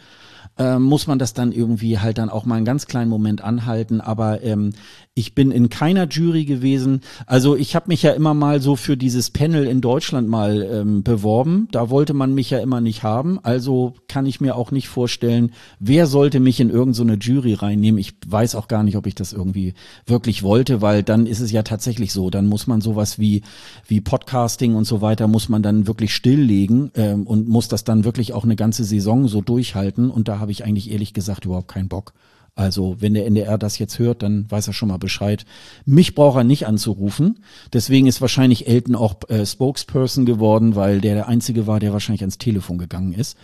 äh, 0.58 0.80
muss 0.80 1.06
man 1.08 1.20
das 1.20 1.34
dann 1.34 1.52
irgendwie 1.52 2.00
halt 2.00 2.18
dann 2.18 2.30
auch 2.30 2.46
mal 2.46 2.56
einen 2.56 2.66
ganz 2.66 2.88
kleinen 2.88 3.10
Moment 3.10 3.44
anhalten. 3.44 4.02
Aber 4.02 4.42
ähm, 4.42 4.74
ich 5.18 5.34
bin 5.34 5.52
in 5.52 5.70
keiner 5.70 6.10
Jury 6.10 6.44
gewesen. 6.44 7.00
Also 7.26 7.56
ich 7.56 7.74
habe 7.74 7.88
mich 7.88 8.04
ja 8.04 8.12
immer 8.12 8.34
mal 8.34 8.62
so 8.62 8.76
für 8.76 8.98
dieses 8.98 9.30
Panel 9.30 9.66
in 9.66 9.80
Deutschland 9.80 10.28
mal 10.28 10.62
ähm, 10.62 11.04
beworben. 11.04 11.70
Da 11.72 11.90
wollte 11.90 12.14
man 12.14 12.34
mich 12.34 12.50
ja 12.50 12.60
immer 12.60 12.82
nicht 12.82 13.04
haben. 13.04 13.40
Also 13.42 13.94
kann 14.10 14.26
ich 14.26 14.42
mir 14.42 14.58
auch 14.58 14.72
nicht 14.72 14.90
vorstellen, 14.90 15.54
wer 15.80 16.06
sollte 16.08 16.42
mich 16.42 16.60
in 16.60 16.70
irgendeine 16.70 17.14
so 17.14 17.32
Jury 17.32 17.54
reinnehmen. 17.54 17.98
Ich 17.98 18.16
weiß 18.28 18.56
auch 18.56 18.68
gar 18.68 18.84
nicht, 18.84 18.98
ob 18.98 19.08
ich 19.08 19.16
das 19.16 19.32
irgendwie 19.32 19.74
wirklich 20.06 20.44
wollte, 20.44 20.82
weil 20.82 21.02
dann 21.02 21.28
ist 21.28 21.40
es 21.40 21.54
ja 21.54 21.64
tatsächlich 21.64 22.12
so. 22.12 22.30
Dann 22.30 22.48
muss 22.48 22.68
man 22.68 22.82
sowas 22.82 23.18
wie, 23.18 23.42
wie 23.88 24.02
Podcasting 24.02 24.76
und 24.76 24.84
so 24.84 25.00
weiter, 25.00 25.30
muss 25.30 25.48
man 25.48 25.64
dann 25.64 25.88
wirklich 25.88 26.14
stilllegen 26.14 26.92
ähm, 26.96 27.26
und 27.26 27.48
muss 27.48 27.70
das 27.70 27.86
dann 27.86 28.04
wirklich 28.04 28.34
auch 28.34 28.44
eine 28.44 28.58
ganze 28.58 28.84
Saison 28.84 29.30
so 29.30 29.40
durchhalten. 29.40 30.12
Und 30.12 30.28
da 30.28 30.40
habe 30.40 30.52
ich 30.52 30.66
eigentlich 30.66 30.92
ehrlich 30.92 31.14
gesagt 31.14 31.46
überhaupt 31.46 31.70
keinen 31.70 31.88
Bock. 31.88 32.12
Also 32.56 32.96
wenn 33.00 33.14
der 33.14 33.26
NDR 33.26 33.58
das 33.58 33.78
jetzt 33.80 34.00
hört, 34.00 34.24
dann 34.24 34.50
weiß 34.50 34.68
er 34.68 34.74
schon 34.74 34.88
mal 34.88 34.98
Bescheid. 34.98 35.46
Mich 35.86 36.16
braucht 36.16 36.38
er 36.38 36.46
nicht 36.46 36.66
anzurufen. 36.66 37.44
Deswegen 37.74 38.08
ist 38.08 38.22
wahrscheinlich 38.22 38.68
Elton 38.68 38.96
auch 38.96 39.16
äh, 39.28 39.46
Spokesperson 39.46 40.26
geworden, 40.26 40.76
weil 40.76 41.02
der 41.02 41.16
der 41.16 41.28
Einzige 41.28 41.68
war, 41.68 41.82
der 41.82 41.92
wahrscheinlich 41.92 42.22
ans 42.22 42.38
Telefon 42.38 42.78
gegangen 42.78 43.12
ist. 43.12 43.38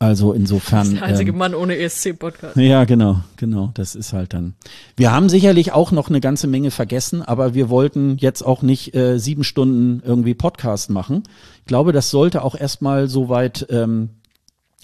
Also 0.00 0.32
insofern. 0.32 0.84
Das 0.84 0.88
ist 0.92 1.00
der 1.00 1.08
einzige 1.08 1.30
ähm, 1.32 1.38
Mann 1.38 1.54
ohne 1.54 1.76
ESC-Podcast. 1.76 2.56
Ja, 2.56 2.84
genau, 2.84 3.20
genau. 3.36 3.70
Das 3.74 3.94
ist 3.94 4.12
halt 4.12 4.32
dann. 4.32 4.54
Wir 4.96 5.12
haben 5.12 5.28
sicherlich 5.28 5.72
auch 5.72 5.92
noch 5.92 6.08
eine 6.08 6.20
ganze 6.20 6.46
Menge 6.46 6.70
vergessen, 6.70 7.22
aber 7.22 7.54
wir 7.54 7.68
wollten 7.68 8.16
jetzt 8.18 8.42
auch 8.42 8.62
nicht 8.62 8.94
äh, 8.94 9.18
sieben 9.18 9.44
Stunden 9.44 10.02
irgendwie 10.04 10.34
Podcast 10.34 10.90
machen. 10.90 11.22
Ich 11.60 11.66
glaube, 11.66 11.92
das 11.92 12.10
sollte 12.10 12.42
auch 12.42 12.54
erstmal 12.54 13.08
so 13.08 13.28
weit, 13.28 13.66
ähm, 13.70 14.10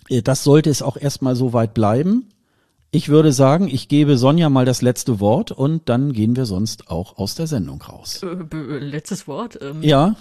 äh, 0.09 0.23
das 0.23 0.45
sollte 0.45 0.71
es 0.71 0.83
auch 0.83 0.97
erstmal 0.97 1.37
so 1.37 1.53
weit 1.53 1.75
bleiben. 1.75 2.29
Ich 2.95 3.09
würde 3.09 3.33
sagen, 3.33 3.67
ich 3.67 3.89
gebe 3.89 4.17
Sonja 4.17 4.49
mal 4.49 4.65
das 4.65 4.81
letzte 4.81 5.19
Wort 5.19 5.51
und 5.51 5.89
dann 5.89 6.13
gehen 6.13 6.37
wir 6.37 6.47
sonst 6.47 6.91
auch 6.93 7.19
aus 7.19 7.35
der 7.35 7.49
Sendung 7.49 7.83
raus. 7.83 8.23
Äh, 8.23 8.79
letztes 8.79 9.27
Wort? 9.27 9.59
Ähm, 9.61 9.83
ja. 9.83 10.15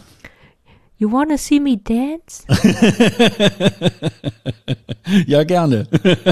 You 0.98 1.11
wanna 1.11 1.38
see 1.38 1.60
me 1.60 1.78
dance? 1.78 2.45
ja, 5.28 5.44
gerne. 5.44 5.88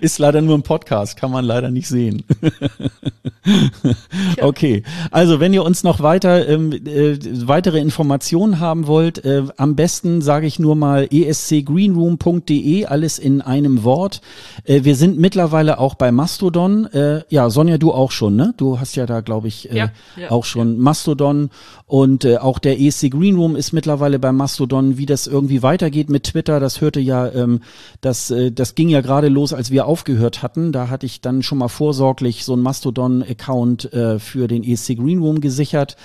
Ist 0.00 0.18
leider 0.18 0.40
nur 0.40 0.56
ein 0.56 0.62
Podcast, 0.62 1.16
kann 1.16 1.30
man 1.30 1.44
leider 1.44 1.70
nicht 1.70 1.86
sehen. 1.86 2.24
okay, 4.40 4.82
also 5.10 5.38
wenn 5.38 5.52
ihr 5.52 5.64
uns 5.64 5.84
noch 5.84 6.00
weiter 6.00 6.48
ähm, 6.48 6.72
äh, 6.72 7.18
weitere 7.46 7.78
Informationen 7.78 8.58
haben 8.58 8.86
wollt, 8.86 9.24
äh, 9.24 9.44
am 9.56 9.76
besten 9.76 10.22
sage 10.22 10.46
ich 10.46 10.58
nur 10.58 10.76
mal 10.76 11.08
escgreenroom.de, 11.10 12.86
alles 12.86 13.18
in 13.18 13.42
einem 13.42 13.84
Wort. 13.84 14.22
Äh, 14.64 14.84
wir 14.84 14.96
sind 14.96 15.18
mittlerweile 15.18 15.78
auch 15.78 15.94
bei 15.94 16.10
Mastodon. 16.10 16.86
Äh, 16.86 17.22
ja, 17.28 17.50
Sonja, 17.50 17.78
du 17.78 17.92
auch 17.92 18.10
schon, 18.10 18.34
ne? 18.34 18.54
Du 18.56 18.80
hast 18.80 18.96
ja 18.96 19.06
da, 19.06 19.20
glaube 19.20 19.48
ich, 19.48 19.70
äh, 19.70 19.76
ja, 19.76 19.90
ja, 20.16 20.30
auch 20.30 20.44
schon 20.44 20.74
ja. 20.74 20.82
Mastodon 20.82 21.50
und 21.86 22.24
äh, 22.24 22.38
auch 22.38 22.58
der 22.58 22.80
ESC 22.80 23.10
Greenroom 23.10 23.45
ist 23.54 23.72
mittlerweile 23.72 24.18
bei 24.18 24.32
Mastodon. 24.32 24.98
Wie 24.98 25.06
das 25.06 25.26
irgendwie 25.26 25.62
weitergeht 25.62 26.10
mit 26.10 26.24
Twitter, 26.24 26.58
das 26.58 26.80
hörte 26.80 26.98
ja, 26.98 27.30
ähm, 27.30 27.60
das, 28.00 28.30
äh, 28.30 28.50
das 28.50 28.74
ging 28.74 28.88
ja 28.88 29.02
gerade 29.02 29.28
los, 29.28 29.52
als 29.52 29.70
wir 29.70 29.86
aufgehört 29.86 30.42
hatten. 30.42 30.72
Da 30.72 30.88
hatte 30.88 31.06
ich 31.06 31.20
dann 31.20 31.42
schon 31.42 31.58
mal 31.58 31.68
vorsorglich 31.68 32.44
so 32.44 32.54
ein 32.54 32.60
Mastodon 32.60 33.22
Account 33.22 33.92
äh, 33.92 34.18
für 34.18 34.48
den 34.48 34.64
ESC 34.64 34.96
Green 34.96 35.20
Room 35.20 35.40
gesichert. 35.40 35.96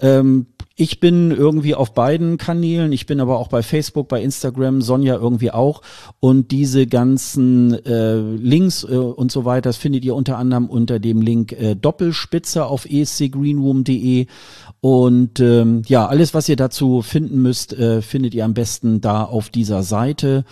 Ähm, 0.00 0.46
ich 0.78 1.00
bin 1.00 1.30
irgendwie 1.30 1.74
auf 1.74 1.94
beiden 1.94 2.36
Kanälen. 2.36 2.92
Ich 2.92 3.06
bin 3.06 3.18
aber 3.20 3.38
auch 3.38 3.48
bei 3.48 3.62
Facebook, 3.62 4.08
bei 4.08 4.22
Instagram, 4.22 4.82
Sonja 4.82 5.14
irgendwie 5.14 5.50
auch. 5.50 5.80
Und 6.20 6.50
diese 6.50 6.86
ganzen 6.86 7.72
äh, 7.86 8.16
Links 8.16 8.84
äh, 8.84 8.94
und 8.94 9.32
so 9.32 9.46
weiter, 9.46 9.70
das 9.70 9.78
findet 9.78 10.04
ihr 10.04 10.14
unter 10.14 10.36
anderem 10.36 10.68
unter 10.68 10.98
dem 10.98 11.22
Link 11.22 11.52
äh, 11.52 11.74
Doppelspitze 11.74 12.66
auf 12.66 12.84
escgreenroom.de. 12.84 14.26
Und 14.80 15.40
ähm, 15.40 15.82
ja, 15.86 16.06
alles, 16.06 16.34
was 16.34 16.48
ihr 16.48 16.56
dazu 16.56 17.02
finden 17.02 17.42
müsst, 17.42 17.72
äh, 17.72 18.02
findet 18.02 18.34
ihr 18.34 18.44
am 18.44 18.54
besten 18.54 19.00
da 19.00 19.24
auf 19.24 19.48
dieser 19.48 19.82
Seite. 19.82 20.44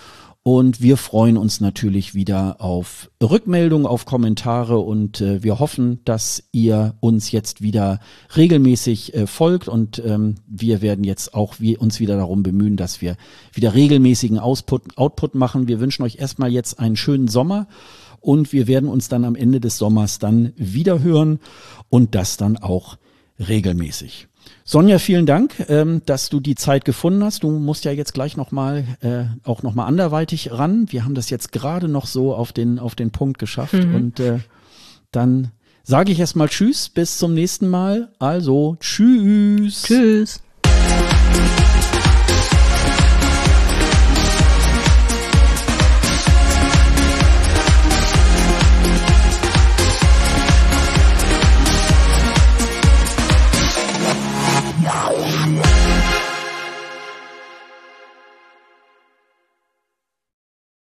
Und 0.46 0.82
wir 0.82 0.98
freuen 0.98 1.38
uns 1.38 1.62
natürlich 1.62 2.14
wieder 2.14 2.60
auf 2.60 3.10
Rückmeldungen, 3.22 3.86
auf 3.86 4.04
Kommentare 4.04 4.78
und 4.78 5.22
äh, 5.22 5.42
wir 5.42 5.58
hoffen, 5.58 6.00
dass 6.04 6.44
ihr 6.52 6.96
uns 7.00 7.32
jetzt 7.32 7.62
wieder 7.62 7.98
regelmäßig 8.36 9.14
äh, 9.14 9.26
folgt 9.26 9.68
und 9.68 10.02
ähm, 10.04 10.34
wir 10.46 10.82
werden 10.82 11.02
jetzt 11.02 11.32
auch 11.32 11.60
wir 11.60 11.80
uns 11.80 11.98
wieder 11.98 12.18
darum 12.18 12.42
bemühen, 12.42 12.76
dass 12.76 13.00
wir 13.00 13.16
wieder 13.54 13.72
regelmäßigen 13.72 14.38
Ausput, 14.38 14.98
Output 14.98 15.34
machen. 15.34 15.66
Wir 15.66 15.80
wünschen 15.80 16.02
euch 16.02 16.16
erstmal 16.16 16.52
jetzt 16.52 16.78
einen 16.78 16.96
schönen 16.96 17.28
Sommer 17.28 17.66
und 18.20 18.52
wir 18.52 18.66
werden 18.66 18.90
uns 18.90 19.08
dann 19.08 19.24
am 19.24 19.36
Ende 19.36 19.60
des 19.60 19.78
Sommers 19.78 20.18
dann 20.18 20.52
wieder 20.56 21.02
hören 21.02 21.40
und 21.88 22.14
das 22.14 22.36
dann 22.36 22.58
auch 22.58 22.98
regelmäßig. 23.38 24.28
Sonja, 24.64 24.98
vielen 24.98 25.26
Dank, 25.26 25.54
ähm, 25.68 26.02
dass 26.06 26.28
du 26.28 26.40
die 26.40 26.54
Zeit 26.54 26.84
gefunden 26.84 27.24
hast. 27.24 27.42
Du 27.42 27.50
musst 27.50 27.84
ja 27.84 27.92
jetzt 27.92 28.14
gleich 28.14 28.36
nochmal 28.36 28.84
äh, 29.00 29.24
auch 29.48 29.62
nochmal 29.62 29.86
anderweitig 29.86 30.52
ran. 30.52 30.86
Wir 30.90 31.04
haben 31.04 31.14
das 31.14 31.30
jetzt 31.30 31.52
gerade 31.52 31.88
noch 31.88 32.06
so 32.06 32.34
auf 32.34 32.52
den, 32.52 32.78
auf 32.78 32.94
den 32.94 33.10
Punkt 33.10 33.38
geschafft. 33.38 33.74
Mhm. 33.74 33.94
Und 33.94 34.20
äh, 34.20 34.40
dann 35.12 35.50
sage 35.82 36.12
ich 36.12 36.20
erstmal 36.20 36.48
Tschüss, 36.48 36.88
bis 36.88 37.18
zum 37.18 37.34
nächsten 37.34 37.68
Mal. 37.68 38.12
Also 38.18 38.76
Tschüss. 38.80 39.82
Tschüss. 39.82 40.43